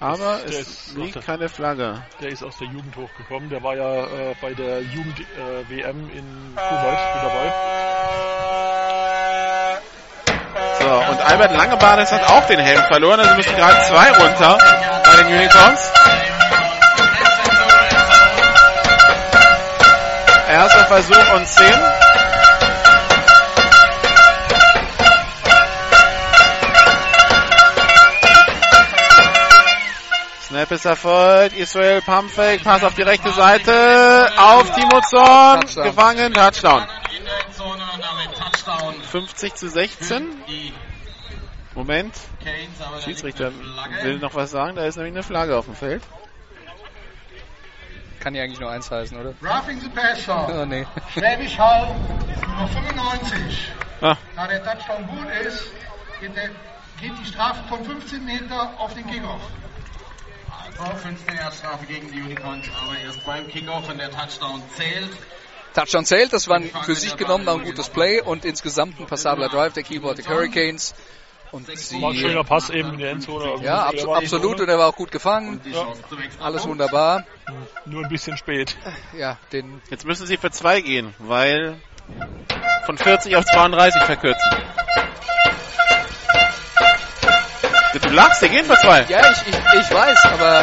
Aber 0.00 0.38
Der 0.38 0.60
es 0.60 0.94
liegt 0.96 1.14
der- 1.16 1.22
keine 1.22 1.48
Flagge. 1.48 2.02
Der 2.20 2.30
ist 2.30 2.42
aus 2.42 2.56
der 2.58 2.68
Jugend 2.68 2.96
hochgekommen. 2.96 3.50
Der 3.50 3.62
war 3.62 3.76
ja 3.76 4.04
äh, 4.06 4.34
bei 4.40 4.54
der 4.54 4.80
Jugend-WM 4.80 6.10
in 6.10 6.56
Kuwait 6.56 6.98
mit 7.14 7.22
dabei. 7.22 7.52
So, 10.80 11.10
und 11.12 11.20
Albert 11.20 11.52
Langebanes 11.54 12.10
hat 12.10 12.24
auch 12.30 12.46
den 12.46 12.58
Helm 12.58 12.82
verloren, 12.84 13.20
also 13.20 13.34
müssen 13.34 13.54
gerade 13.54 13.78
zwei 13.86 14.10
runter 14.12 14.58
bei 15.04 15.16
den 15.22 15.26
Unicorns. 15.26 15.92
Erster 20.48 20.84
Versuch 20.86 21.34
und 21.34 21.46
10. 21.46 21.66
Snap 30.60 30.72
ist 30.72 30.84
erfolgt. 30.84 31.56
Israel 31.56 32.02
Pumpfake. 32.02 32.62
Pass 32.62 32.84
auf 32.84 32.94
die 32.94 33.00
rechte 33.00 33.30
Seite. 33.30 34.30
Auf 34.36 34.70
Timo 34.74 35.00
Zorn. 35.08 35.62
Touchdown. 35.62 35.84
Gefangen. 35.84 36.34
Touchdown. 36.34 36.86
In 37.16 37.24
der 37.24 37.46
Endzone 37.46 37.82
50 39.10 39.54
zu 39.54 39.70
16. 39.70 40.44
Die 40.48 40.74
Moment, 41.74 42.14
Schiedsrichter 43.02 43.52
will 44.02 44.18
noch 44.18 44.34
was 44.34 44.50
sagen. 44.50 44.76
Da 44.76 44.84
ist 44.84 44.96
nämlich 44.96 45.14
eine 45.14 45.22
Flagge 45.22 45.56
auf 45.56 45.64
dem 45.64 45.74
Feld. 45.74 46.02
Kann 48.18 48.34
ja 48.34 48.42
eigentlich 48.42 48.60
nur 48.60 48.70
eins 48.70 48.90
heißen, 48.90 49.18
oder? 49.18 49.32
Roughing 49.42 49.80
the 49.80 49.88
passer. 49.88 50.60
Oh 50.60 50.66
nee. 50.66 50.86
Schwäbisch 51.14 51.58
Hall, 51.58 51.94
Nummer 52.42 52.68
95. 52.68 53.72
Ah, 54.02 54.16
Da 54.36 54.46
der 54.46 54.62
Touchdown 54.62 55.06
gut 55.06 55.26
ist, 55.46 55.72
geht, 56.20 56.36
der, 56.36 56.50
geht 57.00 57.18
die 57.18 57.24
Strafe 57.24 57.66
von 57.66 57.82
15 57.82 58.22
Meter 58.26 58.74
auf 58.76 58.92
den 58.92 59.06
Kickoff. 59.06 59.40
Also 60.80 60.96
15 60.96 61.36
Jahre 61.36 61.54
Strafe 61.54 61.86
gegen 61.86 62.10
die 62.10 62.22
Unicorns, 62.22 62.66
aber 62.82 62.98
erst 62.98 63.24
beim 63.26 63.46
Kickoff 63.48 63.88
und 63.88 63.98
der 63.98 64.10
Touchdown 64.10 64.62
zählt. 64.76 65.10
Touchdown 65.74 66.04
zählt, 66.04 66.32
das 66.32 66.48
war 66.48 66.56
ein 66.56 66.70
für 66.84 66.94
sich 66.94 67.16
genommen 67.16 67.48
ein 67.48 67.62
gutes 67.62 67.90
Play 67.90 68.20
und 68.20 68.44
insgesamt 68.44 68.98
ein 68.98 69.06
passabler 69.06 69.48
Drive 69.48 69.74
der 69.74 69.82
Keyboard 69.82 70.26
Hurricanes. 70.26 70.94
Und 71.52 71.66
sie, 71.76 72.00
War 72.00 72.10
ein 72.12 72.16
schöner 72.16 72.44
Pass 72.44 72.70
eben 72.70 72.92
in 72.92 72.98
die 72.98 73.04
Endzone. 73.04 73.62
ja, 73.62 73.86
abso 73.86 74.14
absolut 74.14 74.60
und 74.60 74.68
er 74.68 74.78
war 74.78 74.88
auch 74.88 74.96
gut 74.96 75.10
gefangen. 75.10 75.60
Alles 76.40 76.66
wunderbar. 76.66 77.24
Nur 77.84 78.04
ein 78.04 78.08
bisschen 78.08 78.36
spät. 78.36 78.76
Ja, 79.16 79.36
den 79.52 79.82
jetzt 79.90 80.06
müssen 80.06 80.26
sie 80.26 80.36
für 80.36 80.50
zwei 80.50 80.80
gehen, 80.80 81.12
weil 81.18 81.76
von 82.86 82.96
40 82.96 83.36
auf 83.36 83.44
32 83.44 84.02
verkürzen. 84.04 84.50
Du 87.98 88.08
lachst, 88.10 88.40
die 88.40 88.48
gehen 88.48 88.64
für 88.64 88.76
zwei. 88.76 89.04
Ja, 89.08 89.20
ich, 89.30 89.48
ich, 89.48 89.80
ich 89.80 89.90
weiß, 89.92 90.24
aber 90.26 90.60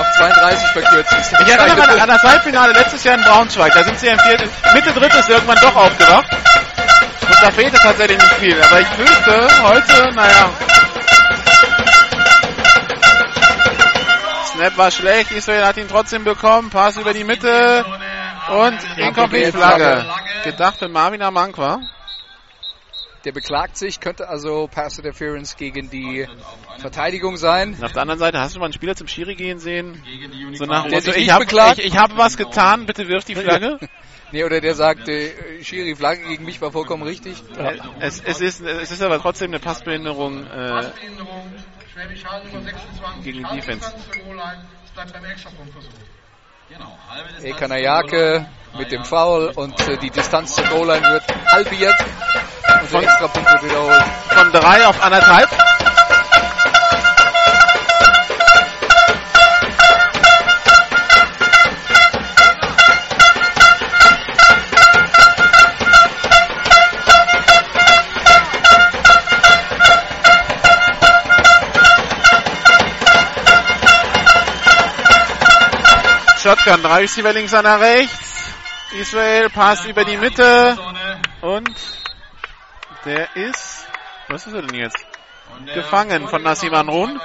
auf 0.00 0.12
32 0.16 0.68
verkürzen. 0.70 1.18
ist 1.18 1.32
Ich 1.32 1.54
erinnere 1.54 1.86
mich 1.86 2.02
an 2.02 2.08
das 2.08 2.22
Halbfinale 2.22 2.72
letztes 2.72 3.04
Jahr 3.04 3.14
in 3.14 3.22
Braunschweig. 3.22 3.72
Da 3.72 3.84
sind 3.84 3.98
sie 3.98 4.08
im 4.08 4.18
vierten, 4.18 4.50
Mitte 4.74 4.92
drittes 4.92 5.28
irgendwann 5.28 5.58
doch 5.58 5.76
aufgewacht. 5.76 6.26
Und 6.32 7.42
da 7.42 7.50
fehlte 7.52 7.76
tatsächlich 7.76 8.18
nicht 8.18 8.34
viel. 8.34 8.60
Aber 8.60 8.80
ich 8.80 8.86
fürchte, 8.88 9.62
heute, 9.62 10.14
naja. 10.14 10.50
Snap 14.52 14.76
war 14.76 14.90
schlecht. 14.90 15.30
Israel 15.30 15.64
hat 15.64 15.76
ihn 15.76 15.88
trotzdem 15.88 16.24
bekommen. 16.24 16.70
Pass 16.70 16.96
über 16.96 17.12
die 17.12 17.24
Mitte. 17.24 17.84
Und 18.48 18.78
Incomplete 18.98 19.52
Flagge. 19.56 20.06
Gedacht 20.42 20.78
für 20.78 20.88
Marvin 20.88 21.22
Amank 21.22 21.56
war. 21.56 21.80
Der 23.24 23.32
beklagt 23.32 23.76
sich, 23.76 24.00
könnte 24.00 24.28
also 24.28 24.68
Pass 24.68 24.98
Interference 24.98 25.56
gegen 25.56 25.90
die 25.90 26.26
Verteidigung 26.78 27.36
sein. 27.36 27.74
Und 27.74 27.84
auf 27.84 27.92
der 27.92 28.02
anderen 28.02 28.18
Seite, 28.18 28.40
hast 28.40 28.56
du 28.56 28.58
mal 28.58 28.66
einen 28.66 28.72
Spieler 28.72 28.96
zum 28.96 29.06
Schiri 29.06 29.34
gehen 29.36 29.58
sehen? 29.58 30.02
Gegen 30.04 30.32
die 30.32 30.56
So 30.56 30.64
nach 30.64 30.88
Der 30.88 31.00
sich 31.00 31.16
ich 31.16 31.30
habe 31.30 31.44
beklagt? 31.44 31.78
ich, 31.78 31.86
ich 31.86 31.96
hab 31.98 32.16
was 32.16 32.36
getan, 32.36 32.86
bitte 32.86 33.08
wirf 33.08 33.24
die 33.24 33.34
Flagge. 33.34 33.78
Nee, 34.32 34.44
oder 34.44 34.62
der 34.62 34.74
sagt, 34.74 35.10
äh, 35.10 35.62
Schiri, 35.62 35.94
Flagge 35.94 36.26
gegen 36.26 36.46
mich 36.46 36.58
war 36.62 36.72
vollkommen 36.72 37.02
richtig. 37.02 37.34
Es, 38.00 38.18
es, 38.18 38.40
ist, 38.40 38.62
es 38.62 38.90
ist 38.90 39.02
aber 39.02 39.20
trotzdem 39.20 39.50
eine 39.50 39.58
Passbehinderung. 39.58 40.46
Äh, 40.46 40.48
Passbehinderung, 40.48 41.52
Schwäbisch 41.92 42.24
Hall, 42.24 42.42
Nummer 42.46 42.62
26. 42.62 43.24
Gegen 43.24 43.46
die 43.46 43.56
Defense. 43.56 43.92
Es 44.86 44.90
bleibt 44.92 45.12
beim 45.12 45.24
Extrapunktversuch. 45.26 45.90
Genau, 46.68 46.98
halbe 47.10 47.28
Distanz 47.30 47.44
Eka 47.44 47.68
Nayake 47.68 48.46
mit 48.78 48.92
dem 48.92 49.04
Foul 49.04 49.52
und 49.54 49.78
äh, 49.88 49.96
die 49.98 50.10
Distanz 50.10 50.54
zur 50.54 50.64
Goal-Line 50.66 51.02
wird 51.12 51.24
halbiert. 51.52 51.94
Und 52.82 52.92
der 52.92 53.02
Extrapunkt 53.02 53.52
wird 53.52 53.64
wiederholt. 53.64 54.04
von 54.28 54.52
drei 54.52 54.86
auf 54.86 55.02
anderthalb. 55.02 55.50
Shotgun, 76.42 76.82
drei 76.82 77.02
Receiver 77.02 77.32
links, 77.32 77.54
einer 77.54 77.80
rechts. 77.80 78.52
Israel 78.98 79.48
passt 79.48 79.86
über 79.86 80.04
die 80.04 80.16
Mitte 80.16 80.76
und 81.40 81.70
der 83.04 83.36
ist, 83.36 83.86
was 84.26 84.48
ist 84.48 84.54
er 84.54 84.62
denn 84.62 84.74
jetzt? 84.74 85.06
Gefangen 85.72 86.26
von 86.26 86.42
Nassim 86.42 86.72
Canes 86.72 87.20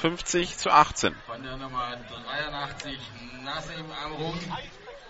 50 0.00 0.56
zu 0.56 0.70
18. 0.70 1.14
von 1.26 1.42
der 1.42 1.58
Nummer 1.58 1.94
83 2.26 2.98
Nassim 3.44 3.84
Amrun. 4.02 4.38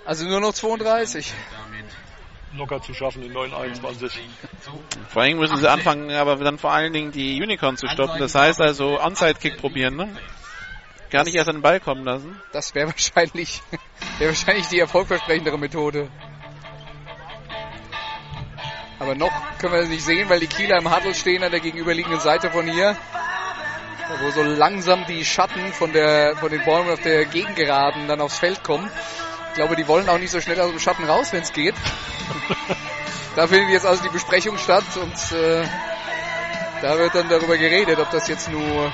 Also 0.05 0.27
nur 0.27 0.41
noch 0.41 0.53
32. 0.53 1.33
Damit 1.53 1.87
Locker 2.59 2.83
zu 2.83 2.93
schaffen 2.93 3.23
in 3.23 3.33
921. 3.33 4.19
zu 4.61 4.83
Vor 5.09 5.23
allem 5.23 5.39
müssen 5.39 5.59
sie 5.59 5.71
anfangen, 5.71 6.11
aber 6.11 6.35
dann 6.37 6.59
vor 6.59 6.73
allen 6.73 6.93
Dingen 6.93 7.13
die 7.13 7.41
Unicorn 7.41 7.77
zu 7.77 7.87
stoppen. 7.87 8.19
Das 8.19 8.35
heißt 8.35 8.61
also 8.61 9.01
Onside-Kick 9.01 9.59
probieren, 9.59 9.95
ne? 9.95 10.09
Gar 11.13 11.25
nicht 11.25 11.35
erst 11.35 11.51
an 11.51 11.57
den 11.57 11.63
Ball 11.63 11.79
kommen 11.79 12.05
lassen. 12.05 12.41
Das 12.53 12.75
wäre 12.75 12.89
wahrscheinlich, 12.89 13.61
wäre 14.19 14.31
wahrscheinlich 14.31 14.67
die 14.69 14.79
erfolgversprechendere 14.79 15.59
Methode. 15.59 16.09
Aber 18.99 19.15
noch 19.15 19.31
können 19.59 19.75
wir 19.75 19.81
das 19.81 19.91
nicht 19.91 20.05
sehen, 20.05 20.31
weil 20.31 20.41
die 20.41 20.47
Kieler 20.47 20.79
im 20.79 20.91
Huddle 20.91 21.15
stehen 21.15 21.45
an 21.45 21.51
der 21.51 21.61
gegenüberliegenden 21.61 22.21
Seite 22.21 22.51
von 22.51 22.67
hier. 22.67 22.97
Wo 24.23 24.31
so 24.31 24.43
langsam 24.43 25.05
die 25.07 25.23
Schatten 25.25 25.75
von, 25.75 25.93
der, 25.93 26.35
von 26.37 26.51
den 26.51 26.65
Bäumen 26.65 26.91
auf 26.91 27.03
der 27.03 27.27
Gegengeraden 27.27 28.09
dann 28.09 28.23
aufs 28.23 28.39
Feld 28.39 28.65
kommen. 28.65 28.91
Ich 29.51 29.55
glaube, 29.55 29.77
die 29.77 29.87
wollen 29.89 30.09
auch 30.09 30.19
nicht 30.19 30.31
so 30.31 30.41
schnell 30.41 30.61
aus 30.63 30.71
dem 30.71 30.79
Schatten 30.79 31.05
raus, 31.05 31.31
wenn 31.33 31.43
es 31.43 31.53
geht. 31.53 31.75
da 33.37 33.47
findet 33.47 33.69
jetzt 33.69 33.85
also 33.85 34.03
die 34.03 34.09
Besprechung 34.09 34.57
statt 34.57 34.85
und 34.97 35.37
äh, 35.37 35.63
da 36.81 36.97
wird 36.99 37.15
dann 37.15 37.29
darüber 37.29 37.59
geredet, 37.59 37.99
ob 37.99 38.11
das 38.11 38.29
jetzt 38.29 38.51
nur 38.51 38.91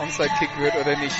Onside-Kick 0.00 0.50
wird 0.58 0.74
oder 0.76 0.96
nicht. 0.96 1.16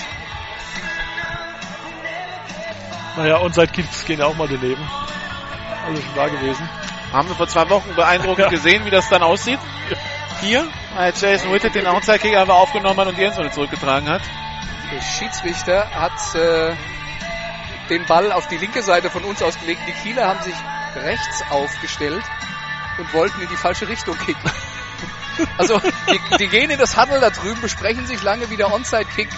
Naja, 3.16 3.38
Onside-Kicks 3.40 4.04
gehen 4.06 4.20
ja 4.20 4.26
auch 4.26 4.36
mal 4.36 4.48
daneben. 4.48 4.82
Also 5.86 6.00
schon 6.02 6.14
da 6.14 6.28
gewesen. 6.28 6.68
Haben 7.12 7.28
wir 7.28 7.34
vor 7.34 7.48
zwei 7.48 7.68
Wochen 7.70 7.94
beeindruckend 7.94 8.38
Ja. 8.44 8.48
gesehen, 8.48 8.84
wie 8.84 8.90
das 8.90 9.08
dann 9.08 9.22
aussieht. 9.22 9.58
Hier, 10.40 10.66
als 10.96 11.20
Jason 11.20 11.52
Whitted 11.52 11.74
den 11.74 11.86
Onside-Kick 11.86 12.34
einfach 12.36 12.54
aufgenommen 12.54 12.98
hat 13.00 13.08
und 13.08 13.18
die 13.18 13.24
Endzone 13.24 13.50
zurückgetragen 13.50 14.08
hat. 14.08 14.22
Der 14.92 15.00
Schiedsrichter 15.02 15.90
hat 15.90 16.34
äh, 16.34 16.74
den 17.90 18.04
Ball 18.06 18.32
auf 18.32 18.46
die 18.48 18.56
linke 18.56 18.82
Seite 18.82 19.10
von 19.10 19.24
uns 19.24 19.42
ausgelegt. 19.42 19.80
Die 19.86 19.92
Kieler 20.08 20.26
haben 20.28 20.42
sich 20.42 20.54
rechts 20.96 21.42
aufgestellt 21.50 22.24
und 22.98 23.12
wollten 23.12 23.40
in 23.42 23.48
die 23.48 23.56
falsche 23.56 23.88
Richtung 23.88 24.16
kicken. 24.18 24.50
Also, 25.58 25.80
die, 26.10 26.36
die 26.38 26.48
gehen 26.48 26.70
in 26.70 26.78
das 26.78 26.96
Huddle 26.96 27.20
da 27.20 27.30
drüben, 27.30 27.60
besprechen 27.60 28.06
sich 28.06 28.22
lange, 28.22 28.48
wie 28.50 28.56
der 28.56 28.72
Onside-Kick 28.72 29.28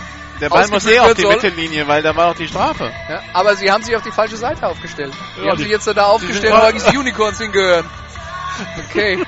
Der 0.41 0.49
Ball 0.51 0.67
muss 0.69 0.87
eh 0.87 0.99
auf 1.01 1.15
die 1.15 1.23
soll. 1.23 1.35
Mittellinie, 1.35 1.87
weil 1.89 2.03
da 2.03 2.15
war 2.17 2.29
auch 2.31 2.35
die 2.37 2.49
Strafe. 2.49 2.93
Ja, 3.09 3.23
aber 3.33 3.55
sie 3.57 3.71
haben 3.71 3.83
sich 3.83 3.95
auf 3.97 4.03
die 4.03 4.11
falsche 4.13 4.37
Seite 4.37 4.67
aufgestellt. 4.67 5.13
Die 5.37 5.43
Ja, 5.45 5.51
haben 5.51 5.57
die- 5.59 5.65
sich 5.65 5.73
jetzt 5.73 5.87
da 5.87 6.05
aufgestellt, 6.07 6.53
wo 6.55 6.59
eigentlich 6.67 6.91
die 6.91 6.99
Unicorns 6.99 7.39
hingehören. 7.39 7.89
Okay. 8.89 9.23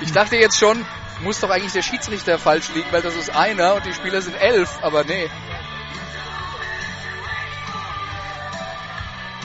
Ich 0.00 0.12
dachte 0.12 0.36
jetzt 0.36 0.58
schon, 0.58 0.84
muss 1.20 1.40
doch 1.40 1.50
eigentlich 1.50 1.72
der 1.72 1.82
Schiedsrichter 1.82 2.38
falsch 2.38 2.68
liegen, 2.74 2.86
weil 2.92 3.02
das 3.02 3.16
ist 3.16 3.34
einer 3.34 3.74
und 3.74 3.84
die 3.86 3.92
Spieler 3.92 4.22
sind 4.22 4.34
elf, 4.40 4.70
aber 4.82 5.02
nee. 5.04 5.28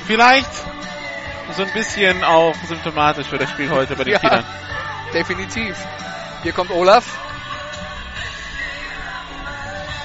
Vielleicht 0.05 0.51
so 1.55 1.63
ein 1.63 1.71
bisschen 1.73 2.23
auch 2.23 2.55
symptomatisch 2.67 3.27
für 3.27 3.37
das 3.37 3.49
Spiel 3.49 3.69
heute 3.69 3.95
bei 3.95 4.03
den 4.03 4.13
Ja. 4.13 4.19
Kielern. 4.19 4.45
Definitiv. 5.13 5.77
Hier 6.41 6.53
kommt 6.53 6.71
Olaf. 6.71 7.05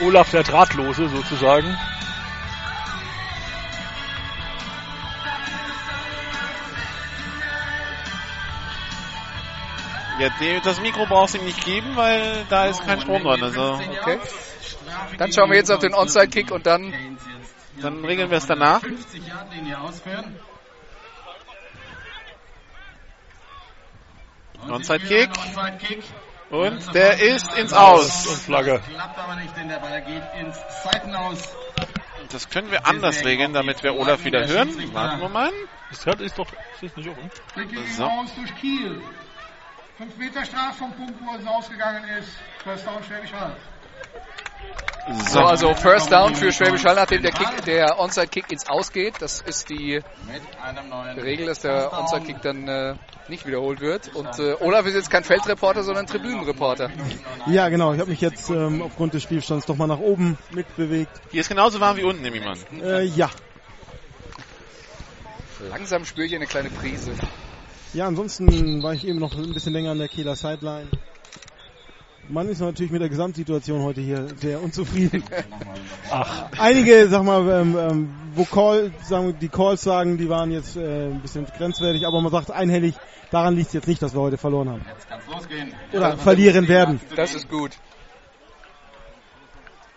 Olaf 0.00 0.30
der 0.30 0.42
Drahtlose 0.42 1.08
sozusagen. 1.08 1.76
Ja, 10.20 10.60
das 10.64 10.80
Mikro 10.80 11.06
brauchst 11.06 11.34
du 11.34 11.38
ihm 11.38 11.44
nicht 11.44 11.64
geben, 11.64 11.94
weil 11.94 12.44
da 12.48 12.66
ist 12.66 12.84
kein 12.84 13.00
Strom 13.00 13.22
dran. 13.22 13.42
Also 13.42 13.80
Okay. 14.00 14.18
Dann 15.16 15.32
schauen 15.32 15.50
wir 15.50 15.56
jetzt 15.56 15.70
auf 15.70 15.80
den 15.80 15.94
Onside-Kick 15.94 16.50
und 16.50 16.66
dann 16.66 16.92
dann 17.80 18.04
regeln 18.04 18.30
wir 18.30 18.38
es 18.38 18.46
danach. 18.46 18.80
50 18.80 19.26
Yard 19.26 19.54
Linie 19.54 19.80
ausführen. 19.80 20.36
Onside 24.68 25.00
Kick. 25.00 25.30
Und 26.50 26.94
der 26.94 27.20
ist 27.20 27.56
ins 27.58 27.72
Aus. 27.72 28.26
Und 28.26 28.38
Flagge. 28.38 28.80
Das 32.30 32.50
können 32.50 32.70
wir 32.70 32.86
anders 32.86 33.24
regeln, 33.24 33.52
damit 33.52 33.82
wir 33.82 33.94
Olaf 33.94 34.24
wieder 34.24 34.46
hören. 34.46 34.94
Warten 34.94 35.20
wir 35.20 35.28
mal. 35.28 35.52
Das 35.90 36.04
Herd 36.04 36.20
ist 36.20 36.38
doch, 36.38 36.48
ist 36.80 36.96
nicht 36.96 37.08
offen? 37.08 37.30
So. 37.96 38.04
aus 38.04 38.34
durch 38.34 38.54
Kiel. 38.56 39.00
5 39.96 40.16
Meter 40.16 40.42
Punkt, 40.42 41.14
wo 41.20 41.34
es 41.36 41.46
ausgegangen 41.46 42.04
ist. 42.18 42.30
First 42.62 42.86
Down 42.86 43.02
Schwäbisch 43.02 43.32
Hall. 43.32 43.56
So, 45.30 45.40
also 45.40 45.74
First 45.74 46.12
Down 46.12 46.34
für 46.34 46.52
Schwäbisch 46.52 46.84
Hall, 46.84 46.94
nachdem 46.94 47.22
der 47.22 47.32
Kick, 47.32 47.64
der 47.64 47.98
Onside-Kick 47.98 48.52
ins 48.52 48.68
Ausgeht. 48.68 49.14
Das 49.20 49.40
ist 49.40 49.70
die 49.70 50.02
Regel, 51.16 51.46
dass 51.46 51.60
der 51.60 51.92
Onside-Kick 51.98 52.42
dann 52.42 52.68
äh, 52.68 52.94
nicht 53.28 53.46
wiederholt 53.46 53.80
wird. 53.80 54.14
Und 54.14 54.38
äh, 54.38 54.54
Olaf 54.60 54.84
ist 54.84 54.94
jetzt 54.94 55.10
kein 55.10 55.24
Feldreporter, 55.24 55.82
sondern 55.82 56.06
Tribünenreporter. 56.06 56.90
Ja, 57.46 57.70
genau. 57.70 57.94
Ich 57.94 58.00
habe 58.00 58.10
mich 58.10 58.20
jetzt 58.20 58.50
ähm, 58.50 58.82
aufgrund 58.82 59.14
des 59.14 59.22
Spielstands 59.22 59.64
doch 59.64 59.76
mal 59.76 59.86
nach 59.86 59.98
oben 59.98 60.36
mitbewegt. 60.50 61.12
Hier 61.30 61.40
ist 61.40 61.48
genauso 61.48 61.80
warm 61.80 61.96
wie 61.96 62.04
unten, 62.04 62.20
nehme 62.20 62.36
ich 62.36 62.44
mal 62.44 62.52
an. 62.52 62.82
Äh, 62.82 63.04
ja. 63.04 63.30
Langsam 65.70 66.04
spüre 66.04 66.26
ich 66.26 66.34
eine 66.34 66.46
kleine 66.46 66.68
Prise. 66.68 67.12
Ja, 67.94 68.06
ansonsten 68.06 68.82
war 68.82 68.92
ich 68.92 69.06
eben 69.06 69.18
noch 69.18 69.34
ein 69.34 69.54
bisschen 69.54 69.72
länger 69.72 69.92
an 69.92 69.98
der 69.98 70.08
Kieler 70.08 70.36
Sideline. 70.36 70.88
Man 72.28 72.48
ist 72.48 72.60
natürlich 72.60 72.92
mit 72.92 73.00
der 73.00 73.08
Gesamtsituation 73.08 73.82
heute 73.82 74.00
hier 74.02 74.28
sehr 74.36 74.62
unzufrieden. 74.62 75.24
Ach, 76.10 76.50
Einige, 76.58 77.08
sag 77.08 77.22
mal, 77.22 77.48
ähm, 77.48 77.78
ähm, 77.78 78.10
wo 78.34 78.44
Call, 78.44 78.92
sagen, 79.02 79.36
die 79.40 79.48
Calls 79.48 79.82
sagen, 79.82 80.18
die 80.18 80.28
waren 80.28 80.50
jetzt 80.50 80.76
äh, 80.76 81.06
ein 81.06 81.22
bisschen 81.22 81.46
grenzwertig, 81.46 82.06
aber 82.06 82.20
man 82.20 82.30
sagt 82.30 82.50
einhellig, 82.50 82.94
daran 83.30 83.56
liegt 83.56 83.68
es 83.68 83.72
jetzt 83.72 83.88
nicht, 83.88 84.02
dass 84.02 84.14
wir 84.14 84.20
heute 84.20 84.36
verloren 84.36 84.68
haben. 84.68 84.84
Jetzt 84.94 85.08
kann's 85.08 85.26
losgehen. 85.26 85.72
Oder 85.92 86.18
verlieren 86.18 86.68
werden. 86.68 87.00
Das 87.16 87.34
ist 87.34 87.48
gut. 87.48 87.72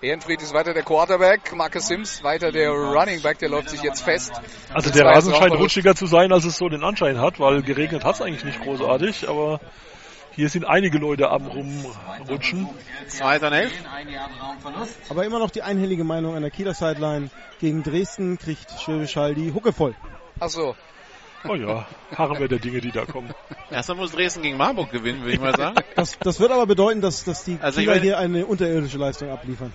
Ehrenfried 0.01 0.41
ist 0.41 0.53
weiter 0.53 0.73
der 0.73 0.81
Quarterback, 0.81 1.53
Marcus 1.55 1.87
Sims 1.87 2.23
weiter 2.23 2.51
der 2.51 2.71
Running 2.71 3.21
Back, 3.21 3.37
der 3.37 3.49
läuft 3.49 3.69
sich 3.69 3.83
jetzt 3.83 4.01
fest. 4.01 4.31
also 4.73 4.89
Das 4.89 4.97
der 4.97 5.05
Rasen 5.05 5.35
scheint 5.35 5.53
rutschiger 5.53 5.93
zu 5.93 6.07
sein, 6.07 6.31
als 6.31 6.43
es 6.43 6.57
so 6.57 6.69
den 6.69 6.83
Anschein 6.83 7.19
hat, 7.19 7.39
weil 7.39 7.61
geregnet 7.61 8.03
hat 8.03 8.15
es 8.15 8.21
eigentlich 8.21 8.43
nicht 8.43 8.61
großartig, 8.61 9.29
aber 9.29 9.59
hier 10.31 10.49
sind 10.49 10.65
einige 10.65 10.97
Leute 10.97 11.29
am 11.29 11.45
rumrutschen. 11.47 12.67
Zweiter 13.07 13.47
und 13.47 13.53
elf. 13.53 13.73
Aber 15.09 15.25
immer 15.25 15.39
noch 15.39 15.49
die 15.51 15.61
einhellige 15.61 16.03
Meinung 16.03 16.35
an 16.35 16.41
der 16.41 16.51
Kieler 16.51 16.73
Sideline. 16.73 17.29
Gegen 17.59 17.83
Dresden 17.83 18.37
kriegt 18.37 18.71
Schwäbisch 18.79 19.15
Hall 19.15 19.35
die 19.35 19.53
Hucke 19.53 19.73
voll. 19.73 19.95
Ach 20.39 20.49
so. 20.49 20.75
Oh 21.47 21.55
ja, 21.55 21.87
harren 22.15 22.39
wir 22.39 22.47
der 22.47 22.59
Dinge, 22.59 22.81
die 22.81 22.91
da 22.91 23.05
kommen. 23.05 23.33
Erstmal 23.71 23.97
muss 23.97 24.11
Dresden 24.11 24.43
gegen 24.43 24.57
Marburg 24.57 24.91
gewinnen, 24.91 25.21
würde 25.21 25.33
ich 25.33 25.39
mal 25.39 25.55
sagen. 25.55 25.75
Das, 25.95 26.17
das 26.19 26.39
wird 26.39 26.51
aber 26.51 26.67
bedeuten, 26.67 27.01
dass, 27.01 27.23
dass 27.23 27.43
die 27.43 27.57
Also 27.61 27.79
ich 27.79 27.85
Kieler 27.85 27.95
meine- 27.95 28.01
hier 28.05 28.17
eine 28.19 28.45
unterirdische 28.45 28.97
Leistung 28.99 29.29
abliefern. 29.31 29.73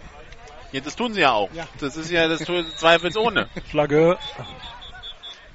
Ja, 0.72 0.80
das 0.80 0.94
tun 0.96 1.12
sie 1.12 1.20
ja 1.22 1.32
auch. 1.32 1.50
Ja. 1.54 1.66
Das 1.80 1.96
ist 1.96 2.10
ja 2.10 2.28
das 2.28 2.40
tun 2.42 2.64
sie 2.64 2.74
zweifelsohne. 2.76 3.48
Flagge. 3.68 4.16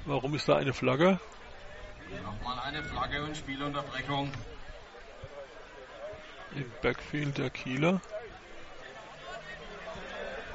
Warum 0.04 0.34
ist 0.34 0.48
da 0.48 0.56
eine 0.56 0.72
Flagge? 0.72 1.18
Nochmal 2.24 2.58
eine 2.66 2.82
Flagge 2.82 3.22
und 3.22 3.36
Spielunterbrechung. 3.36 4.30
Im 6.54 6.70
Backfield 6.82 7.38
der 7.38 7.50
Kieler. 7.50 8.00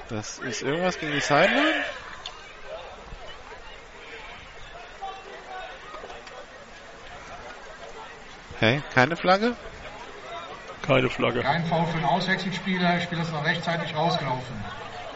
Das 0.10 0.40
ist 0.40 0.62
irgendwas 0.62 1.00
gegen 1.00 1.12
die 1.14 1.20
Sideline? 1.20 1.84
Hey, 8.60 8.82
keine 8.94 9.16
Flagge? 9.16 9.56
Keine 10.82 11.10
Flagge. 11.10 11.42
Kein 11.42 11.66
Foul 11.66 11.86
für 11.88 11.98
den 11.98 12.06
Auswechselspieler, 12.06 12.94
der 12.94 13.02
Spieler 13.02 13.22
ist 13.22 13.34
noch 13.34 13.44
rechtzeitig 13.44 13.94
rausgelaufen. 13.94 14.56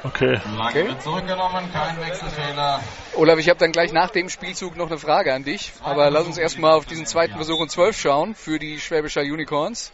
Okay. 0.03 0.37
Flagge 0.37 0.87
wird 0.87 1.01
zurückgenommen, 1.01 1.71
kein 1.71 1.99
Wechselfehler. 2.01 2.81
Olaf, 3.15 3.37
ich 3.39 3.49
habe 3.49 3.59
dann 3.59 3.71
gleich 3.71 3.93
nach 3.93 4.09
dem 4.09 4.29
Spielzug 4.29 4.75
noch 4.75 4.87
eine 4.87 4.97
Frage 4.97 5.33
an 5.33 5.43
dich. 5.43 5.71
Aber 5.83 6.09
lass 6.09 6.25
uns 6.25 6.37
erstmal 6.37 6.73
auf 6.73 6.85
diesen 6.85 7.05
zweiten 7.05 7.35
Versuch 7.35 7.59
und 7.59 7.69
12 7.69 7.99
schauen 7.99 8.35
für 8.35 8.59
die 8.59 8.79
Schwäbischer 8.79 9.21
Unicorns. 9.21 9.91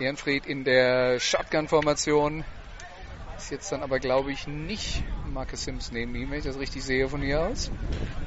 Ehrenfried 0.00 0.46
in 0.46 0.64
der 0.64 1.20
Shotgun-Formation. 1.20 2.44
Ist 3.36 3.50
jetzt 3.50 3.72
dann 3.72 3.82
aber, 3.82 3.98
glaube 4.00 4.32
ich, 4.32 4.46
nicht 4.46 5.02
Marcus 5.26 5.64
Sims 5.64 5.92
neben 5.92 6.14
ihm, 6.14 6.30
wenn 6.30 6.38
ich 6.38 6.44
das 6.44 6.58
richtig 6.58 6.84
sehe 6.84 7.08
von 7.08 7.22
hier 7.22 7.40
aus. 7.40 7.70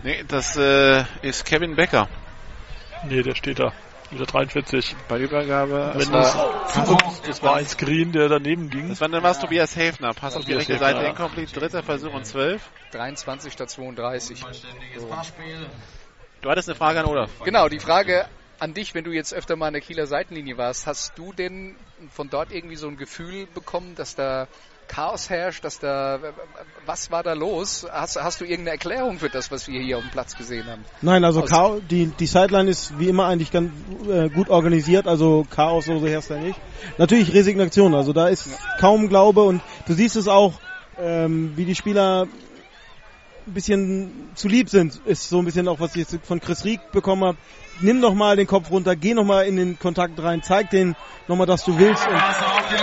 Nee, 0.03 0.23
das 0.27 0.57
äh, 0.57 1.03
ist 1.21 1.45
Kevin 1.45 1.75
Becker. 1.75 2.07
Nee, 3.07 3.21
der 3.21 3.35
steht 3.35 3.59
da. 3.59 3.73
Mit 4.09 4.19
der 4.19 4.27
43. 4.27 4.95
Bei 5.07 5.19
Übergabe. 5.19 5.93
Wenn 5.95 6.11
war- 6.11 6.63
das, 6.65 7.21
das 7.21 7.43
war 7.43 7.55
ein 7.55 7.65
Screen, 7.65 8.11
der 8.11 8.29
daneben 8.29 8.69
ging. 8.69 8.89
Das 8.89 9.01
war 9.01 9.09
dann 9.09 9.23
was 9.23 9.39
Tobias 9.39 9.75
Häfner. 9.75 10.13
Pass 10.13 10.35
auf 10.35 10.45
die 10.45 10.53
rechte 10.53 10.77
Seite, 10.77 11.01
ja. 11.01 11.09
incomplete, 11.09 11.59
dritter 11.59 11.83
Versuch 11.83 12.13
und 12.13 12.25
12. 12.25 12.61
23 12.91 13.51
statt 13.51 13.69
32. 13.69 14.41
Vollständiges 14.41 15.05
Passspiel. 15.05 15.67
Du 16.41 16.49
hattest 16.49 16.69
eine 16.69 16.75
Frage 16.75 16.99
an 16.99 17.05
Olaf. 17.05 17.29
Genau, 17.43 17.69
die 17.69 17.79
Frage 17.79 18.25
an 18.63 18.73
dich, 18.73 18.95
wenn 18.95 19.03
du 19.03 19.11
jetzt 19.11 19.33
öfter 19.33 19.57
mal 19.57 19.67
an 19.67 19.73
der 19.73 19.81
Kieler 19.81 20.07
Seitenlinie 20.07 20.57
warst, 20.57 20.87
hast 20.87 21.17
du 21.17 21.33
denn 21.33 21.75
von 22.13 22.29
dort 22.29 22.53
irgendwie 22.53 22.77
so 22.77 22.87
ein 22.87 22.95
Gefühl 22.95 23.45
bekommen, 23.53 23.93
dass 23.95 24.15
da 24.15 24.47
Chaos 24.87 25.29
herrscht, 25.29 25.65
dass 25.65 25.79
da, 25.79 26.19
was 26.85 27.11
war 27.11 27.23
da 27.23 27.33
los? 27.33 27.85
Hast, 27.91 28.21
hast 28.21 28.39
du 28.39 28.45
irgendeine 28.45 28.71
Erklärung 28.71 29.19
für 29.19 29.29
das, 29.29 29.51
was 29.51 29.67
wir 29.67 29.81
hier 29.81 29.97
auf 29.97 30.03
dem 30.03 30.11
Platz 30.11 30.37
gesehen 30.37 30.65
haben? 30.67 30.85
Nein, 31.01 31.25
also 31.25 31.41
Aus- 31.43 31.49
Chaos, 31.49 31.81
die, 31.89 32.05
die 32.07 32.25
Sideline 32.25 32.69
ist 32.69 32.97
wie 32.99 33.09
immer 33.09 33.25
eigentlich 33.25 33.51
ganz 33.51 33.71
äh, 34.09 34.29
gut 34.29 34.49
organisiert, 34.49 35.07
also 35.07 35.45
Chaos 35.49 35.89
oder 35.89 35.99
so 35.99 36.07
herrscht 36.07 36.29
da 36.29 36.37
nicht. 36.37 36.57
Natürlich 36.97 37.33
Resignation, 37.33 37.93
also 37.93 38.13
da 38.13 38.29
ist 38.29 38.47
kaum 38.79 39.09
Glaube 39.09 39.43
und 39.43 39.61
du 39.87 39.93
siehst 39.93 40.15
es 40.15 40.29
auch, 40.29 40.53
ähm, 40.97 41.51
wie 41.57 41.65
die 41.65 41.75
Spieler 41.75 42.27
ein 43.47 43.53
bisschen 43.53 44.29
zu 44.35 44.47
lieb 44.47 44.69
sind, 44.69 44.99
ist 45.05 45.29
so 45.29 45.39
ein 45.39 45.45
bisschen 45.45 45.67
auch, 45.67 45.79
was 45.79 45.95
ich 45.95 46.09
jetzt 46.09 46.25
von 46.25 46.39
Chris 46.39 46.63
Rieck 46.63 46.91
bekommen 46.91 47.23
habe. 47.23 47.37
Nimm 47.81 48.01
doch 48.01 48.13
mal 48.13 48.35
den 48.35 48.47
Kopf 48.47 48.69
runter, 48.69 48.95
geh 48.95 49.13
noch 49.13 49.23
mal 49.23 49.45
in 49.45 49.55
den 49.55 49.79
Kontakt 49.79 50.21
rein, 50.21 50.43
zeig 50.43 50.69
denen 50.69 50.95
noch 51.27 51.35
mal, 51.35 51.45
dass 51.45 51.63
du 51.63 51.77
willst. 51.77 52.07
Und 52.07 52.15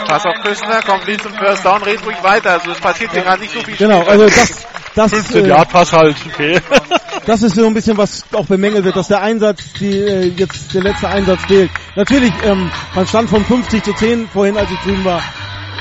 Pass 0.06 0.26
auf 0.26 0.34
Küstner, 0.42 0.82
kommt 0.82 1.06
Lied 1.06 1.22
zum 1.22 1.32
First 1.32 1.64
Down, 1.64 1.82
red 1.82 2.05
ruhig 2.05 2.22
weiter. 2.22 2.52
Also 2.52 2.72
es 2.72 2.80
passiert 2.80 3.12
hier 3.12 3.22
gerade 3.22 3.40
nicht 3.40 3.52
so 3.55 3.60
viel. 3.60 3.76
genau, 3.76 4.02
also 4.02 4.26
das, 4.26 4.66
das, 4.94 5.10
15 5.12 5.44
äh, 5.50 5.64
Pass 5.66 5.92
halt, 5.92 6.16
okay. 6.26 6.60
das 7.26 7.42
ist 7.42 7.55
so 7.55 7.66
ein 7.66 7.74
bisschen, 7.74 7.97
was 7.97 8.24
auch 8.32 8.47
bemängelt 8.47 8.84
wird, 8.84 8.97
dass 8.97 9.08
der 9.08 9.22
Einsatz, 9.22 9.72
die, 9.74 9.92
äh, 9.92 10.26
jetzt 10.36 10.74
der 10.74 10.82
letzte 10.82 11.08
Einsatz 11.08 11.44
fehlt. 11.47 11.70
Natürlich, 11.94 12.32
ähm, 12.44 12.70
man 12.94 13.06
stand 13.06 13.30
von 13.30 13.44
50 13.44 13.82
zu 13.82 13.92
10 13.92 14.28
vorhin, 14.28 14.56
als 14.56 14.70
ich 14.70 14.78
drüben 14.80 15.05
war, 15.05 15.22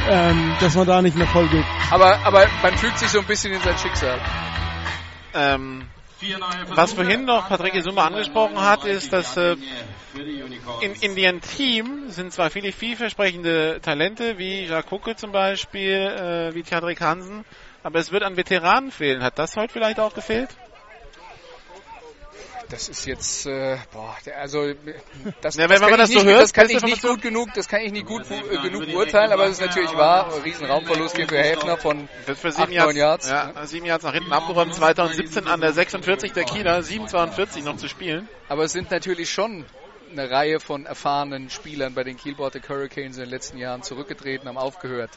ähm, 0.09 0.53
dass 0.59 0.75
man 0.75 0.87
da 0.87 1.01
nicht 1.01 1.17
mehr 1.17 1.27
voll 1.27 1.47
geht. 1.47 1.65
Aber, 1.91 2.19
aber 2.23 2.45
man 2.61 2.77
fügt 2.77 2.99
sich 2.99 3.09
so 3.09 3.19
ein 3.19 3.25
bisschen 3.25 3.53
in 3.53 3.61
sein 3.61 3.77
Schicksal. 3.77 4.19
Ähm, 5.33 5.85
was 6.75 6.93
vorhin 6.93 7.23
noch 7.23 7.47
Patrick 7.47 7.75
Isuma 7.75 8.07
angesprochen 8.07 8.59
hat, 8.59 8.83
ist, 8.83 9.13
dass 9.13 9.37
äh, 9.37 9.55
in, 10.81 10.93
in 10.95 11.17
ihrem 11.17 11.39
Team 11.39 12.09
sind 12.09 12.33
zwar 12.33 12.49
viele 12.49 12.73
vielversprechende 12.73 13.79
Talente, 13.81 14.37
wie 14.37 14.65
Jacques 14.65 14.89
Kucke 14.89 15.15
zum 15.15 15.31
Beispiel, 15.31 15.93
äh, 15.93 16.53
wie 16.53 16.63
Tjadrik 16.63 16.99
Hansen, 16.99 17.45
aber 17.83 17.99
es 17.99 18.11
wird 18.11 18.23
an 18.23 18.35
Veteranen 18.35 18.91
fehlen. 18.91 19.23
Hat 19.23 19.39
das 19.39 19.55
heute 19.55 19.71
vielleicht 19.71 19.99
auch 19.99 20.13
gefehlt? 20.13 20.49
Das 22.69 22.87
ist 22.87 23.05
jetzt, 23.05 23.47
äh, 23.47 23.77
boah, 23.91 24.15
der, 24.25 24.37
also 24.37 24.73
das, 25.41 25.55
Ja, 25.55 25.63
wenn 25.63 25.69
das 25.69 25.81
man 25.81 25.89
kann 25.89 25.99
das 25.99 26.09
ich 26.09 26.15
nicht, 26.15 26.23
so 26.23 26.29
hört, 26.29 26.43
das 26.43 26.53
kann 26.53 26.69
ich 26.69 26.83
nicht 26.83 27.01
gut 27.01 27.21
genug, 27.21 27.49
das 27.55 27.67
kann 27.67 27.81
ich 27.81 27.91
nicht 27.91 28.05
gut 28.05 28.29
äh, 28.29 28.57
genug 28.61 28.85
beurteilen, 28.85 29.31
aber 29.31 29.45
es 29.45 29.53
ist 29.53 29.61
natürlich 29.61 29.95
wahr, 29.95 30.31
Riesenraumverlust 30.43 31.15
hier 31.15 31.27
für 31.27 31.39
Häfner 31.39 31.77
von 31.77 32.07
Wird 32.27 32.37
für 32.37 32.49
Acht, 32.49 32.57
sieben 32.57 32.75
neun 32.75 32.95
Yards, 32.95 33.27
Yards. 33.27 33.55
Ja, 33.55 33.65
sieben 33.65 33.85
Yards 33.87 34.03
nach 34.03 34.13
hinten 34.13 34.31
abgeräumt. 34.31 34.75
2017 34.75 35.47
an 35.47 35.61
der 35.61 35.73
46 35.73 36.33
der 36.33 36.43
Kieler, 36.43 36.79
7,42 36.79 37.63
noch 37.63 37.77
zu 37.77 37.89
spielen. 37.89 38.29
Aber 38.49 38.65
es 38.65 38.71
sind 38.71 38.91
natürlich 38.91 39.31
schon 39.31 39.65
eine 40.11 40.29
Reihe 40.29 40.59
von 40.59 40.85
erfahrenen 40.85 41.49
Spielern 41.49 41.93
bei 41.93 42.03
den 42.03 42.17
Kiel 42.17 42.35
Baltic 42.35 42.69
Hurricanes 42.69 43.17
in 43.17 43.23
den 43.23 43.29
letzten 43.29 43.57
Jahren 43.57 43.83
zurückgetreten, 43.83 44.47
haben 44.47 44.57
aufgehört. 44.57 45.11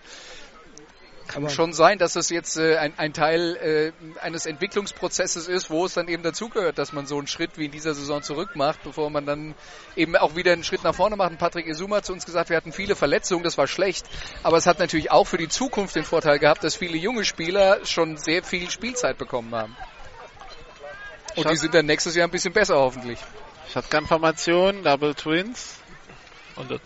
Kann 1.28 1.48
schon 1.48 1.72
sein, 1.72 1.98
dass 1.98 2.16
es 2.16 2.30
jetzt 2.30 2.56
äh, 2.56 2.76
ein, 2.76 2.92
ein 2.98 3.12
Teil 3.12 3.56
äh, 3.56 3.92
eines 4.20 4.46
Entwicklungsprozesses 4.46 5.48
ist, 5.48 5.70
wo 5.70 5.84
es 5.84 5.94
dann 5.94 6.08
eben 6.08 6.22
dazugehört, 6.22 6.78
dass 6.78 6.92
man 6.92 7.06
so 7.06 7.16
einen 7.18 7.26
Schritt 7.26 7.56
wie 7.56 7.66
in 7.66 7.70
dieser 7.70 7.94
Saison 7.94 8.22
zurück 8.22 8.50
macht, 8.54 8.82
bevor 8.82 9.10
man 9.10 9.24
dann 9.26 9.54
eben 9.96 10.16
auch 10.16 10.36
wieder 10.36 10.52
einen 10.52 10.64
Schritt 10.64 10.84
nach 10.84 10.94
vorne 10.94 11.16
macht. 11.16 11.30
Und 11.32 11.38
Patrick 11.38 11.66
Isuma 11.66 11.96
hat 11.96 12.06
zu 12.06 12.12
uns 12.12 12.26
gesagt, 12.26 12.50
wir 12.50 12.56
hatten 12.56 12.72
viele 12.72 12.96
Verletzungen, 12.96 13.44
das 13.44 13.56
war 13.58 13.66
schlecht, 13.66 14.06
aber 14.42 14.56
es 14.56 14.66
hat 14.66 14.78
natürlich 14.78 15.10
auch 15.10 15.26
für 15.26 15.38
die 15.38 15.48
Zukunft 15.48 15.96
den 15.96 16.04
Vorteil 16.04 16.38
gehabt, 16.38 16.64
dass 16.64 16.76
viele 16.76 16.96
junge 16.96 17.24
Spieler 17.24 17.84
schon 17.84 18.16
sehr 18.16 18.42
viel 18.42 18.70
Spielzeit 18.70 19.18
bekommen 19.18 19.54
haben. 19.54 19.76
Und 21.36 21.50
die 21.50 21.56
sind 21.56 21.74
dann 21.74 21.86
nächstes 21.86 22.14
Jahr 22.14 22.28
ein 22.28 22.30
bisschen 22.30 22.52
besser 22.52 22.76
hoffentlich. 22.76 23.18
Shotgun-Formation, 23.72 24.82
Double 24.82 25.14
Twins. 25.14 25.76
Und 26.56 26.80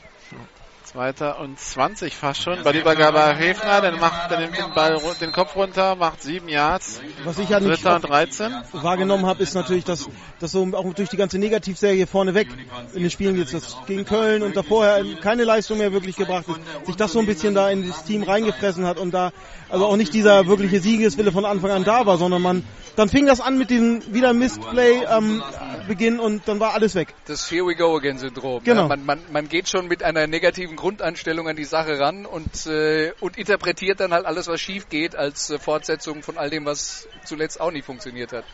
Zweiter 0.97 1.41
und 1.41 1.61
20 1.61 2.17
fast 2.17 2.41
schon. 2.41 2.63
Bei 2.63 2.73
der 2.73 2.81
Übergabe 2.81 3.21
an 3.23 3.37
Hefner, 3.37 3.83
dann 3.83 4.01
macht, 4.01 4.31
dann 4.31 4.41
nimmt 4.41 4.57
den 4.57 4.73
Ball, 4.75 4.99
den 5.21 5.31
Kopf 5.31 5.55
runter, 5.55 5.95
macht 5.95 6.23
sieben 6.23 6.49
Yards. 6.49 7.03
Was 7.23 7.39
ich 7.39 7.51
ja 7.51 7.61
nicht 7.61 7.85
Dritter 7.85 7.97
und 7.97 8.09
13. 8.09 8.51
wahrgenommen 8.73 9.27
habe, 9.27 9.43
ist 9.43 9.55
natürlich, 9.55 9.85
dass, 9.85 10.09
dass 10.39 10.53
so 10.53 10.67
auch 10.73 10.95
durch 10.95 11.11
die 11.11 11.19
ganze 11.19 11.39
Negativserie 11.39 12.07
vorneweg 12.07 12.49
in 12.95 13.03
den 13.03 13.11
Spielen 13.11 13.37
jetzt 13.37 13.53
das 13.53 13.77
gegen 13.87 14.07
Köln 14.07 14.43
und 14.43 14.57
davor 14.57 15.03
keine 15.21 15.45
Leistung 15.45 15.77
mehr 15.77 15.93
wirklich 15.93 16.17
gebracht 16.17 16.47
ist, 16.49 16.87
sich 16.87 16.97
das 16.97 17.13
so 17.13 17.19
ein 17.19 17.27
bisschen 17.27 17.55
da 17.55 17.69
in 17.69 17.87
das 17.87 18.05
Team 18.05 18.23
reingefressen 18.23 18.87
hat 18.87 18.97
und 18.97 19.13
da 19.13 19.33
also 19.69 19.85
auch 19.85 19.97
nicht 19.97 20.15
dieser 20.15 20.47
wirkliche 20.47 20.81
Siegeswille 20.81 21.31
von 21.31 21.45
Anfang 21.45 21.73
an 21.73 21.85
da 21.85 22.07
war, 22.07 22.17
sondern 22.17 22.41
man 22.41 22.65
dann 22.95 23.11
fing 23.11 23.27
das 23.27 23.43
an 23.43 23.59
mit 23.59 23.69
diesem 23.69 24.15
wieder 24.15 24.33
Mistplay, 24.33 25.03
ähm, 25.05 25.43
Spielbeginn 25.87 26.19
und 26.19 26.49
dann 26.49 26.59
war 26.59 26.75
alles 26.75 26.95
weg. 26.95 27.15
Das 27.27 27.51
Here 27.51 27.65
we 27.65 27.77
go 27.77 27.97
again 27.97 28.19
Syndrom. 28.19 28.63
Genau. 28.65 28.83
Ja, 28.83 28.89
man, 28.89 29.07
man, 29.07 29.21
man 29.31 29.49
geht 29.49 29.69
schon 29.69 29.87
mit 29.87 30.03
einer 30.03 30.27
negativen 30.27 30.77
Grundeinstellung 30.87 31.49
an 31.49 31.57
die 31.57 31.65
Sache 31.65 31.99
ran 31.99 32.27
und, 32.27 32.65
äh, 32.67 33.11
und 33.19 33.37
interpretiert 33.37 33.99
dann 33.99 34.13
halt 34.13 34.25
alles, 34.25 34.47
was 34.47 34.61
schief 34.61 34.89
geht, 34.89 35.17
als 35.17 35.51
äh, 35.51 35.59
Fortsetzung 35.59 36.23
von 36.23 36.39
all 36.39 36.49
dem, 36.49 36.65
was 36.65 37.09
zuletzt 37.25 37.61
auch 37.61 37.73
nicht 37.73 37.85
funktioniert 37.85 38.33
hat. 38.33 38.45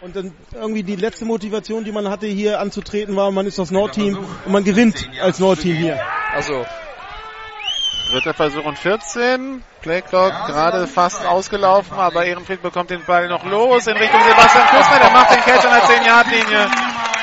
Und 0.00 0.16
dann 0.16 0.32
irgendwie 0.54 0.82
die 0.82 0.96
letzte 0.96 1.26
Motivation, 1.26 1.84
die 1.84 1.92
man 1.92 2.08
hatte 2.08 2.26
hier 2.26 2.58
anzutreten, 2.60 3.16
war, 3.16 3.30
man 3.32 3.46
ist 3.46 3.58
das 3.58 3.70
Nordteam 3.70 4.16
und 4.46 4.50
man 4.50 4.64
gewinnt 4.64 5.10
als 5.20 5.40
Nordteam 5.40 5.76
hier. 5.76 6.00
Also, 6.32 6.64
Dritter 8.12 8.32
Versuch 8.32 8.64
und 8.64 8.78
14. 8.78 9.62
Playclock 9.82 10.32
gerade 10.46 10.86
fast 10.86 11.22
ausgelaufen, 11.26 11.98
aber 11.98 12.24
Ehrenfried 12.24 12.62
bekommt 12.62 12.88
den 12.88 13.04
Ball 13.04 13.28
noch 13.28 13.44
los 13.44 13.86
in 13.86 13.96
Richtung 13.98 14.20
Sebastian 14.22 14.66
Küssner. 14.68 14.98
Der 15.00 15.10
macht 15.10 15.30
den 15.32 15.40
Catch 15.40 15.66
an 15.66 15.72
der 15.74 15.82
10-Yard-Linie. 15.82 16.70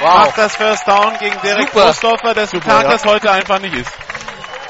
Macht 0.04 0.38
das 0.38 0.56
First 0.56 0.88
Down 0.88 1.18
gegen 1.20 1.36
Derek 1.42 1.70
Super. 1.70 1.86
Christopher, 1.86 2.34
dessen 2.36 2.62
Tag 2.62 2.84
ja. 2.84 2.90
das 2.92 3.06
heute 3.06 3.32
einfach 3.32 3.60
nicht 3.60 3.74
ist. 3.74 3.92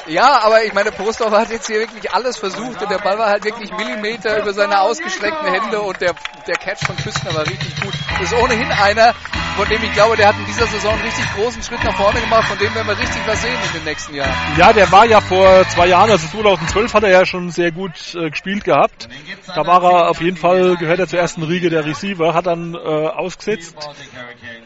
Ja, 0.07 0.41
aber 0.43 0.63
ich 0.63 0.73
meine, 0.73 0.91
Postdorf 0.91 1.31
hat 1.31 1.49
jetzt 1.49 1.67
hier 1.67 1.79
wirklich 1.79 2.11
alles 2.13 2.37
versucht 2.37 2.81
und 2.81 2.91
der 2.91 2.99
Ball 2.99 3.17
war 3.17 3.27
halt 3.27 3.43
wirklich 3.43 3.71
Millimeter 3.71 4.39
über 4.39 4.53
seine 4.53 4.81
ausgestreckten 4.81 5.47
Hände 5.47 5.81
und 5.81 5.99
der, 5.99 6.13
der 6.47 6.55
Catch 6.55 6.85
von 6.85 6.95
Küstner 6.95 7.33
war 7.33 7.45
richtig 7.45 7.81
gut. 7.81 7.93
Ist 8.21 8.33
ohnehin 8.33 8.71
einer, 8.71 9.13
von 9.55 9.67
dem 9.67 9.83
ich 9.83 9.93
glaube, 9.93 10.15
der 10.15 10.27
hat 10.27 10.35
in 10.37 10.45
dieser 10.45 10.67
Saison 10.67 10.93
einen 10.93 11.01
richtig 11.01 11.25
großen 11.33 11.61
Schritt 11.63 11.83
nach 11.83 11.95
vorne 11.95 12.19
gemacht, 12.19 12.47
von 12.47 12.57
dem 12.57 12.73
werden 12.75 12.87
wir 12.87 12.97
richtig 12.97 13.21
was 13.25 13.41
sehen 13.41 13.57
in 13.67 13.79
den 13.79 13.83
nächsten 13.85 14.15
Jahren. 14.15 14.33
Ja, 14.57 14.73
der 14.73 14.91
war 14.91 15.05
ja 15.05 15.21
vor 15.21 15.67
zwei 15.69 15.87
Jahren, 15.87 16.11
also 16.11 16.27
2012 16.27 16.93
hat 16.93 17.03
er 17.03 17.11
ja 17.11 17.25
schon 17.25 17.49
sehr 17.49 17.71
gut 17.71 18.15
äh, 18.15 18.29
gespielt 18.29 18.63
gehabt. 18.63 19.09
Da 19.47 19.65
war 19.65 19.83
er 19.83 20.09
auf 20.09 20.21
jeden 20.21 20.37
Fall, 20.37 20.75
gehört 20.77 20.99
er 20.99 21.07
zur 21.07 21.19
ersten 21.19 21.43
Riege 21.43 21.69
der 21.69 21.85
Receiver, 21.85 22.33
hat 22.33 22.45
dann 22.45 22.75
äh, 22.75 22.77
ausgesetzt 22.77 23.89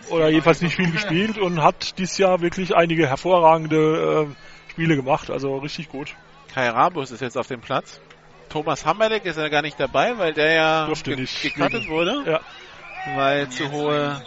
oder 0.09 0.29
jedenfalls 0.29 0.61
nicht 0.61 0.75
viel 0.75 0.91
gespielt 0.91 1.37
und 1.37 1.63
hat 1.63 1.97
dieses 1.97 2.17
Jahr 2.17 2.41
wirklich 2.41 2.75
einige 2.75 3.07
hervorragende 3.07 4.27
äh, 4.27 4.35
Spiele 4.71 4.95
gemacht, 4.95 5.29
also 5.29 5.57
richtig 5.57 5.89
gut. 5.89 6.09
Kai 6.53 6.69
Rabus 6.69 7.11
ist 7.11 7.21
jetzt 7.21 7.37
auf 7.37 7.47
dem 7.47 7.61
Platz. 7.61 7.99
Thomas 8.49 8.85
Hammerleck 8.85 9.25
ist 9.25 9.37
ja 9.37 9.47
gar 9.49 9.61
nicht 9.61 9.79
dabei, 9.79 10.17
weil 10.17 10.33
der 10.33 10.53
ja 10.53 10.85
Durfte 10.87 11.11
ge 11.11 11.21
nicht 11.21 11.41
gecuttet 11.41 11.83
spielen. 11.83 11.89
wurde, 11.89 12.23
Ja. 12.31 12.39
weil 13.15 13.47
zu 13.49 13.69
hohe 13.71 14.21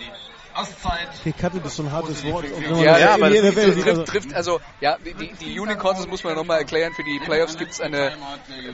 Auszeit. 0.55 1.09
Gecuttet 1.25 1.65
ist 1.65 1.77
so 1.77 1.83
ein 1.83 1.91
hartes 1.91 2.23
Wort. 2.25 2.45
Ja, 2.79 2.99
Ja, 2.99 3.15
aber 3.15 3.31
die 3.31 3.41
das 3.41 3.55
trifft, 3.55 3.89
also, 3.89 4.03
trifft 4.05 4.35
also, 4.35 4.61
ja, 4.81 4.97
die, 4.99 5.15
die- 5.15 5.33
die 5.45 5.59
Unicorns, 5.59 5.99
das 6.01 6.07
muss 6.09 6.23
man 6.23 6.35
nochmal 6.35 6.59
erklären, 6.59 6.93
für 6.93 7.03
die 7.03 7.19
Playoffs 7.25 7.57
gibt 7.57 7.73
es 7.73 7.81
eine 7.81 8.13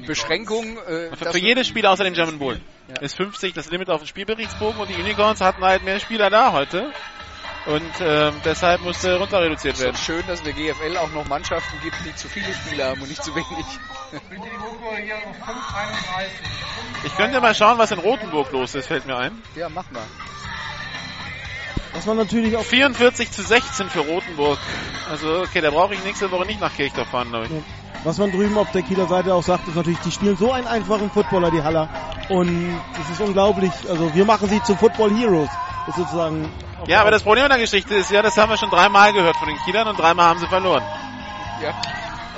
Beschränkung. 0.07 0.77
Äh, 0.87 1.17
Für, 1.17 1.39
jedes 1.39 1.67
Spiel 1.69 1.87
außer 1.87 2.05
dem 2.05 2.15
German 2.15 2.39
Bowl 2.39 2.61
Ja. 2.89 3.01
ist 3.01 3.17
50 3.17 3.55
das 3.55 3.71
Limit 3.71 3.89
auf 3.91 4.01
dem 4.03 4.07
Spielberichtsbogen 4.09 4.81
und 4.81 4.89
die 4.91 5.01
Unicorns 5.01 5.41
hatten 5.41 5.63
halt 5.63 5.85
mehr 5.85 6.01
Spieler 6.01 6.31
da 6.31 6.53
heute. 6.53 6.93
Und 7.69 7.93
ähm, 8.01 8.33
deshalb 8.47 8.81
musste 8.81 9.19
runter 9.19 9.43
reduziert 9.43 9.75
Es 9.75 9.81
ist 9.81 9.85
werden. 9.85 9.97
schön, 9.99 10.23
dass 10.27 10.41
es 10.41 10.47
in 10.47 10.57
der 10.57 10.73
GFL 10.75 10.97
auch 10.97 11.11
noch 11.13 11.29
Mannschaften 11.29 11.79
gibt, 11.83 11.97
die 12.07 12.15
zu 12.17 12.27
viele 12.29 12.47
Spieler 12.55 12.89
haben 12.91 13.03
und 13.03 13.09
nicht 13.09 13.23
zu 13.23 13.35
wenig. 13.35 13.47
Bitte 14.11 14.23
die 14.31 14.85
Uhr 14.85 14.97
hier 14.97 15.17
auf 15.17 15.37
531. 15.37 16.33
Ich 17.05 17.17
könnte 17.17 17.41
mal 17.43 17.55
schauen, 17.55 17.77
was 17.77 17.91
in 17.91 17.99
Rotenburg 17.99 18.51
los 18.53 18.75
ist, 18.75 18.87
fällt 18.87 19.07
mir 19.07 19.17
ein. 19.19 19.43
Ja, 19.55 19.69
mach 19.69 19.91
mal. 19.91 20.03
was 21.93 22.07
man 22.07 22.17
natürlich 22.17 22.57
auch 22.57 22.65
44 22.65 23.31
zu 23.31 23.43
16 23.43 23.91
für 23.91 24.01
Rotenburg. 24.01 24.59
Also 25.11 25.41
okay, 25.43 25.61
da 25.61 25.71
brauche 25.71 25.93
ich 25.93 26.03
nächste 26.05 26.31
Woche 26.31 26.47
nicht 26.47 26.61
nach 26.61 26.75
Kirchdorf 26.75 27.09
fahren, 27.09 27.29
glaube 27.29 27.47
ich. 27.47 27.53
Was 28.05 28.17
man 28.17 28.31
drüben 28.31 28.57
auf 28.57 28.71
der 28.71 28.83
Kieler 28.83 29.09
Seite 29.09 29.35
auch 29.35 29.43
sagt, 29.43 29.69
ist 29.69 29.75
natürlich, 29.77 29.99
die 30.01 30.13
spielen 30.13 30.37
so 30.39 30.53
einen 30.53 30.67
einfachen 30.67 31.11
Footballer, 31.11 31.51
die 31.51 31.63
Haller. 31.63 31.91
Und 32.31 32.81
es 33.03 33.11
ist 33.11 33.21
unglaublich. 33.21 33.73
Also 33.91 34.15
wir 34.15 34.25
machen 34.25 34.49
sie 34.49 34.63
zu 34.63 34.75
Football 34.77 35.11
Heroes. 35.15 35.51
Ist 35.89 35.97
sozusagen. 35.97 36.49
Ja, 36.87 37.01
aber 37.01 37.11
das 37.11 37.23
Problem 37.23 37.45
an 37.45 37.51
der 37.51 37.59
Geschichte 37.59 37.95
ist 37.95 38.11
ja, 38.11 38.21
das 38.21 38.37
haben 38.37 38.51
wir 38.51 38.59
schon 38.59 38.71
dreimal 38.71 39.13
gehört 39.13 39.37
von 39.37 39.49
den 39.49 39.59
Kielern 39.65 39.89
und 39.89 39.99
dreimal 39.99 40.27
haben 40.27 40.39
sie 40.39 40.47
verloren. 40.47 40.83
Ja. 41.63 41.73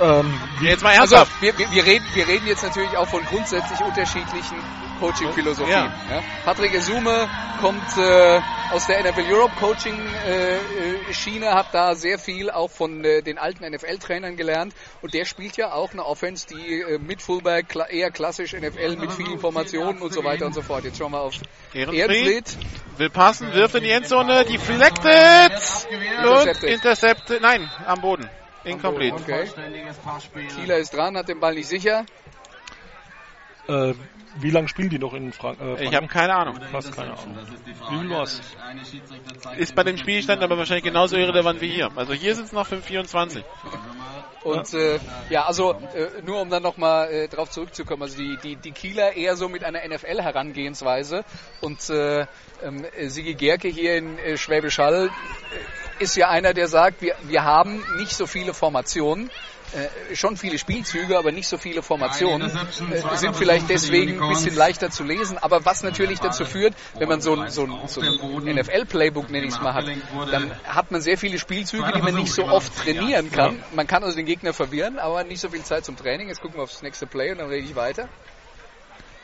Ähm, 0.01 0.33
Jetzt 0.61 0.83
mal 0.83 0.97
Also, 0.97 1.15
ernsthaft. 1.15 1.41
wir, 1.41 1.57
wir, 1.57 1.71
wir, 1.71 1.85
reden, 1.85 2.05
wir 2.13 2.27
reden 2.27 2.47
jetzt 2.47 2.63
natürlich 2.63 2.97
auch 2.97 3.07
von 3.07 3.23
grundsätzlich 3.23 3.79
unterschiedlichen 3.81 4.57
Coaching-Philosophien. 4.99 5.69
Ja. 5.69 5.93
Ja. 6.09 6.23
Patrick 6.43 6.73
Esume 6.73 7.29
kommt 7.59 7.97
äh, 7.97 8.39
aus 8.71 8.87
der 8.87 9.03
NFL 9.03 9.31
Europe 9.31 9.53
Coaching-Schiene, 9.59 11.51
hat 11.53 11.67
da 11.73 11.95
sehr 11.95 12.17
viel 12.17 12.49
auch 12.49 12.69
von 12.69 13.03
äh, 13.03 13.21
den 13.21 13.37
alten 13.37 13.63
NFL-Trainern 13.63 14.37
gelernt 14.37 14.73
und 15.01 15.13
der 15.13 15.25
spielt 15.25 15.57
ja 15.57 15.73
auch 15.73 15.91
eine 15.91 16.05
Offense, 16.05 16.47
die 16.47 16.81
äh, 16.81 16.97
mit 16.99 17.21
Fullback 17.21 17.69
kla 17.69 17.85
eher 17.87 18.09
klassisch 18.11 18.53
NFL 18.53 18.95
mit 18.97 19.11
vielen 19.11 19.39
Formationen 19.39 20.01
und 20.01 20.13
so 20.13 20.23
weiter 20.23 20.47
und 20.47 20.53
so 20.53 20.61
fort. 20.61 20.83
Jetzt 20.83 20.97
schauen 20.97 21.11
wir 21.11 21.21
auf 21.21 21.35
Ehrenfried 21.73 22.57
will 22.97 23.09
passen, 23.09 23.51
wirft 23.53 23.75
in 23.75 23.83
die 23.83 23.91
Endzone, 23.91 24.45
deflected 24.45 25.87
und 26.23 26.63
intercepted. 26.63 27.41
Nein, 27.41 27.69
am 27.85 28.01
Boden. 28.01 28.29
Incomplete. 28.63 29.15
Okay. 29.15 29.47
Kieler 30.55 30.77
ist 30.77 30.93
dran, 30.93 31.17
hat 31.17 31.27
den 31.27 31.39
Ball 31.39 31.55
nicht 31.55 31.67
sicher. 31.67 32.05
äh, 33.67 33.93
wie 34.39 34.49
lange 34.49 34.69
spielen 34.69 34.89
die 34.89 34.97
noch 34.99 35.13
in 35.13 35.33
Frank 35.33 35.59
äh, 35.59 35.73
Ich 35.73 35.79
Franken- 35.79 35.95
habe 35.95 36.07
keine 36.07 36.35
Ahnung. 36.35 36.59
Fast 36.71 36.95
keine 36.95 37.11
Ahnung. 37.17 37.37
Wie 37.65 37.97
viel 37.97 38.09
war's? 38.09 38.41
Ist 39.57 39.75
bei 39.75 39.83
dem 39.83 39.97
Spielstand 39.97 40.41
aber 40.41 40.57
wahrscheinlich 40.57 40.85
genauso 40.85 41.17
irrelevant 41.17 41.59
wie 41.59 41.67
hier. 41.69 41.91
Also 41.95 42.13
hier 42.13 42.33
sind 42.35 42.45
es 42.45 42.51
noch 42.53 42.67
5,24. 42.67 43.43
Und 44.43 44.73
äh, 44.73 44.99
ja, 45.29 45.45
also 45.45 45.73
äh, 45.73 46.21
nur 46.23 46.41
um 46.41 46.49
dann 46.49 46.63
nochmal 46.63 47.11
äh, 47.11 47.27
drauf 47.27 47.51
zurückzukommen, 47.51 48.03
also 48.03 48.17
die, 48.17 48.37
die, 48.43 48.55
die 48.55 48.71
Kieler 48.71 49.15
eher 49.15 49.35
so 49.35 49.47
mit 49.47 49.63
einer 49.63 49.87
NFL-Herangehensweise 49.87 51.23
und 51.61 51.89
äh, 51.89 52.25
ähm, 52.63 52.85
Sigi 53.07 53.35
Gerke 53.35 53.67
hier 53.67 53.97
in 53.97 54.17
äh, 54.17 54.37
Schwäbisch 54.37 54.79
Hall 54.79 55.09
äh, 55.09 56.03
ist 56.03 56.15
ja 56.15 56.29
einer, 56.29 56.53
der 56.53 56.67
sagt, 56.67 57.01
wir, 57.01 57.15
wir 57.23 57.43
haben 57.43 57.83
nicht 57.97 58.13
so 58.13 58.25
viele 58.25 58.55
Formationen, 58.55 59.29
äh, 59.73 60.15
schon 60.15 60.37
viele 60.37 60.57
Spielzüge, 60.57 61.17
aber 61.17 61.31
nicht 61.31 61.47
so 61.47 61.57
viele 61.57 61.81
Formationen, 61.81 62.51
äh, 62.51 63.17
sind 63.17 63.35
vielleicht 63.35 63.69
deswegen 63.69 64.21
ein 64.21 64.29
bisschen 64.29 64.55
leichter 64.55 64.89
zu 64.89 65.03
lesen, 65.03 65.37
aber 65.37 65.63
was 65.65 65.83
natürlich 65.83 66.19
dazu 66.19 66.45
führt, 66.45 66.73
wenn 66.97 67.07
man 67.07 67.21
so 67.21 67.35
ein, 67.35 67.49
so 67.49 67.63
ein, 67.63 67.87
so 67.87 68.01
ein 68.01 68.55
NFL-Playbook, 68.55 69.29
nenne 69.29 69.47
ich 69.47 69.53
es 69.53 69.61
mal, 69.61 69.73
hat, 69.73 69.85
dann 70.31 70.51
hat 70.65 70.91
man 70.91 71.01
sehr 71.01 71.17
viele 71.17 71.39
Spielzüge, 71.39 71.91
die 71.95 72.01
man 72.01 72.15
nicht 72.15 72.33
so 72.33 72.45
oft 72.45 72.75
trainieren 72.75 73.31
kann. 73.31 73.63
Man 73.73 73.87
kann 73.87 74.03
also 74.03 74.15
den 74.15 74.25
Gegner 74.25 74.53
verwirren, 74.53 74.99
aber 74.99 75.23
nicht 75.23 75.39
so 75.39 75.49
viel 75.49 75.63
Zeit 75.63 75.85
zum 75.85 75.95
Training. 75.95 76.27
Jetzt 76.27 76.41
gucken 76.41 76.57
wir 76.57 76.63
aufs 76.63 76.81
nächste 76.81 77.07
Play 77.07 77.31
und 77.31 77.37
dann 77.39 77.49
rede 77.49 77.65
ich 77.65 77.75
weiter. 77.75 78.09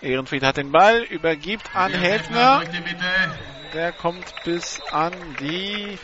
Ehrenfried 0.01 0.43
hat 0.43 0.58
den 0.58 0.72
Ball, 0.72 1.03
übergibt 1.03 1.76
an 1.76 1.92
Mitte. 1.92 2.61
Der 3.74 3.92
kommt 3.92 4.34
bis 4.45 4.80
an 4.92 5.14
die 5.40 5.98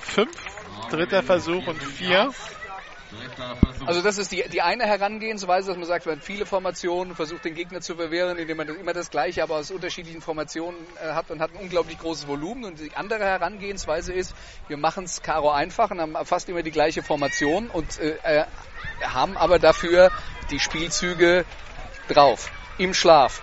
5. 0.00 0.30
Dritter 0.90 1.22
Versuch 1.22 1.66
und 1.66 1.82
4. 1.82 2.32
Also 3.86 4.02
das 4.02 4.18
ist 4.18 4.32
die, 4.32 4.44
die 4.48 4.62
eine 4.62 4.84
Herangehensweise, 4.84 5.68
dass 5.68 5.76
man 5.76 5.86
sagt, 5.86 6.06
man 6.06 6.16
hat 6.16 6.24
viele 6.24 6.46
Formationen, 6.46 7.14
versucht 7.14 7.44
den 7.44 7.54
Gegner 7.54 7.80
zu 7.80 7.94
verwirren, 7.94 8.38
indem 8.38 8.56
man 8.56 8.68
immer 8.68 8.92
das 8.92 9.10
Gleiche, 9.10 9.42
aber 9.42 9.56
aus 9.56 9.70
unterschiedlichen 9.70 10.20
Formationen 10.20 10.78
äh, 11.02 11.12
hat 11.12 11.30
und 11.30 11.40
hat 11.40 11.52
ein 11.54 11.60
unglaublich 11.60 11.98
großes 11.98 12.26
Volumen. 12.26 12.64
Und 12.64 12.80
die 12.80 12.94
andere 12.94 13.24
Herangehensweise 13.24 14.12
ist, 14.12 14.34
wir 14.68 14.76
machen 14.76 15.04
es 15.04 15.22
Karo 15.22 15.50
einfach 15.50 15.90
und 15.90 16.00
haben 16.00 16.16
fast 16.24 16.48
immer 16.48 16.62
die 16.62 16.70
gleiche 16.70 17.02
Formation 17.02 17.68
und 17.68 17.98
äh, 18.00 18.16
äh, 18.22 18.44
haben 19.02 19.36
aber 19.36 19.58
dafür 19.58 20.10
die 20.50 20.58
Spielzüge 20.58 21.44
drauf, 22.08 22.50
im 22.78 22.94
Schlaf. 22.94 23.42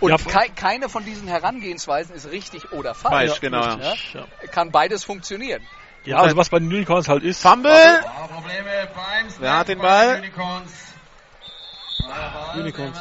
Und 0.00 0.10
Ja, 0.10 0.16
kei 0.16 0.48
keine 0.48 0.88
von 0.88 1.04
diesen 1.04 1.26
Herangehensweisen 1.26 2.14
ist 2.14 2.30
richtig 2.30 2.72
oder 2.72 2.94
falsch. 2.94 3.30
Falsch, 3.30 3.40
genau. 3.40 3.62
Ja? 3.62 3.94
Ja. 4.12 4.26
Kann 4.52 4.70
beides 4.70 5.04
funktionieren. 5.04 5.66
Ja, 6.04 6.18
also 6.18 6.36
was 6.36 6.48
bei 6.48 6.58
den 6.58 6.68
Unicorns 6.68 7.08
halt 7.08 7.22
ist, 7.22 7.42
Fumble! 7.42 7.70
Probleme 8.32 8.88
beim 8.94 9.28
Snap 9.28 9.40
Wer 9.40 9.58
hat 9.58 9.68
den 9.68 9.78
Ball? 9.78 10.22
Unicorns. 12.56 12.98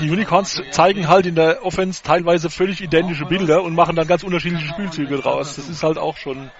Die 0.00 0.10
Unicorns 0.10 0.62
zeigen 0.70 1.08
halt 1.08 1.26
in 1.26 1.34
der 1.34 1.64
Offense 1.64 2.02
teilweise 2.02 2.50
völlig 2.50 2.82
identische 2.82 3.24
Bilder 3.24 3.62
und 3.62 3.74
machen 3.74 3.96
dann 3.96 4.06
ganz 4.06 4.22
unterschiedliche 4.22 4.68
Spielzüge 4.68 5.16
draus. 5.16 5.56
Das 5.56 5.68
ist 5.68 5.82
halt 5.82 5.98
auch 5.98 6.16
schon. 6.16 6.50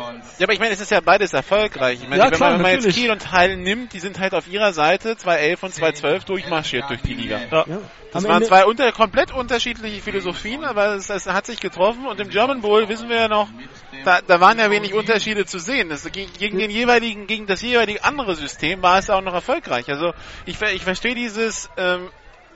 Unicorns. 0.00 0.38
Ja, 0.38 0.46
aber 0.46 0.52
ich 0.52 0.58
meine, 0.60 0.72
es 0.72 0.80
ist 0.80 0.90
ja 0.90 1.00
beides 1.00 1.32
erfolgreich. 1.32 2.00
Ich 2.02 2.08
meine, 2.08 2.22
Ja, 2.22 2.30
wenn, 2.30 2.36
klar, 2.36 2.50
man, 2.50 2.64
wenn 2.64 2.74
man 2.76 2.84
jetzt. 2.84 2.94
Kiel 2.96 3.10
und 3.10 3.30
Heil 3.32 3.56
nimmt, 3.56 3.92
die 3.92 4.00
sind 4.00 4.18
halt 4.18 4.34
auf 4.34 4.48
ihrer 4.48 4.72
Seite 4.72 5.12
2.11 5.14 5.64
und 5.64 5.74
2.12 5.74 6.24
durchmarschiert 6.26 6.88
durch 6.88 7.02
die 7.02 7.14
Liga. 7.14 7.40
Ja. 7.50 7.64
Das 8.12 8.24
Am 8.24 8.28
waren 8.30 8.36
Ende- 8.38 8.48
zwei 8.48 8.64
unter, 8.66 8.90
komplett 8.92 9.32
unterschiedliche 9.32 10.00
Philosophien, 10.02 10.64
aber 10.64 10.94
es, 10.96 11.10
es 11.10 11.26
hat 11.26 11.46
sich 11.46 11.60
getroffen 11.60 12.06
und 12.06 12.18
im 12.20 12.28
German 12.30 12.60
Bowl 12.60 12.88
wissen 12.88 13.08
wir 13.08 13.16
ja 13.16 13.28
noch, 13.28 13.48
da, 14.04 14.20
da 14.26 14.40
waren 14.40 14.58
ja 14.58 14.68
wenig 14.70 14.94
Unterschiede 14.94 15.46
zu 15.46 15.58
sehen. 15.60 15.90
Das, 15.90 16.10
gegen, 16.10 16.58
den 16.58 16.70
jeweiligen, 16.70 17.26
gegen 17.28 17.46
das 17.46 17.62
jeweilige 17.62 18.02
andere 18.02 18.34
System 18.34 18.82
war 18.82 18.98
es 18.98 19.10
auch 19.10 19.20
noch 19.20 19.34
erfolgreich. 19.34 19.88
Also 19.88 20.12
ich, 20.44 20.56
ver- 20.58 20.72
ich 20.72 20.82
verstehe 20.82 21.14
dieses 21.14 21.70
ähm, 21.76 22.08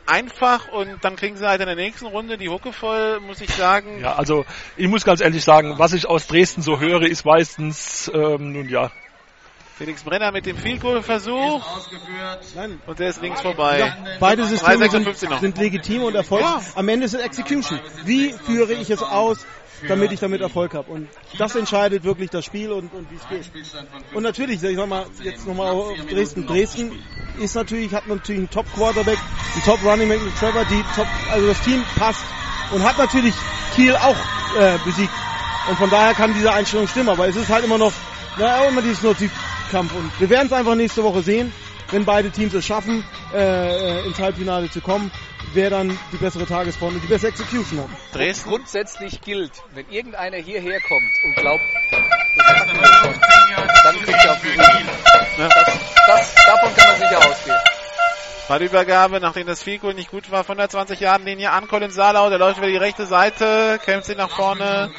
einfach 0.06 0.68
und 0.68 1.04
dann 1.04 1.16
kriegen 1.16 1.36
sie 1.36 1.46
halt 1.46 1.60
in 1.60 1.66
der 1.66 1.76
nächsten 1.76 2.06
Runde 2.06 2.38
die 2.38 2.48
Hucke 2.48 2.72
voll, 2.72 3.20
muss 3.20 3.40
ich 3.40 3.50
sagen. 3.50 4.00
Ja, 4.00 4.14
also 4.14 4.44
ich 4.76 4.88
muss 4.88 5.04
ganz 5.04 5.20
ehrlich 5.20 5.44
sagen, 5.44 5.74
was 5.78 5.92
ich 5.92 6.06
aus 6.06 6.26
Dresden 6.26 6.62
so 6.62 6.80
höre, 6.80 7.02
ist 7.02 7.24
meistens, 7.24 8.10
ähm, 8.14 8.52
nun 8.52 8.68
ja, 8.68 8.90
Felix 9.76 10.04
Brenner 10.04 10.30
mit 10.30 10.46
dem 10.46 10.56
Field 10.56 10.80
Goal 10.80 11.02
Versuch 11.02 11.76
Ausgeführt. 11.76 12.44
Nein, 12.54 12.80
und 12.86 12.98
der 13.00 13.08
ist 13.08 13.20
links 13.20 13.40
vorbei. 13.40 13.80
Ja, 13.80 13.96
beide 14.20 14.46
Systeme 14.46 14.86
3,56 14.86 15.04
noch. 15.04 15.14
sind, 15.14 15.40
sind 15.40 15.58
legitim 15.58 16.04
und 16.04 16.14
erfolgreich. 16.14 16.62
Am 16.76 16.88
Ende 16.88 17.06
ist 17.06 17.14
es 17.14 17.20
Execution. 17.20 17.80
Wie 18.04 18.32
führe 18.32 18.72
ich 18.72 18.90
es 18.90 19.02
aus? 19.02 19.44
Damit 19.88 20.12
ich 20.12 20.20
damit 20.20 20.40
Erfolg 20.40 20.74
habe. 20.74 20.90
Und 20.90 21.08
das 21.38 21.54
entscheidet 21.54 22.04
wirklich 22.04 22.30
das 22.30 22.44
Spiel 22.44 22.72
und, 22.72 22.92
und 22.92 23.10
wie 23.10 23.16
es 23.16 23.28
geht. 23.28 23.50
Und 24.14 24.22
natürlich, 24.22 24.62
ich 24.62 24.76
sag 24.76 24.88
mal, 24.88 25.06
jetzt 25.22 25.46
nochmal 25.46 25.72
auf 25.72 25.92
Dresden. 26.08 26.46
Dresden 26.46 26.92
ist 27.40 27.54
natürlich, 27.54 27.92
hat 27.92 28.06
natürlich 28.06 28.38
einen 28.40 28.50
Top-Quarterback, 28.50 29.18
einen 29.54 29.64
Top-Running 29.64 30.08
Back 30.08 30.22
mit 30.22 30.36
Trevor, 30.36 30.64
die 30.64 30.84
Top, 30.94 31.06
also 31.30 31.46
das 31.46 31.60
Team 31.62 31.82
passt 31.96 32.24
und 32.72 32.82
hat 32.82 32.98
natürlich 32.98 33.34
Kiel 33.74 33.94
auch 33.96 34.16
äh, 34.58 34.78
besiegt. 34.84 35.12
Und 35.68 35.78
von 35.78 35.90
daher 35.90 36.14
kann 36.14 36.34
diese 36.34 36.52
Einstellung 36.52 36.86
stimmen, 36.88 37.08
aber 37.08 37.26
es 37.26 37.36
ist 37.36 37.48
halt 37.48 37.64
immer 37.64 37.78
noch, 37.78 37.92
naja, 38.38 38.68
immer 38.68 38.82
dieses 38.82 39.02
Nordsüdkampf. 39.02 39.94
Und 39.94 40.20
wir 40.20 40.28
werden 40.28 40.46
es 40.46 40.52
einfach 40.52 40.74
nächste 40.74 41.02
Woche 41.02 41.22
sehen, 41.22 41.52
wenn 41.90 42.04
beide 42.04 42.30
Teams 42.30 42.52
es 42.54 42.66
schaffen, 42.66 43.04
äh, 43.32 44.06
ins 44.06 44.18
Halbfinale 44.18 44.70
zu 44.70 44.80
kommen, 44.80 45.10
wer 45.54 45.70
dann 45.70 45.98
die 46.12 46.16
bessere 46.16 46.46
Tagesform 46.46 46.94
und 46.94 47.02
die 47.02 47.06
bessere 47.06 47.30
Execution 47.30 47.80
hat. 47.80 47.88
Dresden. 48.12 48.48
Grundsätzlich 48.48 49.20
gilt, 49.20 49.52
wenn 49.74 49.88
irgendeiner 49.88 50.36
hierher 50.38 50.80
kommt 50.80 51.10
und 51.24 51.36
glaubt, 51.36 51.64
dann 53.84 53.96
kriegt 53.96 54.24
er 54.24 54.32
auf 54.32 54.40
die 54.40 54.48
Kiel. 54.48 54.86
Das, 55.36 55.54
das, 56.06 56.34
davon 56.46 56.74
kann 56.74 56.88
man 56.88 56.96
sicher 56.96 57.18
ausgehen. 57.18 57.83
Ballübergabe, 58.46 59.20
nachdem 59.20 59.46
das 59.46 59.62
Fico 59.62 59.92
nicht 59.92 60.10
gut 60.10 60.30
war, 60.30 60.44
von 60.44 60.58
der 60.58 60.68
20-Yard-Linie 60.68 61.50
an 61.50 61.66
Colin 61.66 61.90
Salau, 61.90 62.28
der 62.28 62.38
läuft 62.38 62.58
über 62.58 62.66
die 62.66 62.76
rechte 62.76 63.06
Seite, 63.06 63.80
kämpft 63.82 64.06
sich 64.06 64.18
nach 64.18 64.28
vorne, 64.28 64.90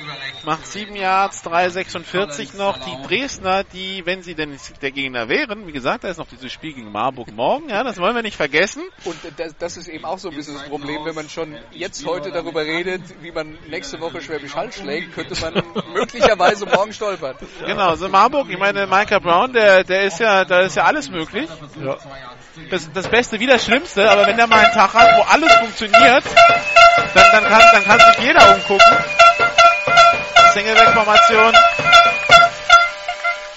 macht 0.45 0.65
7 0.65 0.95
Yards, 0.95 1.45
3,46 1.45 2.57
noch. 2.57 2.79
Die 2.79 3.07
Dresdner, 3.07 3.63
die, 3.63 4.03
wenn 4.05 4.23
sie 4.23 4.33
denn 4.33 4.57
der 4.81 4.91
Gegner 4.91 5.29
wären, 5.29 5.67
wie 5.67 5.71
gesagt, 5.71 6.03
da 6.03 6.07
ist 6.07 6.17
noch 6.17 6.27
dieses 6.27 6.51
Spiel 6.51 6.73
gegen 6.73 6.91
Marburg 6.91 7.31
morgen, 7.31 7.69
ja, 7.69 7.83
das 7.83 7.99
wollen 7.99 8.15
wir 8.15 8.23
nicht 8.23 8.35
vergessen. 8.35 8.81
Und 9.03 9.17
das, 9.37 9.55
das 9.57 9.77
ist 9.77 9.89
eben 9.89 10.05
auch 10.05 10.17
so 10.17 10.29
ein 10.29 10.35
bisschen 10.35 10.55
das 10.55 10.67
Problem, 10.67 11.05
wenn 11.05 11.13
man 11.15 11.29
schon 11.29 11.55
jetzt 11.71 12.03
heute 12.05 12.31
darüber 12.31 12.63
redet, 12.63 13.03
wie 13.21 13.31
man 13.31 13.59
nächste 13.69 13.99
Woche 13.99 14.21
Schwäbisch 14.21 14.55
Hall 14.55 14.71
schlägt, 14.71 15.13
könnte 15.13 15.39
man 15.39 15.53
möglicherweise 15.93 16.65
morgen 16.65 16.93
stolpern. 16.93 17.35
Genau, 17.63 17.95
so 17.95 18.09
Marburg, 18.09 18.49
ich 18.49 18.57
meine, 18.57 18.87
Micah 18.87 19.19
Brown, 19.19 19.53
der, 19.53 19.83
der 19.83 20.03
ist 20.05 20.19
ja, 20.19 20.45
da 20.45 20.61
ist 20.61 20.75
ja 20.75 20.85
alles 20.85 21.11
möglich. 21.11 21.47
Ja. 21.79 21.97
Das, 22.69 22.91
das 22.93 23.07
Beste 23.09 23.39
wie 23.39 23.47
das 23.47 23.65
Schlimmste, 23.65 24.09
aber 24.09 24.27
wenn 24.27 24.37
der 24.37 24.47
mal 24.47 24.59
einen 24.59 24.73
Tag 24.73 24.93
hat, 24.93 25.17
wo 25.17 25.21
alles 25.23 25.53
funktioniert, 25.55 26.23
dann, 27.13 27.31
dann, 27.31 27.43
kann, 27.43 27.61
dann 27.73 27.83
kann 27.83 27.99
sich 27.99 28.25
jeder 28.25 28.55
umgucken. 28.55 28.97
Single-Back-Formation. 30.53 31.53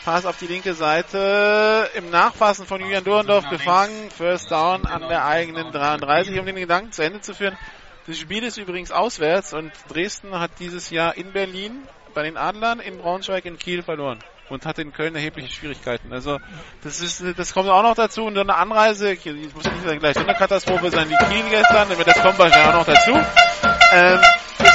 Pass 0.05 0.27
auf 0.27 0.37
die 0.39 0.47
linke 0.47 0.75
Seite. 0.75 1.89
Im 1.95 2.11
Nachfassen 2.11 2.67
von 2.67 2.81
Julian 2.81 3.05
Durendorf 3.05 3.49
gefangen. 3.51 4.11
First 4.11 4.51
Down 4.51 4.85
an 4.87 5.09
der 5.09 5.25
eigenen 5.25 5.71
33, 5.71 6.39
um 6.41 6.47
den 6.47 6.57
Gedanken 6.57 6.91
zu 6.91 7.03
Ende 7.03 7.21
zu 7.21 7.35
führen. 7.35 7.57
Das 8.07 8.19
Spiel 8.19 8.43
ist 8.43 8.57
übrigens 8.57 8.91
auswärts 8.91 9.53
und 9.53 9.71
Dresden 9.89 10.41
hat 10.41 10.53
dieses 10.59 10.91
Jahr 10.91 11.17
in 11.17 11.33
Berlin 11.33 11.87
bei 12.19 12.25
den 12.25 12.37
Adlern, 12.37 12.81
in 12.81 12.99
Braunschweig, 12.99 13.45
in 13.45 13.61
Kiel 13.61 13.85
verloren 13.85 14.19
und 14.49 14.67
hatte 14.67 14.83
in 14.83 14.93
Köln 14.93 15.15
erhebliche 15.15 15.53
Schwierigkeiten. 15.53 16.13
Also 16.13 16.41
das 16.83 17.01
ist, 17.01 17.23
das 17.37 17.55
kommt 17.55 17.69
auch 17.69 17.85
noch 17.85 17.95
dazu 17.95 18.25
und 18.25 18.37
eine 18.37 18.57
Anreise, 18.57 19.13
ich 19.13 19.25
muss 19.25 19.63
nicht 19.63 20.01
gleich 20.01 20.15
so 20.15 20.25
eine 20.25 20.35
Katastrophe 20.35 20.91
sein 20.91 21.09
wie 21.09 21.15
Kiel 21.15 21.45
gestern, 21.49 21.93
aber 21.93 22.03
das 22.03 22.21
kommt 22.21 22.37
wahrscheinlich 22.41 22.69
auch 22.71 22.79
noch 22.81 22.87
dazu. 22.87 23.13
Ähm, 23.93 24.21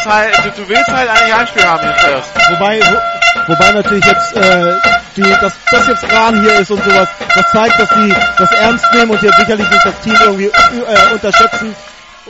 halt, 0.05 0.37
du, 0.37 0.61
du 0.61 0.69
willst 0.69 0.87
halt 0.87 1.09
eigentlich 1.09 1.35
Heimspiel 1.35 1.63
haben 1.65 1.81
hier 1.81 1.95
First. 1.95 2.33
Wobei, 2.51 2.79
wo, 2.79 3.51
wobei 3.51 3.71
natürlich 3.71 4.05
jetzt 4.05 4.37
äh, 4.37 4.75
die, 5.17 5.21
dass 5.23 5.53
das 5.69 5.87
jetzt 5.89 6.13
Rahn 6.13 6.41
hier 6.41 6.59
ist 6.59 6.71
und 6.71 6.81
sowas, 6.81 7.09
das 7.35 7.51
zeigt, 7.51 7.77
dass 7.77 7.89
die 7.89 8.15
das 8.37 8.51
ernst 8.53 8.85
nehmen 8.93 9.11
und 9.11 9.19
hier 9.19 9.33
sicherlich 9.33 9.69
nicht 9.69 9.85
das 9.85 9.99
Team 9.99 10.15
irgendwie 10.23 10.45
äh, 10.45 11.13
unterschätzen. 11.13 11.75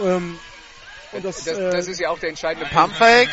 Ähm, 0.04 0.40
und 1.14 1.26
das, 1.26 1.44
das, 1.44 1.58
das, 1.58 1.88
ist 1.88 2.00
ja 2.00 2.10
auch 2.10 2.20
der 2.20 2.30
entscheidende 2.30 2.70
Pumpfake. 2.70 3.30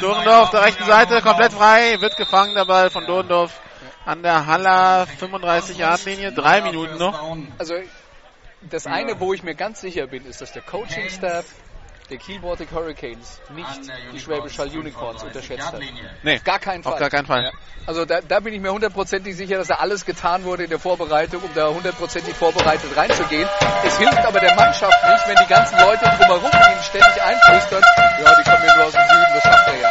Dorndorf 0.00 0.44
auf 0.44 0.50
der 0.50 0.64
rechten 0.64 0.84
Seite, 0.84 1.20
komplett 1.22 1.52
frei, 1.52 2.00
wird 2.00 2.16
gefangen 2.16 2.54
der 2.54 2.64
Ball 2.64 2.90
von 2.90 3.06
Dorndorf 3.06 3.60
an 4.04 4.22
der 4.22 4.46
Haller 4.46 5.06
35 5.06 5.78
Yard 5.78 6.04
Linie, 6.04 6.32
drei 6.32 6.62
Minuten 6.62 6.98
noch. 6.98 7.36
Also 7.58 7.74
das 8.62 8.86
eine, 8.86 9.20
wo 9.20 9.32
ich 9.34 9.42
mir 9.42 9.54
ganz 9.54 9.80
sicher 9.80 10.06
bin, 10.06 10.24
ist, 10.26 10.40
dass 10.40 10.52
der 10.52 10.62
Coaching 10.62 11.08
Staff 11.10 11.44
der 12.10 12.16
Kiel 12.18 12.40
Baltic 12.40 12.70
Hurricanes 12.72 13.40
nicht 13.54 13.68
die 14.12 14.20
Schwäbisch 14.20 14.58
Hall 14.58 14.68
Unicorns 14.68 15.22
unterschätzt 15.22 15.72
hat. 15.72 15.80
Nee, 16.22 16.36
auf 16.36 16.44
gar 16.44 16.58
keinen 16.58 16.82
Fall. 16.82 16.94
Auf 16.94 16.98
gar 16.98 17.10
keinen 17.10 17.26
Fall. 17.26 17.44
Ja. 17.44 17.50
Also 17.86 18.04
da, 18.04 18.20
da 18.20 18.40
bin 18.40 18.54
ich 18.54 18.60
mir 18.60 18.72
hundertprozentig 18.72 19.36
sicher, 19.36 19.58
dass 19.58 19.68
da 19.68 19.74
alles 19.76 20.04
getan 20.04 20.44
wurde 20.44 20.64
in 20.64 20.70
der 20.70 20.78
Vorbereitung, 20.78 21.42
um 21.42 21.50
da 21.54 21.68
hundertprozentig 21.68 22.34
vorbereitet 22.34 22.96
reinzugehen. 22.96 23.48
Es 23.84 23.98
hilft 23.98 24.24
aber 24.24 24.40
der 24.40 24.54
Mannschaft 24.54 24.96
nicht, 25.04 25.28
wenn 25.28 25.36
die 25.36 25.48
ganzen 25.48 25.78
Leute 25.78 26.04
drumherum 26.04 26.50
ihnen 26.50 26.82
ständig 26.82 27.22
einflüstern, 27.22 27.82
ja, 28.22 28.34
die 28.36 28.50
kommen 28.50 28.66
ja 28.66 28.76
nur 28.76 28.86
aus 28.86 28.92
dem 28.92 29.02
Süden, 29.02 29.34
das 29.34 29.42
schafft 29.42 29.68
er 29.68 29.80
ja. 29.80 29.90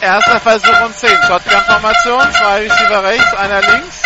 Erster 0.00 0.38
Versuch 0.38 0.80
und 0.84 0.94
10. 0.94 1.10
Shotgun-Formation, 1.26 2.32
zwei 2.32 2.60
Receiver 2.60 3.02
rechts, 3.02 3.34
einer 3.34 3.60
links. 3.60 4.02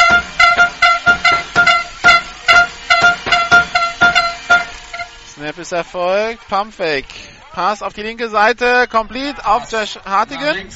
Snap 5.40 5.56
ist 5.56 5.72
erfolgt. 5.72 6.46
Pumpfake. 6.48 7.06
Pass 7.54 7.82
auf 7.82 7.94
die 7.94 8.02
linke 8.02 8.28
Seite. 8.28 8.86
Complete 8.88 9.46
auf 9.46 9.72
Josh 9.72 9.98
Hartigan. 10.04 10.68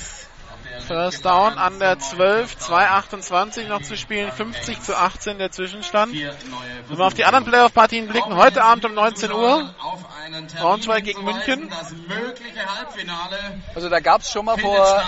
First 0.88 1.22
down 1.22 1.58
an 1.58 1.78
der 1.78 1.98
12. 1.98 2.56
2,28 2.56 3.68
noch 3.68 3.82
zu 3.82 3.94
spielen. 3.98 4.32
50 4.32 4.80
zu 4.80 4.96
18 4.96 5.36
der 5.36 5.50
Zwischenstand. 5.50 6.14
Wenn 6.14 6.96
wir 6.98 7.04
auf 7.04 7.12
die 7.12 7.26
anderen 7.26 7.44
Playoff-Partien 7.44 8.08
blicken, 8.08 8.36
heute 8.36 8.64
Abend 8.64 8.86
um 8.86 8.94
19 8.94 9.32
Uhr. 9.32 9.74
Braunschweig 10.58 11.04
gegen 11.04 11.22
München. 11.24 11.70
Also 13.74 13.90
da 13.90 14.00
gab 14.00 14.22
es 14.22 14.30
schon 14.30 14.46
mal 14.46 14.56
vor 14.56 15.02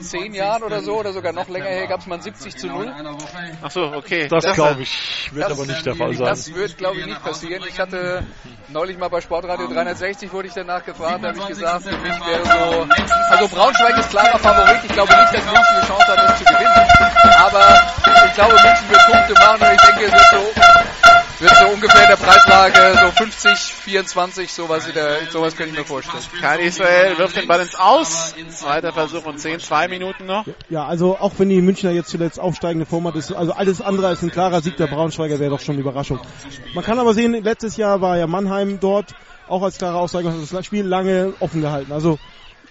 zehn 0.00 0.34
Jahren 0.34 0.62
oder 0.62 0.82
so 0.82 0.98
oder 0.98 1.12
sogar 1.12 1.32
noch 1.32 1.48
länger 1.48 1.66
her 1.66 1.86
gab 1.86 2.00
es 2.00 2.06
mal 2.06 2.16
ein 2.16 2.22
70 2.22 2.56
zu 2.56 2.66
0. 2.68 2.92
Ach 3.62 3.70
so, 3.70 3.92
okay. 3.92 4.28
Das, 4.28 4.44
das 4.44 4.54
glaube 4.54 4.82
ich, 4.82 5.30
wird 5.32 5.50
aber 5.50 5.66
nicht 5.66 5.84
der 5.84 5.94
Fall 5.94 6.14
sein. 6.14 6.26
Das 6.26 6.54
wird, 6.54 6.78
glaube 6.78 6.98
ich, 7.00 7.06
nicht 7.06 7.22
passieren. 7.22 7.62
Ich 7.68 7.78
hatte 7.78 8.24
neulich 8.68 8.98
mal 8.98 9.08
bei 9.08 9.20
Sportradio 9.20 9.66
360 9.68 10.32
wurde 10.32 10.48
ich 10.48 10.54
danach 10.54 10.84
gefragt, 10.84 11.22
da 11.22 11.28
habe 11.28 11.38
ich 11.38 11.46
gesagt, 11.46 11.84
für 11.84 11.96
mich 11.96 12.26
wäre 12.26 12.44
so, 12.44 12.86
also 13.30 13.48
Braunschweig 13.48 13.98
ist 13.98 14.10
klarer 14.10 14.38
Favorit. 14.38 14.80
Ich 14.84 14.92
glaube 14.92 15.12
nicht, 15.12 15.34
dass 15.34 15.44
München 15.44 15.74
eine 15.76 15.86
Chance 15.86 16.06
hat, 16.06 16.30
das 16.30 16.38
zu 16.38 16.44
gewinnen. 16.44 16.88
Aber 17.38 17.82
ich 18.26 18.34
glaube, 18.34 18.52
München 18.52 18.90
wird 18.90 19.06
Punkte 19.10 19.34
machen 19.34 19.62
und 19.62 19.74
ich 19.74 19.80
denke, 19.80 20.04
es 20.06 20.12
wird 20.12 20.30
so 20.30 21.09
wird 21.40 21.56
so 21.56 21.66
ungefähr 21.72 22.02
in 22.02 22.08
der 22.08 22.16
Preislage 22.16 22.98
so 23.00 23.10
50, 23.24 23.58
24, 23.58 24.52
sowas, 24.52 24.86
in 24.86 24.94
der, 24.94 25.26
sowas 25.30 25.56
könnte 25.56 25.72
ich 25.72 25.78
mir 25.78 25.84
vorstellen. 25.84 26.22
Kein 26.40 26.60
Israel 26.60 27.18
wirft 27.18 27.36
den 27.36 27.48
Ball 27.48 27.60
ins 27.60 27.74
Aus. 27.74 28.34
Zweiter 28.50 28.92
Versuch 28.92 29.24
und 29.24 29.38
10, 29.38 29.60
2 29.60 29.88
Minuten 29.88 30.26
noch. 30.26 30.44
Ja, 30.68 30.86
also 30.86 31.16
auch 31.18 31.32
wenn 31.38 31.48
die 31.48 31.60
Münchner 31.60 31.90
jetzt 31.90 32.10
zuletzt 32.10 32.38
aufsteigende 32.38 32.86
Format 32.86 33.16
ist, 33.16 33.32
also 33.32 33.52
alles 33.52 33.80
andere 33.80 34.08
als 34.08 34.22
ein 34.22 34.30
klarer 34.30 34.60
Sieg 34.60 34.76
der 34.76 34.86
Braunschweiger 34.86 35.38
wäre 35.38 35.50
doch 35.50 35.60
schon 35.60 35.74
eine 35.74 35.82
Überraschung. 35.82 36.20
Man 36.74 36.84
kann 36.84 36.98
aber 36.98 37.14
sehen, 37.14 37.32
letztes 37.32 37.76
Jahr 37.76 38.00
war 38.00 38.16
ja 38.18 38.26
Mannheim 38.26 38.78
dort 38.80 39.14
auch 39.48 39.62
als 39.62 39.78
klarer 39.78 39.98
Aussteiger 39.98 40.28
und 40.28 40.52
das 40.52 40.66
Spiel 40.66 40.84
lange 40.84 41.34
offen 41.40 41.60
gehalten. 41.60 41.92
Also 41.92 42.18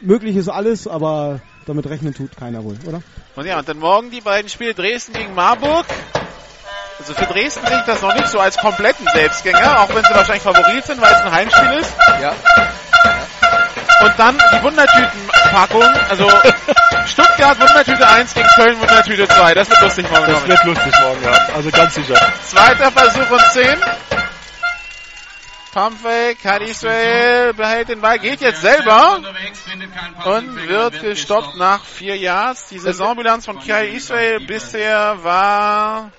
möglich 0.02 0.36
ist 0.36 0.50
alles, 0.50 0.88
aber 0.88 1.42
damit 1.66 1.88
rechnen 1.88 2.14
tut 2.14 2.36
keiner 2.38 2.64
wohl, 2.64 2.78
oder? 2.88 3.02
Und 3.36 3.46
ja, 3.46 3.60
und 3.60 3.68
dann 3.68 3.80
morgen 3.80 4.12
die 4.12 4.22
beiden 4.22 4.50
Spiele 4.50 4.74
Dresden 4.74 5.14
gegen 5.14 5.36
Marburg. 5.36 5.86
Also 7.00 7.14
für 7.14 7.26
Dresden 7.26 7.66
sehe 7.66 7.78
ich 7.80 7.86
das 7.86 8.02
noch 8.02 8.14
nicht 8.14 8.28
so 8.28 8.40
als 8.40 8.58
kompletten 8.58 9.08
Selbstgänger, 9.14 9.80
auch 9.80 9.90
wenn 9.95 10.03
sie 10.03 10.14
wahrscheinlich 10.14 10.44
Favorit 10.44 10.86
sind, 10.86 11.02
weil 11.02 11.14
es 11.14 11.22
ein 11.22 11.32
Heimspiel 11.32 11.80
ist. 11.80 11.94
Ja. 12.22 12.36
Und 14.02 14.14
dann 14.18 14.38
die 14.38 14.64
Wundertütenpackung, 14.64 15.84
also 16.10 16.30
Stuttgart 17.08 17.60
Wundertüte 17.60 18.08
1 18.08 18.34
gegen 18.34 18.48
Köln 18.50 18.80
Wundertüte 18.80 19.28
2. 19.28 19.53
Das 19.53 19.69
wird 19.69 19.82
lustig 19.82 20.11
morgen. 20.11 20.26
Das 20.28 20.48
wird 20.48 20.64
lustig 20.66 20.94
morgen, 21.02 21.24
ja. 21.24 21.56
Also 21.56 21.72
ganz 21.72 21.95
sicher. 21.95 22.16
Zweiter 22.44 22.92
Versuch 22.92 23.32
und 23.32 23.44
10. 23.52 23.78
Pumpfake, 25.72 26.38
Kai 26.42 26.58
Israel 26.66 27.53
behält 27.53 27.90
den 27.90 28.02
Ball, 28.02 28.19
geht 28.19 28.42
jetzt 28.42 28.61
selber 28.61 29.22
und 30.26 30.68
wird 30.68 31.02
gestoppt 31.02 31.56
nach 31.58 31.84
vier 31.84 32.18
Yards. 32.18 32.68
Die 32.68 32.80
Saisonbilanz 32.80 33.45
von 33.45 33.60
Kai 33.66 33.90
Israel 33.90 34.40
bisher 34.45 35.24
war 35.24 36.11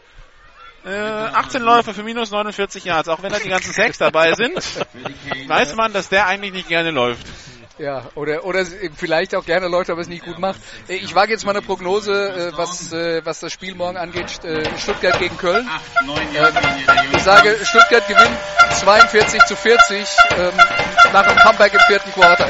äh, 0.84 0.90
18 0.90 1.62
Läufe 1.62 1.94
für 1.94 2.02
minus 2.02 2.30
49 2.30 2.84
Yards, 2.84 3.08
auch 3.08 3.22
wenn 3.22 3.32
da 3.32 3.38
die 3.38 3.48
ganzen 3.48 3.72
Sacks 3.72 3.98
dabei 3.98 4.32
sind, 4.34 4.58
weiß 5.46 5.74
man, 5.74 5.92
dass 5.92 6.08
der 6.08 6.26
eigentlich 6.26 6.52
nicht 6.52 6.68
gerne 6.68 6.90
läuft. 6.90 7.26
Ja, 7.80 8.02
oder, 8.14 8.44
oder 8.44 8.66
vielleicht 8.94 9.34
auch 9.34 9.46
gerne 9.46 9.66
läuft, 9.66 9.88
aber 9.88 10.02
es 10.02 10.08
nicht 10.08 10.22
gut 10.22 10.38
macht. 10.38 10.60
Äh, 10.86 10.96
ich 10.96 11.14
wage 11.14 11.32
jetzt 11.32 11.46
mal 11.46 11.52
eine 11.52 11.62
Prognose, 11.62 12.12
äh, 12.12 12.56
was, 12.56 12.92
äh, 12.92 13.24
was 13.24 13.40
das 13.40 13.52
Spiel 13.52 13.74
morgen 13.74 13.96
angeht, 13.96 14.30
Stuttgart 14.76 15.18
gegen 15.18 15.36
Köln. 15.38 15.66
Ich 17.12 17.22
sage, 17.22 17.56
Stuttgart 17.64 18.06
gewinnt 18.06 18.36
42 18.80 19.44
zu 19.44 19.56
40 19.56 19.96
ähm, 20.36 20.52
nach 21.12 21.26
einem 21.26 21.38
Comeback 21.38 21.72
im 21.72 21.80
vierten 21.80 22.12
Quarter. 22.12 22.46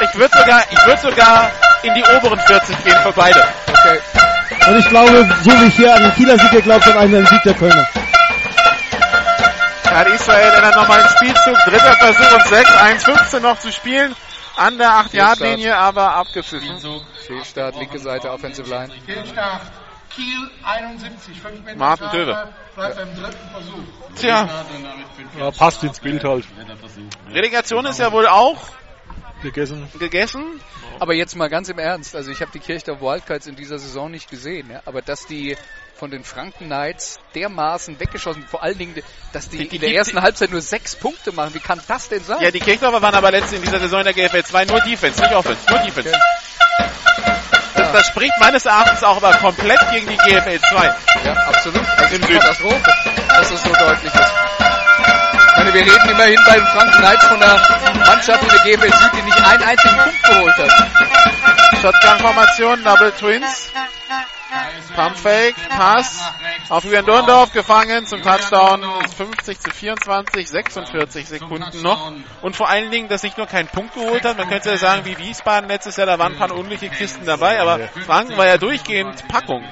ich 0.00 0.18
würde 0.18 0.38
sogar, 0.38 0.62
ich 0.70 0.86
würde 0.86 1.00
sogar 1.00 1.50
in 1.84 1.94
die 1.94 2.02
oberen 2.02 2.40
40 2.40 2.84
gehen 2.84 2.98
für 3.04 3.12
beide. 3.12 3.46
Okay. 3.68 4.27
Und 4.68 4.78
ich 4.78 4.88
glaube, 4.88 5.28
so 5.42 5.50
wie 5.50 5.66
ich 5.66 5.76
hier 5.76 5.94
an 5.94 6.02
den 6.02 6.14
Kieler 6.14 6.38
Sieg 6.38 6.50
geglaubt 6.50 6.84
habe, 6.86 6.98
an 6.98 7.10
den 7.10 7.26
Sieg 7.26 7.42
der 7.42 7.54
Kölner. 7.54 7.86
Hat 9.84 10.06
Israel 10.08 10.52
dann 10.60 10.74
nochmal 10.74 11.00
einen 11.00 11.08
Spielzug. 11.08 11.56
Dritter 11.64 11.94
Versuch 11.94 12.32
und 12.32 12.46
6. 12.46 12.70
1,15 12.70 13.40
noch 13.40 13.58
zu 13.58 13.72
spielen. 13.72 14.14
An 14.56 14.76
der 14.76 14.90
8-Yard-Linie, 14.90 15.76
aber 15.76 16.14
abgepfiffen. 16.14 16.78
Fehlstart, 17.26 17.76
linke 17.76 17.98
Seite, 17.98 18.30
Offensive 18.30 18.68
Line. 18.68 18.92
Fehlstart. 19.06 19.62
Kiel 20.14 20.50
71, 20.64 21.40
5 21.40 21.64
Meter. 21.64 21.78
Martin 21.78 22.10
Töwe. 22.10 22.48
Bleibt 22.74 22.96
beim 22.96 23.14
dritten 23.14 23.50
Versuch. 23.50 24.16
Tja, 24.16 24.48
Ja, 25.38 25.50
passt 25.52 25.82
ins 25.84 26.00
Bild 26.00 26.24
halt. 26.24 26.44
Relegation 27.30 27.86
ist 27.86 28.00
ja 28.00 28.10
wohl 28.12 28.26
auch 28.26 28.58
Gegessen. 29.42 29.88
gegessen. 29.98 30.60
Aber 30.98 31.14
jetzt 31.14 31.36
mal 31.36 31.48
ganz 31.48 31.68
im 31.68 31.78
Ernst, 31.78 32.16
also 32.16 32.30
ich 32.30 32.40
habe 32.40 32.50
die 32.52 32.58
Kirchdorf 32.58 33.00
Wildcats 33.00 33.46
in 33.46 33.54
dieser 33.56 33.78
Saison 33.78 34.10
nicht 34.10 34.30
gesehen, 34.30 34.68
ja, 34.70 34.80
aber 34.84 35.00
dass 35.00 35.26
die 35.26 35.56
von 35.94 36.10
den 36.10 36.24
Franken 36.24 36.66
Knights 36.66 37.18
dermaßen 37.34 37.98
weggeschossen, 38.00 38.44
vor 38.48 38.62
allen 38.62 38.78
Dingen, 38.78 38.94
dass 39.32 39.48
die, 39.48 39.58
Die- 39.58 39.68
die 39.68 39.76
in 39.76 39.82
der 39.82 39.94
ersten 39.94 40.20
Halbzeit 40.22 40.50
nur 40.50 40.60
sechs 40.60 40.94
Punkte 40.96 41.32
machen, 41.32 41.54
wie 41.54 41.60
kann 41.60 41.80
das 41.88 42.08
denn 42.08 42.22
sein? 42.22 42.38
Ja, 42.40 42.50
die 42.50 42.60
Kirchdorfer 42.60 43.00
waren 43.02 43.14
aber 43.14 43.30
letzte 43.30 43.56
in 43.56 43.62
dieser 43.62 43.78
Saison 43.80 44.00
in 44.00 44.04
der 44.06 44.14
GFL 44.14 44.42
2 44.44 44.64
nur 44.66 44.80
Defense, 44.80 45.20
nicht 45.20 45.34
Offense, 45.34 45.60
nur 45.68 45.78
Defense. 45.80 46.12
Das, 47.74 47.92
das 47.92 48.06
spricht 48.08 48.34
meines 48.40 48.66
Erachtens 48.66 49.02
auch 49.04 49.16
aber 49.16 49.32
komplett 49.38 49.78
gegen 49.92 50.06
die 50.08 50.16
GFL 50.16 50.60
2. 50.60 50.94
Ja, 51.24 51.32
absolut. 51.48 51.80
Also 51.96 52.14
Im 52.16 52.22
eine 52.22 52.26
Süden. 52.26 52.40
Katastrophe, 52.40 52.92
dass 53.28 53.50
das 53.50 53.62
so 53.62 53.72
deutlich 53.72 54.14
ist. 54.14 54.57
Meine, 55.58 55.74
wir 55.74 55.80
reden 55.80 56.08
immerhin 56.08 56.38
bei 56.46 56.60
Franken 56.60 56.98
Knights 56.98 57.24
von 57.24 57.42
einer 57.42 58.06
Mannschaft 58.06 58.44
in 58.44 58.48
der 58.48 58.58
GFL 58.60 58.96
Süd, 58.96 59.10
die 59.12 59.22
nicht 59.22 59.44
einen 59.44 59.62
einzigen 59.64 59.96
Punkt 59.96 60.22
geholt 60.22 60.56
hat. 60.56 61.80
Shotgun-Formation, 61.82 62.84
Double 62.84 63.10
Twins. 63.10 63.72
Pump 64.94 65.16
Fake, 65.16 65.56
Pass 65.68 66.22
auf 66.68 66.84
Julian 66.84 67.06
Dorndorf 67.06 67.52
gefangen 67.52 68.06
zum 68.06 68.22
Touchdown. 68.22 68.84
50 69.16 69.58
zu 69.58 69.70
24, 69.70 70.48
46 70.48 71.28
Sekunden 71.28 71.82
noch. 71.82 72.12
Und 72.40 72.54
vor 72.54 72.68
allen 72.68 72.90
Dingen, 72.92 73.08
dass 73.08 73.24
nicht 73.24 73.36
nur 73.36 73.46
keinen 73.46 73.68
Punkt 73.68 73.94
geholt 73.94 74.24
hat, 74.24 74.38
man 74.38 74.48
könnte 74.48 74.70
ja 74.70 74.76
sagen, 74.76 75.04
wie 75.06 75.18
Wiesbaden 75.18 75.68
letztes 75.68 75.96
Jahr, 75.96 76.06
da 76.06 76.18
waren 76.20 76.34
ein 76.34 76.38
paar 76.38 76.52
unglückliche 76.52 76.94
Kisten 76.94 77.26
dabei, 77.26 77.60
aber 77.60 77.88
Franken 78.06 78.36
war 78.36 78.46
ja 78.46 78.58
durchgehend 78.58 79.26
Packung. 79.26 79.64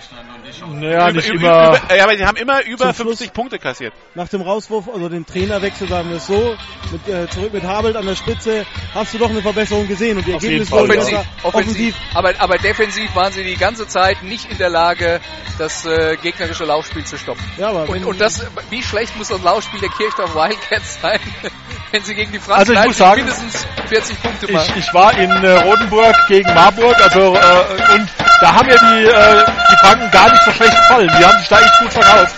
Naja, 0.72 1.10
nicht 1.12 1.28
Über- 1.28 1.34
immer. 1.40 1.78
über- 1.78 1.96
ja, 1.96 2.04
aber 2.04 2.16
die 2.16 2.24
haben 2.24 2.36
immer 2.36 2.64
über 2.64 2.86
Zum 2.94 3.06
Schluss- 3.06 3.18
50 3.18 3.32
Punkte 3.32 3.58
kassiert. 3.58 3.92
Nach 4.14 4.28
dem 4.28 4.40
Rauswurf, 4.42 4.88
also 4.92 5.08
den 5.08 5.26
Trainerwechsel, 5.26 5.88
sagen 5.88 6.10
wir 6.10 6.16
es 6.16 6.26
so, 6.26 6.56
mit, 6.92 7.08
äh, 7.08 7.28
zurück 7.28 7.52
mit 7.52 7.64
Habelt 7.64 7.96
an 7.96 8.06
der 8.06 8.16
Spitze, 8.16 8.64
hast 8.94 9.14
du 9.14 9.18
doch 9.18 9.30
eine 9.30 9.42
Verbesserung 9.42 9.86
gesehen 9.88 10.18
und 10.18 10.26
die 10.26 10.32
Ergebnisse 10.32 10.74
ja. 10.74 10.80
Offensiv, 10.82 11.10
besser. 11.10 11.24
offensiv, 11.42 11.94
aber, 12.14 12.32
aber 12.38 12.58
defensiv 12.58 13.14
waren 13.14 13.32
sie 13.32 13.44
die 13.44 13.56
ganze 13.56 13.86
Zeit 13.88 14.22
nicht 14.22 14.50
in 14.50 14.58
der 14.58 14.70
Lage, 14.70 15.20
das 15.58 15.86
äh, 15.86 16.16
gegnerische 16.22 16.64
Laufspiel 16.64 17.04
zu 17.04 17.16
stoppen. 17.18 17.42
Ja, 17.56 17.68
aber 17.68 17.88
Und, 17.88 18.04
und 18.04 18.20
das, 18.20 18.44
wie 18.70 18.82
schlecht 18.82 19.16
muss 19.16 19.28
das 19.28 19.42
Laufspiel 19.42 19.80
der 19.80 19.88
Kirchdorf 19.90 20.34
Wildcats 20.34 21.00
sein, 21.00 21.18
wenn 21.92 22.02
sie 22.04 22.14
gegen 22.14 22.32
die 22.32 22.38
Franken 22.38 22.60
Also 22.60 22.72
ich 22.72 22.78
Knights 22.78 22.88
muss 22.88 22.98
sagen, 22.98 23.16
mindestens 23.24 23.66
40 23.88 24.22
Punkte 24.22 24.52
machen? 24.52 24.72
Ich, 24.76 24.86
ich 24.86 24.94
war 24.94 25.16
in 25.16 25.30
äh, 25.30 25.50
Rotenburg 25.62 26.14
gegen 26.28 26.52
Marburg, 26.54 26.96
also 27.02 27.34
äh, 27.34 27.94
und 27.94 28.08
da 28.40 28.52
haben 28.54 28.66
mir 28.66 28.76
die, 28.78 29.04
äh, 29.06 29.44
die 29.70 29.76
Franken 29.86 30.10
gar 30.10 30.30
nicht 30.30 30.35
so 30.44 30.52
schlecht 30.52 30.76
gefallen. 30.76 31.10
Die 31.18 31.24
haben 31.24 31.38
sich 31.38 31.48
da 31.48 31.60
echt 31.60 31.78
gut 31.80 31.92
verkauft. 31.92 32.36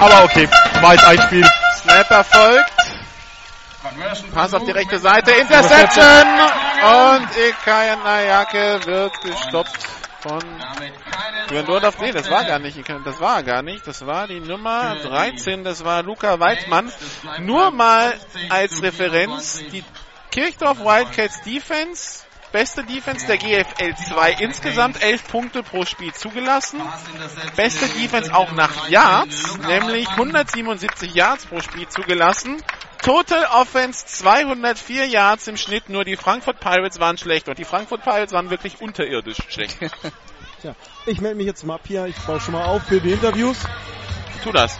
Aber 0.00 0.24
okay, 0.24 0.48
war 0.80 0.94
jetzt 0.94 1.04
ein 1.04 1.20
Spiel. 1.22 1.46
Snap 1.82 2.10
erfolgt. 2.10 2.72
Pass 4.34 4.54
auf 4.54 4.64
die 4.64 4.70
rechte 4.70 4.98
Seite. 4.98 5.30
Interception. 5.32 6.26
Und 6.82 7.28
Ikayan 7.48 8.02
Nayake 8.02 8.80
wird 8.84 9.20
gestoppt 9.22 9.88
von 10.20 10.40
Dorndorf. 11.48 11.98
Nee, 11.98 12.12
das 12.12 12.30
war 12.30 12.44
gar 12.44 12.58
nicht. 12.58 12.78
Das 13.04 13.20
war 13.20 13.42
gar 13.42 13.62
nicht. 13.62 13.86
Das 13.86 14.06
war 14.06 14.26
die 14.26 14.40
Nummer 14.40 14.96
13. 14.96 15.64
Das 15.64 15.84
war 15.84 16.02
Luca 16.02 16.38
Weidmann. 16.38 16.92
Nur 17.40 17.70
mal 17.70 18.14
als 18.50 18.82
Referenz. 18.82 19.62
Die 19.72 19.84
Kirchdorf 20.30 20.80
Wildcats 20.80 21.42
Defense. 21.42 22.24
Beste 22.52 22.82
Defense 22.84 23.26
der 23.26 23.38
GFL 23.38 23.94
2 23.94 24.32
insgesamt 24.40 25.02
11 25.02 25.28
Punkte 25.28 25.62
pro 25.62 25.84
Spiel 25.84 26.12
zugelassen. 26.12 26.80
Beste 27.54 27.86
Defense 27.88 28.34
auch 28.34 28.52
nach 28.52 28.88
Yards, 28.88 29.58
nämlich 29.66 30.08
177 30.08 31.14
Yards 31.14 31.46
pro 31.46 31.60
Spiel 31.60 31.88
zugelassen. 31.88 32.62
Total 33.02 33.46
Offense 33.60 34.04
204 34.04 35.06
Yards 35.06 35.46
im 35.46 35.56
Schnitt, 35.56 35.88
nur 35.88 36.04
die 36.04 36.16
Frankfurt 36.16 36.60
Pirates 36.60 37.00
waren 37.00 37.16
schlecht 37.16 37.48
und 37.48 37.58
die 37.58 37.64
Frankfurt 37.64 38.02
Pirates 38.02 38.32
waren 38.32 38.50
wirklich 38.50 38.80
unterirdisch 38.80 39.38
schlecht. 39.48 39.78
Tja, 40.60 40.74
ich 41.06 41.20
melde 41.20 41.36
mich 41.36 41.46
jetzt 41.46 41.64
mal 41.64 41.76
ab 41.76 41.82
hier, 41.86 42.04
ich 42.06 42.16
baue 42.16 42.40
schon 42.40 42.52
mal 42.52 42.64
auf 42.64 42.82
für 42.82 43.00
die 43.00 43.12
Interviews. 43.12 43.56
Tu 44.42 44.52
das. 44.52 44.78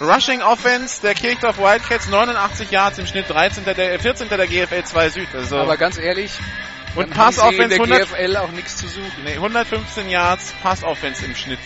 Rushing 0.00 0.42
Offense 0.42 1.00
der 1.00 1.14
Kirchdorf 1.14 1.58
Wildcats 1.58 2.08
89 2.08 2.70
Yards 2.70 2.98
im 2.98 3.06
Schnitt, 3.06 3.30
13. 3.30 3.64
Der, 3.64 3.98
14. 3.98 4.28
der 4.28 4.46
GFL 4.46 4.84
2 4.84 5.08
Süd. 5.10 5.28
Also 5.34 5.56
Aber 5.56 5.76
ganz 5.78 5.96
ehrlich, 5.98 6.32
und 6.94 7.10
Pass 7.10 7.38
Offense 7.38 7.68
der 7.68 7.80
100, 7.80 8.08
GFL 8.10 8.36
auch 8.36 8.50
nichts 8.50 8.76
zu 8.76 8.88
suchen. 8.88 9.24
nee, 9.24 9.34
115 9.34 10.08
Yards, 10.10 10.52
Pass 10.62 10.82
Offense 10.84 11.24
im 11.24 11.34
Schnitt. 11.34 11.58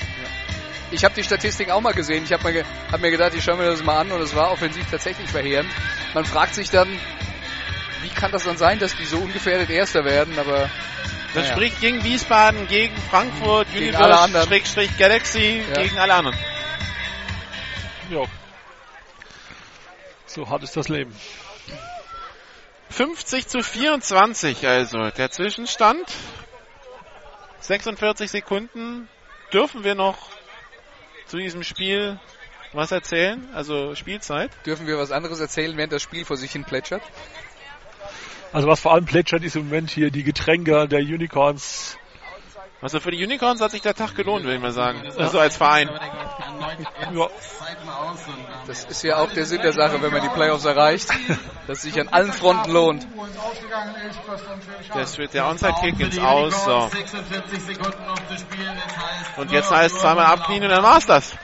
Ich 0.93 1.05
habe 1.05 1.15
die 1.15 1.23
Statistik 1.25 1.71
auch 1.71 1.81
mal 1.81 1.93
gesehen. 1.93 2.25
Ich 2.25 2.33
habe 2.33 2.43
mir, 2.45 2.53
ge- 2.53 2.65
hab 2.91 3.01
mir 3.01 3.11
gedacht, 3.13 3.33
ich 3.35 3.45
schaue 3.45 3.57
mir 3.57 3.67
das 3.67 3.83
mal 3.83 3.99
an 3.99 4.11
und 4.13 4.21
es 4.21 4.35
war 4.35 4.51
offensiv 4.51 4.85
tatsächlich 4.91 5.29
verheerend. 5.29 5.71
Man 6.15 6.25
fragt 6.25 6.55
sich 6.57 6.69
dann, 6.71 6.89
wie 8.03 8.09
kann 8.09 8.33
das 8.33 8.45
dann 8.45 8.57
sein, 8.57 8.79
dass 8.81 8.97
die 8.97 9.05
so 9.05 9.19
ungefährdet 9.19 9.71
Erster 9.71 10.05
werden, 10.05 10.37
aber 10.39 10.69
Das 11.35 11.45
naja. 11.45 11.53
spricht 11.53 11.81
gegen 11.81 12.03
Wiesbaden, 12.03 12.67
gegen 12.67 12.97
Frankfurt, 13.09 13.69
Gegen 13.73 13.95
alle 13.95 14.19
anderen. 14.19 14.47
Universe, 14.49 14.49
Schrägstrich 14.49 14.99
Galaxy, 14.99 15.63
Ja. 15.69 15.83
gegen 15.83 15.99
alle 15.99 16.15
anderen. 16.15 16.37
Ja. 18.11 18.25
So 20.27 20.49
hart 20.49 20.65
ist 20.65 20.77
das 20.77 20.89
Leben. 20.89 21.15
50 22.91 23.47
zu 23.47 23.63
24 23.63 24.67
also 24.67 25.11
der 25.11 25.31
Zwischenstand. 25.31 26.13
46 27.61 28.29
Sekunden. 28.29 29.09
Dürfen 29.53 29.85
wir 29.85 29.95
noch 29.95 30.19
zu 31.27 31.37
diesem 31.37 31.63
Spiel 31.63 32.19
was 32.73 32.91
erzählen? 32.91 33.49
Also 33.55 33.95
Spielzeit. 33.95 34.51
dürfen 34.67 34.89
wir 34.89 34.99
was 34.99 35.13
anderes 35.13 35.39
erzählen, 35.39 35.77
während 35.77 35.93
das 35.93 36.03
Spiel 36.03 36.25
vor 36.25 36.37
sich 36.37 36.51
hin 36.51 36.65
plätschert? 36.65 37.03
Also 38.53 38.67
was 38.67 38.81
vor 38.81 38.93
allem 38.93 39.05
plätschert 39.05 39.45
ist 39.45 39.55
im 39.55 39.67
Moment 39.67 39.91
hier 39.91 40.11
die 40.11 40.25
Getränke 40.25 40.89
der 40.89 41.01
Unicorns. 41.01 41.97
Also 42.83 42.99
für 42.99 43.11
die 43.11 43.23
Unicorns 43.23 43.61
hat 43.61 43.73
sich 43.73 43.83
der 43.83 43.95
Tag 43.95 44.15
gelohnt, 44.15 44.45
würde 44.45 44.57
ich 44.57 44.63
mal 44.63 44.73
sagen. 44.73 45.03
Also 45.19 45.39
als 45.39 45.57
Verein. 45.57 45.91
Das 48.67 48.85
ist 48.85 49.03
ja 49.03 49.19
auch 49.19 49.31
der 49.33 49.45
Sinn 49.45 49.61
der 49.61 49.75
Sache, 49.75 50.01
wenn 50.01 50.13
man 50.13 50.23
die 50.23 50.29
Playoffs 50.29 50.65
erreicht, 50.65 51.11
dass 51.67 51.79
es 51.79 51.83
sich 51.83 52.01
an 52.01 52.09
allen 52.09 52.33
Fronten 52.33 52.73
lohnt. 52.73 53.07
Es 54.89 54.89
Das 54.95 55.19
wird 55.19 55.35
der 55.35 55.47
Onside-Kick 55.47 56.01
ins 56.01 56.19
Aus. 56.19 56.65
So. 56.65 56.89
46 56.89 57.63
Sekunden 57.63 58.07
noch 58.07 58.29
zu 58.29 58.39
spielen. 58.39 58.73
Das 58.75 58.97
heißt, 58.97 59.39
Und 59.39 59.51
jetzt 59.51 59.71
heißt 59.71 59.95
es 59.95 60.01
zweimal 60.01 60.27
abknien 60.27 60.63
und 60.63 60.71
dann 60.71 60.83
war's 60.83 61.07
das. 61.07 61.35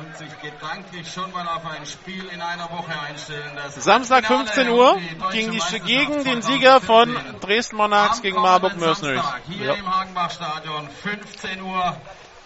Und 0.00 0.16
sich 0.16 0.40
gedanklich 0.40 1.12
schon 1.12 1.30
mal 1.32 1.46
auf 1.46 1.64
ein 1.66 1.84
Spiel 1.86 2.24
in 2.32 2.40
einer 2.40 2.70
Woche 2.70 2.92
einstellen. 3.08 3.50
Samstag 3.76 4.26
Finale 4.26 4.46
15 4.46 4.68
um 4.68 4.78
Uhr 4.78 5.00
gegen, 5.32 5.52
die, 5.52 5.58
gegen 5.80 6.24
den 6.24 6.42
2014. 6.42 6.42
Sieger 6.42 6.80
von 6.80 7.16
Dresden 7.40 7.76
Monarchs 7.76 8.22
gegen 8.22 8.40
Marburg 8.40 8.76
Mercenaries. 8.76 9.22
Hier 9.48 9.66
Ja. 9.66 9.74
im 9.74 9.94
Hagenbach-Stadion, 9.94 10.88
15 11.02 11.62
Uhr. 11.62 11.96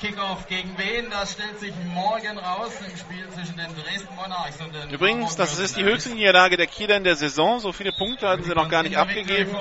Kickoff 0.01 0.47
gegen 0.49 0.77
wen? 0.77 1.09
Das 1.09 1.33
stellt 1.33 1.59
sich 1.61 1.73
morgen 1.95 2.37
raus 2.39 2.73
im 2.87 2.97
Spiel 2.97 3.27
zwischen 3.31 3.57
den 3.57 3.75
Dresden 3.75 4.15
Monarchs 4.17 4.61
und 4.61 4.75
den 4.75 4.91
Übrigens, 4.91 5.37
das 5.37 5.59
ist 5.59 5.77
die 5.77 5.85
höchste 5.85 6.11
Niederlage 6.11 6.57
der 6.57 6.67
Kieler 6.67 6.97
in 6.97 7.05
der 7.05 7.17
Saison. 7.17 7.61
So 7.61 7.73
viele 7.73 7.93
Punkte 7.93 8.29
hatten 8.29 8.43
sie 8.43 8.53
noch 8.55 8.69
gar 8.69 8.83
nicht 8.83 8.97
abgegeben. 8.97 9.57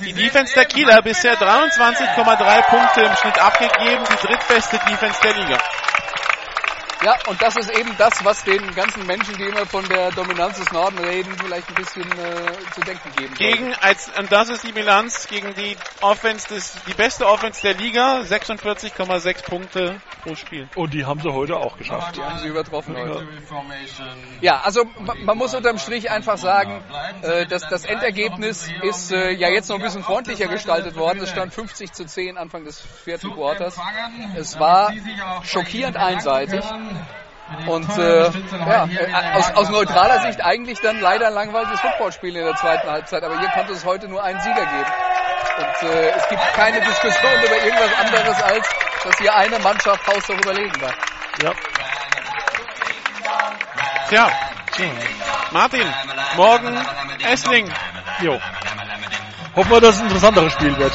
Die 0.00 0.12
Defense 0.12 0.54
der 0.54 0.64
Kieler 0.64 1.02
bisher 1.02 1.36
Finale. 1.36 1.70
23,3 1.70 2.62
Punkte 2.62 3.00
im 3.02 3.16
Schnitt 3.16 3.38
abgegeben. 3.38 4.04
Die 4.10 4.26
drittbeste 4.26 4.78
Defense 4.88 5.20
der 5.22 5.34
Liga. 5.34 5.58
Ja, 7.02 7.14
und 7.28 7.40
das 7.40 7.56
ist 7.56 7.70
eben 7.78 7.94
das, 7.96 8.22
was 8.24 8.44
den 8.44 8.74
ganzen 8.74 9.06
Menschen, 9.06 9.34
die 9.38 9.44
immer 9.44 9.64
von 9.64 9.82
der 9.88 10.10
Dominanz 10.10 10.58
des 10.58 10.70
Norden 10.70 10.98
reden, 10.98 11.34
vielleicht 11.42 11.66
ein 11.68 11.74
bisschen 11.74 12.02
äh, 12.02 12.52
zu 12.74 12.80
denken 12.82 13.10
geben 13.16 13.34
sollte. 13.34 13.42
Gegen, 13.56 13.74
als, 13.80 14.10
und 14.18 14.30
das 14.30 14.50
ist 14.50 14.64
die 14.64 14.72
Bilanz 14.72 15.26
gegen 15.26 15.54
die 15.54 15.76
Offense 16.02 16.48
des, 16.48 16.74
die 16.86 16.92
beste 16.92 17.26
Offense 17.26 17.62
der 17.62 17.72
Liga. 17.74 18.20
46,6 18.20 19.44
Punkte 19.44 20.00
pro 20.22 20.34
Spiel. 20.34 20.68
Und 20.74 20.92
die 20.92 21.06
haben 21.06 21.20
sie 21.20 21.32
heute 21.32 21.56
auch 21.56 21.78
geschafft. 21.78 22.16
Die 22.16 22.22
haben 22.22 22.38
sie 22.38 22.48
übertroffen 22.48 22.94
heute. 22.94 23.26
Ja, 24.42 24.60
also 24.60 24.84
ma- 24.98 25.14
man 25.24 25.38
muss 25.38 25.54
unterm 25.54 25.78
Strich 25.78 26.10
einfach 26.10 26.36
sagen, 26.36 26.84
äh, 27.22 27.46
dass 27.46 27.66
das 27.68 27.86
Endergebnis 27.86 28.68
ist 28.82 29.10
äh, 29.10 29.30
ja 29.30 29.48
jetzt 29.48 29.70
noch 29.70 29.76
ein 29.76 29.82
bisschen 29.82 30.02
freundlicher 30.02 30.48
gestaltet 30.48 30.96
worden. 30.96 31.20
Es 31.22 31.30
stand 31.30 31.54
50 31.54 31.92
zu 31.92 32.04
10 32.04 32.36
Anfang 32.36 32.64
des 32.64 32.78
vierten 33.04 33.30
Quarters. 33.32 33.78
Es 34.36 34.58
war 34.60 34.92
schockierend 35.44 35.96
einseitig. 35.96 36.62
Und 37.66 37.98
äh, 37.98 38.30
ja, 38.30 38.88
aus, 39.34 39.50
aus 39.54 39.68
neutraler 39.70 40.20
Sicht 40.20 40.44
eigentlich 40.44 40.80
dann 40.80 41.00
leider 41.00 41.28
ein 41.28 41.34
langweiliges 41.34 41.80
Footballspiel 41.80 42.36
in 42.36 42.44
der 42.44 42.54
zweiten 42.54 42.88
Halbzeit. 42.88 43.24
Aber 43.24 43.38
hier 43.40 43.48
konnte 43.48 43.72
es 43.72 43.84
heute 43.84 44.08
nur 44.08 44.22
einen 44.22 44.40
Sieger 44.40 44.66
geben. 44.66 44.92
Und 45.58 45.90
äh, 45.90 46.10
es 46.10 46.28
gibt 46.28 46.42
keine 46.54 46.80
Diskussion 46.80 47.32
über 47.44 47.64
irgendwas 47.64 47.92
anderes 47.98 48.42
als 48.42 48.68
dass 49.04 49.18
hier 49.18 49.34
eine 49.34 49.58
Mannschaft 49.58 50.06
haushoch 50.06 50.34
überlegen 50.34 50.80
war. 50.80 50.92
Ja. 51.42 51.52
Tja. 54.08 54.30
Martin, 55.50 55.94
morgen 56.36 56.86
Essling. 57.24 57.72
Jo. 58.20 58.40
Hoffen 59.56 59.70
wir, 59.70 59.80
dass 59.80 59.96
es 59.96 60.00
ein 60.00 60.06
interessanteres 60.06 60.52
Spiel 60.52 60.76
wird. 60.78 60.92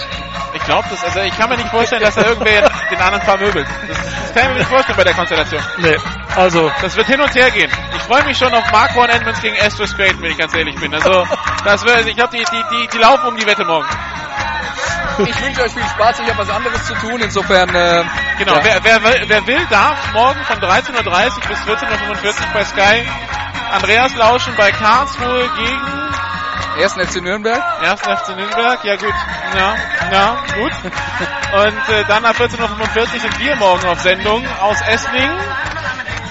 Ich 0.53 0.63
glaube 0.63 0.87
das, 0.89 1.03
also 1.03 1.19
ich 1.19 1.37
kann 1.37 1.49
mir 1.49 1.57
nicht 1.57 1.69
vorstellen, 1.69 2.01
dass 2.01 2.15
da 2.15 2.21
irgendwer 2.21 2.69
den 2.89 2.99
anderen 2.99 3.21
vermöbelt. 3.23 3.67
Das, 3.87 3.97
das 3.97 4.33
kann 4.33 4.43
ich 4.43 4.49
mir 4.49 4.59
nicht 4.59 4.69
vorstellen 4.69 4.97
bei 4.97 5.03
der 5.03 5.13
Konstellation. 5.13 5.61
Nee, 5.79 5.97
also. 6.35 6.71
Das 6.81 6.95
wird 6.95 7.07
hin 7.07 7.19
und 7.19 7.35
her 7.35 7.51
gehen. 7.51 7.69
Ich 7.95 8.01
freue 8.03 8.23
mich 8.23 8.37
schon 8.37 8.53
auf 8.53 8.71
Mark 8.71 8.95
One 8.95 9.11
Edmonds 9.11 9.41
gegen 9.41 9.55
Astros 9.59 9.95
Creighton, 9.95 10.21
wenn 10.21 10.31
ich 10.31 10.37
ganz 10.37 10.55
ehrlich 10.55 10.75
bin. 10.79 10.93
Also, 10.93 11.27
das 11.65 11.83
wird, 11.83 12.07
ich 12.07 12.15
glaube, 12.15 12.37
die, 12.37 12.45
die, 12.45 12.63
die, 12.71 12.87
die 12.87 12.97
laufen 12.97 13.27
um 13.27 13.35
die 13.37 13.45
Wette 13.45 13.65
morgen. 13.65 13.87
Ich 15.19 15.41
wünsche 15.41 15.61
euch 15.61 15.71
viel 15.71 15.83
Spaß, 15.83 16.19
ich 16.19 16.29
habe 16.29 16.39
was 16.39 16.49
anderes 16.49 16.85
zu 16.85 16.93
tun, 16.95 17.19
insofern. 17.21 17.73
Äh, 17.73 18.03
Genau, 18.37 18.55
ja. 18.55 18.63
wer, 18.63 18.83
wer, 18.83 19.29
wer 19.29 19.47
will, 19.47 19.65
darf 19.69 20.11
morgen 20.11 20.43
von 20.43 20.57
13.30 20.59 20.95
Uhr 20.97 21.47
bis 21.47 21.59
14.45 21.61 22.25
Uhr 22.27 22.33
bei 22.53 22.65
Sky 22.65 23.05
Andreas 23.71 24.13
lauschen 24.15 24.53
bei 24.57 24.71
Karlsruhe 24.71 25.49
gegen 25.55 25.81
Ersten 26.79 27.05
FC 27.07 27.21
Nürnberg. 27.21 27.61
1. 27.81 28.01
FC 28.01 28.35
Nürnberg. 28.35 28.83
Ja 28.83 28.95
gut, 28.97 29.13
ja, 29.57 29.75
ja, 30.11 30.35
gut. 30.55 30.71
Und 31.53 31.89
äh, 31.95 32.03
dann 32.07 32.25
ab 32.25 32.35
14.45 32.37 32.99
Uhr 32.99 33.07
sind 33.19 33.39
wir 33.39 33.55
morgen 33.55 33.85
auf 33.87 33.99
Sendung 34.01 34.45
aus 34.61 34.77
Esslingen. 34.87 35.39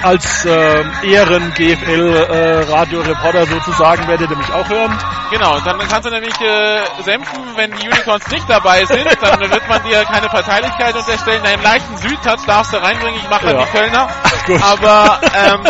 Als 0.02 0.44
ähm, 0.44 0.92
Ehren-GFL-Radioreporter 1.02 3.46
sozusagen 3.46 4.06
werdet 4.06 4.30
ihr 4.30 4.36
mich 4.36 4.52
auch 4.52 4.68
hören. 4.68 4.94
Genau, 5.30 5.58
dann 5.60 5.78
kannst 5.88 6.04
du 6.06 6.10
nämlich 6.10 6.38
äh, 6.42 6.80
sämpfen, 7.02 7.42
wenn 7.56 7.70
die 7.72 7.88
Unicorns 7.88 8.28
nicht 8.28 8.44
dabei 8.48 8.84
sind, 8.84 9.08
dann 9.22 9.40
wird 9.40 9.66
man 9.66 9.82
dir 9.82 10.04
keine 10.04 10.28
Parteilichkeit 10.28 10.94
unterstellen. 10.94 11.42
Einen 11.46 11.62
leichten 11.62 11.96
Südtouch 11.96 12.44
darfst 12.46 12.74
du 12.74 12.82
reinbringen, 12.82 13.18
ich 13.18 13.28
mache 13.30 13.50
Ja. 13.50 13.64
die 13.64 13.70
Kölner. 13.70 14.08
Gut. 14.46 14.62
Aber 14.62 15.18
ähm, 15.34 15.64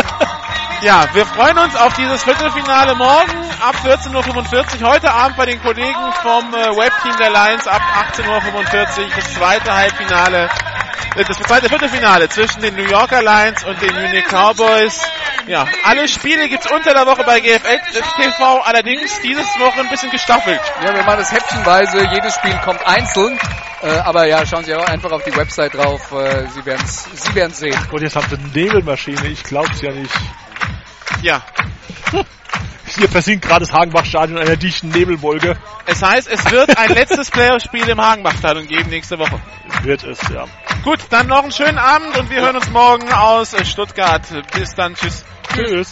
ja, 0.81 1.07
wir 1.13 1.25
freuen 1.25 1.57
uns 1.57 1.75
auf 1.75 1.93
dieses 1.93 2.23
Viertelfinale 2.23 2.95
morgen 2.95 3.31
ab 3.61 3.75
14.45 3.83 4.81
Uhr. 4.81 4.89
Heute 4.89 5.11
Abend 5.11 5.37
bei 5.37 5.45
den 5.45 5.61
Kollegen 5.61 6.13
vom 6.21 6.53
äh, 6.53 6.75
Webteam 6.75 7.15
der 7.17 7.29
Lions 7.29 7.67
ab 7.67 7.81
18.45 8.13 8.23
Uhr 8.23 9.09
das 9.15 9.33
zweite 9.33 9.73
Halbfinale, 9.73 10.49
äh, 11.15 11.23
das 11.23 11.37
zweite 11.39 11.69
Viertelfinale 11.69 12.29
zwischen 12.29 12.61
den 12.61 12.75
New 12.75 12.83
Yorker 12.83 13.21
Lions 13.21 13.63
und 13.63 13.81
den 13.81 13.93
Munich 13.95 14.25
Cowboys. 14.27 15.01
Ja, 15.47 15.67
alle 15.83 16.07
Spiele 16.07 16.49
gibt's 16.49 16.71
unter 16.71 16.93
der 16.93 17.05
Woche 17.05 17.23
bei 17.23 17.39
GFL 17.39 17.79
TV, 18.17 18.61
allerdings 18.61 19.21
dieses 19.21 19.47
Woche 19.59 19.81
ein 19.81 19.89
bisschen 19.89 20.09
gestaffelt. 20.09 20.59
Ja, 20.83 20.93
wir 20.93 21.03
machen 21.03 21.19
das 21.19 21.31
häppchenweise. 21.31 22.03
Jedes 22.11 22.33
Spiel 22.35 22.57
kommt 22.63 22.85
einzeln. 22.85 23.37
Äh, 23.83 23.89
aber 23.99 24.25
ja, 24.25 24.43
schauen 24.45 24.63
Sie 24.63 24.73
auch 24.73 24.87
einfach 24.87 25.11
auf 25.11 25.23
die 25.23 25.35
Website 25.35 25.75
drauf. 25.75 26.11
Äh, 26.11 26.47
Sie 26.47 26.65
werden 26.65 26.83
es 26.83 27.03
Sie 27.03 27.35
werden's 27.35 27.59
sehen. 27.59 27.77
Und 27.91 28.01
jetzt 28.01 28.15
haben 28.15 28.27
sie 28.27 28.35
eine 28.37 28.47
Nebelmaschine, 28.47 29.27
ich 29.27 29.43
glaub's 29.43 29.81
ja 29.81 29.91
nicht. 29.91 30.11
Ja, 31.21 31.41
Hier 32.97 33.09
versinkt 33.09 33.45
gerade 33.45 33.65
das 33.65 33.73
Hagenbach-Stadion 33.73 34.37
in 34.37 34.47
einer 34.47 34.55
dichten 34.57 34.89
Nebelwolke. 34.89 35.57
es 35.85 36.01
heißt, 36.01 36.29
es 36.29 36.51
wird 36.51 36.77
ein 36.77 36.93
letztes 36.93 37.31
Playoff-Spiel 37.31 37.89
im 37.89 37.99
Hagenbachstadion 37.99 38.67
geben 38.67 38.89
nächste 38.89 39.17
Woche. 39.17 39.41
Wird 39.81 40.03
es, 40.03 40.19
ja. 40.29 40.45
Gut, 40.83 40.99
dann 41.09 41.27
noch 41.27 41.43
einen 41.43 41.51
schönen 41.51 41.77
Abend 41.77 42.17
und 42.17 42.29
wir 42.29 42.41
hören 42.41 42.55
uns 42.55 42.69
morgen 42.69 43.11
aus 43.11 43.55
Stuttgart. 43.67 44.21
Bis 44.53 44.75
dann, 44.75 44.93
tschüss. 44.95 45.25
Tschüss. 45.53 45.91